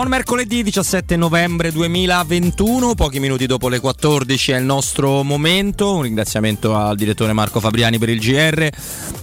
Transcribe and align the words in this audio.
buon, 0.00 0.12
mercoledì 0.12 0.62
17 0.62 1.16
novembre 1.16 1.70
2021, 1.72 2.94
pochi 2.94 3.20
minuti 3.20 3.44
dopo 3.44 3.68
le 3.68 3.80
14 3.80 4.52
è 4.52 4.56
il 4.56 4.64
nostro 4.64 5.22
momento. 5.22 5.94
Un 5.96 6.02
ringraziamento 6.02 6.74
al 6.74 6.96
direttore 6.96 7.34
Marco 7.34 7.60
Fabriani 7.60 7.98
per 7.98 8.08
il 8.08 8.18
GR, 8.18 8.70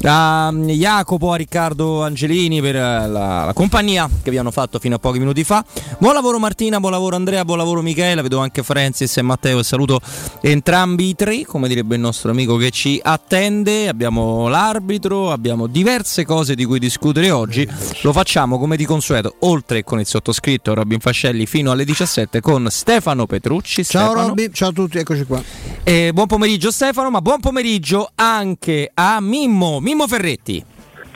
a 0.03 0.51
Jacopo, 0.53 1.31
a 1.31 1.35
Riccardo 1.35 2.03
Angelini 2.03 2.61
per 2.61 2.75
la, 2.75 3.07
la 3.07 3.53
compagnia 3.53 4.09
che 4.21 4.29
vi 4.29 4.37
hanno 4.37 4.51
fatto 4.51 4.79
fino 4.79 4.95
a 4.95 4.99
pochi 4.99 5.19
minuti 5.19 5.43
fa. 5.43 5.63
Buon 5.97 6.13
lavoro 6.13 6.39
Martina, 6.39 6.79
buon 6.79 6.91
lavoro 6.91 7.15
Andrea, 7.15 7.43
buon 7.43 7.57
lavoro 7.57 7.81
Michela, 7.81 8.21
vedo 8.21 8.39
anche 8.39 8.63
Francis 8.63 9.17
e 9.17 9.21
Matteo 9.21 9.59
e 9.59 9.63
saluto 9.63 9.99
entrambi 10.41 11.09
i 11.09 11.15
tre, 11.15 11.45
come 11.45 11.67
direbbe 11.67 11.95
il 11.95 12.01
nostro 12.01 12.31
amico 12.31 12.57
che 12.57 12.69
ci 12.69 12.99
attende. 13.03 13.87
Abbiamo 13.87 14.47
l'arbitro, 14.47 15.31
abbiamo 15.31 15.67
diverse 15.67 16.25
cose 16.25 16.55
di 16.55 16.65
cui 16.65 16.79
discutere 16.79 17.31
oggi. 17.31 17.67
Lo 18.01 18.13
facciamo 18.13 18.59
come 18.59 18.77
di 18.77 18.85
consueto, 18.85 19.35
oltre 19.39 19.83
con 19.83 19.99
il 19.99 20.05
sottoscritto 20.05 20.73
Robin 20.73 20.99
Fascelli 20.99 21.45
fino 21.45 21.71
alle 21.71 21.85
17 21.85 22.39
con 22.39 22.67
Stefano 22.69 23.25
Petrucci. 23.25 23.83
Ciao 23.83 24.09
Stefano. 24.09 24.27
Robby, 24.27 24.49
ciao 24.51 24.69
a 24.69 24.73
tutti, 24.73 24.97
eccoci 24.99 25.25
qua. 25.25 25.41
E 25.83 26.11
buon 26.13 26.27
pomeriggio 26.27 26.69
Stefano, 26.71 27.09
ma 27.09 27.21
buon 27.21 27.39
pomeriggio 27.39 28.11
anche 28.15 28.91
a 28.93 29.19
Mimmo, 29.21 29.79
Mimmo 29.79 29.96
Ferretti. 30.05 30.63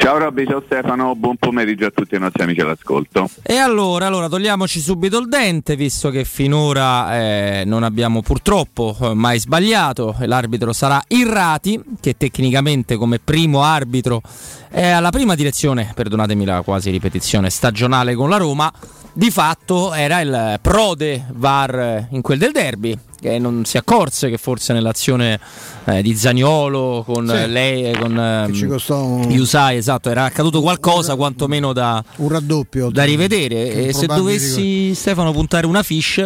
Ciao 0.01 0.17
Robby, 0.17 0.47
ciao 0.47 0.63
Stefano, 0.65 1.15
buon 1.15 1.35
pomeriggio 1.37 1.85
a 1.85 1.91
tutti 1.91 2.15
i 2.15 2.17
nostri 2.17 2.41
amici 2.41 2.61
all'ascolto. 2.61 3.29
E 3.43 3.57
allora, 3.57 4.07
allora 4.07 4.27
togliamoci 4.27 4.79
subito 4.79 5.19
il 5.19 5.27
dente, 5.27 5.75
visto 5.75 6.09
che 6.09 6.23
finora 6.23 7.19
eh, 7.19 7.63
non 7.67 7.83
abbiamo 7.83 8.23
purtroppo 8.23 8.97
eh, 8.99 9.13
mai 9.13 9.37
sbagliato. 9.37 10.15
L'arbitro 10.21 10.73
sarà 10.73 10.99
Irrati, 11.09 11.79
che 11.99 12.17
tecnicamente 12.17 12.95
come 12.95 13.19
primo 13.19 13.61
arbitro 13.61 14.23
è 14.71 14.87
alla 14.87 15.09
prima 15.09 15.35
direzione, 15.35 15.91
perdonatemi 15.93 16.45
la 16.45 16.61
quasi 16.61 16.89
ripetizione, 16.91 17.49
stagionale 17.49 18.15
con 18.15 18.29
la 18.29 18.37
Roma. 18.37 18.71
Di 19.13 19.29
fatto 19.29 19.93
era 19.93 20.21
il 20.21 20.59
prode 20.61 21.25
VAR 21.33 22.07
in 22.11 22.21
quel 22.21 22.39
del 22.39 22.53
derby, 22.53 22.97
che 23.19 23.37
non 23.37 23.65
si 23.65 23.77
accorse 23.77 24.29
che 24.29 24.37
forse 24.37 24.71
nell'azione 24.71 25.37
eh, 25.83 26.01
di 26.01 26.15
Zaniolo 26.15 27.03
con 27.05 27.27
sì, 27.27 27.51
lei 27.51 27.93
con 27.93 28.15
un... 28.15 29.29
Yusai, 29.29 29.75
esatto, 29.75 30.09
era 30.09 30.23
accaduto 30.23 30.61
qualcosa 30.61 31.11
un, 31.11 31.17
quantomeno 31.17 31.73
da, 31.73 32.01
un 32.17 32.29
raddoppio 32.29 32.89
da 32.89 33.03
rivedere. 33.03 33.87
e 33.87 33.93
se 33.93 34.05
dovessi 34.05 34.95
Stefano 34.95 35.33
puntare 35.33 35.65
una 35.65 35.83
fish 35.83 36.25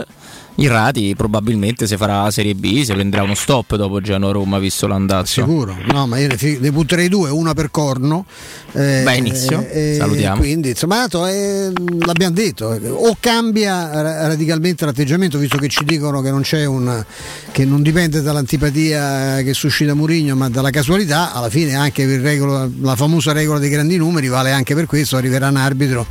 Irrati 0.57 1.13
probabilmente 1.17 1.85
se 1.85 1.97
farà 1.97 2.31
Serie 2.31 2.55
B, 2.55 2.83
se 2.83 2.93
prenderà 2.93 3.23
uno 3.23 3.35
stop 3.35 3.75
dopo 3.75 3.99
Genoa-Roma 3.99 4.57
visto 4.57 4.87
l'andazzo. 4.87 5.41
Sicuro, 5.41 5.75
no, 5.91 6.07
ma 6.07 6.17
io 6.17 6.27
ne, 6.27 6.57
ne 6.59 6.71
butterei 6.71 7.09
due, 7.09 7.29
una 7.29 7.53
per 7.53 7.71
corno. 7.71 8.25
Eh, 8.71 9.01
Beh, 9.03 9.17
inizio, 9.17 9.65
eh, 9.69 9.95
salutiamo. 9.97 10.37
Quindi, 10.37 10.69
insomma, 10.69 11.05
eh, 11.07 11.71
l'abbiamo 12.05 12.33
detto, 12.33 12.67
o 12.67 13.17
cambia 13.19 14.01
radicalmente 14.27 14.85
l'atteggiamento, 14.85 15.37
visto 15.37 15.57
che 15.57 15.67
ci 15.67 15.83
dicono 15.83 16.21
che 16.21 16.31
non 16.31 16.41
c'è 16.41 16.63
un 16.65 17.03
che 17.51 17.65
non 17.65 17.81
dipende 17.81 18.21
dall'antipatia 18.21 19.41
che 19.41 19.53
suscita 19.53 19.93
Murigno, 19.93 20.35
ma 20.35 20.49
dalla 20.49 20.69
casualità, 20.69 21.33
alla 21.33 21.49
fine 21.49 21.75
anche 21.75 22.05
per 22.05 22.19
regola, 22.19 22.69
la 22.81 22.95
famosa 22.95 23.31
regola 23.33 23.59
dei 23.59 23.69
grandi 23.69 23.97
numeri 23.97 24.27
vale 24.27 24.51
anche 24.51 24.73
per 24.73 24.85
questo, 24.85 25.17
arriverà 25.17 25.49
un 25.49 25.57
arbitro 25.57 26.05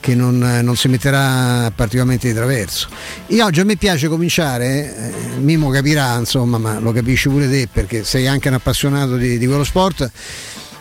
che 0.00 0.14
non, 0.14 0.38
non 0.62 0.76
si 0.76 0.88
metterà 0.88 1.70
particolarmente 1.74 2.28
di 2.28 2.34
traverso. 2.34 2.88
Io 3.28 3.44
oggi 3.44 3.60
a 3.60 3.64
me 3.64 3.76
piace 3.76 3.85
cominciare, 4.08 4.96
eh, 4.96 5.38
Mimo 5.38 5.70
capirà, 5.70 6.18
insomma, 6.18 6.58
ma 6.58 6.78
lo 6.80 6.92
capisci 6.92 7.28
pure 7.28 7.48
te 7.48 7.68
perché 7.72 8.04
sei 8.04 8.26
anche 8.26 8.48
un 8.48 8.54
appassionato 8.54 9.16
di, 9.16 9.38
di 9.38 9.46
quello 9.46 9.64
sport 9.64 10.10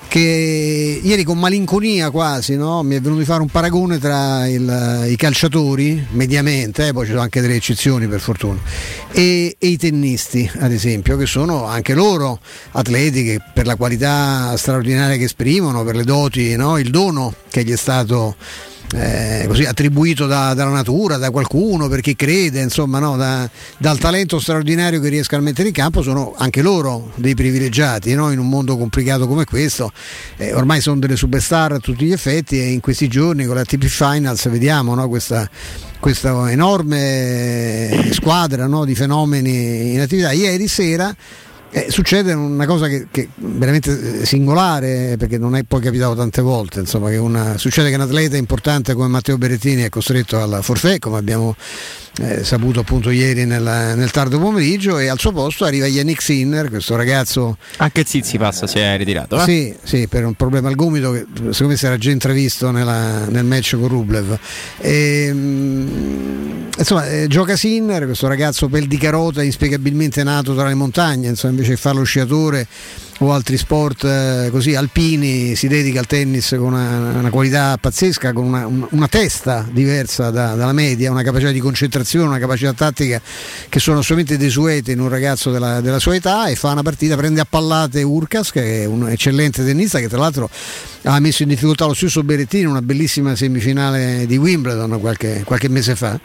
che 0.08 1.02
ieri 1.04 1.24
con 1.24 1.38
malinconia 1.38 2.10
quasi 2.10 2.56
no? 2.56 2.84
mi 2.84 2.96
è 2.96 3.02
venuto 3.02 3.20
di 3.20 3.26
fare 3.26 3.42
un 3.42 3.50
paragone 3.50 4.00
tra 4.00 4.48
il, 4.48 5.08
i 5.10 5.16
calciatori, 5.16 6.08
mediamente, 6.12 6.88
eh, 6.88 6.94
poi 6.94 7.04
ci 7.04 7.12
sono 7.12 7.22
anche 7.22 7.42
delle 7.42 7.56
eccezioni 7.56 8.08
per 8.08 8.22
fortuna, 8.22 8.60
e, 9.12 9.56
e, 9.60 9.68
i 9.68 9.78
tennisti 9.78 10.50
ad 10.60 10.72
esempio, 10.72 11.18
che 11.18 11.26
sono 11.26 11.66
anche 11.66 11.94
loro 11.94 12.40
atleti 12.72 13.24
che 13.24 13.42
per 13.54 13.66
la 13.66 13.76
qualità 13.76 14.56
straordinaria 14.58 15.18
che 15.18 15.26
esprimono, 15.26 15.84
per 15.84 15.96
le 15.96 16.04
doti, 16.04 16.56
no? 16.56 16.78
il 16.78 16.90
dono 16.90 17.34
che 17.50 17.64
gli 17.64 17.72
è 17.72 17.78
stato 17.78 18.36
eh, 18.96 19.46
così, 19.48 19.66
attribuito 19.66 20.26
da, 20.26 20.54
dalla 20.54 20.72
natura, 20.72 21.18
da 21.18 21.30
qualcuno, 21.30 21.88
per 21.90 22.00
chi 22.02 22.16
crede, 22.16 22.62
insomma, 22.62 23.00
no, 23.00 23.18
da, 23.18 23.50
dal 23.78 23.98
talento 23.98 24.40
straordinario 24.40 25.02
che 25.02 25.10
riescono 25.10 25.42
a 25.42 25.44
mettere 25.44 25.68
in 25.68 25.74
campo, 25.74 26.02
sono 26.02 26.34
anche 26.38 26.62
loro 26.62 27.12
dei 27.16 27.36
privilegiati 27.36 28.14
no? 28.14 28.32
in 28.32 28.40
un 28.40 28.48
mondo 28.48 28.78
complicato 28.78 29.28
come 29.28 29.44
questo. 29.44 29.92
Eh, 30.38 30.54
ormai 30.54 30.80
sono 30.80 31.00
delle 31.00 31.18
superstar 31.18 31.74
a 31.74 31.80
tutti 31.80 32.06
gli 32.06 32.12
effetti 32.12 32.60
e 32.60 32.72
in 32.72 32.80
questi 32.80 33.08
giorni 33.08 33.46
con 33.46 33.56
la 33.56 33.66
TP 33.66 33.86
Finals 33.86 34.48
vediamo 34.50 34.96
no, 34.96 35.10
questa, 35.10 35.50
questa, 36.00 36.50
enorme 36.50 38.10
squadra 38.12 38.68
di 38.86 38.96
fenomeni 38.96 39.94
in 39.94 40.00
attività. 40.00 40.32
Ieri 40.32 40.68
sera 40.68 41.14
eh, 41.72 41.88
succede 41.90 42.34
una 42.34 42.66
cosa 42.66 42.88
che, 42.88 43.08
è 43.12 43.28
veramente 43.36 44.22
eh, 44.22 44.26
singolare 44.26 45.16
perché 45.18 45.38
non 45.38 45.56
è 45.56 45.64
poi 45.64 45.82
capitato 45.82 46.16
tante 46.16 46.42
volte 46.42 46.80
insomma, 46.80 47.10
che 47.10 47.18
una, 47.18 47.58
succede 47.58 47.90
che 47.90 47.96
un 47.96 48.02
atleta 48.02 48.38
importante 48.38 48.94
come 48.94 49.08
Matteo 49.08 49.38
Berettini 49.38 49.84
è 49.84 49.90
costretto 49.90 50.40
al 50.40 50.60
forfè 50.62 51.00
come 51.00 51.18
abbiamo 51.18 51.56
eh, 52.22 52.44
saputo 52.44 52.80
appunto 52.80 53.10
ieri 53.10 53.46
nella, 53.46 53.94
nel 53.94 54.12
tardo 54.12 54.40
pomeriggio 54.40 54.98
e 54.98 55.08
al 55.08 55.20
suo 55.20 55.32
posto 55.32 55.66
arriva 55.66 55.86
Yannick 55.86 56.22
Sinner, 56.22 56.70
questo 56.70 56.96
ragazzo... 56.96 57.58
Anche 57.78 58.06
Zizi 58.06 58.38
passa, 58.38 58.68
si 58.68 58.80
è 58.80 58.96
ritirato. 58.96 59.36
Eh? 59.36 59.44
Sì, 59.44 59.76
sì, 59.84 60.08
per 60.08 60.26
un 60.26 60.34
problema 60.34 60.70
al 60.70 60.76
gomito 60.76 61.12
che 61.12 61.26
secondo 61.36 61.68
me 61.68 61.76
si 61.76 61.86
era 61.86 61.98
già 61.98 62.12
intravisto 62.12 62.72
nella, 62.72 63.26
nel 63.28 63.44
match 63.44 63.78
con 63.78 63.90
Rublev. 63.90 64.38
E, 64.80 65.26
ehm, 65.28 66.65
insomma, 66.78 67.08
eh, 67.08 67.28
gioca 67.28 67.56
Sinner, 67.56 68.06
questo 68.06 68.28
ragazzo 68.28 68.68
pel 68.68 68.88
di 68.88 68.98
carota 68.98 69.42
inspiegabilmente 69.44 70.24
nato 70.24 70.54
tra 70.54 70.68
le 70.68 70.74
montagne, 70.74 71.30
insomma, 71.30 71.54
invece 71.54 71.72
di 71.72 71.78
fare 71.78 71.98
lo 71.98 72.04
sciatore 72.04 72.68
o 73.20 73.32
altri 73.32 73.58
sport 73.58 74.04
eh, 74.04 74.50
così 74.52 74.76
alpini 74.76 75.56
si 75.56 75.70
dedica 75.70 76.00
al 76.00 76.06
tennis 76.06 76.50
con 76.58 76.74
una, 76.74 77.18
una 77.18 77.30
qualità 77.30 77.78
pazzesca, 77.80 78.34
con 78.34 78.46
una, 78.46 78.68
una, 78.68 78.88
una 78.90 79.08
testa 79.08 79.66
diversa 79.72 80.32
da, 80.32 80.56
dalla 80.56 80.74
media, 80.74 81.12
una 81.12 81.24
capacità 81.24 81.52
di 81.52 81.60
concentrazione, 81.60 82.28
una 82.28 82.40
capacità 82.40 82.74
tattica 82.74 83.22
che 83.70 83.80
sono 83.80 84.00
assolutamente 84.00 84.44
desuete 84.44 84.92
in 84.92 85.00
un 85.00 85.08
ragazzo 85.08 85.52
della, 85.52 85.80
della 85.80 86.00
sua 86.00 86.16
età 86.16 86.48
e 86.48 86.56
fa 86.56 86.72
una 86.72 86.84
partita, 86.84 87.16
prende 87.16 87.40
a 87.40 87.46
pallate 87.46 88.04
Urcas 88.04 88.52
che 88.52 88.84
è 88.84 88.86
un 88.86 89.08
eccellente 89.10 89.64
tennista 89.64 90.00
che 90.00 90.10
tra 90.10 90.18
l'altro 90.18 90.50
ha 91.04 91.20
messo 91.20 91.44
in 91.44 91.50
difficoltà 91.50 91.86
lo 91.86 91.94
stesso 91.94 92.22
Berettini 92.24 92.64
in 92.64 92.70
una 92.70 92.82
bellissima 92.82 93.36
semifinale 93.36 94.26
di 94.26 94.36
Wimbledon 94.36 95.00
qualche, 95.00 95.44
qualche 95.46 95.70
mese 95.70 95.96
fa 95.96 96.20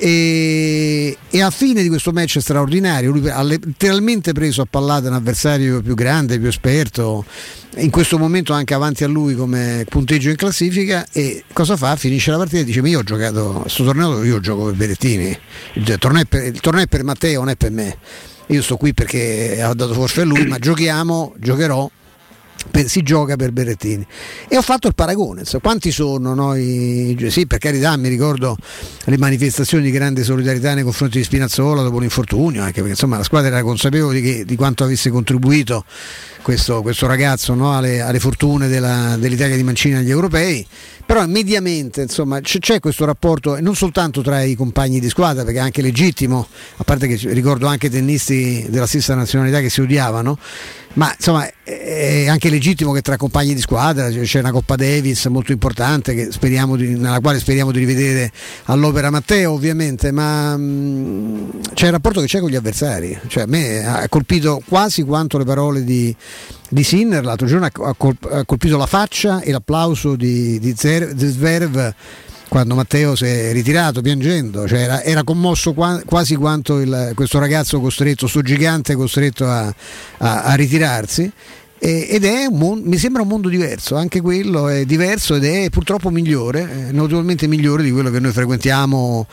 e, 0.00 1.18
e, 1.28 1.42
a 1.42 1.50
fine 1.50 1.82
di 1.82 1.88
questo 1.88 2.12
match 2.12 2.38
straordinario 2.38 3.10
lui 3.10 3.28
ha 3.28 3.42
letteralmente 3.42 4.32
preso 4.32 4.62
a 4.62 4.66
pallate 4.70 5.08
un 5.08 5.14
avversario 5.14 5.82
più 5.82 5.94
grande, 5.94 6.38
più 6.38 6.46
esperto 6.46 7.24
in 7.78 7.90
questo 7.90 8.16
momento 8.16 8.52
anche 8.52 8.74
avanti 8.74 9.02
a 9.02 9.08
lui 9.08 9.34
come 9.34 9.84
punteggio 9.88 10.30
in 10.30 10.36
classifica 10.36 11.04
e 11.10 11.42
cosa 11.52 11.76
fa? 11.76 11.96
Finisce 11.96 12.30
la 12.30 12.36
partita 12.36 12.60
e 12.60 12.64
dice 12.64 12.80
ma 12.80 12.88
io 12.88 13.00
ho 13.00 13.02
giocato, 13.02 13.58
questo 13.62 13.84
torneo 13.84 14.22
io 14.22 14.38
gioco 14.38 14.66
per 14.66 14.74
Berettini 14.74 15.36
il 15.74 15.96
torneo, 15.98 16.24
per, 16.28 16.44
il 16.44 16.60
torneo 16.60 16.84
è 16.84 16.86
per 16.86 17.02
Matteo 17.02 17.40
non 17.40 17.48
è 17.48 17.56
per 17.56 17.72
me 17.72 17.96
io 18.46 18.62
sto 18.62 18.76
qui 18.76 18.94
perché 18.94 19.60
ha 19.60 19.74
dato 19.74 19.94
forse 19.94 20.20
a 20.20 20.24
lui 20.24 20.46
ma 20.46 20.58
giochiamo, 20.58 21.34
giocherò 21.38 21.90
si 22.86 23.02
gioca 23.02 23.36
per 23.36 23.52
Berrettini. 23.52 24.06
E 24.48 24.56
ho 24.56 24.62
fatto 24.62 24.88
il 24.88 24.94
paragone 24.94 25.44
so, 25.44 25.58
quanti 25.60 25.90
sono 25.90 26.34
noi 26.34 27.16
sì 27.28 27.46
per 27.46 27.58
carità 27.58 27.96
mi 27.96 28.08
ricordo 28.08 28.56
le 29.04 29.18
manifestazioni 29.18 29.84
di 29.84 29.90
grande 29.90 30.22
solidarietà 30.22 30.74
nei 30.74 30.84
confronti 30.84 31.18
di 31.18 31.24
Spinazzola 31.24 31.82
dopo 31.82 31.98
l'infortunio 31.98 32.60
anche 32.60 32.74
perché 32.74 32.90
insomma 32.90 33.16
la 33.16 33.22
squadra 33.22 33.48
era 33.48 33.62
consapevole 33.62 34.20
di, 34.20 34.22
che, 34.22 34.44
di 34.44 34.56
quanto 34.56 34.84
avesse 34.84 35.10
contribuito 35.10 35.84
questo, 36.42 36.82
questo 36.82 37.06
ragazzo 37.06 37.54
no, 37.54 37.76
alle, 37.76 38.00
alle, 38.00 38.20
fortune 38.20 38.68
della, 38.68 39.16
dell'Italia 39.18 39.56
di 39.56 39.62
Mancini 39.62 39.96
agli 39.96 40.10
europei 40.10 40.66
però 41.08 41.26
mediamente 41.26 42.02
insomma, 42.02 42.38
c- 42.42 42.58
c'è 42.58 42.80
questo 42.80 43.06
rapporto 43.06 43.58
non 43.62 43.74
soltanto 43.74 44.20
tra 44.20 44.42
i 44.42 44.54
compagni 44.54 45.00
di 45.00 45.08
squadra 45.08 45.42
perché 45.42 45.58
è 45.58 45.62
anche 45.62 45.80
legittimo 45.80 46.46
a 46.76 46.84
parte 46.84 47.06
che 47.06 47.16
ricordo 47.32 47.66
anche 47.66 47.88
tennisti 47.88 48.66
della 48.68 48.86
stessa 48.86 49.14
nazionalità 49.14 49.60
che 49.60 49.70
si 49.70 49.80
odiavano 49.80 50.38
ma 50.94 51.10
insomma 51.16 51.48
è 51.64 52.28
anche 52.28 52.50
legittimo 52.50 52.92
che 52.92 53.00
tra 53.00 53.16
compagni 53.16 53.54
di 53.54 53.60
squadra 53.60 54.10
c'è 54.10 54.40
una 54.40 54.50
Coppa 54.50 54.76
Davis 54.76 55.24
molto 55.26 55.52
importante 55.52 56.12
di, 56.12 56.96
nella 56.96 57.20
quale 57.20 57.38
speriamo 57.38 57.72
di 57.72 57.78
rivedere 57.78 58.30
all'opera 58.64 59.08
Matteo 59.08 59.52
ovviamente 59.52 60.12
ma 60.12 60.58
mh, 60.58 61.72
c'è 61.72 61.86
il 61.86 61.92
rapporto 61.92 62.20
che 62.20 62.26
c'è 62.26 62.40
con 62.40 62.50
gli 62.50 62.56
avversari. 62.56 63.18
Cioè 63.28 63.44
a 63.44 63.46
me 63.46 63.86
ha 63.86 64.08
colpito 64.08 64.60
quasi 64.66 65.02
quanto 65.04 65.38
le 65.38 65.44
parole 65.44 65.84
di, 65.84 66.14
di 66.68 66.82
Sinner 66.82 67.24
l'altro 67.24 67.46
giorno 67.46 67.66
ha, 67.66 67.94
colpito 68.44 68.76
la 68.76 68.86
faccia 68.86 69.40
e 69.40 69.50
l'applauso 69.50 70.16
di, 70.16 70.58
di 70.58 70.74
Zverev 70.76 71.94
quando 72.48 72.74
Matteo 72.74 73.14
si 73.14 73.26
è 73.26 73.52
ritirato 73.52 74.00
piangendo, 74.00 74.66
cioè 74.66 74.80
era, 74.80 75.02
era, 75.02 75.22
commosso 75.22 75.74
qua, 75.74 76.00
quasi 76.04 76.34
quanto 76.34 76.80
il, 76.80 77.12
questo 77.14 77.38
ragazzo 77.38 77.78
costretto, 77.78 78.20
questo 78.20 78.40
gigante 78.40 78.94
costretto 78.94 79.46
a, 79.46 79.66
a, 80.18 80.42
a 80.44 80.54
ritirarsi. 80.54 81.30
Ed 81.80 82.24
è 82.24 82.48
mondo, 82.50 82.88
mi 82.88 82.96
sembra 82.96 83.22
un 83.22 83.28
mondo 83.28 83.48
diverso, 83.48 83.94
anche 83.94 84.20
quello 84.20 84.66
è 84.68 84.84
diverso 84.84 85.36
ed 85.36 85.44
è 85.44 85.70
purtroppo 85.70 86.10
migliore, 86.10 86.88
notevolmente 86.90 87.46
migliore 87.46 87.84
di 87.84 87.92
quello 87.92 88.10
che 88.10 88.18
noi 88.18 88.32
frequentiamo 88.32 89.26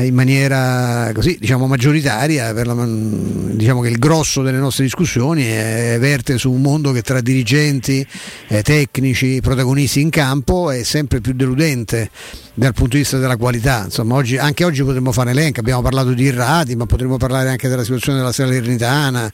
in 0.00 0.14
maniera 0.14 1.10
così 1.12 1.36
diciamo 1.38 1.66
maggioritaria, 1.66 2.52
la, 2.52 2.86
diciamo 2.86 3.82
che 3.82 3.88
il 3.88 3.98
grosso 3.98 4.42
delle 4.42 4.56
nostre 4.56 4.84
discussioni 4.84 5.44
è, 5.44 5.96
verte 6.00 6.38
su 6.38 6.50
un 6.50 6.62
mondo 6.62 6.92
che 6.92 7.02
tra 7.02 7.20
dirigenti, 7.20 8.06
eh, 8.48 8.62
tecnici, 8.62 9.40
protagonisti 9.42 10.00
in 10.00 10.08
campo 10.08 10.70
è 10.70 10.82
sempre 10.82 11.20
più 11.20 11.34
deludente 11.34 12.10
dal 12.54 12.72
punto 12.72 12.96
di 12.96 13.02
vista 13.02 13.18
della 13.18 13.36
qualità. 13.36 13.82
Insomma, 13.84 14.14
oggi, 14.14 14.38
anche 14.38 14.64
oggi 14.64 14.82
potremmo 14.82 15.12
fare 15.12 15.30
elenco, 15.30 15.60
abbiamo 15.60 15.82
parlato 15.82 16.12
di 16.12 16.24
Irrati, 16.24 16.74
ma 16.74 16.86
potremmo 16.86 17.18
parlare 17.18 17.50
anche 17.50 17.68
della 17.68 17.84
situazione 17.84 18.18
della 18.18 18.32
Salernitana, 18.32 19.30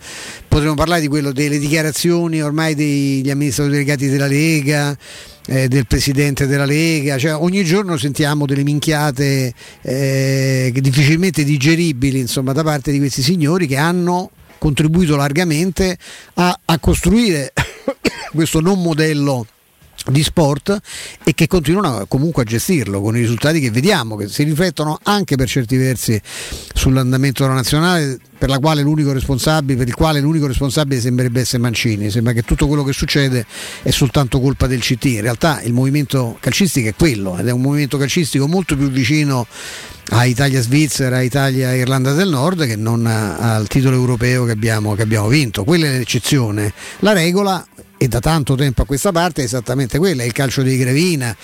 potremmo 0.48 0.74
parlare 0.74 1.00
di 1.00 1.08
quello 1.08 1.30
delle 1.30 1.58
dichiarazioni 1.58 2.42
ormai 2.42 2.74
degli 2.74 3.30
amministratori 3.30 3.76
delegati 3.76 4.08
della 4.08 4.26
Lega. 4.26 4.96
Eh, 5.50 5.66
del 5.66 5.86
presidente 5.86 6.46
della 6.46 6.66
Lega, 6.66 7.16
cioè, 7.16 7.34
ogni 7.34 7.64
giorno 7.64 7.96
sentiamo 7.96 8.44
delle 8.44 8.62
minchiate 8.62 9.54
eh, 9.80 10.70
difficilmente 10.74 11.42
digeribili 11.42 12.18
insomma, 12.18 12.52
da 12.52 12.62
parte 12.62 12.92
di 12.92 12.98
questi 12.98 13.22
signori 13.22 13.66
che 13.66 13.78
hanno 13.78 14.30
contribuito 14.58 15.16
largamente 15.16 15.96
a, 16.34 16.60
a 16.62 16.78
costruire 16.78 17.54
questo 18.34 18.60
non 18.60 18.82
modello 18.82 19.46
di 20.06 20.22
sport 20.22 20.78
e 21.24 21.34
che 21.34 21.46
continuano 21.46 22.06
comunque 22.06 22.42
a 22.42 22.44
gestirlo 22.46 23.00
con 23.00 23.16
i 23.16 23.20
risultati 23.20 23.60
che 23.60 23.70
vediamo, 23.70 24.16
che 24.16 24.28
si 24.28 24.42
riflettono 24.42 24.98
anche 25.02 25.36
per 25.36 25.48
certi 25.48 25.76
versi 25.76 26.20
sull'andamento 26.72 27.42
della 27.42 27.54
nazionale 27.54 28.18
per, 28.38 28.48
per 28.48 28.50
il 28.50 29.94
quale 29.94 30.20
l'unico 30.20 30.46
responsabile 30.46 31.00
sembrerebbe 31.00 31.40
essere 31.40 31.58
Mancini, 31.58 32.10
sembra 32.10 32.32
che 32.32 32.42
tutto 32.42 32.66
quello 32.68 32.84
che 32.84 32.92
succede 32.92 33.44
è 33.82 33.90
soltanto 33.90 34.40
colpa 34.40 34.66
del 34.66 34.80
CT, 34.80 35.04
in 35.06 35.20
realtà 35.20 35.60
il 35.62 35.72
movimento 35.72 36.36
calcistico 36.40 36.88
è 36.88 36.94
quello 36.94 37.36
ed 37.36 37.48
è 37.48 37.50
un 37.50 37.60
movimento 37.60 37.98
calcistico 37.98 38.46
molto 38.46 38.76
più 38.76 38.88
vicino 38.90 39.46
a 40.10 40.24
Italia-Svizzera, 40.24 41.20
Italia-Irlanda 41.20 42.12
del 42.12 42.30
Nord 42.30 42.66
che 42.66 42.76
non 42.76 43.04
al 43.04 43.66
titolo 43.66 43.96
europeo 43.96 44.44
che 44.44 44.52
abbiamo, 44.52 44.94
che 44.94 45.02
abbiamo 45.02 45.28
vinto, 45.28 45.64
quella 45.64 45.86
è 45.86 45.98
l'eccezione, 45.98 46.72
la 47.00 47.12
regola 47.12 47.66
e 47.98 48.08
da 48.08 48.20
tanto 48.20 48.54
tempo 48.54 48.82
a 48.82 48.86
questa 48.86 49.12
parte 49.12 49.42
è 49.42 49.44
esattamente 49.44 49.98
quella, 49.98 50.24
il 50.24 50.32
calcio 50.32 50.62
di 50.62 50.76
Grevina, 50.76 51.36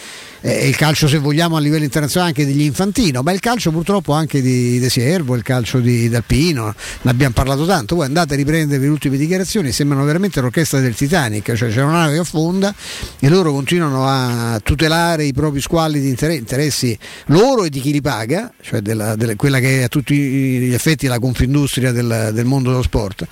è 0.44 0.64
il 0.64 0.76
calcio 0.76 1.08
se 1.08 1.16
vogliamo 1.16 1.56
a 1.56 1.58
livello 1.58 1.84
internazionale 1.84 2.32
anche 2.36 2.44
degli 2.44 2.60
Infantino, 2.60 3.22
ma 3.22 3.32
il 3.32 3.40
calcio 3.40 3.70
purtroppo 3.70 4.12
anche 4.12 4.42
di 4.42 4.78
De 4.78 4.90
Siervo, 4.90 5.36
il 5.36 5.42
calcio 5.42 5.80
di 5.80 6.10
D'Alpino, 6.10 6.74
ne 7.00 7.10
abbiamo 7.10 7.32
parlato 7.32 7.64
tanto, 7.64 7.94
voi 7.94 8.04
andate 8.04 8.34
a 8.34 8.36
riprendere 8.36 8.82
le 8.82 8.88
ultime 8.88 9.16
dichiarazioni, 9.16 9.72
sembrano 9.72 10.04
veramente 10.04 10.42
l'orchestra 10.42 10.80
del 10.80 10.94
Titanic, 10.94 11.54
cioè 11.54 11.70
c'è 11.70 11.82
nave 11.82 12.12
che 12.12 12.18
affonda 12.18 12.74
e 13.18 13.28
loro 13.30 13.52
continuano 13.52 14.06
a 14.06 14.60
tutelare 14.62 15.24
i 15.24 15.32
propri 15.32 15.62
squalli 15.62 15.98
di 15.98 16.10
interessi 16.10 16.98
loro 17.28 17.64
e 17.64 17.70
di 17.70 17.80
chi 17.80 17.90
li 17.90 18.02
paga, 18.02 18.52
cioè 18.60 18.82
della, 18.82 19.16
della, 19.16 19.36
quella 19.36 19.58
che 19.60 19.80
è 19.80 19.82
a 19.84 19.88
tutti 19.88 20.14
gli 20.14 20.74
effetti 20.74 21.06
la 21.06 21.18
confindustria 21.18 21.90
del, 21.90 22.32
del 22.34 22.44
mondo 22.44 22.68
dello 22.68 22.82
sport. 22.82 23.26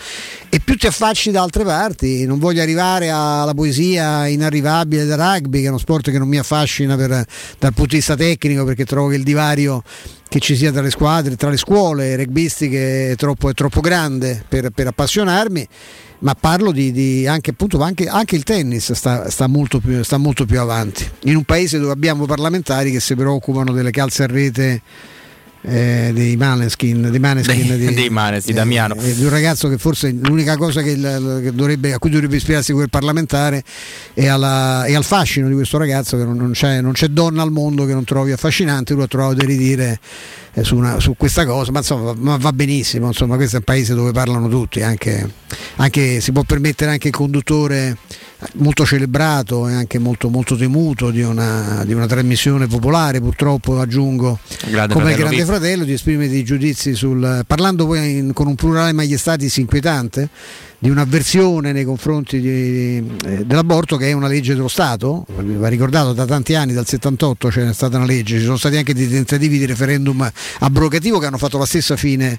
E 0.49 0.61
più 0.61 0.77
ti 0.77 0.87
affacci 0.87 1.31
da 1.31 1.43
altre 1.43 1.65
parti, 1.65 2.25
non 2.25 2.39
voglio 2.39 2.63
arrivare 2.63 3.11
alla 3.11 3.53
poesia 3.53 4.27
inarrivabile 4.29 5.05
del 5.05 5.19
rugby, 5.19 5.61
che 5.61 5.67
è 5.67 5.69
uno 5.69 5.79
sport 5.79 6.11
che 6.11 6.19
non 6.19 6.29
mi 6.29 6.39
affascina 6.39 7.01
per, 7.07 7.25
dal 7.59 7.73
punto 7.73 7.91
di 7.91 7.97
vista 7.97 8.17
tecnico, 8.17 8.65
perché 8.65 8.85
trovo 8.85 9.09
che 9.09 9.17
il 9.17 9.23
divario 9.23 9.83
che 10.29 10.41
ci 10.41 10.57
sia 10.57 10.73
tra 10.73 10.81
le 10.81 10.91
squadre, 10.91 11.37
tra 11.37 11.51
le 11.51 11.59
scuole 11.59 12.17
rugbistiche 12.17 13.11
è 13.11 13.17
troppo, 13.17 13.51
è 13.51 13.55
troppo 13.55 13.81
grande 13.81 14.43
per, 14.49 14.71
per, 14.71 14.87
appassionarmi, 14.87 15.69
ma 16.21 16.35
parlo 16.35 16.73
di, 16.73 16.91
di 16.91 17.27
anche, 17.27 17.51
appunto, 17.51 17.81
anche, 17.83 18.07
anche, 18.07 18.37
il 18.37 18.43
tennis 18.43 18.93
sta, 18.93 19.29
sta, 19.29 19.47
molto 19.47 19.79
più, 19.79 20.03
sta 20.03 20.17
molto 20.17 20.47
più 20.47 20.59
avanti, 20.59 21.07
in 21.25 21.37
un 21.37 21.45
paese 21.45 21.79
dove 21.79 21.93
abbiamo 21.93 22.25
parlamentari 22.25 22.91
che 22.91 23.01
si 23.01 23.15
preoccupano 23.15 23.73
delle 23.73 23.91
calze 23.91 24.23
a 24.23 24.27
rete 24.27 24.81
eh, 25.63 26.11
dei 26.13 26.37
Maneskin, 26.37 27.09
dei 27.11 27.21
Maneskin 27.21 27.67
dei, 27.67 27.79
di, 27.79 27.95
dei 27.95 28.11
Maneskin, 28.11 28.53
eh, 28.53 28.55
Damiano. 28.55 28.97
Eh, 28.97 29.15
di 29.15 29.23
un 29.23 29.31
ragazzo 29.31 29.69
che 29.69 29.79
forse 29.79 30.11
l'unica 30.11 30.57
cosa 30.57 30.83
che, 30.83 30.95
che 30.95 31.53
dovrebbe, 31.55 31.93
a 31.93 31.99
cui 31.99 32.11
dovrebbe 32.11 32.37
ispirarsi 32.37 32.73
quel 32.73 32.91
parlamentare 32.91 33.63
è, 34.13 34.27
alla, 34.27 34.85
è, 34.85 34.95
al 34.95 35.05
fascino 35.05 35.49
di 35.49 35.55
questo 35.55 35.79
ragazzo 35.79 36.17
che 36.17 36.25
non, 36.25 36.37
non, 36.37 36.51
c'è, 36.53 36.81
non, 36.81 36.93
c'è, 36.93 37.09
donna 37.09 37.43
al 37.43 37.53
mondo 37.53 37.85
che 37.87 37.93
non 37.93 38.05
trovi 38.05 38.33
affascinante, 38.33 38.95
lui 38.95 39.05
ha 39.05 39.07
trovato 39.07 39.35
da 39.35 39.45
ridire 39.45 40.01
eh, 40.55 40.65
su, 40.65 40.77
una, 40.77 41.01
su, 41.01 41.15
questa 41.17 41.47
cosa, 41.47 41.71
ma 41.73 41.79
insomma 41.79 42.13
va, 42.17 42.37
va 42.37 42.53
benissimo, 42.53 43.07
insomma, 43.07 43.37
questo 43.37 43.57
è 43.57 43.59
un 43.59 43.65
paese 43.65 43.95
dove 43.95 44.13
parlano 44.13 44.49
tutti, 44.49 44.83
anche, 44.83 45.29
anche, 45.77 46.21
si 46.21 46.33
può 46.33 46.43
permettere 46.43 46.91
anche 46.91 47.09
il 47.09 47.15
conduttore 47.15 47.97
molto 48.55 48.85
celebrato 48.85 49.69
e 49.69 49.75
anche 49.75 49.99
molto, 49.99 50.29
molto 50.29 50.57
temuto 50.57 51.11
di 51.11 51.23
una, 51.23 51.85
di 51.87 51.95
una, 51.95 52.07
trasmissione 52.07 52.67
popolare, 52.67 53.21
purtroppo 53.21 53.81
aggiungo, 53.81 54.39
grande 54.69 54.95
come 54.95 55.13
il 55.13 55.17
Grande. 55.17 55.45
Fratello, 55.45 55.85
di 55.85 55.93
esprimere 55.93 56.29
dei 56.29 56.45
giudizi 56.45 56.95
sul... 56.95 57.45
parlando 57.47 57.87
poi 57.87 58.19
in, 58.19 58.33
con 58.33 58.47
un 58.47 58.55
plurale 58.55 58.93
maiestatis 58.93 59.57
inquietante 59.59 60.29
di 60.83 60.91
un'avversione 60.91 61.71
nei 61.71 61.85
confronti 61.85 62.41
di, 62.41 62.97
eh, 63.25 63.45
dell'aborto 63.47 63.97
che 63.97 64.09
è 64.09 64.13
una 64.13 64.27
legge 64.27 64.53
dello 64.55 64.67
Stato, 64.67 65.25
va 65.29 65.69
ricordato 65.69 66.13
da 66.13 66.25
tanti 66.25 66.57
anni, 66.57 66.73
dal 66.73 66.89
78 66.89 67.49
c'è 67.51 67.73
stata 67.73 67.99
una 67.99 68.05
legge, 68.05 68.39
ci 68.39 68.45
sono 68.45 68.57
stati 68.57 68.79
anche 68.79 68.93
dei 68.93 69.09
tentativi 69.09 69.59
di 69.59 69.65
referendum 69.65 70.29
abrogativo 70.59 71.21
che 71.21 71.27
hanno 71.27 71.39
fatto 71.39 71.57
la 71.57 71.67
stessa 71.67 71.97
fine 71.97 72.37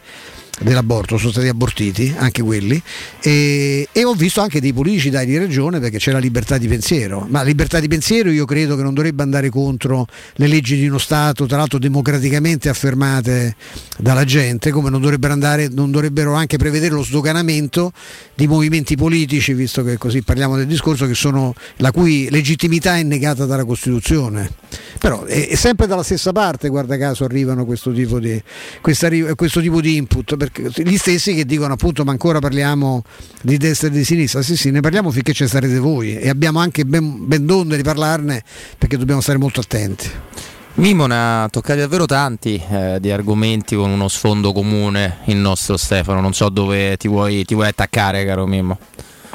dell'aborto, 0.59 1.17
sono 1.17 1.31
stati 1.31 1.47
abortiti 1.47 2.13
anche 2.15 2.41
quelli 2.41 2.81
e, 3.19 3.87
e, 3.91 4.03
ho 4.03 4.13
visto 4.13 4.41
anche 4.41 4.61
dei 4.61 4.71
politici 4.71 5.09
dargli 5.09 5.37
ragione 5.37 5.79
perché 5.79 5.97
c'è 5.97 6.11
la 6.11 6.19
libertà 6.19 6.57
di 6.57 6.67
pensiero, 6.67 7.25
ma 7.29 7.39
la 7.39 7.45
libertà 7.45 7.79
di 7.79 7.87
pensiero 7.87 8.29
io 8.29 8.45
credo 8.45 8.75
che 8.75 8.83
non 8.83 8.93
dovrebbe 8.93 9.23
andare 9.23 9.49
contro 9.49 10.07
le 10.35 10.47
leggi 10.47 10.77
di 10.77 10.87
uno 10.87 10.99
Stato, 10.99 11.45
tra 11.47 11.57
l'altro 11.57 11.79
democraticamente 11.79 12.69
affermate 12.69 13.55
dalla 13.97 14.23
gente, 14.25 14.71
come 14.71 14.89
non 14.89 15.01
dovrebbero, 15.01 15.33
andare, 15.33 15.69
non 15.69 15.91
dovrebbero 15.91 16.33
anche 16.33 16.57
prevedere 16.57 16.93
lo 16.93 17.03
sdoganamento 17.03 17.91
di 18.35 18.47
movimenti 18.47 18.95
politici, 18.95 19.53
visto 19.53 19.83
che 19.83 19.97
così 19.97 20.21
parliamo 20.21 20.55
del 20.55 20.67
discorso, 20.67 21.11
sono, 21.13 21.53
la 21.77 21.91
cui 21.91 22.29
legittimità 22.29 22.97
è 22.97 23.03
negata 23.03 23.45
dalla 23.45 23.65
Costituzione. 23.65 24.49
Però 24.99 25.23
è, 25.25 25.47
è 25.49 25.55
sempre 25.55 25.87
dalla 25.87 26.03
stessa 26.03 26.31
parte, 26.31 26.69
guarda 26.69 26.97
caso, 26.97 27.23
arrivano 27.23 27.65
questo 27.65 27.91
tipo 27.91 28.19
di, 28.19 28.41
questa, 28.81 29.09
questo 29.35 29.59
tipo 29.59 29.81
di 29.81 29.95
input 29.95 30.35
perché 30.49 30.83
gli 30.83 30.97
stessi 30.97 31.33
che 31.33 31.45
dicono 31.45 31.73
appunto 31.73 32.03
ma 32.03 32.11
ancora 32.11 32.39
parliamo 32.39 33.03
di 33.41 33.57
destra 33.57 33.87
e 33.87 33.91
di 33.91 34.03
sinistra, 34.03 34.41
sì 34.41 34.57
sì 34.57 34.71
ne 34.71 34.81
parliamo 34.81 35.09
finché 35.09 35.31
ci 35.31 35.47
sarete 35.47 35.79
voi 35.79 36.17
e 36.17 36.27
abbiamo 36.27 36.59
anche 36.59 36.83
ben, 36.83 37.25
ben 37.27 37.45
donde 37.45 37.77
di 37.77 37.83
parlarne 37.83 38.43
perché 38.77 38.97
dobbiamo 38.97 39.21
stare 39.21 39.37
molto 39.37 39.61
attenti. 39.61 40.09
Mimo 40.75 41.05
ne 41.05 41.15
ha 41.15 41.47
toccati 41.49 41.79
davvero 41.79 42.05
tanti 42.05 42.61
eh, 42.69 42.97
di 42.99 43.11
argomenti 43.11 43.75
con 43.75 43.91
uno 43.91 44.07
sfondo 44.07 44.51
comune 44.51 45.19
il 45.25 45.37
nostro 45.37 45.77
Stefano, 45.77 46.19
non 46.19 46.33
so 46.33 46.49
dove 46.49 46.97
ti 46.97 47.07
vuoi, 47.07 47.45
ti 47.45 47.53
vuoi 47.53 47.67
attaccare 47.67 48.25
caro 48.25 48.45
Mimo. 48.47 48.77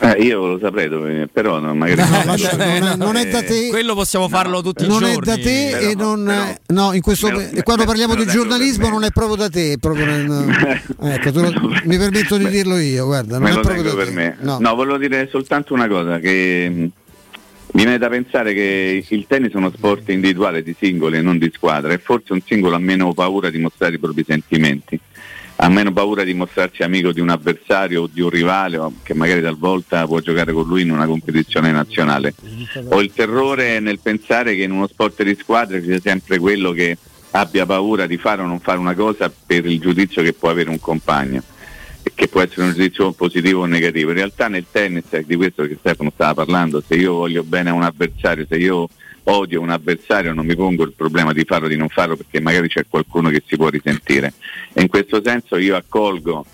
Eh, 0.01 0.23
io 0.23 0.47
lo 0.47 0.59
saprei 0.61 0.89
dove, 0.89 1.29
però 1.33 1.59
no, 1.59 1.75
magari 1.75 2.01
no, 2.01 2.23
lascia, 2.25 2.57
non, 2.57 2.69
è, 2.69 2.97
non, 2.97 3.17
è, 3.17 3.27
da 3.29 3.43
te. 3.43 3.69
Quello 3.69 3.95
possiamo 3.95 4.29
farlo 4.29 4.63
tutti 4.63 4.87
non 4.87 4.99
i 4.99 5.01
giorni. 5.01 5.13
Non 5.13 5.23
è 5.23 5.37
da 5.37 5.43
te 5.43 5.69
però, 5.71 5.91
e 5.91 5.95
non 5.97 6.25
però, 6.25 6.55
no, 6.83 6.93
in 6.93 7.01
questo, 7.01 7.27
però, 7.27 7.63
quando 7.65 7.85
parliamo 7.85 8.15
di 8.15 8.25
giornalismo 8.27 8.89
non 8.89 9.03
è 9.03 9.11
proprio 9.11 9.35
da 9.35 9.49
te, 9.49 9.77
proprio 9.81 10.05
nel, 10.05 10.85
ecco, 11.03 11.41
lo, 11.41 11.81
mi 11.85 11.99
permetto 11.99 12.37
di 12.37 12.49
dirlo 12.49 12.79
io, 12.79 13.07
guarda, 13.07 13.39
non 13.39 13.51
me 13.51 13.59
è 13.59 13.61
proprio 13.61 13.83
da 13.83 13.95
per 13.95 14.07
te. 14.07 14.13
me. 14.13 14.37
No. 14.41 14.59
no, 14.61 14.75
volevo 14.77 14.99
dire 14.99 15.29
soltanto 15.31 15.75
una 15.75 15.89
cosa 15.89 16.21
che 16.21 16.91
mi 17.71 17.83
viene 17.83 17.99
da 17.99 18.09
pensare 18.09 18.55
che 18.55 19.05
il 19.07 19.27
tennis 19.27 19.53
è 19.53 19.57
uno 19.57 19.73
sport 19.75 20.09
individuale 20.11 20.63
di 20.63 20.77
singoli 20.79 21.19
e 21.19 21.23
non 21.23 21.39
di 21.39 21.51
squadra 21.53 21.93
e 21.93 21.99
forse 21.99 22.33
un 22.33 22.41
singolo 22.45 22.77
ha 22.77 22.79
meno 22.79 23.13
paura 23.13 23.51
di 23.51 23.59
mostrare 23.59 23.97
i 23.97 23.99
propri 23.99 24.25
sentimenti 24.27 24.99
ha 25.61 25.69
meno 25.69 25.93
paura 25.93 26.23
di 26.23 26.35
mostrarsi 26.35 26.85
amico 26.85 27.11
di 27.11 27.21
un 27.21 27.31
avversario 27.31 28.03
o 28.03 28.11
di 28.13 28.21
un 28.21 28.31
rivale 28.31 28.81
che 29.03 29.13
magari 29.13 29.43
talvolta 29.43 30.07
può 30.07 30.21
giocare 30.21 30.53
con 30.53 30.67
lui 30.67 30.83
in 30.83 30.91
una 30.93 31.07
competizione 31.07 31.73
nazionale. 31.73 32.35
Ho 32.91 33.01
il 33.01 33.13
terrore 33.13 33.81
nel 33.81 33.99
pensare 33.99 34.55
che 34.55 34.63
in 34.63 34.71
uno 34.71 34.87
sport 34.87 35.25
di 35.25 35.37
squadra 35.39 35.81
ci 35.81 35.87
sia 35.87 36.01
sempre 36.01 36.39
quello 36.39 36.71
che 36.71 36.97
abbia 37.33 37.67
paura 37.67 38.07
di 38.07 38.17
fare 38.19 38.43
o 38.43 38.47
non 38.47 38.61
fare 38.61 38.79
una 38.79 38.95
cosa 38.95 39.31
per 39.47 39.67
il 39.67 39.81
giudizio 39.81 40.23
che 40.23 40.33
può 40.33 40.49
avere 40.49 40.71
un 40.71 40.79
compagno 40.79 41.43
che 42.15 42.27
può 42.27 42.41
essere 42.41 42.63
un 42.63 42.73
giudizio 42.73 43.13
positivo 43.13 43.61
o 43.61 43.67
negativo. 43.67 44.11
In 44.11 44.17
realtà 44.17 44.49
nel 44.49 44.65
tennis 44.71 45.05
di 45.25 45.37
questo 45.37 45.65
che 45.65 45.77
Stefano 45.79 46.11
stava 46.13 46.35
parlando, 46.35 46.83
se 46.85 46.97
io 46.97 47.15
voglio 47.15 47.45
bene 47.45 47.71
a 47.71 47.75
un 47.75 47.83
avversario, 47.83 48.47
se 48.49 48.57
io 48.57 48.89
odio 49.29 49.61
un 49.61 49.71
avversario 49.71 50.33
non 50.33 50.47
mi 50.47 50.55
pongo 50.55 50.85
il 50.85 50.93
problema 50.95 51.33
di 51.33 51.45
farlo 51.45 51.67
o 51.67 51.69
di 51.69 51.77
non 51.77 51.89
farlo 51.89 52.17
perché 52.17 52.41
magari 52.41 52.69
c'è 52.69 52.85
qualcuno 52.89 53.31
che 53.31 53.43
si 53.47 53.57
può 53.57 53.69
risentire. 53.69 54.35
E 54.73 54.83
in 54.83 54.89
questo 54.89 55.21
senso 55.23 55.57
io 55.57 55.77
accolgo 55.77 56.45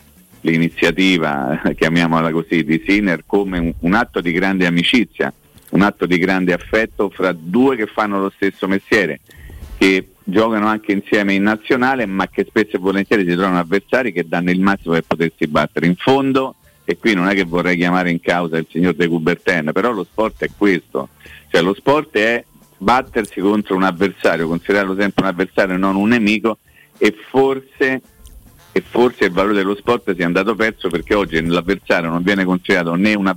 l'iniziativa, 0.40 1.60
chiamiamola 1.74 2.30
così, 2.30 2.64
di 2.64 2.82
Sinner 2.86 3.22
come 3.26 3.58
un, 3.58 3.72
un 3.80 3.94
atto 3.94 4.20
di 4.20 4.32
grande 4.32 4.66
amicizia, 4.66 5.32
un 5.70 5.82
atto 5.82 6.06
di 6.06 6.18
grande 6.18 6.52
affetto 6.52 7.10
fra 7.10 7.32
due 7.32 7.76
che 7.76 7.86
fanno 7.86 8.20
lo 8.20 8.32
stesso 8.34 8.68
mestiere, 8.68 9.20
che 9.76 10.08
giocano 10.22 10.66
anche 10.66 10.92
insieme 10.92 11.34
in 11.34 11.42
nazionale, 11.42 12.06
ma 12.06 12.28
che 12.28 12.44
spesso 12.48 12.76
e 12.76 12.78
volentieri 12.78 13.24
si 13.24 13.34
trovano 13.34 13.58
avversari 13.58 14.12
che 14.12 14.26
danno 14.26 14.50
il 14.50 14.60
massimo 14.60 14.94
per 14.94 15.04
potersi 15.06 15.46
battere. 15.46 15.86
In 15.86 15.96
fondo 15.96 16.56
e 16.84 16.98
qui 16.98 17.14
non 17.14 17.28
è 17.28 17.34
che 17.34 17.44
vorrei 17.44 17.76
chiamare 17.76 18.10
in 18.10 18.20
causa 18.20 18.58
il 18.58 18.66
signor 18.70 18.94
De 18.94 19.08
Coubertin, 19.08 19.70
però 19.72 19.90
lo 19.90 20.04
sport 20.04 20.44
è 20.44 20.50
questo, 20.56 21.08
cioè 21.48 21.62
lo 21.62 21.72
sport 21.72 22.16
è 22.16 22.44
battersi 22.78 23.40
contro 23.40 23.76
un 23.76 23.82
avversario, 23.82 24.46
considerarlo 24.46 24.94
sempre 24.96 25.22
un 25.24 25.30
avversario 25.30 25.74
e 25.74 25.78
non 25.78 25.96
un 25.96 26.08
nemico 26.08 26.58
e 26.98 27.14
forse, 27.30 28.02
e 28.72 28.80
forse 28.80 29.26
il 29.26 29.30
valore 29.32 29.54
dello 29.54 29.74
sport 29.74 30.14
sia 30.14 30.26
andato 30.26 30.54
perso 30.54 30.88
perché 30.88 31.14
oggi 31.14 31.44
l'avversario 31.44 32.10
non 32.10 32.22
viene 32.22 32.44
considerato 32.44 32.94
né 32.94 33.14
un, 33.14 33.32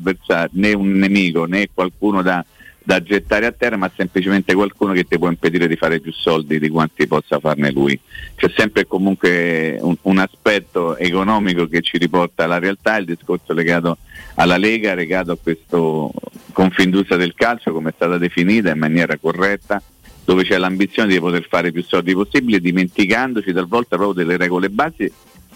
né 0.51 0.73
un 0.73 0.91
nemico 0.91 1.45
né 1.45 1.69
qualcuno 1.73 2.21
da 2.21 2.43
da 2.87 3.03
gettare 3.03 3.45
a 3.45 3.51
terra, 3.51 3.75
ma 3.75 3.91
semplicemente 3.93 4.53
qualcuno 4.53 4.93
che 4.93 5.03
ti 5.03 5.17
può 5.17 5.27
impedire 5.27 5.67
di 5.67 5.75
fare 5.75 5.99
più 5.99 6.13
soldi 6.13 6.57
di 6.57 6.69
quanti 6.69 7.05
possa 7.05 7.37
farne 7.37 7.69
lui. 7.69 7.99
C'è 8.33 8.49
sempre 8.55 8.87
comunque 8.87 9.77
un, 9.81 9.97
un 10.03 10.17
aspetto 10.19 10.95
economico 10.95 11.67
che 11.67 11.81
ci 11.81 11.97
riporta 11.97 12.45
alla 12.45 12.59
realtà, 12.59 12.95
il 12.95 13.03
discorso 13.03 13.51
legato 13.51 13.97
alla 14.35 14.55
Lega, 14.55 14.93
legato 14.93 15.33
a 15.33 15.37
questo 15.37 16.13
Confindustria 16.53 17.17
del 17.17 17.33
calcio, 17.35 17.73
come 17.73 17.89
è 17.89 17.93
stata 17.93 18.17
definita 18.17 18.71
in 18.71 18.79
maniera 18.79 19.17
corretta, 19.17 19.83
dove 20.23 20.45
c'è 20.45 20.57
l'ambizione 20.57 21.11
di 21.11 21.19
poter 21.19 21.45
fare 21.45 21.73
più 21.73 21.83
soldi 21.83 22.13
possibile, 22.13 22.61
dimenticandoci 22.61 23.51
talvolta 23.51 23.97
proprio 23.97 24.23
delle 24.23 24.37
regole 24.37 24.69
basi, 24.69 25.11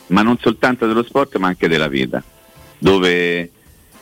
ma 0.08 0.22
non 0.22 0.38
soltanto 0.38 0.86
dello 0.86 1.04
sport, 1.04 1.38
ma 1.38 1.48
anche 1.48 1.70
della 1.70 1.88
vita, 1.88 2.22
dove, 2.78 3.50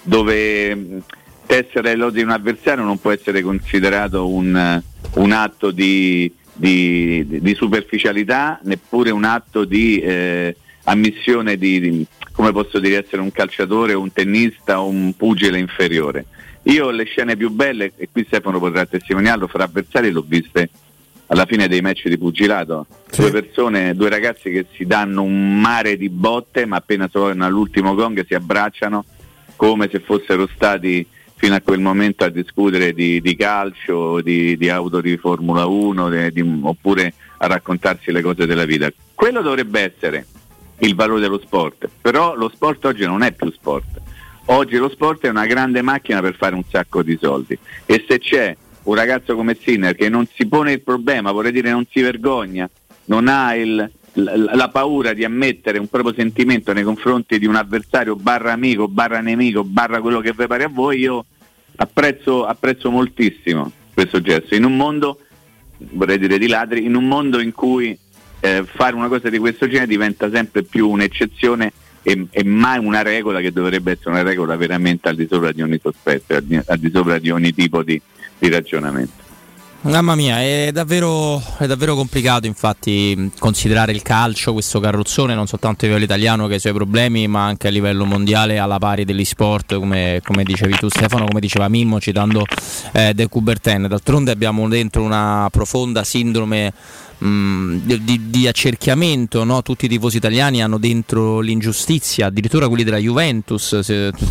dove 0.01 1.03
tessere 1.49 1.95
l'odio 1.95 2.21
di 2.21 2.27
un 2.27 2.29
avversario 2.29 2.83
non 2.83 2.99
può 2.99 3.09
essere 3.09 3.41
considerato 3.41 4.27
un, 4.27 4.79
un 5.15 5.31
atto 5.31 5.71
di, 5.71 6.31
di, 6.53 7.25
di, 7.27 7.55
superficialità, 7.55 8.59
neppure 8.65 9.09
un 9.09 9.23
atto 9.23 9.65
di 9.65 9.99
eh, 9.99 10.55
ammissione 10.83 11.57
di, 11.57 11.79
di, 11.79 12.05
come 12.33 12.51
posso 12.51 12.77
dire, 12.77 13.03
essere 13.03 13.23
un 13.23 13.31
calciatore, 13.31 13.93
un 13.93 14.13
tennista 14.13 14.79
o 14.79 14.89
un 14.89 15.15
pugile 15.17 15.57
inferiore. 15.57 16.25
Io 16.63 16.91
le 16.91 17.05
scene 17.05 17.35
più 17.35 17.49
belle, 17.49 17.93
e 17.97 18.09
qui 18.11 18.25
Stefano 18.25 18.59
potrà 18.59 18.85
testimoniarlo, 18.85 19.47
fra 19.47 19.63
avversari 19.63 20.11
l'ho 20.11 20.23
viste 20.27 20.69
alla 21.27 21.47
fine 21.47 21.67
dei 21.67 21.81
match 21.81 22.09
di 22.09 22.17
pugilato. 22.19 22.85
Sì. 23.09 23.21
Due 23.21 23.31
persone, 23.31 23.95
due 23.95 24.09
ragazzi 24.09 24.51
che 24.51 24.67
si 24.75 24.85
danno 24.85 25.23
un 25.23 25.59
mare 25.59 25.97
di 25.97 26.09
botte, 26.09 26.67
ma 26.67 26.75
appena 26.75 27.09
sono 27.11 27.43
all'ultimo 27.43 27.95
gong 27.95 28.23
si 28.23 28.35
abbracciano 28.35 29.03
come 29.55 29.89
se 29.91 29.99
fossero 29.99 30.47
stati 30.53 31.05
fino 31.39 31.55
a 31.55 31.61
quel 31.61 31.79
momento 31.79 32.25
a 32.25 32.29
discutere 32.29 32.91
di, 32.91 33.21
di 33.21 33.35
calcio, 33.37 34.19
di, 34.19 34.57
di, 34.57 34.69
auto 34.69 34.99
di 34.99 35.15
Formula 35.15 35.65
1 35.67 36.29
di, 36.31 36.59
oppure 36.63 37.13
a 37.37 37.47
raccontarsi 37.47 38.11
le 38.11 38.21
cose 38.21 38.45
della 38.45 38.65
vita. 38.65 38.91
Quello 39.15 39.41
dovrebbe 39.41 39.79
essere 39.79 40.25
il 40.79 40.95
valore 40.95 41.21
dello 41.21 41.39
sport, 41.39 41.89
però 42.01 42.35
lo 42.35 42.51
sport 42.53 42.83
oggi 42.83 43.05
non 43.05 43.23
è 43.23 43.31
più 43.31 43.49
sport. 43.51 44.01
Oggi 44.47 44.75
lo 44.75 44.89
sport 44.89 45.27
è 45.27 45.29
una 45.29 45.45
grande 45.45 45.81
macchina 45.81 46.19
per 46.19 46.35
fare 46.35 46.55
un 46.55 46.63
sacco 46.69 47.03
di 47.03 47.17
soldi 47.21 47.57
e 47.85 48.03
se 48.05 48.19
c'è 48.19 48.57
un 48.83 48.95
ragazzo 48.95 49.35
come 49.35 49.55
Sinner 49.57 49.95
che 49.95 50.09
non 50.09 50.27
si 50.33 50.45
pone 50.45 50.73
il 50.73 50.81
problema, 50.81 51.31
vorrei 51.31 51.53
dire 51.53 51.71
non 51.71 51.85
si 51.89 52.01
vergogna, 52.01 52.69
non 53.05 53.29
ha 53.29 53.55
il, 53.55 53.89
la, 54.13 54.69
paura 54.69 55.13
di 55.13 55.23
ammettere 55.23 55.77
un 55.77 55.87
proprio 55.87 56.13
sentimento 56.13 56.73
nei 56.73 56.83
confronti 56.83 57.39
di 57.39 57.45
un 57.45 57.55
avversario 57.55 58.15
barra 58.15 58.51
amico, 58.51 58.87
barra 58.87 59.21
nemico, 59.21 59.63
barra 59.63 60.01
quello 60.01 60.19
che 60.19 60.33
vi 60.35 60.47
pare 60.47 60.63
a 60.63 60.69
voi, 60.69 60.99
io 60.99 61.25
apprezzo, 61.75 62.45
apprezzo 62.45 62.91
moltissimo 62.91 63.71
questo 63.93 64.21
gesto. 64.21 64.55
In 64.55 64.65
un 64.65 64.75
mondo, 64.75 65.19
vorrei 65.77 66.17
dire 66.17 66.37
di 66.37 66.47
ladri, 66.47 66.85
in 66.85 66.95
un 66.95 67.07
mondo 67.07 67.39
in 67.39 67.51
cui 67.51 67.97
eh, 68.39 68.63
fare 68.65 68.95
una 68.95 69.07
cosa 69.07 69.29
di 69.29 69.37
questo 69.37 69.67
genere 69.67 69.87
diventa 69.87 70.29
sempre 70.29 70.63
più 70.63 70.89
un'eccezione 70.89 71.73
e, 72.01 72.27
e, 72.29 72.43
mai 72.43 72.79
una 72.79 73.01
regola 73.01 73.41
che 73.41 73.51
dovrebbe 73.51 73.91
essere 73.91 74.11
una 74.11 74.23
regola 74.23 74.55
veramente 74.55 75.09
al 75.09 75.15
di 75.15 75.27
sopra 75.29 75.51
di 75.51 75.61
ogni 75.61 75.79
sospetto, 75.81 76.35
al 76.35 76.43
di, 76.43 76.59
al 76.63 76.77
di 76.77 76.89
sopra 76.93 77.19
di 77.19 77.29
ogni 77.29 77.53
tipo 77.53 77.83
di, 77.83 78.01
di 78.37 78.49
ragionamento. 78.49 79.27
Mamma 79.81 80.13
mia, 80.13 80.41
è 80.41 80.71
davvero, 80.73 81.41
è 81.57 81.65
davvero, 81.65 81.95
complicato 81.95 82.45
infatti 82.45 83.31
considerare 83.39 83.93
il 83.93 84.01
calcio, 84.01 84.51
questo 84.51 84.81
carrozzone, 84.81 85.33
non 85.33 85.47
soltanto 85.47 85.85
a 85.85 85.87
livello 85.87 86.03
italiano 86.03 86.47
che 86.47 86.55
ha 86.55 86.57
i 86.57 86.59
suoi 86.59 86.73
problemi, 86.73 87.29
ma 87.29 87.45
anche 87.45 87.69
a 87.69 87.71
livello 87.71 88.03
mondiale 88.03 88.57
alla 88.57 88.77
pari 88.77 89.05
degli 89.05 89.23
sport, 89.23 89.75
come, 89.75 90.19
come 90.21 90.43
dicevi 90.43 90.73
tu 90.73 90.89
Stefano, 90.89 91.25
come 91.25 91.39
diceva 91.39 91.69
Mimmo 91.69 92.01
citando 92.01 92.43
eh, 92.91 93.13
De 93.13 93.29
Coubertin. 93.29 93.87
D'altronde 93.87 94.31
abbiamo 94.31 94.67
dentro 94.67 95.01
una 95.01 95.47
profonda 95.49 96.03
sindrome 96.03 96.73
mh, 97.19 97.77
di, 98.01 98.29
di, 98.29 98.47
accerchiamento, 98.47 99.43
no? 99.43 99.61
tutti 99.61 99.85
i 99.85 99.87
tifosi 99.87 100.17
italiani 100.17 100.61
hanno 100.61 100.77
dentro 100.77 101.39
l'ingiustizia, 101.39 102.27
addirittura 102.27 102.67
quelli 102.67 102.83
della 102.83 102.97
Juventus 102.97 103.79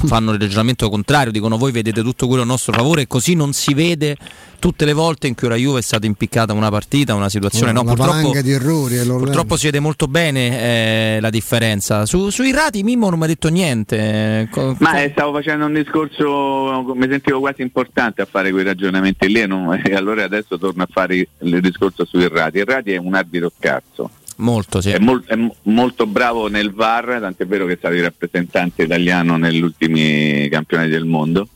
fanno 0.05 0.33
il 0.33 0.41
ragionamento 0.41 0.89
contrario, 0.89 1.33
dicono 1.33 1.57
voi 1.57 1.73
vedete 1.73 2.03
tutto 2.03 2.27
quello 2.27 2.43
a 2.43 2.47
nostro 2.47 2.73
favore 2.73 3.03
e 3.03 3.07
così 3.07 3.35
non 3.35 3.53
si 3.53 3.75
vede 3.75 4.17
tutte 4.59 4.85
le 4.85 4.93
volte 4.93 5.27
in 5.27 5.35
cui 5.35 5.49
la 5.49 5.57
Juve 5.57 5.79
è 5.79 5.83
stata 5.83 6.07
impiccata 6.07 6.53
una 6.53 6.71
partita, 6.71 7.15
una 7.15 7.29
situazione. 7.29 7.71
Una, 7.71 7.83
no, 7.83 7.95
purtroppo, 7.95 8.41
di 8.41 8.51
errori, 8.51 8.99
purtroppo 8.99 9.57
si 9.57 9.67
vede 9.67 9.81
molto 9.81 10.07
bene 10.07 11.17
eh, 11.17 11.21
la 11.21 11.31
differenza. 11.31 12.07
Su, 12.07 12.31
sui 12.31 12.53
rati 12.53 12.83
Mimmo 12.83 13.09
non 13.09 13.19
mi 13.19 13.25
ha 13.25 13.29
detto 13.29 13.49
niente. 13.49 14.49
Co- 14.51 14.77
Ma 14.81 15.03
eh, 15.03 15.11
stavo 15.11 15.33
facendo 15.33 15.67
un 15.67 15.75
discorso, 15.75 16.93
mi 16.95 17.09
sentivo 17.09 17.41
quasi 17.41 17.63
importante 17.63 18.23
a 18.23 18.27
fare 18.27 18.51
quei 18.51 18.65
ragionamenti 18.65 19.29
lì 19.29 19.41
e, 19.41 19.47
non, 19.47 19.75
e 19.85 19.95
allora 19.95 20.25
adesso 20.25 20.59
torno 20.59 20.83
a 20.83 20.89
fare 20.91 21.29
il 21.39 21.61
discorso 21.61 22.05
sui 22.05 22.29
rati. 22.29 22.59
Il 22.59 22.67
rati 22.67 22.93
è 22.93 22.97
un 22.97 23.15
arbitro 23.15 23.51
scarso. 23.57 24.11
Molto, 24.39 24.81
sì. 24.81 24.91
È, 24.91 24.99
mol- 24.99 25.25
è 25.27 25.35
m- 25.35 25.53
molto 25.63 26.07
bravo 26.07 26.49
nel 26.49 26.73
VAR, 26.73 27.19
tant'è 27.21 27.45
vero 27.45 27.67
che 27.67 27.73
è 27.73 27.77
stato 27.77 27.95
il 27.95 28.03
rappresentante 28.03 28.85
italiano 28.85 29.37
negli 29.37 29.61
ultimi 29.61 30.49
campionati 30.49 30.91
del 30.91 31.07
mondo 31.07 31.49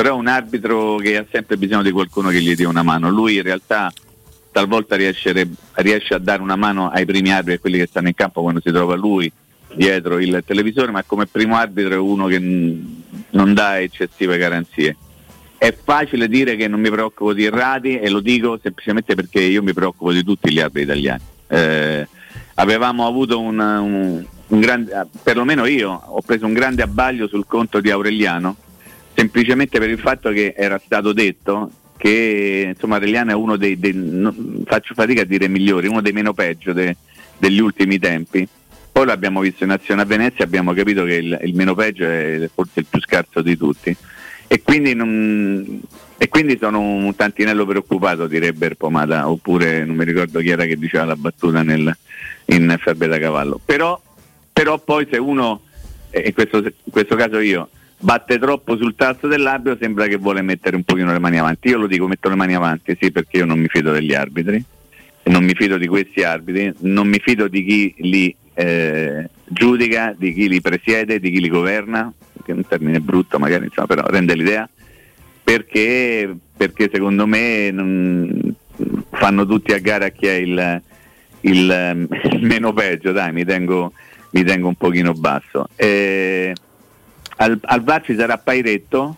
però 0.00 0.14
è 0.14 0.18
un 0.18 0.28
arbitro 0.28 0.96
che 0.96 1.18
ha 1.18 1.26
sempre 1.30 1.58
bisogno 1.58 1.82
di 1.82 1.90
qualcuno 1.90 2.30
che 2.30 2.40
gli 2.40 2.54
dia 2.54 2.70
una 2.70 2.82
mano. 2.82 3.10
Lui 3.10 3.36
in 3.36 3.42
realtà 3.42 3.92
talvolta 4.50 4.96
riesce, 4.96 5.46
riesce 5.74 6.14
a 6.14 6.18
dare 6.18 6.40
una 6.40 6.56
mano 6.56 6.88
ai 6.88 7.04
primi 7.04 7.30
arbitri, 7.30 7.58
quelli 7.58 7.76
che 7.76 7.86
stanno 7.86 8.08
in 8.08 8.14
campo 8.14 8.40
quando 8.40 8.62
si 8.64 8.70
trova 8.70 8.96
lui 8.96 9.30
dietro 9.74 10.18
il 10.18 10.42
televisore, 10.46 10.90
ma 10.90 11.02
come 11.02 11.26
primo 11.26 11.54
arbitro 11.56 11.92
è 11.92 11.98
uno 11.98 12.28
che 12.28 12.38
non 12.38 13.52
dà 13.52 13.78
eccessive 13.78 14.38
garanzie. 14.38 14.96
È 15.58 15.76
facile 15.84 16.28
dire 16.28 16.56
che 16.56 16.66
non 16.66 16.80
mi 16.80 16.88
preoccupo 16.88 17.34
di 17.34 17.50
Radi 17.50 17.98
e 17.98 18.08
lo 18.08 18.20
dico 18.20 18.58
semplicemente 18.62 19.14
perché 19.14 19.42
io 19.42 19.62
mi 19.62 19.74
preoccupo 19.74 20.12
di 20.12 20.24
tutti 20.24 20.50
gli 20.50 20.60
arbitri 20.60 20.84
italiani. 20.84 21.22
Eh, 21.46 22.08
avevamo 22.54 23.06
avuto 23.06 23.38
un, 23.38 23.58
un, 23.58 24.24
un 24.46 24.60
grande, 24.60 25.08
perlomeno 25.22 25.66
io 25.66 25.90
ho 25.92 26.22
preso 26.22 26.46
un 26.46 26.54
grande 26.54 26.80
abbaglio 26.80 27.28
sul 27.28 27.44
conto 27.46 27.80
di 27.80 27.90
Aureliano 27.90 28.56
semplicemente 29.14 29.78
per 29.78 29.90
il 29.90 29.98
fatto 29.98 30.30
che 30.30 30.54
era 30.56 30.80
stato 30.82 31.12
detto 31.12 31.70
che 31.96 32.70
insomma 32.72 32.94
Aureliano 32.94 33.30
è 33.30 33.34
uno 33.34 33.56
dei, 33.56 33.78
dei 33.78 33.92
no, 33.94 34.34
faccio 34.64 34.94
fatica 34.94 35.20
a 35.20 35.26
dire 35.26 35.48
migliori, 35.48 35.86
uno 35.86 36.00
dei 36.00 36.12
meno 36.12 36.32
peggio 36.32 36.72
de, 36.72 36.96
degli 37.36 37.58
ultimi 37.58 37.98
tempi. 37.98 38.48
Poi 38.90 39.04
l'abbiamo 39.06 39.40
visto 39.40 39.64
in 39.64 39.70
azione 39.70 40.02
a 40.02 40.06
Venezia, 40.06 40.44
abbiamo 40.44 40.72
capito 40.72 41.04
che 41.04 41.14
il, 41.14 41.38
il 41.42 41.54
meno 41.54 41.74
peggio 41.74 42.04
è 42.04 42.48
forse 42.52 42.80
il 42.80 42.86
più 42.88 43.00
scarso 43.00 43.42
di 43.42 43.56
tutti. 43.56 43.94
E 44.46 44.62
quindi, 44.62 44.94
non, 44.94 45.80
e 46.16 46.28
quindi 46.28 46.58
sono 46.58 46.80
un 46.80 47.14
tantinello 47.14 47.64
preoccupato, 47.66 48.26
direbbe 48.26 48.74
Pomata, 48.74 49.28
oppure 49.28 49.84
non 49.84 49.94
mi 49.94 50.04
ricordo 50.04 50.40
chi 50.40 50.48
era 50.48 50.64
che 50.64 50.76
diceva 50.76 51.04
la 51.04 51.16
battuta 51.16 51.62
nel, 51.62 51.96
in 52.46 52.76
Fabio 52.80 53.06
da 53.06 53.18
Cavallo. 53.18 53.60
Però, 53.64 54.00
però 54.52 54.78
poi 54.78 55.06
se 55.08 55.18
uno, 55.18 55.60
in 56.12 56.32
questo, 56.32 56.58
in 56.58 56.90
questo 56.90 57.14
caso 57.14 57.38
io, 57.38 57.68
batte 58.00 58.38
troppo 58.38 58.76
sul 58.76 58.94
tasto 58.96 59.28
dell'arbitro 59.28 59.76
sembra 59.78 60.06
che 60.06 60.16
vuole 60.16 60.42
mettere 60.42 60.76
un 60.76 60.82
pochino 60.82 61.12
le 61.12 61.18
mani 61.18 61.38
avanti. 61.38 61.68
Io 61.68 61.78
lo 61.78 61.86
dico, 61.86 62.08
metto 62.08 62.28
le 62.28 62.34
mani 62.34 62.54
avanti, 62.54 62.96
sì, 63.00 63.12
perché 63.12 63.38
io 63.38 63.44
non 63.44 63.58
mi 63.58 63.68
fido 63.68 63.92
degli 63.92 64.14
arbitri, 64.14 64.62
non 65.24 65.44
mi 65.44 65.54
fido 65.54 65.76
di 65.76 65.86
questi 65.86 66.22
arbitri, 66.22 66.72
non 66.80 67.06
mi 67.06 67.18
fido 67.18 67.46
di 67.46 67.64
chi 67.64 67.94
li 67.98 68.34
eh, 68.54 69.28
giudica, 69.46 70.14
di 70.16 70.32
chi 70.32 70.48
li 70.48 70.60
presiede, 70.60 71.20
di 71.20 71.30
chi 71.30 71.40
li 71.40 71.48
governa, 71.48 72.12
che 72.42 72.52
è 72.52 72.54
un 72.54 72.66
termine 72.66 73.00
brutto 73.00 73.38
magari, 73.38 73.64
insomma, 73.66 73.86
però 73.86 74.02
rende 74.06 74.34
l'idea, 74.34 74.68
perché, 75.42 76.34
perché 76.56 76.90
secondo 76.92 77.26
me 77.26 77.70
non, 77.70 78.54
fanno 79.10 79.46
tutti 79.46 79.72
a 79.72 79.78
gara 79.78 80.08
chi 80.08 80.26
è 80.26 80.32
il, 80.32 80.82
il, 81.42 82.08
il 82.32 82.42
meno 82.42 82.72
peggio, 82.72 83.12
dai, 83.12 83.32
mi 83.32 83.44
tengo, 83.44 83.92
mi 84.30 84.42
tengo 84.44 84.68
un 84.68 84.74
pochino 84.74 85.12
basso. 85.12 85.68
Eh, 85.76 86.54
al, 87.40 87.58
al 87.60 87.82
VAR 87.82 88.02
ci 88.04 88.14
sarà 88.14 88.38
Pairetto, 88.38 89.16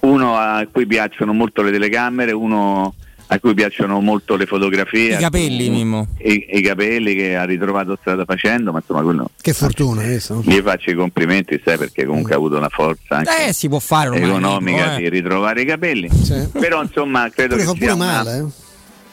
uno 0.00 0.36
a 0.36 0.66
cui 0.70 0.86
piacciono 0.86 1.32
molto 1.32 1.62
le 1.62 1.70
telecamere, 1.70 2.32
uno 2.32 2.94
a 3.26 3.38
cui 3.38 3.54
piacciono 3.54 4.00
molto 4.00 4.36
le 4.36 4.44
fotografie. 4.44 5.14
I 5.14 5.18
capelli, 5.18 5.70
Mimmo. 5.70 6.08
I, 6.18 6.46
I, 6.50 6.60
capelli 6.62 7.14
che 7.14 7.36
ha 7.36 7.44
ritrovato 7.44 7.96
strada 8.00 8.24
facendo, 8.24 8.72
ma 8.72 8.78
insomma 8.78 9.02
quello. 9.02 9.30
Che 9.40 9.52
fortuna, 9.52 10.02
eh, 10.02 10.20
Gli 10.42 10.60
faccio 10.60 10.90
i 10.90 10.94
complimenti, 10.94 11.60
sai, 11.64 11.78
perché 11.78 12.04
comunque 12.04 12.32
mm. 12.32 12.34
ha 12.34 12.36
avuto 12.36 12.58
la 12.58 12.68
forza 12.68 13.16
anche 13.16 13.48
eh, 13.48 13.52
si 13.52 13.68
può 13.68 13.78
fare 13.78 14.08
ormai, 14.08 14.28
economica 14.28 14.82
Mimmo, 14.82 14.96
eh. 14.96 14.98
di 14.98 15.08
ritrovare 15.08 15.62
i 15.62 15.64
capelli. 15.64 16.10
Sì. 16.10 16.48
Però 16.52 16.82
insomma 16.82 17.30
credo 17.30 17.54
pure 17.54 17.66
che 17.66 17.72
fa 17.72 17.78
pure 17.78 17.94
male, 17.94 18.38
una... 18.38 18.48
eh. 18.48 18.62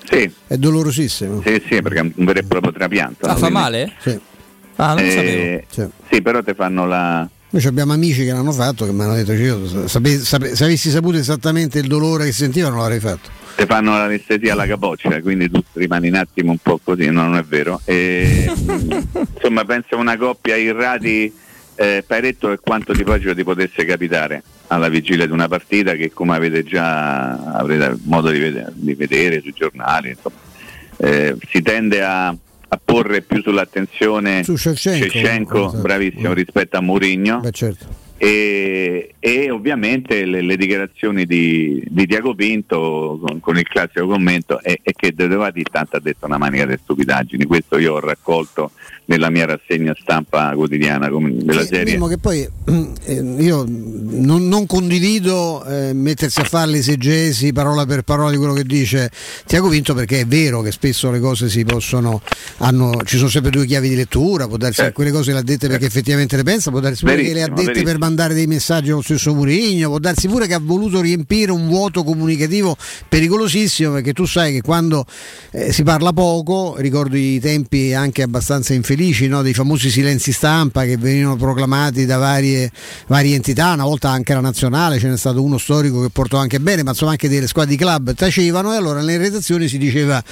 Sì. 0.03 0.33
È 0.47 0.57
dolorosissimo. 0.57 1.41
Sì, 1.45 1.63
sì, 1.67 1.81
perché 1.81 1.99
è 1.99 2.01
un 2.01 2.25
vero 2.25 2.39
e 2.39 2.43
proprio 2.43 2.71
trapianto. 2.71 3.27
Ah, 3.27 3.33
no? 3.33 3.37
fa 3.37 3.49
male? 3.49 3.93
Sì. 3.99 4.19
Ah, 4.77 4.95
non 4.95 5.05
eh, 5.05 5.11
sapevo. 5.11 5.63
Sì. 5.69 6.15
sì, 6.15 6.21
però 6.23 6.41
ti 6.41 6.53
fanno 6.55 6.87
la 6.87 7.29
Noi 7.53 7.65
abbiamo 7.65 7.91
amici 7.91 8.23
che 8.23 8.31
l'hanno 8.31 8.53
fatto 8.53 8.85
che 8.85 8.93
mi 8.93 9.01
hanno 9.01 9.13
detto 9.13 9.33
io, 9.33 9.87
sape, 9.89 10.19
sape, 10.19 10.55
se 10.55 10.63
avessi 10.63 10.89
saputo 10.89 11.17
esattamente 11.17 11.79
il 11.79 11.87
dolore 11.87 12.23
che 12.23 12.31
sentivano 12.31 12.77
l'avrei 12.77 13.01
fatto. 13.01 13.29
Se 13.57 13.65
fanno 13.65 13.91
l'anestesia 13.91 14.53
alla 14.53 14.65
capoccia, 14.65 15.21
quindi 15.21 15.51
tu 15.51 15.61
rimani 15.73 16.07
un 16.07 16.15
attimo 16.15 16.51
un 16.51 16.59
po' 16.59 16.79
così, 16.81 17.07
no, 17.07 17.23
non 17.23 17.35
è 17.35 17.43
vero. 17.43 17.81
E, 17.83 18.49
insomma, 19.35 19.65
penso 19.65 19.95
a 19.95 19.97
una 19.97 20.15
coppia 20.15 20.55
irrati 20.55 21.33
eh, 21.75 22.05
Paretto 22.07 22.53
e 22.53 22.59
quanto 22.59 22.93
di 22.93 23.03
peggio 23.03 23.35
ti 23.35 23.43
potesse 23.43 23.83
capitare 23.83 24.43
alla 24.67 24.87
vigilia 24.87 25.25
di 25.25 25.33
una 25.33 25.49
partita 25.49 25.95
che 25.95 26.13
come 26.13 26.33
avete 26.33 26.63
già 26.63 27.33
avrete 27.33 27.97
modo 28.03 28.29
di 28.29 28.39
vedere, 28.39 28.71
di 28.75 28.93
vedere 28.93 29.41
sui 29.41 29.51
giornali, 29.53 30.11
insomma, 30.11 30.37
eh, 30.95 31.35
si 31.49 31.61
tende 31.61 32.01
a, 32.01 32.33
a, 32.73 32.79
porre 32.83 33.21
più 33.21 33.41
sull'attenzione 33.41 34.43
su 34.43 34.55
Shevchenko, 34.55 35.67
esatto. 35.67 35.81
bravissimo 35.81 36.33
rispetto 36.33 36.77
a 36.77 36.81
Mourinho. 36.81 37.39
Beh, 37.39 37.51
certo 37.51 38.09
e, 38.23 39.15
e 39.17 39.49
ovviamente 39.49 40.25
le, 40.25 40.41
le, 40.41 40.55
dichiarazioni 40.55 41.25
di, 41.25 41.83
di 41.87 42.05
Diago 42.05 42.35
Pinto 42.35 43.19
con, 43.19 43.39
con, 43.39 43.57
il 43.57 43.67
classico 43.67 44.05
commento 44.05 44.61
è, 44.61 44.77
è 44.79 44.91
che 44.91 45.11
Dedevati 45.11 45.63
tanto 45.63 45.95
ha 45.95 45.99
detto 45.99 46.27
una 46.27 46.37
manica 46.37 46.67
di 46.67 46.77
stupidaggini, 46.77 47.45
questo 47.45 47.79
io 47.79 47.95
ho 47.95 47.99
raccolto 47.99 48.73
nella 49.11 49.29
mia 49.29 49.45
rassegna 49.45 49.93
stampa 49.99 50.53
quotidiana 50.55 51.09
della 51.09 51.65
serie. 51.65 51.99
Che 51.99 52.17
poi 52.17 52.47
eh, 53.05 53.13
io 53.39 53.65
non, 53.67 54.47
non 54.47 54.65
condivido 54.65 55.63
eh, 55.65 55.93
mettersi 55.93 56.39
a 56.39 56.43
fare 56.45 56.71
l'esegesi 56.71 57.51
parola 57.51 57.85
per 57.85 58.03
parola 58.03 58.31
di 58.31 58.37
quello 58.37 58.53
che 58.53 58.63
dice 58.63 59.11
Tiago 59.45 59.67
Pinto 59.67 59.93
perché 59.93 60.21
è 60.21 60.25
vero 60.25 60.61
che 60.61 60.71
spesso 60.71 61.11
le 61.11 61.19
cose 61.19 61.49
si 61.49 61.65
possono, 61.65 62.21
hanno, 62.57 63.01
ci 63.03 63.17
sono 63.17 63.29
sempre 63.29 63.51
due 63.51 63.65
chiavi 63.65 63.89
di 63.89 63.95
lettura, 63.95 64.47
può 64.47 64.55
darsi 64.55 64.75
certo. 64.75 64.91
che 64.91 64.95
quelle 64.95 65.11
cose 65.11 65.33
le 65.33 65.39
ha 65.39 65.43
dette 65.43 65.67
perché 65.67 65.83
certo. 65.83 65.97
effettivamente 65.97 66.35
le 66.37 66.43
pensa, 66.43 66.71
può 66.71 66.79
darsi 66.79 67.03
pure 67.03 67.21
che 67.21 67.33
le 67.33 67.43
ha 67.43 67.47
dette 67.47 67.63
verissimo. 67.63 67.85
per 67.85 67.99
mandare 67.99 68.33
dei 68.33 68.47
messaggi 68.47 68.91
allo 68.91 69.01
stesso 69.01 69.33
Murigno, 69.33 69.89
può 69.89 69.99
darsi 69.99 70.27
pure 70.27 70.47
che 70.47 70.53
ha 70.53 70.61
voluto 70.61 71.01
riempire 71.01 71.51
un 71.51 71.67
vuoto 71.67 72.03
comunicativo 72.03 72.77
pericolosissimo 73.09 73.91
perché 73.93 74.13
tu 74.13 74.25
sai 74.25 74.53
che 74.53 74.61
quando 74.61 75.05
eh, 75.51 75.73
si 75.73 75.83
parla 75.83 76.13
poco, 76.13 76.75
ricordo 76.77 77.17
i 77.17 77.39
tempi 77.41 77.93
anche 77.93 78.21
abbastanza 78.21 78.73
infelici 78.73 78.99
no? 79.27 79.41
dei 79.41 79.53
famosi 79.53 79.89
silenzi 79.89 80.31
stampa 80.31 80.83
che 80.83 80.97
venivano 80.97 81.35
proclamati 81.35 82.05
da 82.05 82.17
varie, 82.17 82.71
varie 83.07 83.35
entità, 83.35 83.73
una 83.73 83.83
volta 83.83 84.09
anche 84.09 84.33
la 84.33 84.39
nazionale, 84.39 84.99
ce 84.99 85.07
n'è 85.07 85.17
stato 85.17 85.41
uno 85.41 85.57
storico 85.57 86.01
che 86.01 86.09
portò 86.09 86.37
anche 86.37 86.59
bene, 86.59 86.83
ma 86.83 86.91
insomma 86.91 87.11
anche 87.11 87.27
delle 87.27 87.47
squadre 87.47 87.71
di 87.71 87.77
club 87.77 88.13
tacevano 88.13 88.73
e 88.73 88.77
allora 88.77 88.99
nelle 88.99 89.17
redazioni 89.17 89.67
si 89.67 89.77
diceva 89.77 90.23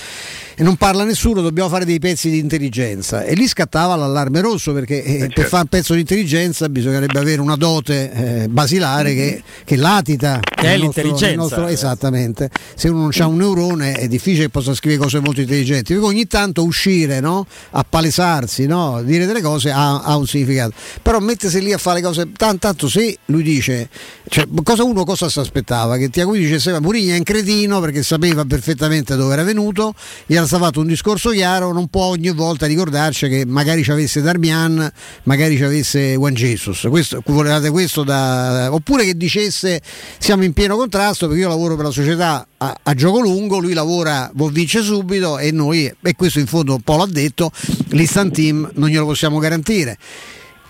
e 0.60 0.64
non 0.64 0.76
parla 0.76 1.06
nessuno, 1.06 1.40
dobbiamo 1.40 1.70
fare 1.70 1.86
dei 1.86 2.00
pezzi 2.00 2.30
di 2.30 2.38
intelligenza 2.38 3.24
e 3.24 3.34
lì 3.34 3.48
scattava 3.48 3.96
l'allarme 3.96 4.42
rosso 4.42 4.74
perché 4.74 5.02
eh, 5.02 5.20
certo. 5.20 5.34
per 5.36 5.46
fare 5.46 5.64
un 5.64 5.70
pezzo 5.70 5.94
di 5.94 6.02
intelligenza 6.02 6.68
bisognerebbe 6.68 7.18
avere 7.18 7.40
una 7.40 7.56
dote 7.56 8.12
eh, 8.12 8.48
basilare 8.50 9.14
che, 9.14 9.42
che, 9.64 9.78
latita 9.78 10.42
che 10.42 10.74
è 10.74 10.78
l'intelligenza 10.78 11.34
nostro, 11.34 11.68
esattamente 11.68 12.50
se 12.76 12.90
uno 12.90 13.04
non 13.04 13.12
ha 13.18 13.28
un 13.28 13.38
neurone 13.38 13.94
è 13.94 14.10
difficile 14.10 14.44
che 14.44 14.50
possa 14.50 14.74
scrivere 14.74 15.02
cose 15.02 15.22
molto 15.22 15.40
intelligenti 15.40 15.94
perché 15.94 16.06
ogni 16.06 16.28
tanto 16.28 16.62
uscire 16.66 17.22
no? 17.22 17.48
a 17.70 17.86
palesarsi 17.88 18.59
no? 18.66 19.02
dire 19.04 19.26
delle 19.26 19.42
cose 19.42 19.72
ha, 19.72 20.02
ha, 20.02 20.16
un 20.16 20.28
significato. 20.28 20.74
Però 21.02 21.20
mettersi 21.20 21.62
lì 21.62 21.74
a 21.74 21.78
fare 21.78 22.00
le 22.00 22.06
cose 22.06 22.32
tanto, 22.32 22.58
tanto 22.60 22.88
se 22.88 23.18
lui 23.26 23.44
dice 23.44 23.90
cioè, 24.28 24.48
cosa 24.64 24.84
uno 24.84 25.04
cosa 25.04 25.30
si 25.30 25.40
aspettava? 25.40 25.98
Che 25.98 26.10
Tiago 26.10 26.34
dicesse 26.34 26.80
Murigna 26.80 27.16
è 27.16 27.18
un 27.18 27.24
cretino 27.24 27.80
perché 27.80 28.04
sapeva 28.04 28.46
perfettamente 28.46 29.16
dove 29.16 29.34
era 29.34 29.44
venuto 29.44 29.94
gli 30.26 30.36
era 30.36 30.46
stato 30.46 30.64
fatto 30.64 30.80
un 30.82 30.88
discorso 30.88 31.30
chiaro 31.30 31.72
non 31.72 31.88
può 31.88 32.06
ogni 32.06 32.30
volta 32.32 32.66
ricordarci 32.66 33.28
che 33.28 33.46
magari 33.46 33.84
ci 33.84 33.92
avesse 33.92 34.22
Darmian 34.22 34.92
magari 35.24 35.58
ci 35.58 35.64
avesse 35.64 36.14
Juan 36.14 36.34
Jesus. 36.34 36.88
Questo, 36.90 37.22
volevate 37.26 37.70
questo 37.70 38.04
da, 38.04 38.70
oppure 38.72 39.06
che 39.06 39.16
dicesse 39.16 39.82
siamo 40.18 40.44
in 40.44 40.54
pieno 40.54 40.76
contrasto 40.76 41.28
perché 41.28 41.42
io 41.42 41.50
lavoro 41.50 41.76
per 41.76 41.86
la 41.86 41.92
società 41.92 42.48
a, 42.62 42.78
a 42.84 42.94
gioco 42.94 43.20
lungo 43.20 43.60
lui 43.60 43.74
lavora 43.74 44.32
vincere 44.34 44.84
subito 44.84 45.38
e 45.38 45.52
noi 45.52 45.92
e 46.02 46.16
questo 46.16 46.40
in 46.40 46.48
fondo 46.48 46.76
un 46.76 46.82
po' 46.82 46.98
l'ha 46.98 47.06
detto 47.06 47.52
l'instant 47.90 48.34
team 48.34 48.70
non 48.76 48.90
glielo 48.90 49.06
possiamo 49.06 49.40
garantire. 49.40 49.98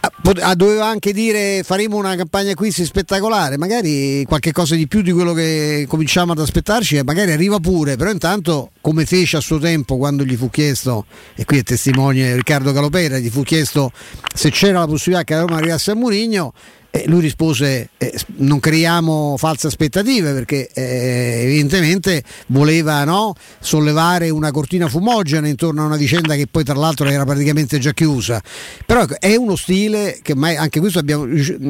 Ah, 0.02 0.12
ah, 0.44 0.56
doveva 0.56 0.86
anche 0.86 1.12
dire 1.12 1.62
faremo 1.62 1.98
una 1.98 2.16
campagna 2.16 2.52
acquisti 2.52 2.86
spettacolare, 2.86 3.58
magari 3.58 4.24
qualche 4.26 4.54
cosa 4.54 4.74
di 4.76 4.88
più 4.88 5.02
di 5.02 5.12
quello 5.12 5.34
che 5.34 5.88
cominciamo 5.90 6.32
ad 6.32 6.40
aspettarci 6.40 7.02
magari 7.04 7.34
arriva 7.34 7.60
pure, 7.60 7.98
però 7.98 8.10
intanto 8.10 8.72
come 8.80 9.06
fece 9.06 9.36
a 9.36 9.42
suo 9.42 9.60
tempo 9.60 9.98
quando 9.98 10.24
gli 10.24 10.38
fu 10.38 10.50
chiesto, 10.50 11.06
e 11.36 11.44
qui 11.44 11.58
è 11.58 11.64
testimone 11.64 12.34
Riccardo 12.36 12.72
Calopera, 12.72 13.18
gli 13.18 13.30
fu 13.30 13.44
chiesto 13.44 13.92
se 14.34 14.52
c'era 14.52 14.80
la 14.80 14.88
possibilità 14.88 15.26
che 15.26 15.34
la 15.34 15.42
Roma 15.42 15.58
arrivasse 15.58 15.92
a 15.92 15.96
Murigno, 15.96 16.54
e 16.92 17.04
lui 17.08 17.22
rispose 17.22 17.90
eh, 17.98 18.20
non 18.38 18.60
creiamo 18.60 19.36
false 19.38 19.68
aspettative 19.68 20.34
perché 20.34 20.70
eh, 20.74 21.42
evidentemente 21.44 22.24
voleva 22.48 23.04
no, 23.04 23.36
sollevare 23.60 24.30
una 24.30 24.52
cortina 24.52 24.88
fumogena 24.88 25.48
intorno 25.48 25.84
a 25.84 25.86
una 25.86 25.98
vicenda 25.98 26.36
che 26.36 26.48
poi 26.48 26.64
tra 26.64 26.74
l'altro 26.74 27.08
era 27.08 27.26
praticamente 27.26 27.78
già 27.78 27.94
chiusa. 27.94 28.42
Però 28.86 29.04
ecco, 29.04 29.20
è 29.20 29.36
uno 29.36 29.56
stile 29.56 30.20
che 30.22 30.36
mai, 30.36 30.56
anche 30.56 30.80
questo 30.80 31.00
abbiamo, 31.00 31.28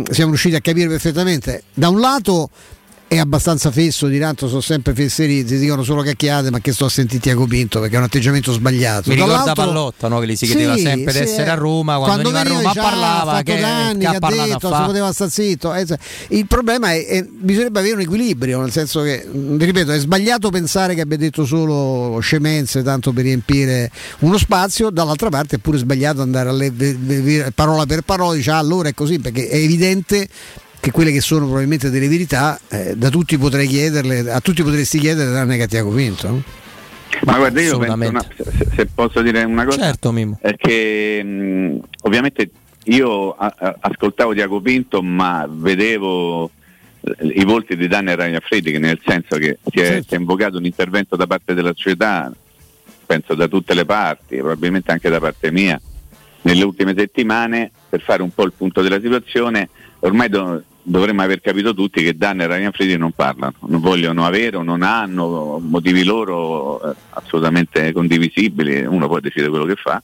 siamo 0.10 0.30
riusciti 0.30 0.56
a 0.56 0.62
capire 0.62 0.88
perfettamente. 0.88 1.64
Da 1.74 1.90
un 1.90 2.00
lato 2.00 2.50
è 3.10 3.18
abbastanza 3.18 3.72
fesso, 3.72 4.06
di 4.06 4.20
tanto 4.20 4.48
sono 4.48 4.62
sempre 4.62 4.94
fesseriti, 4.94 5.58
dicono 5.58 5.82
solo 5.82 6.04
cacchiate, 6.04 6.52
ma 6.52 6.60
che 6.60 6.72
sto 6.72 6.86
a 6.86 6.90
sentire 6.90 7.20
Tiago 7.20 7.48
Pinto 7.48 7.80
perché 7.80 7.96
è 7.96 7.98
un 7.98 8.04
atteggiamento 8.04 8.52
sbagliato. 8.54 9.10
Mi 9.10 9.16
ricorda 9.16 9.54
Pallotta 9.54 10.08
no? 10.10 10.20
che 10.20 10.28
gli 10.28 10.36
si 10.36 10.46
chiedeva 10.46 10.76
sì, 10.76 10.82
sempre 10.82 11.12
sì, 11.12 11.18
di 11.18 11.24
essere 11.26 11.50
a 11.50 11.56
Roma, 11.56 11.98
quando, 11.98 12.30
quando 12.30 12.50
veniva 12.50 12.70
a 12.70 12.74
Roma 12.74 12.90
parlava 12.90 13.42
che, 13.42 13.60
danni, 13.60 14.00
che, 14.02 14.06
ha, 14.06 14.12
ha 14.12 14.46
detto, 14.46 14.76
si 14.76 14.82
poteva 14.84 15.12
stare 15.12 15.32
zitto. 15.32 15.74
Eh, 15.74 15.88
il 16.28 16.46
problema 16.46 16.94
è, 16.94 17.04
che 17.04 17.28
bisognerebbe 17.28 17.80
avere 17.80 17.96
un 17.96 18.02
equilibrio, 18.02 18.62
nel 18.62 18.72
senso 18.72 19.02
che, 19.02 19.28
ripeto, 19.28 19.92
è 19.92 19.98
sbagliato 19.98 20.52
pensare 20.52 20.94
che 20.94 21.02
abbia 21.02 21.18
detto 21.18 21.46
solo 21.46 22.20
scemenze 22.20 22.84
tanto 22.84 23.12
per 23.12 23.24
riempire 23.24 23.90
uno 24.20 24.38
spazio, 24.38 24.92
dall'altra 24.92 25.30
parte 25.30 25.56
è 25.56 25.60
pure 25.60 25.80
sbagliato 25.80 26.22
andare 26.22 26.50
a 26.50 26.52
leggere 26.52 27.52
parola 27.56 27.88
per 27.88 28.04
parola, 28.04 28.36
dice 28.36 28.52
ah, 28.52 28.60
allora 28.60 28.90
è 28.90 28.94
così, 28.94 29.18
perché 29.18 29.48
è 29.48 29.56
evidente 29.56 30.28
che 30.80 30.92
quelle 30.92 31.12
che 31.12 31.22
sono 31.22 31.46
probabilmente 31.46 31.90
delle 31.90 32.08
verità, 32.08 32.60
eh, 32.70 32.96
da 32.96 33.10
tutti 33.10 33.38
potrei 33.38 33.68
chiederle, 33.68 34.32
a 34.32 34.40
tutti 34.40 34.64
potresti 34.64 35.00
chiedere 35.00 35.32
tranne 35.32 35.58
che 35.58 35.68
ti 35.68 35.78
ha 35.78 35.84
convinto. 35.84 36.42
Ma 37.24 37.38
guarda, 37.38 37.60
io 37.60 37.78
penso 37.78 38.10
una, 38.10 38.26
se, 38.36 38.68
se, 38.76 38.86
posso 38.86 39.22
dire 39.22 39.44
una 39.44 39.66
cosa, 39.66 39.80
certo, 39.80 40.14
è 40.40 40.56
che 40.56 41.24
mh, 41.24 41.80
ovviamente 42.04 42.52
io 42.86 43.32
a, 43.32 43.54
a, 43.58 43.76
ascoltavo 43.80 44.34
Diaco 44.34 44.62
Pinto, 44.62 45.02
ma 45.02 45.46
vedevo 45.50 46.50
eh, 47.02 47.28
i 47.28 47.44
volti 47.44 47.76
di 47.76 47.88
Danne 47.88 48.16
Ragnafredi, 48.16 48.78
nel 48.78 49.00
senso 49.04 49.38
che 49.38 49.58
si 49.66 49.80
è, 49.80 49.86
certo. 49.86 50.08
si 50.08 50.14
è 50.14 50.18
invocato 50.18 50.58
un 50.58 50.66
intervento 50.66 51.16
da 51.16 51.28
parte 51.28 51.54
della 51.54 51.74
società, 51.76 52.32
penso 53.06 53.34
da 53.34 53.48
tutte 53.48 53.74
le 53.74 53.86
parti, 53.86 54.38
probabilmente 54.38 54.92
anche 54.92 55.10
da 55.10 55.20
parte 55.20 55.52
mia, 55.52 55.80
nelle 56.44 56.64
ultime 56.64 56.94
settimane 56.96 57.72
per 57.90 58.02
fare 58.02 58.22
un 58.22 58.32
po' 58.32 58.44
il 58.44 58.54
punto 58.56 58.82
della 58.82 59.02
situazione. 59.02 59.70
Ormai 60.02 60.30
do, 60.30 60.64
dovremmo 60.82 61.22
aver 61.22 61.42
capito 61.42 61.74
tutti 61.74 62.02
che 62.02 62.16
Danne 62.16 62.44
e 62.44 62.48
Ryan 62.48 62.72
Fridi 62.72 62.98
non 62.98 63.12
parlano, 63.12 63.56
non 63.68 63.80
vogliono 63.80 64.26
avere 64.26 64.58
o 64.58 64.64
non 64.64 64.82
hanno 64.82 65.60
motivi 65.62 66.04
loro 66.04 66.82
eh, 66.82 66.96
assolutamente 67.12 67.92
condivisibili, 67.92 68.86
uno 68.86 69.08
poi 69.08 69.22
decide 69.22 69.50
quello 69.50 69.66
che 69.66 69.76
fa, 69.76 70.02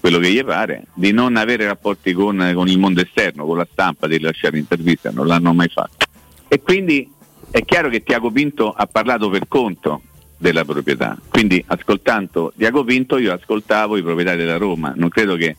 quello 0.00 0.18
che 0.18 0.30
gli 0.30 0.44
pare, 0.44 0.86
di 0.94 1.12
non 1.12 1.36
avere 1.36 1.66
rapporti 1.66 2.12
con, 2.12 2.52
con 2.54 2.68
il 2.68 2.78
mondo 2.78 3.00
esterno, 3.00 3.46
con 3.46 3.56
la 3.56 3.66
stampa, 3.70 4.06
di 4.06 4.20
lasciare 4.20 4.58
interviste, 4.58 5.10
non 5.12 5.26
l'hanno 5.26 5.54
mai 5.54 5.68
fatto. 5.68 6.06
E 6.48 6.60
quindi 6.60 7.10
è 7.50 7.64
chiaro 7.64 7.88
che 7.88 8.02
Tiago 8.02 8.30
Pinto 8.30 8.70
ha 8.70 8.86
parlato 8.86 9.30
per 9.30 9.46
conto 9.48 10.02
della 10.36 10.64
proprietà, 10.64 11.16
quindi 11.28 11.62
ascoltando 11.68 12.52
Tiago 12.56 12.84
Pinto 12.84 13.16
io 13.16 13.32
ascoltavo 13.32 13.96
i 13.96 14.02
proprietari 14.02 14.38
della 14.38 14.56
Roma, 14.56 14.92
non 14.96 15.08
credo 15.08 15.36
che 15.36 15.56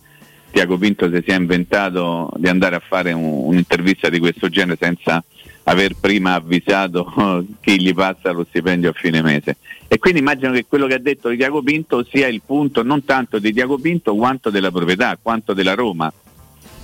Tiago 0.55 0.77
Pinto 0.77 1.11
si 1.11 1.21
sia 1.25 1.35
inventato 1.35 2.31
di 2.37 2.47
andare 2.47 2.77
a 2.77 2.79
fare 2.79 3.11
un, 3.11 3.25
un'intervista 3.25 4.07
di 4.07 4.19
questo 4.19 4.47
genere 4.47 4.77
senza 4.79 5.21
aver 5.63 5.97
prima 5.99 6.35
avvisato 6.35 7.45
chi 7.59 7.81
gli 7.81 7.93
passa 7.93 8.31
lo 8.31 8.45
stipendio 8.47 8.91
a 8.91 8.93
fine 8.93 9.21
mese. 9.21 9.57
E 9.89 9.97
quindi 9.99 10.19
immagino 10.19 10.53
che 10.53 10.63
quello 10.65 10.87
che 10.87 10.93
ha 10.93 10.99
detto 10.99 11.27
di 11.27 11.35
Tiago 11.35 11.61
Pinto 11.61 12.05
sia 12.09 12.27
il 12.27 12.41
punto 12.45 12.83
non 12.83 13.03
tanto 13.03 13.37
di 13.37 13.51
Tiago 13.51 13.77
Pinto 13.77 14.15
quanto 14.15 14.49
della 14.49 14.71
proprietà, 14.71 15.19
quanto 15.21 15.53
della 15.53 15.73
Roma. 15.73 16.09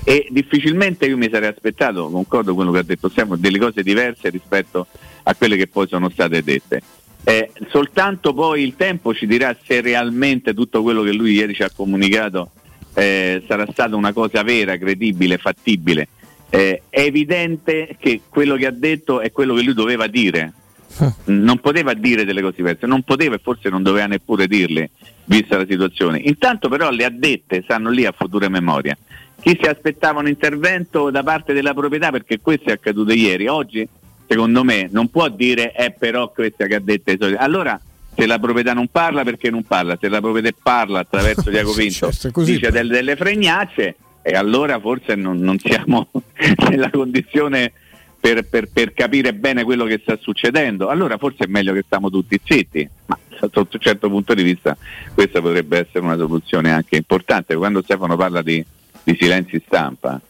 E 0.03 0.27
difficilmente 0.31 1.05
io 1.05 1.15
mi 1.15 1.29
sarei 1.31 1.47
aspettato, 1.47 2.09
concordo 2.09 2.53
con 2.53 2.55
quello 2.55 2.71
che 2.71 2.79
ha 2.79 2.83
detto 2.83 3.07
Siamo 3.07 3.37
delle 3.37 3.57
cose 3.57 3.83
diverse 3.83 4.27
rispetto 4.27 4.87
a 5.23 5.33
quelle 5.33 5.55
che 5.55 5.67
poi 5.67 5.87
sono 5.87 6.09
state 6.09 6.43
dette. 6.43 6.81
Eh, 7.23 7.51
soltanto 7.69 8.33
poi 8.33 8.63
il 8.63 8.75
tempo 8.75 9.13
ci 9.13 9.25
dirà 9.27 9.55
se 9.63 9.79
realmente 9.79 10.53
tutto 10.53 10.81
quello 10.81 11.03
che 11.03 11.13
lui 11.13 11.35
ieri 11.35 11.53
ci 11.53 11.63
ha 11.63 11.71
comunicato 11.73 12.51
eh, 12.93 13.43
sarà 13.47 13.65
stata 13.71 13.95
una 13.95 14.13
cosa 14.13 14.43
vera, 14.43 14.77
credibile, 14.77 15.37
fattibile. 15.37 16.07
Eh, 16.49 16.83
è 16.89 17.01
evidente 17.01 17.95
che 17.97 18.21
quello 18.27 18.55
che 18.55 18.65
ha 18.65 18.71
detto 18.71 19.21
è 19.21 19.31
quello 19.31 19.53
che 19.53 19.63
lui 19.63 19.73
doveva 19.73 20.07
dire. 20.07 20.53
Non 21.25 21.59
poteva 21.59 21.93
dire 21.93 22.25
delle 22.25 22.41
cose 22.41 22.57
diverse, 22.57 22.85
non 22.85 23.03
poteva 23.03 23.35
e 23.35 23.39
forse 23.41 23.69
non 23.69 23.81
doveva 23.81 24.07
neppure 24.07 24.45
dirle, 24.45 24.89
vista 25.23 25.57
la 25.57 25.65
situazione. 25.65 26.19
Intanto 26.19 26.67
però 26.67 26.89
le 26.89 27.05
ha 27.05 27.09
dette, 27.09 27.61
stanno 27.63 27.89
lì 27.89 28.05
a 28.05 28.11
futura 28.11 28.49
memoria. 28.49 28.97
chi 29.41 29.57
si 29.59 29.67
aspettava 29.67 30.19
un 30.19 30.27
intervento 30.27 31.09
da 31.09 31.23
parte 31.23 31.53
della 31.53 31.73
proprietà 31.73 32.11
perché 32.11 32.41
questo 32.41 32.69
è 32.69 32.73
accaduto 32.73 33.13
ieri. 33.13 33.47
Oggi, 33.47 33.87
secondo 34.27 34.65
me, 34.65 34.89
non 34.91 35.09
può 35.09 35.29
dire 35.29 35.71
è 35.71 35.91
però 35.91 36.29
questa 36.29 36.65
che 36.65 36.75
ha 36.75 36.81
detto 36.81 37.11
i. 37.11 37.35
Allora, 37.37 37.79
se 38.13 38.25
la 38.25 38.39
proprietà 38.39 38.73
non 38.73 38.87
parla 38.87 39.23
perché 39.23 39.49
non 39.49 39.63
parla, 39.63 39.97
se 39.99 40.09
la 40.09 40.19
proprietà 40.19 40.49
parla 40.61 40.99
attraverso 40.99 41.49
Diaco 41.51 41.73
Pinto 41.73 42.11
dice 42.43 42.71
delle, 42.71 42.93
delle 42.93 43.15
fregnacce 43.15 43.95
e 44.21 44.33
allora 44.33 44.79
forse 44.79 45.15
non, 45.15 45.39
non 45.39 45.57
siamo 45.57 46.09
nella 46.69 46.89
condizione 46.89 47.71
per, 48.19 48.47
per, 48.47 48.69
per, 48.71 48.93
capire 48.93 49.33
bene 49.33 49.63
quello 49.63 49.85
che 49.85 49.99
sta 50.01 50.15
succedendo. 50.21 50.89
Allora 50.89 51.17
forse 51.17 51.45
è 51.45 51.47
meglio 51.47 51.73
che 51.73 51.81
stiamo 51.83 52.11
tutti 52.11 52.39
zitti, 52.43 52.87
ma 53.07 53.17
sotto 53.39 53.67
un 53.71 53.79
certo 53.79 54.09
punto 54.09 54.35
di 54.35 54.43
vista 54.43 54.77
questa 55.13 55.41
potrebbe 55.41 55.79
essere 55.79 56.05
una 56.05 56.17
soluzione 56.17 56.71
anche 56.71 56.97
importante. 56.97 57.55
Quando 57.55 57.81
Stefano 57.81 58.15
parla 58.15 58.43
di, 58.43 58.63
di 59.03 59.17
silenzi 59.19 59.61
stampa, 59.65 60.21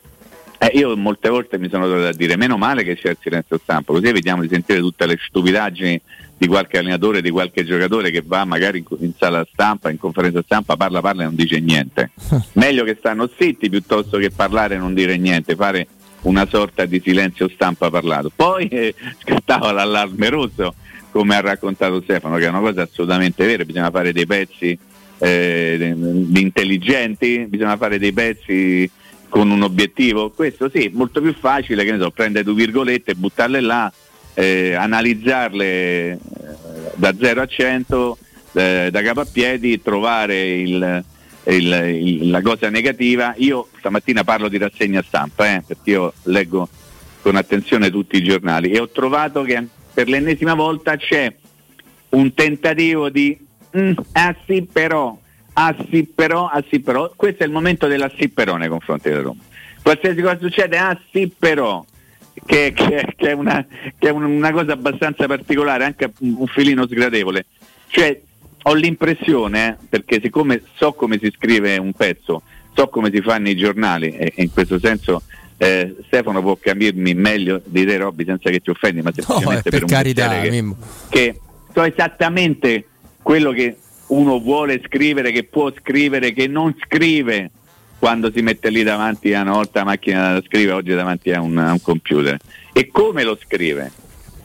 eh, 0.58 0.72
io 0.78 0.96
molte 0.96 1.28
volte 1.28 1.58
mi 1.58 1.70
sono 1.70 1.86
trovato 1.86 2.08
a 2.08 2.14
dire 2.14 2.38
meno 2.38 2.56
male 2.56 2.84
che 2.84 2.96
c'è 2.96 3.10
il 3.10 3.18
silenzio 3.20 3.60
stampa, 3.62 3.92
così 3.92 4.08
evitiamo 4.08 4.42
di 4.42 4.48
sentire 4.48 4.80
tutte 4.80 5.06
le 5.06 5.18
stupidaggini 5.20 6.02
di 6.42 6.48
qualche 6.48 6.80
allenatore, 6.80 7.22
di 7.22 7.30
qualche 7.30 7.64
giocatore 7.64 8.10
che 8.10 8.24
va 8.26 8.46
magari 8.46 8.80
in, 8.80 8.86
in 9.06 9.12
sala 9.16 9.46
stampa, 9.54 9.92
in 9.92 10.00
conferenza 10.00 10.42
stampa, 10.42 10.76
parla, 10.76 11.00
parla 11.00 11.22
e 11.22 11.26
non 11.26 11.36
dice 11.36 11.60
niente. 11.60 12.10
Meglio 12.54 12.84
che 12.84 12.96
stanno 12.98 13.30
zitti 13.38 13.70
piuttosto 13.70 14.18
che 14.18 14.32
parlare 14.32 14.74
e 14.74 14.78
non 14.80 14.96
dire 14.96 15.18
niente, 15.18 15.56
fare 15.56 15.88
una 16.22 16.48
sorta 16.48 16.86
di 16.86 17.00
silenzio 17.00 17.48
stampa 17.48 17.92
parlato. 17.92 18.32
Poi 18.36 18.68
eh, 18.70 18.96
scattava 19.20 19.72
l'allarme 19.72 20.30
rosso, 20.30 20.74
come 21.12 21.36
ha 21.36 21.42
raccontato 21.42 22.02
Stefano, 22.02 22.38
che 22.38 22.46
è 22.46 22.50
una 22.50 22.60
cosa 22.60 22.82
assolutamente 22.82 23.46
vera, 23.46 23.64
bisogna 23.64 23.92
fare 23.92 24.12
dei 24.12 24.26
pezzi 24.26 24.76
eh, 25.20 25.96
intelligenti, 26.34 27.46
bisogna 27.48 27.78
fare 27.78 28.00
dei 28.00 28.14
pezzi 28.14 28.90
con 29.30 29.52
un 29.52 29.62
obiettivo. 29.62 30.32
Questo 30.32 30.72
sì, 30.74 30.90
molto 30.92 31.22
più 31.22 31.36
facile, 31.36 31.84
che 31.84 31.92
ne 31.92 32.00
so, 32.00 32.10
prendere 32.10 32.44
due 32.44 32.56
virgolette, 32.56 33.14
buttarle 33.14 33.62
là, 33.62 33.94
eh, 34.34 34.74
analizzarle 34.74 36.18
da 36.96 37.14
0 37.18 37.42
a 37.42 37.46
100, 37.46 38.18
eh, 38.54 38.90
da 38.92 39.02
capo 39.02 39.22
a 39.22 39.28
piedi, 39.32 39.82
trovare 39.82 40.52
il, 40.54 41.04
il, 41.46 41.74
il, 42.02 42.30
la 42.30 42.42
cosa 42.42 42.70
negativa. 42.70 43.34
Io 43.38 43.68
stamattina 43.78 44.24
parlo 44.24 44.48
di 44.48 44.58
rassegna 44.58 45.04
stampa, 45.06 45.56
eh, 45.56 45.64
perché 45.66 45.90
io 45.90 46.14
leggo 46.24 46.70
con 47.22 47.36
attenzione 47.36 47.90
tutti 47.90 48.18
i 48.18 48.24
giornali 48.24 48.72
e 48.72 48.80
ho 48.80 48.90
trovato 48.90 49.44
che 49.44 49.64
per 49.94 50.08
l'ennesima 50.08 50.56
volta 50.56 50.96
c'è 50.98 51.32
un 52.10 52.34
tentativo 52.34 53.10
di 53.10 53.38
mm, 53.78 53.92
ah 54.14 54.36
sì 54.46 54.64
però, 54.64 55.18
ah 55.54 55.76
sì 55.90 56.04
però, 56.04 56.48
ah 56.48 56.64
sì 56.68 56.80
però, 56.80 57.12
questo 57.16 57.44
è 57.44 57.46
il 57.46 57.52
momento 57.52 57.88
della 57.88 58.12
sì 58.18 58.30
però 58.30 58.56
nei 58.56 58.70
confronti 58.70 59.10
della 59.10 59.22
Roma. 59.22 59.42
Qualsiasi 59.82 60.22
cosa 60.22 60.38
succede, 60.40 60.78
ah 60.78 60.98
sì 61.12 61.32
però, 61.38 61.84
che, 62.46 62.72
che, 62.74 63.14
che 63.16 63.30
è, 63.30 63.34
una, 63.34 63.66
che 63.98 64.08
è 64.08 64.12
una 64.12 64.52
cosa 64.52 64.74
abbastanza 64.74 65.28
particolare, 65.28 65.86
anche 65.86 66.12
un 66.20 66.48
filino 66.48 66.86
sgradevole. 66.86 67.46
Cioè 67.88 68.20
ho 68.64 68.74
l'impressione, 68.74 69.70
eh, 69.70 69.86
perché 69.90 70.20
siccome 70.22 70.62
so 70.76 70.94
come 70.94 71.18
si 71.22 71.32
scrive 71.36 71.78
un 71.78 71.94
pezzo, 71.94 72.44
so 72.74 72.88
come 72.90 73.10
si 73.14 73.22
fanno 73.22 73.50
i 73.50 73.56
giornali 73.56 74.12
e, 74.12 74.34
in 74.38 74.52
questo 74.52 74.80
senso 74.80 75.24
eh, 75.58 75.96
Stefano 76.08 76.42
può 76.42 76.58
capirmi 76.60 77.14
meglio 77.14 77.62
di 77.64 77.86
te 77.86 77.98
Robby 77.98 78.26
senza 78.26 78.50
che 78.50 78.60
ti 78.60 78.70
offendi, 78.70 79.02
ma 79.02 79.12
semplicemente 79.14 79.70
no, 79.70 79.78
per, 79.78 79.80
per 79.80 79.86
carità, 79.86 80.42
che, 80.42 80.76
che 81.10 81.40
so 81.74 81.84
esattamente 81.84 82.86
quello 83.22 83.52
che 83.52 83.78
uno 84.08 84.40
vuole 84.40 84.82
scrivere, 84.86 85.32
che 85.32 85.44
può 85.44 85.72
scrivere, 85.72 86.34
che 86.34 86.48
non 86.48 86.76
scrive 86.84 87.52
quando 88.02 88.32
si 88.32 88.42
mette 88.42 88.72
lì 88.72 88.82
davanti 88.82 89.32
a 89.36 89.42
una 89.42 89.52
volta 89.52 89.82
la 89.82 89.86
macchina 89.86 90.34
da 90.34 90.42
scrivere, 90.44 90.78
oggi 90.78 90.96
davanti 90.96 91.32
a 91.32 91.40
un, 91.40 91.56
a 91.60 91.72
un 91.72 91.82
computer. 91.84 92.36
E 92.74 92.88
come 92.88 93.24
lo 93.24 93.38
scrive? 93.40 93.92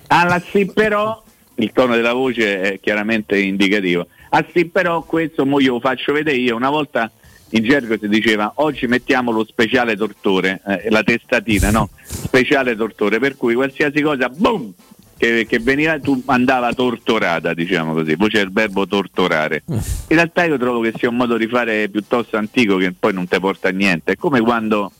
Alla 0.09 0.42
sì 0.47 0.71
però 0.71 1.23
il 1.55 1.73
tono 1.73 1.95
della 1.95 2.12
voce 2.12 2.61
è 2.61 2.81
chiaramente 2.81 3.38
indicativo. 3.38 4.09
Ah 4.29 4.45
sì, 4.53 4.66
però 4.66 5.05
questo 5.05 5.47
mo 5.47 5.59
io 5.59 5.73
lo 5.73 5.81
faccio 5.81 6.12
vedere 6.12 6.37
io. 6.37 6.55
Una 6.55 6.69
volta 6.69 7.11
in 7.51 7.64
gergo 7.64 7.97
si 7.99 8.09
diceva 8.09 8.53
oggi 8.57 8.87
mettiamo 8.88 9.31
lo 9.31 9.47
speciale 9.47 9.97
tortore, 9.97 10.61
eh, 10.66 10.90
la 10.90 11.03
testatina, 11.03 11.71
no? 11.71 11.88
Speciale 12.03 12.77
tortore, 12.77 13.19
per 13.19 13.38
cui 13.38 13.55
qualsiasi 13.55 14.03
cosa, 14.03 14.29
boom! 14.29 14.71
Che, 15.18 15.46
che, 15.48 15.59
veniva 15.61 15.98
tu 15.98 16.22
andava 16.26 16.72
torturata, 16.74 17.55
diciamo 17.55 17.94
così, 17.94 18.16
poi 18.16 18.29
c'è 18.29 18.40
il 18.40 18.52
verbo 18.52 18.87
torturare. 18.87 19.62
In 19.66 19.81
realtà 20.09 20.44
io 20.44 20.59
trovo 20.59 20.81
che 20.81 20.92
sia 20.96 21.09
un 21.09 21.16
modo 21.16 21.37
di 21.37 21.46
fare 21.46 21.88
piuttosto 21.88 22.37
antico 22.37 22.76
che 22.76 22.92
poi 22.98 23.14
non 23.14 23.26
ti 23.26 23.38
porta 23.40 23.68
a 23.68 23.72
niente. 23.72 24.12
È 24.12 24.16
come 24.16 24.40
quando 24.40 24.92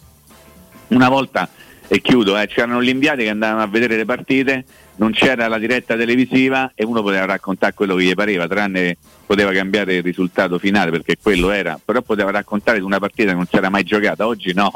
una 0.89 1.09
volta, 1.09 1.49
e 1.87 2.01
chiudo, 2.01 2.39
eh, 2.39 2.47
c'erano 2.47 2.83
gli 2.83 2.89
inviati 2.89 3.25
che 3.25 3.29
andavano 3.31 3.63
a 3.63 3.67
vedere 3.67 3.97
le 3.97 4.05
partite 4.05 4.65
non 4.97 5.13
c'era 5.13 5.49
la 5.49 5.59
diretta 5.59 5.97
televisiva 5.97 6.73
e 6.75 6.85
uno 6.85 7.03
poteva 7.03 7.25
raccontare 7.25 7.75
quello 7.75 7.95
che 7.97 8.05
gli 8.05 8.15
pareva, 8.15 8.47
tranne 8.47 8.97
poteva 9.27 9.53
cambiare 9.53 9.97
il 9.97 10.03
risultato 10.03 10.59
finale 10.59 10.91
perché 10.91 11.17
quello 11.21 11.51
era, 11.51 11.79
però 11.83 12.03
poteva 12.03 12.31
raccontare 12.31 12.79
di 12.79 12.85
una 12.85 12.99
partita 12.99 13.31
che 13.31 13.37
non 13.37 13.47
si 13.47 13.57
era 13.57 13.69
mai 13.69 13.85
giocata, 13.85 14.27
oggi 14.27 14.53
no, 14.55 14.71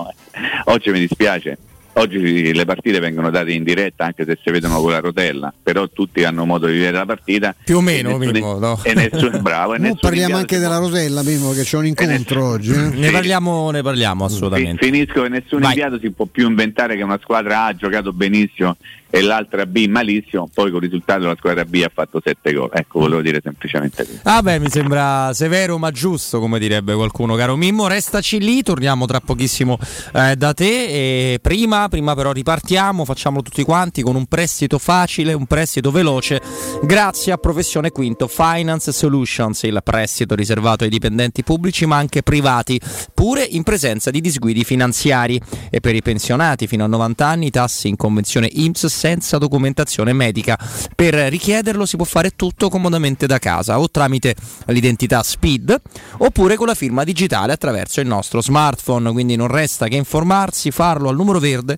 oggi 0.64 0.90
mi 0.90 1.00
dispiace. 1.00 1.58
Oggi 1.94 2.54
le 2.54 2.64
partite 2.64 3.00
vengono 3.00 3.30
date 3.30 3.52
in 3.52 3.64
diretta 3.64 4.04
anche 4.04 4.24
se 4.24 4.38
si 4.42 4.50
vedono 4.50 4.80
con 4.80 4.92
la 4.92 5.00
rotella, 5.00 5.52
però 5.62 5.88
tutti 5.88 6.22
hanno 6.24 6.44
modo 6.44 6.66
di 6.66 6.74
vedere 6.74 6.96
la 6.98 7.06
partita. 7.06 7.54
Più 7.64 7.78
o 7.78 7.80
meno, 7.80 8.20
e 8.20 8.30
nessuno, 8.30 8.58
no? 8.58 8.80
e 8.82 8.94
nessuno, 8.94 9.40
bravo, 9.40 9.74
e 9.74 9.94
parliamo 10.00 10.36
anche 10.36 10.58
della 10.58 10.78
rotella, 10.78 11.22
Mimo, 11.22 11.50
che 11.50 11.62
c'è 11.62 11.76
un 11.76 11.86
incontro 11.86 12.14
nessuno, 12.16 12.44
oggi. 12.44 12.72
Eh? 12.72 12.88
Ne, 12.96 13.10
parliamo, 13.10 13.70
ne 13.70 13.82
parliamo 13.82 14.24
assolutamente. 14.24 14.84
Finisco 14.84 15.22
che 15.22 15.28
nessun 15.28 15.60
Vai. 15.60 15.70
inviato 15.70 15.98
si 15.98 16.10
può 16.10 16.26
più 16.26 16.48
inventare 16.48 16.96
che 16.96 17.02
una 17.02 17.18
squadra 17.20 17.62
A 17.62 17.66
ha 17.66 17.74
giocato 17.74 18.12
benissimo 18.12 18.76
e 19.10 19.22
l'altra 19.22 19.66
B 19.66 19.86
malissimo, 19.88 20.48
poi 20.54 20.70
con 20.70 20.76
il 20.76 20.88
risultato 20.88 21.26
la 21.26 21.34
squadra 21.36 21.64
B 21.64 21.82
ha 21.84 21.90
fatto 21.92 22.20
7 22.24 22.52
gol. 22.52 22.70
Ecco, 22.72 23.00
volevo 23.00 23.20
dire 23.20 23.40
semplicemente 23.42 24.04
questo. 24.04 24.28
Ah 24.28 24.40
beh, 24.40 24.60
mi 24.60 24.70
sembra 24.70 25.32
severo 25.34 25.78
ma 25.78 25.90
giusto, 25.90 26.38
come 26.38 26.60
direbbe 26.60 26.94
qualcuno, 26.94 27.34
caro 27.34 27.56
Mimmo. 27.56 27.88
Restaci 27.88 28.38
lì, 28.38 28.62
torniamo 28.62 29.06
tra 29.06 29.18
pochissimo 29.18 29.78
eh, 30.14 30.36
da 30.36 30.54
te. 30.54 31.32
E 31.32 31.38
prima, 31.42 31.79
prima 31.88 32.14
però 32.14 32.32
ripartiamo, 32.32 33.04
facciamolo 33.04 33.42
tutti 33.42 33.62
quanti 33.62 34.02
con 34.02 34.16
un 34.16 34.26
prestito 34.26 34.78
facile, 34.78 35.32
un 35.32 35.46
prestito 35.46 35.90
veloce, 35.90 36.40
grazie 36.82 37.32
a 37.32 37.36
Professione 37.36 37.90
Quinto 37.90 38.28
Finance 38.28 38.92
Solutions, 38.92 39.62
il 39.62 39.80
prestito 39.82 40.34
riservato 40.34 40.84
ai 40.84 40.90
dipendenti 40.90 41.42
pubblici 41.42 41.86
ma 41.86 41.96
anche 41.96 42.22
privati, 42.22 42.80
pure 43.14 43.42
in 43.42 43.62
presenza 43.62 44.10
di 44.10 44.20
disguidi 44.20 44.64
finanziari. 44.64 45.40
E 45.70 45.80
per 45.80 45.94
i 45.94 46.02
pensionati 46.02 46.66
fino 46.66 46.84
a 46.84 46.86
90 46.86 47.26
anni, 47.26 47.50
tassi 47.50 47.88
in 47.88 47.96
convenzione 47.96 48.48
IMSS 48.50 48.86
senza 48.86 49.38
documentazione 49.38 50.12
medica. 50.12 50.58
Per 50.94 51.14
richiederlo 51.14 51.86
si 51.86 51.96
può 51.96 52.04
fare 52.04 52.30
tutto 52.36 52.68
comodamente 52.68 53.26
da 53.26 53.38
casa 53.38 53.78
o 53.78 53.90
tramite 53.90 54.34
l'identità 54.66 55.22
SPID 55.22 55.80
oppure 56.18 56.56
con 56.56 56.66
la 56.66 56.74
firma 56.74 57.04
digitale 57.04 57.52
attraverso 57.52 58.00
il 58.00 58.06
nostro 58.06 58.42
smartphone. 58.42 59.12
Quindi 59.12 59.36
non 59.36 59.48
resta 59.48 59.88
che 59.88 59.96
informarsi, 59.96 60.70
farlo 60.70 61.08
al 61.08 61.16
numero 61.16 61.38
verde 61.38 61.69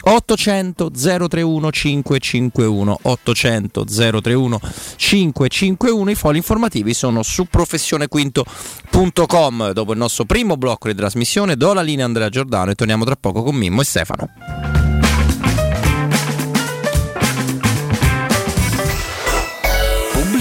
800 0.00 0.90
031 0.90 1.70
551 1.70 2.98
800 3.02 3.84
031 3.84 4.60
551. 4.96 6.10
I 6.10 6.14
fogli 6.14 6.36
informativi 6.36 6.94
sono 6.94 7.22
su 7.22 7.44
professionequinto.com. 7.44 9.72
Dopo 9.72 9.92
il 9.92 9.98
nostro 9.98 10.24
primo 10.24 10.56
blocco 10.56 10.88
di 10.88 10.94
trasmissione 10.94 11.56
do 11.56 11.72
la 11.72 11.82
linea 11.82 12.04
a 12.04 12.08
Andrea 12.08 12.28
Giordano 12.28 12.70
e 12.70 12.74
torniamo 12.74 13.04
tra 13.04 13.16
poco 13.16 13.42
con 13.42 13.54
Mimmo 13.54 13.80
e 13.80 13.84
Stefano. 13.84 14.28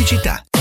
pubblicità. 0.10 0.43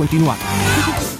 continuato. 0.00 1.19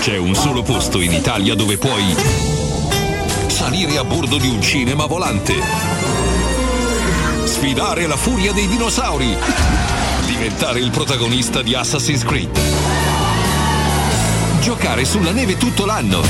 C'è 0.00 0.16
un 0.16 0.34
solo 0.34 0.62
posto 0.62 0.98
in 1.02 1.12
Italia 1.12 1.54
dove 1.54 1.76
puoi 1.76 2.16
salire 3.48 3.98
a 3.98 4.04
bordo 4.04 4.38
di 4.38 4.48
un 4.48 4.62
cinema 4.62 5.04
volante, 5.04 5.54
sfidare 7.44 8.06
la 8.06 8.16
furia 8.16 8.52
dei 8.52 8.66
dinosauri, 8.66 9.36
diventare 10.24 10.80
il 10.80 10.90
protagonista 10.90 11.60
di 11.60 11.74
Assassin's 11.74 12.24
Creed, 12.24 12.58
giocare 14.62 15.04
sulla 15.04 15.32
neve 15.32 15.58
tutto 15.58 15.84
l'anno 15.84 16.22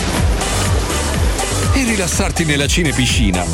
e 1.74 1.84
rilassarti 1.84 2.44
nella 2.44 2.66
cinepiscina. 2.66 3.44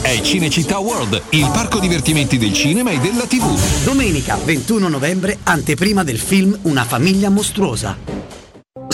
È 0.00 0.18
Cinecittà 0.22 0.78
World, 0.78 1.24
il 1.30 1.50
parco 1.52 1.78
divertimenti 1.78 2.38
del 2.38 2.54
cinema 2.54 2.90
e 2.90 2.98
della 3.00 3.26
TV. 3.26 3.84
Domenica 3.84 4.38
21 4.42 4.88
novembre, 4.88 5.40
anteprima 5.42 6.02
del 6.02 6.18
film 6.18 6.58
Una 6.62 6.84
famiglia 6.84 7.28
mostruosa. 7.28 8.13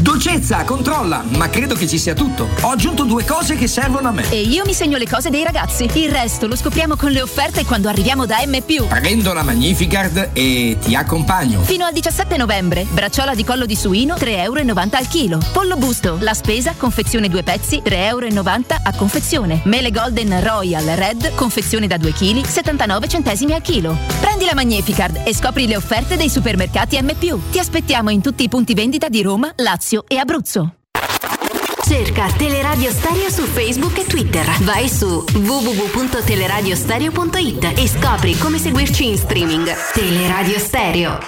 Dolcezza, 0.00 0.64
controlla, 0.64 1.22
ma 1.36 1.50
credo 1.50 1.74
che 1.74 1.86
ci 1.86 1.98
sia 1.98 2.14
tutto. 2.14 2.48
Ho 2.62 2.70
aggiunto 2.70 3.04
due 3.04 3.24
cose 3.24 3.56
che 3.56 3.68
servono 3.68 4.08
a 4.08 4.10
me. 4.10 4.28
E 4.30 4.40
io 4.40 4.64
mi 4.64 4.72
segno 4.72 4.96
le 4.96 5.06
cose 5.06 5.28
dei 5.28 5.44
ragazzi. 5.44 5.88
Il 5.94 6.10
resto 6.10 6.46
lo 6.46 6.56
scopriamo 6.56 6.96
con 6.96 7.10
le 7.10 7.20
offerte 7.20 7.64
quando 7.66 7.88
arriviamo 7.88 8.24
da 8.24 8.38
M. 8.46 8.58
Prendo 8.88 9.32
la 9.34 9.42
Magnificard 9.42 10.30
e 10.32 10.78
ti 10.80 10.94
accompagno. 10.94 11.60
Fino 11.62 11.84
al 11.84 11.92
17 11.92 12.36
novembre. 12.38 12.86
Bracciola 12.90 13.34
di 13.34 13.44
collo 13.44 13.66
di 13.66 13.76
suino, 13.76 14.14
3,90 14.14 14.36
euro 14.42 14.60
al 14.92 15.08
chilo. 15.08 15.38
Pollo 15.52 15.76
busto, 15.76 16.16
la 16.20 16.34
spesa, 16.34 16.74
confezione 16.76 17.28
due 17.28 17.42
pezzi, 17.42 17.82
3,90 17.84 17.94
euro 18.06 18.30
a 18.84 18.92
confezione. 18.96 19.60
Mele 19.64 19.90
Golden 19.90 20.42
Royal 20.42 20.84
Red, 20.84 21.34
confezione 21.34 21.86
da 21.86 21.98
2 21.98 22.12
kg, 22.12 22.44
79 22.44 23.08
centesimi 23.08 23.52
al 23.52 23.62
chilo. 23.62 23.96
Prendi 24.20 24.46
la 24.46 24.54
Magnificard 24.54 25.20
e 25.24 25.34
scopri 25.34 25.66
le 25.66 25.76
offerte 25.76 26.16
dei 26.16 26.30
supermercati 26.30 27.00
M. 27.00 27.10
Ti 27.50 27.58
aspettiamo 27.58 28.10
in 28.10 28.22
tutti 28.22 28.42
i 28.42 28.48
punti 28.48 28.72
vendita 28.74 29.08
di 29.08 29.20
Roma, 29.20 29.52
Lazio 29.56 29.81
e 30.06 30.16
Abruzzo. 30.16 30.74
Cerca 31.84 32.28
Teleradio 32.36 32.92
Stereo 32.92 33.28
su 33.30 33.42
Facebook 33.42 33.98
e 33.98 34.06
Twitter. 34.06 34.48
Vai 34.60 34.88
su 34.88 35.24
www.teleradiostereo.it 35.32 37.72
e 37.76 37.88
scopri 37.88 38.38
come 38.38 38.58
seguirci 38.58 39.08
in 39.08 39.18
streaming. 39.18 39.68
Teleradio 39.92 40.56
Stereo. 40.58 41.18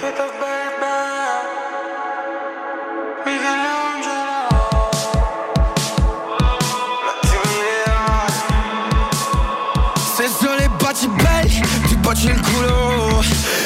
Se 10.15 10.29
solo 10.39 10.63
i 10.63 10.69
baci 10.79 11.09
belli, 11.09 11.61
ti 11.87 11.95
bacio 11.97 12.29
il 12.29 12.39
culo 12.39 13.21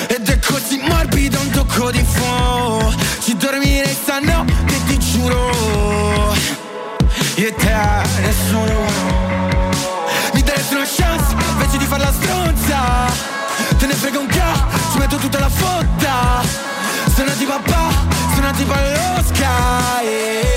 Ed 0.08 0.28
è 0.28 0.39
così 0.39 0.80
morbido 0.82 1.39
un 1.39 1.52
tocco 1.52 1.91
di 1.91 2.04
fuoco 2.04 2.68
tutta 15.19 15.39
la 15.39 15.49
fotta. 15.49 16.41
Sono 17.15 17.32
di 17.38 17.45
papà, 17.45 17.89
sono 18.36 18.51
tipo 18.51 18.73
allo 18.73 19.21
sky 19.23 20.49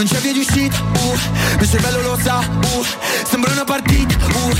non 0.00 0.08
c'è 0.08 0.18
via 0.20 0.32
di 0.32 0.38
uscita, 0.38 0.80
uh, 0.80 1.60
il 1.60 1.68
cervello 1.68 2.00
lo 2.00 2.18
sa, 2.18 2.38
uh, 2.38 2.84
sembra 3.26 3.52
una 3.52 3.64
partita, 3.64 4.14
uh, 4.14 4.50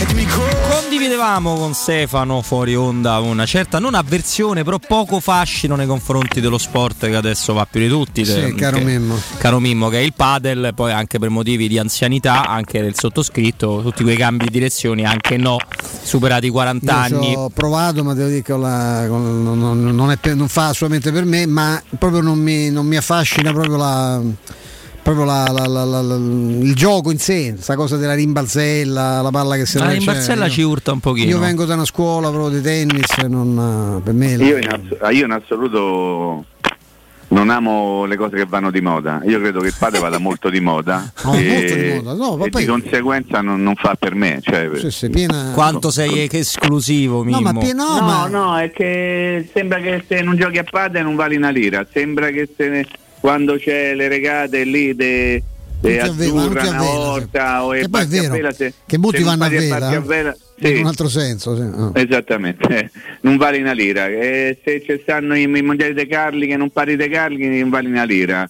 e 0.00 0.06
dimmi 0.06 0.26
Condividevamo 0.26 1.54
con 1.54 1.74
Stefano 1.74 2.42
fuori 2.42 2.74
onda 2.74 3.20
una 3.20 3.46
certa 3.46 3.78
non 3.78 3.94
avversione, 3.94 4.64
però 4.64 4.80
poco 4.80 5.20
fascino 5.20 5.76
nei 5.76 5.86
confronti 5.86 6.40
dello 6.40 6.58
sport 6.58 7.06
che 7.06 7.14
adesso 7.14 7.52
va 7.52 7.68
più 7.70 7.82
di 7.82 7.88
tutti. 7.88 8.24
Sì, 8.24 8.32
che- 8.32 8.54
caro 8.56 8.80
Mimmo. 8.80 9.16
Caro 9.38 9.60
Mimmo, 9.60 9.88
che 9.90 9.98
è 9.98 10.02
il 10.02 10.12
padel, 10.12 10.72
poi 10.74 10.90
anche 10.90 11.20
per 11.20 11.28
motivi 11.28 11.68
di 11.68 11.78
anzianità, 11.78 12.44
anche 12.48 12.80
del 12.82 12.96
sottoscritto, 12.96 13.80
tutti 13.80 14.02
quei 14.02 14.16
cambi 14.16 14.46
di 14.46 14.50
direzioni, 14.50 15.04
anche 15.04 15.36
no, 15.36 15.56
superati 16.02 16.46
i 16.46 16.50
40 16.50 16.92
Io 16.92 16.98
anni. 17.16 17.34
ho 17.36 17.48
provato, 17.48 18.02
ma 18.02 18.12
devo 18.14 18.28
dire 18.28 18.42
che 18.42 18.56
la- 18.56 19.06
non, 19.06 19.94
non- 19.94 20.10
è 20.10 20.34
non 20.34 20.48
fa 20.48 20.68
assolutamente 20.70 21.12
per 21.12 21.24
me, 21.24 21.46
ma 21.46 21.80
proprio 21.96 22.22
non 22.22 22.40
mi, 22.40 22.70
non 22.70 22.86
mi 22.86 22.96
affascina 22.96 23.52
proprio 23.52 23.76
la 23.76 24.20
proprio 25.04 25.26
la- 25.26 25.50
la- 25.52 25.66
la- 25.66 25.84
la- 25.84 26.00
la- 26.00 26.14
il 26.16 26.74
gioco 26.74 27.10
in 27.10 27.18
sé, 27.18 27.52
questa 27.52 27.76
cosa 27.76 27.98
della 27.98 28.14
rimbalzella, 28.14 29.20
la 29.20 29.30
palla 29.30 29.54
che 29.56 29.66
si 29.66 29.76
La 29.78 29.90
rimbalzella 29.90 30.48
ci 30.48 30.62
urta 30.62 30.92
un 30.92 31.00
pochino. 31.00 31.28
Io 31.28 31.38
vengo 31.38 31.66
da 31.66 31.74
una 31.74 31.84
scuola 31.84 32.30
proprio 32.30 32.58
di 32.58 32.62
tennis, 32.64 33.14
non, 33.28 34.00
per 34.02 34.14
me 34.14 34.32
Io 34.32 34.56
in, 34.56 34.66
ass- 34.66 35.12
io 35.14 35.26
in 35.26 35.30
assoluto 35.30 36.46
non 37.28 37.50
amo 37.50 38.06
le 38.06 38.16
cose 38.16 38.36
che 38.36 38.46
vanno 38.46 38.70
di 38.70 38.80
moda. 38.80 39.20
Io 39.26 39.38
credo 39.40 39.60
che 39.60 39.66
il 39.66 39.74
padre 39.78 39.98
vada 39.98 40.16
molto 40.18 40.48
di 40.48 40.60
moda. 40.60 41.12
No, 41.24 41.34
e, 41.36 41.48
molto 41.52 41.74
di 41.74 41.92
moda, 42.02 42.14
no, 42.14 42.36
ma 42.38 42.44
e 42.46 42.50
di 42.50 42.64
conseguenza 42.64 43.40
non, 43.42 43.62
non 43.62 43.74
fa 43.74 43.96
per 43.98 44.14
me. 44.14 44.40
Cioè, 44.40 44.70
Quanto 45.52 45.90
sei 45.90 46.28
esclusivo, 46.32 47.22
Mimmo. 47.24 47.52
no, 47.74 48.26
no, 48.28 48.58
è 48.58 48.70
che 48.70 49.50
sembra 49.52 49.80
che 49.80 50.02
se 50.08 50.22
non 50.22 50.36
giochi 50.36 50.56
a 50.56 50.64
padre 50.64 51.02
non 51.02 51.14
vali 51.14 51.36
una 51.36 51.50
lira. 51.50 51.86
Sembra 51.92 52.30
che 52.30 52.48
se 52.56 52.86
quando 53.24 53.56
c'è 53.56 53.94
le 53.94 54.06
regate 54.06 54.64
lì 54.64 54.94
de, 54.94 55.42
de 55.80 55.98
azzurra, 55.98 56.60
tutti 56.60 56.66
a 56.66 56.68
una 56.68 56.78
vela, 56.78 56.78
volta 56.82 57.64
o 57.64 57.74
e 57.74 57.80
Che 57.80 57.88
poi 57.88 58.02
è 58.02 58.06
vero, 58.06 58.34
vela, 58.34 58.52
se- 58.52 58.74
che 58.84 58.98
molti 58.98 59.22
vanno 59.22 59.44
a 59.44 59.48
vela, 59.48 59.88
a 59.88 60.00
vela, 60.00 60.36
sì. 60.60 60.70
in 60.72 60.76
un 60.80 60.86
altro 60.88 61.08
senso. 61.08 61.56
sì. 61.56 61.62
Ah. 61.62 61.90
Esattamente, 61.94 62.90
non 63.22 63.38
vale 63.38 63.60
una 63.62 63.72
lira. 63.72 64.08
E 64.08 64.58
se 64.62 64.82
ci 64.84 64.98
stanno 65.00 65.34
i, 65.38 65.44
i 65.44 65.62
mondiali 65.62 65.94
dei 65.94 66.06
Carli 66.06 66.46
che 66.46 66.58
non 66.58 66.68
pari 66.68 66.96
dei 66.96 67.08
Carli 67.08 67.60
non 67.60 67.70
vale 67.70 67.88
una 67.88 68.04
lira. 68.04 68.46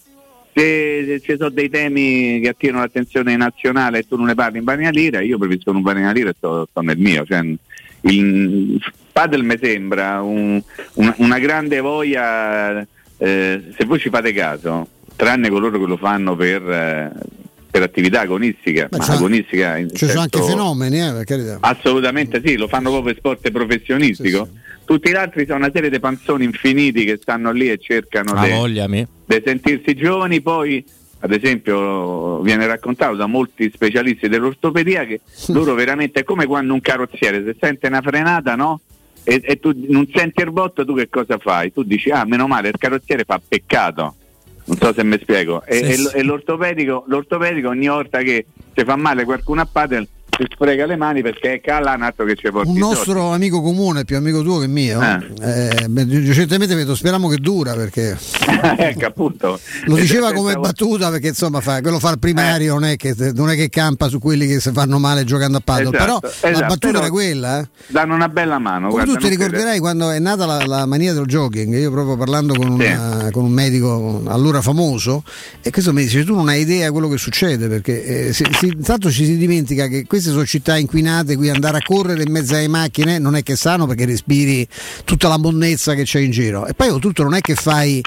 Se, 0.52 1.04
se 1.06 1.20
ci 1.20 1.36
sono 1.38 1.50
dei 1.50 1.70
temi 1.70 2.40
che 2.40 2.48
attirano 2.48 2.80
l'attenzione 2.80 3.36
nazionale 3.36 3.98
e 4.00 4.08
tu 4.08 4.16
non 4.16 4.26
ne 4.26 4.34
parli 4.34 4.58
in 4.58 4.64
vale 4.64 4.80
una 4.80 4.90
lira, 4.90 5.20
io 5.20 5.38
preferisco 5.38 5.70
non 5.70 5.82
vale 5.82 6.00
una 6.00 6.10
lira 6.10 6.30
e 6.30 6.34
sto, 6.36 6.66
sto 6.68 6.80
nel 6.80 6.98
mio. 6.98 7.24
Cioè, 7.24 7.44
il 8.00 8.80
padel 9.12 9.44
mi 9.44 9.56
sembra 9.62 10.20
un- 10.20 10.60
una, 10.94 11.14
una 11.18 11.38
grande 11.38 11.78
voglia, 11.78 12.84
eh, 13.18 13.62
se 13.76 13.84
voi 13.84 13.98
ci 13.98 14.08
fate 14.10 14.32
caso, 14.32 14.88
tranne 15.16 15.48
coloro 15.48 15.78
che 15.78 15.86
lo 15.86 15.96
fanno 15.96 16.34
per, 16.36 16.62
eh, 16.68 17.12
per 17.70 17.82
attività 17.82 18.20
agonistica, 18.20 18.88
ma 18.90 18.98
c'è- 18.98 19.12
agonistica 19.14 19.76
in 19.78 19.88
Ci 19.94 20.06
sono 20.06 20.20
anche 20.20 20.38
senso- 20.38 20.52
fenomeni, 20.56 21.00
eh, 21.00 21.12
per 21.12 21.24
carità. 21.24 21.58
Assolutamente 21.60 22.40
sì, 22.44 22.56
lo 22.56 22.68
fanno 22.68 22.90
proprio 22.90 23.12
per 23.12 23.16
sport 23.18 23.50
professionistico. 23.50 24.48
Tutti 24.84 25.10
gli 25.10 25.14
altri 25.14 25.46
sono 25.46 25.58
una 25.58 25.70
serie 25.72 25.88
di 25.90 25.98
panzoni 25.98 26.44
infiniti 26.44 27.04
che 27.04 27.18
stanno 27.20 27.50
lì 27.52 27.70
e 27.70 27.78
cercano 27.78 28.32
di 29.26 29.42
sentirsi 29.44 29.94
giovani, 29.94 30.40
poi 30.42 30.84
ad 31.20 31.32
esempio 31.32 32.40
viene 32.42 32.66
raccontato 32.66 33.16
da 33.16 33.24
molti 33.26 33.70
specialisti 33.74 34.28
dell'ortopedia 34.28 35.06
che 35.06 35.20
loro 35.48 35.72
veramente 35.72 36.20
è 36.20 36.22
come 36.22 36.44
quando 36.44 36.74
un 36.74 36.82
carrozziere 36.82 37.42
se 37.46 37.56
sente 37.58 37.86
una 37.86 38.02
frenata 38.02 38.56
no? 38.56 38.80
E, 39.24 39.40
e 39.42 39.58
tu 39.58 39.72
non 39.88 40.06
senti 40.14 40.42
il 40.42 40.52
botto 40.52 40.84
tu 40.84 40.94
che 40.94 41.08
cosa 41.08 41.38
fai? 41.38 41.72
Tu 41.72 41.82
dici 41.82 42.10
ah 42.10 42.24
meno 42.24 42.46
male 42.46 42.68
il 42.68 42.76
carrozziere 42.78 43.24
fa 43.24 43.40
peccato 43.46 44.14
non 44.66 44.76
so 44.78 44.92
se 44.92 45.04
mi 45.04 45.18
spiego 45.20 45.62
e, 45.64 45.76
Sì, 45.76 45.82
e 45.82 45.94
sì. 45.96 46.16
e 46.16 46.22
l'ortopedico, 46.22 47.04
l'ortopedico 47.08 47.68
ogni 47.68 47.88
volta 47.88 48.22
che 48.22 48.46
ti 48.72 48.84
fa 48.84 48.96
male 48.96 49.24
qualcuno 49.24 49.60
a 49.62 49.68
padel 49.70 50.06
si 50.36 50.44
sfrega 50.52 50.86
le 50.86 50.96
mani 50.96 51.22
perché 51.22 51.60
è 51.60 51.70
altro 51.70 52.24
che 52.24 52.34
ci 52.34 52.50
porti 52.50 52.68
Un 52.68 52.76
nostro 52.78 53.30
amico 53.32 53.60
comune, 53.62 54.04
più 54.04 54.16
amico 54.16 54.42
tuo 54.42 54.58
che 54.58 54.66
mio, 54.66 55.00
eh, 55.40 55.86
beh, 55.88 56.04
recentemente 56.08 56.74
vedo, 56.74 56.94
speriamo 56.94 57.28
che 57.28 57.36
dura 57.38 57.74
perché 57.74 58.16
ecco 58.78 59.06
appunto. 59.06 59.58
Lo 59.84 59.94
diceva 59.96 60.32
come 60.32 60.54
battuta 60.54 61.10
perché 61.10 61.28
insomma 61.28 61.60
fa, 61.60 61.80
quello 61.80 61.98
fa 61.98 62.10
il 62.10 62.18
primario 62.18 62.74
non, 62.74 62.84
è 62.84 62.96
che, 62.96 63.14
non 63.34 63.50
è 63.50 63.54
che 63.54 63.68
campa 63.68 64.08
su 64.08 64.18
quelli 64.18 64.46
che 64.46 64.60
si 64.60 64.70
fanno 64.72 64.98
male 64.98 65.24
giocando 65.24 65.58
a 65.58 65.60
paddle, 65.64 65.88
Esatto, 65.90 66.04
però 66.04 66.18
la 66.22 66.28
esatto, 66.50 66.66
battuta 66.66 66.86
però 66.86 66.98
era 66.98 67.10
quella. 67.10 67.60
eh. 67.60 67.68
danno 67.88 68.14
una 68.14 68.28
bella 68.28 68.58
mano 68.58 68.88
Come 68.88 69.04
guarda, 69.04 69.12
tu 69.12 69.18
ti 69.26 69.28
ricorderai 69.28 69.78
quando 69.78 70.10
è 70.10 70.18
nata 70.18 70.46
la, 70.46 70.64
la 70.66 70.86
mania 70.86 71.12
del 71.12 71.26
jogging, 71.26 71.74
io 71.74 71.90
proprio 71.90 72.16
parlando 72.16 72.54
con, 72.54 72.70
una- 72.70 73.28
con 73.30 73.44
un 73.44 73.52
medico 73.52 74.22
allora 74.26 74.60
famoso, 74.62 75.22
e 75.62 75.70
questo 75.70 75.92
mi 75.92 76.02
dice 76.02 76.24
tu 76.24 76.34
non 76.34 76.48
hai 76.48 76.60
idea 76.62 76.86
di 76.86 76.92
quello 76.92 77.08
che 77.08 77.18
succede, 77.18 77.68
perché 77.68 78.28
eh, 78.28 78.32
si- 78.32 78.46
si- 78.58 78.66
intanto 78.68 79.10
ci 79.10 79.24
si 79.24 79.36
dimentica 79.36 79.86
che 79.86 80.06
queste 80.24 80.30
sono 80.30 80.46
città 80.46 80.78
inquinate, 80.78 81.36
qui 81.36 81.50
andare 81.50 81.78
a 81.78 81.82
correre 81.82 82.22
in 82.22 82.30
mezzo 82.30 82.54
alle 82.54 82.68
macchine 82.68 83.18
non 83.18 83.36
è 83.36 83.42
che 83.42 83.56
sano 83.56 83.86
perché 83.86 84.06
respiri 84.06 84.66
tutta 85.04 85.28
la 85.28 85.36
monnezza 85.36 85.94
che 85.94 86.04
c'è 86.04 86.20
in 86.20 86.30
giro. 86.30 86.66
E 86.66 86.72
poi 86.72 86.88
oltretutto 86.88 87.24
non 87.24 87.34
è 87.34 87.40
che 87.40 87.54
fai 87.54 88.02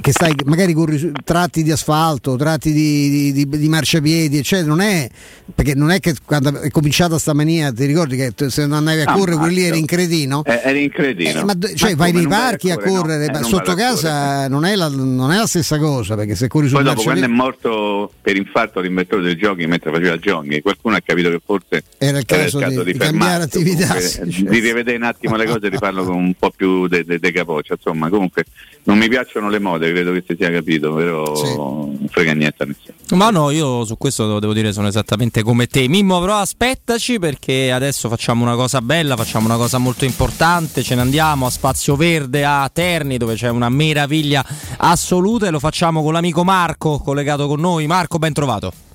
che 0.00 0.12
stai 0.12 0.34
magari 0.44 0.72
corri 0.72 0.98
su- 0.98 1.10
tratti 1.24 1.62
di 1.62 1.70
asfalto, 1.70 2.36
tratti 2.36 2.72
di, 2.72 3.32
di- 3.32 3.46
di- 3.46 3.58
di 3.58 3.68
marciapiedi, 3.68 4.38
eccetera, 4.38 4.68
non 4.68 4.80
è 4.80 5.08
perché 5.54 5.74
non 5.74 5.90
è 5.90 6.00
che 6.00 6.14
quando 6.24 6.60
è 6.60 6.70
cominciata 6.70 7.18
sta 7.18 7.32
mania, 7.32 7.72
ti 7.72 7.84
ricordi 7.86 8.16
che 8.16 8.32
se 8.48 8.62
non 8.66 8.78
andavi 8.78 9.00
a 9.00 9.04
Ah, 9.06 9.12
correre 9.14 9.36
quelli 9.38 9.62
eri 9.62 9.78
in 9.78 9.86
cretino? 9.86 10.42
Eh, 10.44 10.60
eri 10.64 10.84
in 10.84 10.90
cretino. 10.90 11.40
Eh, 11.40 11.44
ma 11.44 11.54
cioè 11.74 11.90
Ma 11.90 11.96
vai 11.96 12.12
nei 12.12 12.26
parchi 12.26 12.70
a 12.70 12.76
correre, 12.78 13.26
no? 13.30 13.38
Eh, 13.40 13.42
sotto 13.44 13.74
casa 13.74 14.48
non 14.48 14.64
è, 14.64 14.74
la, 14.74 14.88
non 14.88 15.30
è 15.32 15.36
la 15.36 15.46
stessa 15.46 15.78
cosa 15.78 16.14
perché 16.16 16.34
se 16.34 16.48
corri 16.48 16.66
sul 16.68 16.76
Poi 16.78 16.86
dopo 16.86 17.02
quando 17.02 17.24
è 17.24 17.28
morto 17.28 18.12
per 18.20 18.36
infarto 18.36 18.80
l'inventore 18.80 19.22
del 19.22 19.36
jogging 19.36 19.68
mentre 19.68 19.90
faceva 19.92 20.14
il 20.14 20.20
jogging, 20.20 20.60
qualcuno 20.62 20.96
ha 20.96 21.00
capito 21.04 21.30
che 21.30 21.40
forse 21.44 21.84
Era 21.98 22.18
il 22.18 22.24
caso 22.24 22.58
di- 22.58 22.84
di 22.92 22.98
cambiare 22.98 23.44
attività, 23.44 23.86
comunque, 23.94 24.24
di 24.24 24.32
certo. 24.32 24.50
rivedere 24.50 24.96
un 24.96 25.02
attimo 25.04 25.36
le 25.36 25.46
cose 25.46 25.66
e 25.66 25.68
rifarlo 25.68 26.04
con 26.04 26.16
un 26.16 26.34
po' 26.38 26.50
più 26.50 26.86
de, 26.88 27.04
de- 27.04 27.18
de 27.18 27.32
capoccia. 27.32 27.74
Insomma, 27.74 28.08
comunque 28.08 28.44
non 28.84 28.98
mi 28.98 29.08
piacciono 29.08 29.48
le 29.48 29.58
mode, 29.58 29.85
credo 29.92 30.12
che 30.12 30.24
si 30.26 30.36
sia 30.38 30.50
capito, 30.50 30.92
però 30.92 31.24
non 31.56 32.06
frega 32.10 32.32
niente 32.32 32.62
a 32.62 32.66
nessuno. 32.66 32.96
Ma 33.16 33.30
no, 33.30 33.50
io 33.50 33.84
su 33.84 33.96
questo 33.96 34.38
devo 34.38 34.52
dire 34.52 34.72
sono 34.72 34.88
esattamente 34.88 35.42
come 35.42 35.66
te. 35.66 35.88
Mimmo, 35.88 36.20
però 36.20 36.36
aspettaci 36.36 37.18
perché 37.18 37.72
adesso 37.72 38.08
facciamo 38.08 38.44
una 38.44 38.54
cosa 38.54 38.80
bella, 38.80 39.16
facciamo 39.16 39.46
una 39.46 39.56
cosa 39.56 39.78
molto 39.78 40.04
importante, 40.04 40.82
ce 40.82 40.94
ne 40.94 41.00
andiamo 41.02 41.46
a 41.46 41.50
Spazio 41.50 41.96
Verde 41.96 42.44
a 42.44 42.68
Terni 42.72 43.16
dove 43.16 43.34
c'è 43.34 43.48
una 43.48 43.68
meraviglia 43.68 44.44
assoluta 44.78 45.46
e 45.46 45.50
lo 45.50 45.58
facciamo 45.58 46.02
con 46.02 46.12
l'amico 46.12 46.44
Marco 46.44 46.98
collegato 46.98 47.46
con 47.46 47.60
noi. 47.60 47.86
Marco, 47.86 48.18
ben 48.18 48.32
trovato. 48.32 48.85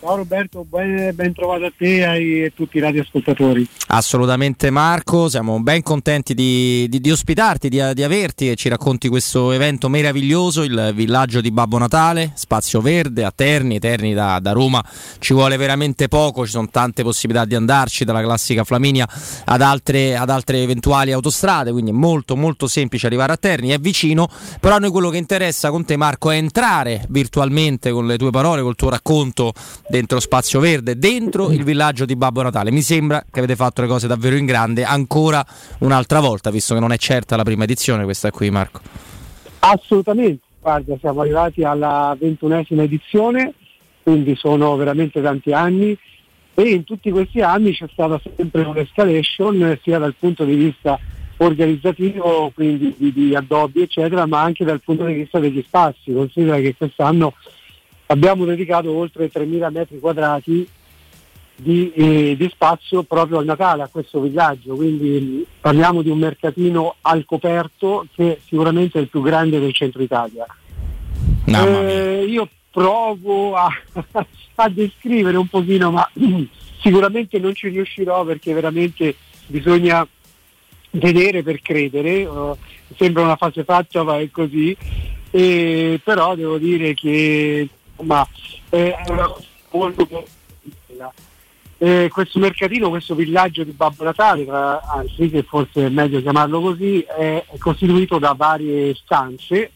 Ciao 0.00 0.16
Roberto, 0.16 0.64
ben, 0.64 1.14
ben 1.14 1.34
trovato 1.34 1.66
a 1.66 1.72
te 1.76 2.10
e 2.14 2.44
e 2.44 2.52
tutti 2.54 2.78
i 2.78 2.80
radioascoltatori. 2.80 3.68
Assolutamente 3.88 4.70
Marco, 4.70 5.28
siamo 5.28 5.60
ben 5.60 5.82
contenti 5.82 6.32
di, 6.32 6.86
di- 6.88 7.00
di 7.00 7.10
ospitarti, 7.10 7.68
di, 7.68 7.82
di 7.92 8.02
averti 8.02 8.48
e 8.48 8.54
ci 8.54 8.70
racconti 8.70 9.08
questo 9.08 9.52
evento 9.52 9.90
meraviglioso, 9.90 10.62
il 10.62 10.92
villaggio 10.94 11.42
di 11.42 11.50
Babbo 11.50 11.76
Natale, 11.76 12.32
spazio 12.34 12.80
verde 12.80 13.24
a 13.24 13.32
Terni, 13.34 13.78
Terni 13.78 14.14
da, 14.14 14.38
da 14.40 14.52
Roma 14.52 14.82
ci 15.18 15.34
vuole 15.34 15.58
veramente 15.58 16.08
poco, 16.08 16.46
ci 16.46 16.52
sono 16.52 16.68
tante 16.70 17.02
possibilità 17.02 17.44
di 17.44 17.54
andarci, 17.54 18.04
dalla 18.04 18.22
classica 18.22 18.64
Flaminia 18.64 19.06
ad 19.44 19.60
altre, 19.60 20.16
ad 20.16 20.30
altre 20.30 20.62
eventuali 20.62 21.12
autostrade, 21.12 21.72
quindi 21.72 21.90
è 21.90 21.94
molto 21.94 22.36
molto 22.36 22.68
semplice 22.68 23.06
arrivare 23.06 23.32
a 23.32 23.36
Terni, 23.36 23.68
è 23.68 23.78
vicino, 23.78 24.30
però 24.60 24.76
a 24.76 24.78
noi 24.78 24.90
quello 24.90 25.10
che 25.10 25.18
interessa 25.18 25.70
con 25.70 25.84
te 25.84 25.98
Marco 25.98 26.30
è 26.30 26.36
entrare 26.36 27.04
virtualmente 27.10 27.90
con 27.90 28.06
le 28.06 28.16
tue 28.16 28.30
parole, 28.30 28.62
col 28.62 28.76
tuo 28.76 28.88
racconto 28.88 29.52
dentro 29.90 30.20
Spazio 30.20 30.60
Verde, 30.60 30.96
dentro 30.96 31.50
il 31.50 31.64
villaggio 31.64 32.04
di 32.04 32.14
Babbo 32.14 32.42
Natale. 32.42 32.70
Mi 32.70 32.80
sembra 32.80 33.24
che 33.28 33.40
avete 33.40 33.56
fatto 33.56 33.82
le 33.82 33.88
cose 33.88 34.06
davvero 34.06 34.36
in 34.36 34.46
grande 34.46 34.84
ancora 34.84 35.44
un'altra 35.80 36.20
volta, 36.20 36.50
visto 36.50 36.74
che 36.74 36.80
non 36.80 36.92
è 36.92 36.96
certa 36.96 37.34
la 37.34 37.42
prima 37.42 37.64
edizione 37.64 38.04
questa 38.04 38.30
qui 38.30 38.50
Marco. 38.50 38.80
Assolutamente, 39.58 40.44
guarda, 40.60 40.96
siamo 41.00 41.22
arrivati 41.22 41.64
alla 41.64 42.16
ventunesima 42.18 42.84
edizione, 42.84 43.52
quindi 44.04 44.36
sono 44.36 44.76
veramente 44.76 45.20
tanti 45.20 45.52
anni 45.52 45.98
e 46.54 46.62
in 46.62 46.84
tutti 46.84 47.10
questi 47.10 47.40
anni 47.40 47.72
c'è 47.72 47.86
stata 47.92 48.20
sempre 48.36 48.62
un'escalation 48.62 49.78
sia 49.82 49.98
dal 49.98 50.14
punto 50.16 50.44
di 50.44 50.54
vista 50.54 50.98
organizzativo, 51.38 52.52
quindi 52.54 52.94
di, 52.96 53.12
di 53.12 53.34
addobbi 53.34 53.82
eccetera, 53.82 54.26
ma 54.26 54.40
anche 54.42 54.64
dal 54.64 54.80
punto 54.80 55.04
di 55.04 55.14
vista 55.14 55.40
degli 55.40 55.62
spazi. 55.66 56.12
Considera 56.12 56.58
che 56.58 56.76
quest'anno 56.76 57.34
abbiamo 58.10 58.44
dedicato 58.44 58.90
oltre 58.90 59.30
3.000 59.30 59.70
metri 59.70 59.98
quadrati 59.98 60.68
di, 61.56 61.92
eh, 61.92 62.36
di 62.36 62.48
spazio 62.52 63.02
proprio 63.02 63.38
al 63.38 63.44
Natale, 63.44 63.82
a 63.82 63.88
questo 63.88 64.20
villaggio, 64.20 64.74
quindi 64.74 65.08
mh, 65.20 65.60
parliamo 65.60 66.02
di 66.02 66.10
un 66.10 66.18
mercatino 66.18 66.96
al 67.02 67.24
coperto 67.24 68.06
che 68.14 68.40
sicuramente 68.46 68.98
è 68.98 69.02
il 69.02 69.08
più 69.08 69.20
grande 69.20 69.60
del 69.60 69.74
centro 69.74 70.02
Italia. 70.02 70.46
Eh, 71.46 72.24
io 72.28 72.48
provo 72.70 73.54
a, 73.54 73.68
a 74.54 74.68
descrivere 74.68 75.36
un 75.36 75.48
pochino, 75.48 75.90
ma 75.90 76.08
sicuramente 76.80 77.38
non 77.38 77.54
ci 77.54 77.68
riuscirò 77.68 78.24
perché 78.24 78.52
veramente 78.54 79.14
bisogna 79.46 80.06
vedere 80.92 81.42
per 81.42 81.60
credere, 81.60 82.22
eh, 82.22 82.52
sembra 82.96 83.22
una 83.22 83.36
fase 83.36 83.62
faccia 83.64 84.02
ma 84.02 84.18
è 84.18 84.30
così, 84.30 84.76
e, 85.30 86.00
però 86.02 86.34
devo 86.34 86.58
dire 86.58 86.94
che 86.94 87.68
insomma, 88.00 88.26
è 88.68 88.96
una 89.08 89.28
cosa 89.28 89.46
molto 89.72 90.08
bella. 90.86 91.12
Eh, 91.82 92.10
questo 92.12 92.38
mercatino, 92.38 92.90
questo 92.90 93.14
villaggio 93.14 93.64
di 93.64 93.70
Babbo 93.70 94.04
Natale, 94.04 94.44
tra- 94.44 94.82
anzi 94.82 95.30
che 95.30 95.42
forse 95.42 95.86
è 95.86 95.88
meglio 95.88 96.20
chiamarlo 96.20 96.60
così, 96.60 97.00
è, 97.00 97.44
costituito 97.58 98.18
da 98.18 98.34
varie 98.36 98.94
stanze 98.94 99.72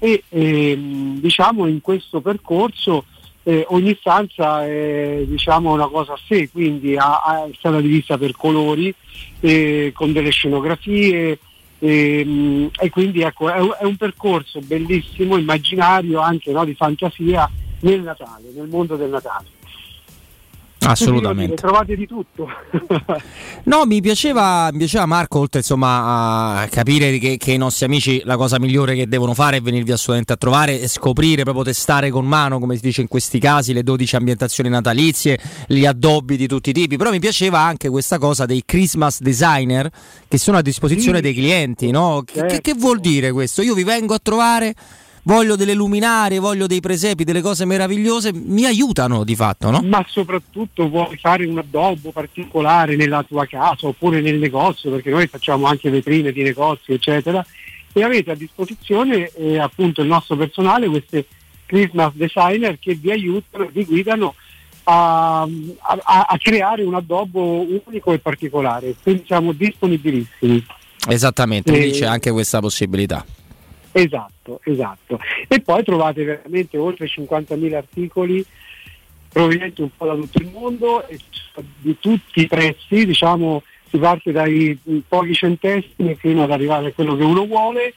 e 0.00 0.24
ehm, 0.28 1.20
diciamo 1.20 1.66
in 1.66 1.80
questo 1.80 2.20
percorso 2.20 3.04
eh, 3.44 3.64
ogni 3.68 3.96
stanza 4.00 4.64
è 4.64 5.22
diciamo, 5.26 5.72
una 5.72 5.86
cosa 5.86 6.14
a 6.14 6.18
sé, 6.26 6.48
quindi 6.50 6.96
ha- 6.96 7.20
ha- 7.22 7.44
è 7.44 7.50
stata 7.56 7.80
divisa 7.80 8.18
per 8.18 8.32
colori, 8.32 8.92
eh, 9.38 9.92
con 9.94 10.12
delle 10.12 10.30
scenografie 10.30 11.38
ehm, 11.78 12.70
e 12.80 12.90
quindi 12.90 13.20
ecco, 13.20 13.48
è, 13.48 13.60
è 13.78 13.84
un 13.84 13.96
percorso 13.96 14.58
bellissimo, 14.60 15.36
immaginario, 15.36 16.18
anche 16.18 16.50
no, 16.50 16.64
di 16.64 16.74
fantasia 16.74 17.48
nel 17.84 18.00
Natale, 18.00 18.50
nel 18.54 18.68
mondo 18.68 18.96
del 18.96 19.10
Natale. 19.10 19.62
Assolutamente. 20.86 21.54
Trovate 21.54 21.96
di 21.96 22.06
tutto. 22.06 22.46
no, 23.64 23.86
mi 23.86 24.02
piaceva, 24.02 24.68
mi 24.70 24.78
piaceva 24.78 25.06
Marco, 25.06 25.38
oltre 25.38 25.60
insomma 25.60 26.60
a 26.60 26.68
capire 26.68 27.16
che, 27.18 27.38
che, 27.38 27.52
i 27.52 27.56
nostri 27.56 27.86
amici 27.86 28.20
la 28.24 28.36
cosa 28.36 28.58
migliore 28.58 28.94
che 28.94 29.08
devono 29.08 29.32
fare 29.32 29.58
è 29.58 29.60
venirvi 29.62 29.92
assolutamente 29.92 30.34
a 30.34 30.36
trovare 30.36 30.80
e 30.80 30.88
scoprire, 30.88 31.42
proprio 31.42 31.64
testare 31.64 32.10
con 32.10 32.26
mano, 32.26 32.58
come 32.58 32.76
si 32.76 32.82
dice 32.82 33.00
in 33.00 33.08
questi 33.08 33.38
casi, 33.38 33.72
le 33.72 33.82
12 33.82 34.16
ambientazioni 34.16 34.68
natalizie, 34.68 35.38
gli 35.66 35.86
addobbi 35.86 36.36
di 36.36 36.46
tutti 36.46 36.70
i 36.70 36.72
tipi. 36.74 36.96
Però 36.96 37.10
mi 37.10 37.20
piaceva 37.20 37.60
anche 37.60 37.88
questa 37.88 38.18
cosa 38.18 38.44
dei 38.44 38.62
Christmas 38.66 39.20
designer 39.20 39.90
che 40.28 40.38
sono 40.38 40.58
a 40.58 40.62
disposizione 40.62 41.16
sì. 41.16 41.22
dei 41.22 41.34
clienti, 41.34 41.90
no? 41.90 42.22
Certo. 42.26 42.54
Che, 42.54 42.60
che 42.60 42.74
vuol 42.74 43.00
dire 43.00 43.32
questo? 43.32 43.62
Io 43.62 43.74
vi 43.74 43.84
vengo 43.84 44.12
a 44.12 44.20
trovare 44.22 44.74
voglio 45.24 45.56
delle 45.56 45.74
luminarie, 45.74 46.38
voglio 46.38 46.66
dei 46.66 46.80
presepi, 46.80 47.24
delle 47.24 47.40
cose 47.40 47.64
meravigliose, 47.64 48.32
mi 48.32 48.64
aiutano 48.64 49.24
di 49.24 49.34
fatto, 49.34 49.70
no? 49.70 49.82
Ma 49.82 50.04
soprattutto 50.08 50.88
vuoi 50.88 51.16
fare 51.18 51.44
un 51.44 51.58
addobbo 51.58 52.10
particolare 52.10 52.96
nella 52.96 53.22
tua 53.22 53.46
casa 53.46 53.86
oppure 53.86 54.20
nel 54.20 54.38
negozio, 54.38 54.90
perché 54.90 55.10
noi 55.10 55.26
facciamo 55.26 55.66
anche 55.66 55.90
vetrine 55.90 56.32
di 56.32 56.42
negozi, 56.42 56.92
eccetera, 56.92 57.44
e 57.92 58.02
avete 58.02 58.32
a 58.32 58.34
disposizione 58.34 59.30
eh, 59.36 59.58
appunto 59.58 60.00
il 60.02 60.08
nostro 60.08 60.36
personale, 60.36 60.88
queste 60.88 61.26
Christmas 61.66 62.12
designer 62.14 62.78
che 62.78 62.94
vi 62.94 63.10
aiutano, 63.10 63.68
vi 63.72 63.84
guidano 63.84 64.34
a, 64.84 65.42
a, 65.42 66.26
a 66.28 66.38
creare 66.38 66.82
un 66.82 66.94
addobbo 66.94 67.60
unico 67.86 68.12
e 68.12 68.18
particolare. 68.18 68.94
Quindi 69.02 69.24
siamo 69.26 69.52
disponibilissimi. 69.52 70.64
Esattamente, 71.08 71.86
e... 71.86 71.90
c'è 71.92 72.06
anche 72.06 72.30
questa 72.30 72.60
possibilità. 72.60 73.24
Esatto, 73.96 74.60
esatto. 74.64 75.20
E 75.46 75.60
poi 75.60 75.84
trovate 75.84 76.24
veramente 76.24 76.76
oltre 76.76 77.06
50.000 77.06 77.74
articoli 77.74 78.44
provenienti 79.28 79.82
un 79.82 79.90
po' 79.96 80.06
da 80.06 80.14
tutto 80.14 80.38
il 80.38 80.50
mondo 80.50 81.06
e 81.06 81.18
di 81.78 81.96
tutti 82.00 82.40
i 82.40 82.48
prezzi, 82.48 83.06
diciamo 83.06 83.62
si 83.88 83.98
parte 83.98 84.32
dai 84.32 84.76
pochi 85.06 85.32
centesimi 85.32 86.16
fino 86.16 86.42
ad 86.42 86.50
arrivare 86.50 86.88
a 86.88 86.92
quello 86.92 87.14
che 87.14 87.22
uno 87.22 87.46
vuole 87.46 87.94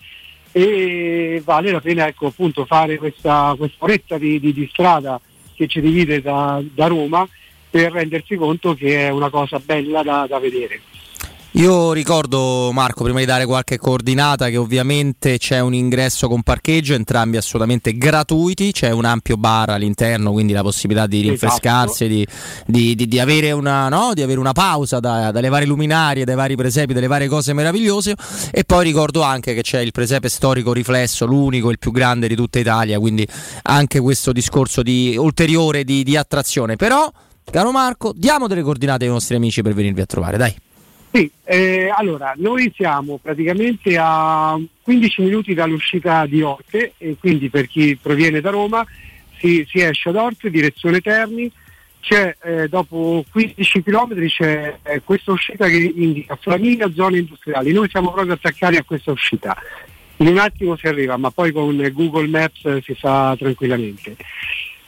e 0.52 1.42
vale 1.44 1.72
la 1.72 1.82
pena 1.82 2.08
ecco, 2.08 2.28
appunto, 2.28 2.66
fare 2.66 2.98
questa 2.98 3.56
oretta 3.80 4.20
di, 4.20 4.40
di, 4.40 4.54
di, 4.54 4.68
strada 4.72 5.20
che 5.56 5.68
ci 5.68 5.82
divide 5.82 6.22
da, 6.22 6.62
da, 6.74 6.86
Roma 6.86 7.28
per 7.70 7.92
rendersi 7.92 8.36
conto 8.36 8.76
che 8.76 9.08
è 9.08 9.10
una 9.10 9.30
cosa 9.30 9.60
bella 9.60 10.04
da, 10.04 10.28
da 10.28 10.38
vedere. 10.38 10.80
Io 11.58 11.92
ricordo 11.92 12.70
Marco, 12.72 13.04
prima 13.04 13.18
di 13.18 13.26
dare 13.26 13.48
qualche 13.48 13.80
coordinata, 13.80 14.48
che 14.50 14.58
ovviamente 14.58 15.40
c'è 15.40 15.60
un 15.60 15.74
ingresso 15.74 16.28
con 16.28 16.44
parcheggio, 16.44 16.94
entrambi 16.94 17.36
assolutamente 17.36 17.98
gratuiti, 17.98 18.72
c'è 18.72 18.92
un 18.92 19.06
ampio 19.06 19.38
bar 19.38 19.72
all'interno, 19.72 20.32
quindi 20.32 20.54
la 20.54 20.62
possibilità 20.62 21.08
di 21.08 21.22
rinfrescarsi, 21.22 22.06
esatto. 22.06 22.32
di, 22.68 22.94
di, 22.94 23.08
di, 23.08 23.20
avere 23.20 23.54
una, 23.54 23.90
no? 23.90 24.12
di, 24.14 24.22
avere 24.22 24.40
una, 24.40 24.52
pausa 24.52 25.00
da, 25.00 25.32
dalle 25.32 25.50
varie 25.50 25.66
luminarie, 25.66 26.26
dai 26.26 26.36
vari 26.36 26.56
presepi, 26.56 26.94
dalle 26.94 27.08
varie 27.08 27.28
cose 27.28 27.54
meravigliose. 27.54 28.14
E 28.52 28.64
poi 28.64 28.84
ricordo 28.84 29.24
anche 29.24 29.56
che 29.56 29.64
c'è 29.64 29.80
il 29.80 29.92
presepe 29.92 30.30
storico 30.30 30.74
riflesso, 30.74 31.26
l'unico, 31.26 31.72
il 31.72 31.80
più 31.80 31.90
grande 31.90 32.28
di 32.28 32.36
tutta 32.36 32.60
Italia, 32.60 33.00
quindi 33.00 33.28
anche 33.64 34.00
questo 34.00 34.32
discorso 34.32 34.84
di 34.84 35.16
ulteriore 35.18 35.84
di, 35.84 36.04
di 36.04 36.16
attrazione. 36.16 36.76
Però, 36.76 37.12
caro 37.50 37.72
Marco, 37.72 38.14
diamo 38.16 38.46
delle 38.46 38.62
coordinate 38.62 39.06
ai 39.06 39.10
nostri 39.10 39.36
amici 39.36 39.64
per 39.64 39.74
venirvi 39.74 40.02
a 40.02 40.06
trovare, 40.06 40.38
dai. 40.38 40.56
Sì, 41.12 41.32
eh, 41.46 41.92
allora 41.96 42.34
noi 42.38 42.72
siamo 42.76 43.18
praticamente 43.22 43.98
a 43.98 44.60
15 44.82 45.22
minuti 45.22 45.54
dall'uscita 45.54 46.26
di 46.26 46.42
Orte 46.42 46.94
e 46.98 47.16
quindi 47.20 47.50
per 47.50 47.68
chi 47.68 47.98
proviene 48.00 48.42
da 48.42 48.50
Roma 48.50 48.86
si, 49.38 49.66
si 49.70 49.80
esce 49.80 50.10
ad 50.10 50.16
Orte, 50.16 50.50
direzione 50.50 51.02
Terni, 51.02 51.52
eh, 52.10 52.68
dopo 52.70 53.26
15 53.30 53.84
km 53.84 54.28
c'è 54.28 54.78
eh, 54.84 55.02
questa 55.04 55.32
uscita 55.32 55.68
che 55.68 55.94
indica 55.96 56.38
Flaminia 56.38 56.92
zone 56.94 57.20
industriali, 57.20 57.74
noi 57.74 57.90
siamo 57.90 58.12
proprio 58.12 58.34
attaccati 58.34 58.78
a 58.78 58.84
questa 58.84 59.12
uscita. 59.12 59.56
In 60.18 60.28
un 60.28 60.38
attimo 60.40 60.76
si 60.78 60.88
arriva, 60.88 61.16
ma 61.18 61.30
poi 61.30 61.52
con 61.52 61.76
Google 61.94 62.28
Maps 62.28 62.78
si 62.84 62.96
fa 62.96 63.36
tranquillamente. 63.38 64.16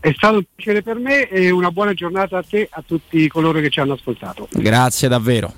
È 0.00 0.12
stato 0.16 0.36
un 0.36 0.44
piacere 0.54 0.82
per 0.82 0.96
me 0.96 1.28
e 1.28 1.50
una 1.50 1.72
buona 1.72 1.92
giornata 1.92 2.38
a 2.38 2.44
te 2.48 2.60
e 2.60 2.68
a 2.70 2.84
tutti 2.86 3.26
coloro 3.28 3.58
che 3.60 3.68
ci 3.68 3.80
hanno 3.80 3.94
ascoltato. 3.94 4.46
Grazie 4.52 5.08
davvero. 5.08 5.52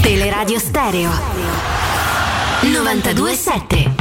Teleradio 0.00 0.58
Stereo 0.58 1.93
927 2.72 3.92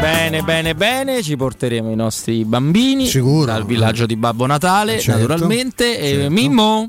Bene, 0.00 0.42
bene, 0.42 0.74
bene, 0.74 1.22
ci 1.22 1.36
porteremo 1.36 1.90
i 1.90 1.96
nostri 1.96 2.44
bambini 2.44 3.06
Sicuro. 3.06 3.46
dal 3.46 3.64
villaggio 3.64 4.06
di 4.06 4.16
Babbo 4.16 4.46
Natale, 4.46 5.00
certo, 5.00 5.26
naturalmente. 5.26 5.94
Certo. 5.96 6.26
E 6.26 6.28
Mimmo? 6.28 6.88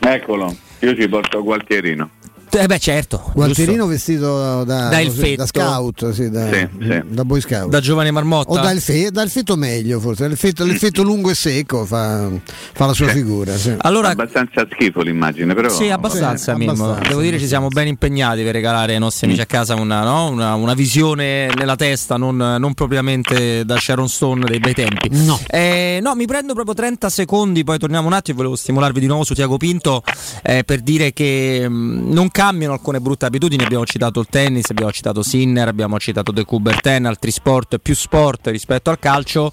Eccolo, 0.00 0.54
io 0.80 0.94
ci 0.96 1.08
porto 1.08 1.42
Gualtierino. 1.42 2.10
Eh 2.50 2.66
beh 2.66 2.78
certo. 2.78 3.30
Gualtierino 3.34 3.86
vestito 3.86 4.64
da, 4.64 4.88
da, 4.88 5.04
così, 5.04 5.34
da 5.34 5.46
scout, 5.46 6.10
sì, 6.10 6.30
da, 6.30 6.50
sì, 6.50 6.68
sì. 6.80 7.02
da, 7.04 7.24
boy 7.24 7.40
scout. 7.40 7.68
Da 7.68 7.80
giovane 7.80 8.10
marmotta. 8.10 8.50
O 8.50 8.54
dal, 8.54 8.80
fe, 8.80 9.10
dal 9.10 9.28
feto 9.28 9.56
meglio 9.56 10.00
forse, 10.00 10.26
l'effetto, 10.28 10.64
l'effetto 10.64 11.02
lungo 11.02 11.30
e 11.30 11.34
secco 11.34 11.84
fa, 11.84 12.30
fa 12.72 12.86
la 12.86 12.92
sua 12.92 13.08
figura. 13.08 13.54
Allora, 13.78 14.08
abbastanza 14.08 14.66
schifo 14.72 15.02
l'immagine, 15.02 15.54
però. 15.54 15.68
Sì, 15.68 15.90
abbastanza, 15.90 16.52
abbastanza 16.52 17.08
Devo 17.08 17.20
dire 17.20 17.38
ci 17.38 17.46
siamo 17.46 17.68
ben 17.68 17.88
impegnati 17.88 18.42
per 18.42 18.54
regalare 18.54 18.94
ai 18.94 18.98
nostri 18.98 19.26
amici 19.26 19.40
a 19.42 19.46
casa 19.46 19.74
una, 19.74 20.02
no? 20.02 20.28
una, 20.28 20.54
una 20.54 20.74
visione 20.74 21.48
nella 21.54 21.76
testa, 21.76 22.16
non, 22.16 22.36
non, 22.36 22.74
propriamente 22.74 23.64
da 23.64 23.76
Sharon 23.76 24.08
Stone 24.08 24.44
dei 24.46 24.58
bei 24.58 24.74
tempi. 24.74 25.08
No. 25.10 25.38
Eh, 25.48 25.98
no, 26.02 26.14
mi 26.14 26.26
prendo 26.26 26.54
proprio 26.54 26.74
30 26.74 27.08
secondi, 27.10 27.64
poi 27.64 27.78
torniamo 27.78 28.06
un 28.06 28.12
attimo 28.12 28.34
e 28.34 28.36
volevo 28.36 28.56
stimolarvi 28.56 29.00
di 29.00 29.06
nuovo 29.06 29.24
su 29.24 29.34
Tiago 29.34 29.56
Pinto 29.56 30.02
eh, 30.42 30.64
per 30.64 30.80
dire 30.80 31.12
che 31.12 31.68
mh, 31.68 31.74
mm, 31.74 32.12
non 32.12 32.30
cambiano 32.36 32.74
alcune 32.74 33.00
brutte 33.00 33.24
abitudini, 33.24 33.64
abbiamo 33.64 33.86
citato 33.86 34.20
il 34.20 34.26
tennis, 34.28 34.68
abbiamo 34.68 34.92
citato 34.92 35.22
Sinner, 35.22 35.68
abbiamo 35.68 35.98
citato 35.98 36.32
De 36.32 36.44
Coubertin, 36.44 37.06
altri 37.06 37.30
sport, 37.30 37.78
più 37.78 37.94
sport 37.94 38.48
rispetto 38.48 38.90
al 38.90 38.98
calcio. 38.98 39.50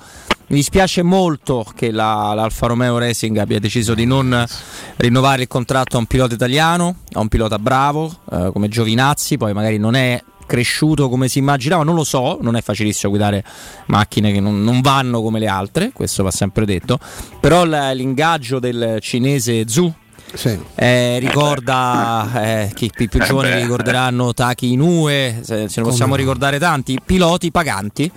Mi 0.47 0.57
dispiace 0.57 1.01
molto 1.01 1.65
che 1.77 1.91
la, 1.91 2.33
l'Alfa 2.35 2.67
Romeo 2.67 2.97
Racing 2.97 3.37
abbia 3.37 3.57
deciso 3.57 3.93
di 3.93 4.03
non 4.03 4.45
rinnovare 4.97 5.43
il 5.43 5.47
contratto 5.47 5.95
a 5.95 5.99
un 5.99 6.07
pilota 6.07 6.33
italiano, 6.33 6.97
a 7.13 7.21
un 7.21 7.29
pilota 7.29 7.57
bravo 7.57 8.17
eh, 8.29 8.49
come 8.51 8.67
Giovinazzi, 8.67 9.37
poi 9.37 9.53
magari 9.53 9.77
non 9.77 9.95
è 9.95 10.21
cresciuto 10.45 11.07
come 11.07 11.29
si 11.29 11.39
immaginava, 11.39 11.85
non 11.85 11.95
lo 11.95 12.03
so, 12.03 12.37
non 12.41 12.57
è 12.57 12.61
facilissimo 12.61 13.13
guidare 13.13 13.45
macchine 13.85 14.33
che 14.33 14.41
non, 14.41 14.61
non 14.61 14.81
vanno 14.81 15.21
come 15.21 15.39
le 15.39 15.47
altre, 15.47 15.91
questo 15.93 16.21
va 16.21 16.31
sempre 16.31 16.65
detto, 16.65 16.99
però 17.39 17.63
l'ingaggio 17.63 18.59
del 18.59 18.97
cinese 18.99 19.69
Zhu 19.69 20.01
sì. 20.33 20.59
Eh, 20.75 21.19
ricorda 21.19 22.29
eh, 22.35 22.71
chi 22.73 22.91
i 22.97 23.09
più 23.09 23.19
giovani 23.19 23.61
ricorderanno 23.61 24.33
Taki 24.33 24.71
Inoue, 24.71 25.41
se, 25.43 25.67
se 25.69 25.81
ne 25.81 25.87
possiamo 25.87 26.15
ricordare 26.15 26.59
tanti, 26.59 26.99
piloti 27.03 27.51
paganti 27.51 28.11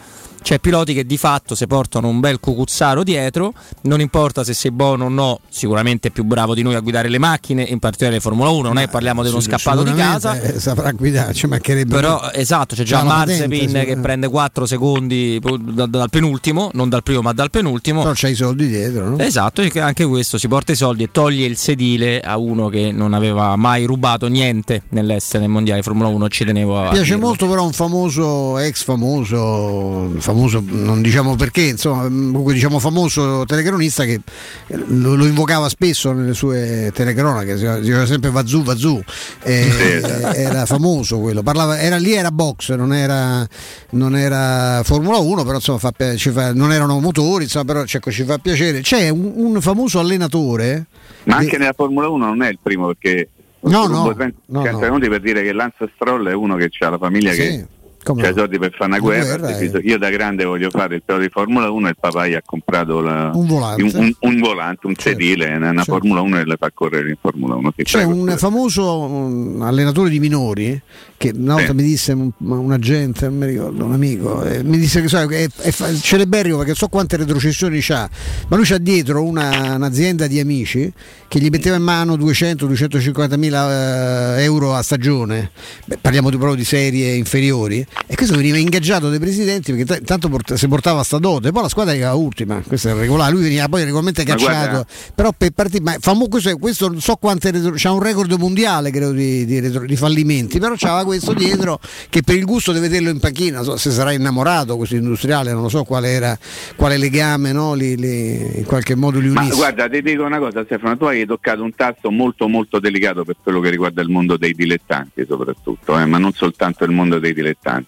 c'è 0.47 0.61
piloti 0.61 0.94
che 0.94 1.05
di 1.05 1.16
fatto 1.16 1.57
si 1.57 1.66
portano 1.66 2.07
un 2.07 2.20
bel 2.20 2.38
cucuzzaro 2.38 3.03
dietro, 3.03 3.53
non 3.80 4.01
importa 4.01 4.44
se 4.44 4.55
sei 4.55 4.70
buono 4.70 5.07
o 5.07 5.09
no, 5.09 5.40
sicuramente 5.49 6.07
è 6.07 6.11
più 6.12 6.22
bravo 6.22 6.55
di 6.55 6.62
noi 6.62 6.76
a 6.76 6.78
guidare 6.78 7.09
le 7.09 7.18
macchine, 7.18 7.64
in 7.64 7.80
particolare 7.80 8.20
Formula 8.20 8.51
1, 8.51 8.68
non 8.68 8.78
è 8.78 8.86
parliamo 8.86 9.24
di 9.24 9.28
uno 9.30 9.40
scappato 9.40 9.82
di 9.82 9.92
casa. 9.94 10.40
Eh, 10.40 10.61
saprà 10.61 10.92
guidare, 10.92 11.34
ci 11.34 11.49
mancherebbe. 11.49 11.92
Però 11.92 12.30
esatto, 12.32 12.76
c'è 12.76 12.84
già 12.84 13.03
Marzepin 13.03 13.70
sì. 13.70 13.84
che 13.86 13.97
prende 13.97 14.28
4 14.28 14.66
secondi 14.66 15.40
dal, 15.40 15.90
dal 15.90 16.11
penultimo, 16.11 16.70
non 16.74 16.88
dal 16.88 17.03
primo 17.03 17.22
ma 17.22 17.32
dal 17.32 17.51
penultimo. 17.51 18.03
Però 18.03 18.14
c'ha 18.14 18.28
i 18.28 18.36
soldi 18.36 18.68
dietro, 18.68 19.09
no? 19.09 19.18
Esatto, 19.18 19.62
che 19.62 19.80
anche 19.80 20.05
questo 20.05 20.38
si 20.38 20.47
porta 20.47 20.70
i 20.70 20.76
soldi 20.76 21.03
e 21.03 21.09
toglie 21.11 21.44
il 21.44 21.57
sedile 21.57 22.20
a 22.20 22.36
uno 22.36 22.68
che 22.68 22.92
non 22.92 23.14
aveva 23.14 23.57
mai 23.57 23.84
rubato 23.84 24.28
niente 24.28 24.82
nell'essere 24.90 25.40
nel 25.40 25.51
mondiale 25.51 25.82
Formula 25.82 26.07
1, 26.07 26.28
ci 26.28 26.44
tenevo 26.44 26.78
a 26.78 26.82
Mi 26.82 26.90
piace 26.90 27.14
dirlo. 27.14 27.26
molto 27.26 27.49
però 27.49 27.64
un 27.64 27.72
famoso, 27.72 28.59
ex 28.59 28.84
famoso, 28.84 30.12
famoso 30.18 30.34
non 30.61 31.03
diciamo 31.03 31.37
perché, 31.37 31.62
insomma, 31.62 32.03
comunque 32.03 32.53
diciamo 32.53 32.78
famoso 32.78 33.45
telecronista 33.47 34.05
che 34.05 34.20
eh, 34.66 34.76
lo, 34.89 35.14
lo 35.14 35.26
invocava 35.26 35.68
spesso 35.68 36.12
nelle 36.12 36.34
sue 36.34 36.91
telecronache, 36.95 37.55
diceva 37.80 38.07
sempre 38.07 38.30
Vazù, 38.30 38.62
Vazù, 38.62 39.01
Eh, 39.43 40.01
era 40.34 40.66
famoso 40.66 41.18
quello, 41.18 41.43
parlava, 41.43 41.78
era 41.78 41.97
lì 41.97 42.12
era 42.12 42.30
box, 42.30 42.74
non 42.74 42.93
era, 42.93 43.47
non 43.91 44.16
era 44.16 44.82
Formula 44.84 45.18
1, 45.18 45.45
però 45.45 45.57
insomma 45.57 45.78
fa 45.78 45.93
fa- 45.97 46.53
non 46.53 46.72
erano 46.72 47.01
motori, 47.01 47.45
insomma, 47.45 47.64
però 47.64 47.82
ecco, 47.82 48.11
ci 48.11 48.24
fa 48.24 48.39
piacere. 48.39 48.80
C'è 48.80 49.09
un, 49.09 49.32
un 49.34 49.61
famoso 49.61 49.99
allenatore 49.99 50.87
Ma 51.24 51.37
anche 51.37 51.59
nella 51.59 51.72
Formula 51.74 52.09
1 52.09 52.24
non 52.24 52.43
è 52.43 52.49
il 52.49 52.59
primo 52.62 52.87
perché 52.87 53.30
No, 53.61 53.87
no, 53.87 54.14
30 54.14 54.37
no, 54.47 54.62
30 54.62 54.89
no. 54.89 54.99
per 54.99 55.20
dire 55.20 55.43
che 55.43 55.53
Lance 55.53 55.91
Stroll 55.95 56.28
è 56.28 56.32
uno 56.34 56.55
che 56.55 56.70
ha 56.78 56.89
la 56.91 56.99
famiglia 56.99 57.32
Sì, 57.32 57.39
che 57.39 57.66
come 58.07 58.22
ha 58.22 58.24
no. 58.26 58.30
i 58.30 58.34
soldi 58.38 58.59
per 58.59 58.70
fare 58.72 58.90
una 58.90 58.98
guerra. 59.00 59.24
guerra, 59.36 59.48
ha 59.48 59.59
deciso, 59.59 59.78
Io 59.78 59.98
da 59.98 60.11
grande 60.11 60.44
voglio 60.44 60.70
fare 60.70 60.94
il 60.96 61.02
pilota 61.04 61.22
di 61.24 61.28
Formula 61.30 61.70
1 61.70 61.86
e 61.86 61.90
il 61.90 61.96
papà 61.98 62.26
gli 62.28 62.34
ha 62.34 62.42
comprato 62.44 63.00
la- 63.00 63.30
Un 63.34 63.46
volante. 63.46 63.82
un, 63.82 63.90
un- 63.94 64.14
un 64.20 64.38
volante, 64.40 64.86
un 64.86 64.94
sedile, 64.96 65.54
una 65.57 65.66
certo. 65.74 65.92
Formula 65.92 66.20
1 66.20 66.38
e 66.38 66.44
le 66.44 66.57
fa 66.59 66.70
correre 66.72 67.09
in 67.09 67.16
Formula 67.20 67.54
1. 67.57 67.72
sì, 67.76 67.82
C'è 67.82 68.04
prego. 68.04 68.14
un 68.14 68.34
famoso 68.38 69.00
um, 69.00 69.62
allenatore 69.62 70.09
di 70.11 70.20
minori 70.20 70.80
che 71.16 71.32
una 71.34 71.54
volta 71.54 71.70
Sì. 71.70 71.74
mi 71.74 71.82
disse 71.82 72.12
un, 72.12 72.30
un 72.38 72.72
agente, 72.72 73.26
non 73.28 73.38
mi 73.38 73.46
ricordo, 73.46 73.84
un 73.84 73.92
amico, 73.92 74.44
eh, 74.44 74.62
mi 74.62 74.78
disse 74.78 75.00
che 75.00 75.09
so, 75.09 75.18
è, 75.18 75.48
è 75.57 75.70
fa- 75.70 75.92
celeberrimo 75.94 76.59
perché 76.59 76.74
so 76.74 76.88
quante 76.88 77.16
retrocessioni 77.16 77.78
c'ha, 77.80 78.09
ma 78.48 78.57
lui 78.57 78.64
c'ha 78.66 78.78
dietro 78.78 79.22
una- 79.24 79.74
un'azienda 79.74 80.26
di 80.26 80.38
amici 80.40 80.92
che 81.28 81.38
gli 81.40 81.48
metteva 81.48 81.76
in 81.76 81.82
mano 81.82 82.14
200-250 82.16 83.36
mila 83.38 84.36
eh, 84.38 84.42
euro 84.44 84.74
a 84.74 84.82
stagione, 84.82 85.50
Beh, 85.86 85.98
parliamo 86.00 86.30
di, 86.30 86.36
proprio 86.36 86.57
di 86.57 86.64
serie 86.64 87.14
inferiori, 87.14 87.84
e 88.07 88.14
questo 88.14 88.36
veniva 88.36 88.57
ingaggiato 88.59 89.09
dai 89.09 89.18
presidenti 89.18 89.72
perché 89.72 90.01
t- 90.01 90.05
tanto 90.05 90.28
port- 90.28 90.55
si 90.55 90.68
portava 90.68 91.03
sta 91.03 91.18
dote, 91.18 91.51
poi 91.51 91.62
la 91.62 91.68
squadra 91.68 91.92
arrivava 91.92 92.14
ultima, 92.14 92.62
questo 92.66 92.88
è 92.90 92.94
regolare, 92.94 93.32
lui 93.32 93.42
veniva 93.42 93.68
poi 93.68 93.80
regolarmente 93.82 94.22
Ma 94.24 94.30
cacciato, 94.34 94.53
guarda- 94.70 94.86
però 95.14 95.32
per 95.36 95.51
partire, 95.51 95.82
ma 95.82 95.97
famo- 95.99 96.28
questo, 96.28 96.57
questo 96.59 96.88
non 96.88 97.01
so 97.01 97.16
quante 97.16 97.51
retro- 97.51 97.72
c'ha 97.76 97.90
un 97.92 98.01
record 98.03 98.32
mondiale 98.38 98.90
credo 98.90 99.12
di, 99.12 99.44
di 99.44 99.61
retro- 99.61 99.84
di 99.86 99.97
fallimenti, 99.97 100.59
però 100.59 100.74
c'aveva 100.76 101.05
questo 101.05 101.32
dietro 101.32 101.80
che 102.09 102.22
per 102.22 102.36
il 102.36 102.44
gusto 102.44 102.72
di 102.72 102.78
vederlo 102.78 103.09
in 103.11 103.18
panchina, 103.18 103.62
so 103.62 103.76
se 103.76 103.90
sarà 103.90 104.12
innamorato 104.12 104.76
questo 104.76 104.94
industriale, 104.97 105.53
non 105.53 105.62
lo 105.62 105.68
so 105.68 105.84
quale 105.84 106.09
era 106.11 106.38
quale 106.76 106.97
legame 106.99 107.53
no? 107.53 107.74
li, 107.74 107.97
li- 107.97 108.59
in 108.59 108.64
qualche 108.66 108.94
modo 108.94 109.18
li 109.18 109.28
Ma 109.28 109.40
unisse. 109.40 109.57
guarda, 109.57 109.88
ti 109.88 110.03
dico 110.03 110.22
una 110.24 110.38
cosa 110.38 110.64
Stefano, 110.64 110.97
tu 110.97 111.05
hai 111.05 111.26
toccato 111.26 111.62
un 111.62 111.74
tasto 111.74 112.11
molto 112.11 112.47
molto 112.49 112.78
delicato 112.78 113.24
per 113.24 113.36
quello 113.42 113.61
che 113.61 113.70
riguarda 113.70 114.01
il 114.03 114.09
mondo 114.11 114.36
dei 114.36 114.53
dilettanti 114.55 115.24
soprattutto, 115.28 115.99
eh, 115.99 116.05
ma 116.07 116.18
non 116.18 116.32
soltanto 116.32 116.84
il 116.84 116.90
mondo 116.92 117.18
dei 117.18 117.32
dilettanti. 117.34 117.86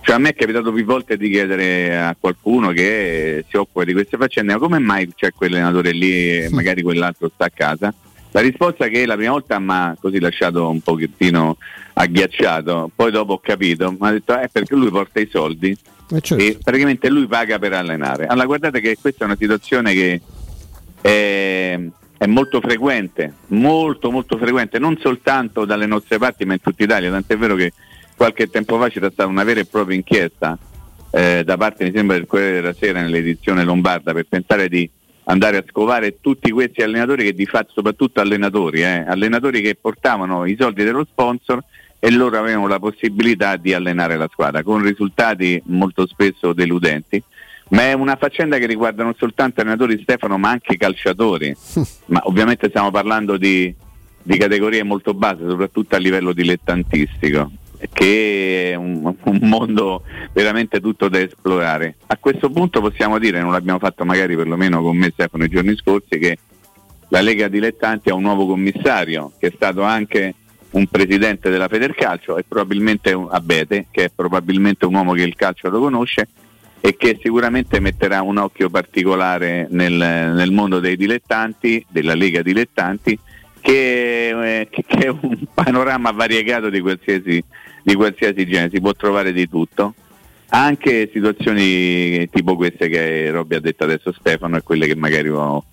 Cioè 0.00 0.14
a 0.16 0.18
me 0.18 0.30
è 0.30 0.34
capitato 0.34 0.72
più 0.72 0.84
volte 0.84 1.16
di 1.16 1.30
chiedere 1.30 1.96
a 1.96 2.16
qualcuno 2.18 2.70
che 2.72 3.44
si 3.48 3.56
occupa 3.56 3.84
di 3.84 3.92
queste 3.92 4.16
faccende, 4.16 4.52
ma 4.52 4.58
come 4.58 4.78
mai 4.78 5.12
c'è 5.14 5.32
quell'allenatore 5.32 5.92
lì 5.92 6.38
e 6.38 6.48
magari 6.50 6.82
quell'altro 6.82 7.30
sta 7.32 7.46
a 7.46 7.50
casa? 7.50 7.94
La 8.32 8.40
risposta 8.40 8.88
che 8.88 9.06
la 9.06 9.14
prima 9.14 9.30
volta 9.30 9.58
mi 9.60 9.70
ha 9.70 9.96
così 9.98 10.18
lasciato 10.18 10.68
un 10.68 10.80
pochettino 10.80 11.56
agghiacciato, 11.92 12.90
poi 12.94 13.12
dopo 13.12 13.34
ho 13.34 13.38
capito, 13.38 13.92
mi 13.92 13.98
ha 14.00 14.10
detto 14.10 14.36
è 14.36 14.48
perché 14.50 14.74
lui 14.74 14.90
porta 14.90 15.20
i 15.20 15.28
soldi 15.30 15.70
Eh, 16.10 16.20
certo. 16.20 16.42
e 16.42 16.58
praticamente 16.62 17.08
lui 17.08 17.26
paga 17.26 17.58
per 17.60 17.74
allenare. 17.74 18.26
Allora 18.26 18.46
guardate 18.46 18.80
che 18.80 18.98
questa 19.00 19.22
è 19.22 19.26
una 19.26 19.36
situazione 19.38 19.94
che 19.94 20.20
è, 21.00 21.80
è 22.18 22.26
molto 22.26 22.60
frequente, 22.60 23.34
molto 23.48 24.10
molto 24.10 24.36
frequente, 24.36 24.80
non 24.80 24.98
soltanto 25.00 25.64
dalle 25.64 25.86
nostre 25.86 26.18
parti 26.18 26.44
ma 26.44 26.54
in 26.54 26.60
tutta 26.60 26.82
Italia, 26.82 27.10
tant'è 27.10 27.36
vero 27.38 27.54
che 27.54 27.72
qualche 28.24 28.48
tempo 28.48 28.78
fa 28.78 28.88
c'era 28.88 29.10
stata 29.10 29.28
una 29.28 29.44
vera 29.44 29.60
e 29.60 29.66
propria 29.66 29.96
inchiesta 29.96 30.58
eh, 31.10 31.42
da 31.44 31.58
parte 31.58 31.84
mi 31.84 31.92
sembra 31.94 32.16
del 32.16 32.26
Corriere 32.26 32.54
della 32.54 32.72
Sera 32.72 33.02
nell'edizione 33.02 33.64
lombarda 33.64 34.14
per 34.14 34.24
pensare 34.26 34.68
di 34.68 34.88
andare 35.24 35.58
a 35.58 35.64
scovare 35.68 36.20
tutti 36.20 36.50
questi 36.50 36.82
allenatori 36.82 37.24
che 37.24 37.34
di 37.34 37.44
fatto 37.44 37.72
soprattutto 37.74 38.20
allenatori, 38.20 38.80
eh, 38.82 39.04
allenatori 39.06 39.60
che 39.60 39.76
portavano 39.78 40.46
i 40.46 40.56
soldi 40.58 40.84
dello 40.84 41.06
sponsor 41.08 41.62
e 41.98 42.10
loro 42.10 42.38
avevano 42.38 42.66
la 42.66 42.78
possibilità 42.78 43.56
di 43.56 43.74
allenare 43.74 44.16
la 44.16 44.28
squadra 44.32 44.62
con 44.62 44.82
risultati 44.82 45.62
molto 45.66 46.06
spesso 46.06 46.52
deludenti. 46.52 47.22
Ma 47.68 47.82
è 47.82 47.92
una 47.92 48.16
faccenda 48.16 48.58
che 48.58 48.66
riguarda 48.66 49.02
non 49.02 49.14
soltanto 49.16 49.60
allenatori 49.60 50.00
Stefano 50.02 50.36
ma 50.38 50.50
anche 50.50 50.76
calciatori, 50.76 51.54
ma 52.06 52.20
ovviamente 52.24 52.68
stiamo 52.70 52.90
parlando 52.90 53.36
di, 53.36 53.72
di 54.22 54.36
categorie 54.36 54.82
molto 54.82 55.14
basse, 55.14 55.46
soprattutto 55.48 55.94
a 55.94 55.98
livello 55.98 56.32
dilettantistico, 56.32 57.50
che 57.92 58.70
è 58.72 58.74
un, 58.74 59.14
un 59.22 59.38
mondo 59.42 60.02
veramente 60.32 60.80
tutto 60.80 61.08
da 61.08 61.20
esplorare. 61.20 61.96
A 62.06 62.16
questo 62.18 62.50
punto 62.50 62.80
possiamo 62.80 63.18
dire, 63.18 63.40
non 63.40 63.52
l'abbiamo 63.52 63.78
fatto 63.78 64.04
magari 64.04 64.36
perlomeno 64.36 64.82
con 64.82 64.96
me 64.96 65.10
Stefano 65.12 65.44
i 65.44 65.48
giorni 65.48 65.76
scorsi, 65.76 66.18
che 66.18 66.38
la 67.08 67.20
Lega 67.20 67.48
Dilettanti 67.48 68.10
ha 68.10 68.14
un 68.14 68.22
nuovo 68.22 68.46
commissario 68.46 69.32
che 69.38 69.48
è 69.48 69.52
stato 69.54 69.82
anche 69.82 70.34
un 70.70 70.86
presidente 70.86 71.50
della 71.50 71.68
Federcalcio 71.68 72.36
e 72.36 72.44
probabilmente 72.46 73.12
un 73.12 73.28
Abete, 73.30 73.86
che 73.90 74.04
è 74.04 74.10
probabilmente 74.14 74.86
un 74.86 74.94
uomo 74.94 75.12
che 75.12 75.22
il 75.22 75.36
calcio 75.36 75.68
lo 75.68 75.80
conosce 75.80 76.28
e 76.80 76.96
che 76.96 77.18
sicuramente 77.22 77.80
metterà 77.80 78.20
un 78.22 78.36
occhio 78.36 78.68
particolare 78.68 79.66
nel, 79.70 79.94
nel 79.94 80.50
mondo 80.52 80.80
dei 80.80 80.96
dilettanti, 80.96 81.84
della 81.88 82.14
Lega 82.14 82.42
Dilettanti, 82.42 83.18
che, 83.60 84.58
eh, 84.60 84.68
che- 84.68 84.84
è 84.86 85.08
un 85.08 85.44
panorama 85.54 86.10
variegato 86.10 86.68
di 86.68 86.80
qualsiasi, 86.80 87.42
di 87.84 87.94
qualsiasi 87.94 88.46
genere, 88.46 88.70
si 88.72 88.80
può 88.80 88.92
trovare 88.94 89.32
di 89.32 89.48
tutto. 89.48 89.94
Anche 90.48 91.10
situazioni 91.12 92.28
tipo 92.30 92.56
queste 92.56 92.88
che 92.88 93.30
Robby 93.30 93.56
ha 93.56 93.60
detto 93.60 93.84
adesso 93.84 94.12
Stefano 94.12 94.56
e 94.56 94.62
quelle 94.62 94.86
che 94.86 94.96
magari 94.96 95.28
ho, 95.28 95.64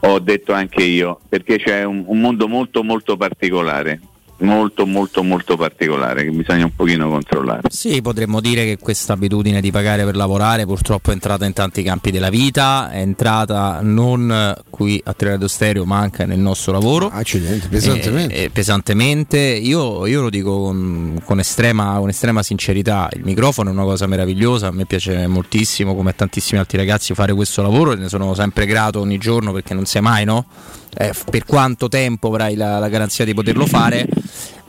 ho 0.00 0.18
detto 0.18 0.52
anche 0.52 0.82
io, 0.82 1.20
perché 1.28 1.58
c'è 1.58 1.84
un, 1.84 2.04
un 2.06 2.20
mondo 2.20 2.48
molto 2.48 2.82
molto 2.82 3.16
particolare, 3.16 4.00
molto 4.38 4.86
molto 4.86 5.22
molto 5.22 5.56
particolare 5.56 6.24
che 6.24 6.30
bisogna 6.30 6.64
un 6.64 6.74
pochino 6.74 7.08
controllare. 7.08 7.62
Sì, 7.70 8.00
potremmo 8.02 8.40
dire 8.40 8.64
che 8.64 8.78
questa 8.78 9.14
abitudine 9.14 9.60
di 9.60 9.70
pagare 9.70 10.04
per 10.04 10.16
lavorare 10.16 10.64
purtroppo 10.66 11.10
è 11.10 11.12
entrata 11.12 11.44
in 11.44 11.52
tanti 11.52 11.82
campi 11.82 12.10
della 12.10 12.30
vita, 12.30 12.90
è 12.90 13.00
entrata 13.00 13.80
non 13.82 14.54
qui 14.70 15.00
a 15.04 15.12
Teleradio 15.12 15.48
Stereo 15.48 15.84
ma 15.84 15.98
anche 15.98 16.24
nel 16.26 16.38
nostro 16.38 16.72
lavoro. 16.72 17.08
Accidenti, 17.10 17.68
pesantemente. 17.68 18.34
Eh, 18.34 18.42
eh, 18.44 18.50
pesantemente. 18.50 19.38
Io, 19.38 20.06
io 20.06 20.22
lo 20.22 20.30
dico 20.30 20.60
con, 20.60 21.20
con 21.24 21.38
estrema, 21.38 21.96
con 21.98 22.08
estrema 22.08 22.42
sincerità, 22.42 23.08
il 23.14 23.24
microfono 23.24 23.70
è 23.70 23.72
una 23.72 23.84
cosa 23.84 24.06
meravigliosa, 24.06 24.68
a 24.68 24.72
me 24.72 24.86
piace 24.86 25.26
moltissimo 25.26 25.94
come 25.94 26.10
a 26.10 26.12
tantissimi 26.12 26.60
altri 26.60 26.78
ragazzi 26.78 27.14
fare 27.14 27.32
questo 27.34 27.62
lavoro 27.62 27.92
e 27.92 27.96
ne 27.96 28.08
sono 28.08 28.34
sempre 28.34 28.66
grato 28.66 29.00
ogni 29.00 29.18
giorno 29.18 29.52
perché 29.52 29.74
non 29.74 29.84
sai 29.84 30.02
mai, 30.02 30.24
no? 30.24 30.46
Eh, 30.96 31.12
per 31.30 31.44
quanto 31.44 31.88
tempo 31.88 32.28
avrai 32.28 32.54
la, 32.54 32.78
la 32.78 32.88
garanzia 32.88 33.24
di 33.24 33.34
poterlo 33.34 33.66
fare. 33.66 34.06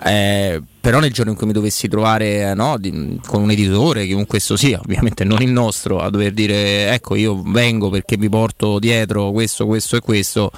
Eh, 0.04 0.62
però 0.80 1.00
nel 1.00 1.12
giorno 1.12 1.32
in 1.32 1.38
cui 1.38 1.48
mi 1.48 1.54
dovessi 1.54 1.88
trovare 1.88 2.50
eh, 2.50 2.54
no, 2.54 2.78
di- 2.78 3.20
con 3.26 3.42
un 3.42 3.52
editore, 3.52 4.06
chiunque 4.06 4.38
esso 4.38 4.56
sia, 4.56 4.80
ovviamente 4.80 5.24
non 5.24 5.42
il 5.42 5.52
nostro, 5.52 6.00
a 6.00 6.10
dover 6.10 6.32
dire 6.32 6.92
ecco 6.94 7.16
io 7.16 7.42
vengo 7.46 7.90
perché 7.90 8.18
mi 8.18 8.30
porto 8.30 8.80
dietro 8.80 9.32
questo, 9.32 9.66
questo 9.66 9.98
e 9.98 10.00
questo, 10.02 10.52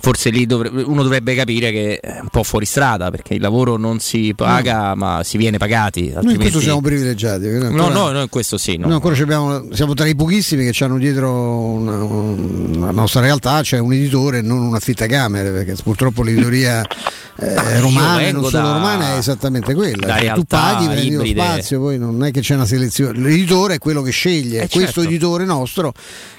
forse 0.00 0.30
lì 0.30 0.46
dovre- 0.46 0.68
uno 0.68 1.02
dovrebbe 1.02 1.34
capire 1.34 1.70
che 1.72 1.98
è 2.00 2.18
un 2.20 2.28
po' 2.30 2.42
fuori 2.42 2.64
strada 2.66 3.10
perché 3.10 3.34
il 3.34 3.40
lavoro 3.40 3.76
non 3.76 3.98
si 4.00 4.32
paga 4.34 4.94
ma 4.94 5.22
si 5.24 5.36
viene 5.36 5.58
pagati. 5.58 6.00
Noi 6.00 6.10
in 6.10 6.16
altrimenti- 6.16 6.42
questo 6.42 6.60
siamo 6.60 6.80
privilegiati. 6.80 7.44
perché 7.44 7.58
noi 7.58 7.74
No, 7.74 7.86
ancora- 7.86 8.04
no, 8.06 8.10
no, 8.12 8.20
in 8.22 8.28
questo 8.28 8.58
sì. 8.58 8.76
no. 8.76 8.86
Noi 8.86 8.94
ancora 8.94 9.16
abbiamo- 9.20 9.64
siamo 9.72 9.94
tra 9.94 10.06
i 10.06 10.14
pochissimi 10.14 10.70
che 10.70 10.84
hanno 10.84 10.98
dietro 10.98 11.30
una, 11.32 12.02
una 12.02 12.90
nostra 12.90 13.20
realtà, 13.20 13.60
c'è 13.62 13.78
un 13.78 13.92
editore 13.92 14.38
e 14.38 14.42
non 14.42 14.58
un 14.58 14.74
affittacamere, 14.74 15.50
perché 15.50 15.74
purtroppo 15.82 16.22
l'editoria 16.22 16.82
eh, 17.40 17.80
romana, 17.80 18.30
non 18.30 18.44
solo 18.44 18.66
da- 18.66 18.72
romana, 18.72 19.14
è 19.14 19.18
esattamente 19.18 19.74
quella. 19.74 20.18
Cioè, 20.18 20.32
tu 20.34 20.44
paghi, 20.44 20.86
prendi 20.86 21.10
lo 21.14 21.22
ibride. 21.22 21.40
spazio, 21.42 21.80
poi 21.80 21.98
non 21.98 22.24
è 22.24 22.30
che 22.30 22.40
c'è 22.40 22.54
una 22.54 22.66
selezione. 22.66 23.18
L'editore 23.18 23.74
è 23.74 23.78
quello 23.78 24.02
che 24.02 24.10
sceglie. 24.10 24.62
Eh, 24.62 24.68
Questo 24.68 25.00
certo. 25.00 25.02
editore 25.02 25.44
nostro 25.44 25.92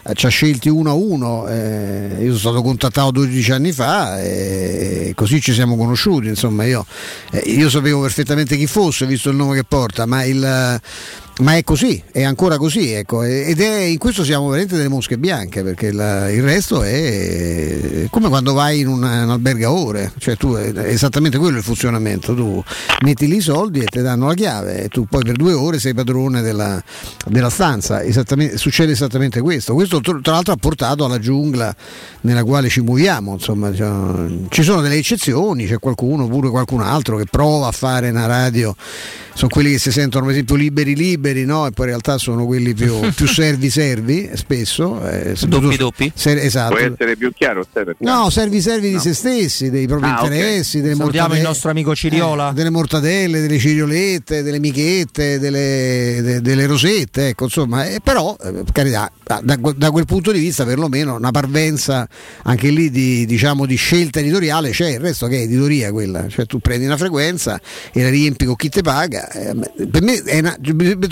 eh, 0.03 0.14
ci 0.14 0.26
ha 0.26 0.30
scelti 0.30 0.70
uno 0.70 0.89
a 0.89 0.93
uno. 0.93 1.47
eh, 1.47 2.16
io 2.20 2.28
sono 2.28 2.38
stato 2.38 2.62
contattato 2.62 3.12
12 3.12 3.49
anni 3.52 3.72
fa 3.72 4.22
e 4.22 5.14
così 5.16 5.41
ci 5.41 5.54
siamo 5.54 5.76
conosciuti. 5.76 6.28
Insomma, 6.28 6.66
io, 6.66 6.86
eh, 7.32 7.39
io 7.39 7.70
sapevo 7.70 8.02
perfettamente 8.02 8.58
chi 8.58 8.68
fosse, 8.68 9.06
visto 9.06 9.30
il 9.30 9.36
nome 9.36 9.56
che 9.56 9.64
porta, 9.64 10.06
ma 10.06 10.24
il 10.24 10.82
ma 11.39 11.55
è 11.55 11.63
così, 11.63 12.01
è 12.11 12.23
ancora 12.23 12.57
così, 12.57 12.91
ecco. 12.91 13.23
ed 13.23 13.59
è 13.59 13.79
in 13.81 13.97
questo 13.97 14.23
siamo 14.23 14.47
veramente 14.47 14.75
delle 14.75 14.89
mosche 14.89 15.17
bianche, 15.17 15.63
perché 15.63 15.91
la, 15.91 16.29
il 16.29 16.43
resto 16.43 16.83
è 16.83 18.07
come 18.09 18.27
quando 18.27 18.53
vai 18.53 18.79
in 18.79 18.87
un, 18.87 19.03
un 19.03 19.29
albergo 19.29 19.65
a 19.65 19.71
ore, 19.71 20.11
cioè 20.17 20.35
tu 20.35 20.53
è 20.55 20.71
esattamente 20.85 21.37
quello 21.37 21.57
il 21.57 21.63
funzionamento, 21.63 22.35
tu 22.35 22.61
metti 23.03 23.27
lì 23.27 23.37
i 23.37 23.41
soldi 23.41 23.79
e 23.79 23.85
ti 23.85 24.01
danno 24.01 24.27
la 24.27 24.33
chiave. 24.33 24.83
E 24.83 24.87
tu 24.89 25.05
poi 25.05 25.23
per 25.23 25.35
due 25.35 25.53
ore 25.53 25.79
sei 25.79 25.93
padrone 25.93 26.41
della, 26.41 26.81
della 27.25 27.49
stanza, 27.49 28.03
esattamente, 28.03 28.57
succede 28.57 28.91
esattamente 28.91 29.41
questo. 29.41 29.73
Questo 29.73 30.01
tra 30.01 30.33
l'altro 30.33 30.53
ha 30.53 30.57
portato 30.57 31.05
alla 31.05 31.19
giungla 31.19 31.73
nella 32.21 32.43
quale 32.43 32.69
ci 32.69 32.81
muoviamo, 32.81 33.33
insomma, 33.33 33.73
cioè, 33.73 34.27
ci 34.49 34.63
sono 34.63 34.81
delle 34.81 34.95
eccezioni, 34.95 35.67
c'è 35.67 35.79
qualcuno, 35.79 36.27
pure 36.27 36.49
qualcun 36.49 36.81
altro 36.81 37.17
che 37.17 37.25
prova 37.29 37.67
a 37.67 37.71
fare 37.71 38.09
una 38.09 38.25
radio. 38.25 38.75
Sono 39.33 39.51
quelli 39.51 39.71
che 39.71 39.77
si 39.77 39.91
sentono 39.93 40.25
per 40.25 40.33
esempio 40.33 40.55
liberi 40.55 40.93
liberi 41.30 41.45
no? 41.45 41.65
e 41.65 41.71
poi 41.71 41.86
in 41.86 41.91
realtà 41.91 42.17
sono 42.17 42.45
quelli 42.45 42.73
più, 42.73 42.99
più 43.13 43.27
servi 43.27 43.69
servi 43.69 44.30
spesso 44.34 45.01
eh, 45.07 45.36
doppi 45.47 45.77
doppi 45.77 46.11
ser- 46.13 46.43
esatto. 46.43 46.75
puoi 46.75 46.91
essere 46.91 47.15
più 47.15 47.32
chiaro 47.34 47.63
Steve, 47.69 47.95
no 47.99 48.30
servi 48.30 48.61
servi 48.61 48.91
no. 48.91 48.97
di 48.97 49.03
se 49.03 49.13
stessi 49.13 49.69
dei 49.69 49.88
propri 49.88 50.09
ah, 50.09 50.21
interessi 50.21 50.77
okay. 50.77 50.89
delle 50.89 51.03
mortadelle 51.03 51.39
il 51.39 51.45
nostro 51.45 51.69
amico 51.69 51.95
Ciriola 51.95 52.49
eh, 52.49 52.53
delle 52.53 52.69
mortadelle 52.69 53.41
delle 53.41 53.59
ciriolette 53.59 54.43
delle 54.43 54.59
michette 54.59 55.39
delle, 55.39 56.21
de, 56.21 56.41
delle 56.41 56.65
rosette 56.65 57.30
ecco 57.30 57.45
insomma 57.45 57.86
eh, 57.86 57.99
però 58.03 58.36
eh, 58.41 58.63
carità 58.71 59.11
da, 59.23 59.41
da, 59.43 59.91
quel 59.91 60.05
punto 60.05 60.32
di 60.32 60.39
vista 60.39 60.65
perlomeno 60.65 61.15
una 61.15 61.30
parvenza 61.30 62.07
anche 62.43 62.69
lì 62.69 62.89
di, 62.89 63.27
diciamo, 63.27 63.67
di 63.67 63.75
scelta 63.75 64.19
editoriale 64.19 64.71
c'è 64.71 64.89
il 64.89 64.99
resto 64.99 65.27
che 65.27 65.38
è 65.38 65.41
editoria 65.41 65.91
quella 65.91 66.27
cioè 66.30 66.47
tu 66.47 66.57
prendi 66.59 66.86
una 66.86 66.97
frequenza 66.97 67.59
e 67.91 68.01
la 68.01 68.09
riempi 68.09 68.45
con 68.45 68.55
chi 68.55 68.69
te 68.69 68.82
paga 68.82 69.30
eh, 69.30 69.53
per 69.88 70.01
me 70.01 70.21
è 70.23 70.39
una, 70.39 70.57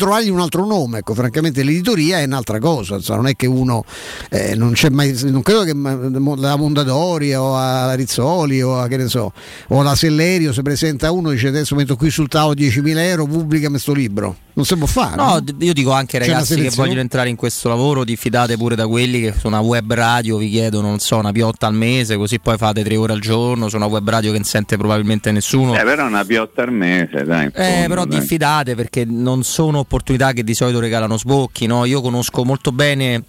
trovargli 0.08 0.30
un 0.30 0.40
altro 0.40 0.66
nome, 0.66 1.00
ecco, 1.00 1.14
francamente 1.14 1.64
l'editoria 1.64 2.20
è 2.20 2.24
un'altra 2.24 2.60
cosa, 2.60 2.96
insomma, 2.96 3.18
non 3.20 3.28
è 3.28 3.36
che 3.36 3.46
uno 3.46 3.84
eh, 4.30 4.56
non 4.56 4.72
c'è 4.72 4.90
mai, 4.90 5.18
non 5.26 5.42
credo 5.42 5.64
che 5.64 5.74
la 5.74 6.56
Mondadori 6.56 7.34
o 7.34 7.56
a 7.56 7.94
Rizzoli 7.94 8.62
o 8.62 8.80
a 8.80 8.88
che 8.88 8.96
ne 8.96 9.10
so, 9.10 9.34
o 9.68 9.82
la 9.82 9.96
Sellerio 9.96 10.54
si 10.54 10.62
presenta 10.62 11.12
uno 11.12 11.32
e 11.32 11.34
dice 11.34 11.50
adesso 11.50 11.76
metto 11.76 11.98
qui 11.98 12.10
sul 12.10 12.30
tavolo 12.30 12.54
10.000 12.54 12.98
euro, 13.00 13.26
pubblica 13.26 13.68
questo 13.68 13.92
libro. 13.92 14.47
Non 14.58 14.66
si 14.66 14.76
può 14.76 14.88
fare. 14.88 15.16
No, 15.16 15.36
no? 15.36 15.44
io 15.60 15.72
dico 15.72 15.92
anche 15.92 16.18
ai 16.18 16.26
ragazzi 16.26 16.60
che 16.60 16.72
vogliono 16.72 17.00
entrare 17.00 17.30
in 17.30 17.36
questo 17.36 17.70
lavoro, 17.70 18.04
diffidate 18.04 18.58
pure 18.58 18.76
da 18.76 18.88
quelli 18.88 19.22
che 19.22 19.34
su 19.38 19.46
una 19.46 19.60
web 19.60 19.94
radio 19.94 20.38
vi 20.38 20.50
chiedono, 20.50 20.88
non 20.88 20.98
so, 20.98 21.18
una 21.18 21.32
piotta 21.32 21.68
al 21.68 21.76
mese, 21.76 22.18
così 22.18 22.40
poi 22.40 22.58
fate 22.58 22.84
tre 22.84 22.96
ore 22.96 23.14
al 23.14 23.20
giorno, 23.20 23.70
su 23.70 23.76
una 23.76 23.86
web 23.86 24.10
radio 24.10 24.32
che 24.32 24.38
non 24.38 24.48
sente 24.48 24.76
probabilmente 24.76 25.32
nessuno. 25.32 25.78
Eh, 25.78 25.84
però 25.84 26.08
una 26.08 26.26
piotta 26.26 26.64
al 26.64 26.72
mese, 26.72 27.24
dai. 27.24 27.52
Eh, 27.54 27.86
però 27.88 28.06
diffidate 28.06 28.74
perché 28.74 29.06
non 29.06 29.44
sono 29.44 29.78
opportunità 29.78 30.32
che 30.32 30.44
di 30.44 30.56
solito 30.56 30.80
regalano 30.80 31.20
sbocchi, 31.20 31.68
no? 31.68 31.86
Io 31.86 32.02
conosco 32.02 32.44
molto 32.44 32.72
bene 32.72 33.26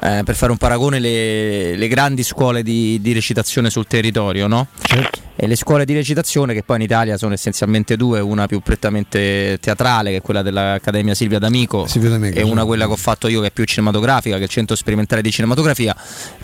eh, 0.00 0.22
per 0.24 0.34
fare 0.34 0.52
un 0.52 0.58
paragone, 0.58 0.98
le, 0.98 1.76
le 1.76 1.88
grandi 1.88 2.22
scuole 2.22 2.62
di, 2.62 2.98
di, 3.00 3.12
recitazione 3.12 3.70
sul 3.70 3.86
territorio, 3.86 4.46
no? 4.46 4.66
Certo. 4.82 5.20
E 5.36 5.48
le 5.48 5.56
scuole 5.56 5.84
di 5.84 5.94
recitazione, 5.94 6.54
che 6.54 6.62
poi 6.62 6.76
in 6.76 6.82
Italia 6.82 7.16
sono 7.16 7.34
essenzialmente 7.34 7.96
due, 7.96 8.20
una 8.20 8.46
più 8.46 8.60
prettamente 8.60 9.58
teatrale, 9.60 10.10
che 10.10 10.16
è 10.18 10.20
quella 10.22 10.42
dell'Accademia 10.42 11.12
Silvia 11.14 11.40
D'Amico, 11.40 11.86
Silvia 11.88 12.10
D'Amico 12.10 12.38
e 12.38 12.42
una 12.42 12.60
sì. 12.60 12.66
quella 12.68 12.86
che 12.86 12.92
ho 12.92 12.96
fatto 12.96 13.26
io, 13.26 13.40
che 13.40 13.48
è 13.48 13.50
più 13.50 13.64
cinematografica, 13.64 14.36
che 14.36 14.42
è 14.42 14.44
il 14.44 14.50
centro 14.50 14.76
sperimentale 14.76 15.22
di 15.22 15.32
cinematografia. 15.32 15.94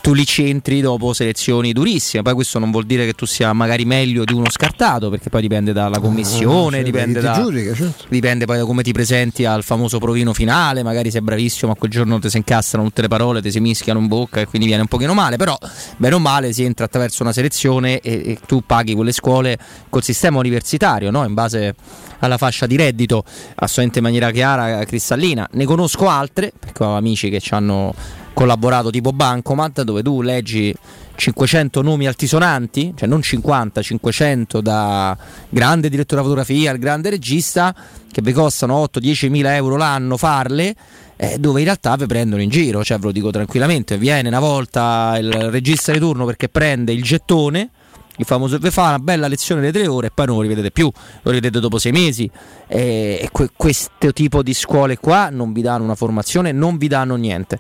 Tu 0.01 0.13
li 0.13 0.27
centri 0.27 0.81
dopo 0.81 1.13
selezioni 1.13 1.73
durissime. 1.73 2.23
Poi 2.23 2.35
questo 2.35 2.59
non 2.59 2.73
vuol 2.73 2.85
dire 2.85 3.07
che 3.07 3.13
tu 3.13 3.27
sia 3.27 3.53
magari 3.53 3.85
meglio 3.85 4.25
di 4.25 4.33
uno 4.33 4.51
scartato, 4.51 5.09
perché 5.09 5.31
poi 5.31 5.43
dipende 5.43 5.73
dalla 5.73 6.01
commissione, 6.01 6.81
ah, 6.81 6.83
dipende, 6.83 7.21
da, 7.21 7.35
giudica, 7.35 7.75
certo. 7.75 8.07
dipende 8.09 8.45
poi 8.45 8.59
da 8.59 8.65
come 8.65 8.83
ti 8.83 8.91
presenti 8.91 9.45
al 9.45 9.63
famoso 9.63 9.99
provino 9.99 10.33
finale. 10.33 10.83
Magari 10.83 11.13
sei 11.13 11.21
bravissimo, 11.21 11.71
ma 11.71 11.79
quel 11.79 11.93
giorno 11.93 12.19
ti 12.19 12.29
si 12.29 12.39
incastrano 12.39 12.87
tutte 12.87 13.03
le 13.03 13.09
parole, 13.09 13.41
ti 13.41 13.50
si 13.51 13.61
mischiano 13.61 13.99
in 13.99 14.07
bocca 14.07 14.41
e 14.41 14.47
quindi 14.47 14.67
viene 14.67 14.83
un 14.83 14.89
pochino 14.89 15.15
male. 15.15 15.37
Però, 15.37 15.57
bene 15.97 16.15
o 16.15 16.19
male, 16.19 16.53
si 16.53 16.65
entra 16.65 16.87
attraverso 16.87 17.23
una 17.23 17.33
selezione 17.33 18.01
e, 18.01 18.23
e 18.25 18.39
tu 18.47 18.63
paghi 18.65 18.95
quelle 18.95 19.13
scuole 19.13 19.59
col 19.89 20.03
sistema 20.03 20.39
universitario, 20.39 21.11
no? 21.11 21.25
in 21.25 21.35
base 21.35 21.75
alla 22.21 22.39
fascia 22.39 22.67
di 22.67 22.77
reddito, 22.77 23.25
assolutamente 23.57 23.99
in 23.99 24.05
maniera 24.05 24.31
chiara, 24.31 24.85
cristallina. 24.85 25.49
Ne 25.53 25.65
conosco 25.65 26.09
altre, 26.09 26.53
perché 26.59 26.85
ho 26.85 26.97
amici 26.97 27.31
che 27.31 27.41
ci 27.41 27.55
hanno 27.55 27.95
collaborato 28.33 28.91
tipo 28.91 29.13
Bancomat, 29.13 29.83
dove 29.83 30.03
tu 30.03 30.23
leggi 30.23 30.75
500 31.21 31.83
nomi 31.83 32.07
altisonanti, 32.07 32.95
cioè 32.97 33.07
non 33.07 33.21
50, 33.21 33.83
500 33.83 34.61
da 34.63 35.17
grande 35.51 35.91
direttore 35.91 36.23
di 36.23 36.27
fotografia 36.27 36.71
al 36.71 36.79
grande 36.79 37.11
regista, 37.11 37.75
che 38.11 38.23
vi 38.23 38.33
costano 38.33 38.83
8-10 38.83 39.29
mila 39.29 39.55
euro 39.55 39.77
l'anno 39.77 40.17
farle, 40.17 40.75
eh, 41.23 41.37
dove 41.39 41.59
in 41.59 41.67
realtà 41.67 41.97
vi 41.97 42.07
prendono 42.07 42.41
in 42.41 42.49
giro, 42.49 42.83
cioè 42.83 42.99
ve 42.99 43.05
lo 43.05 43.13
dico 43.13 43.31
tranquillamente, 43.31 43.99
viene 43.99 44.29
una 44.29 44.41
volta 44.41 45.19
il 45.21 45.31
regista 45.51 45.93
di 45.93 45.99
turno 45.99 46.25
perché 46.25 46.49
prende 46.49 46.93
il 46.93 47.03
gettone, 47.03 47.69
il 48.17 48.25
famoso 48.25 48.57
vi 48.57 48.71
fa 48.71 48.89
una 48.89 48.99
bella 48.99 49.29
lezione 49.29 49.61
di 49.61 49.71
tre 49.71 49.87
ore 49.87 50.07
e 50.07 50.11
poi 50.15 50.25
non 50.25 50.37
lo 50.37 50.41
rivedete 50.41 50.71
più, 50.71 50.91
lo 51.21 51.31
rivedete 51.31 51.61
dopo 51.61 51.79
sei 51.79 51.93
mesi 51.93 52.31
e 52.67 53.29
que- 53.31 53.51
questo 53.55 54.15
tipo 54.15 54.43
di 54.43 54.55
scuole 54.55 54.97
qua 54.97 55.29
non 55.29 55.53
vi 55.53 55.61
danno 55.61 55.85
una 55.85 55.95
formazione, 55.95 56.53
non 56.53 56.79
vi 56.79 56.89
danno 56.89 57.17
niente. 57.17 57.59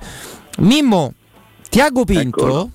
Mimmo, 0.61 1.13
Tiago 1.69 2.05
Pinto 2.07 2.39
Eccolo. 2.39 2.71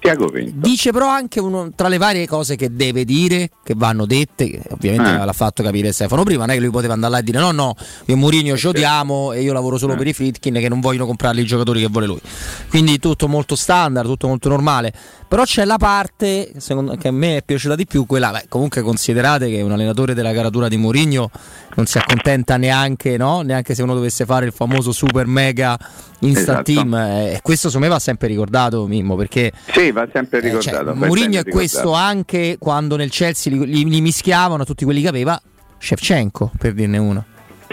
Tiago 0.00 0.28
Pinto. 0.30 0.66
Dice 0.66 0.92
però 0.92 1.08
anche 1.08 1.40
uno, 1.40 1.70
tra 1.74 1.88
le 1.88 1.98
varie 1.98 2.26
cose 2.26 2.56
che 2.56 2.74
deve 2.74 3.04
dire, 3.04 3.50
che 3.64 3.74
vanno 3.76 4.06
dette, 4.06 4.48
che 4.48 4.62
ovviamente 4.70 5.10
eh. 5.10 5.24
l'ha 5.24 5.32
fatto 5.32 5.62
capire 5.62 5.92
Stefano 5.92 6.22
prima, 6.22 6.40
non 6.40 6.50
è 6.50 6.54
che 6.54 6.60
lui 6.60 6.70
poteva 6.70 6.94
andare 6.94 7.12
là 7.12 7.18
e 7.18 7.22
dire 7.22 7.38
no 7.38 7.50
no, 7.50 7.74
io 8.06 8.16
Mourinho 8.16 8.56
ci 8.56 8.68
odiamo 8.68 9.32
e 9.32 9.42
io 9.42 9.52
lavoro 9.52 9.76
solo 9.76 9.94
eh. 9.94 9.96
per 9.96 10.06
i 10.06 10.12
Fritkin 10.12 10.54
che 10.54 10.68
non 10.68 10.80
vogliono 10.80 11.06
comprarli 11.06 11.40
i 11.40 11.44
giocatori 11.44 11.80
che 11.80 11.88
vuole 11.88 12.06
lui. 12.06 12.20
Quindi 12.68 12.98
tutto 12.98 13.28
molto 13.28 13.56
standard, 13.56 14.06
tutto 14.08 14.28
molto 14.28 14.48
normale. 14.48 14.92
Però 15.28 15.44
c'è 15.44 15.66
la 15.66 15.76
parte 15.76 16.52
secondo, 16.56 16.96
che 16.96 17.08
a 17.08 17.12
me 17.12 17.36
è 17.36 17.42
piaciuta 17.42 17.74
di 17.74 17.84
più, 17.84 18.06
quella, 18.06 18.30
beh, 18.30 18.46
comunque 18.48 18.80
considerate 18.80 19.50
che 19.50 19.60
un 19.60 19.70
allenatore 19.70 20.14
della 20.14 20.32
caratura 20.32 20.68
di 20.68 20.78
Mourinho 20.78 21.30
non 21.74 21.84
si 21.84 21.98
accontenta 21.98 22.56
neanche, 22.56 23.18
no? 23.18 23.42
neanche 23.42 23.74
se 23.74 23.82
uno 23.82 23.92
dovesse 23.92 24.24
fare 24.24 24.46
il 24.46 24.52
famoso 24.52 24.90
super 24.90 25.26
mega 25.26 25.78
instant 26.20 26.66
esatto. 26.66 26.72
team. 26.72 26.94
E 26.94 27.32
eh, 27.34 27.40
questo 27.42 27.68
secondo 27.68 27.88
me 27.88 27.92
va 27.92 28.00
sempre 28.00 28.26
ricordato, 28.26 28.86
Mimmo, 28.86 29.16
perché... 29.16 29.52
Sì, 29.70 29.92
va 29.92 30.08
sempre 30.10 30.40
ricordato. 30.40 30.92
Eh, 30.92 30.94
cioè, 30.94 31.06
Mourinho 31.06 31.40
è 31.40 31.44
questo 31.44 31.92
anche 31.92 32.56
quando 32.58 32.96
nel 32.96 33.10
Chelsea 33.10 33.52
li, 33.52 33.66
li, 33.66 33.84
li 33.84 34.00
mischiavano 34.00 34.64
tutti 34.64 34.84
quelli 34.84 35.02
che 35.02 35.08
aveva 35.08 35.38
Shevchenko, 35.76 36.52
per 36.58 36.72
dirne 36.72 36.96
uno. 36.96 37.24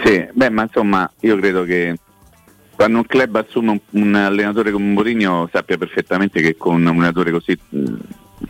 Sì, 0.04 0.28
beh, 0.30 0.50
ma 0.50 0.62
insomma, 0.62 1.10
io 1.20 1.36
credo 1.38 1.64
che 1.64 1.96
quando 2.76 2.98
un 2.98 3.06
club 3.06 3.34
assume 3.36 3.70
un, 3.70 3.80
un 4.02 4.14
allenatore 4.14 4.70
come 4.70 4.92
Mourinho 4.92 5.48
sappia 5.50 5.78
perfettamente 5.78 6.42
che 6.42 6.56
con 6.56 6.74
un 6.74 6.86
allenatore 6.86 7.30
così 7.30 7.58
mh, 7.70 7.94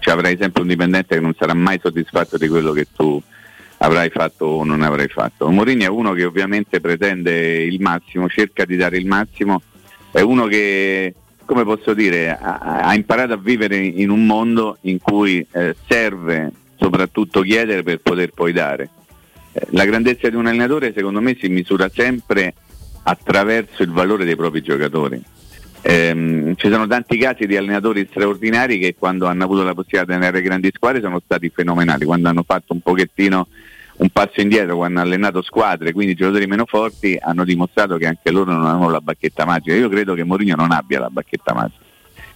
ci 0.01 0.11
avrai 0.11 0.37
sempre 0.39 0.63
un 0.63 0.69
dipendente 0.69 1.15
che 1.15 1.21
non 1.21 1.35
sarà 1.39 1.55
mai 1.55 1.79
soddisfatto 1.81 2.37
di 2.37 2.49
quello 2.49 2.73
che 2.73 2.89
tu 2.95 3.23
avrai 3.79 4.11
fatto 4.11 4.47
o 4.47 4.65
non 4.65 4.83
avrai 4.83 5.07
fatto. 5.07 5.49
Mourinho 5.49 5.85
è 5.85 5.89
uno 5.89 6.13
che 6.13 6.25
ovviamente 6.25 6.81
pretende 6.81 7.63
il 7.63 7.81
massimo, 7.81 8.29
cerca 8.29 8.65
di 8.65 8.77
dare 8.77 8.99
il 8.99 9.07
massimo, 9.07 9.63
è 10.11 10.21
uno 10.21 10.47
che, 10.47 11.15
come 11.45 11.63
posso 11.63 11.95
dire, 11.95 12.37
ha, 12.37 12.81
ha 12.81 12.95
imparato 12.95 13.35
a 13.35 13.39
vivere 13.39 13.77
in 13.77 14.11
un 14.11 14.27
mondo 14.27 14.79
in 14.83 14.99
cui 14.99 15.47
eh, 15.53 15.77
serve 15.87 16.51
soprattutto 16.77 17.43
chiedere 17.43 17.85
per 17.85 18.01
poter 18.01 18.31
poi 18.31 18.53
dare. 18.53 18.91
Eh, 19.53 19.69
la 19.71 19.85
grandezza 19.85 20.29
di 20.29 20.35
un 20.35 20.47
allenatore 20.47 20.93
secondo 20.93 21.21
me 21.21 21.37
si 21.41 21.49
misura 21.49 21.89
sempre 21.89 22.55
attraverso 23.09 23.83
il 23.83 23.91
valore 23.91 24.25
dei 24.25 24.35
propri 24.35 24.63
giocatori. 24.63 25.23
Ehm, 25.83 26.57
ci 26.57 26.69
sono 26.69 26.89
tanti 26.89 27.17
casi 27.17 27.47
di 27.47 27.57
allenatori 27.57 28.07
straordinari 28.11 28.79
che 28.79 28.97
quando 28.99 29.27
hanno 29.27 29.45
avuto 29.45 29.63
la 29.63 29.75
possibilità 29.75 30.13
di 30.13 30.19
tenere 30.19 30.43
grandi 30.43 30.73
squadre 30.75 31.01
sono 31.01 31.21
stati 31.25 31.49
fenomenali, 31.55 32.05
quando 32.05 32.29
hanno 32.29 32.43
fatto 32.43 32.73
un 32.73 32.81
pochettino 32.81 33.47
un 33.99 34.09
passo 34.11 34.41
indietro, 34.41 34.77
quando 34.77 34.99
hanno 34.99 35.09
allenato 35.09 35.41
squadre, 35.41 35.93
quindi 35.93 36.15
giocatori 36.15 36.47
meno 36.47 36.65
forti, 36.67 37.17
hanno 37.21 37.45
dimostrato 37.45 37.97
che 37.97 38.07
anche 38.07 38.33
loro 38.33 38.51
non 38.53 38.67
hanno 38.67 38.91
la 38.91 39.01
bacchetta 39.01 39.45
magica. 39.45 39.77
Io 39.77 39.89
credo 39.89 40.15
che 40.15 40.25
Mourinho 40.25 40.57
non 40.57 40.73
abbia 40.73 40.99
la 40.99 41.09
bacchetta 41.09 41.55
magica, 41.55 41.85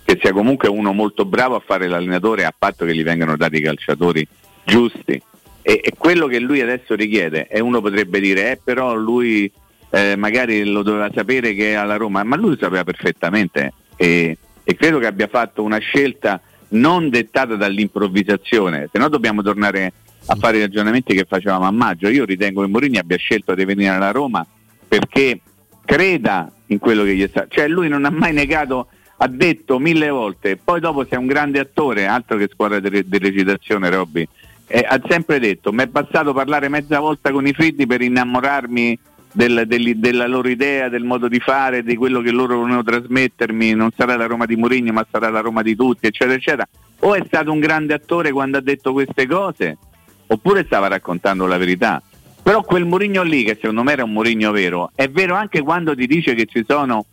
che 0.04 0.18
sia 0.22 0.32
comunque 0.32 0.68
uno 0.68 0.92
molto 0.92 1.24
bravo 1.24 1.56
a 1.56 1.62
fare 1.64 1.88
l'allenatore 1.88 2.44
a 2.44 2.54
patto 2.56 2.84
che 2.84 2.94
gli 2.94 3.02
vengano 3.02 3.36
dati 3.36 3.56
i 3.56 3.62
calciatori 3.62 4.26
giusti. 4.64 5.20
E, 5.62 5.80
e 5.82 5.92
quello 5.98 6.26
che 6.26 6.38
lui 6.38 6.60
adesso 6.60 6.94
richiede, 6.94 7.48
e 7.48 7.60
uno 7.60 7.80
potrebbe 7.80 8.20
dire, 8.20 8.52
eh, 8.52 8.60
però 8.62 8.94
lui 8.94 9.50
eh, 9.90 10.16
magari 10.16 10.64
lo 10.64 10.82
doveva 10.82 11.10
sapere 11.12 11.54
che 11.54 11.72
è 11.72 11.74
alla 11.74 11.96
Roma, 11.96 12.22
ma 12.22 12.36
lui 12.36 12.50
lo 12.50 12.56
sapeva 12.58 12.84
perfettamente 12.84 13.72
e, 13.96 14.38
e 14.62 14.76
credo 14.76 14.98
che 14.98 15.06
abbia 15.06 15.28
fatto 15.28 15.62
una 15.62 15.78
scelta 15.78 16.40
non 16.70 17.10
dettata 17.10 17.56
dall'improvvisazione, 17.56 18.88
se 18.90 18.98
no 18.98 19.08
dobbiamo 19.08 19.42
tornare 19.42 19.92
a 20.26 20.36
fare 20.36 20.58
i 20.58 20.60
ragionamenti 20.60 21.14
che 21.14 21.26
facevamo 21.28 21.64
a 21.64 21.70
maggio. 21.70 22.08
Io 22.08 22.24
ritengo 22.24 22.62
che 22.62 22.68
Morini 22.68 22.98
abbia 22.98 23.16
scelto 23.16 23.54
di 23.54 23.64
venire 23.64 23.90
alla 23.90 24.12
Roma 24.12 24.46
perché 24.86 25.40
creda 25.84 26.50
in 26.66 26.78
quello 26.78 27.02
che 27.02 27.16
gli 27.16 27.24
è 27.24 27.28
stato. 27.28 27.48
Cioè 27.50 27.66
lui 27.66 27.88
non 27.88 28.04
ha 28.04 28.10
mai 28.10 28.32
negato, 28.32 28.88
ha 29.16 29.26
detto 29.26 29.78
mille 29.78 30.08
volte, 30.08 30.56
poi 30.56 30.78
dopo 30.78 31.04
sei 31.04 31.18
un 31.18 31.26
grande 31.26 31.58
attore, 31.58 32.06
altro 32.06 32.36
che 32.36 32.48
squadra 32.52 32.78
di, 32.78 33.08
di 33.08 33.18
recitazione 33.18 33.90
Robby, 33.90 34.28
ha 34.72 35.00
sempre 35.08 35.40
detto 35.40 35.72
mi 35.72 35.82
è 35.82 35.86
bastato 35.86 36.32
parlare 36.32 36.68
mezza 36.68 37.00
volta 37.00 37.32
con 37.32 37.44
i 37.44 37.52
freddi 37.52 37.86
per 37.86 38.02
innamorarmi 38.02 38.98
del- 39.32 39.64
del- 39.66 39.98
della 39.98 40.26
loro 40.26 40.48
idea, 40.48 40.88
del 40.88 41.04
modo 41.04 41.28
di 41.28 41.38
fare, 41.40 41.82
di 41.82 41.96
quello 41.96 42.20
che 42.20 42.30
loro 42.30 42.56
volevano 42.56 42.82
trasmettermi, 42.82 43.72
non 43.74 43.90
sarà 43.96 44.16
la 44.16 44.26
Roma 44.26 44.46
di 44.46 44.56
Mourinho 44.56 44.92
ma 44.92 45.06
sarà 45.10 45.30
la 45.30 45.40
Roma 45.40 45.62
di 45.62 45.76
tutti, 45.76 46.06
eccetera, 46.06 46.36
eccetera. 46.36 46.68
O 47.00 47.14
è 47.14 47.22
stato 47.26 47.52
un 47.52 47.60
grande 47.60 47.94
attore 47.94 48.32
quando 48.32 48.58
ha 48.58 48.60
detto 48.60 48.92
queste 48.92 49.26
cose, 49.26 49.78
oppure 50.26 50.64
stava 50.64 50.88
raccontando 50.88 51.46
la 51.46 51.56
verità. 51.58 52.02
Però 52.42 52.62
quel 52.62 52.84
Mourinho 52.84 53.22
lì, 53.22 53.44
che 53.44 53.56
secondo 53.60 53.82
me 53.82 53.92
era 53.92 54.04
un 54.04 54.12
Mourinho 54.12 54.50
vero, 54.50 54.90
è 54.94 55.08
vero 55.08 55.34
anche 55.34 55.60
quando 55.62 55.94
ti 55.94 56.06
dice 56.06 56.34
che 56.34 56.46
ci 56.46 56.64
sono 56.66 57.04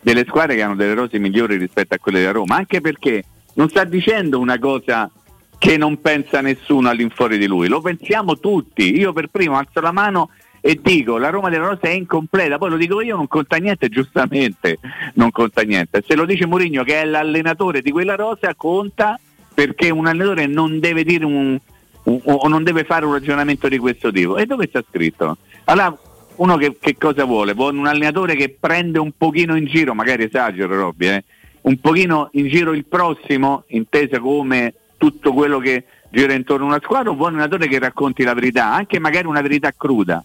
delle 0.00 0.24
squadre 0.26 0.54
che 0.54 0.62
hanno 0.62 0.76
delle 0.76 0.94
rose 0.94 1.18
migliori 1.18 1.56
rispetto 1.56 1.94
a 1.94 1.98
quelle 1.98 2.20
della 2.20 2.32
Roma, 2.32 2.56
anche 2.56 2.80
perché 2.80 3.24
non 3.54 3.68
sta 3.68 3.84
dicendo 3.84 4.38
una 4.38 4.58
cosa 4.58 5.10
che 5.58 5.76
non 5.76 6.00
pensa 6.00 6.40
nessuno 6.40 6.88
all'infuori 6.88 7.36
di 7.36 7.46
lui, 7.46 7.66
lo 7.66 7.80
pensiamo 7.80 8.38
tutti. 8.38 8.96
Io 8.96 9.12
per 9.12 9.26
primo 9.26 9.58
alzo 9.58 9.80
la 9.80 9.90
mano 9.90 10.30
e 10.60 10.78
dico 10.82 11.18
la 11.18 11.30
Roma 11.30 11.48
della 11.48 11.68
Rosa 11.68 11.82
è 11.82 11.90
incompleta, 11.90 12.58
poi 12.58 12.70
lo 12.70 12.76
dico 12.76 13.00
io, 13.00 13.16
non 13.16 13.28
conta 13.28 13.56
niente, 13.56 13.88
giustamente 13.88 14.78
non 15.14 15.30
conta 15.30 15.62
niente. 15.62 16.02
Se 16.06 16.14
lo 16.14 16.24
dice 16.24 16.46
Mourinho 16.46 16.84
che 16.84 17.00
è 17.00 17.04
l'allenatore 17.04 17.80
di 17.82 17.90
quella 17.90 18.14
rosa, 18.16 18.54
conta 18.54 19.18
perché 19.54 19.90
un 19.90 20.06
allenatore 20.06 20.46
non 20.46 20.78
deve 20.80 21.04
dire 21.04 21.24
un, 21.24 21.58
un- 22.04 22.20
o 22.24 22.48
non 22.48 22.62
deve 22.62 22.84
fare 22.84 23.04
un 23.04 23.12
ragionamento 23.12 23.68
di 23.68 23.78
questo 23.78 24.10
tipo. 24.12 24.36
E 24.36 24.46
dove 24.46 24.66
sta 24.68 24.82
scritto? 24.88 25.36
Allora, 25.64 25.96
uno 26.36 26.56
che, 26.56 26.76
che 26.78 26.96
cosa 26.96 27.24
vuole? 27.24 27.54
Vuole 27.54 27.78
un 27.78 27.86
allenatore 27.86 28.36
che 28.36 28.56
prende 28.58 28.98
un 28.98 29.12
pochino 29.16 29.56
in 29.56 29.66
giro, 29.66 29.94
magari 29.94 30.24
esagero 30.24 30.76
Robby, 30.76 31.08
eh, 31.08 31.24
un 31.62 31.78
pochino 31.80 32.28
in 32.32 32.48
giro 32.48 32.72
il 32.72 32.84
prossimo, 32.86 33.64
intesa 33.68 34.20
come 34.20 34.74
tutto 34.96 35.32
quello 35.32 35.58
che 35.58 35.84
gira 36.10 36.32
intorno 36.32 36.64
a 36.64 36.68
una 36.68 36.80
squadra, 36.82 37.10
o 37.10 37.14
vuole 37.14 37.34
un 37.34 37.40
allenatore 37.40 37.68
che 37.68 37.78
racconti 37.78 38.22
la 38.22 38.34
verità, 38.34 38.72
anche 38.72 38.98
magari 39.00 39.26
una 39.26 39.40
verità 39.42 39.72
cruda, 39.76 40.24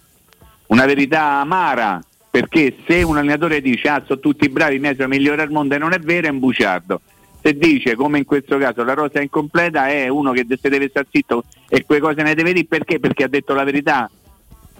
una 0.67 0.85
verità 0.85 1.39
amara, 1.39 2.01
perché 2.29 2.77
se 2.87 3.03
un 3.03 3.17
allenatore 3.17 3.61
dice 3.61 3.89
ah 3.89 4.03
sono 4.05 4.19
tutti 4.19 4.49
bravi, 4.49 4.77
i 4.77 4.79
miei 4.79 4.95
sono 4.95 5.13
i 5.13 5.17
migliori 5.17 5.41
al 5.41 5.51
mondo 5.51 5.75
e 5.75 5.77
non 5.77 5.93
è 5.93 5.99
vero 5.99 6.27
è 6.27 6.31
un 6.31 6.39
buciardo. 6.39 7.01
Se 7.41 7.57
dice, 7.57 7.95
come 7.95 8.19
in 8.19 8.25
questo 8.25 8.57
caso, 8.57 8.83
la 8.83 8.93
rosa 8.93 9.19
è 9.19 9.21
incompleta, 9.21 9.89
è 9.89 10.07
uno 10.07 10.31
che 10.31 10.45
se 10.59 10.69
deve 10.69 10.87
stare 10.87 11.07
zitto 11.11 11.43
e 11.67 11.83
quelle 11.83 12.01
cose 12.01 12.23
ne 12.23 12.33
deve 12.33 12.53
dire 12.53 12.65
perché? 12.65 12.99
Perché 12.99 13.25
ha 13.25 13.27
detto 13.27 13.53
la 13.53 13.65
verità. 13.65 14.09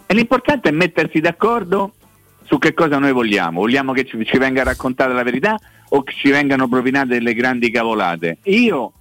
E 0.06 0.14
l'importante 0.14 0.70
è 0.70 0.72
mettersi 0.72 1.20
d'accordo 1.20 1.94
su 2.44 2.58
che 2.58 2.74
cosa 2.74 3.00
noi 3.00 3.12
vogliamo. 3.12 3.60
Vogliamo 3.60 3.92
che 3.92 4.06
ci, 4.06 4.18
ci 4.26 4.38
venga 4.38 4.64
raccontata 4.64 5.12
la 5.12 5.24
verità 5.24 5.60
o 5.90 6.04
che 6.04 6.14
ci 6.14 6.32
vengano 6.32 6.68
propinate 6.68 7.10
delle 7.10 7.34
grandi 7.34 7.70
cavolate? 7.70 8.38
Io, 8.44 8.94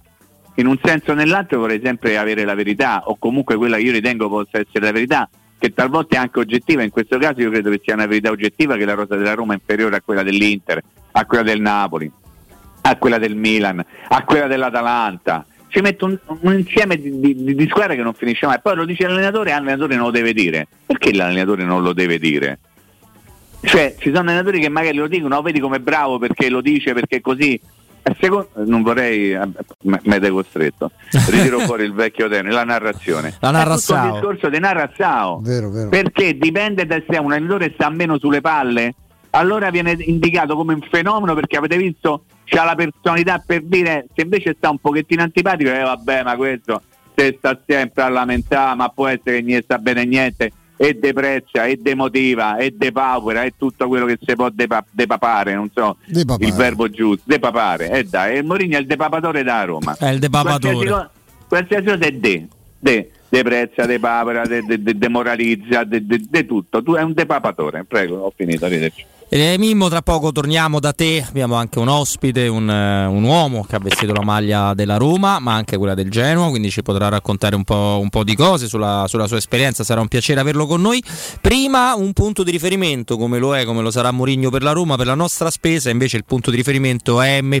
in 0.55 0.67
un 0.67 0.77
senso 0.83 1.11
o 1.11 1.13
nell'altro, 1.15 1.59
vorrei 1.59 1.81
sempre 1.81 2.17
avere 2.17 2.43
la 2.43 2.55
verità, 2.55 3.03
o 3.05 3.15
comunque 3.17 3.55
quella 3.55 3.77
che 3.77 3.83
io 3.83 3.91
ritengo 3.91 4.27
possa 4.27 4.59
essere 4.59 4.85
la 4.85 4.91
verità, 4.91 5.29
che 5.63 5.73
talvolta 5.73 6.17
è 6.17 6.19
anche 6.19 6.39
oggettiva. 6.39 6.83
In 6.83 6.89
questo 6.89 7.17
caso 7.17 7.39
io 7.39 7.49
credo 7.49 7.69
che 7.69 7.79
sia 7.81 7.93
una 7.93 8.05
verità 8.05 8.29
oggettiva 8.31 8.75
che 8.75 8.83
la 8.83 8.95
rosa 8.95 9.15
della 9.15 9.33
Roma 9.33 9.53
è 9.53 9.55
inferiore 9.55 9.95
a 9.95 10.01
quella 10.01 10.21
dell'Inter, 10.21 10.83
a 11.13 11.25
quella 11.25 11.43
del 11.43 11.61
Napoli, 11.61 12.11
a 12.81 12.97
quella 12.97 13.17
del 13.17 13.37
Milan, 13.37 13.81
a 14.09 14.23
quella 14.25 14.47
dell'Atalanta. 14.47 15.45
Ci 15.69 15.79
metto 15.79 16.05
un, 16.05 16.19
un 16.41 16.53
insieme 16.53 16.97
di, 16.97 17.17
di- 17.17 17.55
di 17.55 17.67
squadre 17.69 17.95
che 17.95 18.03
non 18.03 18.13
finisce 18.13 18.45
mai. 18.45 18.59
Poi 18.61 18.75
lo 18.75 18.83
dice 18.83 19.07
l'allenatore 19.07 19.51
e 19.51 19.53
l'allenatore 19.53 19.95
non 19.95 20.07
lo 20.07 20.11
deve 20.11 20.33
dire. 20.33 20.67
Perché 20.85 21.13
l'allenatore 21.13 21.63
non 21.63 21.81
lo 21.81 21.93
deve 21.93 22.19
dire? 22.19 22.59
Cioè, 23.61 23.95
ci 23.99 24.09
sono 24.13 24.29
allenatori 24.29 24.59
che 24.59 24.67
magari 24.67 24.97
lo 24.97 25.07
dicono, 25.07 25.37
"Oh, 25.37 25.41
vedi 25.41 25.61
come 25.61 25.79
bravo 25.79 26.19
perché 26.19 26.49
lo 26.49 26.59
dice, 26.59 26.91
perché 26.91 27.21
così. 27.21 27.57
Secondo- 28.19 28.49
non 28.65 28.81
vorrei, 28.81 29.31
eh, 29.31 29.47
me 29.83 29.99
me 30.03 30.19
dai 30.19 30.31
costretto, 30.31 30.91
ritiro 31.29 31.59
fuori 31.65 31.83
il 31.83 31.93
vecchio 31.93 32.27
termine, 32.27 32.53
la 32.53 32.63
narrazione. 32.63 33.35
La 33.39 33.51
narrazzao. 33.51 34.05
un 34.05 34.11
discorso 34.13 34.49
di 34.49 34.59
narrazzao. 34.59 35.39
Vero, 35.41 35.69
vero. 35.69 35.89
Perché 35.89 36.37
dipende 36.37 36.85
da 36.85 37.01
se 37.07 37.17
un 37.17 37.31
allenatore 37.31 37.71
sta 37.73 37.89
meno 37.89 38.17
sulle 38.17 38.41
palle, 38.41 38.93
allora 39.31 39.69
viene 39.69 39.95
indicato 39.99 40.55
come 40.55 40.73
un 40.73 40.81
fenomeno 40.89 41.33
perché 41.33 41.57
avete 41.57 41.77
visto 41.77 42.25
c'ha 42.43 42.63
la 42.65 42.75
personalità 42.75 43.41
per 43.43 43.63
dire 43.63 44.05
se 44.13 44.23
invece 44.23 44.53
sta 44.57 44.69
un 44.69 44.77
pochettino 44.79 45.23
antipatico, 45.23 45.71
eh 45.71 45.81
vabbè 45.81 46.23
ma 46.23 46.35
questo 46.35 46.81
se 47.15 47.35
sta 47.37 47.59
sempre 47.65 48.03
a 48.03 48.09
lamentare, 48.09 48.75
ma 48.75 48.89
può 48.89 49.07
essere 49.07 49.43
che 49.43 49.51
non 49.51 49.61
sta 49.61 49.77
bene 49.77 50.05
niente, 50.05 50.51
e 50.83 50.95
deprezza, 50.95 51.65
e 51.65 51.77
demotiva, 51.77 52.57
e 52.57 52.71
depaupera, 52.71 53.43
e 53.43 53.53
tutto 53.57 53.87
quello 53.87 54.05
che 54.05 54.17
si 54.21 54.35
può 54.35 54.49
depa- 54.49 54.83
depapare, 54.91 55.53
non 55.53 55.69
so 55.73 55.95
Depapare. 56.05 56.45
il 56.45 56.53
verbo 56.53 56.89
giusto, 56.89 57.23
depapare, 57.25 57.89
e 57.89 58.03
dai, 58.03 58.37
e 58.37 58.41
Mourinho 58.41 58.75
è 58.75 58.79
il 58.81 58.85
depapatore 58.85 59.43
da 59.43 59.63
Roma. 59.63 59.95
È 59.97 60.07
il 60.09 60.19
depapatore. 60.19 60.73
Qualsiasi, 60.73 60.91
co- 60.91 61.09
qualsiasi 61.47 61.83
cosa 61.85 61.99
è 62.05 62.11
de, 62.11 62.47
de, 62.79 63.11
deprezza, 63.29 63.85
depapera, 63.85 64.45
de, 64.45 64.61
de, 64.65 64.83
de- 64.83 64.97
demoralizza, 64.97 65.85
de, 65.85 66.05
de- 66.05 66.25
de 66.29 66.45
tutto. 66.45 66.83
Tu 66.83 66.95
è 66.95 67.01
un 67.01 67.13
depapatore, 67.13 67.85
prego, 67.85 68.17
ho 68.17 68.33
finito, 68.35 68.65
arrivederci. 68.65 69.05
Eh, 69.35 69.55
Mimmo, 69.57 69.89
tra 69.89 70.03
poco 70.03 70.31
torniamo 70.31 70.79
da 70.79 70.93
te. 70.93 71.25
Abbiamo 71.27 71.55
anche 71.55 71.79
un 71.79 71.87
ospite, 71.87 72.47
un, 72.47 72.69
eh, 72.69 73.07
un 73.07 73.23
uomo 73.23 73.65
che 73.67 73.75
ha 73.75 73.79
vestito 73.79 74.13
la 74.13 74.21
maglia 74.21 74.75
della 74.75 74.97
Roma, 74.97 75.39
ma 75.39 75.55
anche 75.55 75.75
quella 75.75 75.95
del 75.95 76.11
Genoa. 76.11 76.49
Quindi 76.49 76.69
ci 76.69 76.83
potrà 76.83 77.09
raccontare 77.09 77.55
un 77.55 77.63
po', 77.63 77.97
un 77.99 78.09
po' 78.09 78.23
di 78.23 78.35
cose 78.35 78.67
sulla, 78.67 79.05
sulla 79.07 79.25
sua 79.25 79.37
esperienza. 79.37 79.83
Sarà 79.83 80.01
un 80.01 80.07
piacere 80.07 80.39
averlo 80.39 80.67
con 80.67 80.81
noi. 80.81 81.03
Prima 81.41 81.95
un 81.95 82.13
punto 82.13 82.43
di 82.43 82.51
riferimento, 82.51 83.17
come 83.17 83.39
lo 83.39 83.57
è, 83.57 83.65
come 83.65 83.81
lo 83.81 83.89
sarà 83.89 84.11
Mourinho 84.11 84.51
per 84.51 84.61
la 84.61 84.71
Roma, 84.71 84.97
per 84.97 85.07
la 85.07 85.15
nostra 85.15 85.49
spesa. 85.49 85.89
Invece 85.89 86.17
il 86.17 86.25
punto 86.25 86.51
di 86.51 86.57
riferimento 86.57 87.19
è 87.19 87.41
M, 87.41 87.57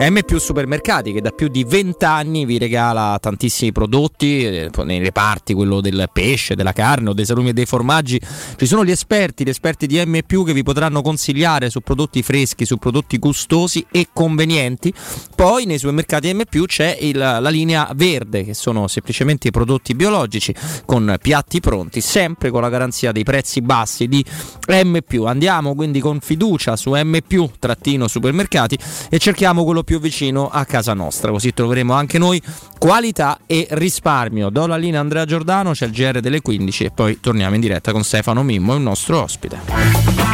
M 0.00 0.38
Supermercati, 0.38 1.12
che 1.12 1.20
da 1.20 1.30
più 1.30 1.46
di 1.46 1.62
20 1.62 2.04
anni 2.04 2.44
vi 2.44 2.58
regala 2.58 3.16
tantissimi 3.20 3.70
prodotti 3.70 4.44
eh, 4.44 4.70
nei 4.82 4.98
reparti, 4.98 5.54
quello 5.54 5.80
del 5.80 6.08
pesce, 6.12 6.56
della 6.56 6.72
carne 6.72 7.10
o 7.10 7.12
dei 7.12 7.24
salumi 7.24 7.50
e 7.50 7.52
dei 7.52 7.64
formaggi. 7.64 8.20
Ci 8.56 8.66
sono 8.66 8.84
gli 8.84 8.90
esperti, 8.90 9.44
gli 9.44 9.50
esperti 9.50 9.86
di 9.86 10.04
M 10.04 10.20
che 10.26 10.52
vi 10.52 10.64
potranno 10.64 10.94
consigliare 11.02 11.70
su 11.70 11.80
prodotti 11.80 12.22
freschi, 12.22 12.64
su 12.64 12.76
prodotti 12.76 13.18
gustosi 13.18 13.84
e 13.90 14.08
convenienti. 14.12 14.92
Poi 15.34 15.64
nei 15.66 15.78
supermercati 15.78 16.32
M 16.32 16.42
c'è 16.66 16.96
il- 17.00 17.18
la 17.18 17.48
linea 17.48 17.90
verde, 17.94 18.44
che 18.44 18.54
sono 18.54 18.88
semplicemente 18.88 19.48
i 19.48 19.50
prodotti 19.50 19.94
biologici 19.94 20.54
con 20.84 21.16
piatti 21.20 21.60
pronti, 21.60 22.00
sempre 22.00 22.50
con 22.50 22.60
la 22.60 22.68
garanzia 22.68 23.12
dei 23.12 23.24
prezzi 23.24 23.60
bassi 23.62 24.06
di 24.08 24.24
M. 24.68 24.98
Andiamo 25.24 25.74
quindi 25.74 26.00
con 26.00 26.20
fiducia 26.20 26.76
su 26.76 26.94
M 26.94 27.18
trattino 27.58 28.08
supermercati 28.08 28.78
e 29.08 29.18
cerchiamo 29.18 29.64
quello 29.64 29.82
più 29.82 30.00
vicino 30.00 30.48
a 30.48 30.64
casa 30.64 30.94
nostra, 30.94 31.30
così 31.30 31.52
troveremo 31.52 31.92
anche 31.92 32.18
noi 32.18 32.40
qualità 32.78 33.40
e 33.46 33.66
risparmio. 33.70 34.50
Do 34.50 34.66
la 34.66 34.76
linea 34.76 35.00
Andrea 35.00 35.24
Giordano, 35.24 35.72
c'è 35.72 35.86
il 35.86 35.92
GR 35.92 36.20
delle 36.20 36.40
15 36.40 36.84
e 36.84 36.90
poi 36.90 37.20
torniamo 37.20 37.54
in 37.54 37.60
diretta 37.60 37.92
con 37.92 38.04
Stefano 38.04 38.42
Mimmo, 38.42 38.74
il 38.74 38.80
nostro 38.82 39.22
ospite. 39.22 40.25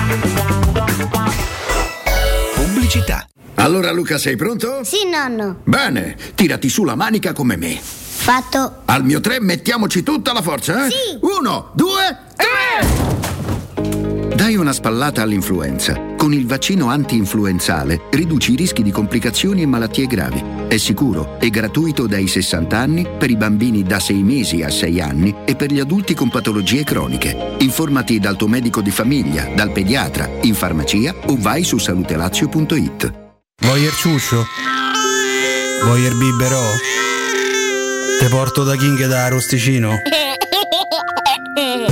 Pubblicità. 2.54 3.26
Allora 3.56 3.92
Luca 3.92 4.18
sei 4.18 4.36
pronto? 4.36 4.82
Sì, 4.84 5.08
nonno. 5.08 5.60
Bene, 5.64 6.16
tirati 6.34 6.68
su 6.68 6.84
la 6.84 6.94
manica 6.94 7.32
come 7.32 7.56
me. 7.56 7.78
Fatto. 7.80 8.82
Al 8.84 9.04
mio 9.04 9.20
tre 9.20 9.40
mettiamoci 9.40 10.02
tutta 10.02 10.32
la 10.32 10.42
forza, 10.42 10.86
eh? 10.86 10.90
Sì. 10.90 11.18
Uno, 11.20 11.70
due, 11.74 12.18
tre! 12.36 13.41
Dai 14.34 14.56
una 14.56 14.72
spallata 14.72 15.22
all'influenza. 15.22 16.14
Con 16.16 16.32
il 16.32 16.46
vaccino 16.46 16.88
anti-influenzale 16.88 18.00
riduci 18.10 18.52
i 18.52 18.56
rischi 18.56 18.82
di 18.82 18.90
complicazioni 18.90 19.62
e 19.62 19.66
malattie 19.66 20.06
gravi. 20.06 20.42
È 20.68 20.76
sicuro 20.78 21.38
e 21.38 21.50
gratuito 21.50 22.06
dai 22.06 22.26
60 22.26 22.78
anni 22.78 23.06
per 23.18 23.30
i 23.30 23.36
bambini 23.36 23.82
da 23.82 24.00
6 24.00 24.22
mesi 24.22 24.62
a 24.62 24.70
6 24.70 25.00
anni 25.00 25.34
e 25.44 25.54
per 25.54 25.70
gli 25.70 25.80
adulti 25.80 26.14
con 26.14 26.30
patologie 26.30 26.82
croniche. 26.82 27.56
Informati 27.58 28.18
dal 28.18 28.36
tuo 28.36 28.48
medico 28.48 28.80
di 28.80 28.90
famiglia, 28.90 29.50
dal 29.54 29.70
pediatra, 29.70 30.28
in 30.42 30.54
farmacia 30.54 31.14
o 31.26 31.36
vai 31.38 31.62
su 31.62 31.76
salutelazio.it. 31.76 33.12
Voyer 33.62 33.92
ciuscio? 33.92 34.44
Voyer 35.84 36.14
biberò? 36.14 36.62
Te 38.18 38.28
porto 38.28 38.64
da 38.64 38.76
King 38.76 39.06
da 39.06 39.24
Arosticino? 39.24 39.96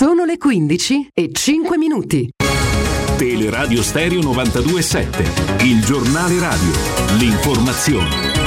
Sono 0.00 0.24
le 0.24 0.38
15 0.38 1.10
e 1.12 1.28
5 1.30 1.76
minuti. 1.76 2.30
Teleradio 3.18 3.82
Stereo 3.82 4.22
927. 4.22 5.64
Il 5.64 5.84
giornale 5.84 6.38
radio. 6.38 6.72
L'informazione. 7.18 8.40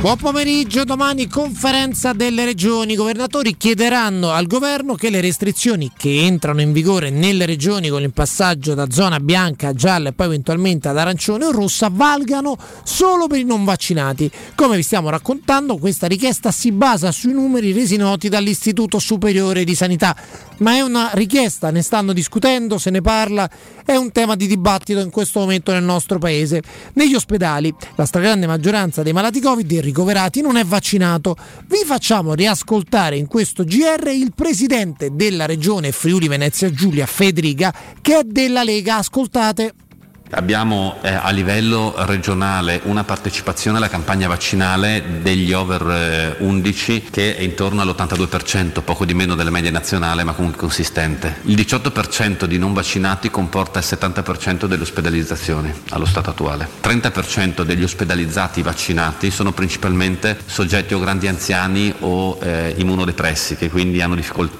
Buon 0.00 0.16
pomeriggio, 0.16 0.84
domani 0.84 1.26
conferenza 1.26 2.12
delle 2.12 2.44
regioni. 2.44 2.92
I 2.92 2.96
governatori 2.96 3.56
chiederanno 3.56 4.30
al 4.30 4.46
governo 4.46 4.94
che 4.94 5.10
le 5.10 5.20
restrizioni 5.20 5.90
che 5.96 6.24
entrano 6.24 6.60
in 6.60 6.70
vigore 6.70 7.10
nelle 7.10 7.46
regioni 7.46 7.88
con 7.88 8.02
il 8.02 8.12
passaggio 8.12 8.74
da 8.74 8.88
zona 8.90 9.18
bianca 9.18 9.68
a 9.68 9.72
gialla 9.72 10.10
e 10.10 10.12
poi 10.12 10.26
eventualmente 10.26 10.86
ad 10.86 10.98
arancione 10.98 11.46
o 11.46 11.50
rossa 11.50 11.88
valgano 11.90 12.56
solo 12.84 13.26
per 13.26 13.40
i 13.40 13.44
non 13.44 13.64
vaccinati. 13.64 14.30
Come 14.54 14.76
vi 14.76 14.84
stiamo 14.84 15.10
raccontando, 15.10 15.78
questa 15.78 16.06
richiesta 16.06 16.52
si 16.52 16.70
basa 16.70 17.10
sui 17.10 17.32
numeri 17.32 17.72
resi 17.72 17.96
noti 17.96 18.28
dall'Istituto 18.28 19.00
Superiore 19.00 19.64
di 19.64 19.74
Sanità, 19.74 20.16
ma 20.58 20.74
è 20.74 20.80
una 20.80 21.10
richiesta, 21.14 21.70
ne 21.70 21.82
stanno 21.82 22.12
discutendo, 22.12 22.78
se 22.78 22.90
ne 22.90 23.00
parla, 23.00 23.48
è 23.84 23.96
un 23.96 24.12
tema 24.12 24.36
di 24.36 24.46
dibattito 24.46 25.00
in 25.00 25.10
questo 25.10 25.40
momento 25.40 25.72
nel 25.72 25.82
nostro 25.82 26.18
paese. 26.18 26.62
Negli 26.94 27.14
ospedali 27.14 27.74
la 27.94 28.04
stragrande 28.04 28.46
maggioranza 28.46 29.02
dei 29.02 29.12
malati 29.12 29.40
Covid 29.40 29.70
e 29.70 29.80
ricoverati 29.80 30.40
non 30.40 30.56
è 30.56 30.64
vaccinato. 30.64 31.36
Vi 31.66 31.82
facciamo 31.84 32.34
riascoltare 32.34 33.16
in 33.16 33.26
questo 33.26 33.64
GR 33.64 34.08
il 34.08 34.32
presidente 34.34 35.10
della 35.12 35.46
regione 35.46 35.92
Friuli 35.92 36.28
Venezia 36.28 36.70
Giulia, 36.70 37.06
Federica, 37.06 37.74
che 38.00 38.18
è 38.18 38.22
della 38.24 38.62
Lega. 38.62 38.96
Ascoltate. 38.96 39.87
Abbiamo 40.30 40.98
eh, 41.00 41.08
a 41.08 41.30
livello 41.30 41.94
regionale 41.96 42.82
una 42.84 43.02
partecipazione 43.02 43.78
alla 43.78 43.88
campagna 43.88 44.28
vaccinale 44.28 45.22
degli 45.22 45.54
over 45.54 46.36
eh, 46.38 46.44
11 46.44 47.08
che 47.10 47.34
è 47.34 47.40
intorno 47.40 47.80
all'82%, 47.80 48.82
poco 48.82 49.06
di 49.06 49.14
meno 49.14 49.34
della 49.34 49.48
media 49.48 49.70
nazionale 49.70 50.24
ma 50.24 50.34
comunque 50.34 50.60
consistente. 50.60 51.36
Il 51.44 51.56
18% 51.56 52.44
di 52.44 52.58
non 52.58 52.74
vaccinati 52.74 53.30
comporta 53.30 53.78
il 53.78 53.86
70% 53.88 54.66
delle 54.66 54.82
ospedalizzazioni 54.82 55.72
allo 55.90 56.04
stato 56.04 56.28
attuale. 56.28 56.68
30% 56.82 57.62
degli 57.62 57.82
ospedalizzati 57.82 58.60
vaccinati 58.60 59.30
sono 59.30 59.52
principalmente 59.52 60.38
soggetti 60.44 60.92
o 60.92 61.00
grandi 61.00 61.26
anziani 61.26 61.94
o 62.00 62.38
eh, 62.42 62.74
immunodepressi 62.76 63.56
che 63.56 63.70
quindi 63.70 64.02
hanno, 64.02 64.18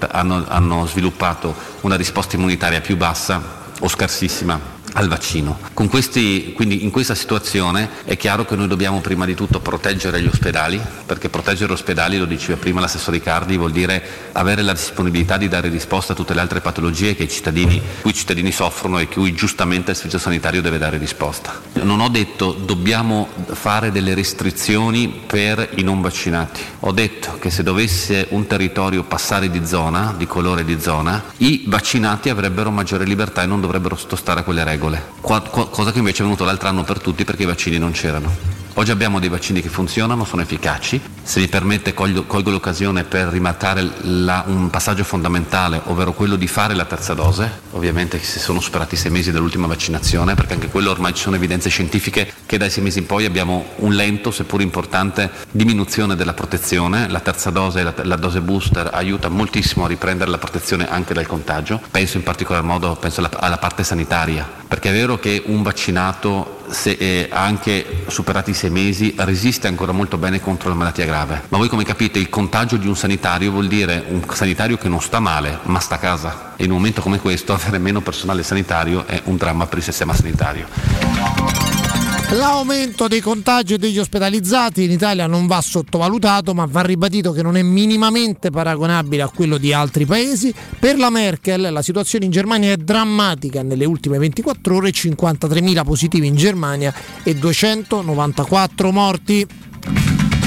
hanno- 0.09 0.45
hanno 0.47 0.87
sviluppato 0.87 1.55
una 1.81 1.95
risposta 1.95 2.37
immunitaria 2.37 2.81
più 2.81 2.97
bassa 2.97 3.57
o 3.81 3.87
scarsissima 3.87 4.77
al 4.93 5.07
vaccino. 5.07 5.57
Questi, 5.73 6.53
quindi 6.55 6.83
in 6.83 6.91
questa 6.91 7.15
situazione 7.15 7.89
è 8.05 8.15
chiaro 8.15 8.45
che 8.45 8.55
noi 8.55 8.67
dobbiamo 8.67 9.01
prima 9.01 9.25
di 9.25 9.33
tutto 9.33 9.59
proteggere 9.59 10.21
gli 10.21 10.27
ospedali, 10.27 10.79
perché 11.05 11.29
proteggere 11.29 11.69
gli 11.69 11.73
ospedali, 11.73 12.17
lo 12.17 12.25
diceva 12.25 12.57
prima 12.57 12.79
l'assessore 12.79 13.17
Riccardi, 13.17 13.57
vuol 13.57 13.71
dire 13.71 14.01
avere 14.33 14.61
la 14.61 14.73
disponibilità 14.73 15.37
di 15.37 15.47
dare 15.47 15.69
risposta 15.69 16.13
a 16.13 16.15
tutte 16.15 16.33
le 16.33 16.41
altre 16.41 16.61
patologie 16.61 17.15
che 17.15 17.23
i 17.23 17.29
cittadini, 17.29 17.81
cui 18.01 18.13
cittadini 18.13 18.51
soffrono 18.51 18.99
e 18.99 19.07
cui 19.07 19.33
giustamente 19.33 19.91
il 19.91 19.97
servizio 19.97 20.19
sanitario 20.19 20.61
deve 20.61 20.77
dare 20.77 20.97
risposta. 20.97 21.59
Non 21.81 21.99
ho 21.99 22.09
detto 22.09 22.53
dobbiamo 22.53 23.27
fare 23.53 23.91
delle 23.91 24.13
restrizioni 24.13 25.21
per 25.25 25.69
i 25.75 25.83
non 25.83 26.01
vaccinati, 26.01 26.61
ho 26.81 26.91
detto 26.91 27.37
che 27.39 27.49
se 27.49 27.63
dovesse 27.63 28.27
un 28.29 28.45
territorio 28.47 29.03
passare 29.03 29.49
di 29.49 29.65
zona, 29.65 30.13
di 30.17 30.27
colore 30.27 30.63
di 30.63 30.79
zona, 30.79 31.23
i 31.37 31.63
vaccinati 31.65 32.29
avrebbero 32.29 32.69
maggiore 32.69 33.05
libertà 33.05 33.43
e 33.43 33.45
non 33.45 33.59
dovrebbero 33.61 33.95
sottostare 33.95 34.41
a 34.41 34.43
quelle 34.43 34.63
regole 34.63 34.78
regole, 34.79 35.03
cosa 35.19 35.91
che 35.91 35.97
invece 35.97 36.21
è 36.21 36.23
venuto 36.23 36.45
l'altro 36.45 36.69
anno 36.69 36.83
per 36.83 37.01
tutti 37.01 37.25
perché 37.25 37.43
i 37.43 37.45
vaccini 37.45 37.77
non 37.77 37.91
c'erano. 37.91 38.33
Oggi 38.79 38.91
abbiamo 38.91 39.19
dei 39.19 39.27
vaccini 39.27 39.61
che 39.61 39.67
funzionano, 39.67 40.23
sono 40.23 40.41
efficaci. 40.41 41.01
Se 41.21 41.41
mi 41.41 41.49
permette 41.49 41.93
colgo, 41.93 42.23
colgo 42.23 42.49
l'occasione 42.49 43.03
per 43.03 43.27
rimarcare 43.27 43.85
la, 44.03 44.45
un 44.47 44.69
passaggio 44.69 45.03
fondamentale, 45.03 45.81
ovvero 45.87 46.13
quello 46.13 46.37
di 46.37 46.47
fare 46.47 46.73
la 46.75 46.85
terza 46.85 47.13
dose. 47.13 47.59
Ovviamente 47.71 48.23
si 48.23 48.39
sono 48.39 48.61
superati 48.61 48.95
i 48.95 48.97
sei 48.97 49.11
mesi 49.11 49.33
dell'ultima 49.33 49.67
vaccinazione, 49.67 50.33
perché 50.33 50.53
anche 50.53 50.69
quello 50.69 50.91
ormai 50.91 51.13
ci 51.13 51.23
sono 51.23 51.35
evidenze 51.35 51.67
scientifiche 51.67 52.31
che 52.45 52.57
dai 52.57 52.69
sei 52.69 52.81
mesi 52.81 52.99
in 52.99 53.05
poi 53.05 53.25
abbiamo 53.25 53.65
un 53.79 53.91
lento, 53.91 54.31
seppur 54.31 54.61
importante, 54.61 55.29
diminuzione 55.51 56.15
della 56.15 56.33
protezione. 56.33 57.09
La 57.09 57.19
terza 57.19 57.49
dose, 57.49 57.83
la, 57.83 57.93
la 58.03 58.15
dose 58.15 58.39
booster, 58.39 58.91
aiuta 58.93 59.27
moltissimo 59.27 59.83
a 59.83 59.87
riprendere 59.89 60.31
la 60.31 60.37
protezione 60.37 60.89
anche 60.89 61.13
dal 61.13 61.27
contagio. 61.27 61.81
Penso 61.91 62.15
in 62.15 62.23
particolar 62.23 62.63
modo 62.63 62.97
alla, 62.97 63.29
alla 63.39 63.57
parte 63.57 63.83
sanitaria, 63.83 64.47
perché 64.65 64.89
è 64.89 64.93
vero 64.93 65.19
che 65.19 65.43
un 65.47 65.63
vaccinato 65.63 66.58
se 66.69 66.91
eh, 66.91 67.29
anche 67.31 68.03
superati 68.07 68.51
i 68.51 68.53
sei 68.53 68.69
mesi 68.69 69.13
resiste 69.17 69.67
ancora 69.67 69.91
molto 69.91 70.17
bene 70.17 70.39
contro 70.39 70.69
la 70.69 70.75
malattia 70.75 71.05
grave. 71.05 71.43
Ma 71.49 71.57
voi 71.57 71.67
come 71.67 71.83
capite 71.83 72.19
il 72.19 72.29
contagio 72.29 72.77
di 72.77 72.87
un 72.87 72.95
sanitario 72.95 73.51
vuol 73.51 73.67
dire 73.67 74.03
un 74.07 74.23
sanitario 74.33 74.77
che 74.77 74.89
non 74.89 75.01
sta 75.01 75.19
male 75.19 75.59
ma 75.63 75.79
sta 75.79 75.95
a 75.95 75.99
casa 75.99 76.53
e 76.55 76.63
in 76.65 76.71
un 76.71 76.77
momento 76.77 77.01
come 77.01 77.19
questo 77.19 77.53
avere 77.53 77.77
meno 77.77 78.01
personale 78.01 78.43
sanitario 78.43 79.05
è 79.05 79.21
un 79.25 79.37
dramma 79.37 79.67
per 79.67 79.79
il 79.79 79.83
sistema 79.83 80.13
sanitario. 80.13 81.88
L'aumento 82.33 83.07
dei 83.07 83.21
contagi 83.21 83.73
e 83.73 83.77
degli 83.79 83.97
ospedalizzati 83.97 84.83
in 84.83 84.91
Italia 84.91 85.25
non 85.25 85.47
va 85.47 85.61
sottovalutato, 85.61 86.53
ma 86.53 86.67
va 86.69 86.81
ribadito 86.81 87.31
che 87.31 87.41
non 87.41 87.57
è 87.57 87.63
minimamente 87.63 88.51
paragonabile 88.51 89.23
a 89.23 89.31
quello 89.33 89.57
di 89.57 89.73
altri 89.73 90.05
paesi. 90.05 90.53
Per 90.77 90.99
la 90.99 91.09
Merkel 91.09 91.71
la 91.71 91.81
situazione 91.81 92.25
in 92.25 92.31
Germania 92.31 92.71
è 92.71 92.77
drammatica. 92.77 93.63
Nelle 93.63 93.85
ultime 93.85 94.19
24 94.19 94.75
ore 94.75 94.91
53.000 94.91 95.83
positivi 95.83 96.27
in 96.27 96.35
Germania 96.35 96.93
e 97.23 97.33
294 97.33 98.91
morti. 98.91 99.47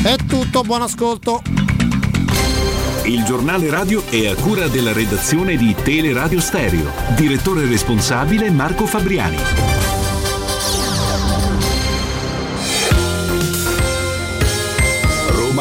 È 0.02 0.16
tutto, 0.28 0.62
buon 0.62 0.82
ascolto. 0.82 1.42
Il 3.06 3.24
giornale 3.24 3.68
radio 3.68 4.04
è 4.08 4.28
a 4.28 4.36
cura 4.36 4.68
della 4.68 4.92
redazione 4.92 5.56
di 5.56 5.74
Teleradio 5.74 6.38
Stereo. 6.38 6.92
Direttore 7.16 7.66
responsabile 7.66 8.52
Marco 8.52 8.86
Fabriani. 8.86 9.91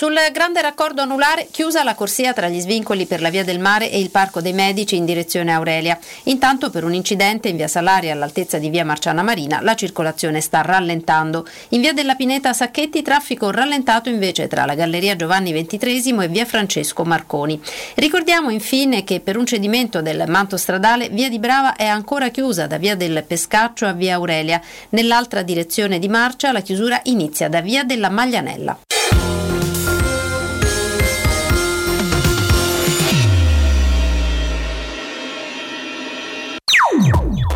Sul 0.00 0.16
grande 0.32 0.62
raccordo 0.62 1.02
anulare 1.02 1.48
chiusa 1.50 1.84
la 1.84 1.94
corsia 1.94 2.32
tra 2.32 2.48
gli 2.48 2.58
svincoli 2.58 3.04
per 3.04 3.20
la 3.20 3.28
via 3.28 3.44
del 3.44 3.58
mare 3.58 3.90
e 3.90 4.00
il 4.00 4.08
Parco 4.08 4.40
dei 4.40 4.54
Medici 4.54 4.96
in 4.96 5.04
direzione 5.04 5.52
Aurelia. 5.52 5.98
Intanto 6.22 6.70
per 6.70 6.84
un 6.84 6.94
incidente 6.94 7.48
in 7.48 7.56
via 7.56 7.68
Salaria 7.68 8.14
all'altezza 8.14 8.56
di 8.56 8.70
via 8.70 8.82
Marciana 8.82 9.22
Marina 9.22 9.60
la 9.60 9.74
circolazione 9.74 10.40
sta 10.40 10.62
rallentando. 10.62 11.46
In 11.70 11.82
via 11.82 11.92
della 11.92 12.14
Pineta 12.14 12.54
Sacchetti 12.54 13.02
traffico 13.02 13.50
rallentato 13.50 14.08
invece 14.08 14.46
tra 14.46 14.64
la 14.64 14.74
Galleria 14.74 15.16
Giovanni 15.16 15.52
XXIII 15.52 16.24
e 16.24 16.28
via 16.28 16.46
Francesco 16.46 17.04
Marconi. 17.04 17.60
Ricordiamo 17.96 18.48
infine 18.48 19.04
che 19.04 19.20
per 19.20 19.36
un 19.36 19.44
cedimento 19.44 20.00
del 20.00 20.24
manto 20.28 20.56
stradale 20.56 21.10
via 21.10 21.28
di 21.28 21.38
Brava 21.38 21.76
è 21.76 21.84
ancora 21.84 22.30
chiusa 22.30 22.66
da 22.66 22.78
via 22.78 22.96
del 22.96 23.22
Pescaccio 23.26 23.84
a 23.84 23.92
via 23.92 24.14
Aurelia. 24.14 24.62
Nell'altra 24.88 25.42
direzione 25.42 25.98
di 25.98 26.08
marcia 26.08 26.52
la 26.52 26.62
chiusura 26.62 26.98
inizia 27.02 27.50
da 27.50 27.60
via 27.60 27.84
della 27.84 28.08
Maglianella. 28.08 28.78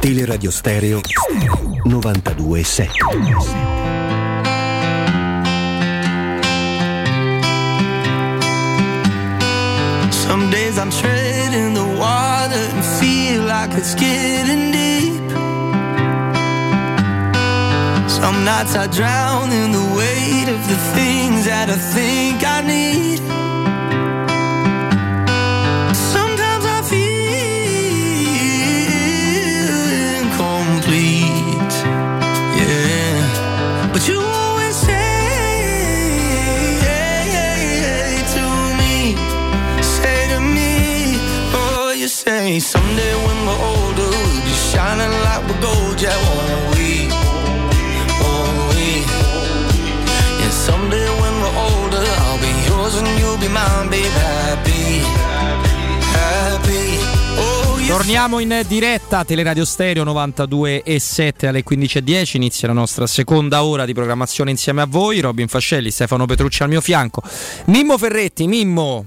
Teleradio 0.04 0.50
Stereo 0.52 1.00
92.7 1.86 2.90
Some 10.12 10.50
days 10.50 10.76
I'm 10.76 10.90
treading 10.90 11.72
the 11.72 11.86
water 11.98 12.64
and 12.74 12.84
feel 13.00 13.44
like 13.44 13.70
it's 13.72 13.94
getting 13.94 14.72
deep. 14.72 15.30
Some 18.10 18.44
nights 18.44 18.76
I 18.76 18.86
drown 18.88 19.50
in 19.52 19.72
the 19.72 19.86
weight 19.96 20.50
of 20.50 20.60
the 20.68 20.76
things 20.92 21.46
that 21.46 21.70
I 21.70 21.78
think 21.78 22.44
I 22.44 22.60
need. 22.60 23.43
Say 42.24 42.58
someday 42.58 43.14
when 43.26 43.38
we're 43.46 43.62
older, 43.72 44.08
we'll 44.08 44.42
be 44.44 44.54
shining 44.70 45.12
like 45.26 45.42
we're 45.46 45.60
gold, 45.60 46.00
yeah, 46.00 46.16
won't 46.16 46.76
we? 46.76 47.08
Won't 48.22 48.74
we? 48.74 49.04
And 50.42 50.52
someday 50.52 51.08
when 51.20 51.34
we're 51.42 51.56
older, 51.68 52.04
I'll 52.24 52.38
be 52.38 52.52
yours 52.66 52.96
and 52.96 53.08
you'll 53.18 53.38
be 53.38 53.48
mine, 53.48 53.88
babe, 53.90 54.10
happy, 54.12 55.02
happy. 56.12 56.98
Oh, 57.36 57.78
Torniamo 57.86 58.38
in 58.38 58.64
diretta 58.66 59.24
Teleradio 59.24 59.64
Stereo 59.66 60.04
92 60.04 60.82
e 60.82 60.98
7 60.98 61.48
alle 61.48 61.62
15.10 61.62 62.36
inizia 62.36 62.68
la 62.68 62.74
nostra 62.74 63.06
seconda 63.06 63.64
ora 63.64 63.84
di 63.84 63.92
programmazione 63.92 64.50
insieme 64.50 64.80
a 64.80 64.86
voi 64.86 65.20
Robin 65.20 65.48
Fascelli, 65.48 65.90
Stefano 65.90 66.24
Petrucci 66.24 66.62
al 66.62 66.70
mio 66.70 66.80
fianco 66.80 67.22
Mimmo 67.66 67.98
Ferretti, 67.98 68.46
Mimmo 68.46 69.04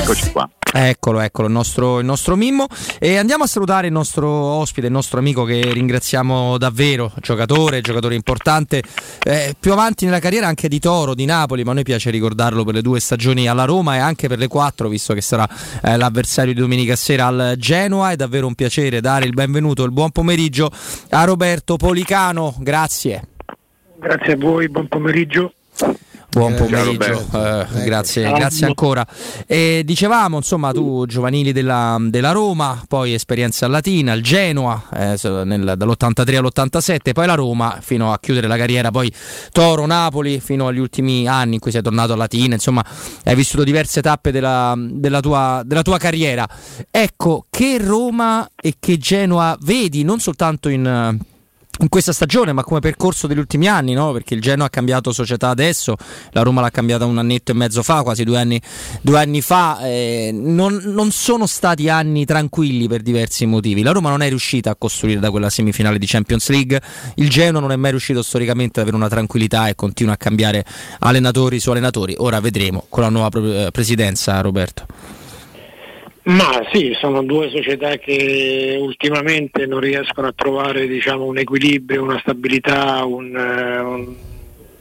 Eccoci 0.00 0.32
qua. 0.32 0.48
Eccolo, 0.72 1.20
eccolo, 1.20 1.46
il 1.46 1.52
nostro, 1.52 2.00
il 2.00 2.04
nostro 2.04 2.36
Mimmo. 2.36 2.66
E 2.98 3.16
andiamo 3.16 3.44
a 3.44 3.46
salutare 3.46 3.86
il 3.86 3.92
nostro 3.92 4.28
ospite, 4.28 4.86
il 4.86 4.92
nostro 4.92 5.18
amico 5.18 5.44
che 5.44 5.72
ringraziamo 5.72 6.58
davvero, 6.58 7.12
giocatore, 7.20 7.80
giocatore 7.80 8.14
importante, 8.14 8.82
eh, 9.22 9.54
più 9.58 9.72
avanti 9.72 10.04
nella 10.04 10.18
carriera 10.18 10.46
anche 10.46 10.68
di 10.68 10.80
Toro, 10.80 11.14
di 11.14 11.24
Napoli, 11.24 11.62
ma 11.62 11.70
a 11.70 11.74
noi 11.74 11.84
piace 11.84 12.10
ricordarlo 12.10 12.64
per 12.64 12.74
le 12.74 12.82
due 12.82 12.98
stagioni 13.00 13.46
alla 13.46 13.64
Roma 13.64 13.96
e 13.96 13.98
anche 13.98 14.26
per 14.26 14.38
le 14.38 14.48
quattro, 14.48 14.88
visto 14.88 15.14
che 15.14 15.20
sarà 15.20 15.48
eh, 15.82 15.96
l'avversario 15.96 16.52
di 16.52 16.60
domenica 16.60 16.96
sera 16.96 17.26
al 17.26 17.54
Genoa. 17.56 18.10
È 18.10 18.16
davvero 18.16 18.46
un 18.46 18.54
piacere 18.54 19.00
dare 19.00 19.26
il 19.26 19.32
benvenuto, 19.32 19.84
il 19.84 19.92
buon 19.92 20.10
pomeriggio 20.10 20.70
a 21.10 21.24
Roberto 21.24 21.76
Policano, 21.76 22.54
grazie. 22.58 23.28
Grazie 23.98 24.32
a 24.32 24.36
voi, 24.36 24.68
buon 24.68 24.88
pomeriggio. 24.88 25.52
Buon 26.34 26.56
Ciao, 26.56 26.64
pomeriggio, 26.66 27.28
eh, 27.32 27.84
grazie, 27.84 28.24
Ciao. 28.24 28.34
grazie 28.34 28.66
ancora. 28.66 29.06
E 29.46 29.82
dicevamo, 29.84 30.38
insomma, 30.38 30.72
tu 30.72 31.06
giovanili 31.06 31.52
della, 31.52 31.96
della 32.00 32.32
Roma, 32.32 32.82
poi 32.88 33.14
esperienza 33.14 33.68
Latina, 33.68 34.14
il 34.14 34.22
Genoa, 34.24 34.82
eh, 34.92 35.16
nel- 35.44 35.74
dall'83 35.76 36.36
all'87, 36.36 37.12
poi 37.12 37.26
la 37.26 37.34
Roma 37.34 37.78
fino 37.80 38.12
a 38.12 38.18
chiudere 38.18 38.48
la 38.48 38.56
carriera, 38.56 38.90
poi 38.90 39.12
Toro, 39.52 39.86
Napoli 39.86 40.40
fino 40.40 40.66
agli 40.66 40.78
ultimi 40.80 41.28
anni 41.28 41.54
in 41.54 41.60
cui 41.60 41.70
sei 41.70 41.82
tornato 41.82 42.14
a 42.14 42.16
Latina, 42.16 42.54
insomma, 42.54 42.84
hai 43.22 43.36
vissuto 43.36 43.62
diverse 43.62 44.02
tappe 44.02 44.32
della, 44.32 44.74
della 44.76 45.20
tua, 45.20 45.62
della 45.64 45.82
tua 45.82 45.98
carriera. 45.98 46.48
Ecco, 46.90 47.44
che 47.48 47.78
Roma 47.78 48.48
e 48.60 48.74
che 48.80 48.98
Genoa 48.98 49.56
vedi 49.60 50.02
non 50.02 50.18
soltanto 50.18 50.68
in 50.68 51.16
in 51.80 51.88
questa 51.88 52.12
stagione, 52.12 52.52
ma 52.52 52.62
come 52.62 52.80
percorso 52.80 53.26
degli 53.26 53.38
ultimi 53.38 53.66
anni, 53.66 53.94
no? 53.94 54.12
perché 54.12 54.34
il 54.34 54.40
Genoa 54.40 54.66
ha 54.66 54.70
cambiato 54.70 55.12
società 55.12 55.48
adesso, 55.48 55.96
la 56.30 56.42
Roma 56.42 56.60
l'ha 56.60 56.70
cambiata 56.70 57.04
un 57.04 57.18
annetto 57.18 57.50
e 57.50 57.54
mezzo 57.54 57.82
fa, 57.82 58.02
quasi 58.02 58.24
due 58.24 58.38
anni, 58.38 58.60
due 59.00 59.18
anni 59.18 59.40
fa, 59.40 59.80
eh, 59.84 60.30
non, 60.32 60.80
non, 60.84 61.10
sono 61.10 61.46
stati 61.46 61.88
anni 61.88 62.24
tranquilli 62.24 62.86
per 62.88 63.02
diversi 63.02 63.44
motivi. 63.46 63.82
La 63.82 63.92
Roma 63.92 64.10
non 64.10 64.22
è 64.22 64.28
riuscita 64.28 64.70
a 64.70 64.76
costruire 64.76 65.20
da 65.20 65.30
quella 65.30 65.50
semifinale 65.50 65.98
di 65.98 66.06
Champions 66.06 66.48
League, 66.48 66.80
il 67.16 67.28
Genoa 67.28 67.60
non 67.60 67.72
è 67.72 67.76
mai 67.76 67.90
riuscito 67.90 68.22
storicamente 68.22 68.80
ad 68.80 68.86
avere 68.86 68.96
una 68.96 69.08
tranquillità 69.08 69.68
e 69.68 69.74
continua 69.74 70.14
a 70.14 70.16
cambiare 70.16 70.64
allenatori 71.00 71.58
su 71.58 71.70
allenatori. 71.70 72.14
Ora 72.18 72.40
vedremo 72.40 72.86
con 72.88 73.02
la 73.02 73.08
nuova 73.08 73.28
eh, 73.38 73.70
presidenza, 73.72 74.40
Roberto. 74.40 75.03
Ma 76.24 76.66
sì, 76.72 76.96
sono 76.98 77.22
due 77.22 77.50
società 77.50 77.96
che 77.98 78.78
ultimamente 78.80 79.66
non 79.66 79.80
riescono 79.80 80.28
a 80.28 80.32
trovare 80.34 80.86
diciamo, 80.86 81.24
un 81.24 81.36
equilibrio, 81.36 82.02
una 82.02 82.18
stabilità 82.18 83.04
un, 83.04 83.34
un, 83.34 84.16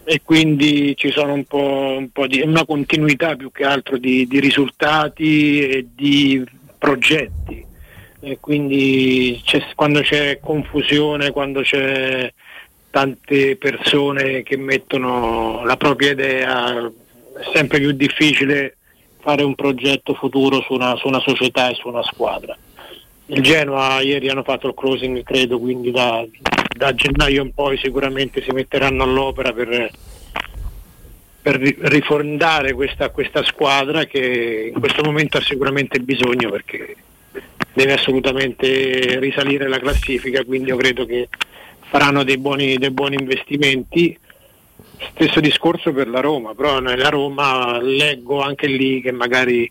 e 0.05 0.21
quindi 0.23 0.95
ci 0.95 1.11
sono 1.11 1.33
un 1.33 1.43
po', 1.43 1.95
un 1.97 2.11
po 2.11 2.27
di 2.27 2.41
una 2.41 2.65
continuità 2.65 3.35
più 3.35 3.51
che 3.51 3.65
altro 3.65 3.97
di, 3.97 4.25
di 4.25 4.39
risultati 4.39 5.67
e 5.67 5.87
di 5.93 6.41
progetti. 6.77 7.65
E 8.21 8.37
quindi 8.39 9.41
c'è, 9.43 9.61
quando 9.75 9.99
c'è 9.99 10.39
confusione, 10.39 11.31
quando 11.31 11.59
c'è 11.59 12.31
tante 12.89 13.57
persone 13.57 14.43
che 14.43 14.55
mettono 14.55 15.65
la 15.65 15.75
propria 15.75 16.11
idea, 16.11 16.85
è 16.85 17.49
sempre 17.53 17.79
più 17.79 17.91
difficile 17.91 18.77
fare 19.23 19.41
un 19.41 19.55
progetto 19.55 20.13
futuro 20.13 20.61
su 20.61 20.73
una, 20.73 20.95
su 20.97 21.07
una 21.07 21.21
società 21.21 21.69
e 21.69 21.75
su 21.75 21.87
una 21.87 22.03
squadra. 22.03 22.55
Il 23.27 23.41
Genoa 23.41 24.01
ieri 24.01 24.27
hanno 24.27 24.43
fatto 24.43 24.67
il 24.67 24.73
closing, 24.73 25.23
credo, 25.23 25.57
quindi 25.57 25.91
da, 25.91 26.25
da 26.75 26.93
gennaio 26.93 27.41
in 27.41 27.53
poi 27.53 27.77
sicuramente 27.77 28.43
si 28.43 28.51
metteranno 28.51 29.03
all'opera 29.03 29.53
per, 29.53 29.89
per 31.41 31.55
rifondare 31.55 32.73
questa, 32.73 33.09
questa, 33.11 33.41
squadra 33.43 34.03
che 34.03 34.71
in 34.73 34.79
questo 34.79 35.01
momento 35.03 35.37
ha 35.37 35.41
sicuramente 35.41 35.99
bisogno 35.99 36.49
perché 36.51 36.95
deve 37.73 37.93
assolutamente 37.93 39.19
risalire 39.19 39.69
la 39.69 39.79
classifica, 39.79 40.43
quindi 40.43 40.67
io 40.67 40.75
credo 40.75 41.05
che 41.05 41.29
faranno 41.79 42.23
dei 42.23 42.37
buoni, 42.37 42.75
dei 42.75 42.91
buoni 42.91 43.15
investimenti 43.15 44.19
Stesso 45.11 45.39
discorso 45.39 45.91
per 45.91 46.07
la 46.07 46.19
Roma, 46.19 46.53
però 46.53 46.79
nella 46.79 47.09
Roma 47.09 47.79
leggo 47.81 48.41
anche 48.41 48.67
lì 48.67 49.01
che 49.01 49.11
magari 49.11 49.69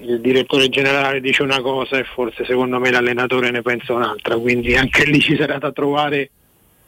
il 0.00 0.20
direttore 0.20 0.68
generale 0.68 1.20
dice 1.20 1.42
una 1.42 1.60
cosa 1.60 1.98
e 1.98 2.04
forse 2.04 2.44
secondo 2.44 2.78
me 2.78 2.90
l'allenatore 2.90 3.50
ne 3.50 3.62
pensa 3.62 3.92
un'altra, 3.92 4.36
quindi 4.36 4.74
anche 4.74 5.04
lì 5.04 5.20
ci 5.20 5.36
sarà 5.36 5.58
da 5.58 5.72
trovare 5.72 6.30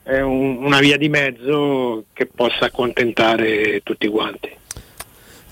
eh, 0.05 0.23
un, 0.23 0.65
una 0.65 0.81
via 0.81 0.97
di 0.97 1.09
mezzo 1.09 2.05
che 2.13 2.27
possa 2.27 2.67
accontentare 2.67 3.81
tutti 3.83 4.09
quanti. 4.09 4.61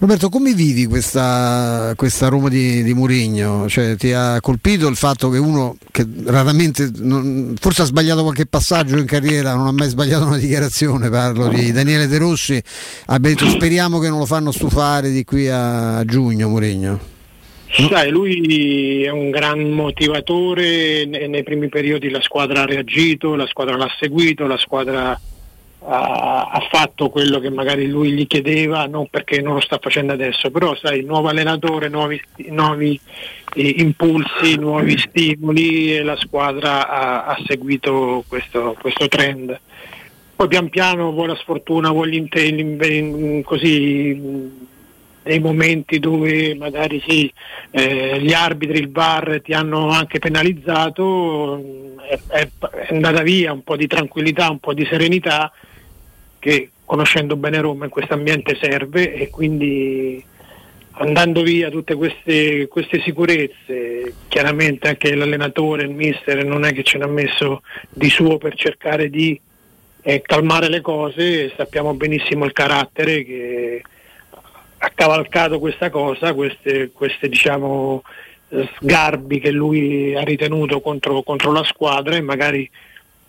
Roberto, 0.01 0.31
come 0.31 0.55
vivi 0.55 0.87
questa, 0.87 1.93
questa 1.95 2.29
Roma 2.29 2.49
di, 2.49 2.83
di 2.83 2.95
Murigno? 2.95 3.69
Cioè, 3.69 3.97
ti 3.97 4.13
ha 4.13 4.41
colpito 4.41 4.89
il 4.89 4.97
fatto 4.97 5.29
che 5.29 5.37
uno 5.37 5.77
che 5.91 6.07
raramente, 6.25 6.91
non, 7.01 7.55
forse 7.61 7.83
ha 7.83 7.85
sbagliato 7.85 8.23
qualche 8.23 8.47
passaggio 8.47 8.97
in 8.97 9.05
carriera, 9.05 9.55
non 9.55 9.67
ha 9.67 9.73
mai 9.73 9.91
sbagliato 9.91 10.25
una 10.25 10.39
dichiarazione, 10.39 11.11
parlo 11.11 11.49
di 11.49 11.71
Daniele 11.71 12.07
De 12.07 12.17
Rossi, 12.17 12.59
abbia 13.09 13.29
detto 13.29 13.47
speriamo 13.47 13.99
che 13.99 14.09
non 14.09 14.21
lo 14.21 14.25
fanno 14.25 14.53
stufare 14.53 15.11
di 15.11 15.23
qui 15.23 15.51
a 15.51 16.03
giugno 16.07 16.49
Murigno. 16.49 16.99
Sai, 17.69 18.09
lui 18.09 19.03
è 19.05 19.11
un 19.11 19.29
gran 19.29 19.69
motivatore, 19.69 21.05
nei 21.05 21.43
primi 21.43 21.69
periodi 21.69 22.09
la 22.09 22.23
squadra 22.23 22.63
ha 22.63 22.67
reagito, 22.67 23.35
la 23.35 23.47
squadra 23.47 23.77
l'ha 23.77 23.91
seguito, 23.99 24.47
la 24.47 24.57
squadra 24.57 25.21
ha, 25.83 26.69
fatto 26.71 27.09
quello 27.09 27.39
che 27.41 27.51
magari 27.51 27.89
lui 27.89 28.13
gli 28.13 28.27
chiedeva, 28.27 28.87
non 28.87 29.09
perché 29.09 29.41
non 29.41 29.55
lo 29.55 29.61
sta 29.61 29.79
facendo 29.81 30.13
adesso, 30.13 30.51
però 30.51 30.75
sai, 30.77 31.03
nuovo 31.03 31.29
allenatore, 31.29 31.89
nuovi, 31.89 32.21
nuovi 32.49 33.01
eh, 33.55 33.75
impulsi, 33.79 34.57
nuovi 34.57 34.99
stimoli 34.99 35.97
e 35.97 36.03
la 36.03 36.17
squadra 36.17 36.89
ha, 36.89 37.25
ha 37.25 37.39
seguito 37.47 38.25
questo, 38.29 38.77
questo, 38.81 39.09
trend. 39.09 39.59
Poi 40.37 40.49
pian 40.49 40.69
piano 40.69 41.13
vuoi 41.13 41.29
la 41.29 41.37
sfortuna, 41.37 41.91
vuoi 41.91 42.11
gli 42.11 42.17
così 43.43 44.69
dei 45.23 45.39
momenti 45.39 45.99
dove 45.99 46.55
magari 46.55 47.03
sì, 47.07 47.31
eh, 47.71 48.21
gli 48.21 48.33
arbitri, 48.33 48.79
il 48.79 48.91
VAR 48.91 49.41
ti 49.43 49.53
hanno 49.53 49.91
anche 49.91 50.19
penalizzato, 50.19 51.63
è, 52.09 52.19
è 52.29 52.49
andata 52.91 53.23
via 53.23 53.53
un 53.53 53.63
po' 53.63 53.77
di 53.77 53.87
tranquillità, 53.87 54.51
un 54.51 54.61
po' 54.61 54.73
di 54.73 54.87
serenità 54.87 55.53
che 56.41 56.71
conoscendo 56.85 57.37
bene 57.37 57.61
Roma 57.61 57.85
in 57.85 57.91
questo 57.91 58.15
ambiente 58.15 58.59
serve 58.61 59.15
e 59.15 59.31
quindi 59.31 60.25
andando 60.95 61.43
via 61.43 61.71
tutte 61.71 61.95
queste, 61.95 62.67
queste, 62.67 63.01
sicurezze, 63.01 64.13
chiaramente 64.27 64.89
anche 64.89 65.15
l'allenatore, 65.15 65.85
il 65.85 65.91
mister 65.91 66.45
non 66.45 66.65
è 66.65 66.73
che 66.73 66.83
ce 66.83 66.99
n'ha 66.99 67.07
messo 67.07 67.63
di 67.89 68.11
suo 68.11 68.39
per 68.39 68.55
cercare 68.57 69.09
di 69.09 69.41
eh, 70.03 70.21
calmare 70.21 70.69
le 70.69 70.81
cose, 70.81 71.53
sappiamo 71.57 71.95
benissimo 71.95 72.45
il 72.45 72.53
carattere 72.53 73.25
che 73.25 73.83
ha 74.79 74.91
cavalcato 74.95 75.59
questa 75.59 75.91
cosa, 75.91 76.35
queste, 76.35 76.91
queste 76.93 77.29
diciamo, 77.29 78.03
sgarbi 78.79 79.39
che 79.39 79.51
lui 79.51 80.15
ha 80.17 80.23
ritenuto 80.23 80.81
contro, 80.81 81.23
contro 81.23 81.53
la 81.53 81.65
squadra 81.65 82.17
e 82.17 82.21
magari 82.21 82.69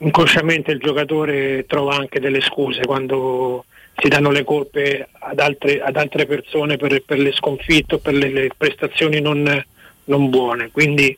inconsciamente 0.01 0.71
il 0.71 0.79
giocatore 0.79 1.65
trova 1.67 1.95
anche 1.95 2.19
delle 2.19 2.41
scuse 2.41 2.85
quando 2.85 3.65
si 3.95 4.07
danno 4.07 4.31
le 4.31 4.43
colpe 4.43 5.07
ad 5.11 5.39
altre, 5.39 5.81
ad 5.81 5.95
altre 5.95 6.25
persone 6.25 6.77
per, 6.77 7.03
per, 7.03 7.19
le 7.19 7.31
sconfitte 7.31 7.95
o 7.95 7.97
per 7.99 8.13
le, 8.13 8.29
le 8.29 8.49
prestazioni 8.55 9.19
non, 9.19 9.63
non, 10.05 10.29
buone. 10.29 10.71
Quindi 10.71 11.15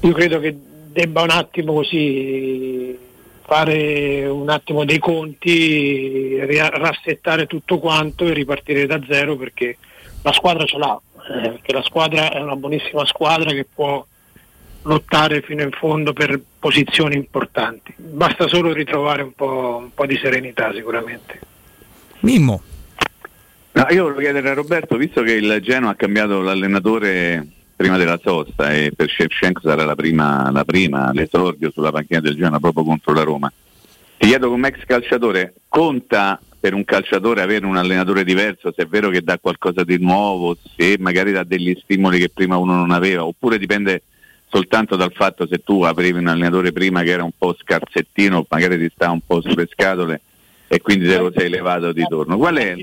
io 0.00 0.12
credo 0.12 0.40
che 0.40 0.56
debba 0.56 1.22
un 1.22 1.30
attimo 1.30 1.74
così 1.74 2.96
fare 3.42 4.26
un 4.26 4.48
attimo 4.48 4.84
dei 4.84 4.98
conti, 4.98 6.38
rassettare 6.46 7.46
tutto 7.46 7.78
quanto 7.78 8.26
e 8.26 8.32
ripartire 8.32 8.86
da 8.86 9.00
zero 9.08 9.36
perché 9.36 9.76
la 10.22 10.32
squadra 10.32 10.64
ce 10.64 10.78
l'ha, 10.78 11.00
eh, 11.42 11.48
perché 11.50 11.72
la 11.72 11.82
squadra 11.82 12.30
è 12.30 12.40
una 12.40 12.56
buonissima 12.56 13.04
squadra 13.06 13.50
che 13.50 13.66
può 13.72 14.04
lottare 14.82 15.42
fino 15.42 15.62
in 15.62 15.70
fondo 15.70 16.12
per 16.12 16.40
posizioni 16.58 17.14
importanti. 17.14 17.94
Basta 17.96 18.48
solo 18.48 18.72
ritrovare 18.72 19.22
un 19.22 19.32
po', 19.32 19.78
un 19.82 19.94
po 19.94 20.06
di 20.06 20.18
serenità 20.22 20.72
sicuramente. 20.72 21.40
Mimmo. 22.20 22.62
No, 23.72 23.86
io 23.90 24.02
volevo 24.02 24.20
chiedere 24.20 24.50
a 24.50 24.54
Roberto, 24.54 24.96
visto 24.96 25.22
che 25.22 25.32
il 25.32 25.60
Genoa 25.62 25.92
ha 25.92 25.94
cambiato 25.94 26.40
l'allenatore 26.40 27.46
prima 27.76 27.96
della 27.96 28.18
sosta 28.22 28.72
e 28.74 28.92
per 28.94 29.08
Shevchenko 29.08 29.60
sarà 29.62 29.84
la 29.84 29.94
prima, 29.94 30.50
la 30.50 30.64
prima, 30.64 31.12
l'esordio 31.12 31.70
sulla 31.70 31.90
panchina 31.90 32.20
del 32.20 32.36
Genoa 32.36 32.58
proprio 32.60 32.84
contro 32.84 33.14
la 33.14 33.22
Roma, 33.22 33.50
ti 34.18 34.26
chiedo 34.26 34.50
come 34.50 34.68
ex 34.68 34.84
calciatore, 34.84 35.54
conta 35.66 36.38
per 36.60 36.74
un 36.74 36.84
calciatore 36.84 37.40
avere 37.40 37.64
un 37.64 37.78
allenatore 37.78 38.22
diverso, 38.22 38.70
se 38.76 38.82
è 38.82 38.86
vero 38.86 39.08
che 39.08 39.22
dà 39.22 39.38
qualcosa 39.38 39.82
di 39.82 39.96
nuovo, 39.98 40.58
se 40.76 40.96
magari 40.98 41.32
dà 41.32 41.42
degli 41.42 41.74
stimoli 41.82 42.18
che 42.18 42.28
prima 42.28 42.58
uno 42.58 42.74
non 42.74 42.90
aveva, 42.90 43.24
oppure 43.24 43.56
dipende 43.56 44.02
soltanto 44.50 44.96
dal 44.96 45.12
fatto 45.12 45.46
se 45.46 45.62
tu 45.62 45.82
aprivi 45.82 46.18
un 46.18 46.26
allenatore 46.26 46.72
prima 46.72 47.02
che 47.02 47.10
era 47.10 47.22
un 47.22 47.32
po' 47.36 47.56
scarsettino, 47.58 48.44
magari 48.48 48.78
ti 48.78 48.90
sta 48.92 49.10
un 49.10 49.20
po' 49.24 49.40
sulle 49.40 49.68
scatole 49.70 50.20
e 50.66 50.80
quindi 50.80 51.06
te 51.06 51.16
lo 51.16 51.32
sei 51.34 51.48
levato 51.48 51.92
di 51.92 52.04
torno. 52.08 52.36
Qual 52.36 52.56
è? 52.56 52.76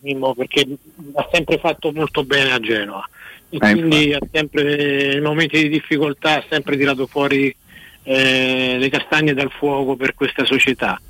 Mimmo, 0.00 0.34
perché 0.34 0.66
ha 1.14 1.28
sempre 1.32 1.58
fatto 1.58 1.92
molto 1.92 2.24
bene 2.24 2.52
a 2.52 2.60
Genova 2.60 3.08
e 3.50 3.56
eh, 3.56 3.58
quindi 3.58 4.12
ha 4.12 4.20
sempre 4.30 5.14
in 5.14 5.22
momenti 5.22 5.62
di 5.62 5.68
difficoltà 5.68 6.36
ha 6.36 6.44
sempre 6.48 6.76
tirato 6.76 7.06
fuori 7.06 7.54
eh, 8.02 8.76
le 8.78 8.88
castagne 8.90 9.34
dal 9.34 9.50
fuoco 9.50 9.96
per 9.96 10.14
questa 10.14 10.44
società. 10.44 11.00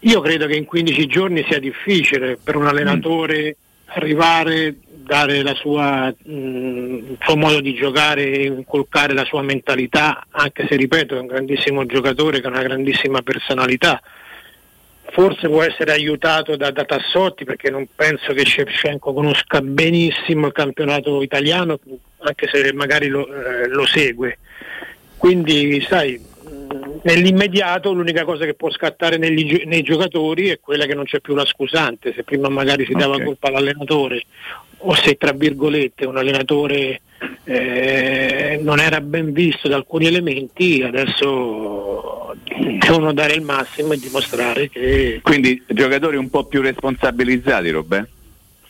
Io 0.00 0.20
credo 0.20 0.46
che 0.46 0.56
in 0.56 0.64
15 0.64 1.06
giorni 1.06 1.44
sia 1.48 1.60
difficile 1.60 2.36
per 2.42 2.56
un 2.56 2.66
allenatore 2.66 3.56
mm. 3.56 3.90
arrivare 3.94 4.74
dare 5.04 5.42
la 5.42 5.54
sua, 5.54 6.06
mh, 6.06 6.32
mm, 6.32 6.96
il 7.10 7.18
suo 7.20 7.36
modo 7.36 7.60
di 7.60 7.74
giocare, 7.74 8.44
incolcare 8.44 9.12
la 9.12 9.24
sua 9.24 9.42
mentalità, 9.42 10.26
anche 10.30 10.66
se 10.68 10.76
ripeto 10.76 11.16
è 11.16 11.20
un 11.20 11.26
grandissimo 11.26 11.84
giocatore 11.86 12.40
che 12.40 12.46
ha 12.46 12.50
una 12.50 12.62
grandissima 12.62 13.22
personalità. 13.22 14.00
Forse 15.10 15.48
può 15.48 15.62
essere 15.62 15.92
aiutato 15.92 16.56
da, 16.56 16.70
da 16.70 16.84
Tassotti 16.84 17.44
perché 17.44 17.68
non 17.68 17.86
penso 17.94 18.32
che 18.32 18.46
Shevchenko 18.46 19.12
conosca 19.12 19.60
benissimo 19.60 20.46
il 20.46 20.52
campionato 20.52 21.20
italiano, 21.20 21.78
anche 22.20 22.48
se 22.50 22.72
magari 22.72 23.08
lo, 23.08 23.26
eh, 23.26 23.68
lo 23.68 23.84
segue. 23.84 24.38
Quindi 25.18 25.84
sai, 25.86 26.18
nell'immediato 27.02 27.92
l'unica 27.92 28.24
cosa 28.24 28.46
che 28.46 28.54
può 28.54 28.70
scattare 28.70 29.18
negli, 29.18 29.64
nei 29.66 29.82
giocatori 29.82 30.48
è 30.48 30.60
quella 30.60 30.86
che 30.86 30.94
non 30.94 31.04
c'è 31.04 31.20
più 31.20 31.34
la 31.34 31.44
scusante, 31.44 32.14
se 32.14 32.22
prima 32.22 32.48
magari 32.48 32.86
si 32.86 32.92
dava 32.92 33.14
okay. 33.14 33.26
colpa 33.26 33.48
all'allenatore 33.48 34.24
o 34.82 34.94
se 34.94 35.16
tra 35.16 35.32
virgolette 35.32 36.06
un 36.06 36.16
allenatore 36.16 37.00
eh, 37.44 38.60
non 38.62 38.80
era 38.80 39.00
ben 39.00 39.32
visto 39.32 39.68
da 39.68 39.76
alcuni 39.76 40.06
elementi, 40.06 40.82
adesso 40.82 42.34
devono, 42.78 43.12
dare 43.12 43.34
il 43.34 43.42
massimo 43.42 43.92
e 43.92 43.98
dimostrare 43.98 44.68
che... 44.68 45.20
Quindi 45.22 45.62
giocatori 45.66 46.16
un 46.16 46.30
po' 46.30 46.44
più 46.44 46.60
responsabilizzati, 46.60 47.70
Robè? 47.70 48.04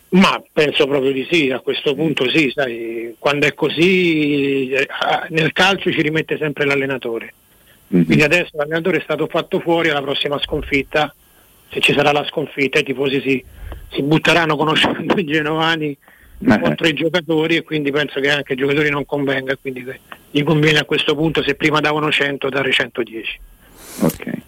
Ma 0.09 0.41
penso 0.51 0.85
proprio 0.85 1.11
di 1.11 1.27
sì, 1.29 1.49
a 1.49 1.59
questo 1.59 1.95
punto 1.95 2.29
sì, 2.29 2.51
sai, 2.53 3.15
quando 3.17 3.47
è 3.47 3.55
così 3.55 4.69
eh, 4.69 4.87
nel 5.29 5.51
calcio 5.53 5.91
ci 5.91 6.01
rimette 6.01 6.37
sempre 6.37 6.65
l'allenatore. 6.65 7.33
Mhm. 7.87 8.05
Quindi 8.05 8.23
adesso 8.23 8.51
l'allenatore 8.53 8.97
è 8.97 9.03
stato 9.03 9.27
fatto 9.27 9.59
fuori 9.59 9.89
alla 9.89 10.01
prossima 10.01 10.39
sconfitta, 10.39 11.13
se 11.71 11.79
ci 11.79 11.93
sarà 11.93 12.11
la 12.11 12.25
sconfitta 12.25 12.77
i 12.77 12.83
tifosi 12.83 13.21
si, 13.21 13.43
si 13.93 14.01
butteranno 14.01 14.55
conoscendo 14.55 15.15
i 15.15 15.25
genovani 15.25 15.95
Eh. 16.45 16.59
contro 16.59 16.87
i 16.87 16.93
giocatori 16.93 17.55
e 17.55 17.63
quindi 17.63 17.91
penso 17.91 18.19
che 18.19 18.29
anche 18.29 18.53
ai 18.53 18.57
giocatori 18.57 18.89
non 18.89 19.05
convenga, 19.05 19.55
quindi 19.55 19.85
gli 20.29 20.43
conviene 20.43 20.79
a 20.79 20.83
questo 20.85 21.15
punto 21.15 21.41
se 21.41 21.55
prima 21.55 21.79
davano 21.79 22.11
100 22.11 22.49
dare 22.49 22.71
110. 22.71 23.39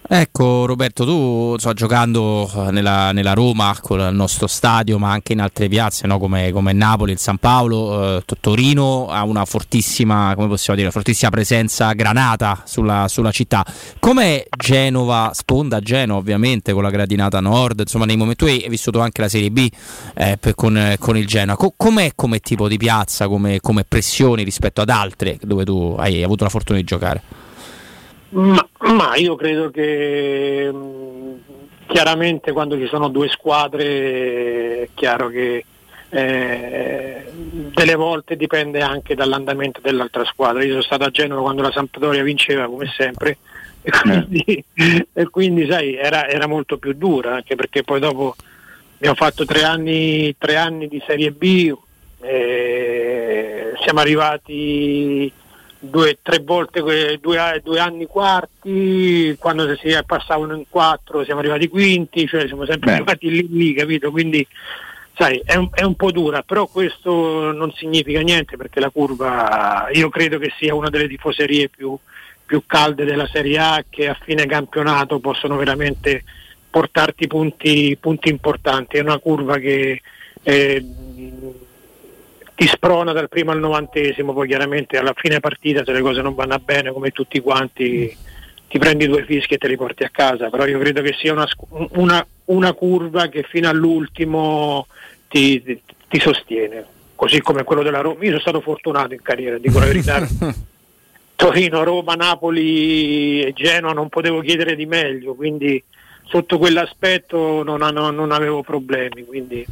Ecco 0.08 0.68
Roberto, 0.68 1.04
tu 1.04 1.56
so, 1.58 1.74
giocando 1.74 2.48
eh, 2.56 2.70
nella, 2.70 3.12
nella 3.12 3.34
Roma 3.34 3.76
con 3.82 4.00
il 4.00 4.14
nostro 4.14 4.46
stadio, 4.46 5.00
ma 5.00 5.10
anche 5.10 5.34
in 5.34 5.42
altre 5.42 5.68
piazze 5.68 6.06
no? 6.06 6.20
come, 6.20 6.52
come 6.52 6.74
Napoli, 6.74 7.14
il 7.14 7.18
San 7.18 7.38
Paolo, 7.38 8.18
eh, 8.18 8.24
Torino 8.40 9.08
ha 9.08 9.24
una 9.24 9.46
fortissima, 9.46 10.36
dire, 10.76 10.92
fortissima 10.92 11.32
presenza 11.32 11.92
granata 11.94 12.62
sulla, 12.66 13.08
sulla 13.08 13.32
città. 13.32 13.66
Com'è 13.98 14.46
Genova, 14.56 15.32
sponda 15.34 15.80
Genova 15.80 16.20
ovviamente 16.20 16.72
con 16.72 16.84
la 16.84 16.92
gradinata 16.92 17.40
nord, 17.40 17.80
insomma 17.80 18.06
nei 18.06 18.16
momenti 18.16 18.46
tu 18.46 18.52
hai 18.52 18.68
vissuto 18.70 19.00
anche 19.00 19.22
la 19.22 19.30
Serie 19.30 19.50
B 19.50 19.68
eh, 20.14 20.38
per- 20.40 20.54
con, 20.54 20.78
eh, 20.78 20.98
con 21.00 21.18
il 21.18 21.26
Genoa. 21.26 21.56
Co- 21.56 21.74
com'è 21.76 22.12
come 22.14 22.42
tipo 22.42 22.68
di 22.68 22.78
piazza, 22.78 23.28
come, 23.28 23.60
come 23.60 23.84
pressioni 23.86 24.44
rispetto 24.44 24.82
ad 24.82 24.90
altre 24.90 25.40
dove 25.42 25.66
tu 25.66 25.96
hai 25.98 26.22
avuto 26.22 26.44
la 26.44 26.52
fortuna 26.52 26.78
di 26.78 26.86
giocare? 26.86 27.24
Ma, 28.30 28.68
ma 28.94 29.16
io 29.16 29.36
credo 29.36 29.72
che 29.72 30.72
mh, 30.72 31.40
chiaramente 31.88 32.52
quando 32.52 32.78
ci 32.78 32.88
sono 32.88 33.10
due 33.10 33.28
squadre 33.30 34.84
è 34.84 34.90
chiaro 34.94 35.28
che 35.30 35.66
eh, 36.10 37.24
delle 37.74 37.96
volte 37.96 38.36
dipende 38.36 38.82
anche 38.82 39.16
dall'andamento 39.16 39.82
dell'altra 39.82 40.24
squadra. 40.26 40.64
Io 40.64 40.72
sono 40.72 40.82
stato 40.82 41.04
a 41.04 41.10
Genova 41.10 41.42
quando 41.42 41.62
la 41.62 41.72
Sampdoria 41.72 42.24
vinceva 42.24 42.68
come 42.68 42.88
sempre 42.96 43.38
e 43.82 43.92
quindi, 43.92 44.64
e 45.14 45.30
quindi, 45.30 45.68
sai, 45.70 45.96
era, 45.96 46.28
era 46.28 46.48
molto 46.48 46.78
più 46.78 46.94
dura 46.94 47.36
anche 47.36 47.56
perché 47.56 47.84
poi 47.84 48.00
dopo 48.00 48.36
abbiamo 48.96 49.16
fatto 49.16 49.46
tre 49.46 49.64
anni, 49.64 50.36
tre 50.38 50.56
anni 50.56 50.88
di 50.88 51.02
Serie 51.06 51.32
B, 51.32 51.74
eh, 52.22 53.74
siamo 53.84 54.00
arrivati 54.00 55.32
due, 55.90 56.18
tre 56.22 56.40
volte, 56.40 56.82
due, 56.82 57.62
due 57.64 57.80
anni 57.80 58.06
quarti, 58.06 59.36
quando 59.40 59.76
si 59.78 59.98
passavano 60.06 60.56
in 60.56 60.66
quattro 60.70 61.24
siamo 61.24 61.40
arrivati 61.40 61.68
quinti, 61.68 62.28
cioè 62.28 62.48
siamo 62.48 62.66
sempre 62.66 62.90
Beh. 62.90 62.96
arrivati 62.96 63.30
lì, 63.30 63.48
lì, 63.50 63.74
capito? 63.74 64.12
Quindi 64.12 64.46
sai, 65.16 65.42
è 65.46 65.56
un, 65.56 65.70
è 65.72 65.84
un 65.84 65.96
po' 65.96 66.12
dura, 66.12 66.44
però 66.44 66.68
questo 66.68 67.52
non 67.52 67.72
significa 67.72 68.20
niente 68.22 68.58
perché 68.58 68.80
la 68.80 68.90
curva 68.90 69.88
io 69.94 70.10
credo 70.10 70.38
che 70.38 70.52
sia 70.58 70.76
una 70.76 70.90
delle 70.90 71.08
tifoserie 71.08 71.70
più, 71.70 71.98
più 72.46 72.64
calde 72.66 73.06
della 73.06 73.28
Serie 73.28 73.58
A 73.58 73.84
che 73.90 74.10
a 74.10 74.18
fine 74.22 74.46
campionato 74.46 75.20
possono 75.20 75.56
veramente 75.56 76.24
portarti 76.70 77.28
punti, 77.28 77.98
punti 78.00 78.30
importanti. 78.30 78.98
È 78.98 79.02
una 79.02 79.18
curva 79.18 79.58
che 79.58 80.02
eh, 80.44 80.86
ti 82.56 82.68
sprona 82.68 83.12
dal 83.12 83.28
primo 83.30 83.52
al 83.52 83.60
novantesimo, 83.60 84.34
poi 84.34 84.48
chiaramente 84.48 84.98
alla 84.98 85.14
fine 85.16 85.40
partita 85.40 85.84
se 85.84 85.92
le 85.92 86.02
cose 86.02 86.22
non 86.22 86.34
vanno 86.36 86.58
bene 86.60 86.92
come 86.92 87.12
tutti 87.12 87.40
quanti 87.42 88.16
ti 88.68 88.80
prendi 88.80 89.08
due 89.08 89.24
fischi 89.26 89.54
e 89.54 89.58
te 89.58 89.68
li 89.68 89.76
porti 89.78 90.04
a 90.04 90.10
casa, 90.10 90.50
però 90.50 90.66
io 90.66 90.80
credo 90.80 91.02
che 91.02 91.14
sia 91.18 91.34
una, 91.34 91.48
una- 91.94 92.26
una 92.46 92.74
curva 92.74 93.28
che 93.28 93.44
fino 93.44 93.68
all'ultimo 93.70 94.88
ti, 95.28 95.62
ti- 95.64 95.82
ti 96.08 96.20
sostiene, 96.20 96.86
così 97.16 97.42
come 97.42 97.64
quello 97.64 97.84
della 97.84 98.02
Roma. 98.02 98.20
Io 98.22 98.30
sono 98.30 98.40
stato 98.40 98.62
fortunato 98.62 99.14
in 99.14 99.22
carriera, 99.22 99.58
dico 99.58 99.80
la 99.80 99.86
verità. 99.86 100.26
Torino, 101.36 101.84
Roma, 101.84 102.14
Napoli 102.14 103.42
e 103.44 103.52
Genoa 103.54 103.92
non 103.92 104.08
potevo 104.10 104.40
chiedere 104.40 104.76
di 104.76 104.86
meglio, 104.86 105.34
quindi 105.36 105.82
sotto 106.24 106.58
quell'aspetto 106.58 107.62
non, 107.64 107.82
hanno- 107.82 108.10
non 108.12 108.32
avevo 108.32 108.62
problemi, 108.64 109.26
quindi 109.26 109.66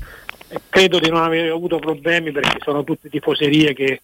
credo 0.70 1.00
di 1.00 1.10
non 1.10 1.24
aver 1.24 1.52
avuto 1.52 1.80
problemi 1.80 2.32
perché 2.32 2.58
sono 2.64 2.84
tutte 2.84 3.10
tifoserie 3.10 3.74
che- 3.74 4.02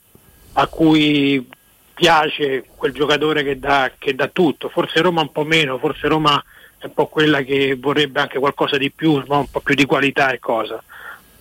a 0.53 0.67
cui 0.67 1.47
piace 1.93 2.63
quel 2.75 2.93
giocatore 2.93 3.43
che 3.43 3.59
dà, 3.59 3.91
che 3.97 4.15
dà 4.15 4.27
tutto, 4.27 4.69
forse 4.69 5.01
Roma 5.01 5.21
un 5.21 5.31
po' 5.31 5.43
meno, 5.43 5.77
forse 5.77 6.07
Roma 6.07 6.41
è 6.77 6.85
un 6.85 6.93
po' 6.93 7.07
quella 7.07 7.41
che 7.41 7.75
vorrebbe 7.77 8.21
anche 8.21 8.39
qualcosa 8.39 8.77
di 8.77 8.89
più, 8.89 9.21
ma 9.27 9.37
un 9.37 9.49
po' 9.49 9.59
più 9.59 9.75
di 9.75 9.85
qualità 9.85 10.31
e 10.31 10.39
cosa. 10.39 10.81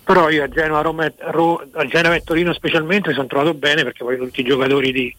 Però 0.03 0.29
io 0.29 0.43
a 0.43 0.49
Genova, 0.49 0.81
Roma 0.81 1.11
Ro- 1.17 1.65
a 1.73 1.85
Genova 1.85 2.15
e 2.15 2.23
Torino 2.23 2.51
specialmente 2.53 3.09
mi 3.09 3.15
sono 3.15 3.27
trovato 3.27 3.53
bene 3.53 3.83
perché 3.83 4.03
poi 4.03 4.17
tutti 4.17 4.41
i 4.41 4.43
giocatori 4.43 4.91
di, 4.91 5.15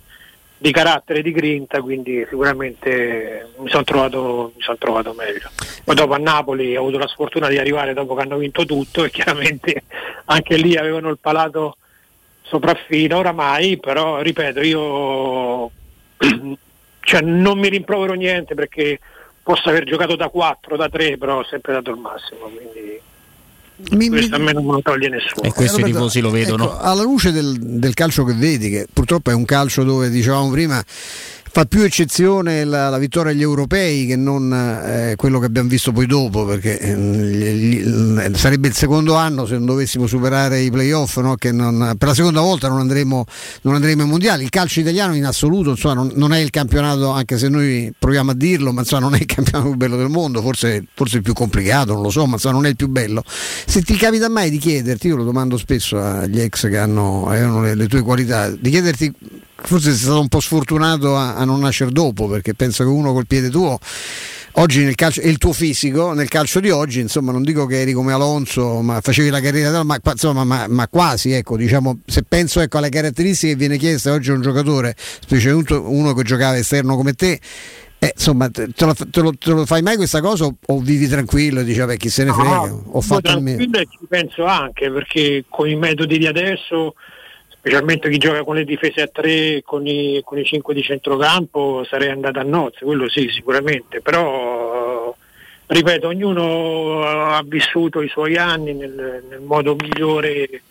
di 0.63 0.73
carattere, 0.73 1.23
di 1.23 1.33
grinta, 1.33 1.81
quindi 1.81 2.23
sicuramente 2.29 3.49
mi 3.61 3.71
sono 3.71 3.83
trovato, 3.83 4.53
son 4.59 4.77
trovato 4.77 5.15
meglio. 5.15 5.49
Poi 5.83 5.95
dopo 5.95 6.13
a 6.13 6.19
Napoli 6.19 6.77
ho 6.77 6.81
avuto 6.81 6.99
la 6.99 7.07
sfortuna 7.07 7.49
di 7.49 7.57
arrivare 7.57 7.95
dopo 7.95 8.15
che 8.15 8.21
hanno 8.21 8.37
vinto 8.37 8.67
tutto 8.67 9.03
e 9.03 9.11
chiaramente 9.11 9.85
anche 10.27 10.57
lì 10.59 10.77
avevano 10.77 11.09
il 11.09 11.19
palato 11.19 11.79
sopraffino 12.43 13.17
oramai, 13.17 13.79
però 13.79 14.21
ripeto, 14.21 14.61
io 14.61 15.71
cioè, 17.01 17.21
non 17.23 17.59
mi 17.59 17.71
rimprovero 17.71 18.13
niente 18.13 18.55
perché 18.55 19.01
posso 19.43 19.71
aver 19.71 19.85
giocato 19.85 20.15
da 20.15 20.29
4, 20.29 20.77
da 20.77 20.91
3, 20.91 21.17
però 21.17 21.39
ho 21.39 21.45
sempre 21.45 21.73
dato 21.73 21.91
il 21.91 21.97
massimo, 21.97 22.49
quindi 22.49 23.01
questo 24.09 24.35
a 24.37 24.39
me 24.39 24.53
non 24.53 24.65
me 24.65 24.73
lo 24.73 24.81
toglie 24.83 25.09
nessuno. 25.09 25.43
E 25.43 25.53
questi 25.53 25.81
Eh, 25.81 25.85
Roberto, 25.85 25.97
tifosi 25.99 26.21
lo 26.21 26.31
vedono. 26.31 26.65
ecco, 26.65 26.79
alla 26.81 27.03
luce 27.03 27.33
del, 27.33 27.57
del 27.59 27.95
calcio 27.95 28.25
che 28.25 28.35
vedi, 28.35 28.71
che 28.71 28.87
purtroppo 28.93 29.31
è 29.31 29.35
un 29.35 29.45
calcio 29.45 29.83
dove 29.85 30.11
dicevamo 30.11 30.51
prima 30.51 30.83
fa 31.53 31.65
più 31.65 31.83
eccezione 31.83 32.65
la, 32.65 32.89
la 32.91 32.99
vittoria 32.99 33.33
agli 33.33 33.43
europei 33.43 34.07
che 34.07 34.15
non 34.15 34.53
eh, 34.53 35.15
quello 35.17 35.41
che 35.41 35.47
abbiamo 35.47 35.69
visto 35.69 35.91
poi 35.91 36.07
dopo, 36.07 36.45
perché 36.45 36.79
eh, 36.79 36.95
gli- 36.97 37.81
gli- 37.83 38.37
sarebbe 38.37 38.69
il 38.69 38.75
secondo 38.75 39.17
anno 39.17 39.47
se 39.47 39.55
non 39.55 39.67
dovessimo 39.67 40.07
superare 40.07 40.61
i 40.61 40.71
playoff, 40.71 41.19
no? 41.19 41.35
che 41.35 41.51
non- 41.51 41.95
per 41.99 42.09
la 42.09 42.15
seconda 42.15 42.41
volta 42.41 42.69
non 42.69 42.79
andremo, 42.79 43.25
non 43.63 43.75
andremo 43.75 44.03
ai 44.03 44.09
mondiali. 44.09 44.45
Il 44.45 44.51
calcio 44.51 44.79
italiano 44.79 45.17
in 45.17 45.25
assoluto 45.25 45.71
insomma, 45.71 45.95
non, 45.95 46.13
non 46.15 46.33
è 46.33 46.39
il 46.39 46.51
campionato, 46.51 47.11
anche 47.11 47.37
se 47.37 47.49
noi 47.49 47.93
proviamo 47.99 48.31
a 48.31 48.35
dirlo, 48.35 48.73
ma 48.73 48.83
insomma, 48.83 49.03
non 49.03 49.15
è 49.15 49.19
il 49.19 49.27
campionato 49.27 49.69
più 49.71 49.77
bello 49.77 49.97
del 49.97 50.09
mondo, 50.09 50.41
forse, 50.43 50.85
forse 50.95 51.17
il 51.17 51.23
più 51.23 51.33
complicato, 51.33 51.95
non 51.95 52.03
lo 52.03 52.11
so, 52.11 52.27
ma 52.27 52.35
insomma, 52.35 52.55
non 52.55 52.67
è 52.67 52.69
il 52.69 52.77
più 52.77 52.89
bello. 52.89 53.25
Se 53.27 53.83
ti 53.83 53.97
capita 53.97 54.29
mai 54.29 54.51
di 54.51 54.59
chiederti, 54.59 55.09
io 55.09 55.17
lo 55.17 55.25
domando 55.25 55.57
spesso 55.57 56.01
agli 56.01 56.41
ex 56.41 56.69
che 56.69 56.79
hanno, 56.79 57.27
avevano 57.27 57.63
le, 57.63 57.75
le 57.75 57.89
tue 57.89 58.03
qualità, 58.03 58.51
di 58.51 58.71
chiederti 58.71 59.13
forse 59.63 59.91
sei 59.91 59.99
stato 59.99 60.21
un 60.21 60.29
po' 60.29 60.41
sfortunato 60.41 61.17
a, 61.17 61.35
a 61.35 61.45
non 61.45 61.61
nascere 61.61 61.91
dopo, 61.91 62.27
perché 62.29 62.55
penso 62.55 62.83
che 62.85 62.91
uno 62.91 63.13
col 63.13 63.27
piede 63.27 63.49
tuo 63.51 63.79
oggi 64.55 64.83
nel 64.83 64.97
calcio 64.97 65.21
e 65.21 65.29
il 65.29 65.39
tuo 65.39 65.53
fisico 65.53 66.13
nel 66.13 66.29
calcio 66.29 66.59
di 66.59 66.71
oggi 66.71 66.99
insomma 66.99 67.31
non 67.31 67.45
dico 67.45 67.67
che 67.67 67.81
eri 67.83 67.93
come 67.93 68.13
Alonso 68.13 68.81
ma 68.81 69.01
facevi 69.01 69.31
la 69.31 69.41
carriera 69.41 69.85
ma, 69.85 69.97
insomma, 70.03 70.43
ma, 70.43 70.67
ma 70.69 70.89
quasi 70.89 71.31
ecco 71.31 71.57
diciamo 71.57 72.01
se 72.05 72.25
penso 72.25 72.61
ecco, 72.61 72.79
alle 72.79 72.89
caratteristiche 72.89 73.53
che 73.53 73.59
viene 73.59 73.77
chieste 73.77 74.11
oggi 74.11 74.31
a 74.31 74.35
un 74.35 74.43
giocatore 74.43 74.97
specialmente 74.97 75.75
uno 75.75 76.13
che 76.15 76.25
giocava 76.25 76.57
esterno 76.59 76.97
come 76.97 77.13
te 77.13 77.39
eh, 78.01 78.13
insomma 78.13 78.51
te, 78.51 78.67
lo, 78.79 78.93
te 78.95 79.21
lo- 79.21 79.35
te 79.39 79.51
lo 79.53 79.67
fai 79.67 79.83
mai 79.83 79.95
questa 79.95 80.21
cosa 80.21 80.47
o, 80.47 80.57
o 80.67 80.81
vivi 80.81 81.07
tranquillo 81.07 81.61
e 81.61 81.65
dici 81.65 81.79
vabbè 81.79 81.97
chi 81.97 82.09
se 82.09 82.25
ne 82.25 82.33
frega 82.33 82.49
No, 82.51 82.83
ho 82.89 83.01
fatto 83.01 83.31
il 83.31 83.43
mio 83.43 83.57
ci 83.57 83.99
penso 84.09 84.47
anche 84.47 84.91
perché 84.91 85.45
con 85.49 85.69
i 85.69 85.77
metodi 85.77 86.19
di 86.19 86.27
adesso, 86.27 86.95
specialmente 87.61 88.09
chi 88.09 88.17
gioca 88.17 88.43
con 88.43 88.57
le 88.57 88.65
difese 88.65 89.03
a 89.03 89.07
tre, 89.07 89.61
con 89.63 89.87
i, 89.87 90.21
con 90.25 90.39
i 90.39 90.45
cinque 90.45 90.73
di 90.75 90.83
centrocampo, 90.83 91.85
sarei 91.89 92.09
andato 92.09 92.39
a 92.39 92.43
nozze, 92.43 92.85
quello 92.85 93.09
sì, 93.09 93.29
sicuramente, 93.31 94.01
però 94.01 95.15
ripeto, 95.67 96.09
ognuno 96.09 97.03
ha 97.03 97.43
vissuto 97.45 98.01
i 98.01 98.09
suoi 98.09 98.37
anni 98.37 98.73
nel, 98.73 99.23
nel 99.29 99.41
modo 99.41 99.77
migliore. 99.79 100.63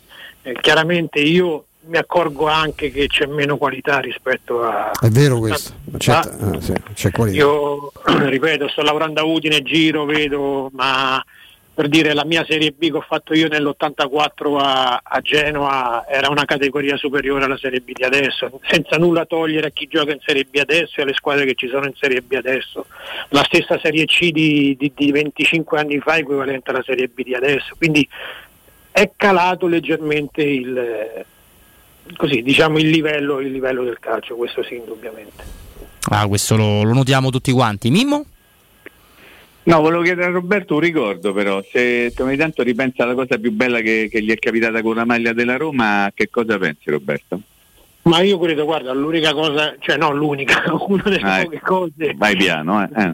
Eh, 0.41 0.53
chiaramente 0.61 1.20
io 1.20 1.66
mi 1.86 1.98
accorgo 1.98 2.48
anche 2.48 2.91
che 2.91 3.07
c'è 3.07 3.26
meno 3.26 3.57
qualità 3.57 3.99
rispetto 3.99 4.64
a, 4.64 4.91
è 4.91 5.07
vero 5.10 5.40
questo 5.40 5.72
c'è, 5.98 6.11
Ah. 6.14 6.20
ah, 6.20 6.61
sì, 6.61 6.74
c'è 6.94 7.11
qualità. 7.11 7.38
io 7.38 7.91
ripeto, 8.06 8.68
sto 8.68 8.82
lavorando 8.82 9.22
a 9.22 9.24
Udine, 9.26 9.61
giro, 9.61 10.06
vedo, 10.06 10.70
ma 10.74 11.24
per 11.80 11.88
dire 11.88 12.14
la 12.14 12.26
mia 12.26 12.43
Serie 12.45 12.72
B 12.72 12.91
che 12.91 12.97
ho 12.97 13.06
fatto 13.07 13.34
io 13.34 13.47
nell'84 13.47 14.57
a, 14.60 14.99
a 15.01 15.22
Genova 15.22 16.06
era 16.10 16.27
una 16.27 16.43
categoria 16.43 16.97
superiore 16.97 17.45
alla 17.45 17.57
Serie 17.57 17.80
B 17.80 17.93
di 17.93 18.03
adesso, 18.03 18.60
senza 18.68 18.97
nulla 18.97 19.26
togliere 19.26 19.68
a 19.68 19.69
chi 19.69 19.88
gioca 19.88 20.11
in 20.11 20.19
Serie 20.19 20.43
B 20.43 20.57
adesso 20.57 20.99
e 20.99 21.03
alle 21.03 21.14
squadre 21.14 21.45
che 21.45 21.53
ci 21.53 21.69
sono 21.69 21.85
in 21.85 21.93
Serie 21.97 22.19
B 22.22 22.34
adesso. 22.34 22.85
La 23.30 23.45
stessa 23.45 23.80
Serie 23.81 24.03
C 24.03 24.30
di, 24.30 24.76
di- 24.77 24.91
di 24.93 25.10
25 25.10 25.80
anni 25.80 25.99
fa 25.99 26.15
è 26.15 26.19
equivalente 26.19 26.69
alla 26.69 26.84
Serie 26.84 27.07
B 27.07 27.23
di 27.23 27.34
adesso, 27.34 27.73
quindi 27.77 28.06
è 28.91 29.11
calato 29.15 29.68
leggermente 29.68 30.43
il, 30.43 31.26
così, 32.18 32.41
diciamo, 32.41 32.77
il, 32.77 32.89
livello, 32.89 33.39
il 33.39 33.53
livello 33.53 33.85
del 33.85 33.99
calcio, 33.99 34.35
questo 34.35 34.64
sì 34.64 34.76
indubbiamente. 34.76 35.43
Ah, 36.10 36.27
questo 36.27 36.57
lo, 36.57 36.84
lo 36.84 36.91
notiamo 36.91 37.30
tutti 37.30 37.53
quanti. 37.53 37.89
Mimmo? 37.89 38.26
No, 39.64 39.81
volevo 39.81 40.02
chiedere 40.02 40.27
a 40.27 40.31
Roberto 40.31 40.76
un 40.76 40.80
ricordo 40.80 41.31
però, 41.34 41.61
se, 41.69 42.11
ogni 42.19 42.38
tanto 42.38 42.64
ripensa 42.64 43.03
alla 43.03 43.14
cosa 43.14 43.38
più 43.38 43.52
bella 43.52 43.81
che, 43.81 44.07
che 44.10 44.22
gli 44.23 44.31
è 44.31 44.36
capitata 44.38 44.81
con 44.81 44.95
la 44.95 45.06
maglia 45.06 45.31
della 45.34 45.57
Roma, 45.57 46.11
che 46.14 46.30
cosa 46.30 46.57
pensi 46.57 46.90
Roberto? 46.90 47.40
Ma 48.03 48.22
io 48.22 48.40
credo, 48.40 48.65
guarda, 48.65 48.94
l'unica 48.94 49.34
cosa, 49.34 49.76
cioè 49.80 49.98
no, 49.98 50.11
l'unica, 50.11 50.64
una 50.88 51.03
delle 51.03 51.19
Ah, 51.22 51.44
poche 51.44 51.60
cose. 51.60 52.14
Vai 52.15 52.36
piano, 52.36 52.81
eh. 52.84 52.90
eh. 53.03 53.14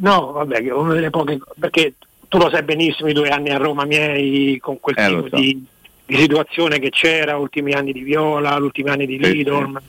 No, 0.00 0.32
vabbè, 0.32 0.70
una 0.72 0.94
delle 0.94 1.10
poche 1.10 1.38
perché 1.58 1.94
tu 2.26 2.38
lo 2.38 2.48
sai 2.50 2.62
benissimo 2.64 3.08
i 3.08 3.12
due 3.12 3.28
anni 3.28 3.50
a 3.50 3.58
Roma 3.58 3.84
miei 3.84 4.58
con 4.58 4.80
quel 4.80 4.96
Eh, 4.98 5.06
tipo 5.06 5.28
so. 5.28 5.36
di, 5.36 5.64
di 6.06 6.16
situazione 6.16 6.78
che 6.80 6.90
c'era, 6.90 7.36
ultimi 7.36 7.74
anni 7.74 7.92
di 7.92 8.00
Viola, 8.00 8.56
ultimi 8.56 8.88
anni 8.90 9.06
di 9.06 9.20
Sì, 9.22 9.32
Lidl, 9.34 9.80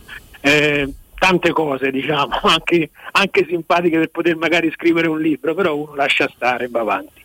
eh, 0.41 0.93
tante 1.23 1.53
cose 1.53 1.89
diciamo, 1.89 2.37
anche, 2.43 2.89
anche 3.13 3.45
simpatiche 3.47 3.97
per 3.97 4.09
poter 4.09 4.35
magari 4.35 4.69
scrivere 4.71 5.07
un 5.07 5.21
libro, 5.21 5.55
però 5.55 5.73
uno 5.73 5.95
lascia 5.95 6.29
stare 6.35 6.65
e 6.65 6.67
va 6.69 6.81
avanti. 6.81 7.23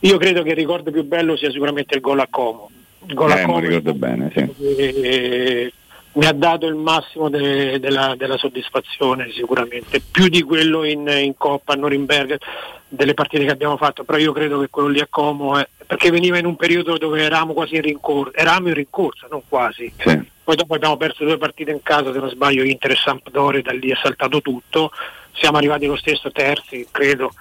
Io 0.00 0.16
credo 0.16 0.42
che 0.42 0.50
il 0.50 0.56
ricordo 0.56 0.90
più 0.90 1.04
bello 1.04 1.36
sia 1.36 1.50
sicuramente 1.50 1.94
il 1.94 2.00
gol 2.00 2.20
a 2.20 2.26
Como. 2.30 2.70
Il 3.06 3.12
gol 3.14 3.30
a 3.32 3.34
Eh, 3.34 3.40
me 3.40 3.44
Como 3.44 3.58
ricordo 3.58 3.92
bene, 3.92 4.32
sì. 4.34 4.48
eh, 4.78 5.72
mi 6.12 6.24
ha 6.24 6.32
dato 6.32 6.66
il 6.66 6.74
massimo 6.74 7.28
de- 7.28 7.78
della, 7.80 8.14
della 8.16 8.38
soddisfazione 8.38 9.30
sicuramente, 9.30 10.00
più 10.00 10.28
di 10.28 10.40
quello 10.42 10.84
in, 10.84 11.06
in 11.06 11.34
Coppa 11.36 11.74
a 11.74 11.76
Norimberga, 11.76 12.38
delle 12.88 13.12
partite 13.12 13.44
che 13.44 13.50
abbiamo 13.50 13.76
fatto, 13.76 14.04
però 14.04 14.16
io 14.16 14.32
credo 14.32 14.58
che 14.60 14.68
quello 14.70 14.88
lì 14.88 15.00
a 15.00 15.06
Como, 15.10 15.58
è, 15.58 15.68
perché 15.84 16.10
veniva 16.10 16.38
in 16.38 16.46
un 16.46 16.56
periodo 16.56 16.96
dove 16.96 17.22
eravamo 17.22 17.52
quasi 17.52 17.74
in 17.74 17.82
rincorsa, 17.82 18.38
eravamo 18.38 18.68
in 18.68 18.74
rincorsa, 18.74 19.26
non 19.30 19.42
quasi. 19.46 19.92
Poi 20.44 20.56
dopo 20.56 20.74
abbiamo 20.74 20.98
perso 20.98 21.24
due 21.24 21.38
partite 21.38 21.70
in 21.70 21.82
casa, 21.82 22.12
se 22.12 22.18
non 22.18 22.28
sbaglio 22.28 22.64
Inter 22.64 22.90
e 22.90 22.96
Sampdoria, 22.96 23.62
da 23.62 23.72
lì 23.72 23.90
è 23.90 23.96
saltato 24.00 24.42
tutto, 24.42 24.90
siamo 25.32 25.56
arrivati 25.56 25.86
lo 25.86 25.96
stesso 25.96 26.30
terzi, 26.30 26.86
credo. 26.90 27.32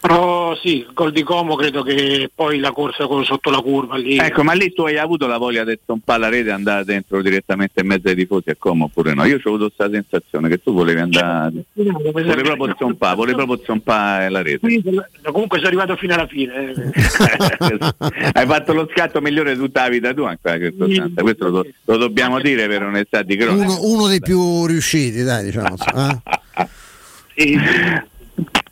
Però 0.00 0.54
sì, 0.54 0.76
il 0.78 0.90
gol 0.94 1.10
di 1.10 1.24
Como 1.24 1.56
credo 1.56 1.82
che 1.82 2.30
poi 2.32 2.60
la 2.60 2.70
corsa 2.70 3.06
con- 3.08 3.24
sotto 3.24 3.50
la 3.50 3.60
curva 3.60 3.96
lì. 3.96 4.16
Ecco, 4.16 4.44
ma 4.44 4.52
lì 4.52 4.72
tu 4.72 4.82
hai 4.82 4.96
avuto 4.96 5.26
la 5.26 5.38
voglia 5.38 5.64
di 5.64 5.76
stompare 5.82 6.20
la 6.20 6.28
rete 6.28 6.48
e 6.50 6.52
andare 6.52 6.84
dentro 6.84 7.20
direttamente 7.20 7.80
in 7.80 7.88
mezzo 7.88 8.06
ai 8.08 8.14
tifosi 8.14 8.50
a 8.50 8.56
Como 8.56 8.84
oppure 8.84 9.12
no? 9.14 9.24
Io 9.24 9.36
ho 9.42 9.48
avuto 9.48 9.72
questa 9.74 9.90
sensazione 9.90 10.48
che 10.48 10.62
tu 10.62 10.72
volevi 10.72 11.00
andare, 11.00 11.64
volevi 11.74 12.42
proprio 12.42 12.76
zompare, 12.78 13.16
volevi 13.16 13.36
proprio 13.36 13.60
zompare 13.64 14.28
la 14.30 14.40
rete. 14.42 14.68
Comunque 15.32 15.58
sono 15.58 15.68
arrivato 15.68 15.96
fino 15.96 16.14
alla 16.14 16.26
fine. 16.28 16.70
eh. 16.70 16.92
hai 18.34 18.46
fatto 18.46 18.72
lo 18.72 18.88
scatto 18.92 19.20
migliore 19.20 19.54
di 19.54 19.58
tutta 19.58 19.82
la 19.82 19.88
vita 19.88 20.14
tua 20.14 20.30
in 20.30 20.38
quella 20.40 20.58
circostanza, 20.58 21.22
questo 21.22 21.48
lo, 21.48 21.66
lo 21.84 21.96
dobbiamo 21.96 22.40
dire 22.40 22.68
per 22.68 22.84
onestà 22.84 23.22
di 23.22 23.36
cronaca. 23.36 23.68
Uno, 23.72 23.78
uno 23.82 24.06
dei 24.06 24.20
più 24.20 24.64
riusciti, 24.64 25.24
dai, 25.24 25.44
diciamo. 25.46 25.74
eh? 25.96 26.68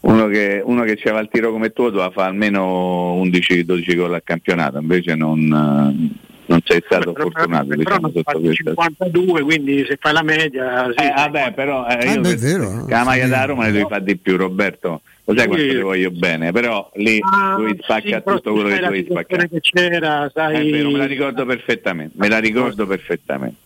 Uno 0.08 0.28
che, 0.28 0.60
uno 0.64 0.84
che 0.84 0.96
c'aveva 0.96 1.20
il 1.20 1.28
tiro 1.32 1.50
come 1.50 1.72
tu 1.72 1.84
doveva 1.90 2.10
fare 2.10 2.28
almeno 2.28 3.20
11-12 3.24 3.96
gol 3.96 4.14
al 4.14 4.22
campionato, 4.22 4.78
invece 4.78 5.16
non, 5.16 5.40
eh, 5.40 6.16
non 6.46 6.60
sei 6.64 6.80
stato 6.84 7.12
fortunato 7.12 7.66
però 7.66 7.76
diciamo, 7.76 8.00
non 8.02 8.12
sotto 8.12 8.30
fai 8.30 8.40
questa 8.40 8.70
52, 8.84 9.42
quindi 9.42 9.84
se 9.84 9.96
fai 10.00 10.12
la 10.12 10.22
media... 10.22 10.92
Sì, 10.96 11.04
Eh, 11.06 11.12
vabbè, 11.12 11.52
però 11.54 11.86
eh, 11.88 12.12
io 12.12 12.20
beh, 12.20 12.28
è 12.28 12.34
che- 12.34 12.40
vero, 12.40 12.84
che 12.84 12.92
la 12.94 13.02
maglia 13.04 13.26
da 13.26 13.44
Roma 13.46 13.64
ne 13.64 13.72
devi 13.72 13.86
fare 13.88 14.04
di 14.04 14.16
più, 14.16 14.36
Roberto. 14.36 15.00
Lo 15.24 15.36
sai 15.36 15.48
quanto 15.48 15.64
Sì. 15.64 15.70
ti 15.70 15.80
voglio 15.80 16.10
bene, 16.12 16.52
però 16.52 16.88
lì 16.94 17.18
Ah, 17.20 17.56
lui 17.58 17.76
spacca 17.82 18.00
sì, 18.18 18.22
però 18.22 18.36
tutto 18.36 18.50
tu 18.50 18.54
quello 18.60 18.68
che 18.68 18.78
dovevi 18.78 19.02
situazione 19.08 19.42
spaccare. 19.46 19.48
che 19.48 19.60
c'era, 19.60 20.30
sai... 20.32 20.68
È 20.68 20.70
vero, 20.70 20.90
me 20.92 20.98
la 20.98 21.06
ricordo 21.06 21.44
perfettamente, 21.44 22.12
me 22.16 22.28
la 22.28 22.38
ricordo 22.38 22.86
perfettamente. 22.86 23.56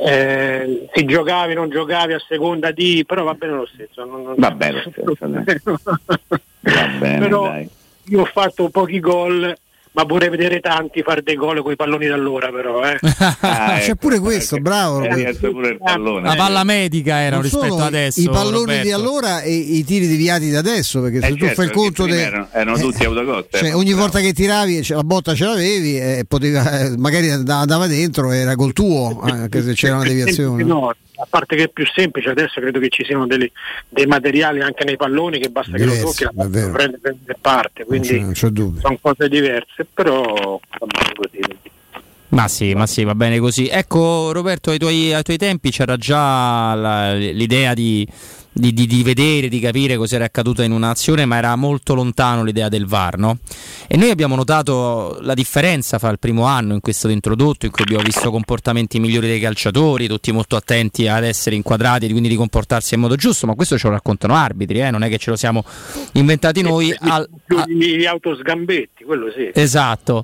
Eh, 0.00 0.88
se 0.92 1.04
giocavi 1.04 1.54
non 1.54 1.68
giocavi 1.70 2.12
a 2.12 2.22
seconda 2.28 2.70
di 2.70 3.04
però 3.06 3.24
va 3.24 3.34
bene 3.34 3.52
lo 3.54 3.66
stesso 3.72 4.04
non- 4.04 4.22
non- 4.22 4.34
Va 4.36 4.50
bene 4.52 4.82
lo 4.84 4.90
stesso. 4.90 5.16
Va 6.60 6.86
bene, 6.98 7.18
però 7.18 7.42
dai. 7.48 7.68
io 8.04 8.20
ho 8.20 8.24
fatto 8.26 8.68
pochi 8.68 9.00
gol 9.00 9.56
ma 9.92 10.04
vorrei 10.04 10.28
vedere 10.28 10.60
tanti 10.60 11.02
fare 11.02 11.22
dei 11.22 11.34
gol 11.36 11.62
con 11.62 11.72
i 11.72 11.76
palloni 11.76 12.06
d'allora 12.06 12.50
però 12.50 12.82
eh. 12.84 12.98
Ah, 13.40 13.78
C'è 13.80 13.94
pure 13.96 14.18
questo, 14.18 14.58
bravo. 14.58 14.98
Hai 15.00 15.08
Roberto. 15.08 15.32
detto 15.32 15.50
pure 15.52 15.68
il 15.70 15.78
pallone. 15.78 16.28
La 16.28 16.34
palla 16.36 16.64
medica 16.64 17.20
era 17.20 17.36
Non 17.36 17.42
rispetto 17.42 17.78
adesso. 17.82 18.20
I 18.20 18.24
palloni 18.28 18.58
Roberto. 18.58 18.82
di 18.82 18.92
allora 18.92 19.40
e 19.42 19.52
i 19.54 19.84
tiri 19.84 20.06
deviati 20.06 20.50
da 20.50 20.58
adesso, 20.58 21.00
perché 21.00 21.20
se 21.20 21.26
Eh, 21.26 21.30
tu 21.32 21.38
certo, 21.38 21.54
fai 21.54 21.64
il 21.66 21.70
perché 21.72 21.84
conto 21.86 22.06
de- 22.06 22.20
erano, 22.22 22.48
erano 22.52 22.78
tutti 22.78 23.04
autocoste. 23.04 23.58
cioè, 23.58 23.74
ogni 23.74 23.92
volta 23.92 24.20
che 24.20 24.32
tiravi 24.32 24.86
la 24.88 25.02
botta 25.02 25.34
ce 25.34 25.44
l'avevi 25.44 25.98
e 25.98 26.24
poteva, 26.26 26.80
eh, 26.80 26.96
magari 26.96 27.30
andava 27.30 27.86
dentro 27.86 28.30
era 28.32 28.54
col 28.56 28.72
tuo, 28.72 29.22
eh, 29.26 29.30
anche 29.30 29.62
se 29.62 29.72
c'era 29.74 29.96
una 29.96 30.04
deviazione. 30.08 30.62
No, 30.64 30.92
a 31.20 31.26
parte 31.28 31.56
che 31.56 31.64
è 31.64 31.68
più 31.68 31.84
semplice 31.86 32.28
adesso 32.30 32.60
credo 32.60 32.78
che 32.78 32.88
ci 32.88 33.04
siano 33.04 33.26
delle- 33.26 33.50
dei 33.88 34.06
materiali 34.06 34.60
anche 34.62 34.84
nei 34.84 34.96
palloni 34.96 35.38
che 35.38 35.48
basta 35.50 35.72
che 35.76 35.84
lo 35.84 35.92
Diversi, 35.92 36.24
tocchi 36.24 36.36
la 36.36 36.46
vero. 36.48 36.72
prende, 36.72 36.98
prende 36.98 37.36
parte 37.40 37.84
Non 37.88 37.98
c'è, 38.00 38.06
quindi 38.06 38.20
non 38.24 38.32
c'è 38.32 38.48
dubbio. 38.48 38.80
sono 38.80 38.98
cose 39.00 39.28
diverse 39.28 39.86
però 39.92 40.60
va 40.78 40.86
bene 40.86 41.12
così 41.14 41.38
Ma 42.30 42.46
sì, 42.46 42.74
ma 42.74 42.86
sì, 42.86 43.04
va 43.04 43.14
bene 43.14 43.38
così. 43.38 43.68
Ecco, 43.68 44.32
Roberto, 44.32 44.70
ai 44.70 44.78
tuoi, 44.78 45.14
ai 45.14 45.22
tuoi 45.22 45.38
tempi 45.38 45.70
c'era 45.70 45.96
già 45.96 46.74
la- 46.74 47.14
l'idea 47.14 47.72
di, 47.72 48.06
di- 48.58 48.72
di- 48.72 48.86
di 48.86 49.02
vedere, 49.02 49.48
di 49.48 49.60
capire 49.60 49.96
cos'era 49.96 50.24
accaduto 50.24 50.62
in 50.62 50.72
un'azione, 50.72 51.24
ma 51.24 51.36
era 51.36 51.54
molto 51.56 51.94
lontano 51.94 52.42
l'idea 52.42 52.68
del 52.68 52.86
VAR, 52.86 53.18
no? 53.18 53.38
E 53.86 53.96
noi 53.96 54.10
abbiamo 54.10 54.34
notato 54.34 55.18
la 55.22 55.34
differenza 55.34 55.98
fra 55.98 56.10
il 56.10 56.18
primo 56.18 56.44
anno 56.44 56.74
in 56.74 56.80
cui 56.80 56.92
è 56.92 56.94
stato 56.94 57.14
introdotto, 57.14 57.66
in 57.66 57.72
cui 57.72 57.82
abbiamo 57.82 58.02
visto 58.02 58.30
comportamenti 58.30 58.98
migliori 58.98 59.28
dei 59.28 59.40
calciatori, 59.40 60.08
tutti 60.08 60.32
molto 60.32 60.56
attenti 60.56 61.06
ad 61.06 61.24
essere 61.24 61.54
inquadrati 61.56 62.06
e 62.06 62.10
quindi 62.10 62.28
di 62.28 62.36
comportarsi 62.36 62.94
in 62.94 63.00
modo 63.00 63.14
giusto, 63.16 63.46
ma 63.46 63.54
questo 63.54 63.78
ce 63.78 63.86
lo 63.86 63.92
raccontano 63.94 64.34
arbitri, 64.34 64.80
eh? 64.80 64.90
non 64.90 65.02
è 65.02 65.08
che 65.08 65.18
ce 65.18 65.30
lo 65.30 65.36
siamo 65.36 65.64
inventati 66.12 66.62
noi. 66.62 66.94
Al, 66.98 67.28
più 67.44 67.56
gli 67.66 68.04
autosgambetti 68.04 69.04
quello 69.04 69.30
sì 69.30 69.50
Esatto. 69.54 70.22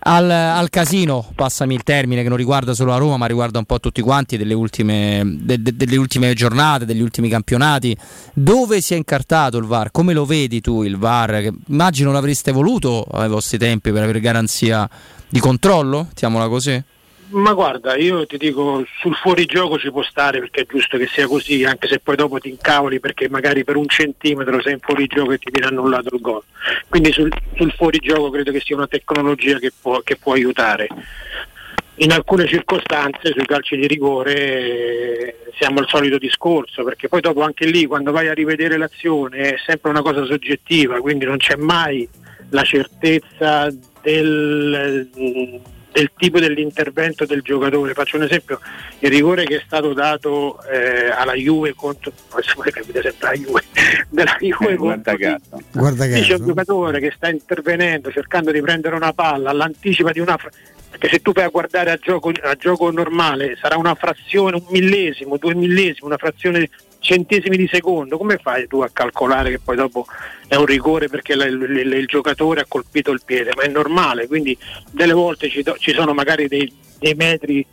Al, 0.00 0.30
al 0.30 0.68
casino, 0.70 1.30
passami 1.34 1.74
il 1.74 1.82
termine, 1.82 2.22
che 2.22 2.28
non 2.28 2.36
riguarda 2.36 2.74
solo 2.74 2.90
la 2.90 2.96
Roma, 2.96 3.16
ma 3.16 3.26
riguarda 3.26 3.58
un 3.58 3.64
po' 3.64 3.78
tutti 3.80 4.00
quanti 4.00 4.36
delle 4.36 4.54
ultime, 4.54 5.22
de- 5.40 5.62
de- 5.62 5.76
delle 5.76 5.96
ultime 5.96 6.34
giornate, 6.34 6.84
degli 6.84 7.00
ultimi 7.00 7.28
campionati. 7.28 7.66
Dove 8.32 8.80
si 8.80 8.94
è 8.94 8.96
incartato 8.96 9.58
il 9.58 9.64
VAR? 9.64 9.90
Come 9.90 10.14
lo 10.14 10.24
vedi 10.24 10.60
tu 10.60 10.82
il 10.82 10.96
VAR? 10.96 11.40
Che 11.40 11.52
immagino 11.68 12.12
l'avreste 12.12 12.52
voluto 12.52 13.04
ai 13.10 13.28
vostri 13.28 13.58
tempi 13.58 13.92
per 13.92 14.02
avere 14.02 14.20
garanzia 14.20 14.88
di 15.28 15.40
controllo, 15.40 16.04
mettiamola 16.04 16.48
così. 16.48 16.82
Ma 17.30 17.52
guarda, 17.52 17.94
io 17.94 18.26
ti 18.26 18.38
dico, 18.38 18.86
sul 19.00 19.14
fuorigioco 19.14 19.78
ci 19.78 19.90
può 19.90 20.02
stare 20.02 20.38
perché 20.38 20.62
è 20.62 20.66
giusto 20.66 20.96
che 20.96 21.06
sia 21.06 21.26
così, 21.26 21.62
anche 21.62 21.86
se 21.86 21.98
poi 21.98 22.16
dopo 22.16 22.38
ti 22.38 22.48
incavoli 22.48 23.00
perché 23.00 23.28
magari 23.28 23.64
per 23.64 23.76
un 23.76 23.86
centimetro 23.86 24.62
sei 24.62 24.72
in 24.74 24.78
fuorigioco 24.80 25.32
e 25.32 25.38
ti 25.38 25.50
viene 25.50 25.66
annullato 25.66 26.14
il 26.14 26.22
gol. 26.22 26.42
Quindi 26.88 27.12
sul, 27.12 27.30
sul 27.54 27.70
fuorigioco 27.72 28.30
credo 28.30 28.50
che 28.50 28.62
sia 28.64 28.76
una 28.76 28.86
tecnologia 28.86 29.58
che 29.58 29.72
può, 29.78 30.00
che 30.00 30.16
può 30.16 30.32
aiutare. 30.32 30.88
In 32.00 32.12
alcune 32.12 32.46
circostanze 32.46 33.32
sui 33.32 33.44
calci 33.44 33.76
di 33.76 33.88
rigore 33.88 34.34
eh, 34.34 35.36
siamo 35.58 35.80
al 35.80 35.88
solito 35.88 36.16
discorso, 36.16 36.84
perché 36.84 37.08
poi 37.08 37.20
dopo 37.20 37.42
anche 37.42 37.66
lì 37.66 37.86
quando 37.86 38.12
vai 38.12 38.28
a 38.28 38.34
rivedere 38.34 38.76
l'azione 38.76 39.54
è 39.54 39.54
sempre 39.66 39.90
una 39.90 40.02
cosa 40.02 40.24
soggettiva, 40.24 41.00
quindi 41.00 41.24
non 41.24 41.38
c'è 41.38 41.56
mai 41.56 42.08
la 42.50 42.62
certezza 42.62 43.68
del, 44.00 45.10
del 45.90 46.10
tipo 46.16 46.38
dell'intervento 46.38 47.26
del 47.26 47.42
giocatore. 47.42 47.94
Faccio 47.94 48.16
un 48.16 48.22
esempio, 48.22 48.60
il 49.00 49.10
rigore 49.10 49.44
che 49.44 49.56
è 49.56 49.62
stato 49.66 49.92
dato 49.92 50.62
eh, 50.70 51.10
alla 51.10 51.34
Juve 51.34 51.74
contro 51.74 52.12
adesso 52.30 52.54
voi 52.56 52.70
capite 52.70 53.02
sempre 53.02 53.28
la 53.28 53.34
Juve, 53.34 53.62
della 54.08 54.36
Juve 54.40 54.76
contro 54.76 55.16
Guarda 55.72 56.04
Lì 56.04 56.20
c'è 56.20 56.28
caso. 56.28 56.42
un 56.42 56.46
giocatore 56.46 57.00
che 57.00 57.12
sta 57.16 57.28
intervenendo 57.28 58.12
cercando 58.12 58.52
di 58.52 58.60
prendere 58.60 58.94
una 58.94 59.12
palla 59.12 59.50
all'anticipa 59.50 60.12
di 60.12 60.20
una 60.20 60.36
fra- 60.36 60.50
perché 60.90 61.08
se 61.08 61.20
tu 61.20 61.32
vai 61.32 61.44
a 61.44 61.48
guardare 61.48 61.90
a 61.90 61.96
gioco, 61.96 62.30
a 62.42 62.54
gioco 62.54 62.90
normale 62.90 63.56
sarà 63.60 63.76
una 63.76 63.94
frazione, 63.94 64.56
un 64.56 64.64
millesimo, 64.70 65.36
due 65.36 65.54
millesimi, 65.54 66.06
una 66.06 66.16
frazione 66.16 66.68
centesimi 67.00 67.56
di 67.56 67.68
secondo, 67.70 68.16
come 68.18 68.38
fai 68.38 68.66
tu 68.66 68.80
a 68.80 68.90
calcolare 68.92 69.50
che 69.50 69.60
poi 69.60 69.76
dopo 69.76 70.06
è 70.48 70.56
un 70.56 70.64
rigore 70.66 71.08
perché 71.08 71.34
la- 71.36 71.44
il, 71.44 71.62
il- 71.94 72.06
giocatore 72.06 72.60
ha 72.62 72.66
colpito 72.66 73.12
il 73.12 73.22
piede? 73.24 73.52
Ma 73.54 73.62
è 73.62 73.68
normale, 73.68 74.26
quindi 74.26 74.56
delle 74.90 75.12
volte 75.12 75.48
ci, 75.48 75.62
do- 75.62 75.76
ci 75.78 75.92
sono 75.92 76.12
magari 76.14 76.48
dei, 76.48 76.72
dei 76.98 77.14
metri 77.14 77.64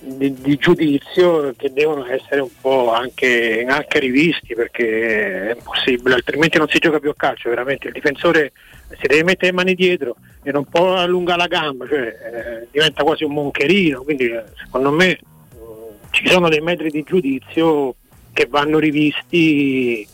di, 0.00 0.34
di 0.40 0.56
giudizio 0.56 1.54
che 1.56 1.72
devono 1.72 2.06
essere 2.06 2.40
un 2.40 2.50
po' 2.60 2.92
anche, 2.92 3.64
anche 3.68 4.00
rivisti 4.00 4.54
perché 4.54 5.50
è 5.50 5.54
impossibile, 5.54 6.14
altrimenti 6.16 6.58
non 6.58 6.68
si 6.68 6.78
gioca 6.78 6.98
più 6.98 7.10
a 7.10 7.14
calcio, 7.16 7.50
veramente 7.50 7.86
il 7.86 7.92
difensore 7.92 8.52
si 9.00 9.06
deve 9.06 9.24
mettere 9.24 9.46
le 9.50 9.56
mani 9.56 9.74
dietro 9.74 10.16
e 10.42 10.50
non 10.52 10.64
può 10.64 10.96
allungare 10.96 11.38
la 11.38 11.46
gamba, 11.46 11.86
cioè, 11.86 12.00
eh, 12.00 12.68
diventa 12.70 13.02
quasi 13.02 13.24
un 13.24 13.32
moncherino, 13.32 14.02
quindi 14.02 14.24
eh, 14.24 14.44
secondo 14.64 14.90
me 14.90 15.18
mh, 15.18 15.56
ci 16.10 16.28
sono 16.28 16.48
dei 16.48 16.60
metri 16.60 16.90
di 16.90 17.02
giudizio 17.06 17.94
che 18.32 18.46
vanno 18.50 18.78
rivisti 18.78 20.06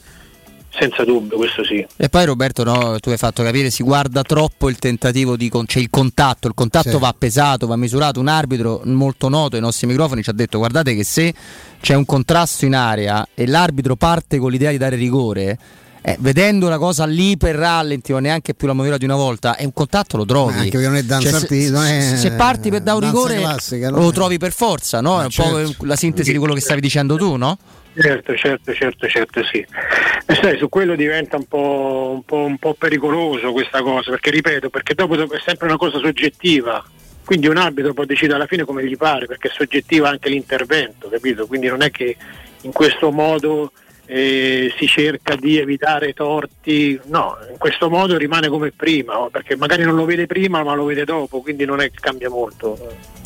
senza 0.71 1.03
dubbio, 1.05 1.37
questo 1.39 1.65
sì. 1.65 1.85
E 1.97 2.09
poi 2.09 2.25
Roberto, 2.25 2.63
no, 2.63 3.01
tu 3.01 3.09
hai 3.11 3.17
fatto 3.17 3.43
capire, 3.43 3.71
si 3.71 3.83
guarda 3.83 4.23
troppo 4.23 4.69
il 4.69 4.79
tentativo 4.79 5.37
di... 5.37 5.49
Con- 5.49 5.65
c'è 5.67 5.81
il 5.81 5.91
contatto, 5.91 6.47
il 6.47 6.55
contatto 6.55 6.91
Sì. 6.91 6.99
va 6.99 7.13
pesato, 7.19 7.67
va 7.67 7.75
misurato. 7.77 8.21
Un 8.21 8.29
arbitro 8.29 8.83
molto 8.85 9.29
noto 9.29 9.57
ai 9.57 9.63
nostri 9.63 9.89
microfoni 9.89 10.23
ci 10.23 10.31
ha 10.31 10.35
detto 10.35 10.59
guardate 10.59 10.95
che 10.95 11.03
se 11.03 11.35
c'è 11.81 11.95
un 11.95 12.05
contrasto 12.05 12.65
in 12.65 12.75
area 12.77 13.27
e 13.35 13.47
l'arbitro 13.47 13.97
parte 13.97 14.39
con 14.39 14.51
l'idea 14.53 14.71
di 14.71 14.79
dare 14.79 14.95
rigore, 14.95 15.59
eh, 16.01 16.17
vedendo 16.21 16.69
la 16.69 16.79
cosa 16.79 17.05
lì 17.05 17.37
per 17.37 17.55
rallenti 17.55 18.13
o 18.13 18.19
neanche 18.19 18.55
più 18.55 18.67
la 18.67 18.75
misura 18.75 18.97
di 18.97 19.05
una 19.05 19.17
volta, 19.17 19.57
è 19.57 19.65
un 19.65 19.73
contatto 19.73 20.17
lo 20.17 20.25
trovi. 20.25 20.53
Ma 20.55 20.59
anche 20.61 20.71
perché 20.71 20.87
non 20.87 20.97
è 20.97 21.03
danza 21.03 21.31
Cioè, 21.31 21.39
se, 21.39 21.45
arti- 21.45 21.65
è- 21.67 22.17
se 22.17 22.31
parti 22.33 22.71
per 22.71 22.81
dare 22.81 22.99
un 22.99 23.05
rigore 23.05 23.37
classica, 23.37 23.91
lo 23.91 24.09
è- 24.09 24.13
trovi 24.13 24.39
per 24.39 24.53
forza, 24.53 25.01
no? 25.01 25.21
È 25.21 25.25
un 25.25 25.31
po' 25.35 25.67
certo. 25.67 25.85
la 25.85 25.97
sintesi 25.97 26.33
di 26.33 26.39
quello 26.39 26.55
che 26.55 26.61
stavi 26.61 26.81
dicendo 26.81 27.17
tu, 27.17 27.37
no? 27.37 27.59
Certo, 28.01 28.37
certo, 28.37 28.73
certo, 28.73 29.09
certo, 29.09 29.45
sì. 29.45 29.59
E 29.59 30.35
sai, 30.41 30.57
su 30.57 30.69
quello 30.69 30.95
diventa 30.95 31.37
un 31.37 31.47
po', 31.47 32.13
un, 32.15 32.23
po', 32.23 32.45
un 32.45 32.57
po' 32.57 32.75
pericoloso 32.75 33.51
questa 33.51 33.83
cosa, 33.83 34.11
perché 34.11 34.31
ripeto, 34.31 34.71
perché 34.71 34.95
dopo 34.95 35.17
dopo 35.17 35.35
è 35.35 35.41
sempre 35.45 35.67
una 35.67 35.77
cosa 35.77 35.99
soggettiva. 35.99 36.85
Quindi 37.25 37.49
un 37.49 37.57
arbitro 37.57 37.93
può 37.93 38.05
decidere 38.05 38.37
alla 38.37 38.47
fine 38.47 38.65
come 38.65 38.87
gli 38.87 38.97
pare, 38.97 39.27
perché 39.27 39.49
è 39.49 39.53
soggettiva 39.53 40.09
anche 40.09 40.29
l'intervento, 40.29 41.09
capito? 41.09 41.47
Quindi 41.47 41.67
non 41.67 41.83
è 41.83 41.91
che 41.91 42.17
in 42.63 42.73
questo 42.73 43.11
modo 43.11 43.73
eh, 44.11 44.73
si 44.79 44.87
cerca 44.87 45.37
di 45.37 45.59
evitare 45.59 46.15
torti, 46.15 46.99
no, 47.09 47.37
in 47.51 47.59
questo 47.59 47.91
modo 47.91 48.17
rimane 48.17 48.49
come 48.49 48.73
prima, 48.73 49.29
perché 49.31 49.55
magari 49.55 49.85
non 49.85 49.95
lo 49.95 50.07
vede 50.07 50.27
prima 50.27 50.63
ma 50.63 50.75
lo 50.75 50.85
vede 50.85 51.05
dopo, 51.05 51.43
quindi 51.43 51.67
non 51.67 51.81
è 51.81 51.91
che 51.91 51.99
cambia 52.01 52.31
molto. 52.31 52.79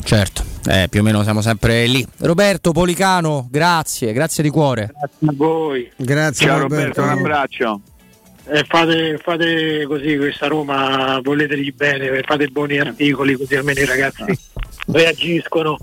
Certo, 0.03 0.43
eh, 0.67 0.87
più 0.89 0.99
o 0.99 1.03
meno 1.03 1.23
siamo 1.23 1.41
sempre 1.41 1.85
lì. 1.85 2.05
Roberto 2.19 2.73
Policano, 2.73 3.47
grazie, 3.49 4.11
grazie 4.11 4.43
di 4.43 4.49
cuore. 4.49 4.91
Grazie 4.91 5.27
a 5.27 5.33
voi. 5.33 5.91
Grazie 5.95 6.47
Ciao 6.47 6.59
Roberto, 6.59 7.01
un 7.01 7.09
abbraccio. 7.09 7.81
Eh, 8.45 8.65
fate, 8.67 9.17
fate 9.23 9.85
così 9.87 10.17
questa 10.17 10.47
Roma, 10.47 11.17
voletegli 11.23 11.71
bene, 11.71 12.21
fate 12.23 12.47
buoni 12.47 12.77
articoli 12.77 13.37
così 13.37 13.55
almeno 13.55 13.79
i 13.79 13.85
ragazzi 13.85 14.25
reagiscono. 14.87 15.77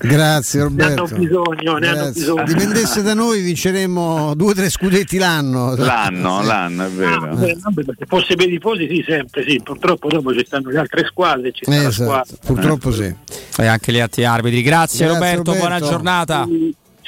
Grazie 0.00 0.60
Ne 0.68 0.84
hanno 0.84 0.94
Roberto. 0.96 1.16
bisogno, 1.16 1.76
ne 1.78 1.88
hanno 1.88 2.10
bisogno. 2.12 2.44
Dipendesse 2.44 3.02
da 3.02 3.14
noi 3.14 3.40
vinceremmo 3.40 4.34
due 4.34 4.50
o 4.50 4.54
tre 4.54 4.70
scudetti 4.70 5.18
l'anno. 5.18 5.74
L'anno, 5.76 6.40
Sì. 6.40 6.46
l'anno, 6.46 6.84
è 6.86 6.88
vero. 6.90 7.24
Eh, 7.40 7.56
vabbè, 7.60 7.84
perché 7.84 8.04
fosse 8.06 8.34
per 8.36 8.46
i 8.46 8.50
tifosi 8.50 8.86
sì 8.88 9.04
sempre 9.06 9.44
sì, 9.48 9.60
purtroppo 9.62 10.08
dopo 10.08 10.32
ci 10.34 10.44
stanno 10.46 10.70
le 10.70 10.78
altre 10.78 11.04
squadre, 11.06 11.52
ci 11.52 11.64
sta 11.64 11.70
la 11.74 11.88
Esatto, 11.88 12.04
squadra. 12.04 12.36
purtroppo 12.44 12.92
sì. 12.92 13.14
E 13.58 13.66
anche 13.66 13.92
gli 13.92 13.98
altri 14.00 14.24
arbitri. 14.24 14.62
Grazie, 14.62 15.06
Grazie, 15.06 15.06
Roberto, 15.20 15.52
buona 15.52 15.74
Roberto. 15.78 15.88
giornata. 15.88 16.48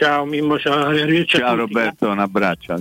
Ciao 0.00 0.24
Mimmo, 0.24 0.58
ciao, 0.58 0.86
arrivederci 0.86 1.36
a 1.36 1.40
Ciao 1.40 1.50
tutti. 1.50 1.74
Roberto, 1.74 2.08
un 2.08 2.18
abbraccio. 2.20 2.74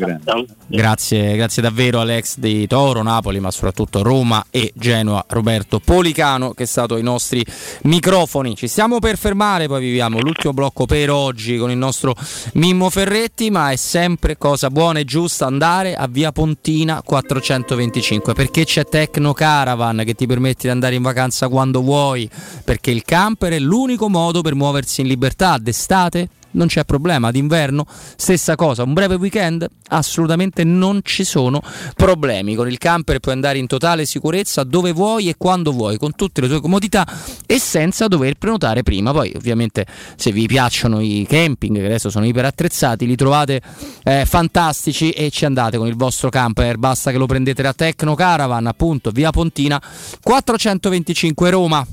Grazie, 0.67 1.35
grazie 1.35 1.61
davvero 1.61 1.99
all'ex 1.99 2.37
di 2.37 2.65
Toro, 2.65 3.03
Napoli, 3.03 3.41
ma 3.41 3.51
soprattutto 3.51 4.01
Roma 4.01 4.45
e 4.49 4.71
Genoa, 4.73 5.25
Roberto 5.27 5.81
Policano, 5.83 6.53
che 6.53 6.63
è 6.63 6.65
stato 6.65 6.95
ai 6.95 7.03
nostri 7.03 7.45
microfoni. 7.81 8.55
Ci 8.55 8.69
stiamo 8.69 8.99
per 8.99 9.17
fermare, 9.17 9.67
poi 9.67 9.81
viviamo 9.81 10.19
l'ultimo 10.19 10.53
blocco 10.53 10.85
per 10.85 11.11
oggi 11.11 11.57
con 11.57 11.69
il 11.71 11.77
nostro 11.77 12.15
Mimmo 12.53 12.89
Ferretti, 12.89 13.51
ma 13.51 13.71
è 13.71 13.75
sempre 13.75 14.37
cosa 14.37 14.69
buona 14.69 14.99
e 14.99 15.03
giusta 15.03 15.45
andare 15.45 15.95
a 15.95 16.07
Via 16.07 16.31
Pontina 16.31 17.01
425, 17.03 18.31
perché 18.31 18.63
c'è 18.63 18.85
Tecno 18.85 19.33
Caravan 19.33 20.03
che 20.05 20.13
ti 20.13 20.25
permette 20.25 20.67
di 20.67 20.69
andare 20.69 20.95
in 20.95 21.01
vacanza 21.01 21.49
quando 21.49 21.81
vuoi, 21.81 22.29
perché 22.63 22.91
il 22.91 23.03
camper 23.03 23.51
è 23.51 23.59
l'unico 23.59 24.07
modo 24.07 24.39
per 24.39 24.55
muoversi 24.55 25.01
in 25.01 25.07
libertà 25.07 25.57
d'estate 25.57 26.29
non 26.51 26.67
c'è 26.67 26.84
problema, 26.85 27.31
d'inverno 27.31 27.85
stessa 28.15 28.55
cosa, 28.55 28.84
un 28.84 28.93
breve 28.93 29.15
weekend? 29.15 29.67
Assolutamente 29.89 30.63
non 30.63 31.01
ci 31.03 31.23
sono 31.23 31.61
problemi, 31.95 32.55
con 32.55 32.67
il 32.69 32.77
camper 32.77 33.19
puoi 33.19 33.35
andare 33.35 33.57
in 33.57 33.67
totale 33.67 34.05
sicurezza 34.05 34.63
dove 34.63 34.91
vuoi 34.91 35.30
e 35.30 35.35
quando 35.38 35.71
vuoi, 35.71 35.97
con 35.97 36.15
tutte 36.15 36.41
le 36.41 36.47
tue 36.47 36.61
comodità 36.61 37.07
e 37.45 37.59
senza 37.59 38.07
dover 38.07 38.35
prenotare 38.35 38.84
prima, 38.84 39.11
poi 39.11 39.31
ovviamente 39.35 39.85
se 40.15 40.31
vi 40.31 40.47
piacciono 40.47 40.99
i 40.99 41.26
camping 41.27 41.77
che 41.77 41.85
adesso 41.85 42.09
sono 42.09 42.26
iper 42.26 42.45
attrezzati 42.45 43.05
li 43.05 43.15
trovate 43.15 43.61
eh, 44.03 44.26
fantastici 44.26 45.11
e 45.11 45.30
ci 45.30 45.45
andate 45.45 45.77
con 45.77 45.88
il 45.88 45.95
vostro 45.95 46.30
camper, 46.30 46.77
basta 46.77 47.11
che 47.11 47.17
lo 47.17 47.26
prendete 47.26 47.61
da 47.61 47.73
Tecno 47.73 48.15
Caravan 48.15 48.67
appunto 48.67 49.11
via 49.11 49.31
Pontina 49.31 49.81
425 50.21 51.49
Roma 51.49 51.85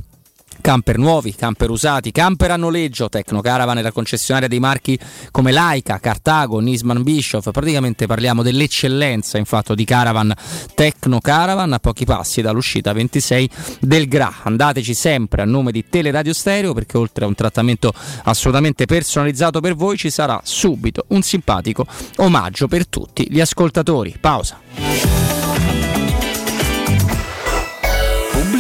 Camper 0.60 0.98
nuovi, 0.98 1.34
camper 1.34 1.70
usati, 1.70 2.12
camper 2.12 2.52
a 2.52 2.56
noleggio, 2.56 3.08
Tecno 3.08 3.40
Caravan 3.40 3.78
è 3.78 3.82
la 3.82 3.92
concessionaria 3.92 4.48
dei 4.48 4.60
marchi 4.60 4.98
come 5.30 5.52
Laika, 5.52 5.98
Cartago, 5.98 6.60
Nisman 6.60 7.02
Bischoff, 7.02 7.50
praticamente 7.50 8.06
parliamo 8.06 8.42
dell'eccellenza 8.42 9.38
infatti 9.38 9.74
di 9.74 9.84
Caravan 9.84 10.34
Tecno 10.74 11.20
Caravan 11.20 11.72
a 11.72 11.78
pochi 11.78 12.04
passi 12.04 12.42
dall'uscita 12.42 12.92
26 12.92 13.50
del 13.80 14.08
Gra. 14.08 14.32
Andateci 14.42 14.94
sempre 14.94 15.42
a 15.42 15.44
nome 15.44 15.72
di 15.72 15.84
Teleradio 15.88 16.32
Stereo 16.32 16.74
perché 16.74 16.96
oltre 16.96 17.24
a 17.24 17.28
un 17.28 17.34
trattamento 17.34 17.92
assolutamente 18.24 18.86
personalizzato 18.86 19.60
per 19.60 19.74
voi 19.74 19.96
ci 19.96 20.10
sarà 20.10 20.40
subito 20.44 21.04
un 21.08 21.22
simpatico 21.22 21.86
omaggio 22.16 22.68
per 22.68 22.86
tutti 22.86 23.26
gli 23.30 23.40
ascoltatori. 23.40 24.16
Pausa. 24.20 25.25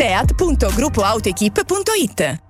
seat.gruppoautoequip.it 0.00 2.49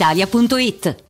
brispalitalia.it. 0.00 1.09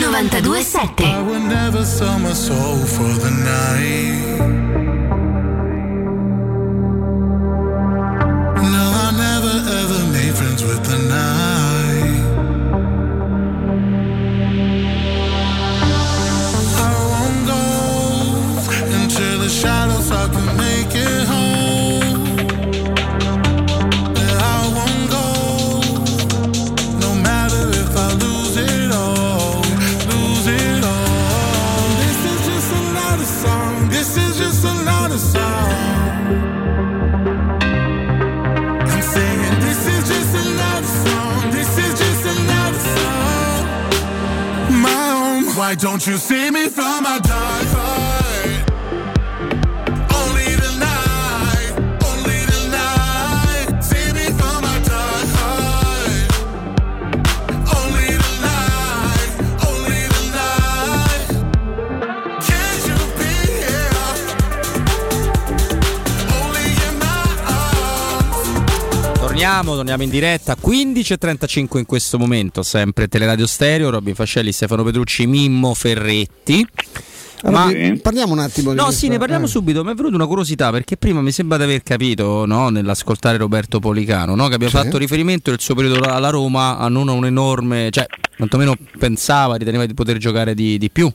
927 0.00 1.04
I 1.04 1.20
would 1.22 1.42
never 1.42 1.84
sell 1.84 2.18
my 2.18 2.32
soul 2.32 2.78
for 2.78 3.12
the 3.24 3.30
night. 3.30 4.81
Why 45.72 45.76
don't 45.76 46.06
you 46.06 46.18
see 46.18 46.50
me 46.50 46.68
from 46.68 47.02
my 47.02 47.18
dark 47.20 47.51
Torniamo, 69.42 69.74
torniamo 69.74 70.02
in 70.04 70.08
diretta 70.08 70.54
15.35 70.56 71.78
in 71.78 71.84
questo 71.84 72.16
momento, 72.16 72.62
sempre 72.62 73.08
Teleradio 73.08 73.44
Stereo, 73.48 73.90
Robin 73.90 74.14
Fascelli, 74.14 74.52
Stefano 74.52 74.84
Petrucci, 74.84 75.26
Mimmo 75.26 75.74
Ferretti. 75.74 76.64
Allora, 77.42 77.64
Ma 77.64 77.72
di- 77.72 77.98
parliamo 78.00 78.34
un 78.34 78.38
attimo 78.38 78.70
di 78.70 78.76
No, 78.76 78.84
questa- 78.84 79.00
sì, 79.00 79.08
ne 79.10 79.18
parliamo 79.18 79.46
eh. 79.46 79.48
subito. 79.48 79.82
Mi 79.82 79.90
è 79.90 79.94
venuta 79.96 80.14
una 80.14 80.26
curiosità 80.28 80.70
perché 80.70 80.96
prima 80.96 81.20
mi 81.22 81.32
sembra 81.32 81.56
di 81.56 81.64
aver 81.64 81.82
capito, 81.82 82.46
no, 82.46 82.68
nell'ascoltare 82.68 83.36
Roberto 83.36 83.80
Policano, 83.80 84.36
no, 84.36 84.46
che 84.46 84.54
abbia 84.54 84.68
Sì. 84.68 84.76
fatto 84.76 84.96
riferimento 84.96 85.50
nel 85.50 85.58
suo 85.60 85.74
periodo 85.74 86.04
alla 86.08 86.30
Roma 86.30 86.78
a 86.78 86.86
non 86.88 87.08
a 87.08 87.12
un 87.12 87.26
enorme, 87.26 87.88
cioè, 87.90 88.06
quantomeno 88.36 88.76
pensava, 88.96 89.56
riteneva 89.56 89.86
di 89.86 89.94
poter 89.94 90.18
giocare 90.18 90.54
di, 90.54 90.78
di 90.78 90.88
più. 90.88 91.12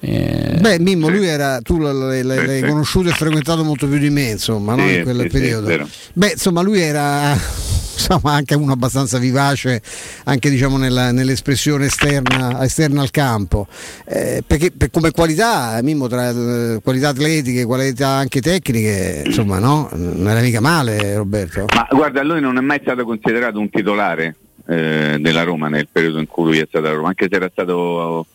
Eh, 0.00 0.58
Beh, 0.60 0.78
Mimmo, 0.78 1.08
lui 1.08 1.26
era, 1.26 1.60
tu 1.60 1.78
l'hai, 1.78 2.20
Sì, 2.20 2.26
l'hai 2.26 2.60
sì. 2.60 2.66
conosciuto 2.66 3.08
e 3.08 3.12
frequentato 3.12 3.64
molto 3.64 3.86
più 3.88 3.98
di 3.98 4.10
me, 4.10 4.30
insomma, 4.30 4.74
no? 4.74 4.86
Sì, 4.86 4.96
in 4.96 5.02
quel 5.02 5.16
sì, 5.16 5.22
sì, 5.22 5.28
periodo. 5.28 5.88
Beh, 6.12 6.30
insomma, 6.32 6.60
lui 6.62 6.80
era 6.80 7.32
insomma, 7.96 8.32
anche 8.32 8.54
uno 8.54 8.72
abbastanza 8.72 9.18
vivace, 9.18 9.80
anche 10.24 10.50
diciamo 10.50 10.76
nella- 10.76 11.12
nell'espressione 11.12 11.86
esterna, 11.86 12.62
esterna 12.62 13.00
al 13.02 13.10
campo. 13.10 13.66
Eh, 14.04 14.42
perché 14.46 14.70
per- 14.70 14.90
come 14.90 15.10
qualità, 15.10 15.78
Mimmo, 15.82 16.06
tra 16.08 16.28
eh, 16.30 16.80
qualità 16.82 17.08
atletiche, 17.08 17.64
qualità 17.64 18.08
anche 18.08 18.40
tecniche, 18.40 19.22
insomma, 19.26 19.58
no? 19.58 19.88
Non 19.92 20.28
era 20.28 20.40
mica 20.40 20.60
male, 20.60 21.16
Roberto. 21.16 21.64
Ma 21.74 21.86
guarda, 21.90 22.22
lui 22.22 22.40
non 22.40 22.56
è 22.58 22.60
mai 22.60 22.80
stato 22.82 23.04
considerato 23.04 23.58
un 23.58 23.70
titolare 23.70 24.36
eh, 24.68 25.16
della 25.20 25.42
Roma 25.42 25.68
nel 25.68 25.88
periodo 25.90 26.18
in 26.18 26.26
cui 26.26 26.44
lui 26.44 26.58
è 26.58 26.66
stato 26.68 26.86
a 26.86 26.90
Roma, 26.92 27.08
anche 27.08 27.28
se 27.30 27.36
era 27.36 27.48
stato 27.50 28.26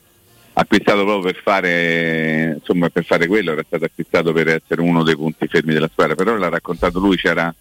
acquistato 0.61 1.03
proprio 1.03 1.31
per 1.31 1.41
fare, 1.41 2.55
insomma, 2.57 2.89
per 2.89 3.03
fare 3.05 3.27
quello, 3.27 3.51
era 3.51 3.63
stato 3.65 3.85
acquistato 3.85 4.31
per 4.33 4.47
essere 4.47 4.81
uno 4.81 5.03
dei 5.03 5.15
punti 5.15 5.47
fermi 5.47 5.73
della 5.73 5.89
squadra, 5.91 6.15
però 6.15 6.35
l'ha 6.35 6.49
raccontato 6.49 6.99
lui, 6.99 7.17
c'era 7.17 7.53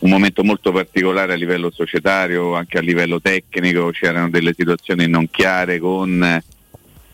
un 0.00 0.10
momento 0.10 0.42
molto 0.44 0.70
particolare 0.72 1.32
a 1.32 1.36
livello 1.36 1.70
societario, 1.70 2.54
anche 2.54 2.78
a 2.78 2.82
livello 2.82 3.20
tecnico, 3.20 3.90
c'erano 3.90 4.28
delle 4.30 4.54
situazioni 4.56 5.06
non 5.06 5.30
chiare 5.30 5.78
con 5.78 6.10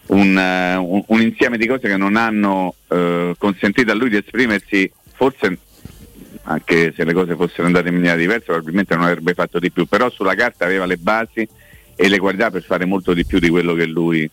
un, 0.06 0.36
un- 0.36 1.02
un 1.06 1.20
insieme 1.22 1.56
di 1.56 1.66
cose 1.66 1.88
che 1.88 1.96
non 1.96 2.16
hanno 2.16 2.74
eh, 2.88 3.34
consentito 3.38 3.92
a 3.92 3.94
lui 3.94 4.08
di 4.10 4.16
esprimersi, 4.16 4.90
forse 5.14 5.58
anche 6.44 6.92
se 6.96 7.04
le 7.04 7.12
cose 7.12 7.36
fossero 7.36 7.66
andate 7.66 7.88
in 7.88 7.94
maniera 7.94 8.16
diversa 8.16 8.46
probabilmente 8.46 8.94
non 8.96 9.04
avrebbe 9.04 9.34
fatto 9.34 9.58
di 9.58 9.70
più, 9.70 9.86
però 9.86 10.10
sulla 10.10 10.34
carta 10.34 10.64
aveva 10.64 10.86
le 10.86 10.96
basi 10.96 11.46
e 11.94 12.08
le 12.08 12.18
qualità 12.18 12.50
per 12.50 12.62
fare 12.62 12.86
molto 12.86 13.12
di 13.14 13.24
più 13.24 13.38
di 13.38 13.50
quello 13.50 13.74
che 13.74 13.84
lui 13.86 14.28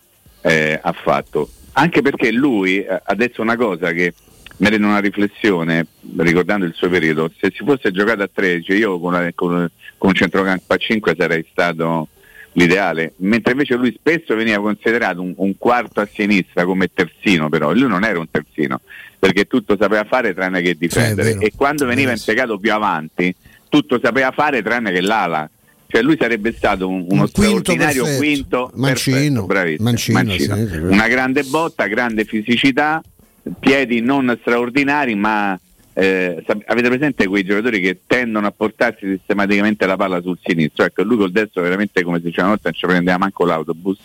eh, 0.48 0.80
ha 0.82 0.92
fatto. 0.94 1.50
Anche 1.74 2.02
perché 2.02 2.32
lui 2.32 2.80
eh, 2.84 3.02
ha 3.04 3.16
detto 3.16 3.42
una 3.42 3.56
cosa 3.56 3.92
che 3.92 4.14
merita 4.58 4.86
una 4.86 5.00
riflessione, 5.00 5.86
ricordando 6.18 6.66
il 6.66 6.74
suo 6.74 6.90
periodo, 6.90 7.32
se 7.40 7.52
si 7.56 7.64
fosse 7.64 7.92
giocato 7.92 8.24
a 8.24 8.30
13 8.34 8.74
io 8.74 9.00
con, 9.00 9.14
una- 9.14 9.32
con- 9.36 9.70
con 9.98 10.10
un 10.10 10.16
centrocampo 10.16 10.74
a 10.74 10.78
5 10.78 11.16
sarei 11.18 11.46
stato 11.52 12.08
l'ideale, 12.54 13.14
mentre 13.18 13.52
invece 13.52 13.76
lui 13.76 13.94
spesso 13.96 14.36
veniva 14.36 14.60
considerato 14.60 15.22
un, 15.22 15.34
un 15.38 15.56
quarto 15.60 16.00
a 16.02 16.10
sinistra 16.12 16.66
come 16.66 16.90
terzino 16.92 17.50
però, 17.50 17.72
lui 17.72 17.88
non 17.88 18.04
era 18.04 18.18
un 18.18 18.32
terzino, 18.32 18.82
perché 19.20 19.46
tutto 19.46 19.78
sapeva 19.80 20.04
fare 20.06 20.34
tranne 20.34 20.62
che 20.64 20.76
difendere 20.76 21.34
vero. 21.34 21.42
e 21.42 21.52
quando 21.56 21.86
veniva 21.86 22.12
impiegato 22.12 22.58
più 22.58 22.74
avanti 22.74 23.34
tutto 23.70 24.00
sapeva 24.02 24.32
fare 24.32 24.64
tranne 24.64 24.92
che 24.92 25.02
l'ala. 25.02 25.48
Cioè 25.90 26.02
lui 26.02 26.18
sarebbe 26.20 26.54
stato 26.54 26.88
un- 26.90 27.06
uno 27.10 27.24
Un 27.24 27.32
quinto 27.32 27.60
straordinario 27.62 28.04
perfetto. 28.04 28.20
quinto 28.24 28.72
Mancino, 28.76 29.16
perfetto, 29.16 29.46
bravissimo, 29.46 29.84
Mancino, 29.90 30.24
Mancino. 30.24 30.56
sì, 30.68 30.76
una 30.78 31.08
grande 31.08 31.44
botta, 31.44 31.88
grande 31.88 32.26
fisicità, 32.26 33.02
piedi 33.60 34.02
non 34.02 34.38
straordinari, 34.42 35.16
ma 35.16 35.58
eh, 35.94 36.44
avete 36.66 36.90
presente 36.90 37.26
quei 37.28 37.44
giocatori 37.44 37.80
che 37.80 38.00
tendono 38.06 38.46
a 38.48 38.52
portarsi 38.52 39.08
sistematicamente 39.18 39.86
la 39.86 39.96
palla 39.96 40.22
sul 40.22 40.38
sinistro? 40.44 40.84
Ecco, 40.86 41.04
lui 41.04 41.18
col 41.18 41.32
destro 41.32 41.62
veramente 41.64 42.04
come 42.04 42.18
si 42.18 42.26
diceva 42.26 42.48
una 42.48 42.52
volta 42.56 42.70
non 42.70 42.78
ci 42.78 42.86
prendeva 42.86 43.18
manco 43.18 43.46
l'autobus. 43.46 43.98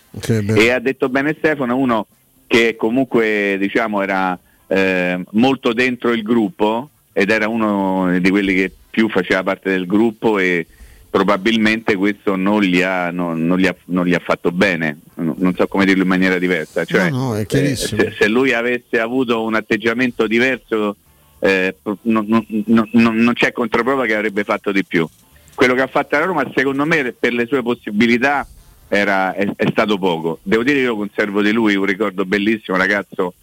E 0.54 0.70
ha 0.70 0.78
detto 0.78 1.08
bene 1.08 1.34
Stefano, 1.36 1.76
uno 1.76 2.06
che 2.46 2.76
comunque 2.78 3.56
diciamo 3.58 4.00
era 4.02 4.38
eh, 4.68 5.22
molto 5.32 5.72
dentro 5.72 6.12
il 6.12 6.22
gruppo 6.22 6.90
ed 7.12 7.28
era 7.30 7.48
uno 7.48 8.16
di 8.18 8.30
quelli 8.30 8.54
che 8.54 8.72
più 8.88 9.08
faceva 9.10 9.42
parte 9.42 9.68
del 9.70 9.84
gruppo 9.86 10.38
e 10.38 10.66
probabilmente 11.12 11.94
questo 11.94 12.36
non 12.36 12.62
gli 12.62 12.80
ha, 12.80 13.10
non, 13.10 13.44
non 13.46 13.58
gli 13.58 13.66
ha- 13.66 13.76
non 13.86 14.06
gli 14.06 14.14
ha 14.14 14.18
fatto 14.18 14.50
bene, 14.50 14.98
non, 15.16 15.52
so 15.54 15.66
come 15.66 15.84
dirlo 15.84 16.04
in 16.04 16.08
maniera 16.08 16.38
diversa. 16.38 16.86
Cioè, 16.86 17.10
No, 17.10 17.34
no, 17.34 17.36
eh, 17.36 17.46
se, 17.76 18.14
se 18.18 18.28
lui 18.28 18.54
avesse 18.54 18.98
avuto 18.98 19.42
un 19.42 19.54
atteggiamento 19.54 20.26
diverso 20.26 20.96
eh, 21.40 21.76
non, 22.04 22.46
non- 22.92 23.32
c'è 23.34 23.52
controprova 23.52 24.06
che 24.06 24.14
avrebbe 24.14 24.42
fatto 24.42 24.72
di 24.72 24.82
più. 24.86 25.06
Quello 25.54 25.74
che 25.74 25.82
ha 25.82 25.86
fatto 25.86 26.16
la 26.18 26.24
Roma 26.24 26.50
secondo 26.54 26.86
me 26.86 27.12
per 27.12 27.34
le 27.34 27.44
sue 27.46 27.60
possibilità 27.62 28.46
era- 28.88 29.34
è, 29.34 29.46
è 29.54 29.66
stato 29.70 29.98
poco. 29.98 30.38
Devo 30.42 30.62
dire 30.62 30.76
che 30.76 30.84
io 30.84 30.96
conservo 30.96 31.42
di 31.42 31.52
lui 31.52 31.74
un 31.74 31.84
ricordo 31.84 32.24
bellissimo, 32.24 32.78
ragazzo 32.78 33.34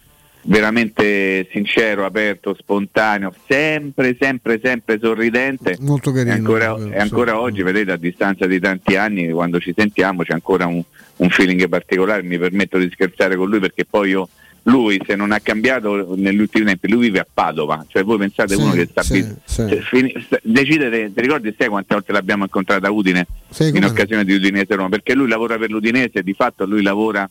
veramente 0.42 1.48
sincero, 1.50 2.04
aperto, 2.04 2.54
spontaneo, 2.58 3.32
sempre, 3.46 4.16
sempre, 4.18 4.60
sempre 4.62 4.98
sorridente. 5.00 5.76
Molto 5.80 6.12
carino. 6.12 6.34
E 6.34 6.36
ancora, 6.36 6.72
quello, 6.74 6.92
e 6.92 6.98
ancora 6.98 7.32
sì. 7.32 7.38
oggi, 7.38 7.62
vedete, 7.62 7.92
a 7.92 7.96
distanza 7.96 8.46
di 8.46 8.58
tanti 8.58 8.96
anni, 8.96 9.30
quando 9.30 9.60
ci 9.60 9.74
sentiamo 9.76 10.22
c'è 10.22 10.32
ancora 10.32 10.66
un, 10.66 10.82
un 11.16 11.28
feeling 11.28 11.68
particolare, 11.68 12.22
mi 12.22 12.38
permetto 12.38 12.78
di 12.78 12.88
scherzare 12.90 13.36
con 13.36 13.48
lui 13.48 13.58
perché 13.58 13.84
poi 13.84 14.10
io, 14.10 14.28
lui 14.64 15.00
se 15.06 15.14
non 15.14 15.32
ha 15.32 15.40
cambiato 15.40 16.14
negli 16.16 16.40
ultimi 16.40 16.66
tempi, 16.66 16.88
lui 16.88 17.06
vive 17.06 17.20
a 17.20 17.26
Padova, 17.32 17.84
cioè 17.88 18.02
voi 18.02 18.18
pensate 18.18 18.54
Sì, 18.54 18.62
uno 18.62 18.72
che 18.72 18.86
sta, 18.90 19.02
sì, 19.02 19.26
sì. 19.44 19.68
cioè, 19.68 20.12
sta- 20.22 20.40
decidete, 20.42 21.12
ti 21.14 21.20
ricordi 21.20 21.54
sai 21.56 21.68
quante 21.68 21.94
volte 21.94 22.12
l'abbiamo 22.12 22.44
incontrata 22.44 22.86
a 22.86 22.90
Udine 22.90 23.26
in 23.58 23.84
occasione 23.84 24.24
di 24.24 24.34
Udinese 24.34 24.74
Roma? 24.74 24.88
Perché 24.88 25.14
lui 25.14 25.28
lavora 25.28 25.56
per 25.58 25.70
l'Udinese 25.70 26.18
e 26.18 26.22
di 26.22 26.34
fatto 26.34 26.64
lui 26.66 26.82
lavora 26.82 27.28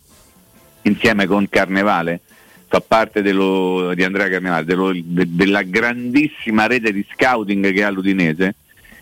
insieme 0.84 1.28
con 1.28 1.48
Carnevale, 1.50 2.22
fa 2.72 2.82
parte 2.82 3.24
dello- 3.24 3.94
di 3.96 4.04
Andrea 4.04 4.30
Carnevale, 4.30 4.64
dello- 4.64 4.94
de- 4.94 5.26
della 5.28 5.64
grandissima 5.64 6.68
rete 6.68 6.94
di 6.94 7.04
scouting 7.12 7.74
che 7.74 7.84
ha 7.84 7.90
l'Udinese. 7.90 8.56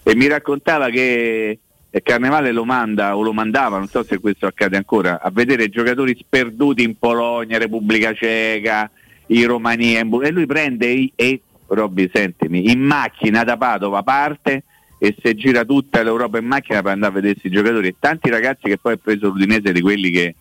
E 0.04 0.16
mi 0.16 0.28
raccontava 0.28 0.90
che 0.90 1.60
eh, 1.90 2.02
Carnevale 2.02 2.54
lo 2.54 2.64
manda 2.64 3.16
o 3.18 3.22
lo 3.22 3.34
mandava, 3.34 3.78
non 3.78 3.88
so 3.88 4.04
se 4.04 4.20
questo 4.20 4.46
accade 4.46 4.78
ancora, 4.78 5.20
a 5.22 5.30
vedere 5.32 5.68
giocatori 5.70 6.16
sperduti 6.18 6.84
in 6.84 6.98
Polonia, 6.98 7.58
Repubblica 7.58 8.14
Ceca, 8.14 8.90
in 9.28 9.46
Romania 9.48 10.00
in 10.00 10.08
Bu- 10.10 10.22
e 10.24 10.32
lui 10.32 10.46
prende 10.46 10.88
i- 10.88 11.12
e 11.14 11.42
Robby 11.68 12.10
sentimi, 12.14 12.72
in 12.72 12.80
macchina 12.80 13.44
da 13.44 13.58
Padova 13.58 14.02
parte 14.02 14.64
e 14.98 15.14
se 15.22 15.36
gira 15.36 15.66
tutta 15.66 16.02
l'Europa 16.02 16.38
in 16.38 16.46
macchina 16.46 16.82
per 16.82 16.94
andare 16.94 17.12
a 17.12 17.16
vedersi 17.22 17.48
i 17.48 17.52
giocatori. 17.52 17.90
E 17.90 17.96
tanti 18.00 18.30
ragazzi 18.30 18.70
che 18.70 18.78
poi 18.78 18.94
ha 18.94 19.00
preso 19.02 19.28
l'Udinese 19.28 19.74
di 19.74 19.82
quelli 19.82 20.10
che 20.10 20.36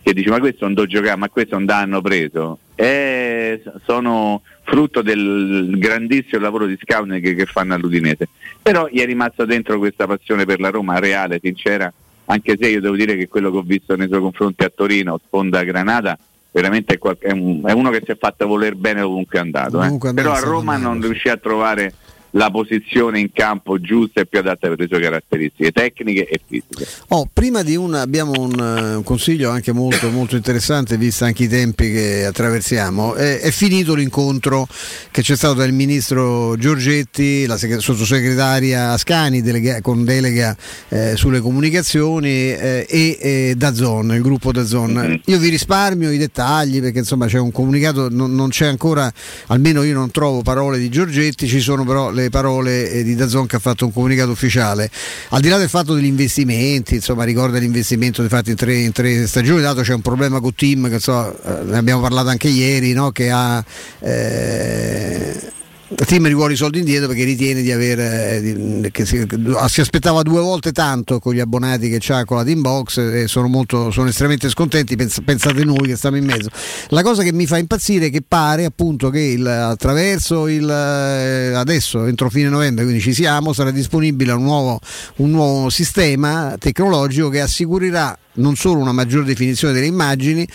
che 0.00 0.14
dice 0.14 0.30
ma 0.30 0.38
questo 0.38 0.64
non 0.64 0.74
do 0.74 0.86
giocare, 0.86 1.16
ma 1.16 1.28
questo 1.28 1.56
non 1.56 1.66
danno 1.66 2.00
preso, 2.00 2.58
e 2.80 3.60
sono 3.84 4.42
frutto 4.62 5.02
del 5.02 5.74
grandissimo 5.78 6.40
lavoro 6.40 6.64
di 6.66 6.78
scouting 6.80 7.20
che, 7.20 7.34
che 7.34 7.44
fanno 7.46 7.74
all'Udinese. 7.74 8.28
Però 8.62 8.86
gli 8.88 9.00
è 9.00 9.04
rimasto 9.04 9.44
dentro 9.44 9.78
questa 9.78 10.06
passione 10.06 10.44
per 10.44 10.60
la 10.60 10.70
Roma 10.70 11.00
reale, 11.00 11.40
sincera, 11.42 11.92
anche 12.26 12.56
se 12.60 12.68
io 12.68 12.80
devo 12.80 12.94
dire 12.94 13.16
che 13.16 13.26
quello 13.26 13.50
che 13.50 13.56
ho 13.56 13.62
visto 13.62 13.96
nei 13.96 14.06
suoi 14.06 14.20
confronti 14.20 14.62
a 14.62 14.70
Torino, 14.72 15.18
sponda 15.26 15.64
Granata, 15.64 16.16
veramente 16.52 16.94
è, 16.94 16.98
qual- 16.98 17.18
è 17.18 17.32
un- 17.32 17.62
è 17.64 17.72
uno 17.72 17.90
che 17.90 18.02
si 18.04 18.12
è 18.12 18.16
fatto 18.16 18.46
voler 18.46 18.76
bene 18.76 19.00
ovunque 19.00 19.38
è 19.38 19.42
andato. 19.42 19.82
eh. 19.82 19.86
Però 20.22 20.30
a 20.32 20.38
Roma 20.52 20.76
non 20.76 21.00
riuscì 21.00 21.28
a 21.30 21.36
trovare 21.36 21.92
la 22.32 22.50
posizione 22.50 23.20
in 23.20 23.30
campo 23.32 23.80
giusta 23.80 24.20
e 24.20 24.26
più 24.26 24.38
adatta 24.38 24.68
per 24.68 24.78
le 24.78 24.86
sue 24.88 25.00
caratteristiche 25.00 25.72
tecniche 25.72 26.26
e 26.26 26.40
fisiche. 26.46 26.86
Oh, 27.08 27.28
prima 27.32 27.62
di 27.62 27.76
una 27.76 28.00
abbiamo 28.00 28.32
un, 28.36 28.52
eh, 28.58 28.94
un 28.96 29.02
consiglio 29.02 29.50
anche 29.50 29.72
molto, 29.72 30.10
molto 30.10 30.36
interessante, 30.36 30.96
visto 30.96 31.24
anche 31.24 31.44
i 31.44 31.48
tempi 31.48 31.90
che 31.90 32.24
attraversiamo. 32.24 33.14
È, 33.14 33.40
è 33.40 33.50
finito 33.50 33.94
l'incontro 33.94 34.66
che 35.10 35.22
c'è 35.22 35.36
stato 35.36 35.54
dal 35.54 35.72
ministro 35.72 36.56
Giorgetti, 36.56 37.46
la 37.46 37.56
seg- 37.56 37.78
sottosegretaria 37.78 38.92
Ascani 38.92 39.40
delega- 39.40 39.80
con 39.80 40.04
delega 40.04 40.56
eh, 40.88 41.16
sulle 41.16 41.40
comunicazioni 41.40 42.28
eh, 42.28 42.86
e 42.88 43.18
eh, 43.20 43.54
Dazon, 43.56 44.12
il 44.14 44.22
gruppo 44.22 44.52
Dazon. 44.52 45.20
Io 45.24 45.38
vi 45.38 45.48
risparmio 45.48 46.10
i 46.10 46.18
dettagli 46.18 46.80
perché 46.80 46.98
insomma 46.98 47.26
c'è 47.26 47.38
un 47.38 47.52
comunicato, 47.52 48.08
non, 48.10 48.34
non 48.34 48.50
c'è 48.50 48.66
ancora, 48.66 49.10
almeno 49.46 49.82
io 49.82 49.94
non 49.94 50.10
trovo 50.10 50.42
parole 50.42 50.78
di 50.78 50.88
Giorgetti, 50.88 51.46
ci 51.46 51.60
sono 51.60 51.84
però 51.84 52.10
le 52.22 52.30
parole 52.30 52.90
eh, 52.90 53.02
di 53.02 53.14
Dazon 53.14 53.46
che 53.46 53.56
ha 53.56 53.60
fatto 53.60 53.86
un 53.86 53.92
comunicato 53.92 54.30
ufficiale. 54.30 54.90
Al 55.30 55.40
di 55.40 55.48
là 55.48 55.58
del 55.58 55.68
fatto 55.68 55.94
degli 55.94 56.06
investimenti, 56.06 56.96
insomma 56.96 57.24
ricorda 57.24 57.58
l'investimento 57.58 58.26
fatto 58.28 58.50
in 58.50 58.56
tre, 58.56 58.76
in 58.76 58.92
tre 58.92 59.26
stagioni, 59.26 59.60
dato 59.60 59.82
c'è 59.82 59.94
un 59.94 60.02
problema 60.02 60.40
con 60.40 60.54
Tim, 60.54 60.88
che 60.88 60.94
insomma, 60.94 61.30
eh, 61.30 61.64
ne 61.64 61.76
abbiamo 61.76 62.00
parlato 62.00 62.28
anche 62.28 62.48
ieri, 62.48 62.92
no? 62.92 63.10
che 63.10 63.30
ha... 63.30 63.64
eh, 64.00 65.56
Tim 66.04 66.26
rivuole 66.26 66.52
i 66.52 66.56
soldi 66.56 66.80
indietro 66.80 67.08
perché 67.08 67.24
ritiene 67.24 67.62
di 67.62 67.72
aver 67.72 67.98
eh, 67.98 68.90
che 68.92 69.06
si, 69.06 69.26
si 69.68 69.80
aspettava 69.80 70.20
due 70.20 70.40
volte 70.40 70.70
tanto 70.72 71.18
con 71.18 71.32
gli 71.32 71.40
abbonati 71.40 71.88
che 71.88 71.96
c'ha 71.98 72.26
con 72.26 72.36
la 72.36 72.44
Team 72.44 72.60
Box 72.60 72.98
e 72.98 73.26
sono, 73.26 73.48
molto, 73.48 73.90
sono 73.90 74.08
estremamente 74.08 74.50
scontenti. 74.50 74.96
Pens- 74.96 75.22
pensate 75.24 75.64
noi 75.64 75.86
che 75.88 75.96
stiamo 75.96 76.16
in 76.18 76.26
mezzo. 76.26 76.50
La 76.88 77.02
cosa 77.02 77.22
che 77.22 77.32
mi 77.32 77.46
fa 77.46 77.56
impazzire 77.56 78.06
è 78.06 78.10
che 78.10 78.22
pare 78.26 78.66
appunto 78.66 79.08
che 79.08 79.20
il- 79.20 79.46
attraverso 79.46 80.46
il 80.46 80.68
eh, 80.68 81.54
adesso 81.54 82.04
entro 82.04 82.28
fine 82.28 82.48
novembre 82.50 82.84
quindi 82.84 83.02
ci 83.02 83.14
siamo 83.14 83.52
sarà 83.54 83.70
disponibile 83.70 84.32
un 84.32 84.42
nuovo, 84.42 84.80
un 85.16 85.30
nuovo 85.30 85.70
sistema 85.70 86.54
tecnologico 86.58 87.30
che 87.30 87.40
assicurerà 87.40 88.16
non 88.38 88.56
solo 88.56 88.80
una 88.80 88.92
maggior 88.92 89.24
definizione 89.24 89.72
delle 89.72 89.86
immagini, 89.86 90.46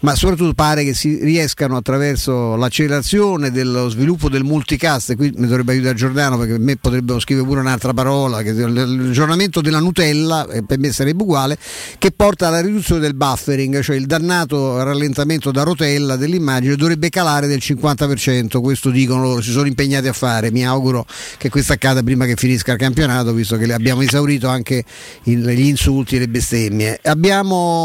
ma 0.00 0.14
soprattutto 0.14 0.54
pare 0.54 0.84
che 0.84 0.94
si 0.94 1.18
riescano 1.22 1.76
attraverso 1.76 2.56
l'accelerazione 2.56 3.50
dello 3.50 3.88
sviluppo 3.88 4.28
del 4.28 4.44
multicast, 4.44 5.10
e 5.10 5.16
qui 5.16 5.32
mi 5.36 5.46
dovrebbe 5.46 5.72
aiutare 5.72 5.94
Giordano 5.94 6.36
perché 6.38 6.52
per 6.52 6.60
me 6.60 6.76
potrebbero 6.76 7.18
scrivere 7.18 7.46
pure 7.46 7.60
un'altra 7.60 7.92
parola, 7.92 8.42
che 8.42 8.52
l'aggiornamento 8.52 9.60
della 9.60 9.80
Nutella, 9.80 10.46
eh, 10.48 10.62
per 10.62 10.78
me 10.78 10.92
sarebbe 10.92 11.22
uguale, 11.22 11.58
che 11.98 12.10
porta 12.12 12.48
alla 12.48 12.60
riduzione 12.60 13.00
del 13.00 13.14
buffering, 13.14 13.80
cioè 13.80 13.96
il 13.96 14.06
dannato 14.06 14.82
rallentamento 14.82 15.50
da 15.50 15.62
rotella 15.62 16.16
dell'immagine 16.16 16.76
dovrebbe 16.76 17.08
calare 17.08 17.46
del 17.46 17.60
50%, 17.62 18.60
questo 18.60 18.90
dicono 18.90 19.22
loro, 19.22 19.40
si 19.40 19.50
sono 19.50 19.66
impegnati 19.66 20.08
a 20.08 20.12
fare, 20.12 20.50
mi 20.50 20.66
auguro 20.66 21.06
che 21.38 21.48
questo 21.48 21.72
accada 21.72 22.02
prima 22.02 22.24
che 22.26 22.36
finisca 22.36 22.72
il 22.72 22.78
campionato, 22.78 23.32
visto 23.32 23.56
che 23.56 23.72
abbiamo 23.72 24.02
esaurito 24.02 24.48
anche 24.48 24.84
gli 25.22 25.60
insulti 25.60 26.16
e 26.16 26.18
le 26.20 26.28
bestemmie. 26.28 26.98
Abbiamo 27.02 27.29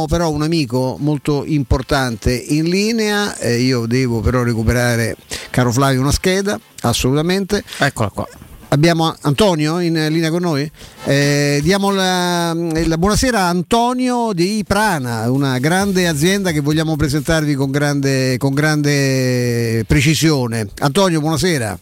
però 0.08 0.32
un 0.32 0.42
amico 0.42 0.98
molto 1.00 1.44
importante 1.46 2.34
in 2.34 2.66
linea, 2.66 3.38
eh, 3.38 3.62
io 3.62 3.86
devo 3.86 4.20
però 4.20 4.44
recuperare, 4.44 5.16
caro 5.52 5.72
Flavio, 5.72 6.02
una 6.02 6.12
scheda, 6.12 6.60
assolutamente. 6.82 7.64
Eccola 7.78 8.10
qua. 8.10 8.28
Abbiamo 8.70 9.16
Antonio 9.22 9.80
in 9.80 9.94
linea 9.94 10.30
con 10.32 10.42
noi? 10.42 10.70
Eh, 11.06 11.60
diamo 11.64 11.92
la, 11.92 12.54
la 12.54 12.98
buonasera 12.98 13.42
a 13.42 13.50
Antonio 13.50 14.34
di 14.34 14.64
Prana, 14.68 15.30
una 15.32 15.60
grande 15.60 16.08
azienda 16.08 16.52
che 16.52 16.60
vogliamo 16.60 16.96
presentarvi 16.96 17.54
con 17.54 17.72
grande, 17.72 18.38
con 18.38 18.54
grande 18.54 19.84
precisione. 19.88 20.68
Antonio, 20.80 21.22
buonasera. 21.22 21.80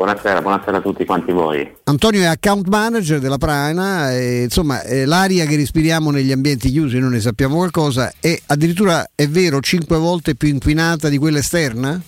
Buonasera, 0.00 0.40
buonasera 0.40 0.78
a 0.78 0.80
tutti 0.80 1.04
quanti 1.04 1.30
voi. 1.30 1.76
Antonio 1.84 2.22
è 2.22 2.24
account 2.24 2.68
manager 2.68 3.18
della 3.18 3.36
Prana, 3.36 4.10
e, 4.14 4.44
insomma 4.44 4.80
l'aria 5.04 5.44
che 5.44 5.56
respiriamo 5.56 6.10
negli 6.10 6.32
ambienti 6.32 6.70
chiusi, 6.70 6.98
noi 6.98 7.10
ne 7.10 7.20
sappiamo 7.20 7.56
qualcosa, 7.56 8.10
è 8.18 8.34
addirittura 8.46 9.10
è 9.14 9.28
vero 9.28 9.60
5 9.60 9.98
volte 9.98 10.36
più 10.36 10.48
inquinata 10.48 11.10
di 11.10 11.18
quella 11.18 11.36
esterna? 11.36 12.00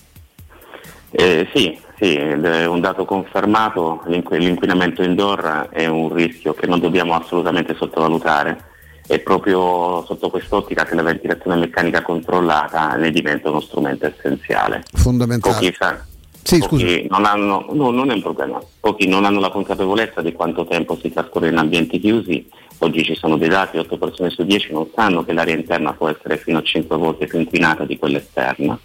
Eh, 1.10 1.46
sì, 1.54 1.78
sì, 1.98 2.14
è 2.14 2.64
un 2.64 2.80
dato 2.80 3.04
confermato, 3.04 4.02
l'inqu- 4.06 4.38
l'inquinamento 4.38 5.02
indoor 5.02 5.68
è 5.70 5.84
un 5.84 6.14
rischio 6.14 6.54
che 6.54 6.66
non 6.66 6.80
dobbiamo 6.80 7.12
assolutamente 7.14 7.74
sottovalutare 7.74 8.70
e 9.06 9.18
proprio 9.18 10.02
sotto 10.06 10.30
quest'ottica 10.30 10.86
che 10.86 10.94
la 10.94 11.02
ventilazione 11.02 11.56
meccanica 11.56 12.00
controllata 12.00 12.94
ne 12.96 13.10
diventa 13.10 13.50
uno 13.50 13.60
strumento 13.60 14.06
essenziale. 14.06 14.82
Fondamentale. 14.94 15.54
Pochi, 15.54 15.74
sa- 15.78 16.06
Sì, 16.42 16.58
pochi 16.58 17.06
non 17.08 17.24
hanno, 17.24 17.66
no, 17.72 17.90
non 17.90 18.10
è 18.10 18.14
un 18.14 18.22
problema, 18.22 18.60
pochi 18.80 19.06
non 19.06 19.24
hanno 19.24 19.40
la 19.40 19.50
consapevolezza 19.50 20.20
di 20.22 20.32
quanto 20.32 20.66
tempo 20.66 20.98
si 21.00 21.10
trascorre 21.12 21.48
in 21.48 21.56
ambienti 21.56 21.98
chiusi. 21.98 22.46
Oggi 22.78 23.04
ci 23.04 23.14
sono 23.14 23.36
dei 23.36 23.48
dati, 23.48 23.78
8 23.78 23.96
persone 23.96 24.30
su 24.30 24.42
10 24.42 24.72
non 24.72 24.88
sanno 24.92 25.24
che 25.24 25.32
l'aria 25.32 25.54
interna 25.54 25.92
può 25.92 26.08
essere 26.08 26.36
fino 26.36 26.58
a 26.58 26.62
5 26.62 26.96
volte 26.96 27.26
più 27.26 27.38
inquinata 27.38 27.84
di 27.84 27.96
quella 27.96 28.18
esterna 28.18 28.76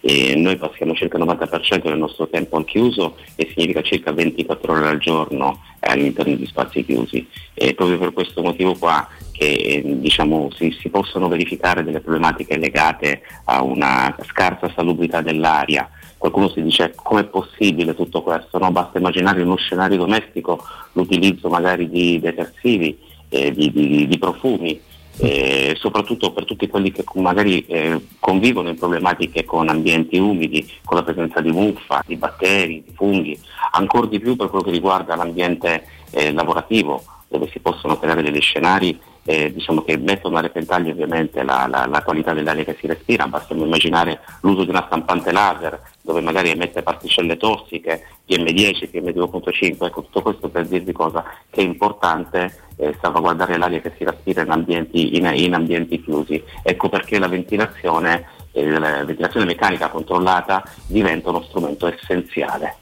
e 0.00 0.34
noi 0.36 0.56
passiamo 0.56 0.94
circa 0.94 1.18
il 1.18 1.24
90% 1.24 1.82
del 1.82 1.98
nostro 1.98 2.28
tempo 2.28 2.56
al 2.56 2.64
chiuso 2.64 3.16
e 3.34 3.50
significa 3.52 3.82
circa 3.82 4.12
24 4.12 4.72
ore 4.72 4.88
al 4.88 4.98
giorno 4.98 5.60
all'interno 5.80 6.34
di 6.34 6.46
spazi 6.46 6.82
chiusi. 6.82 7.28
E 7.52 7.74
proprio 7.74 7.98
per 7.98 8.14
questo 8.14 8.40
motivo 8.40 8.74
qua 8.74 9.06
che 9.36 9.82
diciamo, 9.84 10.48
si, 10.54 10.74
si 10.80 10.88
possono 10.88 11.28
verificare 11.28 11.84
delle 11.84 12.00
problematiche 12.00 12.56
legate 12.56 13.22
a 13.44 13.62
una 13.62 14.14
scarsa 14.26 14.72
salubrità 14.74 15.20
dell'aria. 15.20 15.88
Qualcuno 16.16 16.48
si 16.48 16.62
dice 16.62 16.92
com'è 16.94 17.24
possibile 17.24 17.94
tutto 17.94 18.22
questo? 18.22 18.58
No? 18.58 18.70
Basta 18.70 18.98
immaginare 18.98 19.40
in 19.40 19.46
uno 19.46 19.56
scenario 19.56 19.98
domestico 19.98 20.62
l'utilizzo 20.92 21.48
magari 21.48 21.88
di 21.90 22.18
detersivi, 22.18 22.98
eh, 23.28 23.52
di, 23.52 23.70
di- 23.70 24.06
di 24.06 24.18
profumi, 24.18 24.80
eh, 25.18 25.74
soprattutto 25.78 26.32
per 26.32 26.44
tutti 26.44 26.66
quelli 26.68 26.90
che 26.90 27.04
magari 27.14 27.64
eh, 27.66 28.00
convivono 28.18 28.70
in 28.70 28.78
problematiche 28.78 29.44
con 29.44 29.68
ambienti 29.68 30.16
umidi, 30.16 30.66
con 30.84 30.96
la 30.96 31.02
presenza 31.02 31.40
di 31.40 31.50
muffa, 31.50 32.02
di 32.06 32.16
batteri, 32.16 32.82
di 32.86 32.92
funghi, 32.94 33.38
ancora 33.72 34.06
di 34.06 34.18
più 34.18 34.36
per 34.36 34.48
quello 34.48 34.64
che 34.64 34.70
riguarda 34.70 35.14
l'ambiente 35.14 35.84
eh, 36.10 36.32
lavorativo, 36.32 37.04
dove 37.28 37.48
si 37.52 37.58
possono 37.58 37.98
creare 37.98 38.22
degli 38.22 38.40
scenari 38.40 38.98
eh, 39.26 39.52
diciamo 39.52 39.82
che 39.82 39.98
mettono 39.98 40.38
a 40.38 40.40
repentaglio 40.40 40.92
ovviamente 40.92 41.42
la, 41.42 41.66
la- 41.68 41.86
la 41.86 42.02
qualità 42.02 42.32
dell'aria 42.32 42.64
che 42.64 42.76
si 42.80 42.86
respira, 42.86 43.26
basta 43.26 43.52
immaginare 43.54 44.20
l'uso 44.40 44.64
di 44.64 44.70
una 44.70 44.84
stampante 44.86 45.32
laser 45.32 45.78
dove 46.00 46.20
magari 46.20 46.50
emette 46.50 46.82
particelle 46.82 47.36
tossiche, 47.36 48.06
PM10, 48.28 48.88
PM2.5, 48.92 49.84
ecco 49.86 50.02
tutto 50.02 50.22
questo 50.22 50.48
per 50.48 50.66
dirvi 50.66 50.92
cosa 50.92 51.24
che 51.50 51.60
è 51.60 51.64
importante 51.64 52.70
eh, 52.76 52.96
salvaguardare 53.00 53.56
l'aria 53.58 53.80
che 53.80 53.92
si 53.98 54.04
respira 54.04 54.42
in 54.42 54.50
ambienti, 54.50 55.16
in- 55.16 55.30
in 55.34 55.54
ambienti 55.54 56.00
chiusi. 56.02 56.42
Ecco 56.62 56.88
perché 56.88 57.18
la 57.18 57.26
ventilazione, 57.28 58.24
eh, 58.52 58.70
la 58.78 59.04
ventilazione 59.04 59.46
meccanica 59.46 59.88
controllata 59.88 60.62
diventa 60.86 61.30
uno 61.30 61.42
strumento 61.42 61.86
essenziale. 61.88 62.76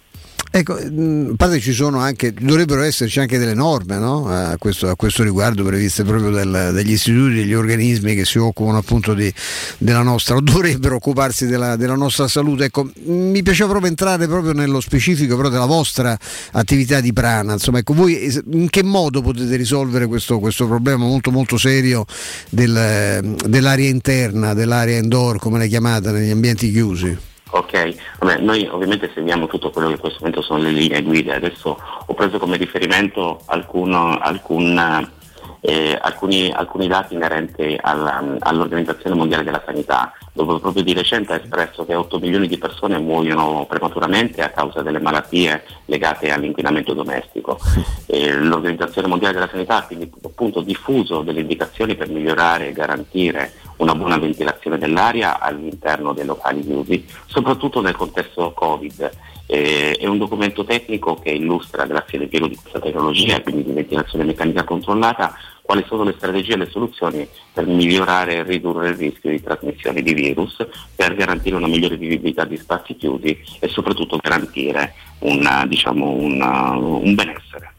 Ecco, 0.57 0.75
mh, 0.75 1.31
a 1.33 1.35
parte 1.37 1.59
ci 1.59 1.73
sono 1.73 1.99
anche, 1.99 2.33
dovrebbero 2.33 2.83
esserci 2.83 3.19
anche 3.19 3.39
delle 3.39 3.55
norme 3.55 3.99
no? 3.99 4.29
a, 4.29 4.57
questo, 4.57 4.89
a 4.89 4.95
questo 4.95 5.25
riguardo 5.25 5.65
previste 5.65 6.05
proprio 6.05 6.31
del- 6.31 6.71
dagli 6.73 6.93
istituti, 6.93 7.35
degli 7.35 7.55
organismi 7.55 8.15
che 8.15 8.25
si 8.25 8.39
occupano 8.39 8.79
appunto 8.79 9.15
di- 9.15 9.35
della 9.79 10.03
nostra, 10.03 10.37
o 10.37 10.41
dovrebbero 10.43 10.95
occuparsi 10.95 11.47
della, 11.49 11.75
della 11.75 11.97
nostra 11.97 12.29
salute. 12.29 12.67
Ecco, 12.67 12.89
mi 13.07 13.43
piaceva 13.43 13.71
proprio 13.71 13.91
entrare 13.91 14.29
proprio 14.29 14.53
nello 14.53 14.79
specifico 14.79 15.35
però 15.35 15.49
della 15.49 15.67
vostra 15.67 16.17
attività 16.53 17.01
di 17.01 17.13
prana, 17.13 17.55
insomma, 17.55 17.79
ecco, 17.81 17.95
voi 17.95 18.41
in 18.53 18.71
che 18.71 18.85
modo 18.85 19.23
potete 19.23 19.57
risolvere 19.57 20.07
questo, 20.07 20.39
questo 20.39 20.69
problema 20.69 21.05
molto 21.05 21.33
molto 21.33 21.59
serio 21.59 22.05
del- 22.51 23.35
dell'aria 23.45 23.89
interna, 23.89 24.55
dell'aria 24.55 24.99
indoor, 24.99 25.41
come 25.41 25.59
la 25.59 25.67
chiamate, 25.67 26.13
negli 26.13 26.31
ambienti 26.31 26.71
chiusi? 26.71 27.33
Ok, 27.57 27.95
Vabbè, 28.19 28.39
noi 28.41 28.67
ovviamente 28.69 29.13
seguiamo 29.15 29.47
tutto 29.47 29.71
quello 29.71 29.87
che 29.87 29.95
in 29.95 30.01
questo 30.01 30.19
momento 30.19 30.43
sono 30.43 30.59
le 30.61 30.71
linee 30.73 31.03
guida, 31.03 31.37
adesso 31.37 31.79
ho 32.05 32.15
preso 32.15 32.39
come 32.39 32.57
riferimento 32.57 33.43
alcun- 33.47 33.95
alcun, 34.21 35.09
eh, 35.61 35.97
alcuni, 36.03 36.51
alcuni 36.51 36.89
dati 36.89 37.15
inerenti 37.15 37.79
alla- 37.81 38.37
all'Organizzazione 38.41 39.15
Mondiale 39.15 39.45
della 39.45 39.63
Sanità, 39.65 40.13
dove 40.33 40.59
proprio 40.59 40.83
di 40.83 40.95
recente 40.95 41.33
ha 41.33 41.37
espresso 41.37 41.85
che 41.87 41.95
8 41.95 42.19
milioni 42.19 42.49
di 42.49 42.59
persone 42.59 42.99
muoiono 42.99 43.65
prematuramente 43.69 44.43
a 44.43 44.49
causa 44.51 44.83
delle 44.83 44.99
malattie 44.99 45.63
legate 45.85 46.33
all'inquinamento 46.33 46.93
domestico. 46.93 47.61
Eh, 48.07 48.33
L'Organizzazione 48.35 49.07
Mondiale 49.07 49.35
della 49.35 49.49
Sanità 49.49 49.77
ha 49.77 49.83
quindi 49.87 50.11
appunto 50.25 50.61
diffuso 50.61 51.23
delle 51.23 51.41
indicazioni 51.41 51.95
per 51.95 52.09
migliorare 52.09 52.69
e 52.69 52.73
garantire 52.73 53.53
una 53.77 53.95
buona 53.95 54.19
ventilazione 54.19 54.79
dell'aria 54.79 55.41
all'interno 55.41 56.13
dei 56.13 56.25
locali 56.25 56.63
chiusi, 56.63 57.05
soprattutto 57.27 57.81
nel 57.81 57.97
contesto 57.97 58.53
Covid. 58.53 59.11
Eh, 59.47 59.97
è 59.99 60.07
un 60.07 60.17
documento 60.17 60.65
tecnico 60.65 61.17
che 61.17 61.31
illustra, 61.31 61.85
grazie 61.85 62.17
all'impiego 62.17 62.49
di 62.49 62.57
questa 62.57 62.81
tecnologia, 62.81 63.43
quindi 63.43 63.65
di 63.65 63.73
ventilazione 63.73 64.25
meccanica 64.25 64.65
controllata, 64.65 65.35
quali 65.61 65.85
sono 65.87 66.03
le 66.05 66.15
strategie 66.17 66.55
e 66.55 66.57
le 66.57 66.71
soluzioni 66.71 67.29
per 67.53 67.67
migliorare 67.67 68.37
e 68.37 68.43
ridurre 68.43 68.91
il 68.91 68.97
rischio 68.97 69.31
di 69.31 69.43
trasmissione 69.43 70.03
di 70.03 70.15
virus, 70.15 70.57
per 70.95 71.15
garantire 71.15 71.57
una 71.57 71.67
migliore 71.67 71.97
vivibilità 71.97 72.45
di 72.45 72.57
spazi 72.57 72.97
chiusi 72.97 73.39
e 73.59 73.69
soprattutto 73.69 74.19
garantire 74.21 74.95
una, 75.21 75.67
diciamo, 75.67 76.11
una- 76.11 76.77
un 76.77 77.15
benessere. 77.15 77.74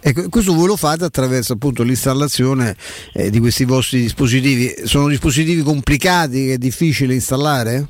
Ecco, 0.00 0.28
questo 0.28 0.54
voi 0.54 0.66
lo 0.66 0.76
fate 0.76 1.04
attraverso 1.04 1.54
appunto 1.54 1.82
l'installazione 1.82 2.76
eh, 3.12 3.30
di 3.30 3.38
questi 3.38 3.64
vostri 3.64 4.00
dispositivi. 4.00 4.86
Sono 4.86 5.08
dispositivi 5.08 5.62
complicati 5.62 6.46
che 6.46 6.52
è 6.54 6.58
difficile 6.58 7.14
installare? 7.14 7.86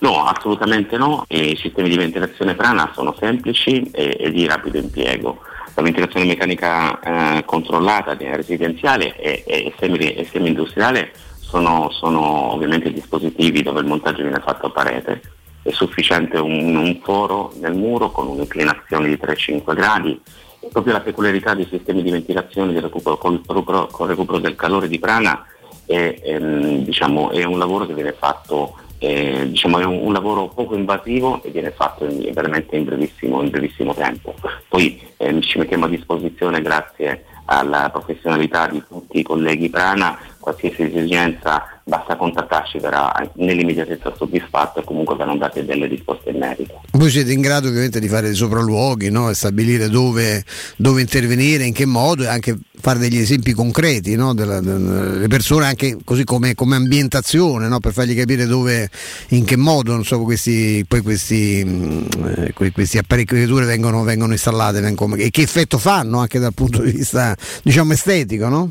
No, 0.00 0.24
assolutamente 0.24 0.96
no. 0.96 1.24
E 1.28 1.50
I 1.50 1.56
sistemi 1.56 1.88
di 1.88 1.96
ventilazione 1.96 2.54
prana 2.54 2.90
sono 2.94 3.14
semplici 3.18 3.82
e, 3.92 4.16
e 4.18 4.30
di 4.30 4.46
rapido 4.46 4.78
impiego. 4.78 5.40
La 5.74 5.82
ventilazione 5.82 6.26
meccanica 6.26 6.98
eh, 7.38 7.44
controllata 7.44 8.16
residenziale 8.16 9.16
e, 9.16 9.44
e 9.46 9.72
e 9.78 10.28
semi-industriale 10.30 11.12
sono, 11.38 11.90
sono 11.90 12.52
ovviamente 12.52 12.92
dispositivi 12.92 13.62
dove 13.62 13.80
il 13.80 13.86
montaggio 13.86 14.22
viene 14.22 14.40
fatto 14.40 14.66
a 14.66 14.70
parete. 14.70 15.20
È 15.62 15.70
sufficiente 15.70 16.38
un, 16.38 16.76
un 16.76 17.00
foro 17.02 17.52
nel 17.60 17.74
muro 17.74 18.10
con 18.10 18.28
un'inclinazione 18.28 19.08
di 19.08 19.18
3-5 19.20 19.74
gradi. 19.74 20.20
Proprio 20.68 20.92
la 20.92 21.00
peculiarità 21.00 21.54
dei 21.54 21.66
sistemi 21.70 22.02
di 22.02 22.10
ventilazione 22.10 22.72
di 22.72 22.80
recupero, 22.80 23.18
recupero- 23.46 23.86
col 23.86 24.08
recupero 24.08 24.38
del 24.38 24.56
calore 24.56 24.88
di 24.88 24.98
prana 24.98 25.44
è, 25.86 26.20
ehm, 26.22 26.84
diciamo, 26.84 27.30
è 27.30 27.44
un 27.44 27.58
lavoro 27.58 27.86
che 27.86 27.94
viene 27.94 28.12
fatto 28.12 28.76
eh, 29.02 29.48
diciamo, 29.48 29.78
è 29.78 29.84
un, 29.84 29.98
un 30.02 30.12
lavoro 30.12 30.48
poco 30.48 30.76
invasivo 30.76 31.42
e 31.42 31.50
viene 31.50 31.70
fatto 31.70 32.04
in- 32.04 32.30
veramente 32.32 32.76
in 32.76 32.84
brevissimo, 32.84 33.42
in 33.42 33.48
brevissimo 33.48 33.94
tempo. 33.94 34.34
Poi 34.68 35.00
ehm, 35.16 35.40
ci 35.40 35.58
mettiamo 35.58 35.86
a 35.86 35.88
disposizione 35.88 36.60
grazie 36.60 37.24
alla 37.46 37.88
professionalità 37.90 38.68
di 38.68 38.82
tutti 38.86 39.18
i 39.18 39.22
colleghi 39.22 39.70
Prana, 39.70 40.16
qualsiasi 40.38 40.82
esigenza 40.82 41.79
basta 41.90 42.16
contattarci, 42.16 42.78
verrà 42.78 43.12
nell'immediatezza 43.34 44.14
soddisfatto 44.16 44.78
e 44.80 44.84
comunque 44.84 45.16
verranno 45.16 45.38
date 45.38 45.64
delle 45.64 45.86
risposte 45.86 46.30
in 46.30 46.38
merito. 46.38 46.80
Voi 46.92 47.10
siete 47.10 47.32
in 47.32 47.40
grado 47.40 47.66
ovviamente 47.68 47.98
di 47.98 48.06
fare 48.08 48.28
dei 48.28 48.36
sopralluoghi 48.36 49.10
no? 49.10 49.28
e 49.28 49.34
stabilire 49.34 49.88
dove, 49.88 50.44
dove 50.76 51.00
intervenire, 51.00 51.64
in 51.64 51.72
che 51.72 51.84
modo 51.86 52.22
e 52.22 52.28
anche 52.28 52.56
fare 52.80 52.98
degli 53.00 53.18
esempi 53.18 53.52
concreti 53.52 54.14
no? 54.14 54.32
della- 54.34 54.60
delle 54.60 55.26
persone, 55.26 55.66
anche 55.66 55.98
così 56.04 56.22
come, 56.24 56.54
come 56.54 56.76
ambientazione, 56.76 57.66
no? 57.66 57.80
per 57.80 57.92
fargli 57.92 58.16
capire 58.16 58.46
dove, 58.46 58.88
in 59.30 59.44
che 59.44 59.56
modo 59.56 60.00
so, 60.04 60.20
questi, 60.20 60.84
poi 60.86 61.00
questi, 61.00 61.64
mh, 61.64 62.06
eh, 62.36 62.52
que- 62.52 62.70
questi 62.70 62.98
apparecchiature 62.98 63.64
vengono, 63.66 64.04
vengono 64.04 64.32
installate 64.32 64.80
vengono- 64.80 65.16
e 65.16 65.30
che 65.30 65.42
effetto 65.42 65.76
fanno 65.76 66.20
anche 66.20 66.38
dal 66.38 66.54
punto 66.54 66.82
di 66.82 66.92
vista 66.92 67.36
diciamo, 67.64 67.92
estetico. 67.92 68.48
No? 68.48 68.70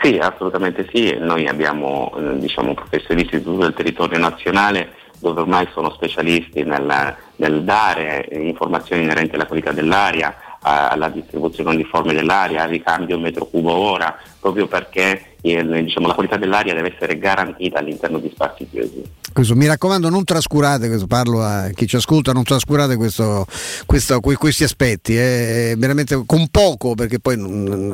Sì, 0.00 0.16
assolutamente 0.16 0.88
sì. 0.92 1.16
Noi 1.18 1.46
abbiamo 1.46 2.12
eh, 2.16 2.38
diciamo, 2.38 2.74
professionisti 2.74 3.38
di 3.38 3.42
tutto 3.42 3.66
il 3.66 3.74
territorio 3.74 4.18
nazionale 4.18 4.94
dove 5.18 5.40
ormai 5.40 5.66
sono 5.72 5.90
specialisti 5.90 6.62
nel, 6.62 7.16
nel 7.36 7.64
dare 7.64 8.28
informazioni 8.30 9.02
inerenti 9.02 9.34
alla 9.34 9.46
qualità 9.46 9.72
dell'aria, 9.72 10.36
alla 10.60 11.08
distribuzione 11.08 11.70
uniforme 11.70 12.14
dell'aria, 12.14 12.62
al 12.62 12.68
ricambio 12.68 13.18
metro 13.18 13.46
cubo 13.46 13.72
ora, 13.72 14.16
proprio 14.38 14.68
perché 14.68 15.36
eh, 15.40 15.82
diciamo, 15.82 16.06
la 16.06 16.14
qualità 16.14 16.36
dell'aria 16.36 16.74
deve 16.74 16.94
essere 16.94 17.18
garantita 17.18 17.80
all'interno 17.80 18.18
di 18.18 18.30
spazi 18.30 18.68
chiusi. 18.68 19.02
Questo, 19.38 19.54
mi 19.54 19.68
raccomando, 19.68 20.08
non 20.08 20.24
trascurate, 20.24 20.88
questo, 20.88 21.06
parlo 21.06 21.44
a 21.44 21.70
chi 21.72 21.86
ci 21.86 21.94
ascolta, 21.94 22.32
non 22.32 22.42
trascurate 22.42 22.96
questo, 22.96 23.46
questo- 23.86 24.18
que- 24.18 24.34
questi 24.34 24.64
aspetti, 24.64 25.16
eh, 25.16 25.76
veramente 25.78 26.20
con 26.26 26.48
poco, 26.48 26.96
perché 26.96 27.20
poi 27.20 27.36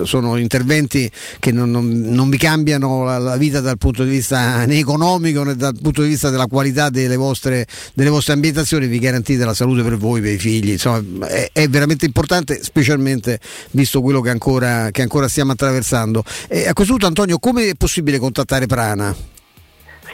sono 0.04 0.38
interventi 0.38 1.10
che 1.40 1.52
non, 1.52 1.70
non- 1.70 2.00
non 2.00 2.30
vi 2.30 2.38
cambiano 2.38 3.04
la, 3.04 3.18
la 3.18 3.36
vita 3.36 3.60
dal 3.60 3.76
punto 3.76 4.04
di 4.04 4.08
vista 4.08 4.64
né 4.64 4.78
economico 4.78 5.42
né 5.42 5.54
dal 5.54 5.76
punto 5.78 6.00
di 6.00 6.08
vista 6.08 6.30
della 6.30 6.46
qualità 6.46 6.88
delle 6.88 7.16
vostre, 7.16 7.66
delle 7.92 8.08
vostre 8.08 8.32
ambientazioni, 8.32 8.86
vi 8.86 8.98
garantite 8.98 9.44
la 9.44 9.52
salute 9.52 9.82
per 9.82 9.98
voi, 9.98 10.22
per 10.22 10.32
i 10.32 10.38
figli, 10.38 10.70
insomma 10.70 11.26
è, 11.26 11.50
è 11.52 11.68
veramente 11.68 12.06
importante, 12.06 12.62
specialmente 12.62 13.38
visto 13.72 14.00
quello 14.00 14.22
che 14.22 14.30
ancora, 14.30 14.90
che 14.90 15.02
ancora 15.02 15.28
stiamo 15.28 15.52
attraversando. 15.52 16.24
E 16.48 16.66
a 16.66 16.72
questo 16.72 16.94
punto 16.94 17.06
Antonio, 17.06 17.38
come 17.38 17.68
è 17.68 17.74
possibile 17.74 18.18
contattare 18.18 18.64
Prana? 18.64 19.33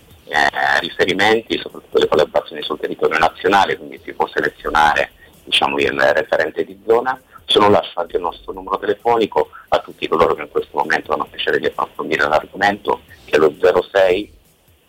riferimenti, 0.80 1.56
soprattutto 1.56 1.98
le 1.98 2.08
collaborazioni 2.08 2.60
sul 2.60 2.78
territorio 2.78 3.16
nazionale, 3.16 3.78
quindi 3.78 3.98
si 4.04 4.12
può 4.12 4.28
selezionare 4.28 5.12
diciamo, 5.42 5.78
il 5.78 5.98
referente 5.98 6.66
di 6.66 6.78
zona. 6.86 7.18
Lascio 7.52 7.98
anche 7.98 8.16
il 8.16 8.22
nostro 8.22 8.52
numero 8.52 8.78
telefonico 8.78 9.48
a 9.68 9.78
tutti 9.78 10.06
coloro 10.06 10.34
che 10.34 10.42
in 10.42 10.50
questo 10.50 10.76
momento 10.76 11.12
hanno 11.12 11.26
piacere 11.28 11.58
di 11.58 11.66
approfondire 11.66 12.28
l'argomento, 12.28 13.00
che 13.24 13.34
è 13.36 13.38
lo 13.38 13.52
06 13.58 14.38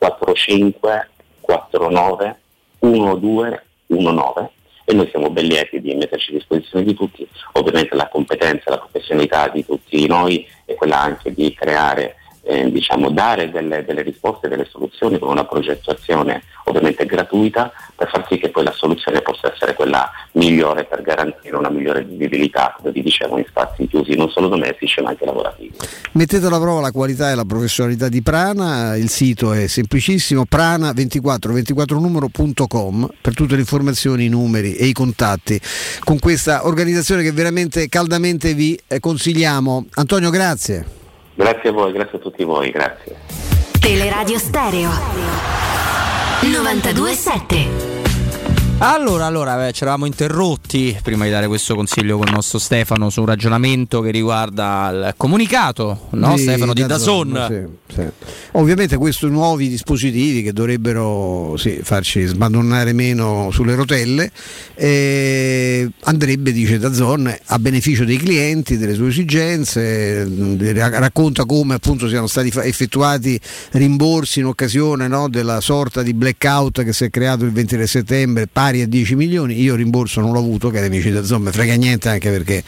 45 0.01 1.09
49 1.41 2.39
1219 2.79 4.49
e 4.85 4.93
noi 4.95 5.07
siamo 5.09 5.29
ben 5.29 5.45
lieti 5.45 5.79
di 5.79 5.93
metterci 5.93 6.31
a 6.31 6.33
disposizione 6.33 6.83
di 6.85 6.95
tutti. 6.95 7.27
Ovviamente 7.53 7.95
la 7.95 8.09
competenza, 8.09 8.71
la 8.71 8.79
professionalità 8.79 9.47
di 9.49 9.63
tutti 9.63 10.07
noi 10.07 10.47
è 10.65 10.73
quella 10.73 10.99
anche 10.99 11.31
di 11.31 11.53
creare, 11.53 12.15
eh, 12.43 12.71
diciamo, 12.71 13.11
dare 13.11 13.51
delle, 13.51 13.85
delle 13.85 14.01
risposte, 14.01 14.47
delle 14.47 14.67
soluzioni 14.69 15.19
con 15.19 15.29
una 15.29 15.45
progettazione 15.45 16.41
ovviamente 16.65 17.05
gratuita 17.05 17.71
per 17.95 18.09
far 18.09 18.25
sì 18.27 18.37
che 18.37 18.49
poi 18.49 18.63
la 18.63 18.71
soluzione 18.71 19.21
possa 19.21 19.53
essere 19.53 19.73
quella 19.73 20.09
migliore 20.33 20.83
per 20.85 21.01
garantire 21.01 21.55
una 21.55 21.69
migliore 21.69 22.03
vivibilità, 22.03 22.75
come 22.77 22.91
vi 22.91 23.01
dicevo, 23.03 23.37
in 23.37 23.45
spazi 23.47 23.87
chiusi 23.87 24.15
non 24.15 24.29
solo 24.29 24.47
domestici 24.47 25.01
ma 25.01 25.09
anche 25.09 25.25
lavorativi. 25.25 25.75
Mettete 26.13 26.45
alla 26.45 26.59
prova 26.59 26.79
la 26.81 26.91
qualità 26.91 27.31
e 27.31 27.35
la 27.35 27.45
professionalità 27.45 28.09
di 28.09 28.21
Prana, 28.21 28.95
il 28.95 29.09
sito 29.09 29.53
è 29.53 29.65
semplicissimo, 29.67 30.43
prana2424numero.com 30.49 33.09
per 33.21 33.33
tutte 33.33 33.55
le 33.55 33.61
informazioni, 33.61 34.25
i 34.25 34.29
numeri 34.29 34.75
e 34.75 34.85
i 34.85 34.93
contatti 34.93 35.59
con 36.03 36.19
questa 36.19 36.65
organizzazione 36.65 37.23
che 37.23 37.31
veramente 37.31 37.87
caldamente 37.89 38.53
vi 38.53 38.79
eh, 38.87 38.99
consigliamo. 38.99 39.87
Antonio, 39.95 40.29
grazie. 40.29 41.00
Grazie 41.41 41.69
a 41.69 41.71
voi, 41.71 41.91
grazie 41.91 42.19
a 42.19 42.21
tutti 42.21 42.43
voi, 42.43 42.69
grazie. 42.69 43.15
Teleradio 43.79 44.37
Stereo 44.37 44.91
927 46.41 47.90
Allora, 48.83 49.27
allora, 49.27 49.67
eh, 49.67 49.73
ci 49.73 49.83
eravamo 49.83 50.07
interrotti 50.07 50.97
prima 51.03 51.25
di 51.25 51.29
dare 51.29 51.45
questo 51.45 51.75
consiglio 51.75 52.17
con 52.17 52.25
il 52.25 52.33
nostro 52.33 52.57
Stefano 52.57 53.11
su 53.11 53.19
un 53.19 53.27
ragionamento 53.27 54.01
che 54.01 54.09
riguarda 54.09 54.89
il 54.91 55.13
comunicato, 55.17 56.07
no? 56.13 56.35
Stefano 56.35 56.73
di 56.73 56.83
Dazon. 56.87 57.45
sì, 57.87 57.93
sì. 57.93 58.07
Ovviamente 58.53 58.97
questi 58.97 59.27
nuovi 59.27 59.69
dispositivi 59.69 60.41
che 60.41 60.51
dovrebbero 60.51 61.57
sì, 61.57 61.79
farci 61.83 62.25
sbandonare 62.25 62.91
meno 62.91 63.49
sulle 63.51 63.75
rotelle 63.75 64.31
eh, 64.73 65.87
andrebbe, 66.05 66.51
dice 66.51 66.79
Dazon, 66.79 67.31
a 67.45 67.59
beneficio 67.59 68.03
dei 68.03 68.17
clienti, 68.17 68.77
delle 68.77 68.95
sue 68.95 69.09
esigenze, 69.09 70.27
racconta 70.73 71.45
come 71.45 71.75
appunto 71.75 72.09
siano 72.09 72.25
stati 72.25 72.51
effettuati 72.63 73.39
rimborsi 73.73 74.39
in 74.39 74.47
occasione 74.47 75.07
no, 75.07 75.29
della 75.29 75.61
sorta 75.61 76.01
di 76.01 76.15
blackout 76.15 76.83
che 76.83 76.93
si 76.93 77.03
è 77.03 77.09
creato 77.11 77.45
il 77.45 77.51
23 77.51 77.85
settembre 77.85 78.47
pari 78.71 78.81
a 78.81 78.87
10 78.87 79.15
milioni, 79.15 79.61
io 79.61 79.75
rimborso 79.75 80.21
non 80.21 80.31
l'ho 80.31 80.39
avuto, 80.39 80.69
cari 80.69 80.85
amici 80.85 81.13
Zon, 81.23 81.41
mi 81.41 81.51
frega 81.51 81.75
niente 81.75 82.07
anche 82.07 82.29
perché 82.29 82.63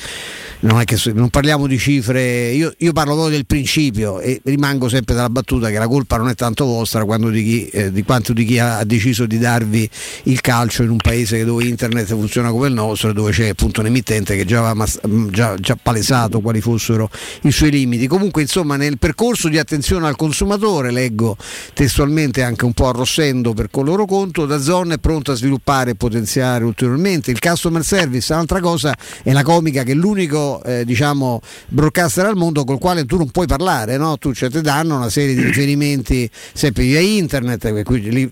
non, 0.64 0.80
è 0.80 0.86
che, 0.86 0.98
non 1.14 1.30
parliamo 1.30 1.68
di 1.68 1.78
cifre, 1.78 2.52
io, 2.52 2.74
io 2.78 2.94
parlo 2.94 3.14
proprio 3.14 3.36
del 3.36 3.46
principio 3.46 4.20
e 4.20 4.42
rimango 4.44 4.88
sempre 4.88 5.14
dalla 5.14 5.30
battuta 5.30 5.70
che 5.70 5.78
la 5.78 5.88
colpa 5.88 6.18
non 6.18 6.30
è 6.30 6.36
tanto 6.36 6.66
vostra 6.66 7.04
di, 7.04 7.44
chi, 7.44 7.68
eh, 7.68 7.92
di 7.92 8.04
quanto 8.04 8.34
di 8.34 8.46
chi 8.46 8.60
ha, 8.60 8.84
deciso 8.84 9.26
di 9.26 9.38
darvi 9.38 9.90
il 10.24 10.42
calcio 10.42 10.84
in 10.84 10.90
un 10.90 10.98
paese 10.98 11.44
dove 11.44 11.66
internet 11.66 12.08
funziona 12.08 12.50
come 12.50 12.68
il 12.68 12.74
nostro 12.74 13.10
e 13.10 13.14
dove 13.14 13.32
c'è 13.32 13.50
appunto 13.50 13.82
un 13.82 13.88
emittente 13.88 14.36
che 14.36 14.46
già 14.46 14.60
aveva 14.60 14.74
mas- 14.74 15.00
già, 15.30 15.56
già 15.56 15.78
palesato 15.82 16.40
quali 16.40 16.62
fossero 16.62 17.10
i 17.42 17.52
suoi 17.52 17.72
limiti. 17.72 18.08
Comunque 18.08 18.42
insomma 18.42 18.76
nel 18.78 18.98
percorso 18.98 19.50
di 19.50 19.58
attenzione 19.58 20.08
al 20.08 20.16
consumatore, 20.16 20.92
leggo 20.92 21.36
testualmente 21.74 22.42
anche 22.42 22.66
un 22.66 22.74
po' 22.74 22.88
arrossendo 22.88 23.54
per 23.54 23.70
con 23.70 23.86
loro 23.86 24.06
conto, 24.06 24.46
da 24.46 24.60
Zone 24.62 24.96
è 24.96 24.98
pronto 24.98 25.32
a 25.32 25.36
sviluppare 25.36 25.83
e 25.92 25.96
potenziare 25.96 26.64
ulteriormente 26.64 27.32
il 27.32 27.40
customer 27.40 27.84
service. 27.84 28.32
Un'altra 28.34 28.60
cosa 28.60 28.96
è 29.24 29.32
la 29.32 29.44
comica 29.44 29.84
che 29.84 29.92
è 29.92 29.96
l'unico 29.96 30.62
eh, 30.64 30.86
diciamo 30.86 31.42
broadcaster 31.68 32.26
al 32.26 32.36
mondo 32.36 32.64
col 32.64 32.80
quale 32.80 33.06
tu 33.06 33.18
non 33.18 33.30
puoi 33.30 33.48
parlare, 33.48 33.98
no? 33.98 34.18
tu 34.18 34.34
cioè, 34.34 34.50
ti 34.50 34.62
danno 34.62 34.96
una 34.96 35.10
serie 35.10 35.36
di 35.36 35.44
riferimenti 35.44 36.30
sempre 36.54 36.84
via 36.84 37.00
internet, 37.00 37.84
cui 37.84 38.02
lì, 38.10 38.30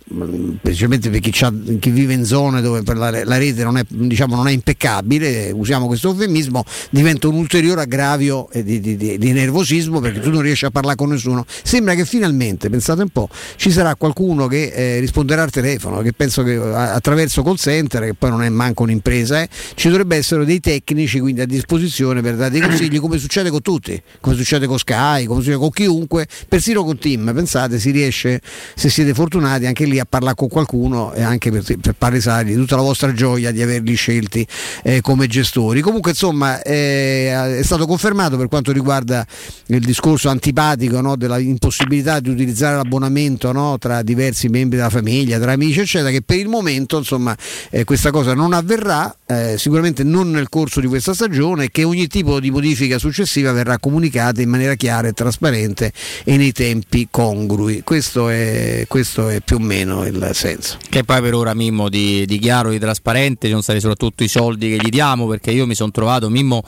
specialmente 0.59 1.09
per 1.09 1.19
chi, 1.19 1.31
chi 1.79 1.89
vive 1.89 2.13
in 2.13 2.25
zone 2.25 2.61
dove 2.61 2.81
la, 2.93 3.09
la 3.23 3.37
rete 3.37 3.63
non 3.63 3.77
è, 3.77 3.83
diciamo, 3.87 4.35
non 4.35 4.47
è 4.47 4.51
impeccabile, 4.51 5.51
usiamo 5.51 5.87
questo 5.87 6.09
eufemismo, 6.09 6.63
diventa 6.89 7.27
un 7.27 7.35
ulteriore 7.35 7.81
aggravio 7.81 8.49
eh, 8.51 8.63
di, 8.63 8.79
di- 8.79 8.97
di- 8.97 9.17
di 9.17 9.31
nervosismo 9.31 9.99
perché 9.99 10.19
tu 10.19 10.29
non 10.29 10.41
riesci 10.41 10.65
a 10.65 10.71
parlare 10.71 10.95
con 10.95 11.09
nessuno. 11.09 11.45
Sembra 11.63 11.93
che 11.95 12.05
finalmente, 12.05 12.69
pensate 12.69 13.01
un 13.01 13.09
po', 13.09 13.29
ci 13.55 13.71
sarà 13.71 13.95
qualcuno 13.95 14.47
che 14.47 14.71
eh, 14.73 14.99
risponderà 14.99 15.43
al 15.43 15.51
telefono, 15.51 16.01
che 16.01 16.13
penso 16.13 16.43
che 16.43 16.55
a- 16.55 16.99
attraverso 17.41 17.43
call 17.43 17.55
center, 17.55 18.03
che 18.03 18.13
poi 18.13 18.29
non 18.29 18.43
è 18.43 18.49
manco 18.49 18.83
un'impresa, 18.83 19.41
eh, 19.41 19.49
ci 19.75 19.89
dovrebbe 19.89 20.15
essere 20.15 20.45
dei 20.45 20.59
tecnici 20.59 21.19
quindi 21.19 21.41
a 21.41 21.45
disposizione 21.45 22.21
per 22.21 22.35
dare 22.35 22.51
dei 22.51 22.61
consigli 22.61 22.99
come 22.99 23.17
succede 23.17 23.49
con 23.49 23.61
tutti, 23.61 24.01
come 24.19 24.35
succede 24.35 24.67
con 24.67 24.77
Sky, 24.77 25.25
come 25.25 25.39
succede 25.41 25.57
con 25.57 25.69
chiunque, 25.71 26.27
persino 26.47 26.83
con 26.83 26.97
Team, 26.97 27.33
pensate 27.33 27.79
si 27.79 27.91
riesce, 27.91 28.41
se 28.75 28.89
siete 28.89 29.13
fortunati, 29.13 29.65
anche 29.65 29.85
lì 29.85 29.99
a 29.99 30.05
parlare 30.05 30.35
con 30.35 30.47
qualcuno 30.47 31.13
e 31.13 31.21
anche 31.21 31.51
per, 31.51 31.63
per 31.63 31.95
di 32.43 32.53
tutta 32.55 32.75
la 32.75 32.81
vostra 32.81 33.13
gioia 33.13 33.51
di 33.51 33.61
averli 33.61 33.95
scelti 33.95 34.45
eh, 34.83 35.01
come 35.01 35.27
gestori. 35.27 35.81
Comunque 35.81 36.11
insomma 36.11 36.61
eh, 36.61 37.57
è 37.59 37.63
stato 37.63 37.85
confermato 37.85 38.37
per 38.37 38.47
quanto 38.47 38.71
riguarda 38.71 39.25
il 39.67 39.79
discorso 39.79 40.29
antipatico 40.29 40.99
no, 41.01 41.15
della 41.15 41.39
impossibilità 41.39 42.19
di 42.19 42.29
utilizzare 42.29 42.75
l'abbonamento 42.75 43.51
no, 43.51 43.77
tra 43.77 44.01
diversi 44.01 44.49
membri 44.49 44.77
della 44.77 44.89
famiglia, 44.89 45.39
tra 45.39 45.53
amici 45.53 45.79
eccetera, 45.79 46.11
che 46.11 46.21
per 46.21 46.37
il 46.37 46.47
momento 46.47 46.97
insomma 46.97 47.30
eh, 47.69 47.83
questa 47.83 48.11
cosa 48.11 48.33
non 48.33 48.53
avverrà, 48.53 49.15
eh, 49.25 49.55
sicuramente 49.57 50.03
non 50.03 50.31
nel 50.31 50.49
corso 50.49 50.79
di 50.79 50.87
questa 50.87 51.13
stagione 51.13 51.65
e 51.65 51.71
che 51.71 51.83
ogni 51.83 52.07
tipo 52.07 52.39
di 52.39 52.51
modifica 52.51 52.97
successiva 52.97 53.51
verrà 53.51 53.77
comunicata 53.77 54.41
in 54.41 54.49
maniera 54.49 54.75
chiara 54.75 55.07
e 55.07 55.13
trasparente 55.13 55.91
e 56.23 56.37
nei 56.37 56.51
tempi 56.51 57.07
congrui. 57.11 57.81
Questo 57.83 58.29
è, 58.29 58.85
questo 58.87 59.29
è 59.29 59.39
più 59.41 59.57
o 59.57 59.59
meno 59.59 60.05
il 60.05 60.29
senso. 60.33 60.77
Che 60.89 61.03
poi 61.03 61.21
per 61.21 61.33
ora 61.33 61.53
Mimmo 61.53 61.89
di, 61.89 62.25
di 62.25 62.39
chiaro, 62.39 62.71
di 62.71 62.79
trasparente, 62.79 63.45
ci 63.45 63.49
sono 63.49 63.61
stati 63.61 63.79
soprattutto 63.79 64.23
i 64.23 64.27
soldi 64.27 64.75
che 64.75 64.83
gli 64.83 64.89
diamo 64.89 65.27
perché 65.27 65.51
io 65.51 65.67
mi 65.67 65.75
sono 65.75 65.91
trovato, 65.91 66.29
Mimmo, 66.29 66.63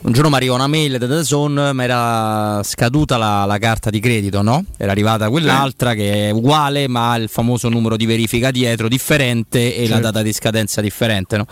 un 0.00 0.12
giorno 0.12 0.30
mi 0.30 0.36
arriva 0.36 0.54
una 0.54 0.66
mail 0.66 0.98
da 0.98 1.06
Dazon, 1.06 1.70
mi 1.74 1.82
era 1.82 2.60
scaduta 2.62 3.16
la, 3.16 3.44
la 3.44 3.58
carta 3.58 3.90
di 3.90 4.00
credito, 4.00 4.42
no? 4.42 4.64
Era 4.76 4.92
arrivata 4.92 5.28
quell'altra 5.28 5.94
che 5.94 6.28
è 6.28 6.30
uguale 6.30 6.88
ma 6.88 7.12
ha 7.12 7.16
il 7.16 7.28
famoso 7.28 7.68
numero 7.68 7.96
di 7.96 8.06
verifica 8.06 8.50
dietro 8.50 8.88
differente 8.88 9.76
e 9.76 9.88
la 9.88 9.96
Certo. 9.98 10.07
Data 10.10 10.22
di 10.22 10.32
scadenza 10.32 10.80
differente, 10.80 11.36
no? 11.36 11.46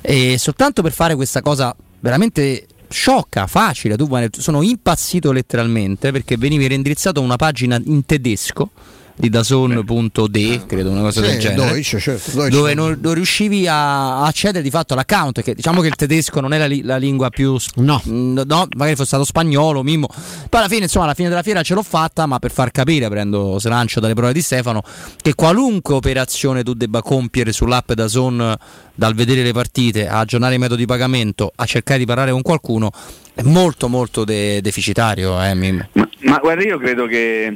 E 0.00 0.36
soltanto 0.38 0.82
per 0.82 0.92
fare 0.92 1.14
questa 1.14 1.40
cosa 1.40 1.74
veramente 2.00 2.66
sciocca, 2.88 3.46
facile, 3.46 3.96
tu 3.96 4.08
sono 4.38 4.62
impazzito 4.62 5.32
letteralmente 5.32 6.12
perché 6.12 6.36
venivi 6.36 6.66
reindirizzato 6.66 7.20
a 7.20 7.22
una 7.22 7.36
pagina 7.36 7.80
in 7.84 8.04
tedesco 8.06 8.70
di 9.18 9.28
dazon.de, 9.30 10.60
credo 10.66 10.90
una 10.90 11.00
cosa 11.00 11.22
Sì, 11.22 11.26
del 11.30 11.38
genere 11.38 11.72
Deutsche, 11.72 11.98
certo, 11.98 12.30
Deutsche. 12.32 12.50
dove 12.50 12.74
non, 12.74 12.98
non 13.00 13.14
riuscivi 13.14 13.66
a 13.66 14.24
accedere 14.24 14.62
di 14.62 14.70
fatto 14.70 14.92
all'account 14.92 15.42
che 15.42 15.54
diciamo 15.54 15.80
che 15.80 15.88
il 15.88 15.94
tedesco 15.94 16.40
non 16.40 16.52
è 16.52 16.58
la, 16.58 16.66
li- 16.66 16.82
la 16.82 16.96
lingua 16.98 17.30
più 17.30 17.56
no. 17.76 18.00
no 18.04 18.44
magari 18.76 18.94
fosse 18.94 19.06
stato 19.06 19.24
spagnolo 19.24 19.82
mimmo 19.82 20.06
poi 20.50 20.60
alla 20.60 20.68
fine 20.68 20.82
insomma 20.82 21.04
alla 21.06 21.14
fine 21.14 21.28
della 21.30 21.42
fiera 21.42 21.62
ce 21.62 21.74
l'ho 21.74 21.82
fatta 21.82 22.26
ma 22.26 22.38
per 22.38 22.50
far 22.50 22.70
capire 22.70 23.08
prendo 23.08 23.58
slancio 23.58 24.00
dalle 24.00 24.14
prove 24.14 24.32
di 24.34 24.42
Stefano 24.42 24.82
che 25.20 25.34
qualunque 25.34 25.94
operazione 25.94 26.62
tu 26.62 26.74
debba 26.74 27.00
compiere 27.00 27.52
sull'app 27.52 27.92
da 27.92 28.08
Zone 28.08 28.56
dal 28.94 29.14
vedere 29.14 29.42
le 29.42 29.52
partite 29.52 30.08
a 30.08 30.18
aggiornare 30.18 30.54
i 30.56 30.58
metodi 30.58 30.80
di 30.82 30.86
pagamento 30.86 31.52
a 31.54 31.64
cercare 31.64 31.98
di 32.00 32.04
parlare 32.06 32.32
con 32.32 32.42
qualcuno 32.42 32.90
è 33.34 33.42
molto 33.42 33.88
molto 33.88 34.24
de- 34.24 34.60
deficitario 34.62 35.42
eh, 35.42 35.54
Mimmo. 35.54 35.88
Ma, 35.92 36.08
ma 36.20 36.38
guarda, 36.38 36.62
io 36.64 36.78
credo 36.78 37.06
che, 37.06 37.52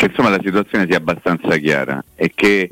che, 0.00 0.06
insomma, 0.06 0.30
la 0.30 0.40
situazione 0.42 0.86
sia 0.86 0.96
abbastanza 0.96 1.58
chiara 1.58 2.02
e 2.14 2.32
che 2.34 2.70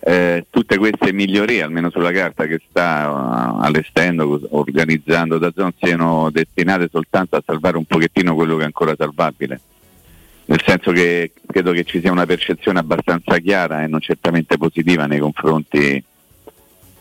eh, 0.00 0.46
tutte 0.48 0.78
queste 0.78 1.12
migliorie, 1.12 1.62
almeno 1.62 1.90
sulla 1.90 2.10
carta 2.10 2.46
che 2.46 2.58
sta 2.66 3.10
uh, 3.10 3.62
allestendo, 3.62 4.40
organizzando 4.48 5.36
da 5.36 5.52
Zon, 5.54 5.72
siano 5.78 6.30
destinate 6.30 6.88
soltanto 6.90 7.36
a 7.36 7.42
salvare 7.44 7.76
un 7.76 7.84
pochettino 7.84 8.34
quello 8.34 8.56
che 8.56 8.62
è 8.62 8.64
ancora 8.64 8.94
salvabile. 8.96 9.60
Nel 10.46 10.62
senso 10.64 10.90
che 10.92 11.32
credo 11.46 11.72
che 11.72 11.84
ci 11.84 12.00
sia 12.00 12.10
una 12.10 12.24
percezione 12.24 12.78
abbastanza 12.78 13.36
chiara 13.38 13.82
e 13.82 13.86
non 13.86 14.00
certamente 14.00 14.56
positiva 14.56 15.04
nei 15.04 15.18
confronti 15.18 16.02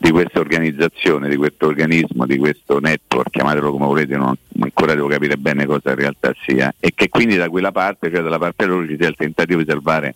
di 0.04 0.12
questa 0.12 0.42
organizzazione, 0.42 1.30
di 1.30 1.38
questo 1.38 1.68
organismo, 1.68 2.26
di 2.26 2.38
questo 2.38 2.80
network, 2.80 3.30
chiamatelo 3.30 3.72
come 3.72 3.86
volete, 3.86 4.18
non 4.18 4.36
ancora 4.60 4.96
devo 4.96 5.08
capire 5.08 5.38
bene 5.38 5.66
cosa 5.66 5.92
in 5.92 5.96
realtà 5.96 6.34
sia, 6.46 6.74
e 6.78 6.92
che 6.94 7.08
quindi 7.08 7.38
da 7.38 7.48
quella 7.48 7.72
parte, 7.72 8.12
cioè 8.12 8.22
dalla 8.22 8.38
parte 8.38 8.66
loro 8.66 8.86
ci 8.86 8.98
sia 9.00 9.08
il 9.08 9.16
tentativo 9.16 9.62
di 9.62 9.66
salvare 9.66 10.14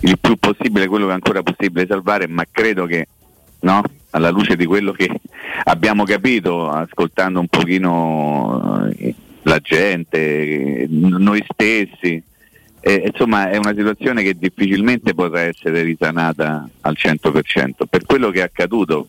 il 0.00 0.18
più 0.18 0.34
possibile 0.34 0.88
quello 0.88 1.04
che 1.04 1.12
è 1.12 1.14
ancora 1.14 1.40
possibile 1.44 1.86
salvare, 1.86 2.26
ma 2.26 2.44
credo 2.50 2.86
che 2.86 3.06
no, 3.60 3.84
alla 4.10 4.30
luce 4.30 4.56
di 4.56 4.66
quello 4.66 4.90
che 4.90 5.08
abbiamo 5.64 6.02
capito 6.02 6.68
ascoltando 6.68 7.38
un 7.38 7.46
pochino 7.46 8.90
eh, 8.96 9.14
la 9.42 9.60
gente, 9.60 10.86
noi 10.88 11.44
stessi, 11.48 12.20
eh, 12.84 13.04
insomma 13.06 13.48
è 13.48 13.56
una 13.56 13.74
situazione 13.74 14.24
che 14.24 14.36
difficilmente 14.36 15.14
potrà 15.14 15.42
essere 15.42 15.82
risanata 15.82 16.68
al 16.80 16.96
100% 16.98 17.84
per 17.88 18.04
quello 18.04 18.30
che 18.30 18.40
è 18.40 18.42
accaduto 18.42 19.08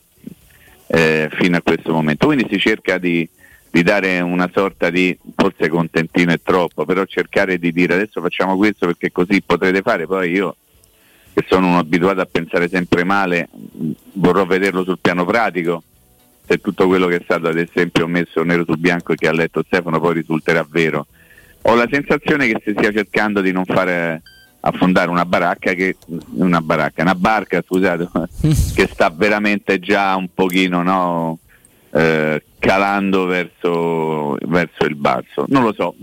eh, 0.88 1.28
fino 1.32 1.58
a 1.58 1.62
questo 1.62 1.92
momento. 1.92 2.28
Quindi 2.28 2.46
si 2.50 2.60
cerca 2.60 3.00
di, 3.00 3.28
di 3.72 3.82
dare 3.82 4.20
una 4.20 4.48
sorta 4.54 4.92
di, 4.92 5.18
forse 5.36 5.70
contentino 5.70 6.32
è 6.32 6.40
troppo, 6.44 6.86
però 6.86 7.04
cercare 7.06 7.58
di 7.58 7.72
dire 7.72 7.96
adesso 7.96 8.22
facciamo 8.22 8.56
questo 8.58 8.86
perché 8.86 9.12
così 9.12 9.42
potrete 9.42 9.82
fare, 9.82 10.06
poi 10.06 10.32
io 10.32 10.56
che 11.34 11.44
sono 11.48 11.66
uno 11.66 11.80
abituato 11.80 12.22
a 12.22 12.28
pensare 12.32 12.70
sempre 12.70 13.04
male, 13.04 13.50
vorrò 14.14 14.46
vederlo 14.46 14.84
sul 14.84 15.00
piano 15.02 15.26
pratico, 15.26 15.82
se 16.46 16.60
tutto 16.60 16.86
quello 16.86 17.08
che 17.08 17.16
è 17.16 17.22
stato 17.24 17.48
ad 17.48 17.58
esempio 17.58 18.06
messo 18.06 18.44
nero 18.44 18.66
su 18.66 18.76
bianco 18.76 19.14
e 19.14 19.16
che 19.16 19.28
ha 19.28 19.34
letto 19.34 19.64
Stefano 19.66 20.00
poi 20.00 20.14
risulterà 20.14 20.64
vero. 20.70 21.08
Ho 21.64 21.76
la 21.76 21.88
sensazione 21.90 22.48
che 22.48 22.62
si 22.64 22.74
stia 22.76 22.92
cercando 22.92 23.42
di 23.42 23.52
non 23.52 23.66
fare 23.66 24.22
affondare 24.66 25.10
una 25.10 25.26
baracca 25.26 25.74
che 25.74 25.98
una 26.36 26.62
baracca, 26.62 27.02
una 27.02 27.16
barca 27.16 27.62
scusate, 27.66 28.10
che 28.76 28.90
sta 28.92 29.10
veramente 29.10 29.80
già 29.80 30.16
un 30.16 30.30
pochino 30.34 30.82
no, 30.82 31.40
eh, 31.92 32.44
calando 32.60 33.26
verso, 33.26 34.36
verso 34.48 34.86
il 34.86 34.96
basso. 34.96 35.46
Non 35.48 35.64
lo 35.64 35.74
so. 35.74 35.96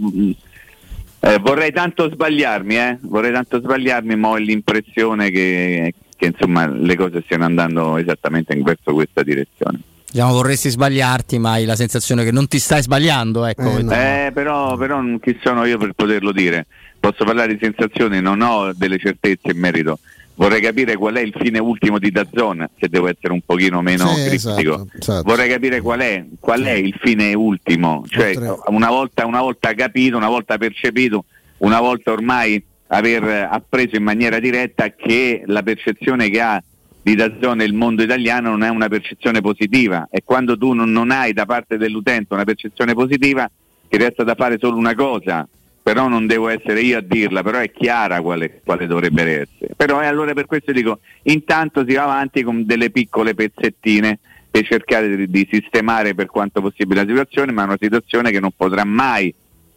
Eh, 1.22 1.38
vorrei 1.38 1.72
tanto 1.72 2.10
sbagliarmi, 2.10 2.76
eh? 2.76 2.98
vorrei 3.02 3.32
tanto 3.32 3.60
sbagliarmi, 3.60 4.16
ma 4.16 4.28
ho 4.28 4.36
l'impressione 4.36 5.30
che, 5.30 5.94
che 6.16 6.26
insomma, 6.26 6.66
le 6.66 6.96
cose 6.96 7.22
stiano 7.24 7.44
andando 7.44 7.96
esattamente 7.98 8.54
in 8.54 8.62
verso 8.62 8.92
questa 8.92 9.22
direzione. 9.22 9.80
Diciamo, 10.10 10.32
vorresti 10.32 10.70
sbagliarti, 10.70 11.38
ma 11.38 11.52
hai 11.52 11.64
la 11.64 11.76
sensazione 11.76 12.24
che 12.24 12.32
non 12.32 12.48
ti 12.48 12.58
stai 12.58 12.82
sbagliando. 12.82 13.44
Ecco. 13.44 13.78
Eh, 13.78 13.82
no. 13.82 13.92
eh, 13.92 14.30
però, 14.34 14.76
però 14.76 15.00
chi 15.20 15.38
sono 15.42 15.64
io 15.64 15.78
per 15.78 15.92
poterlo 15.94 16.32
dire? 16.32 16.66
Posso 16.98 17.24
parlare 17.24 17.54
di 17.54 17.58
sensazioni, 17.62 18.20
non 18.20 18.40
ho 18.40 18.72
delle 18.74 18.98
certezze 18.98 19.50
in 19.52 19.58
merito. 19.58 19.98
Vorrei 20.34 20.60
capire 20.60 20.96
qual 20.96 21.14
è 21.16 21.20
il 21.20 21.34
fine 21.38 21.58
ultimo 21.58 21.98
di 21.98 22.10
Dazzon, 22.10 22.66
se 22.78 22.88
devo 22.88 23.08
essere 23.08 23.32
un 23.34 23.42
pochino 23.44 23.82
meno 23.82 24.06
Sì, 24.14 24.24
criptico. 24.26 24.74
esatto, 24.74 24.88
esatto. 24.98 25.22
Vorrei 25.24 25.50
capire 25.50 25.80
qual 25.82 26.00
è, 26.00 26.24
qual 26.40 26.62
è 26.62 26.72
il 26.72 26.94
fine 26.98 27.34
ultimo. 27.34 28.04
Cioè, 28.08 28.34
una 28.68 28.88
volta, 28.88 29.26
una 29.26 29.42
volta 29.42 29.74
capito, 29.74 30.16
una 30.16 30.28
volta 30.28 30.56
percepito, 30.56 31.26
una 31.58 31.78
volta 31.80 32.12
ormai 32.12 32.62
aver 32.88 33.48
appreso 33.50 33.96
in 33.96 34.02
maniera 34.02 34.38
diretta 34.40 34.88
che 34.94 35.42
la 35.46 35.62
percezione 35.62 36.30
che 36.30 36.40
ha 36.40 36.62
di 37.02 37.14
Dazzone 37.14 37.64
il 37.64 37.72
mondo 37.72 38.02
italiano 38.02 38.50
non 38.50 38.62
è 38.62 38.68
una 38.68 38.88
percezione 38.88 39.40
positiva. 39.40 40.08
E 40.10 40.22
quando 40.24 40.56
tu 40.56 40.72
non, 40.72 41.10
hai 41.10 41.32
da 41.32 41.46
parte 41.46 41.76
dell'utente 41.76 42.34
una 42.34 42.44
percezione 42.44 42.94
positiva 42.94 43.50
ti 43.88 43.96
resta 43.96 44.22
da 44.22 44.34
fare 44.34 44.58
solo 44.58 44.76
una 44.76 44.94
cosa. 44.94 45.48
Però 45.82 46.08
non 46.08 46.26
devo 46.26 46.48
essere 46.48 46.82
io 46.82 46.98
a 46.98 47.00
dirla 47.00 47.42
però 47.42 47.58
è 47.58 47.70
chiara 47.70 48.20
quale, 48.20 48.60
quale 48.62 48.86
dovrebbe 48.86 49.22
essere. 49.22 49.74
Però 49.74 50.02
e 50.02 50.06
allora 50.06 50.34
per 50.34 50.46
questo 50.46 50.72
dico 50.72 51.00
intanto 51.22 51.84
si 51.86 51.94
va 51.94 52.04
avanti 52.04 52.42
con 52.42 52.66
delle 52.66 52.90
piccole 52.90 53.34
pezzettine 53.34 54.18
per 54.50 54.66
cercare 54.66 55.16
di, 55.16 55.30
di 55.30 55.48
sistemare 55.50 56.14
per 56.14 56.26
quanto 56.26 56.60
possibile 56.60 57.02
la 57.02 57.08
situazione 57.08 57.52
ma 57.52 57.62
è 57.62 57.66
una 57.66 57.78
situazione 57.80 58.30
che 58.30 58.40
non 58.40 58.50
potrà 58.54 58.84
mai 58.84 59.32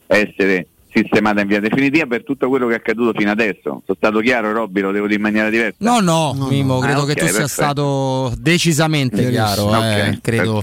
essere 0.07 0.67
sistemata 0.93 1.41
in 1.41 1.47
via 1.47 1.59
definitiva 1.59 2.05
per 2.05 2.23
tutto 2.23 2.47
quello 2.49 2.67
che 2.67 2.73
è 2.73 2.77
accaduto 2.77 3.17
fino 3.17 3.31
adesso. 3.31 3.61
Sono 3.85 3.95
stato 3.97 4.19
chiaro, 4.19 4.51
Robby, 4.51 4.81
lo 4.81 4.91
devo 4.91 5.05
dire 5.05 5.17
in 5.17 5.21
maniera 5.23 5.49
diversa? 5.49 5.75
No, 5.79 5.99
no, 5.99 6.33
Mimmo, 6.49 6.79
credo 6.79 7.01
Ah, 7.01 7.05
che 7.05 7.11
ok, 7.13 7.17
tu 7.17 7.25
sia 7.25 7.33
perfetto. 7.39 7.47
stato 7.47 8.33
decisamente 8.37 9.29
chiaro. 9.29 9.63
Ok, 9.63 9.83
eh, 9.83 10.19
credo, 10.21 10.61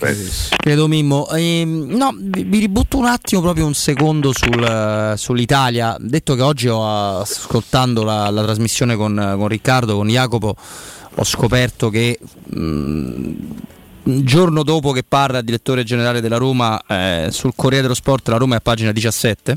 credo, 0.57 0.89
Mimmo. 0.89 1.29
Ehm, 1.31 1.87
no, 1.97 2.15
vi, 2.17 2.59
ributto 2.59 2.99
un 2.99 3.07
attimo, 3.07 3.41
proprio 3.41 3.67
un 3.67 3.75
secondo 3.75 4.33
sul, 4.33 4.63
eh, 4.63 5.17
sull'Italia. 5.17 5.97
Detto 5.99 6.35
che 6.35 6.43
oggi 6.43 6.69
ho 6.69 7.19
ascoltando 7.21 8.03
la, 8.05 8.31
la 8.31 8.43
trasmissione 8.43 8.97
con, 8.97 9.35
con 9.37 9.49
Riccardo, 9.49 9.97
con 9.97 10.09
Jacopo, 10.09 10.55
ho 11.15 11.25
scoperto 11.25 11.91
che. 11.91 12.19
mm, 12.57 13.35
un 14.03 14.25
giorno 14.25 14.63
dopo 14.63 14.93
che 14.93 15.05
parla 15.07 15.39
il 15.39 15.45
direttore 15.45 15.85
generale 15.85 16.21
della 16.23 16.39
Roma 16.39 16.81
eh, 16.89 17.29
sul 17.31 17.53
Corriere 17.55 17.83
dello 17.83 17.95
Sport, 17.95 18.29
la 18.29 18.39
Roma 18.39 18.55
è 18.55 18.57
a 18.57 18.61
pagina 18.61 18.93
17. 18.93 19.57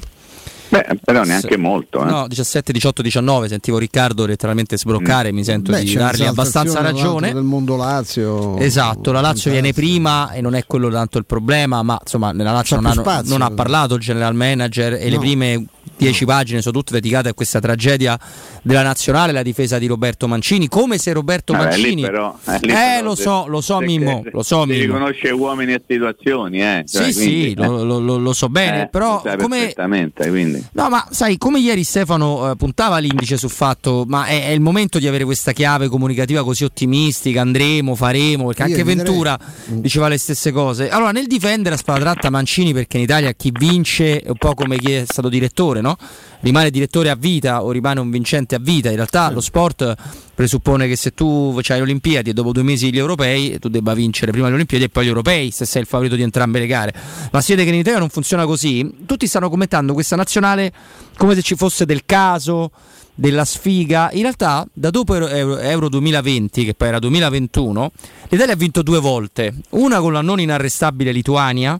Beh, 0.74 0.98
però 1.04 1.24
neanche 1.24 1.56
molto. 1.56 2.02
Eh. 2.02 2.06
No, 2.06 2.28
17, 2.28 2.72
18, 2.74 3.04
19, 3.04 3.48
sentivo 3.48 3.78
Riccardo 3.78 4.26
letteralmente 4.26 4.76
sbroccare, 4.76 5.32
mi 5.32 5.44
sento 5.44 5.72
Beh, 5.72 5.84
di 5.84 5.94
dargli 5.94 6.24
abbastanza 6.24 6.82
ragione. 6.82 7.32
del 7.32 7.44
mondo 7.44 7.76
Lazio. 7.76 8.58
Esatto, 8.58 9.12
la 9.12 9.22
Lazio 9.22 9.52
viene 9.52 9.72
prima 9.72 10.32
e 10.32 10.42
non 10.42 10.56
è 10.56 10.66
quello 10.66 10.90
tanto 10.90 11.20
il 11.20 11.26
problema, 11.26 11.84
ma 11.84 12.00
insomma 12.02 12.32
nella 12.32 12.52
Lazio 12.54 12.80
non, 12.80 12.92
spazio. 12.94 13.38
non 13.38 13.44
ha 13.44 13.52
parlato 13.52 13.94
il 13.96 14.02
general 14.02 14.34
manager 14.34 14.94
e 14.94 15.10
le 15.10 15.16
No. 15.16 15.20
prime 15.20 15.66
dieci 16.04 16.26
pagine 16.26 16.62
sono 16.62 16.78
tutte 16.78 16.94
dedicate 16.94 17.30
a 17.30 17.34
questa 17.34 17.60
tragedia 17.60 18.18
della 18.62 18.84
nazionale, 18.84 19.32
la 19.32 19.42
difesa 19.44 19.78
di 19.78 19.88
Roberto 19.88 20.28
Mancini, 20.28 20.68
come 20.68 20.98
se 20.98 21.12
Roberto 21.14 21.54
Vabbè, 21.54 21.76
lì 21.76 21.82
Mancini... 21.82 22.02
però- 22.02 22.38
eh, 22.48 22.56
eh, 22.56 22.60
però 22.60 23.02
lo 23.04 23.16
se- 23.16 23.22
so, 23.24 23.46
lo 23.48 23.62
so 23.62 23.80
se- 23.80 23.86
Mimmo, 23.86 24.22
se- 24.24 24.30
lo 24.32 24.44
so 24.44 24.62
si 24.64 24.68
Mimmo. 24.70 24.82
riconosce 24.84 25.30
uomini 25.32 25.74
e 25.74 25.82
situazioni, 25.88 26.62
eh. 26.62 26.86
Cioè, 26.88 27.12
Sì, 27.12 27.14
quindi, 27.14 27.48
sì, 27.50 27.56
lo, 27.56 27.84
lo- 27.84 28.00
lo- 28.00 28.18
lo 28.18 28.34
so 28.34 28.50
bene, 28.50 28.84
eh, 28.84 28.88
però 28.88 29.22
sai 29.24 29.38
come... 29.38 29.58
perfettamente, 29.60 30.30
quindi. 30.30 30.66
No, 30.74 30.90
ma 30.90 31.06
sai, 31.12 31.38
come 31.38 31.60
ieri 31.60 31.84
Stefano 31.84 32.52
eh, 32.52 32.56
puntava 32.56 32.98
l'indice 33.00 33.38
sul 33.38 33.50
fatto, 33.50 34.06
ma 34.08 34.26
è, 34.26 34.48
è 34.48 34.50
il 34.52 34.62
momento 34.62 35.00
di 35.00 35.08
avere 35.08 35.24
questa 35.26 35.52
chiave 35.52 35.88
comunicativa 35.88 36.44
così 36.44 36.64
ottimistica, 36.64 37.42
andremo, 37.42 37.96
faremo, 37.96 38.46
perché 38.48 38.62
Io 38.64 38.68
anche. 38.70 38.84
Ventura 38.84 39.40
diceva 39.68 40.08
le 40.08 40.18
stesse 40.18 40.52
cose. 40.52 40.90
Allora, 40.90 41.12
nel 41.12 41.26
difendere 41.28 41.76
a 41.76 41.78
spada 41.78 42.00
tratta 42.00 42.30
Mancini, 42.30 42.74
perché 42.74 42.98
in 42.98 43.04
Italia 43.04 43.32
chi 43.34 43.52
vince 43.58 44.20
è 44.22 44.28
un 44.30 44.36
po' 44.38 44.54
come 44.54 44.78
chi 44.78 44.92
è 44.92 45.04
stato 45.08 45.30
direttore, 45.30 45.82
no? 45.82 45.93
Rimane 46.40 46.70
direttore 46.70 47.10
a 47.10 47.16
vita 47.16 47.64
o 47.64 47.72
rimane 47.72 48.00
un 48.00 48.10
vincente 48.10 48.56
a 48.56 48.60
vita. 48.60 48.90
In 48.90 48.96
realtà 48.96 49.30
lo 49.32 49.42
sport 49.42 49.96
presuppone 50.36 50.88
che 50.88 50.96
se 50.96 51.14
tu 51.14 51.56
hai 51.56 51.64
le 51.78 51.82
Olimpiadi 51.82 52.32
e 52.32 52.34
dopo 52.34 52.52
due 52.52 52.64
mesi 52.64 52.92
gli 52.92 52.98
europei, 52.98 53.58
tu 53.60 53.70
debba 53.70 53.94
vincere 53.94 54.32
prima 54.32 54.48
le 54.50 54.56
Olimpiadi 54.56 54.86
e 54.86 54.90
poi 54.90 55.06
gli 55.06 55.10
europei, 55.10 55.52
se 55.52 55.66
sei 55.66 55.82
il 55.82 55.88
favorito 55.88 56.16
di 56.16 56.22
entrambe 56.22 56.60
le 56.60 56.68
gare. 56.68 56.94
Ma 57.32 57.42
si 57.42 57.52
vede 57.54 57.64
che 57.64 57.74
in 57.74 57.80
Italia 57.80 58.00
non 58.00 58.10
funziona 58.10 58.46
così. 58.46 58.90
Tutti 59.06 59.28
stanno 59.28 59.50
commentando 59.50 59.94
questa 59.94 60.16
nazionale 60.16 60.72
come 61.18 61.36
se 61.36 61.42
ci 61.42 61.56
fosse 61.56 61.86
del 61.86 62.04
caso, 62.06 62.72
della 63.16 63.46
sfiga. 63.46 64.10
In 64.14 64.22
realtà, 64.22 64.68
da 64.74 64.90
dopo 64.90 65.14
Euro, 65.14 65.28
Euro- 65.28 65.58
Euro 65.60 65.90
2020, 65.90 66.66
che 66.66 66.74
poi 66.74 66.88
era 66.88 67.00
2021, 67.00 67.92
l'Italia 68.30 68.54
ha 68.54 68.58
vinto 68.58 68.82
due 68.82 69.00
volte. 69.00 69.54
Una 69.70 70.00
con 70.00 70.14
la 70.14 70.22
non 70.22 70.40
inarrestabile 70.40 71.12
Lituania 71.12 71.80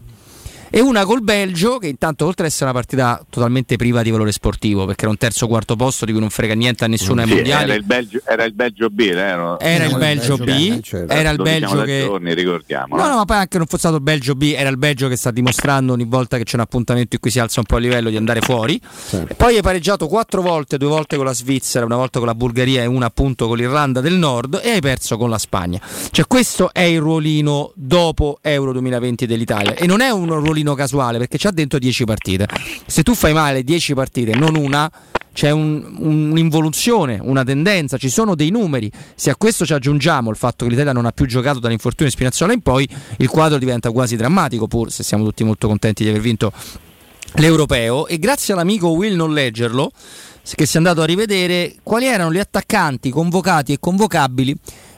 e 0.76 0.80
una 0.80 1.04
col 1.04 1.22
Belgio 1.22 1.78
che 1.78 1.86
intanto 1.86 2.26
oltre 2.26 2.46
ad 2.46 2.50
essere 2.50 2.64
una 2.64 2.72
partita 2.72 3.24
totalmente 3.30 3.76
priva 3.76 4.02
di 4.02 4.10
valore 4.10 4.32
sportivo 4.32 4.86
perché 4.86 5.02
era 5.02 5.10
un 5.10 5.16
terzo 5.16 5.46
quarto 5.46 5.76
posto 5.76 6.04
di 6.04 6.10
cui 6.10 6.20
non 6.20 6.30
frega 6.30 6.54
niente 6.54 6.82
a 6.84 6.88
nessuno 6.88 7.20
ai 7.20 7.28
Sì, 7.28 7.34
mondiali 7.34 7.62
era, 7.64 7.74
il 7.74 7.84
Belgio, 7.84 8.20
era 8.26 8.42
il 8.42 8.52
Belgio 8.54 8.88
B, 8.90 9.12
vero? 9.12 9.60
Era 9.60 9.84
il 9.84 9.96
Belgio 9.96 10.36
B, 10.36 10.48
era 11.08 11.30
il 11.30 11.36
diciamo 11.36 11.42
Belgio 11.42 11.82
che- 11.82 12.00
giorni, 12.04 12.34
ricordiamo. 12.34 12.96
No, 12.96 13.06
no, 13.06 13.14
ma 13.18 13.24
poi 13.24 13.36
anche 13.36 13.56
non 13.58 13.66
fosse 13.68 13.78
stato 13.82 13.94
il 13.96 14.02
Belgio 14.02 14.34
B, 14.34 14.52
era 14.56 14.68
il 14.68 14.76
Belgio 14.76 15.06
che 15.06 15.14
sta 15.16 15.30
dimostrando 15.30 15.92
ogni 15.92 16.06
volta 16.06 16.38
che 16.38 16.42
c'è 16.44 16.56
un 16.56 16.62
appuntamento 16.62 17.14
in 17.14 17.20
cui 17.20 17.30
si 17.30 17.38
alza 17.38 17.60
un 17.60 17.66
po' 17.66 17.76
il 17.76 17.82
livello 17.84 18.10
di 18.10 18.16
andare 18.16 18.40
fuori. 18.40 18.80
E 19.28 19.34
poi 19.36 19.54
hai 19.54 19.62
pareggiato 19.62 20.08
quattro 20.08 20.42
volte, 20.42 20.76
due 20.76 20.88
volte 20.88 21.14
con 21.14 21.24
la 21.24 21.34
Svizzera, 21.34 21.84
una 21.84 21.94
volta 21.96 22.18
con 22.18 22.26
la 22.26 22.34
Bulgaria 22.34 22.82
e 22.82 22.86
una 22.86 23.06
appunto 23.06 23.46
con 23.46 23.56
l'Irlanda 23.58 24.00
del 24.00 24.14
Nord 24.14 24.60
e 24.60 24.70
hai 24.70 24.80
perso 24.80 25.16
con 25.16 25.30
la 25.30 25.38
Spagna. 25.38 25.80
Cioè 26.10 26.26
questo 26.26 26.72
è 26.72 26.80
il 26.80 26.98
ruolino 27.00 27.70
dopo 27.76 28.38
Euro 28.42 28.72
2020 28.72 29.24
dell'Italia 29.26 29.74
e 29.74 29.86
non 29.86 30.00
è 30.00 30.10
un 30.10 30.26
ruolino 30.34 30.62
casuale 30.72 31.18
perché 31.18 31.36
c'ha 31.36 31.50
dentro 31.50 31.78
10 31.78 32.04
partite. 32.04 32.48
Se 32.86 33.02
tu 33.02 33.14
fai 33.14 33.34
male 33.34 33.62
10 33.62 33.92
partite, 33.92 34.34
non 34.34 34.56
una, 34.56 34.90
c'è 35.34 35.50
un- 35.50 35.96
un'involuzione, 35.98 37.18
una 37.20 37.44
tendenza, 37.44 37.98
ci 37.98 38.08
sono 38.08 38.34
dei 38.34 38.48
numeri. 38.48 38.90
Se 39.14 39.28
a 39.28 39.36
questo 39.36 39.66
ci 39.66 39.74
aggiungiamo 39.74 40.30
il 40.30 40.36
fatto 40.36 40.64
che 40.64 40.70
l'Italia 40.70 40.92
non 40.92 41.04
ha 41.04 41.10
più 41.12 41.26
giocato 41.26 41.58
dall'infortunio 41.58 42.06
di 42.06 42.16
Spinazzola 42.16 42.54
in 42.54 42.62
poi, 42.62 42.88
il 43.18 43.28
quadro 43.28 43.58
diventa 43.58 43.90
quasi 43.90 44.16
drammatico, 44.16 44.66
pur 44.66 44.90
se 44.90 45.02
siamo 45.02 45.24
tutti 45.24 45.44
molto 45.44 45.66
contenti 45.68 46.04
di 46.04 46.08
aver 46.08 46.22
vinto 46.22 46.50
l'europeo. 47.34 48.06
E 48.06 48.18
grazie 48.18 48.54
all'amico 48.54 48.88
Will 48.88 49.14
non 49.16 49.32
leggerlo, 49.32 49.90
che 50.54 50.66
si 50.66 50.74
è 50.74 50.76
andato 50.78 51.02
a 51.02 51.06
rivedere 51.06 51.74
quali 51.82 52.06
erano 52.06 52.32
gli 52.32 52.38
attaccanti 52.38 53.10
convocati 53.10 53.72
e 53.72 53.78
convocabili 53.80 54.54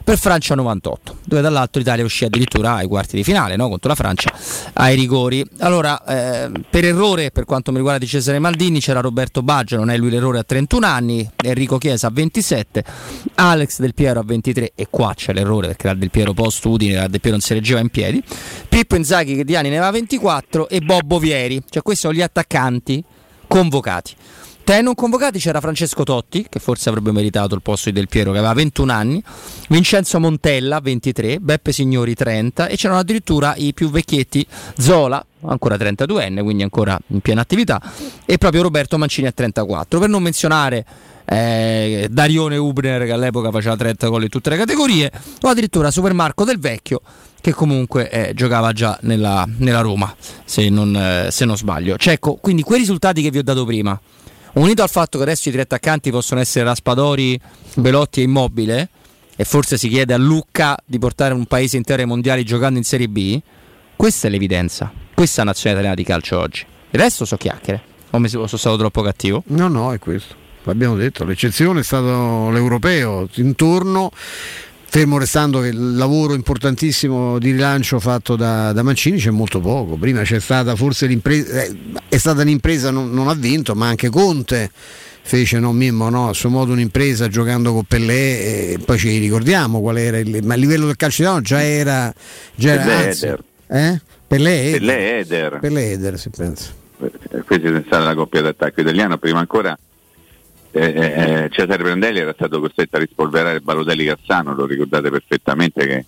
per 0.07 0.17
Francia 0.17 0.55
98, 0.55 1.17
dove 1.25 1.41
dall'altro 1.41 1.81
l'Italia 1.81 2.05
uscì 2.05 2.23
addirittura 2.23 2.75
ai 2.75 2.87
quarti 2.87 3.17
di 3.17 3.25
finale 3.25 3.57
no? 3.57 3.67
contro 3.67 3.89
la 3.89 3.95
Francia 3.95 4.31
ai 4.71 4.95
rigori. 4.95 5.45
Allora, 5.57 6.01
eh, 6.05 6.49
per 6.69 6.85
errore, 6.85 7.29
per 7.31 7.43
quanto 7.43 7.71
mi 7.71 7.77
riguarda 7.79 7.99
di 7.99 8.07
Cesare 8.07 8.39
Maldini, 8.39 8.79
c'era 8.79 9.01
Roberto 9.01 9.41
Baggio, 9.41 9.75
non 9.75 9.89
è 9.89 9.97
lui 9.97 10.09
l'errore 10.09 10.39
a 10.39 10.43
31 10.43 10.85
anni, 10.85 11.29
Enrico 11.43 11.77
Chiesa 11.77 12.07
a 12.07 12.11
27, 12.11 12.85
Alex 13.35 13.79
Del 13.79 13.93
Piero 13.93 14.21
a 14.21 14.23
23 14.23 14.71
e 14.75 14.87
qua 14.89 15.11
c'è 15.13 15.33
l'errore 15.33 15.67
perché 15.67 15.87
la 15.87 15.93
Del 15.93 16.09
Piero 16.09 16.31
post 16.31 16.63
Udine, 16.63 16.95
la 16.95 17.07
Del 17.09 17.19
Piero 17.19 17.35
non 17.35 17.45
si 17.45 17.53
reggeva 17.53 17.81
in 17.81 17.89
piedi, 17.89 18.23
Pippo 18.69 18.95
Inzaghi 18.95 19.35
che 19.35 19.43
di 19.43 19.57
anni 19.57 19.67
ne 19.67 19.75
aveva 19.75 19.91
24 19.91 20.69
e 20.69 20.79
Bobbo 20.79 21.19
Vieri, 21.19 21.61
cioè 21.69 21.81
questi 21.81 22.03
sono 22.03 22.13
gli 22.13 22.21
attaccanti 22.21 23.03
convocati. 23.45 24.15
Tra 24.67 24.77
i 24.77 24.83
non 24.83 24.95
convocati 24.95 25.39
c'era 25.39 25.61
Francesco 25.61 26.03
Totti, 26.03 26.45
che 26.49 26.59
forse 26.59 26.89
avrebbe 26.89 27.13
meritato 27.13 27.55
il 27.55 27.61
posto 27.61 27.87
di 27.87 27.95
Del 27.95 28.09
Piero, 28.09 28.33
che 28.33 28.39
aveva 28.39 28.51
21 28.51 28.91
anni, 28.91 29.23
Vincenzo 29.69 30.19
Montella, 30.19 30.81
23, 30.81 31.39
Beppe 31.39 31.71
Signori, 31.71 32.13
30 32.13 32.67
e 32.67 32.75
c'erano 32.75 32.99
addirittura 32.99 33.53
i 33.55 33.73
più 33.73 33.89
vecchietti, 33.89 34.45
Zola, 34.77 35.25
ancora 35.45 35.77
32enne, 35.77 36.43
quindi 36.43 36.63
ancora 36.63 36.99
in 37.07 37.21
piena 37.21 37.39
attività, 37.39 37.81
e 38.25 38.37
proprio 38.37 38.63
Roberto 38.63 38.97
Mancini 38.97 39.27
a 39.27 39.31
34. 39.31 39.99
Per 39.99 40.09
non 40.09 40.21
menzionare 40.21 40.85
eh, 41.23 42.09
Darione 42.11 42.57
Ubner, 42.57 43.05
che 43.05 43.13
all'epoca 43.13 43.51
faceva 43.51 43.77
30 43.77 44.09
gol 44.09 44.23
in 44.23 44.29
tutte 44.29 44.49
le 44.49 44.57
categorie, 44.57 45.09
o 45.43 45.47
addirittura 45.47 45.91
Super 45.91 46.11
Marco 46.11 46.43
Del 46.43 46.59
Vecchio, 46.59 46.99
che 47.39 47.53
comunque 47.53 48.09
eh, 48.09 48.33
giocava 48.33 48.73
già 48.73 48.99
nella, 49.03 49.47
nella 49.59 49.79
Roma, 49.79 50.13
se 50.43 50.67
non, 50.67 50.93
eh, 50.93 51.31
se 51.31 51.45
non 51.45 51.55
sbaglio. 51.55 51.95
Cecco, 51.95 52.35
quindi 52.35 52.63
quei 52.63 52.79
risultati 52.79 53.21
che 53.21 53.31
vi 53.31 53.37
ho 53.37 53.43
dato 53.43 53.63
prima 53.63 53.97
unito 54.59 54.81
al 54.81 54.89
fatto 54.89 55.17
che 55.17 55.23
adesso 55.23 55.49
i 55.49 55.51
tre 55.51 55.61
attaccanti 55.61 56.11
possono 56.11 56.39
essere 56.39 56.65
Raspadori, 56.65 57.39
Belotti 57.75 58.21
e 58.21 58.23
Immobile, 58.23 58.89
e 59.35 59.43
forse 59.43 59.77
si 59.77 59.87
chiede 59.87 60.13
a 60.13 60.17
Lucca 60.17 60.77
di 60.83 60.97
portare 60.97 61.33
un 61.33 61.45
paese 61.45 61.77
intero 61.77 62.01
ai 62.01 62.07
mondiali 62.07 62.43
giocando 62.43 62.77
in 62.77 62.83
Serie 62.83 63.07
B, 63.07 63.39
questa 63.95 64.27
è 64.27 64.31
l'evidenza. 64.31 64.91
Questa 65.13 65.41
è 65.41 65.45
la 65.45 65.51
nazionale 65.51 65.81
italiana 65.81 65.95
di 65.95 66.03
calcio 66.03 66.39
oggi. 66.39 66.65
Il 66.91 66.99
resto 66.99 67.25
so 67.25 67.37
chiacchiere. 67.37 67.81
O 68.11 68.19
mi 68.19 68.29
sono 68.29 68.45
stato 68.47 68.77
troppo 68.77 69.01
cattivo? 69.01 69.43
No, 69.47 69.67
no, 69.67 69.91
è 69.91 69.99
questo. 69.99 70.35
L'abbiamo 70.63 70.95
detto, 70.95 71.23
l'eccezione 71.23 71.79
è 71.79 71.83
stato 71.83 72.49
l'europeo. 72.51 73.27
Intorno 73.35 74.11
fermo 74.89 75.17
restando 75.17 75.59
che 75.59 75.67
il 75.67 75.95
lavoro 75.95 76.33
importantissimo 76.33 77.37
di 77.39 77.51
rilancio 77.51 77.99
fatto 77.99 78.35
da, 78.35 78.71
da 78.71 78.83
Mancini 78.83 79.17
c'è 79.17 79.29
molto 79.29 79.59
poco. 79.59 79.95
Prima 79.95 80.21
c'è 80.21 80.39
stata 80.39 80.75
forse 80.75 81.05
l'impresa, 81.05 81.63
eh, 81.63 81.75
è 82.07 82.17
stata 82.17 82.41
un'impresa, 82.41 82.89
non, 82.89 83.11
non, 83.11 83.27
ha 83.27 83.33
vinto, 83.33 83.75
ma 83.75 83.87
anche 83.87 84.09
Conte 84.09 84.71
fece 85.21 85.59
no, 85.59 85.73
Mimmo, 85.73 86.09
no, 86.09 86.29
a 86.29 86.33
suo 86.33 86.49
modo 86.49 86.71
un'impresa 86.71 87.27
giocando 87.27 87.73
con 87.73 87.83
Pellè 87.83 88.13
e 88.13 88.79
poi 88.83 88.97
ci 88.97 89.17
ricordiamo 89.17 89.81
qual 89.81 89.97
era 89.97 90.17
il, 90.19 90.43
ma 90.43 90.53
a 90.53 90.57
livello 90.57 90.85
del 90.85 90.95
calcio 90.95 91.21
italiano 91.21 91.43
già 91.43 91.61
era, 91.61 92.13
già 92.55 92.71
era 92.71 92.97
anzi, 92.97 93.25
eh? 93.67 94.01
Pellè 94.25 94.67
Eder. 94.67 94.79
Pellè 94.79 95.17
Eder. 95.19 95.59
Pellè 95.59 95.81
Eder 95.91 96.17
si 96.17 96.29
pensa. 96.29 96.71
Eh, 97.01 97.43
questa 97.45 97.67
è 97.67 97.83
stata 97.85 98.03
la 98.03 98.15
coppia 98.15 98.41
d'attacco 98.41 98.79
italiana, 98.81 99.17
prima 99.17 99.39
ancora 99.39 99.77
eh, 100.71 101.43
eh, 101.45 101.49
Cesare 101.51 101.83
Prandelli 101.83 102.19
era 102.19 102.33
stato 102.33 102.59
costretto 102.59 102.97
a 102.97 102.99
rispolverare 102.99 103.61
Balotelli 103.61 104.05
Cassano, 104.05 104.53
lo 104.53 104.65
ricordate 104.65 105.09
perfettamente 105.09 105.87
che 105.87 106.05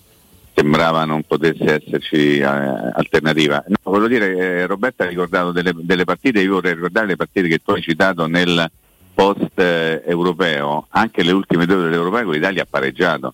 sembrava 0.54 1.06
non 1.06 1.24
potesse 1.24 1.82
esserci 1.82 2.40
eh, 2.40 2.44
alternativa. 2.44 3.64
No, 3.68 3.78
voglio 3.84 4.08
dire, 4.08 4.36
eh, 4.36 4.66
Roberta 4.66 5.06
ha 5.06 5.08
ricordato 5.08 5.52
delle, 5.52 5.74
delle, 5.76 6.04
partite, 6.04 6.42
io 6.42 6.54
vorrei 6.54 6.74
ricordare 6.74 7.08
le 7.08 7.16
partite 7.16 7.48
che 7.48 7.60
tu 7.60 7.72
hai 7.72 7.82
citato 7.82 8.28
nel 8.28 8.70
post 9.14 9.58
eh, 9.60 10.04
europeo, 10.06 10.88
anche 10.90 11.24
le 11.24 11.32
ultime 11.32 11.66
due 11.66 11.78
dell'europeo 11.78 12.24
con 12.24 12.34
l'Italia 12.34 12.64
ha 12.64 12.68
pareggiato, 12.70 13.34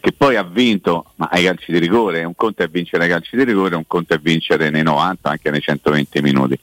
che 0.00 0.12
poi 0.12 0.36
ha 0.36 0.42
vinto 0.42 1.12
ma 1.16 1.28
ai 1.30 1.44
calci 1.44 1.72
di 1.72 1.78
rigore, 1.78 2.24
un 2.24 2.34
conto 2.34 2.62
è 2.62 2.68
vincere 2.68 3.04
ai 3.04 3.10
calci 3.10 3.36
di 3.36 3.44
rigore, 3.44 3.76
un 3.76 3.86
conto 3.86 4.14
è 4.14 4.18
vincere 4.18 4.70
nei 4.70 4.82
90, 4.82 5.30
anche 5.30 5.50
nei 5.50 5.60
120 5.60 6.22
minuti 6.22 6.58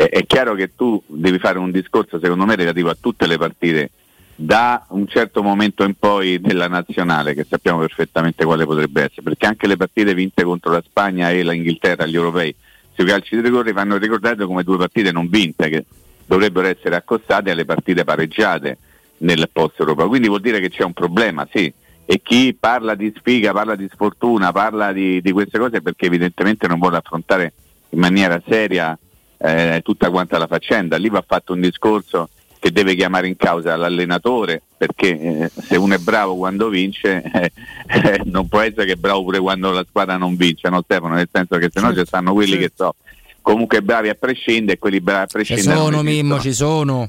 è, 0.00 0.08
è 0.08 0.24
chiaro 0.24 0.54
che 0.54 0.74
tu 0.74 1.02
devi 1.06 1.38
fare 1.38 1.58
un 1.58 1.70
discorso 1.70 2.18
secondo 2.18 2.46
me 2.46 2.56
relativo 2.56 2.88
a 2.88 2.96
tutte 2.98 3.26
le 3.26 3.36
partite 3.36 3.90
da 4.34 4.86
un 4.88 5.06
certo 5.06 5.42
momento 5.42 5.84
in 5.84 5.92
poi 5.98 6.40
della 6.40 6.66
nazionale, 6.66 7.34
che 7.34 7.44
sappiamo 7.46 7.80
perfettamente 7.80 8.46
quale 8.46 8.64
potrebbe 8.64 9.02
essere, 9.02 9.20
perché 9.20 9.44
anche 9.44 9.66
le 9.66 9.76
partite 9.76 10.14
vinte 10.14 10.42
contro 10.42 10.72
la 10.72 10.82
Spagna 10.82 11.30
e 11.30 11.44
l'Inghilterra 11.44 12.04
agli 12.04 12.14
europei 12.14 12.54
sui 12.94 13.04
calci 13.04 13.36
di 13.36 13.42
rigore 13.42 13.72
vanno 13.72 13.98
ricordate 13.98 14.46
come 14.46 14.62
due 14.62 14.78
partite 14.78 15.12
non 15.12 15.28
vinte, 15.28 15.68
che 15.68 15.84
dovrebbero 16.24 16.66
essere 16.66 16.96
accostate 16.96 17.50
alle 17.50 17.66
partite 17.66 18.02
pareggiate 18.02 18.78
nel 19.18 19.50
post 19.52 19.78
europeo. 19.78 20.08
Quindi 20.08 20.28
vuol 20.28 20.40
dire 20.40 20.60
che 20.60 20.70
c'è 20.70 20.84
un 20.84 20.94
problema, 20.94 21.46
sì. 21.52 21.70
E 22.06 22.22
chi 22.22 22.56
parla 22.58 22.94
di 22.94 23.12
sfiga, 23.14 23.52
parla 23.52 23.76
di 23.76 23.88
sfortuna, 23.92 24.50
parla 24.52 24.92
di, 24.92 25.20
di 25.20 25.32
queste 25.32 25.58
cose 25.58 25.82
perché 25.82 26.06
evidentemente 26.06 26.66
non 26.66 26.78
vuole 26.78 26.96
affrontare 26.96 27.52
in 27.90 27.98
maniera 27.98 28.40
seria 28.48 28.98
eh, 29.42 29.80
tutta 29.82 30.10
quanta 30.10 30.38
la 30.38 30.46
faccenda. 30.46 30.96
Lì 30.96 31.08
va 31.08 31.24
fatto 31.26 31.52
un 31.52 31.60
discorso 31.60 32.28
che 32.58 32.72
deve 32.72 32.94
chiamare 32.94 33.26
in 33.26 33.36
causa 33.36 33.74
l'allenatore 33.74 34.60
perché 34.76 35.18
eh, 35.18 35.50
se 35.62 35.76
uno 35.76 35.94
è 35.94 35.98
bravo 35.98 36.36
quando 36.36 36.68
vince 36.68 37.22
eh, 37.22 37.52
eh, 37.88 38.20
non 38.24 38.48
può 38.48 38.60
essere 38.60 38.84
che 38.84 38.92
è 38.92 38.96
bravo 38.96 39.24
pure 39.24 39.38
quando 39.38 39.70
la 39.70 39.84
squadra 39.88 40.18
non 40.18 40.36
vince, 40.36 40.68
no 40.68 40.82
Stefano? 40.82 41.14
Nel 41.14 41.28
senso 41.32 41.56
che 41.56 41.70
se 41.72 41.80
no 41.80 41.86
certo, 41.86 42.00
ci 42.00 42.06
stanno 42.06 42.32
quelli 42.34 42.58
certo. 42.58 42.66
che 42.66 42.72
so 42.76 42.94
comunque 43.42 43.80
bravi 43.82 44.10
a 44.10 44.14
prescindere 44.14 44.74
e 44.74 44.78
quelli 44.78 45.00
bravi 45.00 45.22
a 45.22 45.26
prescindere. 45.26 45.70
Ci 45.70 45.76
sono 45.76 46.02
Mimmo, 46.02 46.38
ci 46.38 46.52
sono. 46.52 47.08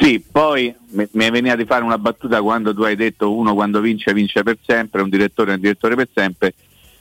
Sì, 0.00 0.24
poi 0.30 0.72
mi, 0.90 1.06
mi 1.12 1.30
veniva 1.30 1.56
di 1.56 1.64
fare 1.64 1.82
una 1.82 1.98
battuta 1.98 2.40
quando 2.40 2.72
tu 2.72 2.82
hai 2.82 2.96
detto 2.96 3.34
uno 3.34 3.54
quando 3.54 3.80
vince 3.80 4.14
vince 4.14 4.42
per 4.42 4.56
sempre, 4.64 5.02
un 5.02 5.08
direttore 5.08 5.50
è 5.50 5.54
un 5.54 5.60
direttore 5.60 5.94
per 5.96 6.08
sempre 6.14 6.54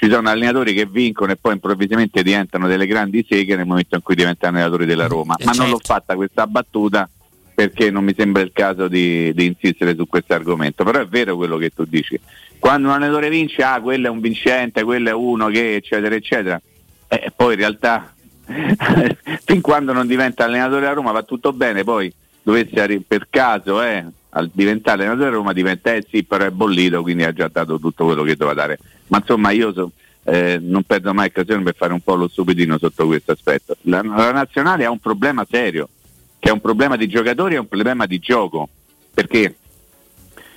ci 0.04 0.10
sono 0.10 0.28
allenatori 0.28 0.74
che 0.74 0.86
vincono 0.86 1.32
e 1.32 1.38
poi 1.38 1.54
improvvisamente 1.54 2.24
diventano 2.24 2.68
delle 2.68 2.86
grandi 2.86 3.26
seghe 3.28 3.56
nel 3.56 3.66
momento 3.66 3.96
in 3.96 4.02
cui 4.02 4.16
diventano 4.16 4.58
allenatori 4.58 4.86
della 4.86 5.08
Roma. 5.08 5.36
Ma 5.38 5.46
certo. 5.46 5.62
non 5.62 5.70
l'ho 5.70 5.78
certo. 5.78 5.94
fatta 5.94 6.16
questa 6.16 6.46
battuta 6.46 7.10
perché 7.56 7.90
non 7.90 8.04
mi 8.04 8.14
sembra 8.14 8.42
il 8.42 8.52
caso 8.52 8.90
di, 8.90 9.34
di 9.34 9.46
insistere 9.46 9.96
su 9.96 10.06
questo 10.06 10.34
argomento. 10.34 10.84
Però 10.84 11.00
è 11.00 11.06
vero 11.06 11.38
quello 11.38 11.56
che 11.56 11.70
tu 11.70 11.86
dici. 11.86 12.20
Quando 12.60 12.90
un 12.90 12.96
allenatore 12.96 13.30
vince, 13.30 13.64
ah, 13.64 13.80
quello 13.80 14.08
è 14.08 14.10
un 14.10 14.20
vincente, 14.20 14.84
quello 14.84 15.08
è 15.08 15.14
uno 15.14 15.48
che, 15.48 15.76
eccetera, 15.76 16.16
eccetera. 16.16 16.62
E 17.08 17.22
eh, 17.24 17.32
poi 17.34 17.54
in 17.54 17.60
realtà, 17.60 18.14
fin 19.46 19.62
quando 19.62 19.94
non 19.94 20.06
diventa 20.06 20.44
allenatore 20.44 20.82
della 20.82 20.94
Roma 20.94 21.12
va 21.12 21.24
tutto 21.24 21.54
bene, 21.54 21.86
poi 21.86 22.14
dovesse 22.42 23.02
per 23.08 23.28
caso 23.30 23.82
eh, 23.82 24.04
al 24.32 24.50
diventare 24.52 25.04
allenatore 25.04 25.30
della 25.30 25.38
Roma 25.38 25.54
diventa 25.54 25.94
eh 25.94 26.06
sì, 26.10 26.26
però 26.26 26.44
è 26.44 26.50
bollito, 26.50 27.02
quindi 27.02 27.24
ha 27.24 27.32
già 27.32 27.48
dato 27.48 27.80
tutto 27.80 28.04
quello 28.04 28.24
che 28.24 28.36
doveva 28.36 28.54
dare 28.54 28.80
ma 29.14 29.20
insomma 29.20 29.52
io 29.52 29.72
so, 29.72 29.92
eh, 30.24 30.58
non 30.60 30.82
perdo 30.82 31.14
mai 31.14 31.28
occasione 31.28 31.62
per 31.62 31.76
fare 31.76 31.94
un 31.94 32.02
po' 32.02 32.16
lo 32.16 32.28
stupidino 32.28 32.80
sotto 32.80 33.06
questo 33.06 33.34
aspetto. 33.34 33.78
La, 33.82 34.02
la, 34.02 34.32
nazionale 34.32 34.86
ha 34.86 34.90
un 34.90 34.98
problema 34.98 35.46
serio, 35.48 35.88
che 36.40 36.50
è 36.50 36.52
un 36.52 36.60
problema 36.60 36.96
di 36.96 37.08
giocatori 37.08 37.54
e 37.54 37.60
un 37.60 37.68
problema 37.68 38.08
di 38.08 38.18
gioco, 38.18 38.68
perché 39.14 39.56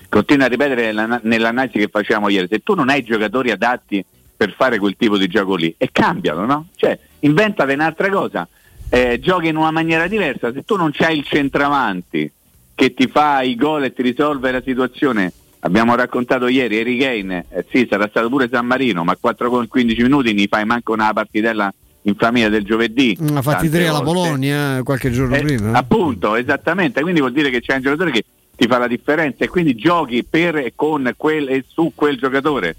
continua 0.09 0.47
a 0.47 0.49
ripetere 0.49 0.93
la, 0.93 1.21
nell'analisi 1.23 1.79
che 1.79 1.89
facciamo 1.89 2.31
ieri, 2.31 2.49
se 2.49 2.63
tu 2.63 2.75
non 2.75 2.89
hai 2.89 3.05
giocatori 3.05 3.51
adatti 3.51 4.03
per 4.35 4.55
fare 4.55 4.79
quel 4.79 4.97
tipo 4.97 5.19
di 5.19 5.27
gioco 5.27 5.55
lì, 5.55 5.75
e 5.77 5.91
cambiano, 5.93 6.47
no? 6.47 6.69
Cioè, 6.77 6.99
inventate 7.21 7.75
un'altra 7.75 8.09
cosa, 8.09 8.49
eh, 8.89 9.19
giochi 9.21 9.49
in 9.49 9.57
una 9.57 9.71
maniera 9.71 10.07
diversa, 10.07 10.51
se 10.51 10.65
tu 10.65 10.77
non 10.77 10.93
c'hai 10.93 11.19
il 11.19 11.25
centravanti 11.25 12.33
che 12.75 12.95
ti 12.95 13.07
fa 13.07 13.43
i 13.43 13.55
gol 13.55 13.85
e 13.85 13.93
ti 13.93 14.01
risolve 14.01 14.51
la 14.51 14.63
situazione 14.65 15.31
Abbiamo 15.67 15.97
raccontato 15.97 16.47
ieri 16.47 16.79
Eri 16.79 16.97
Kane, 16.97 17.47
eh, 17.49 17.67
sì, 17.69 17.89
sarà 17.91 18.07
stato 18.07 18.29
pure 18.29 18.49
San 18.49 18.67
Marino, 18.67 19.03
ma 19.03 19.17
4 19.17 19.51
con 19.51 19.67
15 19.67 20.01
minuti 20.01 20.33
ne 20.33 20.47
fai 20.47 20.65
manco 20.65 20.93
una 20.93 21.13
partitella 21.13 21.75
in 22.03 22.15
famiglia 22.15 22.49
del 22.49 22.63
giovedì. 22.63 23.19
Ha 23.35 23.43
fatti 23.43 23.69
tre 23.69 23.89
alla 23.89 24.01
Polonia 24.01 24.79
eh, 24.79 24.83
qualche 24.85 25.11
giorno 25.11 25.35
eh, 25.35 25.43
prima. 25.43 25.77
Appunto, 25.77 26.37
esattamente, 26.37 27.01
quindi 27.01 27.19
vuol 27.19 27.33
dire 27.33 27.51
che 27.51 27.61
c'è 27.61 27.75
un 27.75 27.81
giocatore 27.81 28.13
che 28.13 28.25
ti 28.55 28.69
fa 28.69 28.79
la 28.79 28.87
differenza 28.87 29.45
e 29.45 29.49
quindi 29.49 29.75
giochi 29.75 30.23
per 30.23 30.57
e 30.59 30.73
con 30.77 31.13
quel 31.17 31.49
e 31.49 31.65
su 31.67 31.91
quel 31.97 32.17
giocatore. 32.17 32.77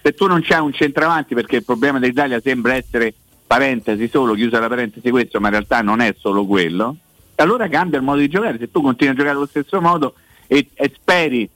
Se 0.00 0.14
tu 0.14 0.26
non 0.26 0.40
c'hai 0.42 0.60
un 0.60 0.72
centravanti, 0.72 1.34
perché 1.34 1.56
il 1.56 1.64
problema 1.64 1.98
dell'Italia 1.98 2.40
sembra 2.42 2.74
essere 2.74 3.12
parentesi 3.46 4.08
solo, 4.08 4.32
chiusa 4.32 4.58
la 4.60 4.68
parentesi 4.68 5.10
questo, 5.10 5.40
ma 5.40 5.48
in 5.48 5.52
realtà 5.52 5.82
non 5.82 6.00
è 6.00 6.14
solo 6.18 6.46
quello, 6.46 6.96
allora 7.34 7.68
cambia 7.68 7.98
il 7.98 8.04
modo 8.04 8.20
di 8.20 8.28
giocare. 8.28 8.56
Se 8.56 8.70
tu 8.70 8.80
continui 8.80 9.12
a 9.12 9.16
giocare 9.16 9.36
allo 9.36 9.46
stesso 9.46 9.78
modo 9.82 10.14
e, 10.46 10.66
e 10.72 10.90
speri 10.94 11.46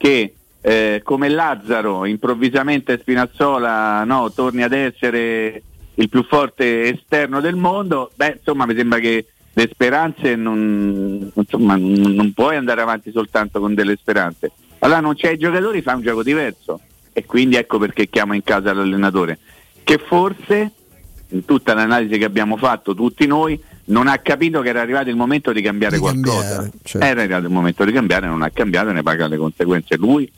che 0.00 0.32
eh, 0.62 1.02
come 1.04 1.28
Lazzaro 1.28 2.06
improvvisamente 2.06 2.98
Spinazzola 2.98 4.02
no, 4.04 4.32
torni 4.32 4.62
ad 4.62 4.72
essere 4.72 5.62
il 5.92 6.08
più 6.08 6.24
forte 6.24 6.84
esterno 6.88 7.42
del 7.42 7.56
mondo, 7.56 8.10
beh 8.14 8.36
insomma 8.38 8.64
mi 8.64 8.74
sembra 8.74 8.98
che 8.98 9.26
le 9.52 9.68
speranze 9.70 10.36
non, 10.36 11.30
insomma, 11.34 11.76
non 11.76 12.32
puoi 12.32 12.56
andare 12.56 12.80
avanti 12.80 13.10
soltanto 13.10 13.60
con 13.60 13.74
delle 13.74 13.96
speranze. 13.96 14.52
Allora 14.78 15.00
non 15.00 15.14
c'è 15.14 15.32
i 15.32 15.38
giocatori, 15.38 15.82
fa 15.82 15.96
un 15.96 16.02
gioco 16.02 16.22
diverso 16.22 16.80
e 17.12 17.26
quindi 17.26 17.56
ecco 17.56 17.78
perché 17.78 18.08
chiamo 18.08 18.32
in 18.32 18.42
casa 18.42 18.72
l'allenatore, 18.72 19.38
che 19.84 19.98
forse 19.98 20.72
in 21.28 21.44
tutta 21.44 21.74
l'analisi 21.74 22.16
che 22.16 22.24
abbiamo 22.24 22.56
fatto 22.56 22.94
tutti 22.94 23.26
noi 23.26 23.60
non 23.90 24.06
ha 24.06 24.18
capito 24.18 24.60
che 24.60 24.68
era 24.70 24.80
arrivato 24.80 25.08
il 25.08 25.16
momento 25.16 25.52
di 25.52 25.60
cambiare 25.62 25.96
di 25.96 26.00
qualcosa. 26.00 26.54
Cambiare, 26.56 26.70
certo. 26.82 27.06
Era 27.06 27.20
arrivato 27.20 27.46
il 27.46 27.52
momento 27.52 27.84
di 27.84 27.92
cambiare, 27.92 28.26
non 28.26 28.42
ha 28.42 28.50
cambiato 28.50 28.92
ne 28.92 29.02
paga 29.02 29.26
le 29.26 29.36
conseguenze 29.36 29.96
lui 29.96 30.30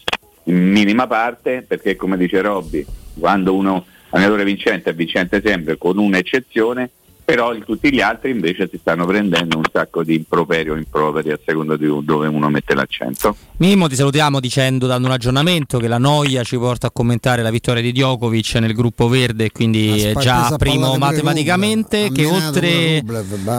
in 0.44 0.70
minima 0.70 1.06
parte, 1.06 1.64
perché 1.66 1.96
come 1.96 2.16
dice 2.16 2.40
Robby, 2.40 2.84
quando 3.18 3.54
uno 3.54 3.86
allenatore 4.10 4.44
vincente 4.44 4.90
è 4.90 4.94
vincente 4.94 5.40
sempre 5.44 5.78
con 5.78 5.98
un'eccezione, 5.98 6.90
però 7.32 7.54
in 7.54 7.64
tutti 7.64 7.90
gli 7.90 8.02
altri 8.02 8.30
invece 8.30 8.68
si 8.70 8.76
stanno 8.78 9.06
prendendo 9.06 9.56
un 9.56 9.64
sacco 9.72 10.04
di 10.04 10.16
improperi 10.16 10.68
o 10.68 10.76
improperi 10.76 11.30
a 11.30 11.38
seconda 11.42 11.78
di 11.78 11.86
dove 12.04 12.26
uno 12.26 12.50
mette 12.50 12.74
l'accento. 12.74 13.34
Mimmo 13.56 13.88
ti 13.88 13.94
salutiamo 13.94 14.38
dicendo, 14.38 14.86
dando 14.86 15.06
un 15.06 15.14
aggiornamento, 15.14 15.78
che 15.78 15.88
la 15.88 15.96
noia 15.96 16.42
ci 16.42 16.58
porta 16.58 16.88
a 16.88 16.90
commentare 16.90 17.40
la 17.40 17.48
vittoria 17.48 17.80
di 17.80 17.90
Djokovic 17.92 18.56
nel 18.56 18.74
gruppo 18.74 19.08
verde, 19.08 19.50
quindi 19.50 20.02
è 20.02 20.12
già 20.16 20.56
primo 20.58 20.98
matematicamente, 20.98 22.12
che 22.12 22.26
oltre 22.26 23.02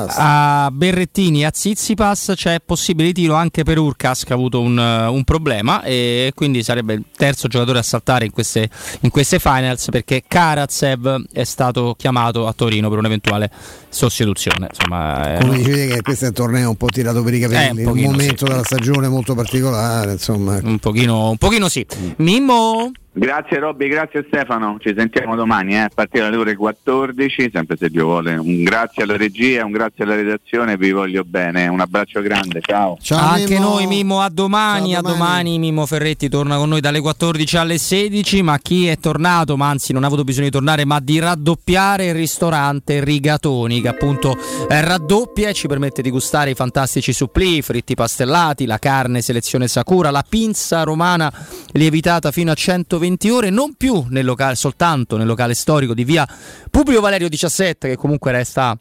a 0.10 0.70
Berrettini 0.72 1.42
e 1.42 1.46
a 1.46 1.52
Zizipas 1.52 2.34
c'è 2.36 2.60
possibile 2.64 3.12
tiro 3.12 3.34
anche 3.34 3.64
per 3.64 3.80
Urkas 3.80 4.24
che 4.24 4.34
ha 4.34 4.36
avuto 4.36 4.62
un, 4.62 4.78
un 4.78 5.24
problema 5.24 5.82
e 5.82 6.32
quindi 6.36 6.62
sarebbe 6.62 6.94
il 6.94 7.06
terzo 7.16 7.48
giocatore 7.48 7.80
a 7.80 7.84
saltare 7.84 8.26
in 8.26 8.32
queste, 8.32 8.70
in 9.00 9.10
queste 9.10 9.40
finals 9.40 9.88
perché 9.90 10.22
Karatsev 10.28 11.26
è 11.32 11.44
stato 11.44 11.96
chiamato 11.98 12.46
a 12.46 12.54
Torino 12.54 12.88
per 12.90 13.00
un'eventuale 13.00 13.50
sostituzione. 13.90 14.70
Insomma, 14.70 15.38
Come 15.40 15.56
eh, 15.56 15.58
dicevi 15.58 15.94
che 15.94 16.02
questo 16.02 16.26
è 16.26 16.28
un 16.30 16.34
torneo 16.34 16.70
un 16.70 16.76
po' 16.78 16.88
tirato 16.88 17.24
per 17.24 17.34
i 17.34 17.40
capelli, 17.40 17.66
Eh, 17.66 17.72
un 17.72 17.78
un, 17.80 17.86
pochino, 17.86 18.12
momento 18.12 18.46
sì. 18.46 18.52
della 18.52 18.64
stagione 18.64 19.08
molto 19.08 19.36
particolare, 19.36 20.12
insomma. 20.14 20.60
un 20.64 20.80
pochino, 20.80 21.30
un 21.30 21.38
pochino 21.38 21.70
sì. 21.70 21.86
Mimmo? 22.18 22.92
Grazie 23.16 23.60
Robby, 23.60 23.90
grazie 23.90 24.26
Stefano, 24.28 24.78
ci 24.80 24.92
sentiamo 24.98 25.36
domani 25.36 25.76
eh, 25.76 25.82
a 25.82 25.92
partire 25.94 26.24
dalle 26.24 26.36
ore 26.36 26.56
14, 26.56 27.52
sempre 27.54 27.78
se 27.78 27.92
Dio 27.92 28.06
vuole. 28.06 28.34
Un 28.34 28.64
grazie 28.64 29.04
alla 29.04 29.16
regia, 29.16 29.64
un 29.64 29.72
grazie 29.72 30.04
alla 30.04 30.16
redazione, 30.16 30.78
vi 30.78 30.92
voglio 30.92 31.24
bene, 31.24 31.68
un 31.68 31.80
abbraccio 31.80 32.22
grande, 32.24 32.60
ciao. 32.60 32.98
Anche 33.10 33.60
noi 33.60 33.86
Mimmo 33.86 34.22
a 34.22 34.30
domani, 34.30 34.96
a 34.96 35.02
domani 35.02 35.60
Mimmo 35.60 35.86
Ferretti 35.86 36.28
torna 36.28 36.58
con 36.58 36.70
noi 36.70 36.82
dalle 36.82 37.02
14 37.02 37.58
alle 37.58 37.78
16, 37.78 38.42
ma 38.42 38.58
chi 38.58 38.88
è 38.88 38.98
tornato, 38.98 39.58
ma 39.58 39.70
anzi 39.70 39.94
non 39.94 40.04
ha 40.04 40.08
avuto 40.08 40.24
bisogno 40.24 40.46
di 40.46 40.52
tornare, 40.52 40.84
ma 40.84 41.00
di 41.00 41.20
raddoppiare 41.20 42.08
il 42.08 42.16
ristorante 42.16 43.04
Rigatoni 43.04 43.80
che 43.80 43.90
appunto 43.90 44.36
eh, 44.68 44.82
raddoppia 44.82 45.50
e 45.50 45.54
ci 45.54 45.68
permette 45.68 46.02
di 46.02 46.10
gustare 46.10 46.50
i 46.50 46.56
fantastici 46.56 47.14
supplì, 47.14 47.62
fritti 47.62 47.94
pastellati, 47.94 48.66
la 48.66 48.80
carne 48.80 49.22
selezione 49.22 49.68
Sakura, 49.68 50.10
la 50.10 50.26
pinza 50.28 50.82
romana 50.82 51.32
lievitata 51.74 52.32
fino 52.32 52.50
a 52.50 52.56
120 52.56 53.02
ore, 53.32 53.50
non 53.50 53.74
più 53.76 54.06
nel 54.10 54.26
locale, 54.26 54.56
soltanto 54.56 55.18
nel 55.18 55.28
locale 55.28 55.54
storico 55.54 55.94
di 55.94 56.04
via 56.04 56.28
Publio 56.70 57.02
Valerio 57.02 57.30
17 57.30 57.90
che 57.90 57.96
comunque 57.96 58.32
resta 58.32 58.78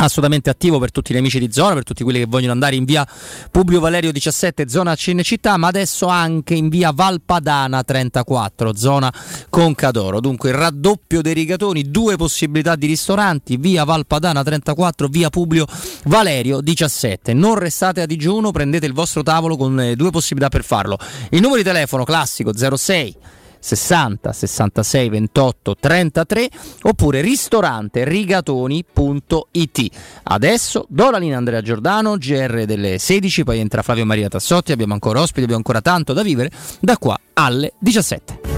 assolutamente 0.00 0.50
attivo 0.50 0.78
per 0.78 0.90
tutti 0.90 1.12
gli 1.12 1.16
amici 1.16 1.38
di 1.38 1.50
zona, 1.50 1.74
per 1.74 1.82
tutti 1.82 2.02
quelli 2.02 2.20
che 2.20 2.26
vogliono 2.26 2.52
andare 2.52 2.76
in 2.76 2.84
via 2.84 3.06
Publio 3.50 3.80
Valerio 3.80 4.12
17, 4.12 4.68
zona 4.68 4.94
Cinecittà, 4.94 5.56
ma 5.56 5.68
adesso 5.68 6.06
anche 6.06 6.54
in 6.54 6.68
via 6.68 6.92
Valpadana 6.92 7.82
34, 7.82 8.74
zona 8.76 9.12
Concadoro. 9.48 10.20
Dunque 10.20 10.50
il 10.50 10.56
raddoppio 10.56 11.20
dei 11.20 11.34
rigatoni, 11.34 11.90
due 11.90 12.16
possibilità 12.16 12.76
di 12.76 12.86
ristoranti, 12.86 13.56
via 13.56 13.84
Valpadana 13.84 14.42
34, 14.42 15.08
via 15.08 15.30
Publio 15.30 15.66
Valerio 16.04 16.60
17. 16.60 17.32
Non 17.32 17.56
restate 17.56 18.00
a 18.02 18.06
digiuno, 18.06 18.50
prendete 18.50 18.86
il 18.86 18.92
vostro 18.92 19.22
tavolo 19.22 19.56
con 19.56 19.80
eh, 19.80 19.96
due 19.96 20.10
possibilità 20.10 20.48
per 20.48 20.64
farlo. 20.64 20.96
Il 21.30 21.40
numero 21.40 21.60
di 21.60 21.64
telefono 21.64 22.04
classico 22.04 22.52
06 22.54 23.16
60 23.58 24.32
66 24.32 25.08
28 25.08 25.76
33 25.78 26.48
oppure 26.82 27.20
ristorante 27.20 28.04
rigatoni.it. 28.04 29.86
Adesso 30.24 30.86
do 30.88 31.10
la 31.10 31.18
linea 31.18 31.38
Andrea 31.38 31.62
Giordano, 31.62 32.16
GR 32.16 32.64
delle 32.64 32.98
16, 32.98 33.44
poi 33.44 33.58
entra 33.58 33.82
Flavio 33.82 34.06
Maria 34.06 34.28
Tassotti, 34.28 34.72
abbiamo 34.72 34.94
ancora 34.94 35.20
ospiti, 35.20 35.42
abbiamo 35.42 35.58
ancora 35.58 35.80
tanto 35.80 36.12
da 36.12 36.22
vivere 36.22 36.50
da 36.80 36.96
qua 36.96 37.18
alle 37.34 37.72
17. 37.78 38.57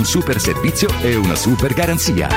un 0.01 0.07
super 0.07 0.39
servizio 0.39 0.89
e 1.03 1.15
una 1.15 1.35
super 1.35 1.75
garanzia. 1.75 2.27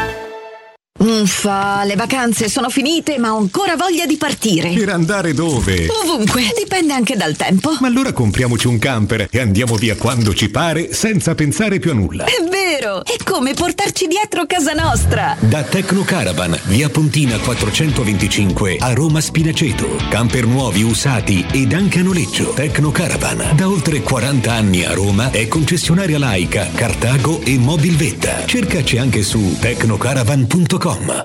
Uffa, 0.98 1.82
le 1.84 1.96
vacanze 1.96 2.50
sono 2.50 2.68
finite, 2.68 3.18
ma 3.18 3.32
ho 3.32 3.38
ancora 3.38 3.74
voglia 3.74 4.04
di 4.04 4.18
partire. 4.18 4.74
Per 4.74 4.90
andare 4.90 5.32
dove? 5.32 5.86
Ovunque, 6.02 6.42
dipende 6.56 6.92
anche 6.92 7.16
dal 7.16 7.34
tempo. 7.36 7.74
Ma 7.80 7.86
allora 7.86 8.12
compriamoci 8.12 8.66
un 8.66 8.78
camper 8.78 9.28
e 9.30 9.40
andiamo 9.40 9.76
via 9.76 9.96
quando 9.96 10.34
ci 10.34 10.50
pare 10.50 10.92
senza 10.92 11.34
pensare 11.34 11.78
più 11.78 11.92
a 11.92 11.94
nulla. 11.94 12.24
È 12.26 12.42
vero! 12.50 12.63
È 12.64 13.22
come 13.22 13.52
portarci 13.52 14.06
dietro 14.06 14.46
casa 14.46 14.72
nostra. 14.72 15.36
Da 15.38 15.62
Tecno 15.62 16.02
Caravan, 16.02 16.58
via 16.64 16.88
Pontina 16.88 17.38
425 17.38 18.78
a 18.80 18.94
Roma 18.94 19.20
Spinaceto. 19.20 19.98
Camper 20.08 20.46
nuovi, 20.46 20.82
usati 20.82 21.44
ed 21.52 21.74
anche 21.74 21.98
a 21.98 22.02
noleggio. 22.02 22.54
Tecno 22.54 22.90
Caravan, 22.90 23.54
da 23.54 23.68
oltre 23.68 24.00
40 24.00 24.50
anni 24.50 24.82
a 24.82 24.94
Roma, 24.94 25.30
è 25.30 25.46
concessionaria 25.46 26.18
laica, 26.18 26.66
Cartago 26.74 27.42
e 27.44 27.58
Mobilvetta. 27.58 28.46
Cercaci 28.46 28.96
anche 28.96 29.22
su 29.22 29.58
tecnocaravan.com. 29.60 31.24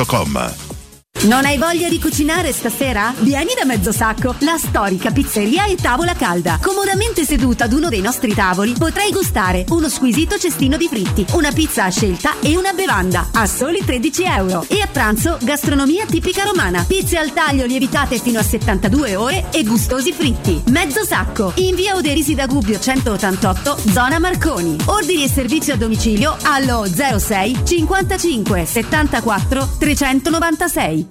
www.radioticino.com 0.05 0.70
Non 1.23 1.45
hai 1.45 1.59
voglia 1.59 1.87
di 1.87 1.99
cucinare 1.99 2.51
stasera? 2.51 3.13
Vieni 3.19 3.53
da 3.55 3.63
Mezzosacco, 3.63 4.33
la 4.39 4.57
storica 4.57 5.11
pizzeria 5.11 5.65
e 5.65 5.75
tavola 5.75 6.15
calda. 6.15 6.57
Comodamente 6.59 7.25
seduta 7.25 7.65
ad 7.65 7.73
uno 7.73 7.89
dei 7.89 8.01
nostri 8.01 8.33
tavoli 8.33 8.73
potrai 8.75 9.11
gustare 9.11 9.63
uno 9.69 9.87
squisito 9.87 10.39
cestino 10.39 10.77
di 10.77 10.87
fritti, 10.87 11.23
una 11.33 11.51
pizza 11.51 11.83
a 11.83 11.89
scelta 11.89 12.39
e 12.39 12.57
una 12.57 12.73
bevanda 12.73 13.27
a 13.33 13.45
soli 13.45 13.85
13 13.85 14.23
euro. 14.23 14.65
E 14.67 14.81
a 14.81 14.87
pranzo 14.87 15.37
gastronomia 15.43 16.07
tipica 16.07 16.43
romana, 16.43 16.83
pizze 16.87 17.19
al 17.19 17.33
taglio 17.33 17.67
lievitate 17.67 18.17
fino 18.17 18.39
a 18.39 18.43
72 18.43 19.15
ore 19.15 19.45
e 19.51 19.63
gustosi 19.63 20.13
fritti. 20.13 20.59
Mezzosacco, 20.69 21.51
in 21.57 21.75
via 21.75 21.95
Oderisi 21.95 22.33
da 22.33 22.47
Gubbio 22.47 22.79
188, 22.79 23.77
zona 23.91 24.17
Marconi. 24.17 24.75
Ordini 24.85 25.25
e 25.25 25.29
servizio 25.29 25.75
a 25.75 25.77
domicilio 25.77 26.35
allo 26.41 26.83
06 26.83 27.59
55 27.63 28.65
74 28.65 29.69
396. 29.77 31.10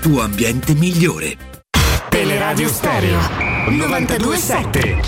tuo 0.00 0.22
ambiente 0.22 0.74
migliore. 0.74 1.36
Teleradio 2.08 2.68
Stereo 2.68 3.18
927. 3.68 5.02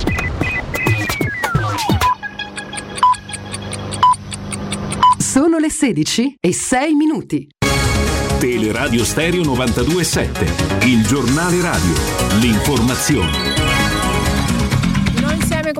Sono 5.18 5.58
le 5.58 5.70
16 5.70 6.36
e 6.38 6.52
6 6.52 6.94
minuti. 6.94 7.48
Teleradio 8.38 9.04
Stereo 9.04 9.42
927, 9.42 10.86
il 10.86 11.06
giornale 11.06 11.60
radio, 11.62 11.94
l'informazione. 12.40 13.51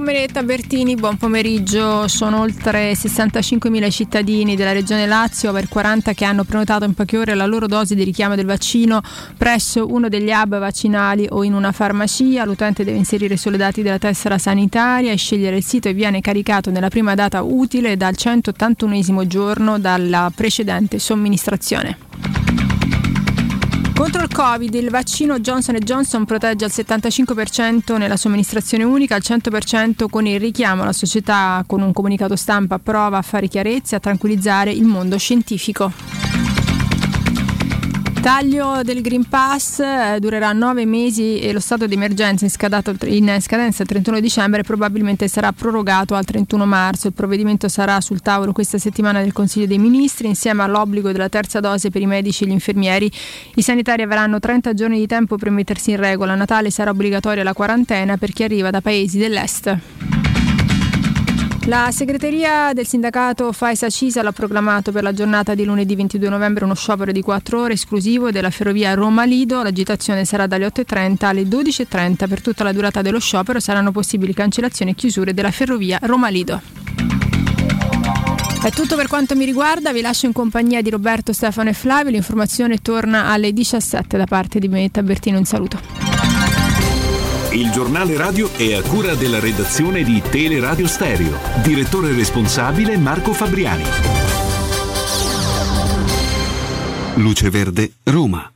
Benedetta 0.03 0.43
Bertini, 0.43 0.97
buon 0.97 1.16
pomeriggio. 1.16 2.09
Sono 2.09 2.41
oltre 2.41 2.93
65.000 2.93 3.91
cittadini 3.91 4.57
della 4.57 4.73
regione 4.73 5.07
Lazio, 5.07 5.53
per 5.53 5.69
40 5.69 6.12
che 6.12 6.24
hanno 6.24 6.43
prenotato 6.43 6.85
in 6.85 6.93
poche 6.93 7.19
ore 7.19 7.35
la 7.35 7.47
loro 7.47 7.69
dose 7.69 7.95
di 7.95 8.03
richiamo 8.03 8.35
del 8.35 8.45
vaccino 8.45 9.01
presso 9.37 9.87
uno 9.87 10.09
degli 10.09 10.31
hub 10.31 10.59
vaccinali 10.59 11.27
o 11.31 11.45
in 11.45 11.55
una 11.55 11.70
farmacia. 11.70 12.45
L'utente 12.45 12.83
deve 12.83 12.99
inserire 12.99 13.37
solo 13.37 13.55
i 13.55 13.59
dati 13.59 13.83
della 13.83 13.99
tessera 13.99 14.39
sanitaria 14.39 15.12
e 15.12 15.16
scegliere 15.16 15.57
il 15.57 15.65
sito 15.65 15.89
e 15.89 15.95
viene 15.95 16.20
caricato 16.20 16.70
nella 16.70 16.89
prima 16.89 17.15
data 17.15 17.43
utile 17.43 17.97
dal 17.97 18.16
181 18.16 19.27
giorno 19.29 19.79
dalla 19.79 20.33
precedente 20.35 20.99
somministrazione. 20.99 22.72
Contro 24.03 24.23
il 24.23 24.35
Covid 24.35 24.74
il 24.74 24.91
vaccino 24.91 25.39
Johnson 25.39 25.77
Johnson 25.77 26.24
protegge 26.24 26.65
al 26.65 26.73
75% 26.74 27.97
nella 27.97 28.16
somministrazione 28.16 28.83
unica, 28.83 29.15
al 29.15 29.23
100% 29.24 30.09
con 30.11 30.27
il 30.27 30.41
richiamo 30.41 30.83
alla 30.83 30.93
società 30.93 31.62
con 31.69 31.83
un 31.83 31.93
comunicato 31.93 32.35
stampa 32.35 32.81
prova 32.81 33.19
a 33.19 33.23
fare 33.23 33.47
chiarezza 33.47 33.95
e 33.95 33.99
a 33.99 34.01
tranquillizzare 34.01 34.73
il 34.73 34.83
mondo 34.83 35.16
scientifico. 35.19 36.41
Taglio 38.23 38.82
del 38.85 39.01
Green 39.01 39.28
Pass 39.28 39.81
eh, 39.81 40.19
durerà 40.20 40.53
nove 40.53 40.86
mesi 40.86 41.40
e 41.40 41.53
lo 41.53 41.59
stato 41.59 41.89
di 41.89 41.94
emergenza 41.94 42.44
in, 42.44 42.51
scadenza 42.53 43.82
il 43.82 43.89
31 43.89 44.20
dicembre 44.20 44.62
probabilmente 44.62 45.27
sarà 45.27 45.51
prorogato 45.51 46.15
al 46.15 46.24
31 46.24 46.65
marzo. 46.65 47.09
Il 47.09 47.15
provvedimento 47.15 47.66
sarà 47.66 48.01
sul 48.01 48.20
tavolo 48.23 48.53
questa 48.53 48.78
settimana 48.78 49.20
del 49.23 49.32
Consiglio 49.32 49.66
dei 49.66 49.78
Ministri 49.78 50.28
insieme 50.28 50.62
all'obbligo 50.62 51.11
della 51.11 51.28
terza 51.28 51.59
dose 51.59 51.90
per 51.90 52.01
i 52.01 52.07
medici 52.07 52.44
e 52.44 52.47
gli 52.47 52.53
infermieri. 52.53 53.11
I 53.57 53.62
sanitari 53.62 54.03
avranno 54.03 54.39
30 54.39 54.73
giorni 54.73 55.01
di 55.01 55.09
tempo 55.09 55.35
per 55.36 55.51
mettersi 55.51 55.90
in 55.90 55.97
regola. 55.97 56.35
A 56.35 56.36
Natale 56.36 56.70
sarà 56.70 56.93
obbligatoria 56.93 57.43
la 57.43 57.55
quarantena 57.55 58.19
per 58.19 58.31
chi 58.31 58.44
arriva 58.44 58.70
da 58.70 58.81
paesi 58.81 59.19
dell'est. 59.19 60.22
La 61.66 61.90
segreteria 61.93 62.72
del 62.72 62.89
sindacato 62.89 63.52
Faisa 63.52 63.89
Cisa 63.89 64.20
l'ha 64.22 64.32
proclamato 64.32 64.90
per 64.90 65.05
la 65.05 65.12
giornata 65.12 65.55
di 65.55 65.64
lunedì 65.64 65.94
22 65.94 66.28
novembre 66.28 66.64
uno 66.64 66.74
sciopero 66.74 67.12
di 67.12 67.22
4 67.22 67.60
ore 67.60 67.74
esclusivo 67.74 68.32
della 68.32 68.51
ferrovia 68.51 68.94
Roma-Lido. 68.94 69.62
L'agitazione 69.62 70.24
sarà 70.24 70.48
dalle 70.48 70.66
8.30 70.66 71.24
alle 71.24 71.43
12.30. 71.43 72.28
Per 72.28 72.40
tutta 72.40 72.64
la 72.64 72.72
durata 72.72 73.01
dello 73.01 73.20
sciopero 73.20 73.60
saranno 73.60 73.93
possibili 73.93 74.34
cancellazioni 74.34 74.90
e 74.90 74.94
chiusure 74.94 75.34
della 75.34 75.52
ferrovia 75.52 76.01
Roma-Lido. 76.02 76.60
È 78.60 78.70
tutto 78.70 78.97
per 78.97 79.06
quanto 79.06 79.36
mi 79.36 79.44
riguarda, 79.44 79.93
vi 79.93 80.01
lascio 80.01 80.26
in 80.26 80.32
compagnia 80.32 80.82
di 80.82 80.90
Roberto, 80.90 81.32
Stefano 81.32 81.70
e 81.70 81.74
Flavio. 81.74 82.10
L'informazione 82.10 82.78
torna 82.78 83.26
alle 83.30 83.52
17 83.52 84.16
da 84.16 84.26
parte 84.26 84.59
di 84.59 84.68
Benetta 84.68 85.01
Bertino. 85.02 85.39
Un 85.39 85.44
saluto. 85.44 86.32
Il 87.53 87.70
giornale 87.70 88.16
radio 88.16 88.51
è 88.57 88.73
a 88.73 88.81
cura 88.81 89.15
della 89.15 89.39
redazione 89.39 90.03
di 90.05 90.23
Teleradio 90.23 90.87
Stereo. 90.87 91.39
Direttore 91.62 92.15
responsabile 92.15 92.97
Marco 92.97 93.35
Fabriani. 93.35 93.85
Luce 97.16 97.51
Verde, 97.51 97.93
Roma. 98.05 98.51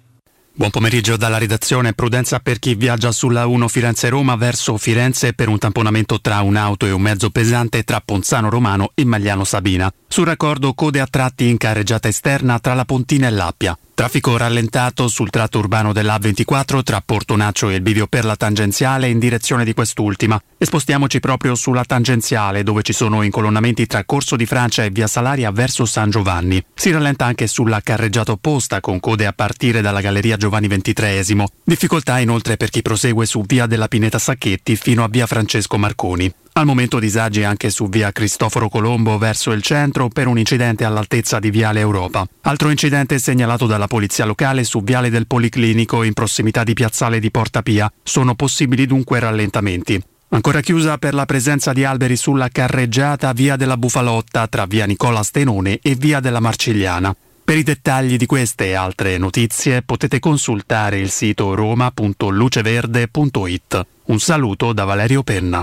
Buon 0.51 0.71
pomeriggio 0.71 1.19
dalla 1.19 1.37
redazione. 1.37 1.93
Prudenza 1.93 2.41
per 2.41 2.59
chi 2.59 2.75
viaggia 2.75 3.13
sulla 3.13 3.47
1 3.47 3.69
Firenze-Roma 3.69 4.35
verso 4.37 4.79
Firenze 4.79 5.35
per 5.35 5.49
un 5.49 5.59
tamponamento 5.59 6.19
tra 6.23 6.41
un'auto 6.41 6.87
e 6.87 6.91
un 6.91 7.03
mezzo 7.03 7.29
pesante 7.29 7.83
tra 7.83 8.01
Ponzano 8.03 8.49
Romano 8.49 8.93
e 8.95 9.05
Magliano 9.05 9.45
Sabina. 9.45 9.93
Sul 10.09 10.25
raccordo 10.25 10.73
code 10.73 11.01
a 11.01 11.07
tratti 11.07 11.51
in 11.51 11.59
carreggiata 11.59 12.09
esterna 12.09 12.59
tra 12.61 12.73
la 12.73 12.87
Pontina 12.87 13.27
e 13.27 13.31
l'Appia. 13.31 13.77
Traffico 13.97 14.37
rallentato 14.37 15.09
sul 15.09 15.31
tratto 15.31 15.57
urbano 15.57 15.95
dell'A24 15.95 16.83
tra 16.83 17.01
Portonaccio 17.01 17.71
e 17.71 17.77
il 17.77 17.81
bivio 17.81 18.07
per 18.07 18.27
la 18.27 18.37
tangenziale 18.37 19.09
in 19.09 19.19
direzione 19.19 19.65
di 19.65 19.73
quest'ultima. 19.73 20.39
E 20.59 20.67
spostiamoci 20.67 21.19
proprio 21.19 21.55
sulla 21.55 21.83
tangenziale 21.83 22.63
dove 22.63 22.83
ci 22.83 22.93
sono 22.93 23.23
incolonnamenti 23.23 23.87
tra 23.87 24.05
Corso 24.05 24.37
di 24.37 24.45
Francia 24.45 24.85
e 24.85 24.91
Via 24.91 25.07
Salaria 25.07 25.51
verso 25.51 25.87
San 25.87 26.11
Giovanni. 26.11 26.63
Si 26.75 26.91
rallenta 26.91 27.25
anche 27.25 27.47
sulla 27.47 27.81
carreggiata 27.81 28.33
opposta 28.33 28.83
con 28.83 29.01
code 29.01 29.25
a 29.25 29.33
partire 29.33 29.81
dalla 29.81 30.03
Galleria 30.03 30.37
Giovanni 30.37 30.69
XXIII. 30.69 31.45
Difficoltà 31.65 32.19
inoltre 32.19 32.59
per 32.59 32.69
chi 32.69 32.83
prosegue 32.83 33.25
su 33.25 33.45
Via 33.47 33.65
della 33.65 33.89
Pineta 33.89 34.19
Sacchetti 34.19 34.77
fino 34.77 35.05
a 35.05 35.09
Via 35.09 35.27
Francesco 35.27 35.79
Marconi. 35.79 36.31
Al 36.59 36.65
momento 36.65 36.99
disagi 36.99 37.45
anche 37.45 37.69
su 37.69 37.87
via 37.91 38.11
Cristoforo 38.13 38.71
Colombo 38.71 39.19
verso 39.19 39.53
il 39.53 39.61
centro 39.61 40.09
per 40.09 40.27
un 40.27 40.39
incidente 40.39 40.87
all'altezza 40.87 41.39
di 41.39 41.51
Viale 41.51 41.81
Europa. 41.81 42.27
Altro 42.45 42.71
incidente 42.71 43.19
segnalato 43.19 43.67
dalla 43.67 43.87
polizia 43.87 44.25
locale 44.25 44.65
su 44.65 44.83
Viale 44.83 45.11
del 45.11 45.27
Policlinico 45.27 46.03
in 46.03 46.15
prossimità 46.15 46.65
di 46.65 46.73
Piazzale 46.73 47.21
di 47.21 47.31
Porta 47.31 47.61
Pia. 47.61 47.93
Sono 48.03 48.35
possibili 48.35 48.87
dunque 48.87 49.19
rallentamenti. 49.19 50.03
Ancora 50.31 50.63
chiusa 50.63 50.97
per 50.97 51.13
la 51.13 51.27
presenza 51.27 51.75
di 51.75 51.85
alberi 51.85 52.17
sulla 52.17 52.49
carreggiata 52.49 53.35
via 53.35 53.57
della 53.57 53.77
Bufalotta 53.77 54.47
tra 54.47 54.65
via 54.65 54.87
Nicola 54.87 55.23
Stenone 55.23 55.79
e 55.83 55.95
via 55.95 56.21
della 56.21 56.41
Marcigliana. 56.41 57.15
Per 57.45 57.59
i 57.59 57.65
dettagli 57.65 58.17
di 58.17 58.25
queste 58.25 58.69
e 58.69 58.73
altre 58.73 59.19
notizie 59.19 59.83
potete 59.83 60.21
consultare 60.21 61.01
il 61.01 61.11
sito 61.11 61.55
roma.luceverde.it. 61.55 63.87
Un 64.07 64.19
saluto 64.19 64.73
da 64.73 64.85
Valerio 64.85 65.23
Penna. 65.23 65.63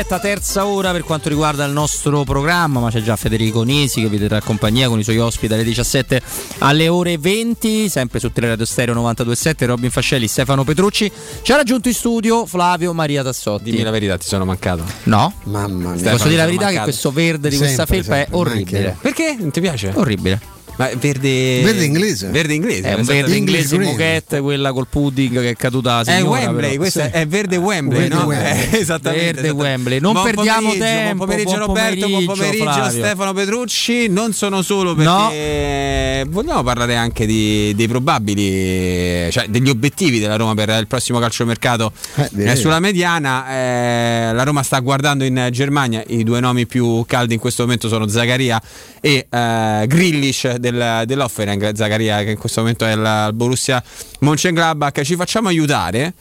Diretta, 0.00 0.18
terza 0.18 0.66
ora 0.66 0.92
per 0.92 1.04
quanto 1.04 1.28
riguarda 1.28 1.64
il 1.64 1.72
nostro 1.72 2.24
programma, 2.24 2.80
ma 2.80 2.90
c'è 2.90 3.02
già 3.02 3.16
Federico 3.16 3.62
Nisi 3.62 4.00
che 4.00 4.08
vi 4.08 4.18
terrà 4.18 4.40
compagnia 4.40 4.88
con 4.88 4.98
i 4.98 5.02
suoi 5.02 5.18
ospiti 5.18 5.48
dalle 5.48 5.62
17 5.62 6.22
alle 6.58 6.88
ore 6.88 7.18
20, 7.18 7.88
sempre 7.90 8.18
su 8.18 8.32
Teleradio 8.32 8.64
Stereo 8.64 8.94
92.7, 8.94 9.66
Robin 9.66 9.90
Fascelli, 9.90 10.26
Stefano 10.26 10.64
Petrucci. 10.64 11.10
Ci 11.42 11.52
ha 11.52 11.56
raggiunto 11.56 11.88
in 11.88 11.94
studio 11.94 12.46
Flavio 12.46 12.94
Maria 12.94 13.22
Tassotti. 13.22 13.70
Dimmi 13.70 13.82
la 13.82 13.90
verità, 13.90 14.16
ti 14.16 14.26
sono 14.26 14.46
mancato. 14.46 14.84
No? 15.04 15.34
Mamma 15.44 15.92
mia. 15.92 16.10
Posso 16.12 16.28
dire 16.28 16.38
la 16.38 16.46
verità 16.46 16.70
che 16.70 16.80
questo 16.80 17.10
verde 17.10 17.50
di 17.50 17.58
questa 17.58 17.84
Sempre, 17.84 17.96
felpa 18.02 18.14
è 18.14 18.18
sempre, 18.20 18.38
orribile. 18.38 18.78
anche. 18.86 18.96
Perché? 19.00 19.36
Non 19.38 19.50
ti 19.50 19.60
piace? 19.60 19.92
Orribile. 19.94 20.40
Ma 20.76 20.88
è 20.88 20.96
verde. 20.96 21.60
Verde 21.62 21.84
inglese. 21.84 22.28
Verde 22.28 22.54
inglese. 22.54 22.82
È 22.82 22.94
un 22.94 23.00
esattamente. 23.00 23.12
verde 23.14 23.36
inglese 23.36 23.78
moquette, 23.78 24.40
quella 24.40 24.72
col 24.72 24.86
pudding 24.88 25.40
che 25.40 25.50
è 25.50 25.56
caduta 25.56 26.02
la 26.02 26.16
È. 26.16 26.22
Wembley, 26.22 26.76
questo 26.76 27.00
Sì. 27.00 27.08
è 27.10 27.26
verde 27.26 27.56
Wembley, 27.56 28.00
Verde 28.08 28.14
no? 28.14 28.24
Wembley. 28.24 28.50
Eh, 28.52 28.78
esattamente. 28.80 29.24
Verde 29.24 29.40
esattamente. 29.40 29.50
Wembley. 29.50 30.00
Non 30.00 30.12
Buon 30.12 30.24
perdiamo 30.24 30.72
tempo, 30.72 31.14
Buon 31.14 31.28
pomeriggio 31.28 31.54
buon 31.56 31.66
Roberto, 31.66 32.08
buon 32.08 32.24
pomeriggio, 32.24 32.62
Flavio. 32.64 32.90
Stefano 32.90 33.32
Petrucci. 33.32 34.08
Non 34.08 34.32
sono 34.32 34.62
solo 34.62 34.94
perché 34.94 36.24
vogliamo 36.28 36.62
parlare 36.62 36.96
anche 36.96 37.26
di- 37.26 37.74
dei 37.74 37.88
probabili, 37.88 39.30
cioè 39.30 39.46
degli 39.48 39.68
obiettivi 39.68 40.18
della 40.18 40.36
Roma 40.36 40.54
per 40.54 40.68
il 40.80 40.86
prossimo 40.86 41.18
calciomercato. 41.18 41.92
Eh. 42.16 42.50
Eh, 42.50 42.56
sulla 42.56 42.80
mediana 42.80 43.48
eh, 43.50 44.32
la 44.32 44.42
Roma 44.42 44.62
sta 44.62 44.78
guardando 44.80 45.24
in 45.24 45.48
Germania, 45.52 46.02
i 46.08 46.22
due 46.24 46.40
nomi 46.40 46.66
più 46.66 47.04
caldi 47.06 47.34
in 47.34 47.40
questo 47.40 47.62
momento 47.62 47.88
sono 47.88 48.08
Zagaria 48.08 48.60
e 49.00 49.26
eh, 49.28 49.84
Grillish 49.86 50.54
del, 50.70 51.02
dell'Offenheim, 51.06 51.74
Zagaria 51.74 52.22
che 52.22 52.30
in 52.30 52.38
questo 52.38 52.60
momento 52.60 52.84
è 52.84 52.92
al 52.92 53.32
Borussia 53.34 53.82
Mönchengladbach. 54.20 55.02
Ci 55.02 55.16
facciamo 55.16 55.48
aiutare 55.48 56.14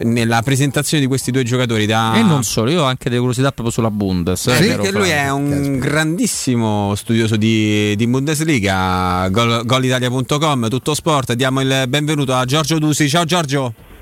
nella 0.00 0.42
presentazione 0.42 1.02
di 1.02 1.08
questi 1.08 1.30
due 1.30 1.44
giocatori 1.44 1.86
da 1.86 2.14
E 2.16 2.22
non 2.22 2.42
solo, 2.42 2.70
io 2.70 2.82
ho 2.82 2.86
anche 2.86 3.04
delle 3.08 3.18
curiosità 3.18 3.52
proprio 3.52 3.70
sulla 3.70 3.90
Bundes. 3.90 4.46
eh, 4.46 4.56
eh, 4.56 4.76
perché 4.76 4.90
lui 4.90 5.08
è 5.10 5.30
un 5.30 5.78
grandissimo 5.78 6.94
studioso 6.96 7.36
di, 7.36 7.94
di 7.96 8.06
Bundesliga, 8.06 9.28
gol, 9.28 9.64
golitalia.com, 9.64 10.68
tutto 10.68 10.94
sport. 10.94 11.34
Diamo 11.34 11.60
il 11.60 11.84
benvenuto 11.88 12.34
a 12.34 12.44
Giorgio 12.44 12.78
Dusi. 12.78 13.08
Ciao 13.08 13.24
Giorgio. 13.24 13.93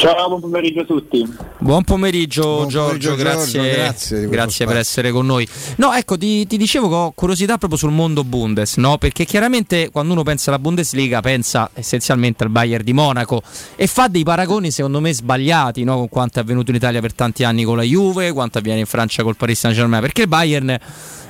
Ciao, 0.00 0.28
buon 0.28 0.40
pomeriggio 0.40 0.80
a 0.80 0.84
tutti. 0.86 1.36
Buon 1.58 1.84
pomeriggio 1.84 2.42
Buon 2.42 2.68
Giorgio, 2.68 3.10
pomeriggio, 3.10 3.14
grazie, 3.16 3.60
Giorgio, 3.60 3.76
grazie 3.76 4.16
questo 4.16 4.28
grazie 4.30 4.66
per 4.66 4.76
essere 4.78 5.10
con 5.10 5.26
noi. 5.26 5.46
No, 5.76 5.92
ecco, 5.92 6.16
ti, 6.16 6.46
ti 6.46 6.56
dicevo 6.56 6.88
che 6.88 6.94
ho 6.94 7.12
curiosità 7.14 7.58
proprio 7.58 7.78
sul 7.78 7.90
mondo 7.90 8.24
Bundes, 8.24 8.78
no? 8.78 8.96
Perché 8.96 9.26
chiaramente 9.26 9.90
quando 9.90 10.14
uno 10.14 10.22
pensa 10.22 10.48
alla 10.48 10.58
Bundesliga 10.58 11.20
pensa 11.20 11.68
essenzialmente 11.74 12.44
al 12.44 12.48
Bayern 12.48 12.82
di 12.82 12.94
Monaco 12.94 13.42
e 13.76 13.86
fa 13.86 14.08
dei 14.08 14.22
paragoni 14.22 14.70
secondo 14.70 15.00
me 15.00 15.12
sbagliati, 15.12 15.84
no? 15.84 15.96
Con 15.98 16.08
quanto 16.08 16.38
è 16.38 16.42
avvenuto 16.42 16.70
in 16.70 16.76
Italia 16.76 17.02
per 17.02 17.12
tanti 17.12 17.44
anni 17.44 17.64
con 17.64 17.76
la 17.76 17.82
Juve, 17.82 18.32
quanto 18.32 18.56
avviene 18.56 18.80
in 18.80 18.86
Francia 18.86 19.22
col 19.22 19.36
Paris 19.36 19.58
Saint-Germain, 19.58 20.00
perché 20.00 20.22
il 20.22 20.28
Bayern 20.28 20.78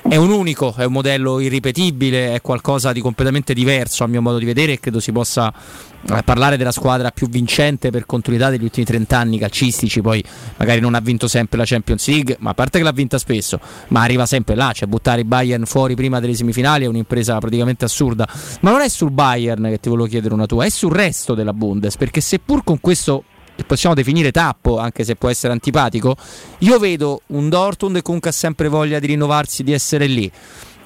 è 0.08 0.16
un 0.16 0.30
unico, 0.30 0.74
è 0.76 0.84
un 0.84 0.92
modello 0.92 1.40
irripetibile, 1.40 2.34
è 2.34 2.40
qualcosa 2.40 2.92
di 2.92 3.00
completamente 3.00 3.54
diverso 3.54 4.04
a 4.04 4.06
mio 4.06 4.22
modo 4.22 4.38
di 4.38 4.44
vedere 4.44 4.72
e 4.72 4.80
credo 4.80 4.98
si 4.98 5.12
possa 5.12 5.52
eh, 5.52 6.22
parlare 6.24 6.56
della 6.56 6.72
squadra 6.72 7.10
più 7.10 7.28
vincente 7.28 7.90
per 7.90 8.06
continuità 8.06 8.48
degli 8.50 8.64
ultimi 8.64 8.86
30 8.86 9.18
anni 9.18 9.38
calcistici, 9.38 10.00
poi 10.00 10.24
magari 10.56 10.80
non 10.80 10.94
ha 10.94 11.00
vinto 11.00 11.28
sempre 11.28 11.58
la 11.58 11.64
Champions 11.64 12.08
League, 12.08 12.36
ma 12.40 12.50
a 12.50 12.54
parte 12.54 12.78
che 12.78 12.84
l'ha 12.84 12.92
vinta 12.92 13.18
spesso, 13.18 13.60
ma 13.88 14.02
arriva 14.02 14.26
sempre 14.26 14.54
là, 14.54 14.72
cioè 14.72 14.88
buttare 14.88 15.20
i 15.20 15.24
Bayern 15.24 15.66
fuori 15.66 15.94
prima 15.94 16.18
delle 16.18 16.34
semifinali 16.34 16.84
è 16.84 16.88
un'impresa 16.88 17.38
praticamente 17.38 17.84
assurda. 17.84 18.26
Ma 18.60 18.70
non 18.70 18.80
è 18.80 18.88
sul 18.88 19.10
Bayern 19.10 19.64
che 19.64 19.78
ti 19.78 19.88
volevo 19.88 20.08
chiedere 20.08 20.34
una 20.34 20.46
tua, 20.46 20.64
è 20.64 20.70
sul 20.70 20.92
resto 20.92 21.34
della 21.34 21.52
Bundes, 21.52 21.96
perché 21.96 22.20
seppur 22.20 22.64
con 22.64 22.80
questo 22.80 23.24
possiamo 23.64 23.94
definire 23.94 24.30
tappo, 24.30 24.78
anche 24.78 25.04
se 25.04 25.16
può 25.16 25.28
essere 25.28 25.52
antipatico, 25.52 26.16
io 26.58 26.78
vedo 26.78 27.22
un 27.28 27.48
Dortmund 27.48 27.96
che 27.96 28.02
comunque 28.02 28.30
ha 28.30 28.32
sempre 28.32 28.68
voglia 28.68 28.98
di 28.98 29.06
rinnovarsi, 29.06 29.62
di 29.62 29.72
essere 29.72 30.06
lì. 30.06 30.30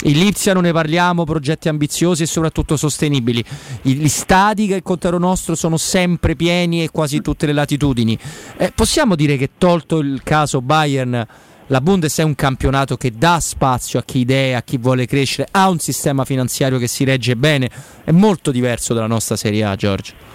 Il 0.02 0.18
Lipsia 0.18 0.52
non 0.52 0.64
ne 0.64 0.72
parliamo, 0.72 1.24
progetti 1.24 1.68
ambiziosi 1.68 2.24
e 2.24 2.26
soprattutto 2.26 2.76
sostenibili. 2.76 3.42
Gli 3.82 4.08
stadi 4.08 4.66
che 4.66 4.74
il 4.74 4.82
contrario 4.82 5.18
nostro 5.18 5.54
sono 5.54 5.78
sempre 5.78 6.36
pieni 6.36 6.82
e 6.82 6.90
quasi 6.90 7.22
tutte 7.22 7.46
le 7.46 7.52
latitudini. 7.52 8.18
Eh, 8.58 8.72
possiamo 8.74 9.14
dire 9.14 9.38
che 9.38 9.52
tolto 9.56 9.98
il 9.98 10.20
caso 10.22 10.60
Bayern, 10.60 11.26
la 11.68 11.80
Bundes 11.80 12.18
è 12.18 12.22
un 12.22 12.34
campionato 12.34 12.98
che 12.98 13.12
dà 13.16 13.40
spazio 13.40 13.98
a 13.98 14.02
chi 14.02 14.18
idea, 14.18 14.58
a 14.58 14.62
chi 14.62 14.76
vuole 14.76 15.06
crescere, 15.06 15.48
ha 15.50 15.70
un 15.70 15.78
sistema 15.78 16.26
finanziario 16.26 16.78
che 16.78 16.86
si 16.86 17.04
regge 17.04 17.36
bene, 17.36 17.70
è 18.04 18.10
molto 18.10 18.50
diverso 18.50 18.92
dalla 18.92 19.06
nostra 19.06 19.36
Serie 19.36 19.64
A, 19.64 19.74
Giorgio. 19.74 20.33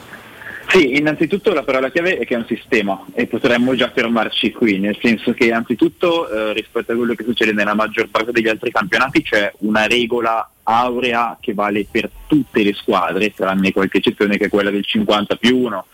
Sì, 0.72 0.98
innanzitutto 0.98 1.52
la 1.52 1.64
parola 1.64 1.90
chiave 1.90 2.20
è 2.20 2.26
che 2.28 2.36
è 2.36 2.38
un 2.38 2.46
sistema 2.46 3.04
e 3.16 3.26
potremmo 3.26 3.74
già 3.74 3.90
fermarci 3.90 4.52
qui, 4.52 4.78
nel 4.78 4.96
senso 5.02 5.34
che 5.34 5.52
anzitutto 5.52 6.30
eh, 6.30 6.54
rispetto 6.54 6.92
a 6.92 6.96
quello 6.96 7.16
che 7.16 7.24
succede 7.24 7.54
nella 7.54 7.74
maggior 7.74 8.08
parte 8.10 8.32
degli 8.32 8.48
altri 8.48 8.72
campionati 8.72 9.24
c'è 9.24 9.52
una 9.62 9.88
regola 9.88 10.48
aurea 10.62 11.40
che 11.42 11.56
vale 11.56 11.88
per 11.90 12.12
tutte 12.28 12.62
le 12.64 12.74
squadre, 12.74 13.34
tranne 13.34 13.72
qualche 13.72 13.98
eccezione 13.98 14.38
che 14.38 14.46
è 14.46 14.50
quella 14.50 14.70
del 14.70 14.86
50 14.86 15.38
più 15.38 15.58
1, 15.58 15.86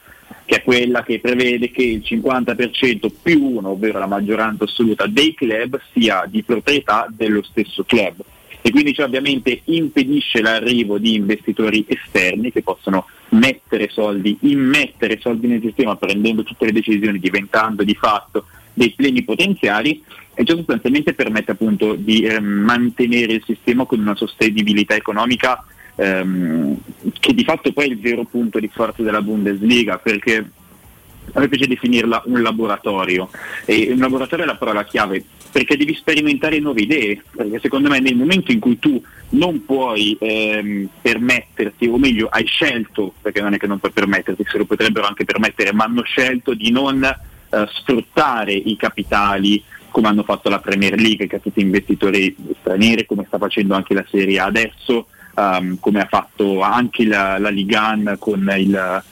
che 0.43 0.55
è 0.57 0.63
quella 0.63 1.03
che 1.03 1.21
prevede 1.21 1.71
che 1.71 1.83
il 1.83 2.03
50% 2.05 3.09
più 3.21 3.55
1, 3.55 3.69
ovvero 3.69 3.97
la 3.97 4.07
maggioranza 4.07 4.65
assoluta 4.65 5.07
dei 5.07 5.33
club, 5.33 5.79
sia 5.93 6.25
di 6.27 6.43
proprietà 6.43 7.07
dello 7.09 7.41
stesso 7.43 7.85
club. 7.85 8.21
E 8.65 8.71
quindi 8.71 8.95
ciò 8.95 9.03
ovviamente 9.03 9.61
impedisce 9.65 10.41
l'arrivo 10.41 10.97
di 10.97 11.13
investitori 11.13 11.85
esterni 11.87 12.51
che 12.51 12.63
possono 12.63 13.05
mettere 13.29 13.89
soldi, 13.91 14.39
immettere 14.39 15.19
soldi 15.19 15.45
nel 15.45 15.61
sistema 15.61 15.95
prendendo 15.95 16.41
tutte 16.41 16.65
le 16.65 16.71
decisioni, 16.71 17.19
diventando 17.19 17.83
di 17.83 17.93
fatto 17.93 18.47
dei 18.73 18.89
pleni 18.89 19.21
potenziali. 19.21 20.03
E 20.33 20.43
ciò 20.43 20.55
sostanzialmente 20.55 21.13
permette 21.13 21.51
appunto 21.51 21.93
di 21.93 22.23
eh, 22.23 22.39
mantenere 22.39 23.33
il 23.33 23.43
sistema 23.45 23.85
con 23.85 23.99
una 23.99 24.15
sostenibilità 24.15 24.95
economica 24.95 25.63
ehm, 25.95 26.75
che 27.19 27.35
di 27.35 27.43
fatto 27.43 27.71
poi 27.71 27.85
è 27.85 27.91
il 27.91 27.99
vero 27.99 28.23
punto 28.23 28.57
di 28.57 28.67
forza 28.73 29.03
della 29.03 29.21
Bundesliga 29.21 29.99
perché 29.99 30.37
a 31.33 31.39
me 31.39 31.47
piace 31.49 31.67
definirla 31.67 32.23
un 32.25 32.41
laboratorio. 32.41 33.29
E 33.65 33.91
un 33.91 33.99
laboratorio 33.99 34.45
è 34.45 34.47
la 34.47 34.55
parola 34.55 34.83
chiave 34.85 35.23
perché 35.55 35.77
devi 35.77 35.95
sperimentare 35.95 36.59
nuove 36.59 36.81
idee 36.81 37.23
perché 37.33 37.59
secondo 37.61 37.87
me 37.87 38.01
nel 38.01 38.17
momento 38.17 38.51
in 38.51 38.59
cui 38.59 38.77
tu 38.77 39.01
non 39.29 39.63
puoi 39.63 40.17
ehm, 40.19 40.89
permetterti 41.01 41.87
o 41.87 41.97
meglio 41.97 42.27
hai 42.27 42.45
scelto 42.45 43.13
perché 43.21 43.39
non 43.39 43.53
è 43.53 43.57
che 43.57 43.65
non 43.65 43.79
puoi 43.79 43.93
permetterti 43.93 44.43
se 44.45 44.57
lo 44.57 44.65
potrebbero 44.65 45.07
anche 45.07 45.23
permettere 45.23 45.71
ma 45.71 45.85
hanno 45.85 46.03
scelto 46.03 46.53
di 46.53 46.71
non 46.71 47.01
eh, 47.01 47.67
sfruttare 47.71 48.51
i 48.51 48.75
capitali 48.75 49.63
come 49.91 50.09
hanno 50.09 50.23
fatto 50.23 50.49
la 50.49 50.59
Premier 50.59 50.99
League 50.99 51.25
che 51.25 51.37
ha 51.37 51.39
tutti 51.39 51.61
investitori 51.61 52.35
stranieri 52.59 53.05
come 53.05 53.23
sta 53.25 53.37
facendo 53.37 53.75
anche 53.75 53.93
la 53.93 54.03
Serie 54.11 54.37
A 54.41 54.47
adesso 54.47 55.07
ehm, 55.37 55.79
come 55.79 56.01
ha 56.01 56.07
fatto 56.09 56.59
anche 56.59 57.05
la, 57.05 57.37
la 57.39 57.49
Ligan 57.49 58.17
con 58.19 58.53
il 58.57 59.03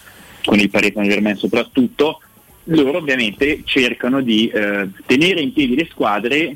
con 0.43 0.59
il 0.59 0.69
Paris 0.69 0.91
Saint 0.91 1.09
Germain 1.09 1.37
soprattutto, 1.37 2.19
loro 2.65 2.97
ovviamente 2.97 3.61
cercano 3.65 4.21
di 4.21 4.47
eh, 4.47 4.87
tenere 5.05 5.41
in 5.41 5.53
piedi 5.53 5.75
le 5.75 5.87
squadre 5.89 6.53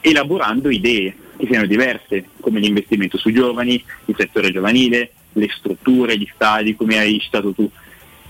elaborando 0.00 0.70
idee 0.70 1.14
che 1.36 1.46
siano 1.46 1.66
diverse, 1.66 2.26
come 2.40 2.60
l'investimento 2.60 3.16
su 3.16 3.32
giovani, 3.32 3.82
il 4.06 4.14
settore 4.16 4.52
giovanile, 4.52 5.12
le 5.32 5.48
strutture, 5.50 6.18
gli 6.18 6.28
stadi, 6.34 6.76
come 6.76 6.98
hai 6.98 7.18
citato 7.18 7.52
tu. 7.52 7.70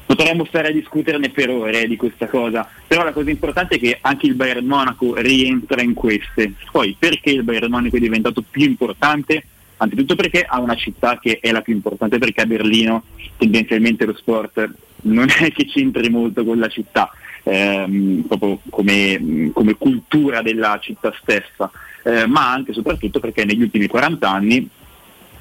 Potremmo 0.07 0.45
stare 0.45 0.69
a 0.69 0.73
discuterne 0.73 1.31
per 1.31 1.51
ore 1.51 1.83
eh, 1.83 1.89
di 1.89 1.97
questa 1.97 2.27
cosa, 2.27 2.69
però 2.87 3.05
la 3.05 3.13
cosa 3.13 3.31
importante 3.31 3.77
è 3.77 3.79
che 3.79 3.99
anche 4.01 4.27
il 4.27 4.35
Bayern 4.35 4.67
Monaco 4.67 5.15
rientra 5.17 5.83
in 5.83 5.95
queste. 5.95 6.53
Poi 6.71 6.97
perché 6.99 7.31
il 7.31 7.45
Bayern 7.45 7.71
Monaco 7.71 7.97
è 7.97 8.01
diventato 8.01 8.43
più 8.49 8.65
importante? 8.65 9.45
Anzitutto 9.83 10.15
perché 10.15 10.45
ha 10.47 10.61
una 10.61 10.75
città 10.75 11.19
che 11.19 11.39
è 11.41 11.51
la 11.53 11.63
più 11.63 11.73
importante 11.73 12.19
perché 12.19 12.43
a 12.43 12.47
Berlino 12.47 13.05
tendenzialmente 13.39 14.05
lo 14.05 14.15
sport 14.15 14.71
non 15.03 15.29
è 15.31 15.51
che 15.53 15.65
c'entri 15.65 16.11
molto 16.11 16.45
con 16.45 16.59
la 16.59 16.69
città, 16.69 17.11
ehm, 17.45 18.25
proprio 18.29 18.61
come, 18.69 19.51
come 19.55 19.75
cultura 19.77 20.43
della 20.43 20.79
città 20.83 21.15
stessa, 21.23 21.71
eh, 22.05 22.27
ma 22.27 22.53
anche 22.53 22.73
e 22.73 22.75
soprattutto 22.75 23.21
perché 23.21 23.47
negli 23.47 23.63
ultimi 23.63 23.87
40 23.87 24.29
anni, 24.29 24.69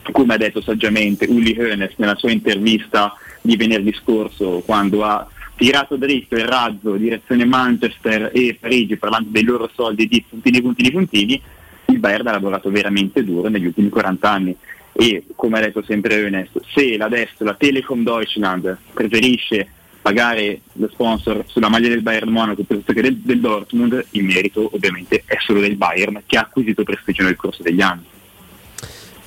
come 0.10 0.36
ha 0.36 0.38
detto 0.38 0.61
saggiamente 0.61 1.26
Uli 1.26 1.57
Hoeneß 1.60 1.95
nella 1.98 2.16
sua 2.16 2.32
intervista 2.32 3.14
di 3.41 3.57
venerdì 3.57 3.94
scorso, 3.94 4.64
quando 4.66 5.03
ha 5.03 5.28
tirato 5.57 5.98
dritto 5.98 6.36
il 6.36 6.45
razzo 6.45 6.95
direzione 6.95 7.44
Manchester 7.44 8.32
e 8.34 8.57
Parigi 8.57 8.95
parlando 8.95 9.28
dei 9.32 9.44
loro 9.44 9.70
soldi 9.76 10.07
di 10.07 10.24
puntini, 10.28 10.61
puntini, 10.61 10.91
puntini, 10.91 11.41
il 11.90 11.99
Bayern 11.99 12.28
ha 12.28 12.32
lavorato 12.32 12.70
veramente 12.70 13.24
duro 13.24 13.49
negli 13.49 13.66
ultimi 13.66 13.90
40 13.90 14.30
anni 14.30 14.56
e 14.94 15.26
come 15.36 15.57
ha 15.57 15.61
detto 15.61 15.82
sempre 15.84 16.22
Hoeneß, 16.22 16.49
se 16.74 16.98
adesso 16.98 17.44
la 17.44 17.53
Telekom 17.53 18.03
Deutschland 18.03 18.78
preferisce 18.94 19.68
pagare 20.02 20.61
lo 20.74 20.90
sponsor 20.91 21.44
sulla 21.48 21.70
maglia 21.70 21.90
del 21.90 22.02
Bayern 22.02 22.30
Monaco 22.30 22.64
piuttosto 22.64 22.94
che 22.94 23.02
del, 23.02 23.18
del 23.18 23.40
Dortmund, 23.40 24.06
il 24.11 24.24
merito 24.24 24.70
ovviamente 24.74 25.24
è 25.26 25.38
solo 25.40 25.60
del 25.60 25.76
Bayern 25.76 26.24
che 26.26 26.38
ha 26.38 26.41
acquisito 26.41 26.84
prestigio 26.84 27.24
nel 27.24 27.36
corso 27.36 27.64
degli 27.64 27.82
anni. 27.82 28.06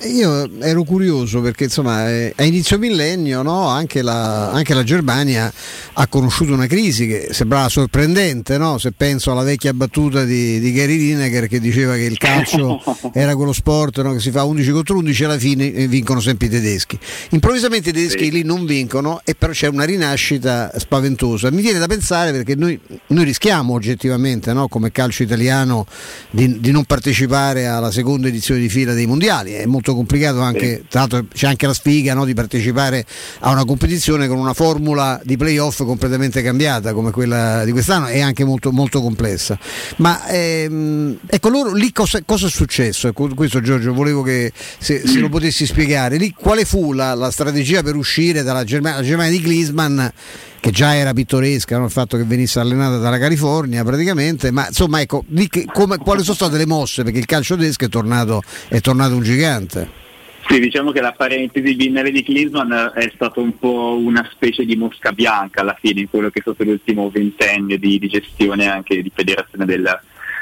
Io 0.05 0.49
ero 0.59 0.83
curioso 0.83 1.41
perché 1.41 1.65
insomma 1.65 2.09
eh, 2.09 2.33
a 2.35 2.43
inizio 2.43 2.77
millennio 2.77 3.41
no, 3.41 3.67
anche, 3.67 4.01
la, 4.01 4.51
anche, 4.51 4.73
la, 4.73 4.83
Germania 4.83 5.51
ha 5.93 6.07
conosciuto 6.07 6.53
una 6.53 6.67
crisi 6.67 7.07
che 7.07 7.29
sembrava 7.31 7.69
sorprendente, 7.69 8.57
no? 8.57 8.77
se 8.77 8.91
penso 8.91 9.31
alla 9.31 9.43
vecchia 9.43 9.73
battuta 9.73 10.23
di, 10.23 10.59
di 10.59 10.71
Gary 10.71 10.97
Lineker 10.97 11.47
che 11.47 11.59
diceva 11.59 11.95
che 11.95 12.03
il 12.03 12.17
calcio 12.17 12.81
era 13.13 13.35
quello 13.35 13.53
sport 13.53 14.01
no, 14.01 14.13
che 14.13 14.19
si 14.19 14.31
fa 14.31 14.43
11 14.43 14.71
contro 14.71 14.97
11 14.97 15.21
e 15.21 15.25
alla 15.25 15.37
fine 15.37 15.73
eh, 15.73 15.87
vincono 15.87 16.19
sempre 16.19 16.47
i 16.47 16.49
tedeschi. 16.49 16.99
Improvvisamente 17.29 17.89
i 17.89 17.93
tedeschi 17.93 18.25
sì. 18.25 18.31
lì 18.31 18.43
non 18.43 18.65
vincono 18.65 19.21
e 19.23 19.35
però 19.35 19.51
c'è 19.51 19.67
una 19.67 19.85
rinascita 19.85 20.71
spaventosa. 20.77 21.51
Mi 21.51 21.61
viene 21.61 21.79
da 21.79 21.87
pensare 21.87 22.31
perché 22.31 22.55
noi, 22.55 22.79
noi 23.07 23.23
rischiamo 23.23 23.73
oggettivamente 23.73 24.51
come 24.69 24.91
calcio 24.91 25.23
italiano 25.23 25.85
di, 26.29 26.59
di 26.59 26.71
non 26.71 26.85
partecipare 26.85 27.67
alla 27.67 27.91
seconda 27.91 28.27
edizione 28.27 28.59
di 28.59 28.69
fila 28.69 28.93
dei 28.93 29.05
mondiali, 29.05 29.53
è 29.53 29.65
molto 29.65 29.92
complicato 29.95 30.41
anche, 30.41 30.75
sì. 30.75 30.85
tra 30.89 30.99
l'altro 31.01 31.25
c'è 31.33 31.47
anche 31.47 31.67
la 31.67 31.73
sfiga 31.73 32.13
no, 32.13 32.25
di 32.25 32.33
partecipare 32.33 33.05
a 33.39 33.51
una 33.51 33.65
competizione 33.65 34.27
con 34.27 34.37
una 34.37 34.53
formula 34.53 35.19
di 35.23 35.37
playoff 35.37 35.83
completamente 35.83 36.41
cambiata 36.41 36.93
come 36.93 37.11
quella 37.11 37.63
di 37.65 37.71
quest'anno 37.71 38.07
e 38.07 38.21
anche 38.21 38.43
molto, 38.43 38.71
molto 38.71 39.01
complessa. 39.01 39.57
Ma 39.97 40.27
ehm, 40.27 41.19
ecco 41.25 41.49
loro 41.49 41.73
lì 41.73 41.91
cosa, 41.91 42.21
cosa, 42.25 42.47
è 42.47 42.49
successo? 42.49 43.07
Ecco, 43.07 43.29
questo 43.35 43.61
Giorgio 43.61 43.93
volevo 43.93 44.21
che 44.21 44.51
se, 44.79 45.05
se, 45.05 45.19
lo 45.19 45.29
potessi 45.29 45.65
spiegare. 45.65 46.17
Lì 46.17 46.33
quale 46.37 46.65
fu 46.65 46.93
la, 46.93 47.13
la 47.13 47.31
strategia 47.31 47.81
per 47.83 47.95
uscire 47.95 48.43
dalla 48.43 48.63
Germania, 48.63 49.01
Germania 49.01 49.31
di 49.31 49.41
Glisman? 49.41 50.11
che 50.63 50.71
già 50.71 50.95
era 50.95 51.11
pittoresca 51.11 51.77
no? 51.77 51.83
il 51.83 51.91
fatto 51.91 52.15
che 52.15 52.23
venisse 52.23 52.57
allenata 52.57 52.97
dalla 52.97 53.17
California 53.17 53.83
praticamente, 53.83 54.49
ma 54.49 54.67
insomma 54.67 55.01
ecco, 55.01 55.25
che, 55.49 55.65
come, 55.65 55.97
quali 55.97 56.23
sono 56.23 56.35
state 56.35 56.55
le 56.55 56.65
mosse 56.65 57.03
perché 57.03 57.19
il 57.19 57.25
calcio 57.25 57.57
tedesco 57.57 57.83
è 57.83 57.89
tornato, 57.89 58.41
è 58.69 58.79
tornato 58.79 59.13
un 59.13 59.23
gigante. 59.23 59.82
Sì, 60.53 60.59
diciamo 60.59 60.91
che 60.91 61.01
la 61.01 61.13
parentesi 61.13 61.73
biennale 61.73 62.11
di 62.11 62.21
Klinsmann 62.21 62.71
è 62.93 63.11
stata 63.15 63.39
un 63.39 63.57
po' 63.57 63.97
una 63.97 64.23
specie 64.31 64.65
di 64.65 64.75
mosca 64.75 65.11
bianca 65.11 65.61
alla 65.61 65.75
fine 65.79 66.01
in 66.01 66.09
quello 66.11 66.29
che 66.29 66.37
è 66.37 66.41
stato 66.43 66.63
l'ultimo 66.63 67.09
ventennio 67.09 67.79
di, 67.79 67.97
di 67.97 68.07
gestione 68.07 68.67
anche 68.67 69.01
di 69.01 69.11
federazione 69.11 69.65
del, 69.65 69.99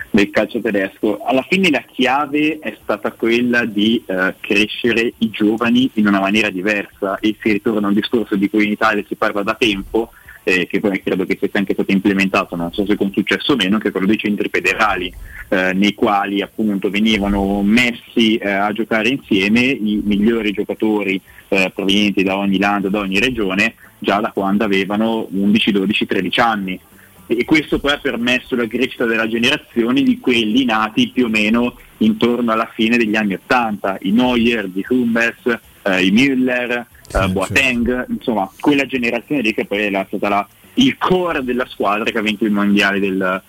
del 0.10 0.30
calcio 0.30 0.60
tedesco. 0.60 1.24
Alla 1.24 1.46
fine 1.48 1.70
la 1.70 1.86
chiave 1.90 2.60
è 2.60 2.78
stata 2.84 3.14
quella 3.14 3.64
di 3.64 4.04
eh, 4.06 4.36
crescere 4.42 5.14
i 5.20 5.30
giovani 5.30 5.90
in 5.94 6.08
una 6.08 6.20
maniera 6.20 6.50
diversa 6.50 7.18
e 7.22 7.38
si 7.42 7.54
ritorna 7.54 7.86
a 7.86 7.92
un 7.92 7.96
discorso 7.96 8.36
di 8.36 8.50
cui 8.50 8.66
in 8.66 8.72
Italia 8.72 9.06
si 9.08 9.16
parla 9.16 9.44
da 9.44 9.56
tempo, 9.58 10.12
eh, 10.44 10.68
che 10.68 10.80
poi 10.80 11.02
credo 11.02 11.26
che 11.26 11.38
sia 11.40 11.50
anche 11.54 11.74
stato 11.74 11.92
implementato, 11.92 12.56
non 12.56 12.72
so 12.72 12.86
se 12.86 12.96
con 12.96 13.12
successo 13.12 13.54
o 13.54 13.56
meno, 13.56 13.78
che 13.78 13.90
è 13.90 13.92
quello 13.92 14.08
dei 14.08 14.18
centri 14.18 14.50
federali, 14.50 15.14
eh, 15.50 15.74
nei 15.74 15.94
quali 15.94 16.42
appunto 16.42 16.90
venivano 16.90 17.62
messi 17.62 18.38
eh, 18.38 18.50
a 18.50 18.72
giocare 18.72 19.10
insieme 19.10 19.62
i 19.62 20.02
migliori 20.04 20.52
giocatori 20.52 21.22
eh, 21.50 21.72
provenienti 21.74 22.24
da 22.24 22.38
ogni 22.38 22.58
land, 22.58 22.88
da 22.88 23.00
ogni 23.00 23.20
regione, 23.20 23.76
già 24.00 24.20
da 24.20 24.32
quando 24.32 24.64
avevano 24.64 25.28
11, 25.30 25.72
12, 25.72 26.06
13 26.06 26.40
anni. 26.40 26.80
E 27.28 27.46
questo 27.46 27.80
poi 27.80 27.94
ha 27.94 27.98
permesso 27.98 28.56
la 28.58 28.68
crescita 28.68 29.06
della 29.06 29.28
generazione 29.28 30.04
di 30.04 30.20
quelli 30.20 30.66
nati 30.66 31.10
più 31.10 31.26
o 31.26 31.30
meno 31.30 31.78
intorno 32.00 32.52
alla 32.52 32.70
fine 32.74 32.98
degli 32.98 33.16
anni 33.16 33.36
Ottanta, 33.36 33.98
i 34.02 34.12
Neuer, 34.12 34.70
i 34.74 34.86
Hummels, 34.90 35.60
eh, 35.84 36.06
i 36.06 36.12
Müller, 36.12 36.86
eh, 37.14 37.28
Boateng, 37.30 38.06
insomma 38.10 38.50
quella 38.60 38.86
generazione 38.86 39.42
lì 39.42 39.54
che 39.54 39.66
poi 39.66 39.86
è 39.86 40.06
stata 40.08 40.30
la, 40.30 40.48
il 40.76 40.98
core 40.98 41.44
della 41.44 41.66
squadra 41.68 42.10
che 42.10 42.18
ha 42.18 42.22
vinto 42.22 42.46
il 42.46 42.52
mondiale 42.52 43.00
del, 43.00 43.42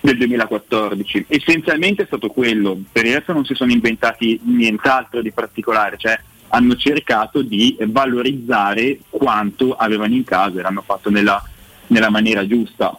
del 0.00 0.16
2014. 0.16 1.26
Essenzialmente 1.28 2.02
è 2.02 2.06
stato 2.06 2.28
quello, 2.28 2.78
per 2.90 3.04
il 3.04 3.14
resto 3.14 3.32
non 3.32 3.44
si 3.44 3.54
sono 3.54 3.72
inventati 3.72 4.40
nient'altro 4.44 5.20
di 5.22 5.32
particolare, 5.32 5.96
cioè 5.96 6.18
hanno 6.48 6.76
cercato 6.76 7.42
di 7.42 7.76
valorizzare 7.86 8.98
quanto 9.10 9.74
avevano 9.74 10.14
in 10.14 10.24
casa 10.24 10.58
e 10.58 10.62
l'hanno 10.62 10.82
fatto 10.82 11.10
nella, 11.10 11.42
nella 11.88 12.10
maniera 12.10 12.46
giusta. 12.46 12.96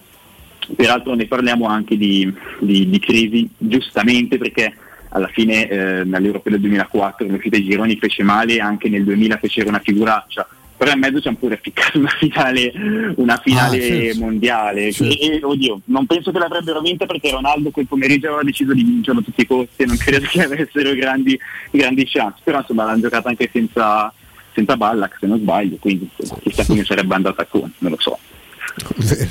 Peraltro 0.76 1.14
ne 1.14 1.28
parliamo 1.28 1.66
anche 1.66 1.96
di, 1.96 2.32
di, 2.60 2.90
di 2.90 3.00
crisi 3.00 3.50
giustamente 3.58 4.38
perché 4.38 4.76
alla 5.18 5.28
fine 5.28 5.68
eh, 5.68 6.04
nell'Europeo 6.04 6.52
del 6.52 6.62
2004 6.62 7.28
l'uscita 7.28 7.58
ai 7.58 7.64
gironi 7.64 7.98
fece 7.98 8.24
male 8.24 8.60
anche 8.60 8.90
nel 8.90 9.04
2000 9.04 9.38
fecero 9.38 9.70
una 9.70 9.80
figuraccia 9.80 10.48
però 10.78 10.92
in 10.92 11.00
mezzo 11.00 11.20
ci 11.20 11.28
hanno 11.28 11.38
pure 11.38 11.60
ficcato 11.60 11.98
una 11.98 12.10
finale, 12.10 12.72
una 13.16 13.38
finale 13.38 13.78
ah, 13.78 14.14
sì, 14.14 14.20
mondiale. 14.20 14.92
Sì. 14.92 15.10
E, 15.18 15.40
oddio, 15.42 15.82
non 15.86 16.06
penso 16.06 16.32
che 16.32 16.38
l'avrebbero 16.38 16.82
vinta 16.82 17.08
perché 17.08 17.32
Ronaldo 17.32 17.72
quel 17.72 17.88
pomeriggio 17.88 18.28
aveva 18.28 18.44
deciso 18.44 18.76
di 18.76 18.84
vincerlo 18.84 19.22
a 19.22 19.24
tutti 19.24 19.42
i 19.42 19.48
costi 19.48 19.82
e 19.82 19.86
non 19.88 19.98
credo 19.98 20.28
che 20.28 20.40
avessero 20.46 20.94
grandi, 20.94 21.38
grandi 21.72 22.06
chance. 22.06 22.42
Però 22.44 22.60
insomma 22.60 22.86
l'hanno 22.86 23.02
giocata 23.02 23.28
anche 23.28 23.50
senza, 23.52 24.14
senza 24.54 24.78
Ballack 24.78 25.18
se 25.20 25.26
non 25.26 25.40
sbaglio 25.40 25.78
quindi 25.78 26.10
chissà 26.44 26.64
come 26.66 26.84
sarebbe 26.84 27.16
andata 27.16 27.46
con, 27.46 27.72
non 27.80 27.92
lo 27.92 28.00
so 28.00 28.20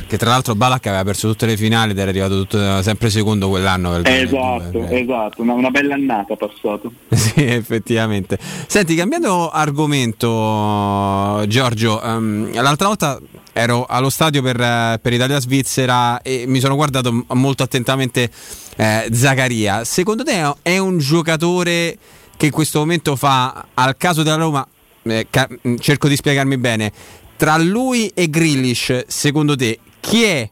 che 0.06 0.18
tra 0.18 0.30
l'altro 0.30 0.54
Balak 0.54 0.86
aveva 0.86 1.04
perso 1.04 1.28
tutte 1.28 1.46
le 1.46 1.56
finali 1.56 1.92
ed 1.92 1.98
era 1.98 2.10
arrivato 2.10 2.38
tutto, 2.40 2.82
sempre 2.82 3.10
secondo 3.10 3.48
quell'anno. 3.48 3.96
Esatto, 4.02 4.88
eh. 4.88 5.00
esatto, 5.00 5.42
una, 5.42 5.52
una, 5.52 5.70
bella 5.70 5.94
annata 5.94 6.34
passato. 6.34 6.92
sì, 7.08 7.44
effettivamente. 7.44 8.38
Senti, 8.66 8.94
cambiando 8.94 9.50
argomento, 9.50 11.44
Giorgio, 11.46 12.00
um, 12.02 12.52
l'altra 12.60 12.88
volta 12.88 13.20
ero 13.52 13.86
allo 13.86 14.10
stadio 14.10 14.42
per, 14.42 14.98
per 15.00 15.12
Italia-Svizzera 15.12 16.20
e 16.22 16.44
mi 16.46 16.60
sono 16.60 16.74
guardato 16.74 17.24
molto 17.28 17.62
attentamente 17.62 18.30
eh, 18.76 19.08
Zaccaria. 19.12 19.84
Secondo 19.84 20.24
te 20.24 20.54
è 20.62 20.78
un 20.78 20.98
giocatore 20.98 21.96
che 22.36 22.46
in 22.46 22.52
questo 22.52 22.80
momento 22.80 23.16
fa 23.16 23.66
al 23.74 23.96
caso 23.96 24.22
della 24.22 24.36
Roma? 24.36 24.66
Eh, 25.08 25.28
ca- 25.30 25.48
cerco 25.78 26.08
di 26.08 26.16
spiegarmi 26.16 26.58
bene 26.58 26.92
tra 27.36 27.56
lui 27.58 28.10
e 28.14 28.28
Grillish, 28.28 29.06
secondo 29.06 29.54
te, 29.56 29.78
chi 30.00 30.22
è 30.22 30.48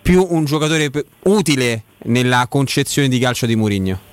più 0.00 0.26
un 0.30 0.44
giocatore 0.44 0.90
utile 1.24 1.82
nella 2.04 2.46
concezione 2.48 3.08
di 3.08 3.18
calcio 3.18 3.46
di 3.46 3.56
Mourinho? 3.56 4.06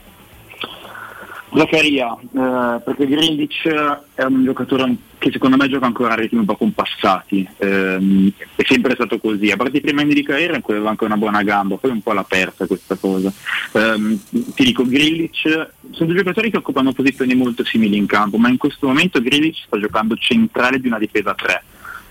Zaccaria, 1.56 2.18
eh, 2.20 2.82
perché 2.84 3.08
Grillic 3.08 3.68
è 4.14 4.24
un 4.24 4.44
giocatore 4.44 4.94
che 5.18 5.32
secondo 5.32 5.56
me 5.56 5.70
gioca 5.70 5.86
ancora 5.86 6.12
a 6.14 6.16
ritmi 6.18 6.40
un 6.40 6.46
po' 6.46 6.58
compassati, 6.58 7.48
eh, 7.58 8.34
è 8.56 8.64
sempre 8.66 8.94
stato 8.96 9.20
così, 9.20 9.52
a 9.52 9.56
parte 9.56 9.78
i 9.78 9.82
primi 9.82 10.02
anni 10.02 10.14
di 10.14 10.24
carriera 10.24 10.56
in 10.56 10.62
cui 10.62 10.74
aveva 10.74 10.90
anche 10.90 11.06
una 11.06 11.16
buona 11.16 11.44
gamba, 11.44 11.78
poi 11.78 11.92
un 11.92 12.02
po' 12.02 12.12
l'ha 12.12 12.26
persa 12.26 12.68
questa 12.68 12.96
cosa. 12.96 13.32
Eh, 13.72 14.20
ti 14.54 14.64
dico, 14.66 14.86
Grillic, 14.86 15.70
sono 15.92 16.10
due 16.10 16.18
giocatori 16.18 16.52
che 16.52 16.58
occupano 16.58 16.92
posizioni 16.92 17.36
molto 17.36 17.64
simili 17.64 17.96
in 17.96 18.06
campo, 18.06 18.38
ma 18.38 18.50
in 18.50 18.58
questo 18.58 18.88
momento 18.88 19.22
Grillic 19.22 19.64
sta 19.66 19.80
giocando 19.80 20.18
centrale 20.18 20.80
di 20.80 20.88
una 20.88 21.00
difesa 21.00 21.34
3 21.34 21.64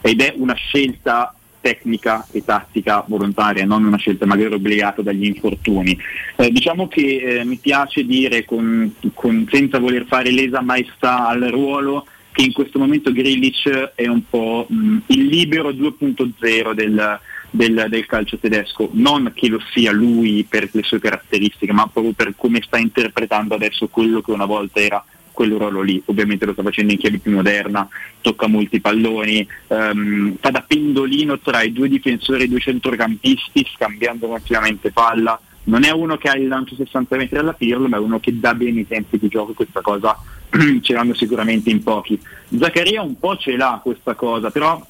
ed 0.06 0.20
è 0.20 0.35
una 0.36 0.52
scelta 0.52 1.35
tecnica 1.62 2.26
e 2.31 2.44
tattica 2.44 3.02
volontaria, 3.06 3.64
non 3.64 3.86
una 3.86 3.97
scelta 3.97 4.26
magari 4.26 4.52
obbligata 4.52 5.01
dagli 5.01 5.24
infortuni. 5.24 5.98
Eh, 6.36 6.51
diciamo 6.51 6.89
che 6.89 7.39
eh, 7.39 7.44
mi 7.44 7.56
piace 7.56 8.05
dire, 8.05 8.44
con, 8.44 8.94
con, 9.14 9.48
senza 9.51 9.78
voler 9.78 10.05
fare 10.05 10.31
lesa 10.31 10.60
maestà 10.60 11.26
al 11.26 11.40
ruolo, 11.44 12.05
che 12.32 12.43
in 12.43 12.52
questo 12.52 12.78
momento 12.78 13.12
Grilic 13.12 13.93
è 13.94 14.06
un 14.06 14.28
po' 14.28 14.66
mh, 14.68 14.97
il 15.06 15.24
libero 15.24 15.70
2.0 15.70 16.74
del, 16.74 17.18
del, 17.51 17.86
del, 17.89 18.05
calcio 18.05 18.36
tedesco, 18.36 18.90
non 18.93 19.32
che 19.35 19.48
lo 19.48 19.60
sia 19.72 19.90
lui 19.90 20.44
per 20.47 20.68
le 20.70 20.82
sue 20.82 20.98
caratteristiche, 20.98 21.72
ma 21.72 21.89
proprio 21.90 22.12
per 22.12 22.35
come 22.36 22.60
sta 22.60 22.76
interpretando 22.76 23.55
adesso 23.55 23.89
quello 23.89 24.20
che 24.20 24.32
una 24.32 24.44
volta 24.44 24.81
era 24.81 25.02
quel 25.35 25.52
ruolo 25.52 25.82
lì, 25.82 26.01
ovviamente 26.06 26.47
lo 26.47 26.52
sta 26.52 26.62
facendo 26.62 26.93
in 26.93 26.98
chiave 26.98 27.19
più 27.19 27.32
moderna, 27.32 27.86
tocca 28.23 28.47
molti 28.47 28.81
palloni, 28.81 29.47
um, 29.66 30.36
fa 30.40 30.51
da 30.51 30.65
pendolino 30.66 31.39
tra 31.40 31.61
i 31.62 31.73
due 31.73 31.89
difensori 31.89 32.43
e 32.43 32.44
i 32.44 32.48
due 32.48 32.61
centrocampisti, 32.61 33.69
scambiando 33.74 34.28
continuamente 34.28 34.93
palla, 34.93 35.39
non 35.65 35.85
è 35.85 35.90
uno 35.90 36.16
che 36.16 36.28
ha 36.28 36.36
il 36.36 36.47
lancio 36.47 36.74
60 36.74 37.16
metri 37.16 37.39
alla 37.39 37.52
Pirlo, 37.52 37.89
ma 37.89 37.97
è 37.97 38.01
uno 38.01 38.20
che 38.20 38.39
dà 38.39 38.55
bene 38.55 38.81
i 38.81 38.86
tempi 38.86 39.19
di 39.19 39.28
gioco, 39.28 39.52
questa 39.52 39.81
cosa 39.81 40.16
ce 40.81 40.93
l'hanno 40.93 41.15
sicuramente 41.15 41.70
in 41.70 41.82
pochi. 41.82 42.19
Zaccaria 42.59 43.02
un 43.02 43.19
po' 43.19 43.36
ce 43.36 43.56
l'ha 43.56 43.81
questa 43.82 44.15
cosa, 44.15 44.51
però 44.51 44.81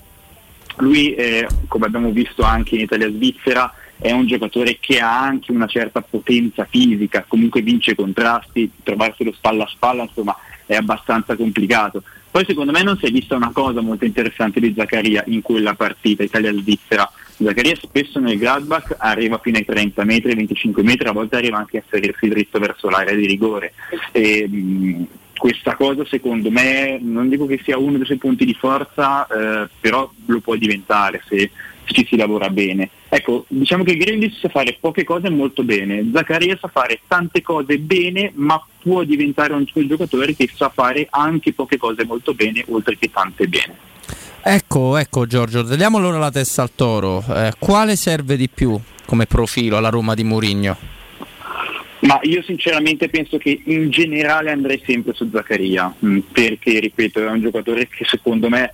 lui, 0.79 1.15
eh, 1.15 1.47
come 1.69 1.87
abbiamo 1.87 2.11
visto 2.11 2.43
anche 2.43 2.75
in 2.75 2.83
Italia-Svizzera, 2.83 3.73
è 4.05 4.13
un 4.13 4.27
giocatore 4.27 4.77
che 4.79 4.99
ha 4.99 5.19
anche 5.19 5.51
una 5.51 5.67
certa 5.67 6.03
potenza 6.03 6.67
fisica, 6.67 7.25
comunque 7.27 7.63
vince 7.63 7.95
contrasti, 7.95 8.71
trovarselo 8.83 9.33
spalla 9.33 9.65
a 9.65 9.69
spalla 9.69 10.03
insomma 10.03 10.37
è 10.67 10.75
abbastanza 10.75 11.35
complicato. 11.37 12.03
Poi 12.31 12.45
secondo 12.45 12.71
me 12.71 12.83
non 12.83 12.99
si 12.99 13.07
è 13.07 13.11
vista 13.11 13.35
una 13.35 13.51
cosa 13.51 13.81
molto 13.81 14.05
interessante 14.05 14.61
di 14.61 14.75
Zaccaria 14.77 15.25
in 15.29 15.41
quella 15.41 15.73
partita 15.73 16.23
Italia-Svizzera. 16.23 17.11
Zaccaria 17.37 17.77
spesso 17.77 18.21
nel 18.21 18.37
Gladbach 18.37 18.95
arriva 18.99 19.39
fino 19.39 19.57
ai 19.57 19.65
30 19.65 20.05
metri, 20.05 20.35
25 20.35 20.83
metri, 20.83 21.09
a 21.09 21.13
volte 21.13 21.37
arriva 21.37 21.57
anche 21.57 21.79
a 21.79 21.83
salirsi 21.89 22.29
dritto 22.29 22.59
verso 22.59 22.91
l'area 22.91 23.15
di 23.15 23.25
rigore. 23.25 23.73
E, 24.13 24.47
mh, 24.47 25.07
questa 25.39 25.77
cosa 25.77 26.05
secondo 26.05 26.51
me 26.51 26.99
non 27.01 27.31
dico 27.31 27.47
che 27.47 27.59
sia 27.65 27.79
uno 27.79 27.97
dei 27.97 28.07
suoi 28.07 28.19
punti 28.19 28.45
di 28.45 28.55
forza, 28.55 29.27
eh, 29.27 29.69
però 29.81 30.11
lo 30.27 30.41
può 30.41 30.57
diventare 30.57 31.23
se, 31.27 31.51
ci 31.87 32.07
si 32.07 32.17
lavora 32.17 32.49
bene. 32.49 32.91
Ecco, 33.09 33.45
diciamo 33.49 33.85
che 33.85 33.97
Grealish 33.97 34.41
sa 34.41 34.49
fare 34.49 34.77
poche 34.79 35.05
cose 35.05 35.31
molto 35.31 35.63
bene, 35.63 36.11
Zaccaria 36.13 36.57
sa 36.61 36.69
fare 36.69 37.01
tante 37.07 37.43
cose 37.43 37.79
bene, 37.79 38.33
ma 38.35 38.63
può 38.81 39.05
diventare 39.05 39.53
un 39.53 39.65
giocatore 39.65 40.35
che 40.35 40.51
sa 40.53 40.69
fare 40.69 41.07
anche 41.11 41.53
poche 41.53 41.77
cose 41.77 42.05
molto 42.05 42.35
bene, 42.35 42.65
oltre 42.69 42.97
che 42.99 43.11
tante 43.11 43.47
bene. 43.47 43.77
Ecco, 44.43 44.99
ecco 44.99 45.27
Giorgio, 45.27 45.65
tagliamo 45.65 45.97
allora 45.97 46.19
la 46.19 46.31
testa 46.31 46.63
al 46.63 46.75
toro. 46.75 47.25
Eh, 47.29 47.53
quale 47.59 47.97
serve 47.97 48.37
di 48.37 48.49
più 48.49 48.79
come 49.07 49.27
profilo 49.27 49.79
alla 49.79 49.89
Roma 49.89 50.15
di 50.15 50.25
Mourinho? 50.25 50.77
Ma 52.01 52.19
io 52.23 52.43
sinceramente 52.43 53.09
penso 53.09 53.39
che 53.39 53.63
in 53.65 53.89
generale 53.89 54.51
andrei 54.51 54.83
sempre 54.85 55.15
su 55.15 55.31
Zaccaria, 55.33 55.95
mh, 55.99 56.19
perché 56.33 56.79
ripeto 56.79 57.21
è 57.21 57.31
un 57.31 57.41
giocatore 57.41 57.89
che 57.89 58.05
secondo 58.05 58.51
me 58.51 58.73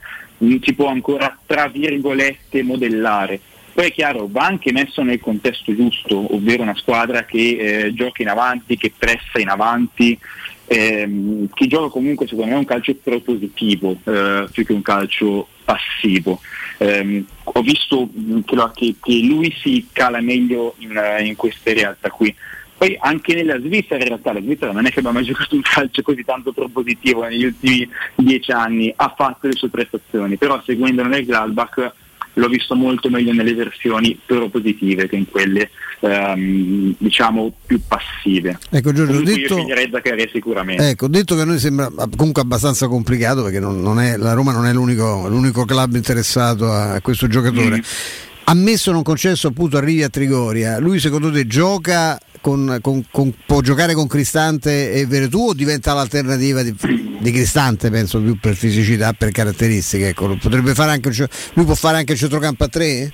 si 0.63 0.75
può 0.75 0.89
ancora 0.89 1.37
tra 1.47 1.69
virgolette 1.69 2.63
modellare. 2.63 3.41
Poi 3.73 3.87
è 3.87 3.93
chiaro, 3.93 4.27
va 4.29 4.47
anche 4.47 4.73
messo 4.73 5.03
nel 5.03 5.21
contesto 5.21 5.75
giusto, 5.75 6.35
ovvero 6.35 6.63
una 6.63 6.75
squadra 6.75 7.25
che 7.25 7.85
eh, 7.87 7.95
gioca 7.95 8.23
in 8.23 8.29
avanti, 8.29 8.77
che 8.77 8.93
pressa 8.97 9.39
in 9.39 9.49
avanti, 9.49 10.19
ehm, 10.67 11.49
che 11.55 11.67
gioca 11.67 11.89
comunque 11.89 12.27
secondo 12.27 12.51
me 12.53 12.59
un 12.59 12.65
calcio 12.65 12.95
propositivo 12.97 13.97
eh, 14.05 14.47
più 14.51 14.65
che 14.65 14.73
un 14.73 14.83
calcio 14.83 15.47
passivo. 15.65 16.41
Ehm, 16.79 17.25
ho 17.45 17.61
visto 17.63 18.09
lo- 18.49 18.73
che- 18.75 18.97
che 19.01 19.21
lui 19.23 19.55
si 19.63 19.87
cala 19.93 20.21
meglio 20.21 20.75
in, 20.79 20.97
eh, 20.97 21.25
in 21.25 21.37
queste 21.37 21.73
realtà 21.73 22.11
qui. 22.11 22.35
Poi 22.81 22.97
anche 22.99 23.35
nella 23.35 23.59
Svizzera 23.59 24.01
in 24.01 24.09
realtà 24.09 24.33
la 24.33 24.41
Svizzera 24.41 24.73
non 24.73 24.87
è 24.87 24.91
che 24.91 25.01
abbia 25.01 25.11
mai 25.11 25.25
giocato 25.25 25.55
un 25.55 25.61
calcio 25.61 26.01
così 26.01 26.25
tanto 26.25 26.53
propositivo 26.53 27.25
negli 27.25 27.45
ultimi 27.45 27.87
dieci 28.15 28.53
anni, 28.53 28.91
ha 28.97 29.13
fatto 29.15 29.49
le 29.49 29.53
sue 29.53 29.69
prestazioni, 29.69 30.39
però 30.39 30.59
seguendolo 30.65 31.11
nel 31.11 31.27
Gladbach 31.27 31.93
l'ho 32.33 32.49
visto 32.49 32.75
molto 32.75 33.11
meglio 33.11 33.35
nelle 33.35 33.53
versioni 33.53 34.19
propositive 34.25 35.11
che 35.11 35.17
in 35.17 35.29
quelle 35.29 35.69
ehm, 36.01 36.95
diciamo 36.97 37.53
più 37.67 37.83
passive. 37.87 38.59
Ecco 38.71 38.95
Giorgio, 38.95 39.13
Comunque 39.13 39.35
detto, 39.35 39.55
io 39.57 39.61
finirei 39.61 39.91
Zaccaria 39.93 40.29
sicuramente. 40.33 40.89
ecco, 40.89 41.09
detto 41.09 41.35
che 41.35 41.43
a 41.43 41.45
noi 41.45 41.59
sembra 41.59 41.93
comunque 42.17 42.41
abbastanza 42.41 42.89
complicato 42.89 43.43
perché 43.43 43.61
non, 43.61 43.83
non 43.83 44.01
è, 44.01 44.17
la 44.17 44.33
Roma 44.33 44.53
non 44.53 44.65
è 44.65 44.73
l'unico, 44.73 45.29
l'unico 45.29 45.67
club 45.67 45.97
interessato 45.97 46.73
a 46.73 46.99
questo 47.03 47.27
giocatore. 47.27 47.77
Mm. 47.77 47.81
Ammesso 48.45 48.91
non 48.91 49.03
concesso 49.03 49.49
appunto 49.49 49.77
arrivi 49.77 50.03
a 50.03 50.09
Trigoria, 50.09 50.79
lui 50.79 50.99
secondo 50.99 51.31
te 51.31 51.47
gioca 51.47 52.19
con, 52.41 52.79
con- 52.81 53.05
con- 53.11 53.35
può 53.47 53.61
giocare 53.61 53.95
con 53.95 54.07
Cristante 54.07 54.93
e 54.93 55.07
Veretù 55.07 55.49
o 55.49 55.55
diventa 55.55 55.93
l'alternativa 55.93 56.63
di, 56.63 56.75
di 57.19 57.31
Cristante 57.31 57.91
penso 57.91 58.21
più 58.21 58.39
per 58.39 58.55
fisicità, 58.55 59.13
per 59.13 59.31
caratteristiche 59.31 60.09
ecco. 60.09 60.37
Potrebbe 60.37 60.75
fare 60.75 60.93
anche, 60.93 61.11
lui 61.55 61.65
può 61.65 61.75
fare 61.75 61.99
anche 61.99 62.13
il 62.13 62.19
centrocampo 62.19 62.65
a 62.65 62.69
tre? 62.69 63.13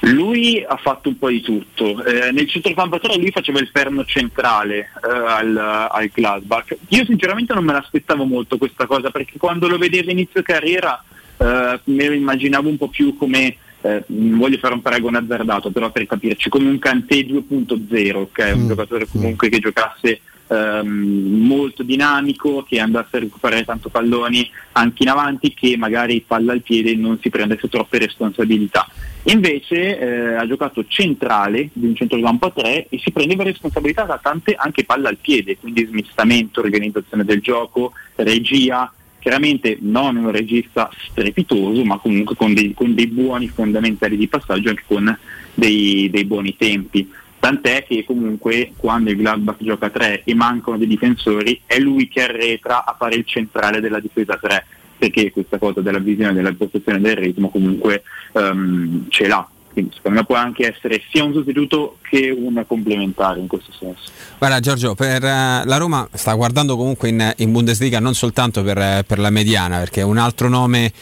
Lui 0.00 0.62
ha 0.66 0.76
fatto 0.76 1.08
un 1.08 1.18
po' 1.18 1.30
di 1.30 1.40
tutto. 1.40 2.04
Eh, 2.04 2.30
nel 2.30 2.48
centrocampo 2.48 2.98
3 2.98 3.16
lui 3.16 3.30
faceva 3.30 3.58
il 3.58 3.70
perno 3.72 4.04
centrale 4.04 4.90
eh, 5.02 5.08
al, 5.08 5.56
al 5.90 6.10
Gladbach. 6.12 6.76
Io 6.88 7.04
sinceramente 7.06 7.54
non 7.54 7.64
me 7.64 7.72
l'aspettavo 7.72 8.24
molto 8.24 8.58
questa 8.58 8.86
cosa 8.86 9.10
perché 9.10 9.38
quando 9.38 9.66
lo 9.66 9.78
vedevo 9.78 10.10
inizio 10.10 10.42
carriera 10.42 11.02
eh, 11.38 11.80
me 11.84 12.06
lo 12.06 12.12
immaginavo 12.12 12.68
un 12.68 12.76
po' 12.76 12.88
più 12.88 13.16
come, 13.16 13.56
eh, 13.84 14.02
non 14.06 14.38
voglio 14.38 14.56
fare 14.56 14.72
un 14.72 14.80
paragone 14.80 15.18
azzardato, 15.18 15.70
però 15.70 15.90
per 15.90 16.06
capirci, 16.06 16.48
come 16.48 16.68
un 16.68 16.78
Kanté 16.78 17.26
2.0, 17.26 18.16
ok? 18.16 18.52
un 18.54 18.68
giocatore 18.68 19.06
comunque 19.06 19.50
che 19.50 19.58
giocasse 19.58 20.20
ehm, 20.48 21.44
molto 21.44 21.82
dinamico, 21.82 22.64
che 22.66 22.80
andasse 22.80 23.16
a 23.16 23.20
recuperare 23.20 23.64
tanto 23.64 23.90
palloni 23.90 24.50
anche 24.72 25.02
in 25.02 25.10
avanti, 25.10 25.52
che 25.52 25.76
magari 25.76 26.24
palla 26.26 26.52
al 26.52 26.62
piede 26.62 26.94
non 26.94 27.18
si 27.20 27.28
prendesse 27.28 27.68
troppe 27.68 27.98
responsabilità. 27.98 28.88
Invece 29.24 29.98
eh, 29.98 30.34
ha 30.34 30.46
giocato 30.46 30.86
centrale 30.86 31.68
di 31.74 31.86
un 31.86 31.94
centrocampo 31.94 32.46
a 32.46 32.50
3 32.52 32.86
e 32.88 32.98
si 32.98 33.10
prendeva 33.10 33.42
responsabilità 33.42 34.04
da 34.04 34.18
tante 34.22 34.54
anche 34.54 34.84
palla 34.84 35.10
al 35.10 35.18
piede, 35.18 35.58
quindi 35.58 35.84
smistamento, 35.84 36.60
organizzazione 36.60 37.24
del 37.24 37.40
gioco, 37.42 37.92
regia, 38.16 38.90
chiaramente 39.24 39.78
non 39.80 40.16
un 40.16 40.30
regista 40.30 40.90
strepitoso, 41.08 41.82
ma 41.82 41.96
comunque 41.96 42.36
con 42.36 42.52
dei, 42.52 42.74
con 42.74 42.94
dei 42.94 43.06
buoni 43.06 43.48
fondamentali 43.48 44.18
di 44.18 44.28
passaggio, 44.28 44.68
anche 44.68 44.82
con 44.86 45.18
dei, 45.54 46.10
dei 46.10 46.26
buoni 46.26 46.54
tempi. 46.58 47.10
Tant'è 47.38 47.86
che 47.88 48.04
comunque 48.04 48.72
quando 48.76 49.08
il 49.08 49.16
Gladbach 49.16 49.56
gioca 49.64 49.86
a 49.86 49.90
3 49.90 50.24
e 50.24 50.34
mancano 50.34 50.76
dei 50.76 50.86
difensori, 50.86 51.58
è 51.64 51.78
lui 51.78 52.06
che 52.06 52.24
arretra 52.24 52.84
a 52.84 52.94
fare 52.98 53.14
il 53.14 53.24
centrale 53.24 53.80
della 53.80 53.98
difesa 53.98 54.36
3, 54.36 54.66
perché 54.98 55.30
questa 55.30 55.56
cosa 55.56 55.80
della 55.80 56.00
visione 56.00 56.34
della 56.34 56.52
possessione 56.52 57.00
del 57.00 57.16
ritmo 57.16 57.48
comunque 57.48 58.02
ehm, 58.32 59.06
ce 59.08 59.26
l'ha. 59.26 59.48
Quindi 59.74 59.92
secondo 59.96 60.20
me 60.20 60.24
può 60.24 60.36
anche 60.36 60.72
essere 60.72 61.02
sia 61.10 61.24
un 61.24 61.32
sostituto 61.32 61.98
che 62.08 62.30
un 62.30 62.64
complementare 62.66 63.40
in 63.40 63.48
questo 63.48 63.72
senso. 63.76 64.10
Guarda 64.38 64.60
Giorgio, 64.60 64.94
per 64.94 65.24
eh, 65.24 65.62
la 65.64 65.76
Roma 65.76 66.08
sta 66.12 66.32
guardando 66.34 66.76
comunque 66.76 67.08
in, 67.08 67.34
in 67.38 67.50
Bundesliga 67.50 67.98
non 67.98 68.14
soltanto 68.14 68.62
per, 68.62 68.78
eh, 68.78 69.04
per 69.04 69.18
la 69.18 69.30
mediana, 69.30 69.78
perché 69.78 70.02
un 70.02 70.16
altro 70.16 70.48
nome 70.48 70.92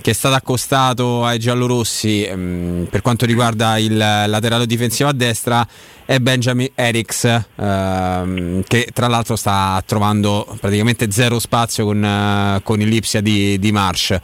che 0.00 0.12
è 0.12 0.14
stato 0.14 0.34
accostato 0.34 1.24
ai 1.24 1.38
giallorossi 1.38 2.24
ehm, 2.24 2.86
per 2.88 3.02
quanto 3.02 3.26
riguarda 3.26 3.78
il 3.78 3.96
laterale 3.96 4.64
difensivo 4.64 5.08
a 5.08 5.12
destra 5.12 5.66
è 6.04 6.18
Benjamin 6.18 6.70
Eriks 6.74 7.24
ehm, 7.56 8.62
che 8.66 8.88
tra 8.92 9.08
l'altro 9.08 9.36
sta 9.36 9.82
trovando 9.84 10.56
praticamente 10.58 11.10
zero 11.10 11.38
spazio 11.38 11.84
con, 11.84 12.02
eh, 12.02 12.60
con 12.62 12.80
il 12.80 12.88
Lipsia 12.88 13.20
di, 13.20 13.58
di 13.58 13.72
Marsh. 13.72 14.18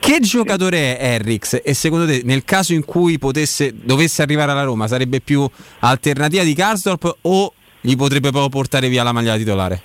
Che 0.00 0.18
giocatore 0.20 0.96
è 0.98 1.12
Eriks 1.14 1.60
e 1.62 1.74
secondo 1.74 2.06
te 2.06 2.22
nel 2.24 2.42
caso 2.42 2.72
in 2.72 2.84
cui 2.84 3.18
potesse, 3.18 3.72
dovesse 3.74 4.22
arrivare 4.22 4.50
alla 4.50 4.64
Roma 4.64 4.88
sarebbe 4.88 5.20
più 5.20 5.48
alternativa 5.80 6.42
di 6.42 6.54
Karsdorp 6.54 7.18
o 7.20 7.52
gli 7.80 7.94
potrebbe 7.96 8.30
proprio 8.30 8.48
portare 8.48 8.88
via 8.88 9.02
la 9.02 9.12
maglia 9.12 9.36
titolare? 9.36 9.82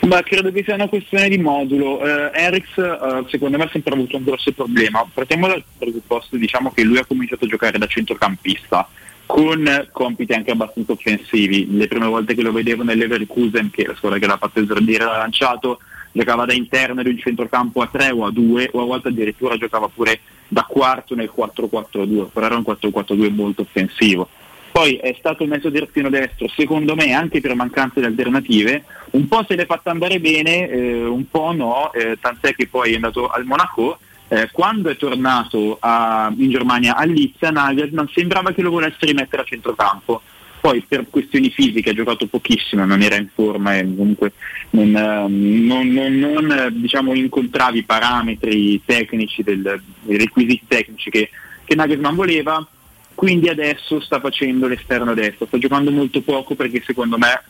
Ma 0.00 0.20
credo 0.22 0.52
che 0.52 0.62
sia 0.64 0.74
una 0.74 0.88
questione 0.88 1.28
di 1.28 1.38
modulo. 1.38 2.04
Eh, 2.04 2.30
Eriks 2.34 2.76
eh, 2.76 3.24
secondo 3.30 3.56
me 3.56 3.64
ha 3.64 3.70
sempre 3.72 3.94
avuto 3.94 4.16
un 4.16 4.24
grosso 4.24 4.52
problema. 4.52 5.08
Partiamo 5.10 5.46
dal 5.46 5.64
presupposto 5.78 6.36
diciamo, 6.36 6.72
che 6.72 6.82
lui 6.82 6.98
ha 6.98 7.06
cominciato 7.06 7.44
a 7.44 7.48
giocare 7.48 7.78
da 7.78 7.86
centrocampista 7.86 8.86
con 9.26 9.88
compiti 9.92 10.32
anche 10.32 10.50
abbastanza 10.50 10.92
offensivi. 10.92 11.74
Le 11.74 11.86
prime 11.86 12.06
volte 12.06 12.34
che 12.34 12.42
lo 12.42 12.52
vedevo 12.52 12.82
nell'Everkusen, 12.82 13.70
che 13.70 13.84
è 13.84 13.86
la 13.86 13.94
squadra 13.94 14.18
che 14.18 14.26
l'ha 14.26 14.36
fatto 14.36 14.60
esordire 14.60 15.04
l'ha 15.04 15.18
lanciato, 15.18 15.78
giocava 16.14 16.44
da 16.44 16.52
interno 16.52 17.02
di 17.02 17.08
un 17.08 17.18
centrocampo 17.18 17.82
a 17.82 17.88
3 17.88 18.10
o 18.12 18.24
a 18.24 18.30
2 18.30 18.70
o 18.72 18.82
a 18.82 18.84
volte 18.84 19.08
addirittura 19.08 19.56
giocava 19.56 19.88
pure 19.88 20.20
da 20.46 20.62
quarto 20.62 21.16
nel 21.16 21.32
4-4-2, 21.36 22.28
però 22.32 22.46
era 22.46 22.56
un 22.56 22.64
4-4-2 22.64 23.34
molto 23.34 23.62
offensivo. 23.62 24.28
Poi 24.70 24.96
è 24.96 25.14
stato 25.18 25.44
messo 25.46 25.70
terzino 25.70 26.08
destro, 26.08 26.48
secondo 26.48 26.94
me 26.94 27.12
anche 27.12 27.40
per 27.40 27.54
mancanza 27.54 28.00
di 28.00 28.06
alternative, 28.06 28.84
un 29.10 29.26
po' 29.26 29.44
se 29.46 29.56
l'è 29.56 29.66
fatta 29.66 29.90
andare 29.90 30.20
bene, 30.20 30.68
eh, 30.68 31.04
un 31.04 31.28
po' 31.28 31.52
no, 31.52 31.92
eh, 31.92 32.16
tant'è 32.20 32.54
che 32.54 32.68
poi 32.68 32.92
è 32.92 32.94
andato 32.94 33.28
al 33.28 33.44
Monaco. 33.44 33.98
Eh, 34.28 34.48
quando 34.52 34.90
è 34.90 34.96
tornato 34.96 35.76
a- 35.80 36.32
in 36.36 36.50
Germania 36.50 36.96
a 36.96 37.04
Lizza, 37.04 37.50
Nagelsmann 37.50 38.06
sembrava 38.12 38.52
che 38.52 38.62
lo 38.62 38.70
volesse 38.70 39.06
rimettere 39.06 39.42
a 39.42 39.44
centrocampo. 39.44 40.22
Poi 40.64 40.82
per 40.88 41.08
questioni 41.10 41.50
fisiche 41.50 41.90
ha 41.90 41.94
giocato 41.94 42.26
pochissimo, 42.26 42.86
non 42.86 43.02
era 43.02 43.16
in 43.16 43.28
forma 43.34 43.76
e 43.76 43.82
comunque 43.82 44.32
non, 44.70 44.96
ehm, 44.96 45.66
non- 45.66 45.88
non- 45.88 46.14
non, 46.18 46.68
diciamo, 46.72 47.12
incontrava 47.12 47.76
i 47.76 47.82
parametri 47.82 48.80
tecnici, 48.82 49.42
del, 49.42 49.78
i 50.06 50.16
requisiti 50.16 50.62
tecnici 50.66 51.10
che, 51.10 51.28
che 51.66 51.74
Nagelsmann 51.74 52.14
voleva 52.14 52.66
quindi 53.14 53.50
adesso 53.50 54.00
sta 54.00 54.20
facendo 54.20 54.66
l'esterno 54.66 55.12
destro, 55.12 55.44
sta 55.44 55.58
giocando 55.58 55.90
molto 55.90 56.22
poco 56.22 56.54
perché 56.54 56.82
secondo 56.82 57.18
me 57.18 57.42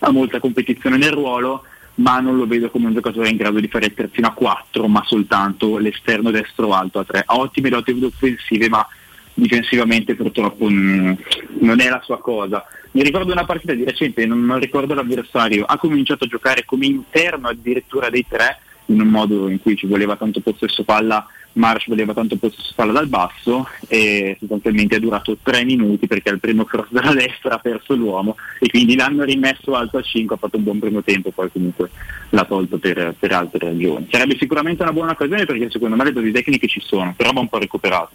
ha 0.00 0.10
molta 0.10 0.38
competizione 0.38 0.98
nel 0.98 1.12
ruolo, 1.12 1.64
ma 1.94 2.20
non 2.20 2.36
lo 2.36 2.46
vedo 2.46 2.68
come 2.68 2.88
un 2.88 2.92
giocatore 2.92 3.30
in 3.30 3.36
grado 3.38 3.58
di 3.58 3.68
fare 3.68 3.86
il 3.86 3.94
terzino 3.94 4.28
a 4.28 4.32
4, 4.32 4.86
ma 4.86 5.02
soltanto 5.06 5.78
l'esterno 5.78 6.30
destro 6.30 6.74
alto 6.74 6.98
a 6.98 7.04
3. 7.04 7.22
Ha 7.24 7.38
ottime 7.38 7.70
doti 7.70 7.98
offensive, 8.02 8.68
ma 8.68 8.86
difensivamente 9.34 10.14
purtroppo 10.14 10.68
mm, 10.68 11.12
non 11.60 11.80
è 11.80 11.88
la 11.88 12.00
sua 12.04 12.18
cosa. 12.18 12.64
Mi 12.92 13.02
ricordo 13.02 13.32
una 13.32 13.44
partita 13.44 13.74
di 13.74 13.84
recente, 13.84 14.24
non, 14.24 14.44
non 14.44 14.60
ricordo 14.60 14.94
l'avversario, 14.94 15.64
ha 15.64 15.76
cominciato 15.76 16.24
a 16.24 16.28
giocare 16.28 16.64
come 16.64 16.86
interno 16.86 17.48
addirittura 17.48 18.08
dei 18.08 18.24
tre, 18.28 18.60
in 18.86 19.00
un 19.00 19.08
modo 19.08 19.48
in 19.48 19.60
cui 19.60 19.76
ci 19.76 19.86
voleva 19.86 20.16
tanto 20.16 20.40
possesso 20.40 20.84
palla, 20.84 21.26
Marsh 21.54 21.88
voleva 21.88 22.12
tanto 22.12 22.36
possesso 22.36 22.72
palla 22.74 22.92
dal 22.92 23.06
basso 23.06 23.68
e 23.88 24.36
sostanzialmente 24.38 24.96
è 24.96 25.00
durato 25.00 25.36
tre 25.42 25.64
minuti 25.64 26.06
perché 26.06 26.30
al 26.30 26.40
primo 26.40 26.64
cross 26.64 26.88
dalla 26.90 27.12
destra 27.12 27.54
ha 27.54 27.58
perso 27.58 27.94
l'uomo 27.94 28.36
e 28.58 28.68
quindi 28.68 28.96
l'hanno 28.96 29.24
rimesso 29.24 29.74
alto 29.74 29.98
a 29.98 30.02
5, 30.02 30.34
ha 30.34 30.38
fatto 30.38 30.56
un 30.56 30.64
buon 30.64 30.78
primo 30.78 31.02
tempo, 31.02 31.30
poi 31.30 31.50
comunque 31.52 31.90
l'ha 32.30 32.44
tolto 32.44 32.78
per, 32.78 33.14
per 33.18 33.32
altre 33.32 33.66
ragioni. 33.66 34.06
Sarebbe 34.10 34.36
sicuramente 34.36 34.82
una 34.82 34.92
buona 34.92 35.12
occasione 35.12 35.46
perché 35.46 35.70
secondo 35.70 35.96
me 35.96 36.04
le 36.04 36.12
doti 36.12 36.32
tecniche 36.32 36.66
ci 36.66 36.80
sono, 36.80 37.14
però 37.16 37.32
va 37.32 37.40
un 37.40 37.48
po' 37.48 37.58
recuperato. 37.58 38.10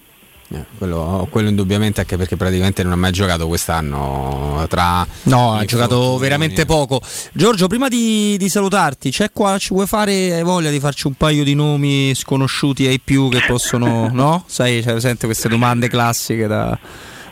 Eh, 0.52 0.66
quello, 0.80 1.28
quello 1.30 1.50
indubbiamente 1.50 2.02
anche 2.02 2.18
perché 2.18 2.36
praticamente 2.36 2.82
non 2.82 2.94
ha 2.94 2.96
mai 2.96 3.12
giocato 3.12 3.48
quest'anno 3.48 4.66
tra 4.68 5.06
No, 5.24 5.54
ha 5.54 5.64
giocato 5.64 6.18
veramente 6.18 6.66
poco. 6.66 7.02
Giorgio, 7.34 7.68
prima 7.68 7.88
di, 7.88 8.36
di 8.38 8.50
salutarti, 8.50 9.12
c'è 9.12 9.32
qua, 9.32 9.60
ci 9.60 9.74
vuoi 9.74 9.86
fare, 9.86 10.34
hai 10.34 10.44
voglia 10.44 10.72
di 10.72 10.80
farci 10.80 11.06
un 11.06 11.14
paio 11.14 11.44
di 11.44 11.54
nomi 11.54 12.16
sconosciuti 12.16 12.88
ai 12.88 13.00
più 13.00 13.30
che 13.30 13.44
possono, 13.46 14.10
no? 14.12 14.44
Sai, 14.48 14.82
c'è 14.82 14.92
presente 14.92 15.28
queste 15.28 15.50
domande 15.50 15.88
classiche 15.88 16.48
da, 16.48 16.78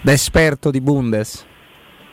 da 0.01 0.11
esperto 0.11 0.69
di 0.69 0.79
Bundes. 0.79 1.45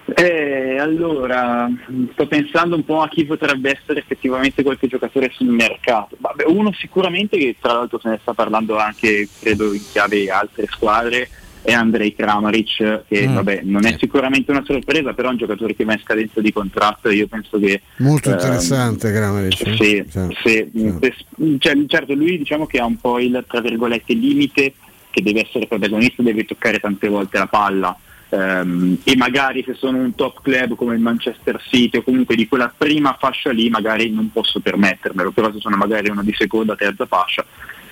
Eh, 0.07 0.77
allora, 0.79 1.69
sto 2.13 2.27
pensando 2.27 2.77
un 2.77 2.85
po' 2.85 3.01
a 3.01 3.09
chi 3.09 3.25
potrebbe 3.25 3.71
essere 3.71 4.01
effettivamente 4.01 4.63
qualche 4.63 4.87
giocatore 4.87 5.31
sul 5.35 5.49
mercato. 5.49 6.17
Vabbè, 6.19 6.45
uno 6.47 6.73
sicuramente 6.73 7.39
che 7.39 7.57
tra 7.59 7.73
l'altro 7.73 7.99
se 7.99 8.11
ne 8.11 8.19
sta 8.21 8.35
parlando 8.35 8.77
anche, 8.77 9.29
credo, 9.41 9.73
in 9.73 9.81
chiave 9.91 10.31
altre 10.31 10.67
squadre, 10.71 11.29
è 11.63 11.73
Andrei 11.73 12.15
Kramaric, 12.15 13.05
che 13.09 13.27
Mm. 13.27 13.35
vabbè, 13.37 13.61
non 13.63 13.87
è 13.87 13.97
sicuramente 13.99 14.51
una 14.51 14.63
sorpresa, 14.67 15.15
però 15.15 15.29
è 15.29 15.31
un 15.33 15.39
giocatore 15.39 15.75
che 15.75 15.85
va 15.85 15.95
in 15.95 16.01
scadenza 16.01 16.43
di 16.43 16.53
contratto 16.53 17.09
io 17.09 17.27
penso 17.27 17.59
che... 17.59 17.81
Molto 17.97 18.29
ehm, 18.29 18.35
interessante 18.35 19.11
Kramaric. 19.11 19.57
sì, 19.57 20.05
Cioè, 20.11 20.29
sì, 20.43 20.71
se- 21.01 21.59
cioè, 21.59 21.85
certo 21.87 22.13
lui 22.13 22.37
diciamo 22.37 22.67
che 22.67 22.79
ha 22.79 22.85
un 22.85 23.01
po' 23.01 23.19
il 23.19 23.43
tra 23.49 23.63
virgolette 23.63 24.13
limite 24.13 24.75
che 25.11 25.23
deve 25.23 25.47
essere 25.47 25.67
protagonista, 25.67 26.23
deve 26.23 26.45
toccare 26.45 26.79
tante 26.79 27.09
volte 27.09 27.39
la 27.39 27.47
palla 27.47 27.97
ehm, 28.35 28.99
e 29.05 29.17
magari 29.17 29.63
se 29.65 29.75
sono 29.75 29.99
un 29.99 30.15
top 30.15 30.43
club 30.43 30.75
come 30.75 30.95
il 30.95 31.01
Manchester 31.01 31.61
City 31.69 31.99
o 31.99 32.03
comunque 32.03 32.35
di 32.35 32.49
quella 32.49 32.73
prima 32.77 33.17
fascia 33.19 33.51
lì 33.51 33.69
magari 33.71 34.11
non 34.11 34.31
posso 34.33 34.61
permettermelo, 34.61 35.31
però 35.31 35.53
se 35.53 35.61
sono 35.61 35.77
magari 35.77 36.11
uno 36.11 36.23
di 36.23 36.35
seconda, 36.37 36.77
terza 36.77 37.07
fascia 37.07 37.45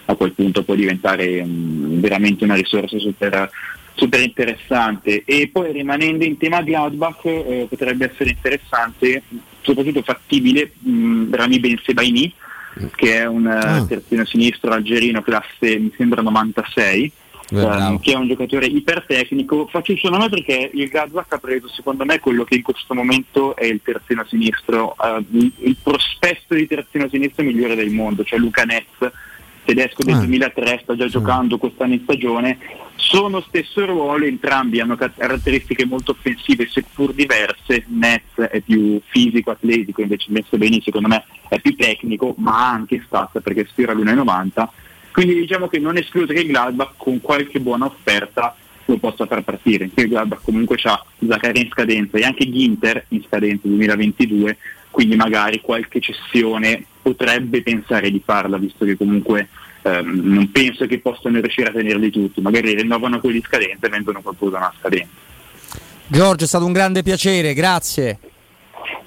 a 0.06 0.14
quel 0.14 0.32
punto 0.32 0.64
può 0.64 0.74
diventare 0.74 1.44
mm, 1.44 2.00
veramente 2.00 2.44
una 2.44 2.54
risorsa 2.54 2.98
super, 2.98 3.48
super 3.94 4.20
interessante. 4.20 5.22
E 5.24 5.48
poi 5.52 5.72
rimanendo 5.72 6.24
in 6.24 6.36
tema 6.36 6.62
Gladbach 6.62 7.24
eh, 7.24 7.66
potrebbe 7.68 8.10
essere 8.10 8.30
interessante 8.30 9.22
soprattutto 9.60 10.02
fattibile 10.02 10.72
mh, 10.76 11.34
Rami 11.34 11.60
Ben 11.60 11.80
Sebaini 11.84 12.34
che 12.94 13.18
è 13.18 13.26
un 13.26 13.46
eh, 13.46 13.86
terzino 13.86 14.24
sinistro 14.24 14.72
algerino 14.72 15.20
classe 15.20 15.78
mi 15.78 15.92
sembra 15.94 16.22
96 16.22 17.12
Bravo. 17.12 17.21
Ehm, 17.58 18.00
che 18.00 18.12
è 18.12 18.16
un 18.16 18.28
giocatore 18.28 18.66
ipertecnico 18.66 19.66
faccio 19.66 19.92
il 19.92 19.98
suo 19.98 20.10
nome 20.10 20.28
perché 20.28 20.70
il 20.72 20.88
Gladbach 20.88 21.32
ha 21.32 21.38
preso 21.38 21.68
secondo 21.68 22.04
me 22.04 22.20
quello 22.20 22.44
che 22.44 22.56
in 22.56 22.62
questo 22.62 22.94
momento 22.94 23.54
è 23.56 23.64
il 23.64 23.80
terzino 23.82 24.24
sinistro 24.26 24.94
eh, 25.02 25.24
il, 25.30 25.52
il 25.58 25.76
prospetto 25.82 26.54
di 26.54 26.66
terzino 26.66 27.08
sinistro 27.08 27.44
migliore 27.44 27.74
del 27.74 27.90
mondo 27.90 28.24
cioè 28.24 28.38
Luca 28.38 28.64
Netz 28.64 29.10
tedesco 29.64 30.02
del 30.02 30.14
Ah. 30.14 30.18
2003 30.18 30.80
sta 30.82 30.96
già 30.96 31.06
giocando 31.06 31.56
quest'anno 31.56 31.94
in 31.94 32.00
stagione. 32.02 32.58
Sono 32.96 33.40
stesso 33.42 33.84
ruolo 33.84 34.24
entrambi 34.24 34.80
hanno 34.80 34.96
ca- 34.96 35.12
caratteristiche 35.16 35.84
molto 35.84 36.12
offensive 36.12 36.66
seppur 36.68 37.12
diverse. 37.12 37.84
Netz 37.88 38.40
è 38.50 38.60
più 38.60 39.00
fisico 39.04 39.50
atletico 39.50 40.00
invece 40.00 40.30
messo 40.30 40.56
bene 40.56 40.80
secondo 40.82 41.08
me 41.08 41.24
è 41.48 41.60
più 41.60 41.74
tecnico 41.76 42.34
ma 42.38 42.56
ha 42.56 42.70
anche 42.70 43.02
stats 43.06 43.40
perché 43.42 43.66
sfira 43.70 43.92
l'1,90 43.92 44.66
quindi 45.12 45.34
diciamo 45.34 45.68
che 45.68 45.78
non 45.78 45.96
escluso 45.96 46.32
che 46.32 46.40
il 46.40 46.48
Gladbach 46.48 46.94
con 46.96 47.20
qualche 47.20 47.60
buona 47.60 47.86
offerta 47.86 48.56
lo 48.86 48.96
possa 48.96 49.26
far 49.26 49.42
partire. 49.42 49.90
Il 49.94 50.08
Gladbach 50.08 50.42
comunque 50.42 50.78
ha 50.82 51.04
Zaccaria 51.26 51.62
in 51.62 51.70
scadenza 51.70 52.18
e 52.18 52.24
anche 52.24 52.50
Ginter 52.50 53.04
in 53.08 53.22
scadenza 53.22 53.68
2022 53.68 54.56
quindi 54.92 55.16
magari 55.16 55.60
qualche 55.60 56.00
cessione 56.00 56.84
potrebbe 57.00 57.62
pensare 57.62 58.10
di 58.10 58.22
farla 58.24 58.58
visto 58.58 58.84
che 58.84 58.96
comunque 58.96 59.48
ehm, 59.82 60.20
non 60.22 60.50
penso 60.52 60.86
che 60.86 61.00
possano 61.00 61.40
riuscire 61.40 61.70
a 61.70 61.72
tenerli 61.72 62.10
tutti. 62.10 62.40
Magari 62.40 62.74
rinnovano 62.74 63.18
quelli 63.18 63.38
in 63.38 63.42
scadenza 63.42 63.86
e 63.86 63.90
vendono 63.90 64.20
qualcosa 64.20 64.60
a 64.60 64.72
scadenza. 64.78 65.10
Giorgio, 66.06 66.44
è 66.44 66.46
stato 66.46 66.66
un 66.66 66.72
grande 66.72 67.02
piacere, 67.02 67.54
grazie. 67.54 68.18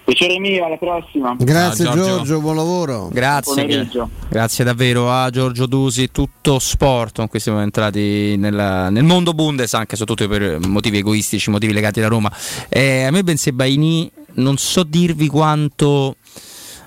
Piacere 0.06 0.40
mio 0.40 0.66
alla 0.66 0.78
prossima 0.78 1.36
Grazie 1.38 1.86
Ciao, 1.86 1.96
Giorgio. 1.96 2.16
Giorgio. 2.16 2.40
buon 2.42 2.56
lavoro. 2.56 3.10
Grazie, 3.12 3.66
Buon 3.66 4.10
grazie 4.30 4.64
davvero 4.64 5.12
a 5.12 5.30
Giorgio 5.32 5.66
Dusi, 5.66 6.12
tutto 6.12 6.60
sport 6.60 7.16
con 7.18 7.28
cui 7.28 7.40
siamo 7.40 7.62
entrati 7.62 8.36
nella- 8.38 8.90
nel 8.90 9.04
mondo 9.04 9.34
Bundes, 9.34 9.74
anche 9.74 9.96
soprattutto 9.96 10.30
per 10.30 10.60
motivi 10.68 11.00
egoistici, 11.00 11.50
motivi 11.50 11.74
legati 11.74 12.00
alla 12.00 12.08
Roma. 12.10 12.32
Eh, 12.70 13.04
a 13.04 13.12
me 13.12 13.24
Bensebaini 13.24 14.10
non 14.36 14.58
so 14.58 14.84
dirvi 14.84 15.28
quanto, 15.28 16.16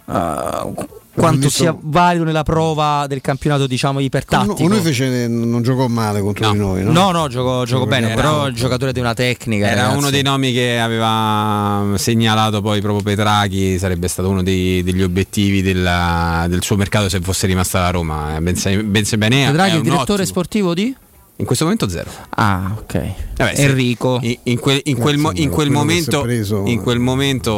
eh, 0.08 0.72
quanto 1.20 1.46
visto- 1.46 1.62
sia 1.62 1.76
valido 1.80 2.24
nella 2.24 2.42
prova 2.42 3.06
del 3.08 3.20
campionato 3.20 3.66
diciamo 3.66 4.00
ipertattico. 4.00 4.54
con 4.54 4.68
noi 4.68 4.80
fece, 4.80 5.26
non 5.28 5.62
giocò 5.62 5.86
male 5.88 6.20
contro 6.20 6.50
di 6.50 6.58
noi, 6.58 6.82
no? 6.84 6.92
No, 6.92 7.10
no, 7.10 7.28
giocò, 7.28 7.64
giocò 7.64 7.86
bene, 7.86 8.14
però 8.14 8.46
il 8.46 8.54
giocatore 8.54 8.92
di 8.92 9.00
una 9.00 9.14
tecnica. 9.14 9.66
Era 9.66 9.80
ragazzi. 9.82 9.98
uno 9.98 10.10
dei 10.10 10.22
nomi 10.22 10.52
che 10.52 10.78
aveva 10.78 11.96
segnalato 11.96 12.60
poi 12.60 12.80
proprio 12.80 13.02
Petrachi, 13.02 13.78
sarebbe 13.78 14.08
stato 14.08 14.28
uno 14.28 14.42
dei- 14.42 14.82
degli 14.82 15.02
obiettivi 15.02 15.62
della- 15.62 16.46
del 16.48 16.62
suo 16.62 16.76
mercato 16.76 17.08
se 17.08 17.20
fosse 17.20 17.46
rimasta 17.46 17.80
la 17.80 17.90
Roma. 17.90 18.36
Eh, 18.36 18.40
Ben, 18.40 18.56
Se- 18.56 18.82
Ben 18.84 19.04
Sebaini 19.04 19.44
Pedraghi, 19.46 19.70
è 19.70 19.72
il 19.72 19.76
un 19.78 19.82
direttore 19.82 20.12
ottimo. 20.22 20.26
sportivo 20.26 20.74
di? 20.74 20.94
In 21.40 21.46
questo 21.46 21.62
momento 21.64 21.88
zero. 21.88 22.10
Ah, 22.30 22.74
ok. 22.76 23.00
Vabbè, 23.36 23.54
se- 23.54 23.62
Enrico. 23.62 24.18
In, 24.22 24.36
in 24.44 24.58
quel, 24.58 24.80
in 24.84 24.96
quel 24.96 25.18
mo- 25.18 25.30
in 25.34 25.50
quel 25.50 25.70
momento, 25.70 26.20
preso- 26.22 26.64
in 26.66 26.80
quel 26.82 26.98
momento, 26.98 27.52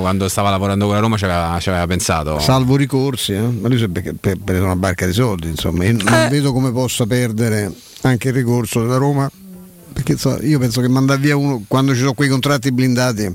quando 0.00 0.26
stava 0.28 0.48
lavorando 0.48 0.86
con 0.86 0.94
la 0.94 1.00
Roma, 1.00 1.18
ci 1.18 1.24
aveva, 1.24 1.58
ci 1.60 1.68
aveva 1.68 1.86
pensato. 1.86 2.38
Salvo 2.38 2.76
ricorsi, 2.76 3.34
eh? 3.34 3.40
ma 3.40 3.68
lui 3.68 3.76
si 3.76 3.84
è 3.84 3.88
preso 4.42 4.64
una 4.64 4.76
barca 4.76 5.04
di 5.04 5.12
soldi, 5.12 5.48
insomma, 5.48 5.84
io 5.84 5.98
non 6.02 6.14
Eh. 6.14 6.28
vedo 6.30 6.54
come 6.54 6.72
possa 6.72 7.04
perdere 7.04 7.70
anche 8.02 8.28
il 8.28 8.34
ricorso 8.34 8.80
della 8.80 8.96
Roma, 8.96 9.30
perché 9.92 10.12
insomma, 10.12 10.38
io 10.40 10.58
penso 10.58 10.80
che 10.80 10.88
mandare 10.88 11.20
via 11.20 11.36
uno, 11.36 11.62
quando 11.68 11.92
ci 11.92 11.98
sono 11.98 12.14
quei 12.14 12.30
contratti 12.30 12.72
blindati, 12.72 13.34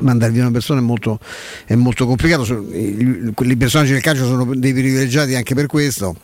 mandare 0.00 0.32
via 0.32 0.42
una 0.44 0.50
persona 0.50 0.80
è 0.80 0.82
molto, 0.82 1.18
è 1.66 1.74
molto 1.74 2.06
complicato, 2.06 2.44
So- 2.44 2.64
i, 2.72 3.34
i 3.38 3.56
personaggi 3.58 3.92
del 3.92 4.00
calcio 4.00 4.24
sono 4.24 4.46
dei 4.54 4.72
privilegiati 4.72 5.34
anche 5.34 5.54
per 5.54 5.66
questo. 5.66 6.16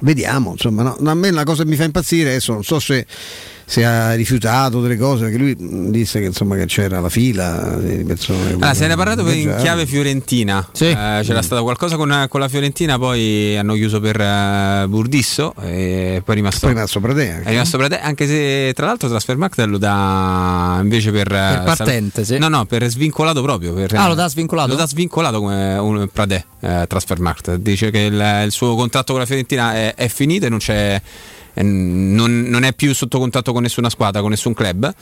Vediamo, 0.00 0.52
insomma, 0.52 0.82
no, 0.82 1.10
a 1.10 1.14
me 1.14 1.30
la 1.30 1.44
cosa 1.44 1.62
che 1.62 1.68
mi 1.68 1.76
fa 1.76 1.84
impazzire 1.84 2.30
adesso 2.30 2.52
non 2.52 2.64
so 2.64 2.80
se, 2.80 3.06
se 3.66 3.84
ha 3.84 4.14
rifiutato 4.14 4.80
delle 4.80 4.96
cose, 4.96 5.24
perché 5.24 5.38
lui 5.38 5.54
mh, 5.58 5.90
disse 5.90 6.20
che, 6.20 6.26
insomma, 6.26 6.56
che 6.56 6.66
c'era 6.66 7.00
la 7.00 7.08
fila 7.08 7.76
di 7.78 8.04
persone. 8.04 8.56
Ah, 8.60 8.74
se 8.74 8.86
ne 8.86 8.94
è 8.94 8.96
parlato 8.96 9.28
in 9.30 9.54
chiave 9.60 9.86
fiorentina. 9.86 10.66
Eh, 10.78 11.22
c'era 11.22 11.42
stato 11.42 11.62
qualcosa 11.62 11.96
con, 11.96 12.26
con 12.28 12.40
la 12.40 12.48
Fiorentina, 12.48 12.98
poi 12.98 13.56
hanno 13.56 13.74
chiuso 13.74 14.00
per 14.00 14.20
eh, 14.20 14.84
Burdisso 14.88 15.54
e 15.60 16.20
poi 16.24 16.34
è 16.34 16.38
rimasto, 16.38 16.60
Poi 16.60 16.70
è 16.70 16.74
rimasto 16.74 17.00
Pradea, 17.00 17.40
È 17.42 17.50
rimasto 17.50 17.76
Pradea, 17.78 18.02
anche 18.02 18.26
se 18.26 18.72
tra 18.74 18.86
l'altro 18.86 19.08
Transfermarkt 19.08 19.58
lo 19.60 19.78
dà 19.78 20.78
invece 20.82 21.10
per, 21.10 21.28
per 21.28 21.62
partente, 21.64 22.24
sì. 22.24 22.38
No, 22.38 22.48
no, 22.48 22.64
per 22.66 22.86
svincolato 22.88 23.42
proprio. 23.42 23.72
Per, 23.72 23.94
Ah, 23.94 24.08
lo 24.08 24.14
dà 24.14 24.28
svincolato? 24.28 24.68
Lo 24.68 24.74
dà 24.76 24.86
svincolato 24.86 25.40
come 25.40 25.76
un 25.76 26.08
Pradè, 26.12 26.44
eh, 26.60 26.84
Transfermarkt. 26.86 27.54
Dice 27.56 27.90
che 27.90 28.00
il, 28.00 28.42
il 28.44 28.50
suo 28.52 28.74
contratto 28.74 29.12
con 29.12 29.20
la 29.20 29.26
Fiorentina 29.26 29.74
è, 29.74 29.94
è 29.94 30.08
finito 30.08 30.46
e 30.46 30.48
non 30.48 30.58
c'è. 30.58 31.00
Eh, 31.54 31.62
Non, 31.62 32.42
non 32.42 32.64
è 32.64 32.72
più 32.74 32.94
sotto 32.94 33.18
contratto 33.18 33.52
con 33.52 33.62
nessuna 33.62 33.88
squadra, 33.90 34.20
con 34.20 34.30
nessun 34.30 34.54
club, 34.54 34.92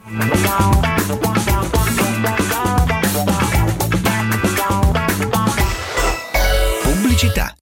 Pubblicità. 7.23 7.62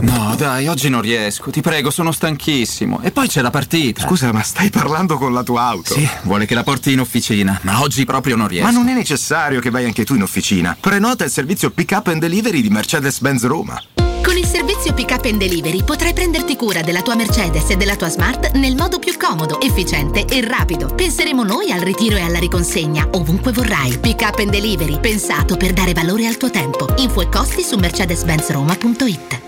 No, 0.00 0.34
dai, 0.36 0.68
oggi 0.68 0.90
non 0.90 1.00
riesco, 1.00 1.50
ti 1.50 1.60
prego, 1.60 1.90
sono 1.90 2.12
stanchissimo. 2.12 3.00
E 3.02 3.10
poi 3.10 3.26
c'è 3.26 3.40
la 3.40 3.50
partita. 3.50 4.02
Scusa, 4.02 4.32
ma 4.32 4.42
stai 4.42 4.70
parlando 4.70 5.16
con 5.16 5.32
la 5.32 5.42
tua 5.42 5.62
auto? 5.62 5.94
Sì, 5.94 6.08
vuole 6.22 6.46
che 6.46 6.54
la 6.54 6.62
porti 6.62 6.92
in 6.92 7.00
officina, 7.00 7.58
ma 7.62 7.80
oggi 7.80 8.04
proprio 8.04 8.36
non 8.36 8.48
riesco. 8.48 8.66
Ma 8.66 8.72
non 8.72 8.88
è 8.88 8.94
necessario 8.94 9.60
che 9.60 9.70
vai 9.70 9.86
anche 9.86 10.04
tu 10.04 10.14
in 10.14 10.22
officina. 10.22 10.76
Prenota 10.78 11.24
il 11.24 11.30
servizio 11.30 11.70
Pick 11.70 11.92
Up 11.92 12.08
and 12.08 12.20
Delivery 12.20 12.60
di 12.60 12.68
Mercedes-Benz 12.68 13.44
Roma. 13.46 13.82
Con 14.22 14.36
il 14.36 14.46
servizio 14.46 14.92
Pick 14.92 15.10
Up 15.10 15.24
and 15.24 15.38
Delivery 15.38 15.82
potrai 15.82 16.12
prenderti 16.12 16.54
cura 16.54 16.82
della 16.82 17.00
tua 17.00 17.14
Mercedes 17.14 17.70
e 17.70 17.76
della 17.76 17.96
tua 17.96 18.10
Smart 18.10 18.52
nel 18.52 18.76
modo 18.76 18.98
più 18.98 19.16
comodo, 19.16 19.58
efficiente 19.60 20.26
e 20.26 20.46
rapido. 20.46 20.94
Penseremo 20.94 21.42
noi 21.44 21.72
al 21.72 21.80
ritiro 21.80 22.16
e 22.16 22.20
alla 22.20 22.38
riconsegna 22.38 23.08
ovunque 23.12 23.52
vorrai. 23.52 23.96
Pick 23.98 24.20
Up 24.20 24.38
and 24.38 24.50
Delivery, 24.50 25.00
pensato 25.00 25.56
per 25.56 25.72
dare 25.72 25.94
valore 25.94 26.26
al 26.26 26.36
tuo 26.36 26.50
tempo. 26.50 26.86
Info 26.98 27.22
e 27.22 27.28
costi 27.30 27.62
su 27.62 27.76
mercedes-benzroma.it. 27.76 29.47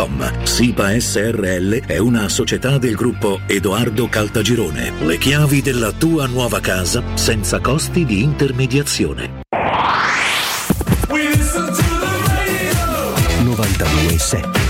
www.keicalt.com. 0.00 0.44
SIPA 0.44 0.98
SRL 0.98 1.86
è 1.86 1.98
una 1.98 2.28
società 2.28 2.78
del 2.78 2.94
gruppo 2.94 3.40
Edoardo 3.46 4.08
Caltagirone. 4.08 4.92
Le 5.00 5.18
chiavi 5.18 5.60
della 5.60 5.92
tua 5.92 6.26
nuova 6.26 6.60
casa 6.60 7.02
senza 7.14 7.60
costi 7.60 8.04
di 8.04 8.22
intermediazione. 8.22 9.38
92.7 13.42 14.69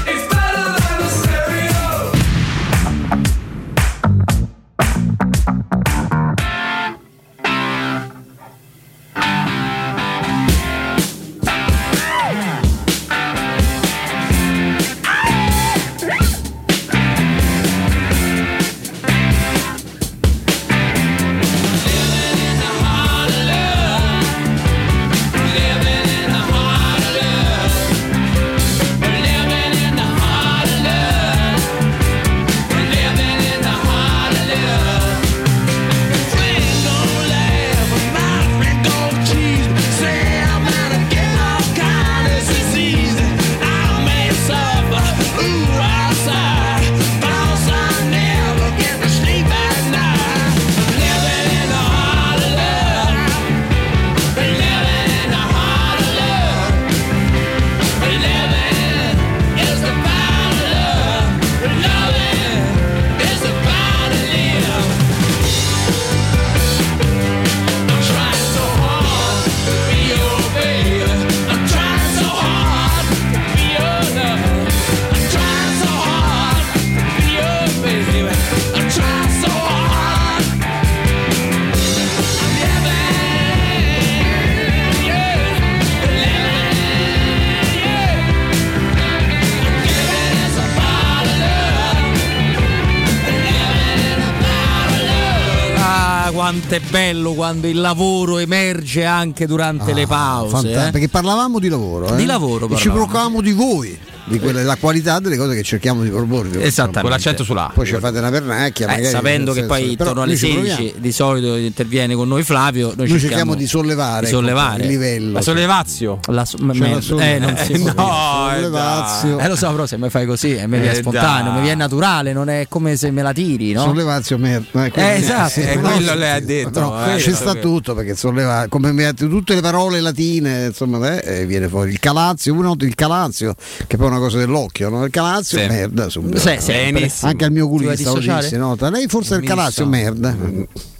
bello 97.20 97.34
quando 97.34 97.66
il 97.68 97.78
lavoro 97.80 98.38
emerge 98.38 99.04
anche 99.04 99.46
durante 99.46 99.92
le 99.92 100.06
pause. 100.06 100.48
Fanta- 100.50 100.88
eh. 100.88 100.90
Perché 100.90 101.08
parlavamo 101.08 101.58
di 101.58 101.68
lavoro. 101.68 102.06
eh? 102.08 102.16
Di 102.16 102.24
lavoro 102.24 102.64
E 102.66 102.76
ci 102.76 102.88
parlavamo. 102.88 102.92
preoccupavamo 102.94 103.40
di 103.42 103.52
voi, 103.52 103.98
quelle- 104.38 104.60
della 104.60 104.76
qualità 104.76 105.18
delle 105.18 105.36
cose 105.36 105.54
che 105.54 105.62
cerchiamo 105.62 106.02
di 106.02 106.10
proporvi. 106.10 106.62
Esattamente. 106.62 107.00
Con 107.00 107.10
l'accento 107.10 107.44
sulla. 107.44 107.70
Poi 107.74 107.86
ci 107.86 107.96
fate 107.98 108.18
una 108.18 108.30
pernacchia. 108.30 108.86
Eh, 108.86 108.90
magari, 108.90 109.08
sapendo 109.10 109.52
che 109.52 109.60
senso- 109.60 109.74
poi 109.74 109.90
intorno 109.90 110.22
alle 110.22 110.30
noi 110.32 110.36
ci 110.38 110.46
16 110.46 110.74
proviamo. 110.74 110.98
di 111.00 111.12
solito 111.12 111.56
interviene 111.56 112.14
con 112.14 112.28
noi 112.28 112.42
Flavio, 112.42 112.92
noi, 112.96 113.08
Noi 113.08 113.18
cerchiamo 113.20 113.54
di 113.54 113.66
sollevare, 113.66 114.26
di 114.26 114.32
sollevare. 114.32 114.82
il 114.82 114.88
livello. 114.88 115.32
La 115.32 115.42
sollevazio. 115.42 116.18
La 116.26 116.44
so- 116.44 116.56
Cioè, 116.58 116.66
me- 116.66 116.94
la 116.94 117.00
solle- 117.00 117.34
eh, 117.34 117.38
non 117.38 117.56
si 117.64 117.72
eh, 117.72 117.78
può 117.78 117.92
no, 117.96 118.50
eh, 118.50 118.54
Sollevazio. 118.54 119.38
Eh, 119.38 119.48
lo 119.48 119.56
so, 119.56 119.70
però 119.70 119.86
se 119.86 119.98
mi 119.98 120.10
fai 120.10 120.26
così, 120.26 120.54
eh, 120.56 120.66
mi 120.66 120.78
viene 120.78 120.92
Eh, 120.92 121.00
spontaneo, 121.00 121.52
mi 121.52 121.60
viene 121.60 121.76
naturale, 121.76 122.32
non 122.32 122.48
è 122.48 122.66
come 122.68 122.96
se 122.96 123.10
me 123.10 123.22
la 123.22 123.32
tiri, 123.32 123.72
no? 123.72 123.82
Sollevazio 123.84 124.38
merda. 124.38 124.84
Eh, 124.86 125.14
esatto, 125.16 125.60
Eh, 125.60 125.78
quello 125.78 126.14
lei 126.14 126.30
ha 126.30 126.40
detto. 126.40 126.80
no, 126.80 127.14
eh, 127.14 127.18
ci 127.18 127.32
sta 127.32 127.54
tutto 127.54 127.94
perché 127.94 128.14
solleva 128.16 128.66
come 128.68 128.92
mi- 128.92 129.12
tutte 129.14 129.54
le 129.54 129.60
parole 129.60 130.00
latine 130.00 130.66
insomma 130.66 131.20
eh, 131.20 131.40
eh, 131.40 131.46
viene 131.46 131.68
fuori 131.68 131.90
il 131.90 131.98
calazio 131.98 132.52
uno 132.54 132.74
il 132.78 132.94
calazio 132.94 133.54
che 133.86 133.96
poi 133.96 134.06
è 134.06 134.10
una 134.10 134.19
cosa 134.20 134.38
dell'occhio 134.38 134.88
no? 134.88 135.04
il 135.04 135.10
calazio 135.10 135.58
Sì. 135.58 135.66
merda 135.66 136.08
subito 136.08 136.38
Sì. 136.38 136.56
Benissimo. 136.92 137.30
anche 137.30 137.44
al 137.44 137.52
mio 137.52 137.64
oculista 137.66 137.90
lo 137.90 137.96
dissociare? 138.18 138.42
disse 138.42 138.56
no? 138.56 138.76
lei 138.90 139.06
forse 139.08 139.34
è 139.34 139.38
il 139.38 139.44
calazio 139.44 139.86
merda 139.86 140.36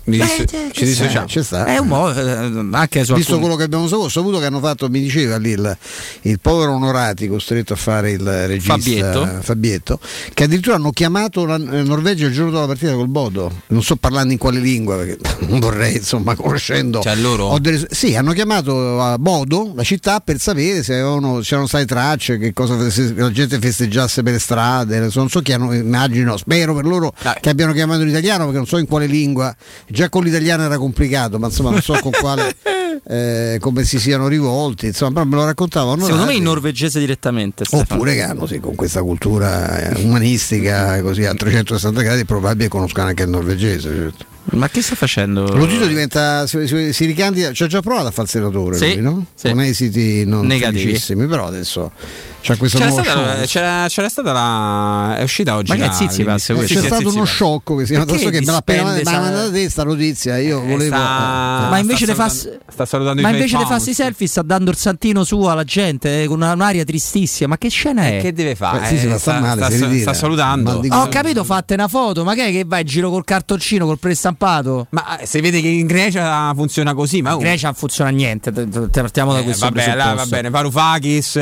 dis- 0.05 0.21
Eh, 0.21 0.71
ci 0.73 0.85
dissociamo. 0.85 1.27
ci 1.27 1.43
sta 1.43 1.65
È 1.65 1.79
un 1.79 1.89
po' 1.89 2.13
eh, 2.13 2.31
anche 2.73 3.05
su 3.05 3.15
Visto 3.15 3.33
alcuni- 3.35 3.41
quello 3.41 3.57
che 3.57 3.63
abbiamo 3.65 3.87
saputo, 3.89 4.09
saputo 4.09 4.39
che 4.39 4.47
hanno 4.47 4.61
fatto, 4.61 4.89
mi 4.89 5.01
diceva 5.01 5.37
lì 5.37 5.51
il, 5.51 5.77
il 6.23 6.39
povero 6.41 6.73
Onorati 6.73 7.29
costretto 7.29 7.73
a 7.73 7.77
fare 7.77 8.11
il 8.13 8.47
regista 8.47 8.77
Fabietto. 8.77 9.39
Fabietto, 9.43 10.01
che 10.35 10.45
addirittura 10.45 10.77
hanno 10.77 10.91
chiamato 10.91 11.45
la 11.45 11.57
eh, 11.57 11.83
Norvegia 11.83 12.27
il 12.27 12.33
giorno 12.33 12.51
della 12.53 12.67
partita 12.67 12.93
col 12.95 13.09
Bodo. 13.09 13.51
Non 13.69 13.83
sto 13.83 13.97
parlando 13.97 14.33
in 14.33 14.39
quale 14.39 14.59
lingua, 14.61 14.97
perché 14.97 15.19
non 15.47 15.59
vorrei, 15.61 15.97
insomma, 15.97 16.35
conoscendo. 16.35 17.01
Cioè, 17.03 17.15
loro? 17.17 17.47
ho 17.47 17.59
delle- 17.59 17.87
sì, 17.91 18.15
hanno 18.17 18.33
chiamato 18.33 19.01
a 19.01 19.19
Bodo, 19.19 19.73
la 19.75 19.83
città, 19.83 20.21
per 20.21 20.39
sapere 20.39 20.83
se 20.83 20.95
avevano, 20.95 21.41
c'erano 21.41 21.67
state 21.67 21.85
tracce, 21.87 22.39
che 22.39 22.53
cosa 22.53 22.89
se 22.91 23.13
la 23.15 23.31
gente 23.31 23.59
festeggiasse 23.59 24.23
per 24.23 24.33
le 24.35 24.39
strade. 24.39 25.09
Non 25.13 25.29
so 25.29 25.41
chi 25.41 25.53
hanno, 25.53 25.73
immagino, 25.73 26.37
spero 26.37 26.75
per 26.75 26.85
loro 26.85 27.13
che 27.41 27.49
abbiano 27.51 27.73
chiamato 27.73 28.03
in 28.03 28.09
italiano, 28.09 28.45
perché 28.45 28.57
non 28.59 28.67
so 28.67 28.79
in 28.79 28.87
quale 28.87 29.07
lingua. 29.07 29.55
Già 29.91 30.09
con 30.09 30.23
l'italiano 30.25 30.63
era 30.65 30.79
complicato, 30.79 31.39
ma 31.39 31.47
insomma 31.49 31.71
non 31.71 31.81
so 31.83 31.99
con 32.01 32.13
quale 32.13 32.55
eh, 33.09 33.59
come 33.61 33.85
si 33.85 33.99
siano 33.99 34.29
rivolti, 34.29 34.87
insomma, 34.87 35.13
però 35.13 35.25
me 35.25 35.35
lo 35.37 35.45
raccontavano. 35.45 36.05
Secondo 36.05 36.27
me 36.27 36.35
in 36.35 36.43
norvegese 36.45 36.99
direttamente. 37.01 37.65
Stefano. 37.65 38.01
Oppure 38.01 38.15
che 38.15 38.23
hanno 38.23 38.47
sì, 38.47 38.61
con 38.61 38.75
questa 38.75 39.03
cultura 39.03 39.91
eh, 39.91 40.03
umanistica 40.05 41.01
così 41.03 41.25
a 41.25 41.35
360 41.35 42.03
gradi, 42.03 42.21
è 42.21 42.25
probabile 42.25 42.65
che 42.65 42.71
conoscano 42.71 43.09
anche 43.09 43.25
il 43.25 43.29
norvegese. 43.31 43.89
certo. 43.95 44.25
Ma 44.53 44.69
che 44.69 44.81
sta 44.83 44.95
facendo? 44.95 45.45
Lo 45.55 45.67
Tito 45.67 45.87
diventa, 45.87 46.47
si, 46.47 46.67
si- 46.67 46.93
si 46.93 47.05
ricandida, 47.05 47.53
ci 47.53 47.63
ha 47.63 47.67
già 47.67 47.81
provato 47.83 48.07
a 48.09 48.11
fare 48.11 48.23
il 48.25 48.29
senatore, 48.31 48.77
Sì, 48.79 48.95
lui, 48.95 49.03
no? 49.03 49.27
sì. 49.35 49.49
con 49.49 49.61
esiti 49.61 50.25
non 50.25 50.47
Negativi. 50.47 50.81
felicissimi, 50.85 51.27
però 51.27 51.47
adesso 51.47 51.93
c'è 52.41 52.57
questo 52.57 52.79
C'era 52.79 52.91
nuovo 52.91 53.03
stata, 53.05 53.35
show. 53.37 53.45
c'era, 53.47 53.87
c'era 53.89 54.09
stata 54.09 54.33
la. 54.33 55.17
È 55.19 55.23
uscita 55.23 55.57
oggi. 55.57 55.77
Ma 55.77 55.87
che 55.89 55.93
zizi 55.95 56.25
passa 56.25 56.53
Eh, 56.53 56.57
questo? 56.57 56.75
c'è 56.75 56.81
sì, 56.81 56.87
stato 56.87 57.09
uno 57.09 57.25
sciocco 57.25 57.77
che 57.77 57.85
si 57.87 57.93
chiama 57.93 58.11
adesso 58.11 58.31
che 58.31 58.41
me 58.41 58.47
l'ha 58.47 58.57
appena 58.57 58.83
mandata 58.85 59.51
te 59.51 59.69
sta 59.71 59.85
notizia. 59.85 60.39
Io 60.39 60.63
Eh, 60.63 60.67
volevo. 60.67 60.97
sta- 60.97 61.67
Ma 61.71 61.79
invece 61.79 62.05
sta 62.05 62.13
di 62.13 62.19
fa- 62.19 62.29
salutando- 62.29 62.65
sta 62.73 62.87
salutando 62.87 63.21
i 63.21 63.25
Ma 63.25 63.31
invece 63.31 63.57
di 63.57 63.65
farsi 63.65 63.95
selfie 63.95 64.27
sta 64.27 64.43
dando 64.43 64.71
il 64.71 64.77
santino 64.77 65.25
suo 65.25 65.51
alla 65.51 65.65
gente 65.65 66.23
eh, 66.23 66.27
con 66.27 66.37
una- 66.41 66.53
un'aria 66.53 66.85
tristissima. 66.85 67.49
Ma 67.51 67.59
che 67.59 67.69
scena 67.69 68.07
è? 68.07 68.21
Che 68.21 68.33
deve 68.33 68.55
fare? 68.55 68.89
Eh, 68.91 68.99
sì, 68.99 69.07
ma 69.07 69.19
sta 69.19 69.39
male, 69.41 69.99
sta 70.01 70.15
salutando. 70.15 70.83
Ho 70.91 71.09
capito, 71.09 71.45
fatte 71.45 71.75
una 71.75 71.89
foto, 71.89 72.25
ma 72.25 72.35
che 72.35 72.47
è 72.47 72.51
che 72.51 72.65
vai 72.67 72.81
in 72.83 72.87
giro 72.87 73.11
col 73.11 73.25
cartoncino, 73.25 73.87
col 73.87 73.99
prestampato? 73.99 74.87
Ma 74.91 75.19
eh, 75.19 75.27
se 75.27 75.41
vede 75.41 75.61
che 75.61 75.69
in 75.69 75.87
Grecia 75.87 76.53
funziona 76.55 76.95
così, 76.95 77.21
ma 77.23 77.33
In 77.33 77.39
Grecia 77.39 77.67
non 77.67 77.75
funziona 77.77 78.11
niente, 78.11 78.53
te- 78.53 78.69
te- 78.69 78.89
partiamo 79.01 79.33
da 79.33 79.41
Eh, 79.41 79.45
questo 79.45 79.67
vabbè, 79.67 79.95
là, 79.95 80.15
va 80.15 80.27
bene, 80.27 80.51
Varoufakis. 80.51 81.37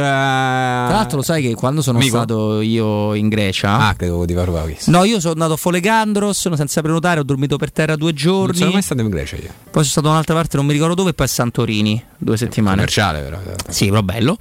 Eh, 0.89 0.91
Tra 0.93 0.97
l'altro 1.01 1.17
lo 1.19 1.23
sai 1.23 1.43
che 1.43 1.55
quando 1.55 1.83
sono 1.83 1.99
Amico? 1.99 2.17
stato 2.17 2.61
io 2.61 3.15
in 3.15 3.29
Grecia 3.29 3.89
Ah, 3.89 3.95
credo 3.95 4.25
di 4.25 4.33
Varoufakis. 4.35 4.87
No, 4.89 5.05
io 5.05 5.21
sono 5.21 5.33
andato 5.35 5.53
a 5.53 5.57
Folegandros 5.57 6.53
senza 6.55 6.81
prenotare, 6.83 7.21
ho 7.21 7.25
dormito 7.25 7.57
per 7.57 7.71
terra 7.73 7.97
due 7.97 8.11
Non 8.13 8.17
giorni. 8.21 8.57
sono 8.57 8.71
mai 8.73 8.83
stato 8.83 9.01
in 9.01 9.09
Grecia 9.09 9.37
io. 9.37 9.51
Poi 9.65 9.71
sono 9.73 9.85
stato 9.85 10.07
da 10.07 10.13
un'altra 10.13 10.35
parte, 10.35 10.57
non 10.57 10.67
mi 10.67 10.73
ricordo 10.73 10.95
dove, 10.95 11.11
e 11.11 11.15
poi 11.15 11.27
a 11.27 11.29
Santorini, 11.29 12.03
due 12.17 12.37
settimane. 12.37 12.77
Commerciale, 12.77 13.21
però. 13.21 13.39
Sì, 13.69 13.89
però 13.89 14.03
bello. 14.03 14.37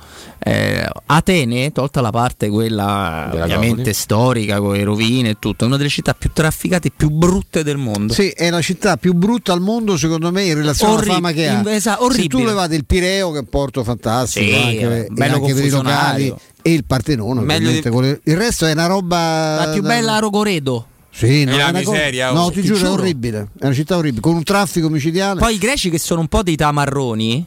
Eh, 0.50 0.88
Atene, 1.08 1.72
tolta 1.72 2.00
la 2.02 2.10
parte 2.12 2.48
quella 2.50 3.28
Della 3.32 3.44
ovviamente 3.44 3.76
Gothic. 3.84 3.96
storica, 3.96 4.60
con 4.60 4.74
le 4.74 4.84
rovine 4.84 5.30
e 5.32 5.36
tutto, 5.40 5.64
è 5.64 5.68
una 5.68 5.78
delle 5.78 5.90
città 5.90 6.14
più 6.14 6.32
trafficate 6.32 6.88
e 6.88 6.92
più 6.96 7.10
brutte 7.10 7.64
del 7.64 7.78
mondo. 7.78 8.14
Sì, 8.14 8.30
è 8.30 8.50
la 8.50 8.62
città 8.62 8.98
più 8.98 9.14
brutta 9.14 9.52
al 9.54 9.62
mondo, 9.62 9.98
secondo 9.98 10.32
me, 10.32 10.44
in 10.44 10.54
relazione 10.56 10.94
Orri- 10.94 11.06
alla 11.10 11.14
fama 11.16 11.32
che 11.32 11.48
ha. 11.48 11.64
esatto, 11.74 12.12
Se 12.12 12.28
tu 12.28 12.44
levate 12.44 12.76
il 12.76 12.86
Pireo, 12.86 13.32
che 13.32 13.38
è 13.38 13.42
un 13.42 13.48
porto 13.50 13.84
fantastico, 13.84 14.46
Sì, 14.46 14.54
anche, 14.56 15.06
eh, 15.06 15.08
bello 15.10 15.36
anche 15.36 15.54
per 15.54 15.66
i 15.66 15.70
locali, 15.70 16.34
e 16.62 16.74
il 16.74 16.84
Partenone. 16.86 17.60
Le- 17.60 18.20
Il 18.24 18.38
resto 18.38 18.66
è 18.66 18.72
una 18.72 18.86
roba. 18.88 19.66
La 19.66 19.72
più 19.72 19.82
da- 19.82 19.88
bella 19.90 20.20
Rogoredo. 20.20 20.86
Sì, 21.10 21.46
no, 21.46 21.52
È 21.52 21.56
una 21.56 21.72
miseria, 21.72 22.32
No, 22.32 22.44
oh. 22.44 22.52
ti 22.52 22.62
Ti 22.62 22.68
giuro, 22.68 22.78
è 22.78 22.82
giuro. 22.84 22.94
orribile. 23.02 23.48
È 23.60 23.66
una 23.66 23.74
città 23.74 23.98
orribile, 23.98 24.22
con 24.22 24.36
un 24.36 24.44
traffico 24.44 24.88
micidiale. 24.88 25.40
Poi 25.40 25.56
i 25.56 25.58
greci 25.58 25.90
che 25.90 25.98
sono 25.98 26.22
un 26.22 26.28
po' 26.28 26.44
dei 26.44 26.56
tamarroni. 26.56 27.44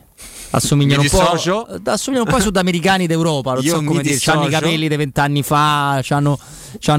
Assomigliano 0.51 1.03
Mi 1.03 1.09
un, 1.12 1.19
po', 1.19 1.91
assomigliano 1.91 2.25
un 2.25 2.31
po' 2.31 2.37
ai 2.37 2.43
sudamericani 2.43 3.07
d'Europa, 3.07 3.55
non 3.55 3.62
Io 3.62 3.77
so 3.77 3.83
come 3.85 4.03
dire. 4.03 4.19
Hanno 4.27 4.47
i 4.47 4.51
capelli 4.51 4.89
di 4.89 4.97
vent'anni 4.97 5.43
fa, 5.43 6.03
hanno 6.09 6.39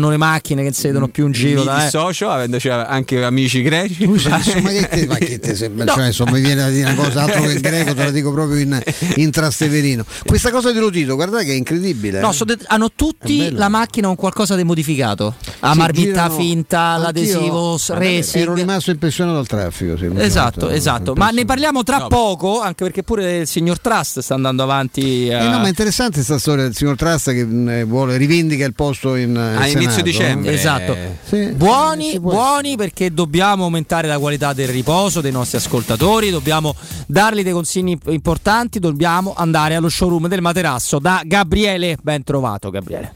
le 0.10 0.18
macchine 0.18 0.64
che 0.64 0.74
sedono 0.74 1.08
più 1.08 1.26
in 1.26 1.32
giro. 1.32 1.60
Mi 1.62 1.66
da- 1.66 1.82
eh. 1.82 1.84
dissocio, 1.84 2.30
avendoci 2.30 2.70
anche 2.70 3.24
amici 3.24 3.62
greci. 3.62 4.08
ma 4.08 4.40
che 4.40 4.88
te, 4.90 5.06
ma 5.08 5.16
che 5.16 5.40
te 5.40 5.56
sembra? 5.56 5.94
Cioè, 5.94 6.08
insomma, 6.08 6.32
mi 6.32 6.42
viene 6.42 6.62
da 6.62 6.70
dire 6.70 6.92
una 6.92 7.04
cosa 7.04 7.24
altro 7.24 7.42
che 7.42 7.52
il 7.52 7.62
greco, 7.62 7.94
te 7.94 8.04
la 8.04 8.12
dico 8.12 8.32
proprio 8.32 8.60
in, 8.60 8.82
in 9.16 9.32
trasteverino. 9.32 10.06
Questa 10.26 10.52
cosa 10.52 10.72
di 10.72 10.80
Lotito, 10.80 11.16
guardate 11.16 11.46
che 11.46 11.52
è 11.52 11.56
incredibile. 11.56 12.20
No, 12.20 12.30
eh. 12.30 12.34
so 12.34 12.46
det- 12.46 12.64
hanno 12.68 12.92
tutti 12.96 13.52
la 13.52 13.70
macchina 13.70 14.08
con 14.08 14.16
qualcosa 14.16 14.56
di 14.56 14.64
modificato. 14.64 15.36
La 15.60 15.74
marmitta 15.74 16.30
finta, 16.30 16.98
l'adesivo 16.98 17.80
racing. 17.90 18.44
Ero 18.44 18.54
rimasto 18.54 18.92
impressionato 18.92 19.36
dal 19.38 19.48
traffico. 19.48 19.94
Esatto, 20.18 20.62
molto 20.62 20.76
esatto. 20.76 21.14
Ma 21.16 21.30
ne 21.30 21.46
parliamo 21.46 21.84
tra 21.84 22.08
poco, 22.08 22.62
anche 22.62 22.84
perché 22.84 23.04
pure 23.04 23.41
il 23.42 23.48
signor 23.48 23.80
Trust 23.80 24.20
sta 24.20 24.34
andando 24.34 24.64
avanti. 24.64 25.28
Eh 25.28 25.34
eh, 25.34 25.44
no, 25.48 25.60
ma 25.60 25.66
è 25.66 25.70
interessante 25.70 26.16
questa 26.16 26.40
storia 26.40 26.64
del 26.64 26.76
signor 26.76 26.96
Trasta 26.96 27.32
che 27.32 27.44
mh, 27.44 27.86
vuole 27.86 28.18
rivendica 28.18 28.66
il 28.66 28.74
posto 28.74 29.16
in 29.16 29.36
eh, 29.36 29.56
A 29.58 29.68
inizio 29.68 29.90
Senato, 29.90 30.02
dicembre. 30.04 30.54
Esatto. 30.54 30.96
Sì, 31.24 31.48
buoni, 31.52 32.20
buoni 32.20 32.76
perché 32.76 33.14
dobbiamo 33.14 33.66
aumentare 33.66 34.08
la 34.08 34.20
qualità 34.20 34.54
del 34.54 34.68
riposo 34.70 35.22
dei 35.22 35.32
nostri 35.32 35.58
ascoltatori, 35.58 36.30
dobbiamo 36.30 36.76
dargli 37.08 37.44
dei 37.44 37.54
consigli 37.54 37.98
importanti, 38.08 38.80
dobbiamo 38.80 39.34
andare 39.36 39.76
allo 39.76 39.90
showroom 39.90 40.28
del 40.28 40.42
materasso 40.42 41.00
da 41.00 41.22
Gabriele. 41.26 41.98
Ben 42.02 42.24
trovato 42.24 42.70
Gabriele. 42.70 43.16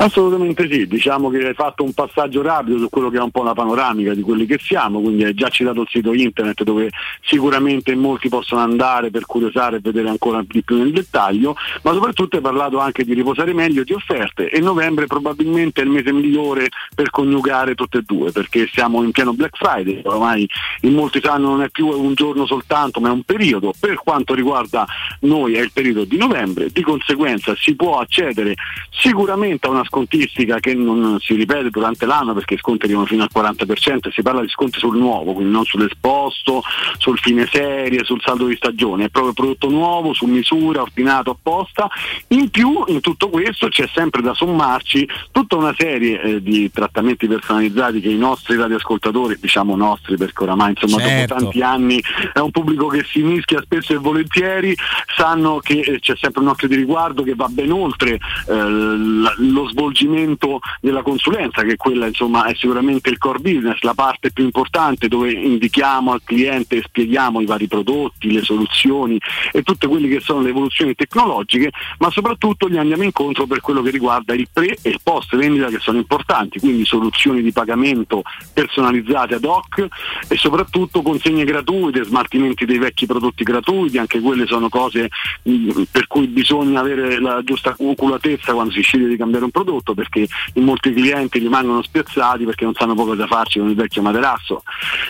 Assolutamente 0.00 0.70
sì, 0.70 0.86
diciamo 0.86 1.28
che 1.28 1.44
hai 1.44 1.54
fatto 1.54 1.82
un 1.82 1.92
passaggio 1.92 2.40
rapido 2.40 2.78
su 2.78 2.88
quello 2.88 3.10
che 3.10 3.18
è 3.18 3.20
un 3.20 3.32
po' 3.32 3.42
la 3.42 3.52
panoramica 3.52 4.14
di 4.14 4.20
quelli 4.20 4.46
che 4.46 4.56
siamo, 4.60 5.00
quindi 5.00 5.24
hai 5.24 5.34
già 5.34 5.48
citato 5.48 5.80
il 5.80 5.88
sito 5.90 6.12
internet 6.12 6.62
dove 6.62 6.88
sicuramente 7.20 7.96
molti 7.96 8.28
possono 8.28 8.60
andare 8.60 9.10
per 9.10 9.26
curiosare 9.26 9.78
e 9.78 9.80
vedere 9.82 10.08
ancora 10.08 10.40
di 10.46 10.62
più 10.62 10.76
nel 10.76 10.92
dettaglio, 10.92 11.56
ma 11.82 11.92
soprattutto 11.92 12.36
hai 12.36 12.42
parlato 12.42 12.78
anche 12.78 13.04
di 13.04 13.12
riposare 13.12 13.52
meglio, 13.52 13.82
di 13.82 13.92
offerte 13.92 14.48
e 14.50 14.60
novembre 14.60 15.06
probabilmente 15.06 15.80
è 15.80 15.84
il 15.84 15.90
mese 15.90 16.12
migliore 16.12 16.68
per 16.94 17.10
coniugare 17.10 17.74
tutte 17.74 17.98
e 17.98 18.02
due, 18.06 18.30
perché 18.30 18.68
siamo 18.72 19.02
in 19.02 19.10
pieno 19.10 19.32
Black 19.32 19.56
Friday, 19.56 20.02
ormai 20.04 20.48
in 20.82 20.94
molti 20.94 21.20
sanno 21.20 21.48
non 21.48 21.62
è 21.62 21.70
più 21.70 21.88
un 21.88 22.14
giorno 22.14 22.46
soltanto, 22.46 23.00
ma 23.00 23.08
è 23.08 23.12
un 23.12 23.24
periodo, 23.24 23.72
per 23.76 23.96
quanto 23.96 24.32
riguarda 24.34 24.86
noi 25.22 25.54
è 25.54 25.60
il 25.60 25.72
periodo 25.72 26.04
di 26.04 26.18
novembre, 26.18 26.68
di 26.70 26.82
conseguenza 26.82 27.52
si 27.56 27.74
può 27.74 27.98
accedere 27.98 28.54
sicuramente 28.90 29.66
a 29.66 29.70
una 29.70 29.86
scontistica 29.88 30.60
che 30.60 30.74
non 30.74 31.18
si 31.20 31.34
ripete 31.34 31.70
durante 31.70 32.06
l'anno 32.06 32.34
perché 32.34 32.54
i 32.54 32.58
sconti 32.58 32.84
arrivano 32.84 33.06
fino 33.06 33.22
al 33.22 33.30
40% 33.34 34.08
e 34.08 34.12
si 34.12 34.22
parla 34.22 34.42
di 34.42 34.48
sconti 34.48 34.78
sul 34.78 34.96
nuovo, 34.96 35.32
quindi 35.32 35.52
non 35.52 35.64
sull'esposto, 35.64 36.62
sul 36.98 37.18
fine 37.18 37.48
serie, 37.50 38.04
sul 38.04 38.20
saldo 38.20 38.46
di 38.46 38.56
stagione, 38.56 39.06
è 39.06 39.08
proprio 39.08 39.32
prodotto 39.32 39.68
nuovo, 39.68 40.12
su 40.12 40.26
misura, 40.26 40.82
ordinato 40.82 41.30
apposta. 41.30 41.88
In 42.28 42.50
più 42.50 42.84
in 42.86 43.00
tutto 43.00 43.28
questo 43.28 43.68
c'è 43.68 43.88
sempre 43.92 44.22
da 44.22 44.34
sommarci 44.34 45.08
tutta 45.32 45.56
una 45.56 45.74
serie 45.76 46.20
eh, 46.20 46.42
di 46.42 46.70
trattamenti 46.70 47.26
personalizzati 47.26 48.00
che 48.00 48.10
i 48.10 48.18
nostri 48.18 48.56
radioascoltatori, 48.56 49.38
diciamo 49.40 49.74
nostri 49.76 50.16
perché 50.16 50.42
oramai 50.42 50.70
insomma 50.70 50.98
Certo. 50.98 51.34
dopo 51.34 51.44
tanti 51.44 51.62
anni 51.62 52.02
è 52.32 52.38
un 52.38 52.50
pubblico 52.50 52.86
che 52.88 53.04
si 53.04 53.22
mischia 53.22 53.60
spesso 53.62 53.92
e 53.92 53.96
volentieri, 53.96 54.74
sanno 55.16 55.58
che 55.58 55.80
eh, 55.80 56.00
c'è 56.00 56.14
sempre 56.16 56.42
un 56.42 56.48
occhio 56.48 56.68
di 56.68 56.76
riguardo 56.76 57.22
che 57.22 57.34
va 57.34 57.48
ben 57.48 57.70
oltre 57.70 58.14
eh, 58.14 58.54
lo 58.54 59.66
svolgimento 59.78 60.58
della 60.80 61.02
consulenza, 61.02 61.62
che 61.62 61.76
quella 61.76 62.06
insomma 62.06 62.46
è 62.46 62.54
sicuramente 62.54 63.10
il 63.10 63.18
core 63.18 63.38
business, 63.38 63.80
la 63.82 63.94
parte 63.94 64.32
più 64.32 64.44
importante 64.44 65.06
dove 65.06 65.30
indichiamo 65.30 66.12
al 66.12 66.22
cliente 66.24 66.76
e 66.76 66.82
spieghiamo 66.82 67.40
i 67.40 67.46
vari 67.46 67.68
prodotti, 67.68 68.32
le 68.32 68.42
soluzioni 68.42 69.18
e 69.52 69.62
tutte 69.62 69.86
quelle 69.86 70.08
che 70.08 70.20
sono 70.20 70.42
le 70.42 70.50
evoluzioni 70.50 70.94
tecnologiche, 70.94 71.70
ma 71.98 72.10
soprattutto 72.10 72.68
gli 72.68 72.76
andiamo 72.76 73.04
incontro 73.04 73.46
per 73.46 73.60
quello 73.60 73.82
che 73.82 73.90
riguarda 73.90 74.34
il 74.34 74.48
pre 74.52 74.76
e 74.82 74.90
il 74.90 74.98
post 75.02 75.36
vendita 75.36 75.68
che 75.68 75.78
sono 75.78 75.98
importanti, 75.98 76.58
quindi 76.58 76.84
soluzioni 76.84 77.40
di 77.40 77.52
pagamento 77.52 78.22
personalizzate 78.52 79.36
ad 79.36 79.44
hoc 79.44 79.86
e 80.28 80.36
soprattutto 80.36 81.02
consegne 81.02 81.44
gratuite, 81.44 82.02
smaltimenti 82.02 82.64
dei 82.64 82.78
vecchi 82.78 83.06
prodotti 83.06 83.44
gratuiti, 83.44 83.98
anche 83.98 84.20
quelle 84.20 84.46
sono 84.46 84.68
cose 84.68 85.08
mh, 85.42 85.82
per 85.90 86.06
cui 86.08 86.26
bisogna 86.26 86.80
avere 86.80 87.20
la 87.20 87.42
giusta 87.44 87.74
oculatezza 87.78 88.52
quando 88.52 88.72
si 88.72 88.80
sceglie 88.80 89.08
di 89.08 89.16
cambiare 89.16 89.44
un 89.44 89.50
prodotto 89.50 89.67
perché 89.94 90.26
in 90.54 90.64
molti 90.64 90.92
clienti 90.92 91.38
rimangono 91.38 91.82
spiazzati 91.82 92.44
perché 92.44 92.64
non 92.64 92.74
sanno 92.74 92.94
poco 92.94 93.14
da 93.14 93.26
farci 93.26 93.58
con 93.58 93.68
il 93.68 93.74
vecchio 93.74 94.02
materasso. 94.02 94.62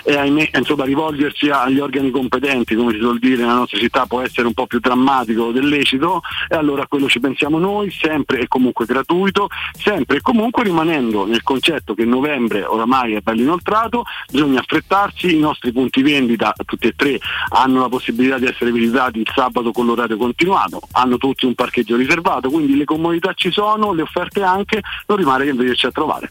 E 0.05 0.17
ahimè 0.17 0.51
insomma 0.55 0.85
rivolgersi 0.85 1.49
agli 1.49 1.79
organi 1.79 2.11
competenti 2.11 2.75
come 2.75 2.93
si 2.93 2.99
suol 2.99 3.19
dire 3.19 3.43
nella 3.43 3.55
nostra 3.55 3.79
città 3.79 4.07
può 4.07 4.21
essere 4.21 4.47
un 4.47 4.55
po' 4.55 4.67
più 4.67 4.79
drammatico 4.79 5.51
del 5.53 5.69
lecito 5.69 6.21
e 6.49 6.57
allora 6.57 6.83
a 6.83 6.87
quello 6.87 7.09
ci 7.09 7.21
pensiamo 7.21 7.59
noi 7.59 7.91
sempre 7.91 8.41
e 8.41 8.49
comunque 8.49 8.85
gratuito 8.85 9.49
sempre 9.77 10.19
e 10.19 10.21
comunque 10.21 10.65
rimanendo 10.65 11.27
nel 11.27 11.43
concetto 11.43 11.95
che 11.95 12.05
novembre 12.05 12.65
oramai 12.65 13.15
è 13.15 13.21
bello 13.21 13.43
inoltrato 13.43 14.05
bisogna 14.31 14.61
affrettarsi 14.61 15.35
i 15.35 15.39
nostri 15.39 15.73
punti 15.73 16.03
vendita 16.03 16.55
tutti 16.65 16.87
e 16.87 16.93
tre 16.97 17.19
hanno 17.51 17.81
la 17.81 17.89
possibilità 17.89 18.39
di 18.39 18.47
essere 18.47 18.73
visitati 18.73 19.21
il 19.21 19.31
sabato 19.35 19.73
con 19.73 19.87
l'orario 19.87 20.17
continuato 20.17 20.81
hanno 20.93 21.17
tutti 21.17 21.47
un 21.47 21.55
parcheggio 21.55 21.97
riservato 21.97 22.51
quindi 22.51 22.77
le 22.77 22.85
comodità 22.85 23.33
ci 23.35 23.51
sono 23.51 23.93
le 23.93 24.03
offerte 24.03 24.43
anche 24.51 24.81
non 25.07 25.17
rimane 25.17 25.45
che 25.45 25.53
venirci 25.53 25.87
a 25.87 25.91
trovare 25.91 26.31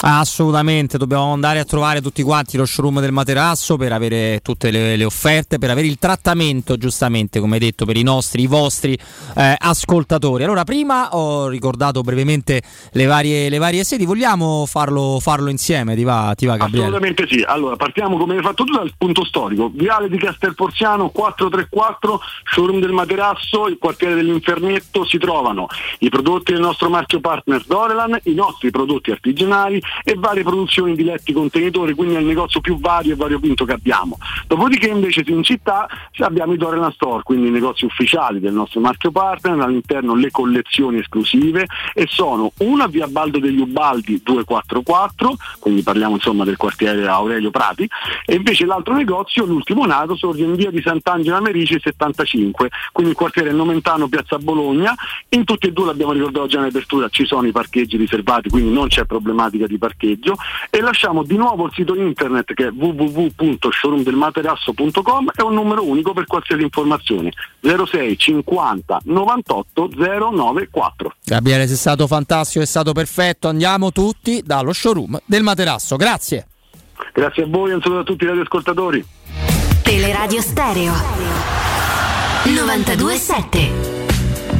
Assolutamente, 0.00 0.98
dobbiamo 0.98 1.32
andare 1.32 1.60
a 1.60 1.64
trovare 1.64 2.02
tutti 2.02 2.22
quanti 2.22 2.56
lo 2.56 2.66
showroom 2.66 3.00
del 3.00 3.12
materasso 3.12 3.76
per 3.76 3.92
avere 3.92 4.40
tutte 4.42 4.70
le, 4.70 4.96
le 4.96 5.04
offerte, 5.04 5.58
per 5.58 5.70
avere 5.70 5.86
il 5.86 5.98
trattamento, 5.98 6.76
giustamente, 6.76 7.40
come 7.40 7.58
detto, 7.58 7.86
per 7.86 7.96
i 7.96 8.02
nostri, 8.02 8.42
i 8.42 8.46
vostri 8.46 8.98
eh, 9.36 9.56
ascoltatori. 9.56 10.44
Allora, 10.44 10.64
prima 10.64 11.14
ho 11.16 11.48
ricordato 11.48 12.02
brevemente 12.02 12.60
le 12.92 13.06
varie, 13.06 13.48
le 13.48 13.58
varie 13.58 13.84
sedi, 13.84 14.04
vogliamo 14.04 14.66
farlo, 14.66 15.18
farlo 15.20 15.48
insieme? 15.48 15.94
Ti 15.94 16.04
va, 16.04 16.34
ti 16.36 16.46
va 16.46 16.56
Gabriele? 16.56 16.86
Assolutamente 16.86 17.26
sì. 17.28 17.42
Allora, 17.46 17.76
partiamo 17.76 18.18
come 18.18 18.36
hai 18.36 18.42
fatto 18.42 18.64
tu 18.64 18.72
dal 18.72 18.92
punto 18.98 19.24
storico. 19.24 19.70
Viale 19.72 20.08
di 20.08 20.18
Castelporziano 20.18 21.08
434, 21.08 22.20
showroom 22.52 22.80
del 22.80 22.92
materasso, 22.92 23.68
il 23.68 23.78
quartiere 23.78 24.16
dell'Infernetto, 24.16 25.06
si 25.06 25.18
trovano 25.18 25.66
i 26.00 26.08
prodotti 26.08 26.52
del 26.52 26.60
nostro 26.60 26.90
marchio 26.90 27.20
partner 27.20 27.62
Dorelan, 27.64 28.18
i 28.24 28.34
nostri 28.34 28.70
prodotti 28.70 29.10
artigianali 29.12 29.82
e 30.02 30.14
varie 30.16 30.42
produzioni 30.42 30.94
di 30.94 31.04
letti 31.04 31.32
contenitori, 31.32 31.94
quindi 31.94 32.14
è 32.14 32.18
il 32.18 32.26
negozio 32.26 32.60
più 32.60 32.78
vario 32.78 33.12
e 33.12 33.16
variopinto 33.16 33.64
che 33.64 33.72
abbiamo. 33.72 34.18
Dopodiché 34.46 34.88
invece 34.88 35.22
in 35.26 35.42
città 35.42 35.88
abbiamo 36.18 36.52
i 36.52 36.56
Dorelan 36.56 36.92
Store, 36.92 37.22
quindi 37.22 37.48
i 37.48 37.50
negozi 37.50 37.84
ufficiali 37.84 38.40
del 38.40 38.52
nostro 38.52 38.80
marchio 38.80 39.10
partner, 39.10 39.60
all'interno 39.60 40.14
le 40.14 40.30
collezioni 40.30 40.98
esclusive 40.98 41.66
e 41.92 42.06
sono 42.08 42.52
una 42.58 42.86
via 42.86 43.06
Baldo 43.06 43.38
degli 43.38 43.60
Ubaldi 43.60 44.20
244, 44.22 45.36
quindi 45.58 45.82
parliamo 45.82 46.14
insomma 46.14 46.44
del 46.44 46.56
quartiere 46.56 47.06
Aurelio 47.06 47.50
Prati, 47.50 47.88
e 48.24 48.34
invece 48.34 48.64
l'altro 48.66 48.94
negozio, 48.94 49.44
l'ultimo 49.44 49.84
nato, 49.86 50.16
sorge 50.16 50.44
in 50.44 50.54
via 50.54 50.70
di 50.70 50.80
Sant'Angela 50.80 51.40
Merici 51.40 51.78
75, 51.80 52.70
quindi 52.92 53.12
il 53.12 53.18
quartiere 53.18 53.52
Nomentano 53.52 54.08
Piazza 54.08 54.38
Bologna, 54.38 54.94
in 55.30 55.44
tutti 55.44 55.66
e 55.66 55.72
due 55.72 55.86
l'abbiamo 55.86 56.12
ricordato 56.12 56.46
già 56.46 56.58
in 56.58 56.66
apertura, 56.66 57.08
ci 57.08 57.24
sono 57.24 57.46
i 57.46 57.52
parcheggi 57.52 57.96
riservati, 57.96 58.48
quindi 58.48 58.72
non 58.72 58.88
c'è 58.88 59.04
problematica 59.04 59.66
di 59.66 59.73
parcheggio 59.78 60.34
e 60.70 60.80
lasciamo 60.80 61.22
di 61.22 61.36
nuovo 61.36 61.66
il 61.66 61.72
sito 61.74 61.94
internet 61.94 62.54
che 62.54 62.66
è 62.66 62.70
www.showroomdelmaterasso.com 62.70 65.30
è 65.34 65.42
un 65.42 65.54
numero 65.54 65.86
unico 65.86 66.12
per 66.12 66.26
qualsiasi 66.26 66.62
informazione 66.62 67.30
06 67.60 68.18
50 68.18 69.02
98 69.04 69.90
094 69.94 71.14
Gabriele, 71.24 71.66
sei 71.66 71.76
stato 71.76 72.06
fantastico, 72.06 72.62
è 72.62 72.66
stato 72.66 72.92
perfetto. 72.92 73.48
Andiamo 73.48 73.92
tutti 73.92 74.42
dallo 74.44 74.72
showroom 74.72 75.18
del 75.24 75.42
materasso. 75.42 75.96
Grazie. 75.96 76.46
Grazie 77.12 77.44
a 77.44 77.46
voi 77.48 77.70
e 77.70 77.74
un 77.74 77.80
saluto 77.80 78.00
a 78.00 78.04
tutti 78.04 78.26
gli 78.26 78.38
ascoltatori. 78.38 79.04
Teleradio 79.82 80.40
Stereo 80.40 80.92
927 82.44 83.93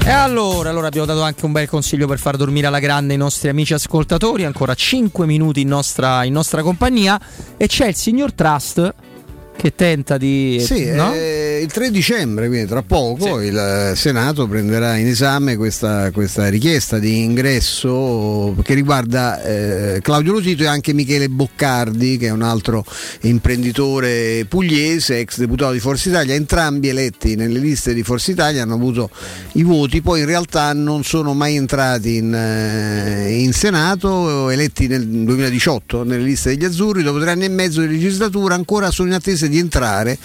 E 0.06 0.10
allora, 0.10 0.68
allora 0.68 0.88
abbiamo 0.88 1.06
dato 1.06 1.22
anche 1.22 1.46
un 1.46 1.52
bel 1.52 1.66
consiglio 1.66 2.06
per 2.06 2.18
far 2.18 2.36
dormire 2.36 2.66
alla 2.66 2.78
grande 2.78 3.14
i 3.14 3.16
nostri 3.16 3.48
amici 3.48 3.72
ascoltatori, 3.72 4.44
ancora 4.44 4.74
5 4.74 5.24
minuti 5.24 5.62
in 5.62 5.68
nostra, 5.68 6.24
in 6.24 6.34
nostra 6.34 6.62
compagnia. 6.62 7.18
E 7.56 7.66
c'è 7.66 7.86
il 7.86 7.94
signor 7.94 8.34
Trust 8.34 8.94
che 9.56 9.74
tenta 9.74 10.16
di... 10.18 10.62
Sì, 10.64 10.90
no? 10.90 11.12
eh, 11.12 11.60
il 11.62 11.72
3 11.72 11.90
dicembre, 11.90 12.48
quindi 12.48 12.66
tra 12.66 12.82
poco, 12.82 13.40
il 13.40 13.56
eh, 13.56 13.96
Senato 13.96 14.46
prenderà 14.46 14.96
in 14.96 15.06
esame 15.06 15.56
questa, 15.56 16.10
questa 16.10 16.48
richiesta 16.48 16.98
di 16.98 17.22
ingresso 17.22 18.54
che 18.62 18.74
riguarda 18.74 19.42
eh, 19.42 20.00
Claudio 20.02 20.32
Lotito 20.32 20.62
e 20.62 20.66
anche 20.66 20.92
Michele 20.92 21.28
Boccardi, 21.28 22.18
che 22.18 22.26
è 22.26 22.30
un 22.30 22.42
altro 22.42 22.84
imprenditore 23.22 24.44
pugliese, 24.48 25.18
ex 25.18 25.38
deputato 25.38 25.72
di 25.72 25.80
Forza 25.80 26.08
Italia, 26.08 26.34
entrambi 26.34 26.88
eletti 26.88 27.34
nelle 27.34 27.58
liste 27.58 27.94
di 27.94 28.02
Forza 28.02 28.30
Italia 28.30 28.62
hanno 28.62 28.74
avuto 28.74 29.10
i 29.52 29.62
voti, 29.62 30.02
poi 30.02 30.20
in 30.20 30.26
realtà 30.26 30.72
non 30.72 31.04
sono 31.04 31.32
mai 31.32 31.56
entrati 31.56 32.16
in, 32.16 32.34
eh, 32.34 33.40
in 33.40 33.52
Senato, 33.52 34.50
eletti 34.50 34.86
nel 34.86 35.06
2018 35.06 36.04
nelle 36.04 36.22
liste 36.22 36.50
degli 36.50 36.64
Azzurri, 36.64 37.02
dopo 37.02 37.20
tre 37.20 37.30
anni 37.30 37.44
e 37.44 37.48
mezzo 37.48 37.80
di 37.80 37.88
legislatura 37.88 38.54
ancora 38.54 38.90
sono 38.90 39.08
in 39.08 39.14
attesa 39.14 39.43
di 39.48 39.58
entrare 39.58 40.18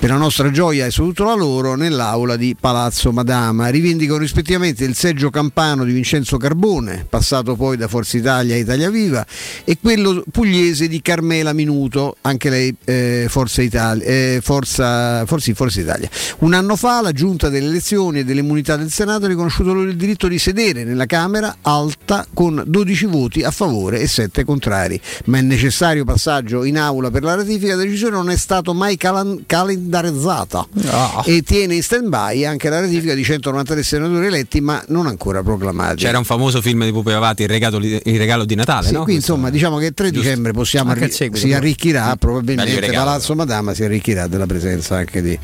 per 0.00 0.08
la 0.08 0.16
nostra 0.16 0.50
gioia 0.50 0.86
e 0.86 0.90
soprattutto 0.90 1.24
la 1.24 1.34
loro 1.34 1.74
nell'aula 1.74 2.36
di 2.36 2.56
Palazzo 2.58 3.12
Madama. 3.12 3.68
Rivendicano 3.68 4.18
rispettivamente 4.18 4.82
il 4.84 4.94
seggio 4.94 5.28
campano 5.28 5.84
di 5.84 5.92
Vincenzo 5.92 6.38
Carbone, 6.38 7.04
passato 7.06 7.54
poi 7.54 7.76
da 7.76 7.86
Forza 7.86 8.16
Italia 8.16 8.54
a 8.54 8.58
Italia 8.58 8.88
Viva, 8.88 9.26
e 9.62 9.76
quello 9.78 10.24
pugliese 10.30 10.88
di 10.88 11.02
Carmela 11.02 11.52
Minuto, 11.52 12.16
anche 12.22 12.48
lei 12.48 12.74
eh, 12.86 13.26
Forza, 13.28 13.60
Italia, 13.60 14.02
eh, 14.06 14.40
Forza, 14.42 15.26
Forza, 15.26 15.52
Forza 15.52 15.80
Italia. 15.80 16.08
Un 16.38 16.54
anno 16.54 16.76
fa 16.76 17.02
la 17.02 17.12
Giunta 17.12 17.50
delle 17.50 17.66
elezioni 17.66 18.20
e 18.20 18.24
delle 18.24 18.40
immunità 18.40 18.76
del 18.76 18.90
Senato 18.90 19.26
ha 19.26 19.28
riconosciuto 19.28 19.74
loro 19.74 19.90
il 19.90 19.96
diritto 19.96 20.28
di 20.28 20.38
sedere 20.38 20.82
nella 20.82 21.04
Camera 21.04 21.58
alta 21.60 22.26
con 22.32 22.62
12 22.66 23.04
voti 23.04 23.42
a 23.42 23.50
favore 23.50 24.00
e 24.00 24.06
7 24.06 24.44
contrari, 24.44 24.98
ma 25.26 25.36
il 25.36 25.44
necessario 25.44 26.04
passaggio 26.04 26.64
in 26.64 26.78
aula 26.78 27.10
per 27.10 27.22
la 27.22 27.34
ratifica 27.34 27.74
della 27.74 27.82
decisione 27.82 28.16
non 28.16 28.30
è 28.30 28.36
stato 28.36 28.72
mai 28.72 28.96
calan- 28.96 29.44
calendarizzata 29.90 30.66
Ah. 30.88 31.22
e 31.26 31.42
tiene 31.42 31.74
in 31.74 31.82
stand 31.82 32.08
by 32.08 32.44
anche 32.44 32.68
la 32.68 32.80
ratifica 32.80 33.14
di 33.14 33.22
193 33.24 33.82
senatori 33.82 34.26
eletti 34.26 34.60
ma 34.60 34.82
non 34.88 35.06
ancora 35.06 35.42
proclamati. 35.42 35.96
C'era 36.04 36.18
un 36.18 36.24
famoso 36.24 36.60
film 36.62 36.84
di 36.84 36.92
Pupi 36.92 37.10
Avati, 37.12 37.42
il 37.42 37.48
regalo, 37.48 37.78
di- 37.78 38.00
il 38.04 38.18
regalo 38.18 38.44
di 38.44 38.54
Natale, 38.54 38.86
Sì, 38.88 38.92
no? 38.94 39.02
qui 39.02 39.14
insomma 39.14 39.50
diciamo 39.50 39.78
che 39.78 39.86
il 39.86 39.94
3 39.94 40.06
Giusto. 40.10 40.20
dicembre 40.28 40.52
possiamo 40.52 40.90
arri- 40.92 41.10
seguito, 41.10 41.46
si 41.46 41.52
arricchirà 41.52 42.14
probabilmente. 42.16 42.88
Palazzo 42.90 43.34
Madama 43.34 43.74
si 43.74 43.82
arricchirà 43.84 44.26
della 44.26 44.46
presenza 44.46 44.96
anche 44.96 45.22
di, 45.22 45.38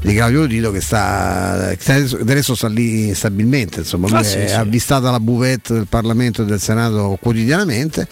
di 0.00 0.14
Claudio 0.14 0.40
Lodito 0.40 0.70
che 0.70 0.80
sta 0.80 1.74
che 1.78 1.92
adesso, 2.20 2.54
sta 2.54 2.68
lì 2.68 3.14
stabilmente 3.14 3.80
insomma 3.80 4.06
Ah, 4.18 4.22
sì, 4.22 4.38
è 4.38 4.48
sì. 4.48 4.54
avvistata 4.54 5.10
la 5.10 5.20
buvette 5.20 5.72
del 5.74 5.86
Parlamento 5.88 6.42
e 6.42 6.44
del 6.44 6.60
Senato 6.60 7.16
quotidianamente 7.20 8.06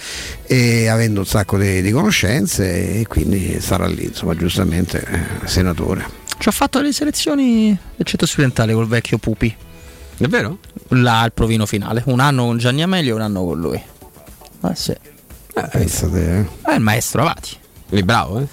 e 0.47 0.89
avendo 0.89 1.21
un 1.21 1.27
sacco 1.27 1.59
di, 1.59 1.83
di 1.83 1.91
conoscenze 1.91 3.01
e 3.01 3.07
quindi 3.07 3.59
sarà 3.61 3.87
lì 3.87 4.05
insomma 4.05 4.35
giustamente 4.35 5.03
eh, 5.05 5.47
senatore 5.49 5.75
Ci 6.39 6.49
ha 6.49 6.53
fatto 6.53 6.81
le 6.81 6.93
selezioni 6.93 7.77
del 7.97 8.07
centro 8.07 8.27
studentale 8.27 8.73
col 8.73 8.87
vecchio 8.87 9.19
Pupi. 9.19 9.55
È 10.19 10.27
vero? 10.27 10.59
Là 10.89 11.21
al 11.21 11.33
provino 11.33 11.67
finale. 11.67 12.03
Un 12.07 12.21
anno 12.21 12.45
con 12.45 12.59
Gianni 12.59 12.83
Amelio 12.83 13.13
e 13.13 13.15
un 13.17 13.23
anno 13.23 13.45
con 13.45 13.61
lui. 13.61 13.83
Ah, 14.61 14.75
sì. 14.75 14.95
Pensate, 15.53 16.39
eh. 16.39 16.71
È 16.71 16.75
il 16.75 16.81
maestro 16.81 17.23
Avati. 17.23 17.57
Lì 17.91 18.03
bravo, 18.03 18.41
eh? 18.41 18.47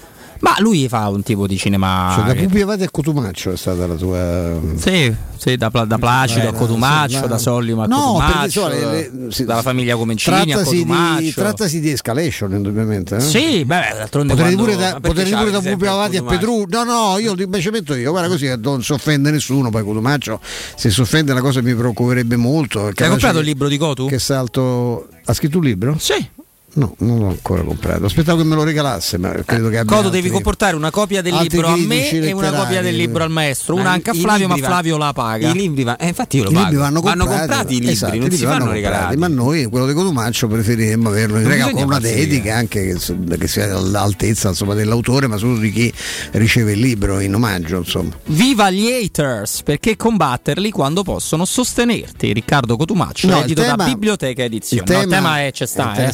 Ma 0.44 0.54
lui 0.58 0.86
fa 0.88 1.08
un 1.08 1.22
tipo 1.22 1.46
di 1.46 1.56
cinema. 1.56 2.12
Cioè, 2.16 2.24
da 2.26 2.34
Pupi 2.34 2.60
Avati 2.60 2.82
a 2.82 2.90
Cotumaccio 2.90 3.52
è 3.52 3.56
stata 3.56 3.86
la 3.86 3.94
tua 3.94 4.60
Sì, 4.76 5.10
sì, 5.38 5.56
da, 5.56 5.70
da 5.70 5.96
Placido 5.96 6.44
Eh, 6.44 6.48
a 6.48 6.52
Cotumaccio, 6.52 7.14
sì, 7.14 7.20
da 7.22 7.28
ma- 7.28 7.38
Sollima 7.38 7.84
a 7.84 7.86
No, 7.86 7.96
Cotumaccio, 7.96 8.28
perché, 8.34 8.44
insomma, 8.44 8.68
le- 8.68 9.10
le- 9.24 9.32
sì, 9.32 9.44
dalla 9.46 9.62
famiglia 9.62 9.96
Comencini 9.96 10.36
a 10.36 10.44
trattasi 10.44 10.76
Cotumaccio. 10.80 11.20
di, 11.22 11.32
trattasi 11.32 11.80
di 11.80 11.90
escalation 11.92 12.52
indubbiamente 12.52 13.16
eh? 13.16 13.20
Sì, 13.20 13.64
beh, 13.64 13.94
d'altronde 13.96 14.34
Potrei 14.34 14.54
quando- 14.54 14.72
pure 14.74 14.76
da, 14.76 15.00
potrei 15.00 15.30
pure 15.32 15.50
da 15.50 15.60
Pupi 15.62 15.86
Avati 15.86 16.16
a? 16.18 16.22
Petru 16.22 16.64
no 16.68 16.84
no 16.84 17.16
io 17.18 17.34
invece 17.38 17.70
metto 17.70 17.94
io 17.94 18.10
guarda 18.10 18.28
così 18.28 18.52
non 18.60 18.82
si 18.82 18.92
offende 18.92 19.30
nessuno 19.30 19.70
poi 19.70 19.82
Cotumaccio 19.82 20.40
se 20.76 20.90
si 20.90 21.00
offende 21.00 21.32
una 21.32 21.40
cosa 21.40 21.62
mi 21.62 21.74
preoccuperebbe 21.74 22.36
molto 22.36 22.88
Hai 22.94 23.08
comprato 23.08 23.38
il 23.38 23.46
libro 23.46 23.68
di 23.68 23.78
Cotu? 23.78 24.08
che 24.08 24.18
salto 24.18 25.08
ha 25.24 25.32
scritto 25.32 25.56
un 25.56 25.64
libro? 25.64 25.96
Sì 25.98 26.28
no 26.76 26.94
non 26.98 27.18
l'ho 27.20 27.28
ancora 27.28 27.62
comprato 27.62 28.04
aspettavo 28.06 28.38
che 28.38 28.44
me 28.44 28.54
lo 28.54 28.64
regalasse 28.64 29.16
ma 29.18 29.30
credo 29.44 29.68
che 29.68 29.78
abbia 29.78 29.96
Coto 29.96 30.08
devi 30.08 30.28
comportare 30.28 30.74
una 30.76 30.90
copia 30.90 31.22
del 31.22 31.34
libro 31.34 31.68
a 31.68 31.76
me 31.76 32.10
e 32.10 32.32
una 32.32 32.52
copia 32.52 32.82
del 32.82 32.96
libro 32.96 33.22
al 33.22 33.30
maestro, 33.30 33.74
Ma 33.76 33.80
una 33.82 33.90
anche 33.92 34.10
a 34.10 34.14
Flavio, 34.14 34.48
ma 34.48 34.56
va- 34.56 34.66
Flavio 34.66 34.96
la 34.96 35.12
paga. 35.12 35.48
I 35.48 35.52
libri 35.52 35.84
va- 35.84 35.96
eh, 35.96 36.08
infatti 36.08 36.36
io 36.38 36.44
lo 36.44 36.50
I 36.50 36.52
pago. 36.54 36.64
libri 36.66 36.80
vanno 36.80 37.00
comprati, 37.00 37.28
comprati 37.38 37.72
i 37.74 37.78
libri, 37.78 37.92
esatto, 37.92 38.16
non 38.16 38.30
si 38.30 38.36
fanno 38.38 38.48
vanno 38.50 38.64
comprati, 38.64 38.82
regalati. 38.82 39.16
ma 39.16 39.28
noi 39.28 39.64
quello 39.66 39.86
di 39.86 39.92
Cotumaccio 39.92 40.46
preferiremmo 40.48 41.08
averlo 41.08 41.38
in 41.38 41.46
regalo 41.48 41.70
con 41.72 41.82
una 41.84 41.98
dedica 42.00 42.56
anche 42.56 42.94
che, 42.96 43.36
che 43.38 43.48
sia 43.48 43.76
all'altezza 43.76 44.48
insomma, 44.48 44.74
dell'autore 44.74 45.26
ma 45.26 45.36
soprattutto 45.36 45.62
di 45.62 45.72
chi 45.72 45.92
riceve 46.32 46.72
il 46.72 46.80
libro 46.80 47.20
in 47.20 47.34
omaggio 47.34 47.78
insomma. 47.78 48.10
Viva 48.26 48.70
gli 48.70 48.90
haters, 48.90 49.62
perché 49.62 49.96
combatterli 49.96 50.70
quando 50.70 51.02
possono 51.02 51.44
sostenerti? 51.44 52.32
Riccardo 52.32 52.76
Cotumaccio, 52.76 53.28
No, 53.28 53.38
il 53.38 53.44
edito 53.44 53.62
da 53.62 53.70
tema- 53.70 53.84
Biblioteca 53.84 54.42
il 54.42 54.46
Edizioni. 54.52 54.84
tema, 54.84 54.98
No, 54.98 55.04
il 55.04 55.10
tema 55.10 55.40
è 55.40 55.52
c'è 55.52 55.64
è 55.64 55.66
sta, 55.66 55.94
eh. 55.94 56.12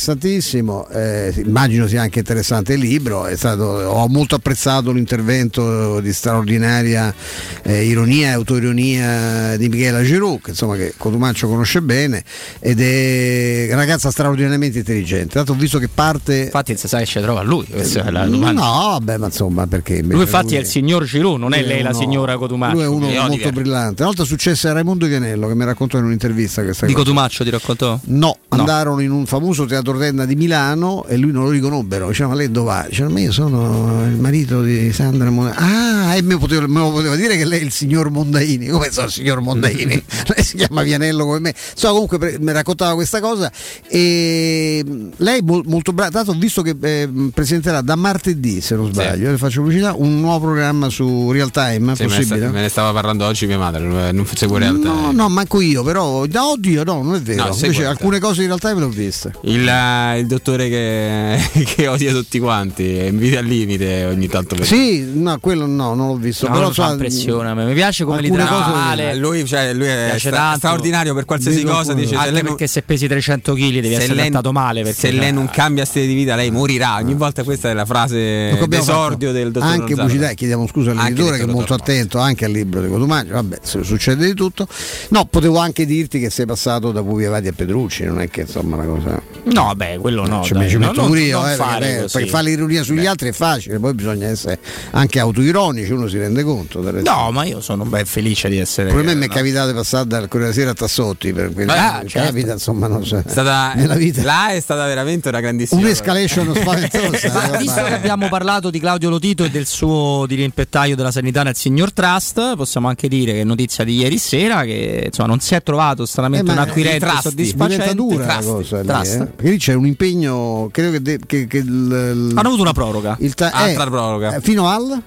Interessantissimo 0.51 0.89
eh, 0.89 1.33
immagino 1.45 1.87
sia 1.87 2.03
anche 2.03 2.19
interessante 2.19 2.75
il 2.75 2.81
libro 2.81 3.27
è 3.27 3.37
stato, 3.37 3.65
ho 3.65 4.09
molto 4.09 4.35
apprezzato 4.35 4.91
l'intervento 4.93 6.01
di 6.01 6.13
straordinaria 6.13 7.15
eh, 7.63 7.85
ironia 7.85 8.29
e 8.29 8.33
autoironia 8.33 9.57
di 9.57 9.69
Michela 9.69 10.03
Giroux 10.03 10.41
che 10.43 10.51
insomma 10.51 10.77
che 10.77 10.95
Cotumaccio 10.97 11.49
conosce 11.49 11.81
bene 11.83 12.23
ed 12.59 12.81
è 12.81 13.67
una 13.69 13.77
ragazza 13.77 14.11
straordinariamente 14.11 14.79
intelligente 14.79 15.35
tanto 15.35 15.53
ho 15.53 15.57
visto 15.57 15.79
che 15.79 15.89
parte 15.89 16.45
Infatti 16.45 16.77
se 16.77 16.89
sai 16.89 17.07
ci 17.07 17.21
trova 17.21 17.43
lui, 17.43 17.67
questa 17.67 18.05
è 18.05 18.11
la 18.11 18.27
domanda. 18.27 18.61
No, 18.61 18.89
vabbè, 18.91 19.19
ma 19.19 19.27
insomma, 19.27 19.67
perché 19.67 20.03
Lui 20.03 20.21
infatti 20.21 20.57
è 20.57 20.59
il 20.59 20.67
signor 20.67 21.05
Giroux, 21.05 21.39
non 21.39 21.53
è 21.53 21.61
lui 21.61 21.69
lei 21.69 21.83
la 21.83 21.91
uno- 21.91 21.99
signora 21.99 22.37
Cotumaccio. 22.37 22.75
Lui 22.75 22.83
è 22.83 22.87
uno 22.87 23.07
molto 23.07 23.23
Oliver. 23.25 23.53
brillante. 23.53 24.03
Una 24.03 24.07
volta 24.07 24.25
successe 24.25 24.69
a 24.69 24.73
Raimondo 24.73 25.07
Vianello 25.07 25.47
che 25.49 25.55
mi 25.55 25.65
raccontò 25.65 25.99
in 25.99 26.05
un'intervista 26.05 26.63
questa 26.63 26.87
Di 26.87 26.93
cosa. 26.93 27.05
Cotumaccio 27.05 27.45
ti 27.45 27.51
raccontò? 27.51 27.99
No, 28.05 28.37
andarono 28.49 29.01
in 29.01 29.11
un 29.11 29.27
famoso 29.27 29.65
teatro 29.67 29.99
tenda 29.99 30.25
di 30.25 30.35
Milano 30.41 31.05
e 31.05 31.19
lui 31.19 31.33
non 31.33 31.45
lo 31.45 31.51
riconobbero. 31.51 32.09
Diceva, 32.09 32.31
ma 32.31 32.35
lei 32.37 32.51
dove 32.51 32.67
va? 32.67 32.87
Diceva, 32.89 33.11
ma 33.11 33.21
io 33.21 33.31
sono 33.31 34.07
il 34.07 34.17
marito 34.17 34.63
di 34.63 34.91
Sandra 34.91 35.29
Mondaini. 35.29 35.59
Ah, 35.61 36.17
e 36.17 36.23
me, 36.23 36.39
poteva- 36.39 36.67
me 36.67 36.81
poteva 36.91 37.15
dire 37.15 37.37
che 37.37 37.45
lei 37.45 37.61
è 37.61 37.63
il 37.63 37.71
signor 37.71 38.11
Mondaini. 38.11 38.69
Come 38.69 38.91
so 38.91 39.03
il 39.03 39.11
signor 39.11 39.41
Mondaini? 39.41 40.03
lei 40.35 40.43
si 40.43 40.57
chiama 40.57 40.83
Vianello 40.83 41.25
come 41.27 41.41
me. 41.41 41.55
So, 41.75 41.91
comunque 41.93 42.17
pre- 42.19 42.39
mi 42.41 42.53
raccontava 42.53 42.95
questa 42.95 43.21
cosa 43.21 43.53
e 43.87 44.83
mh, 44.87 45.09
lei 45.19 45.43
mol- 45.43 45.65
molto 45.67 45.93
brava. 45.93 46.11
Tanto 46.11 46.31
ho 46.31 46.39
visto 46.39 46.63
che 46.63 46.75
eh, 46.81 47.07
mh, 47.07 47.29
presenterà 47.35 47.83
da 47.83 47.97
martedì, 47.97 48.63
se 48.63 48.75
non 48.77 48.91
sbaglio, 48.93 49.25
io 49.27 49.31
le 49.33 49.37
faccio 49.37 49.61
pubblicità, 49.61 49.93
un 49.95 50.21
nuovo 50.21 50.47
programma 50.47 50.89
su 50.89 51.31
Real 51.33 51.51
Time. 51.51 51.95
Sì, 51.97 52.05
possibile? 52.05 52.49
me 52.49 52.63
ne 52.63 52.69
stava 52.69 52.93
parlando 52.93 53.27
oggi 53.27 53.47
mia 53.47 53.59
madre, 53.59 53.83
non 53.85 54.09
non 54.13 54.27
seguo 54.35 54.57
in 54.57 54.63
realtà. 54.63 54.89
No, 54.89 55.13
no, 55.13 55.29
manco 55.29 55.61
io, 55.61 55.83
però. 55.83 56.25
No, 56.31 56.51
oddio, 56.53 56.83
no, 56.85 57.03
non 57.03 57.15
è 57.17 57.21
vero. 57.21 57.45
No, 57.45 57.55
Invece 57.55 57.83
in 57.83 57.87
alcune 57.89 58.19
cose 58.19 58.41
in 58.41 58.47
realtà 58.47 58.73
me 58.73 58.81
le 58.81 58.87
ho 58.87 58.89
viste. 58.89 59.33
Il, 59.43 59.69
eh, 59.69 60.19
il 60.19 60.27
dottore 60.31 60.69
che, 60.69 61.39
che 61.75 61.87
odia 61.89 62.13
tutti 62.13 62.39
quanti, 62.39 62.85
invidia 63.07 63.41
al 63.41 63.45
limite 63.45 64.05
ogni 64.07 64.29
tanto. 64.29 64.55
per- 64.55 64.65
Sì, 64.67 65.05
no, 65.15 65.39
quello 65.41 65.67
no, 65.67 65.95
non 65.95 66.09
l'ho 66.09 66.17
visto. 66.17 66.47
No, 66.47 66.53
però 66.53 66.65
non 66.65 66.75
fa 66.75 66.87
so- 66.87 66.93
impressione 66.93 67.49
a 67.51 67.55
me. 67.55 67.65
Mi 67.67 67.75
piace 67.75 68.05
come 68.05 68.21
li 68.21 68.31
tratta. 68.31 69.15
Lui, 69.15 69.45
cioè, 69.47 69.73
lui 69.75 69.87
è 69.87 70.17
tanto. 70.31 70.57
straordinario 70.59 71.15
per 71.15 71.25
qualsiasi 71.25 71.59
Vedo 71.59 71.73
cosa. 71.73 71.93
Dice, 71.93 72.15
Anche 72.15 72.31
lei 72.31 72.43
non- 72.43 72.51
perché 72.55 72.67
se 72.67 72.83
pesi 72.83 73.07
300 73.07 73.55
kg 73.55 73.59
devi 73.59 73.89
se 73.89 73.95
essere 73.97 74.15
lei- 74.15 74.31
trattato 74.31 74.53
male. 74.53 74.83
Perché 74.83 74.99
se 74.99 75.11
lei 75.11 75.21
cioè, 75.21 75.31
non 75.33 75.51
cambia 75.51 75.85
stile 75.85 76.07
di 76.07 76.15
vita, 76.15 76.35
lei 76.37 76.51
morirà. 76.51 76.97
Ogni 76.97 77.15
volta 77.15 77.43
questa 77.45 77.71
è 77.71 77.75
la 77.75 77.85
frase 77.85 78.57
d'esordio 78.67 79.29
fatto 79.29 79.33
del 79.33 79.51
dottor 79.51 79.69
Anche 79.69 79.95
pubblicità, 79.95 80.33
chiediamo 80.33 80.67
scusa 80.67 80.93
all'editore 80.93 81.37
che 81.39 81.43
è 81.43 81.47
molto 81.47 81.75
attento 81.75 82.19
anche 82.19 82.45
al 82.45 82.53
libro 82.53 82.81
di 82.81 82.89
Cotumaccio. 82.89 83.33
Vabbè, 83.33 83.59
se- 83.63 83.83
succede 83.83 84.27
di 84.27 84.35
tutto. 84.35 84.67
No, 85.09 85.25
potevo 85.27 85.59
anche 85.59 85.85
dirti 85.87 86.19
che 86.21 86.31
sei 86.31 86.47
passato 86.47 86.93
da 86.93 87.03
Pupi 87.03 87.25
Avati 87.25 87.49
a 87.49 87.53
Pedrucci, 87.53 88.05
non 88.05 88.21
è 88.21 88.29
che 88.29 88.43
insomma 88.43 88.77
una 88.77 88.85
cosa. 88.85 89.23
No, 89.45 89.73
beh, 89.75 89.99
quello 90.11 90.27
no. 90.27 90.43
ci, 90.43 90.53
dai, 90.53 90.69
ci 90.69 90.75
no, 90.77 90.87
metto 90.87 91.01
non- 91.01 91.07
pure 91.07 91.21
io, 91.21 91.49
eh, 91.49 91.55
fare 91.55 91.79
perché, 91.87 92.01
così. 92.03 92.13
perché 92.19 92.31
fare 92.31 92.45
l'ironia 92.45 92.83
sugli 92.83 93.07
altri 93.07 93.29
è 93.29 93.33
facile, 93.33 93.79
poi 93.79 93.95
bisogna 93.95 94.27
essere 94.27 94.59
anche 94.91 95.19
autoironici, 95.19 95.93
uno 95.93 96.09
si 96.09 96.19
rende 96.19 96.43
conto. 96.43 96.81
del 96.81 96.93
resto. 96.95 97.11
No, 97.11 97.31
ma 97.31 97.45
io 97.45 97.61
sono 97.61 97.85
ben 97.85 98.05
felice 98.07 98.49
di 98.49 98.59
essere. 98.59 98.89
Pure 98.91 99.03
a 99.03 99.05
me 99.05 99.15
mi 99.15 99.25
è 99.25 99.29
no. 99.29 99.35
capitato 99.35 99.69
di 99.69 99.75
passare 99.75 100.07
dal 100.07 100.29
Corriere 100.29 100.53
Sera 100.53 100.71
a 100.71 100.75
Tassotti, 100.75 101.33
per 101.33 101.53
quindi 101.53 101.73
Ah, 101.73 102.03
certo. 102.07 102.29
capita 102.29 102.53
insomma 102.53 102.87
non 102.87 103.05
so. 103.05 103.17
È 103.19 103.23
stata, 103.27 103.73
nella 103.77 103.95
vita. 103.95 104.23
là 104.23 104.51
è 104.51 104.61
stata 104.61 104.87
veramente 104.87 105.29
una 105.29 105.41
grandissima 105.41 105.81
Un'escalation 105.81 106.53
spaventosa. 106.55 107.33
Ma 107.51 107.57
visto 107.59 107.83
che 107.85 107.93
abbiamo 107.95 108.29
parlato 108.29 108.71
di 108.71 108.79
Claudio 108.81 109.11
Lotito 109.11 109.45
e 109.45 109.51
del 109.51 109.67
suo 109.67 110.25
dirimpettaio 110.27 110.97
della 110.97 111.11
sanità 111.11 111.43
nel 111.43 111.57
signor 111.57 111.93
Trust, 111.93 112.57
possiamo 112.57 112.89
anche 112.89 113.09
dire 113.09 113.33
che 113.33 113.41
è 113.43 113.45
notizia 113.45 113.85
di 113.85 113.97
ieri 113.97 114.19
sera 114.19 114.63
che 114.65 115.05
insomma, 115.07 115.29
non 115.29 115.41
si 115.41 115.55
è 115.55 115.63
trovato 115.63 116.07
stranamente 116.07 116.51
Eh, 116.51 116.55
un 116.55 116.59
acquirente 116.59 117.09
soddisfacente. 117.21 117.95
dura 117.95 118.25
Trust, 118.39 118.49
cosa 118.49 118.81
lì, 118.83 119.09
eh. 119.09 119.17
Perché 119.27 119.51
lì 119.51 119.59
c'è 119.59 119.75
un 119.75 119.87
impegno, 120.05 120.69
credo 120.73 120.91
che, 120.93 121.03
de- 121.03 121.19
che- 121.27 121.47
che 121.47 121.59
il, 121.59 121.67
il- 121.67 122.33
Hanno 122.35 122.49
avuto 122.49 122.63
una 122.63 122.73
proroga. 122.73 123.17
il 123.21 123.35
ta- 123.35 123.51
Altra 123.51 123.85
eh, 123.85 123.89
proroga. 123.91 124.35
eh, 124.37 124.41
fino 124.41 124.67
al 124.69 125.03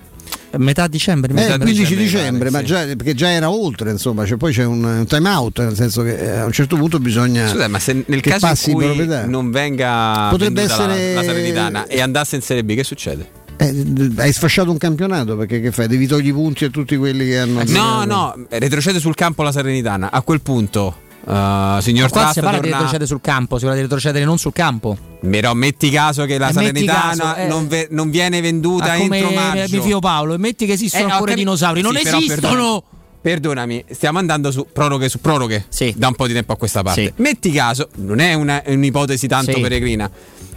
Metà 0.55 0.85
dicembre, 0.87 1.31
eh, 1.31 1.33
metà 1.33 1.57
15 1.57 1.95
dicembre, 1.95 2.03
dicembre, 2.03 2.49
ma 2.51 2.57
pare, 2.61 2.65
già, 2.65 2.81
perché 2.95 3.15
già 3.15 3.31
era 3.31 3.49
oltre, 3.49 3.89
insomma, 3.89 4.23
cioè, 4.23 4.37
poi 4.37 4.53
c'è 4.53 4.63
un, 4.63 4.83
un 4.83 5.05
time 5.07 5.27
out, 5.29 5.59
nel 5.59 5.75
senso 5.75 6.03
che 6.03 6.15
eh, 6.15 6.37
a 6.37 6.45
un 6.45 6.51
certo 6.51 6.75
punto 6.77 6.99
bisogna 6.99 7.47
Scusa, 7.47 7.67
ma 7.67 7.79
se 7.79 8.03
nel 8.05 8.21
caso 8.21 8.35
in 8.45 8.51
passi 8.51 8.69
in 8.69 8.75
cui 8.75 8.85
proprietà. 8.85 9.25
non 9.25 9.49
venga 9.49 10.27
Potrebbe 10.29 10.61
venduta 10.61 10.85
la- 10.85 10.93
essere- 10.93 11.13
la, 11.15 11.23
Salernitana 11.23 11.87
e 11.87 12.01
andasse 12.01 12.35
in 12.35 12.43
Serie 12.43 12.63
B, 12.63 12.75
che 12.75 12.83
succede? 12.83 13.27
Eh, 13.57 13.85
hai 14.17 14.31
sfasciato 14.31 14.69
un 14.69 14.77
campionato 14.77 15.35
perché 15.35 15.59
che 15.59 15.71
fai? 15.71 15.87
Devi 15.87 16.05
togliere 16.05 16.29
i 16.29 16.33
punti 16.33 16.65
a 16.65 16.69
tutti 16.69 16.97
quelli 16.97 17.25
che 17.25 17.39
hanno. 17.39 17.63
No, 17.67 18.03
no, 18.05 18.35
retrocede 18.49 18.99
sul 18.99 19.15
campo 19.15 19.41
la 19.41 19.51
Serenitana. 19.51 20.11
A 20.11 20.21
quel 20.21 20.41
punto, 20.41 20.97
uh, 21.25 21.79
signor 21.79 22.09
Qua 22.09 22.21
Trust 22.21 22.33
si 22.33 22.39
parla 22.41 22.57
di 22.59 22.63
torna- 22.63 22.75
retrocedere 22.77 23.05
sul 23.07 23.21
campo, 23.21 23.55
si 23.57 23.61
parla 23.63 23.75
di 23.77 23.83
retrocedere 23.83 24.25
non 24.25 24.37
sul 24.37 24.53
campo. 24.53 24.97
Però 25.21 25.53
metti 25.53 25.89
caso 25.89 26.25
che 26.25 26.37
la 26.37 26.49
Eh, 26.49 26.53
metti 26.53 26.85
Salernitana 26.85 27.23
caso, 27.33 27.35
eh. 27.35 27.47
non, 27.47 27.67
ve- 27.67 27.87
non 27.91 28.09
viene 28.09 28.41
venduta 28.41 28.93
Ah, 28.93 28.97
come 28.97 29.17
entro 29.19 29.33
maggio. 29.33 29.75
mi 29.77 29.81
fio 29.83 29.99
Paolo, 29.99 30.33
e 30.33 30.37
metti 30.37 30.65
che 30.65 30.73
esistono 30.73 31.07
Eh, 31.07 31.11
ancora 31.11 31.31
i 31.31 31.33
capi- 31.33 31.39
dinosauri. 31.39 31.81
Non 31.81 31.95
Sì, 31.95 32.03
però 32.03 32.17
esistono! 32.17 32.83
perdonami. 33.21 33.85
Stiamo 33.89 34.19
andando 34.19 34.51
su 34.51 34.67
proroghe 34.73 35.07
su 35.07 35.21
proroghe 35.21 35.65
da 35.95 36.07
un 36.09 36.15
po' 36.15 36.27
di 36.27 36.33
tempo 36.33 36.51
a 36.51 36.57
questa 36.57 36.83
parte. 36.83 37.03
Sì. 37.05 37.13
Metti 37.21 37.51
caso, 37.51 37.87
non 37.97 38.19
è 38.19 38.33
una- 38.33 38.61
un'ipotesi 38.65 39.27
tanto 39.27 39.53
Sì. 39.53 39.61
peregrina, 39.61 40.09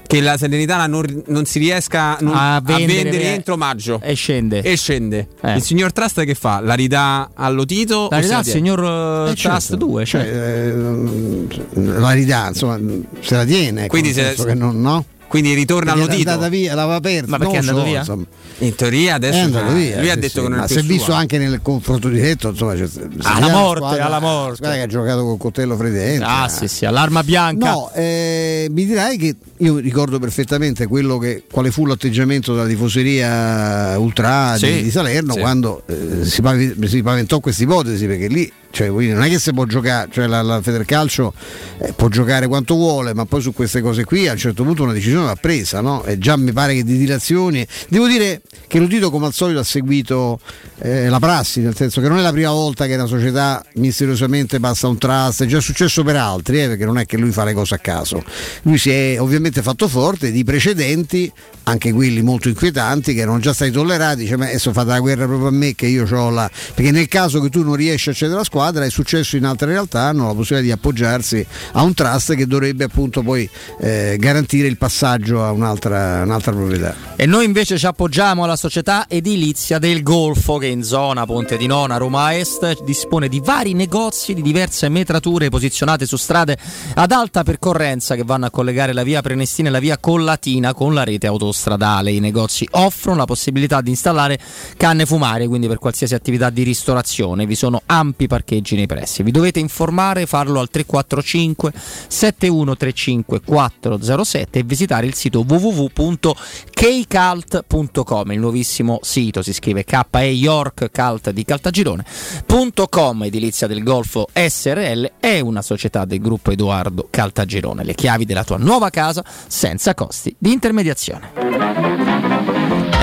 che 0.06 0.20
la 0.20 0.36
Salernitana 0.36 0.86
non, 0.86 1.22
non 1.26 1.44
si 1.44 1.58
riesca 1.58 2.16
non- 2.20 2.34
A 2.34 2.56
a, 2.56 2.60
vendere, 2.60 3.02
vendere, 3.02 3.22
eh, 3.24 3.26
entro 3.34 3.56
maggio. 3.56 4.00
E 4.02 4.14
scende. 4.14 4.62
E 4.62 4.76
scende. 4.76 5.28
Eh. 5.42 5.56
Il 5.56 5.62
signor 5.62 5.92
Trust 5.92 6.22
che 6.24 6.34
fa? 6.34 6.60
La 6.60 6.74
ridà 6.74 7.30
allo 7.34 7.64
Tito? 7.64 8.08
La 8.10 8.20
se 8.22 8.34
il 8.34 8.40
tiene? 8.42 8.44
signor 8.44 8.78
uh, 8.80 9.30
Eh, 9.30 9.34
Trust 9.34 9.68
certo. 9.70 9.76
2, 9.86 10.04
cioè. 10.04 10.22
Cioè, 10.22 10.32
eh, 10.34 11.98
la 11.98 12.10
ridà, 12.12 12.48
insomma, 12.48 12.78
se 13.20 13.34
la 13.36 13.44
tiene. 13.44 13.80
ecco, 13.82 13.88
Quindi 13.90 14.12
se- 14.12 14.34
che 14.34 14.54
non, 14.54 14.80
no? 14.80 15.04
Quindi 15.28 15.54
ritorna 15.54 15.92
allo 15.92 16.06
è 16.06 16.14
Tito. 16.16 16.30
andata 16.30 16.48
via, 16.48 16.74
l'aveva 16.74 17.00
persa. 17.00 17.26
Ma 17.28 17.38
perché 17.38 17.54
è 17.54 17.58
andato 17.58 17.78
so, 17.78 17.84
via? 17.84 17.98
insomma. 17.98 18.24
In 18.58 18.74
teoria 18.74 19.14
adesso 19.16 19.36
È 19.36 19.40
andato 19.40 19.72
via. 19.72 19.98
lui 19.98 20.10
ha 20.10 20.14
detto 20.14 20.28
sì, 20.28 20.40
che 20.40 20.48
non 20.48 20.58
ma 20.58 20.64
è 20.64 20.68
si 20.68 20.74
più 20.74 20.82
è 20.82 20.86
visto 20.86 21.04
sua. 21.04 21.16
anche 21.16 21.38
nel 21.38 21.58
confronto 21.62 22.08
diretto, 22.08 22.48
insomma, 22.50 22.74
c'è, 22.74 22.86
Alla 23.22 23.48
morte, 23.50 23.98
alla 23.98 24.20
morte. 24.20 24.56
Squadra 24.56 24.76
che 24.76 24.82
ha 24.82 24.86
giocato 24.86 25.24
col 25.24 25.36
coltello 25.38 25.76
denti. 25.76 26.22
Ah, 26.24 26.48
sì, 26.48 26.68
sì, 26.68 26.86
all'arma 26.86 27.22
bianca. 27.22 27.70
No, 27.70 27.90
eh, 27.94 28.68
mi 28.70 28.86
dirai 28.86 29.18
che 29.18 29.34
io 29.58 29.78
ricordo 29.78 30.18
perfettamente 30.18 30.86
quello 30.86 31.18
che, 31.18 31.42
quale 31.50 31.70
fu 31.70 31.84
l'atteggiamento 31.86 32.54
della 32.54 32.66
tifoseria 32.68 33.98
ultra 33.98 34.52
di, 34.54 34.58
Sì, 34.66 34.82
di 34.84 34.90
Salerno 34.90 35.32
sì. 35.34 35.40
quando 35.40 35.82
eh, 35.86 36.24
si, 36.24 36.42
si 36.86 37.02
paventò 37.02 37.40
questa 37.40 37.62
ipotesi 37.62 38.06
perché 38.06 38.28
lì 38.28 38.50
cioè, 38.76 38.90
non 38.90 39.22
è 39.22 39.28
che 39.30 39.38
si 39.38 39.54
può 39.54 39.64
giocare, 39.64 40.10
cioè 40.12 40.26
la, 40.26 40.42
la 40.42 40.60
Federcalcio 40.60 41.32
eh, 41.78 41.94
può 41.94 42.08
giocare 42.08 42.46
quanto 42.46 42.74
vuole, 42.74 43.14
ma 43.14 43.24
poi 43.24 43.40
su 43.40 43.54
queste 43.54 43.80
cose 43.80 44.04
qui 44.04 44.28
a 44.28 44.32
un 44.32 44.36
certo 44.36 44.64
punto 44.64 44.82
una 44.82 44.92
decisione 44.92 45.24
va 45.24 45.34
presa, 45.34 45.80
no? 45.80 46.04
E 46.04 46.18
già 46.18 46.36
mi 46.36 46.52
pare 46.52 46.74
che 46.74 46.84
di 46.84 46.98
dilazioni. 46.98 47.66
Devo 47.88 48.06
dire 48.06 48.42
che 48.66 48.78
Lutito 48.78 49.10
come 49.10 49.24
al 49.24 49.32
solito 49.32 49.60
ha 49.60 49.64
seguito 49.64 50.40
eh, 50.80 51.08
la 51.08 51.18
prassi, 51.18 51.62
nel 51.62 51.74
senso 51.74 52.02
che 52.02 52.08
non 52.08 52.18
è 52.18 52.20
la 52.20 52.32
prima 52.32 52.50
volta 52.50 52.84
che 52.84 52.96
una 52.96 53.06
società 53.06 53.64
misteriosamente 53.76 54.60
passa 54.60 54.88
un 54.88 54.98
trust, 54.98 55.44
è 55.44 55.46
già 55.46 55.60
successo 55.60 56.04
per 56.04 56.16
altri, 56.16 56.62
eh, 56.62 56.68
perché 56.68 56.84
non 56.84 56.98
è 56.98 57.06
che 57.06 57.16
lui 57.16 57.30
fa 57.30 57.44
le 57.44 57.54
cose 57.54 57.76
a 57.76 57.78
caso. 57.78 58.22
Lui 58.64 58.76
si 58.76 58.90
è 58.90 59.18
ovviamente 59.18 59.62
fatto 59.62 59.88
forte 59.88 60.30
di 60.30 60.44
precedenti, 60.44 61.32
anche 61.62 61.92
quelli 61.94 62.20
molto 62.20 62.48
inquietanti, 62.48 63.14
che 63.14 63.20
erano 63.20 63.38
già 63.38 63.54
stati 63.54 63.70
tollerati, 63.70 64.24
dice 64.24 64.36
ma 64.36 64.44
adesso 64.44 64.74
fate 64.74 64.90
la 64.90 65.00
guerra 65.00 65.24
proprio 65.24 65.48
a 65.48 65.52
me 65.52 65.74
che 65.74 65.86
io 65.86 66.06
ho 66.10 66.28
la... 66.28 66.50
perché 66.74 66.90
nel 66.90 67.08
caso 67.08 67.40
che 67.40 67.48
tu 67.48 67.62
non 67.62 67.74
riesci 67.74 68.10
a 68.10 68.12
accedere 68.12 68.36
alla 68.36 68.44
squadra 68.44 68.64
è 68.74 68.90
successo 68.90 69.36
in 69.36 69.44
altre 69.44 69.68
realtà, 69.68 70.02
hanno 70.02 70.26
la 70.26 70.34
possibilità 70.34 70.60
di 70.62 70.72
appoggiarsi 70.72 71.46
a 71.72 71.82
un 71.82 71.94
trust 71.94 72.34
che 72.34 72.46
dovrebbe 72.46 72.84
appunto 72.84 73.22
poi 73.22 73.48
eh, 73.80 74.16
garantire 74.18 74.66
il 74.68 74.76
passaggio 74.76 75.44
a 75.44 75.50
un'altra, 75.50 76.22
un'altra 76.22 76.52
proprietà. 76.52 76.94
E 77.16 77.26
noi 77.26 77.44
invece 77.44 77.78
ci 77.78 77.86
appoggiamo 77.86 78.44
alla 78.44 78.56
società 78.56 79.06
edilizia 79.08 79.78
del 79.78 80.02
Golfo 80.02 80.58
che 80.58 80.66
in 80.66 80.82
zona 80.82 81.24
Ponte 81.24 81.56
di 81.56 81.66
Nona, 81.66 81.96
Roma 81.96 82.36
Est, 82.36 82.82
dispone 82.84 83.28
di 83.28 83.40
vari 83.40 83.72
negozi 83.72 84.34
di 84.34 84.42
diverse 84.42 84.88
metrature 84.88 85.48
posizionate 85.48 86.06
su 86.06 86.16
strade 86.16 86.56
ad 86.94 87.12
alta 87.12 87.42
percorrenza 87.42 88.14
che 88.14 88.24
vanno 88.24 88.46
a 88.46 88.50
collegare 88.50 88.92
la 88.92 89.02
via 89.02 89.22
Prenestina 89.22 89.68
e 89.68 89.72
la 89.72 89.78
via 89.78 89.98
Collatina 89.98 90.74
con 90.74 90.94
la 90.94 91.04
rete 91.04 91.26
autostradale. 91.26 92.10
I 92.10 92.20
negozi 92.20 92.66
offrono 92.72 93.18
la 93.18 93.24
possibilità 93.24 93.80
di 93.80 93.90
installare 93.90 94.38
canne 94.76 95.06
fumarie, 95.06 95.48
quindi 95.48 95.68
per 95.68 95.78
qualsiasi 95.78 96.14
attività 96.14 96.50
di 96.50 96.62
ristorazione. 96.62 97.46
Vi 97.46 97.54
sono 97.54 97.82
ampi 97.86 98.26
parcheggi 98.26 98.55
nei 98.74 98.86
pressi. 98.86 99.22
Vi 99.22 99.30
dovete 99.30 99.60
informare, 99.60 100.24
farlo 100.26 100.60
al 100.60 100.70
345 100.70 101.72
7135 102.08 103.40
407 103.40 104.58
e 104.58 104.62
visitare 104.62 105.06
il 105.06 105.14
sito 105.14 105.44
www.kcalt.com, 105.46 108.32
il 108.32 108.38
nuovissimo 108.38 108.98
sito 109.02 109.42
si 109.42 109.52
scrive 109.52 109.84
KE 109.84 110.18
York 110.18 110.90
Calt 110.90 111.30
di 111.30 111.44
Caltagirone.com, 111.44 113.24
edilizia 113.24 113.66
del 113.66 113.82
Golfo 113.82 114.28
SRL 114.32 115.12
è 115.20 115.40
una 115.40 115.60
società 115.62 116.04
del 116.04 116.20
gruppo 116.20 116.50
Edoardo 116.50 117.08
Caltagirone. 117.10 117.84
Le 117.84 117.94
chiavi 117.94 118.24
della 118.24 118.44
tua 118.44 118.58
nuova 118.58 118.90
casa 118.90 119.24
senza 119.46 119.94
costi 119.94 120.34
di 120.38 120.52
intermediazione. 120.52 122.55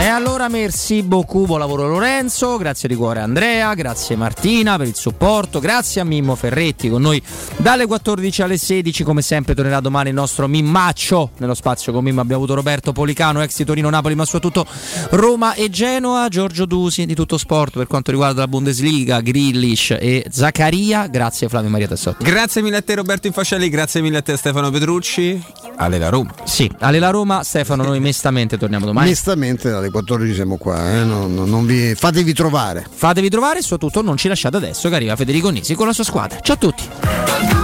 E 0.03 0.07
allora 0.07 0.49
merci 0.49 1.01
beaucoup, 1.01 1.45
buon 1.45 1.59
lavoro 1.59 1.87
Lorenzo, 1.87 2.57
grazie 2.57 2.89
di 2.89 2.95
cuore 2.95 3.21
Andrea, 3.21 3.73
grazie 3.73 4.17
Martina 4.17 4.75
per 4.75 4.87
il 4.87 4.95
supporto, 4.95 5.61
grazie 5.61 6.01
a 6.01 6.03
Mimmo 6.03 6.35
Ferretti 6.35 6.89
con 6.89 7.01
noi 7.01 7.23
dalle 7.55 7.85
14 7.85 8.41
alle 8.41 8.57
16, 8.57 9.01
come 9.05 9.21
sempre 9.21 9.55
tornerà 9.55 9.79
domani 9.79 10.09
il 10.09 10.15
nostro 10.15 10.49
Mimmaccio, 10.49 11.29
nello 11.37 11.53
spazio 11.53 11.93
con 11.93 12.03
Mimmo 12.03 12.19
abbiamo 12.19 12.43
avuto 12.43 12.53
Roberto 12.53 12.91
Policano, 12.91 13.41
ex 13.41 13.55
di 13.55 13.63
Torino 13.63 13.89
Napoli 13.89 14.13
ma 14.15 14.25
soprattutto 14.25 14.67
Roma 15.11 15.53
e 15.53 15.69
Genoa, 15.69 16.27
Giorgio 16.27 16.65
Dusi 16.65 17.05
di 17.05 17.15
tutto 17.15 17.37
sport 17.37 17.77
per 17.77 17.87
quanto 17.87 18.11
riguarda 18.11 18.41
la 18.41 18.49
Bundesliga, 18.49 19.21
Grillish 19.21 19.95
e 19.97 20.25
Zaccaria, 20.29 21.07
grazie 21.07 21.47
Flavio 21.47 21.69
Maria 21.69 21.87
Tassotti. 21.87 22.25
Grazie 22.25 22.61
mille 22.61 22.75
a 22.75 22.81
te 22.81 22.95
Roberto 22.95 23.27
Infascelli, 23.27 23.69
grazie 23.69 24.01
mille 24.01 24.17
a 24.17 24.21
te 24.21 24.35
Stefano 24.35 24.69
Petrucci. 24.69 25.41
Ale 25.77 25.97
la 25.97 26.09
Roma. 26.09 26.33
Sì, 26.43 26.69
alle 26.79 26.99
la 26.99 27.09
Roma, 27.09 27.41
Stefano, 27.43 27.83
noi 27.83 28.01
mestamente 28.01 28.57
torniamo 28.57 28.85
domani. 28.85 29.07
Onestamente 29.07 29.69
dalle 29.69 29.91
14 29.93 30.33
siamo 30.33 30.57
qua, 30.57 30.91
eh, 30.91 31.03
non- 31.05 31.33
non- 31.33 31.65
vi- 31.65 31.95
fatevi 31.95 32.33
trovare. 32.33 32.85
Fatevi 32.91 33.29
trovare 33.29 33.59
e 33.59 33.61
soprattutto 33.61 34.01
non 34.01 34.17
ci 34.17 34.27
lasciate 34.27 34.57
adesso 34.57 34.89
che 34.89 34.95
arriva 34.95 35.15
Federico 35.15 35.49
Nisi 35.49 35.75
con 35.75 35.85
la 35.87 35.93
sua 35.93 36.03
squadra. 36.03 36.39
Ciao 36.41 36.55
a 36.55 36.57
tutti! 36.57 37.62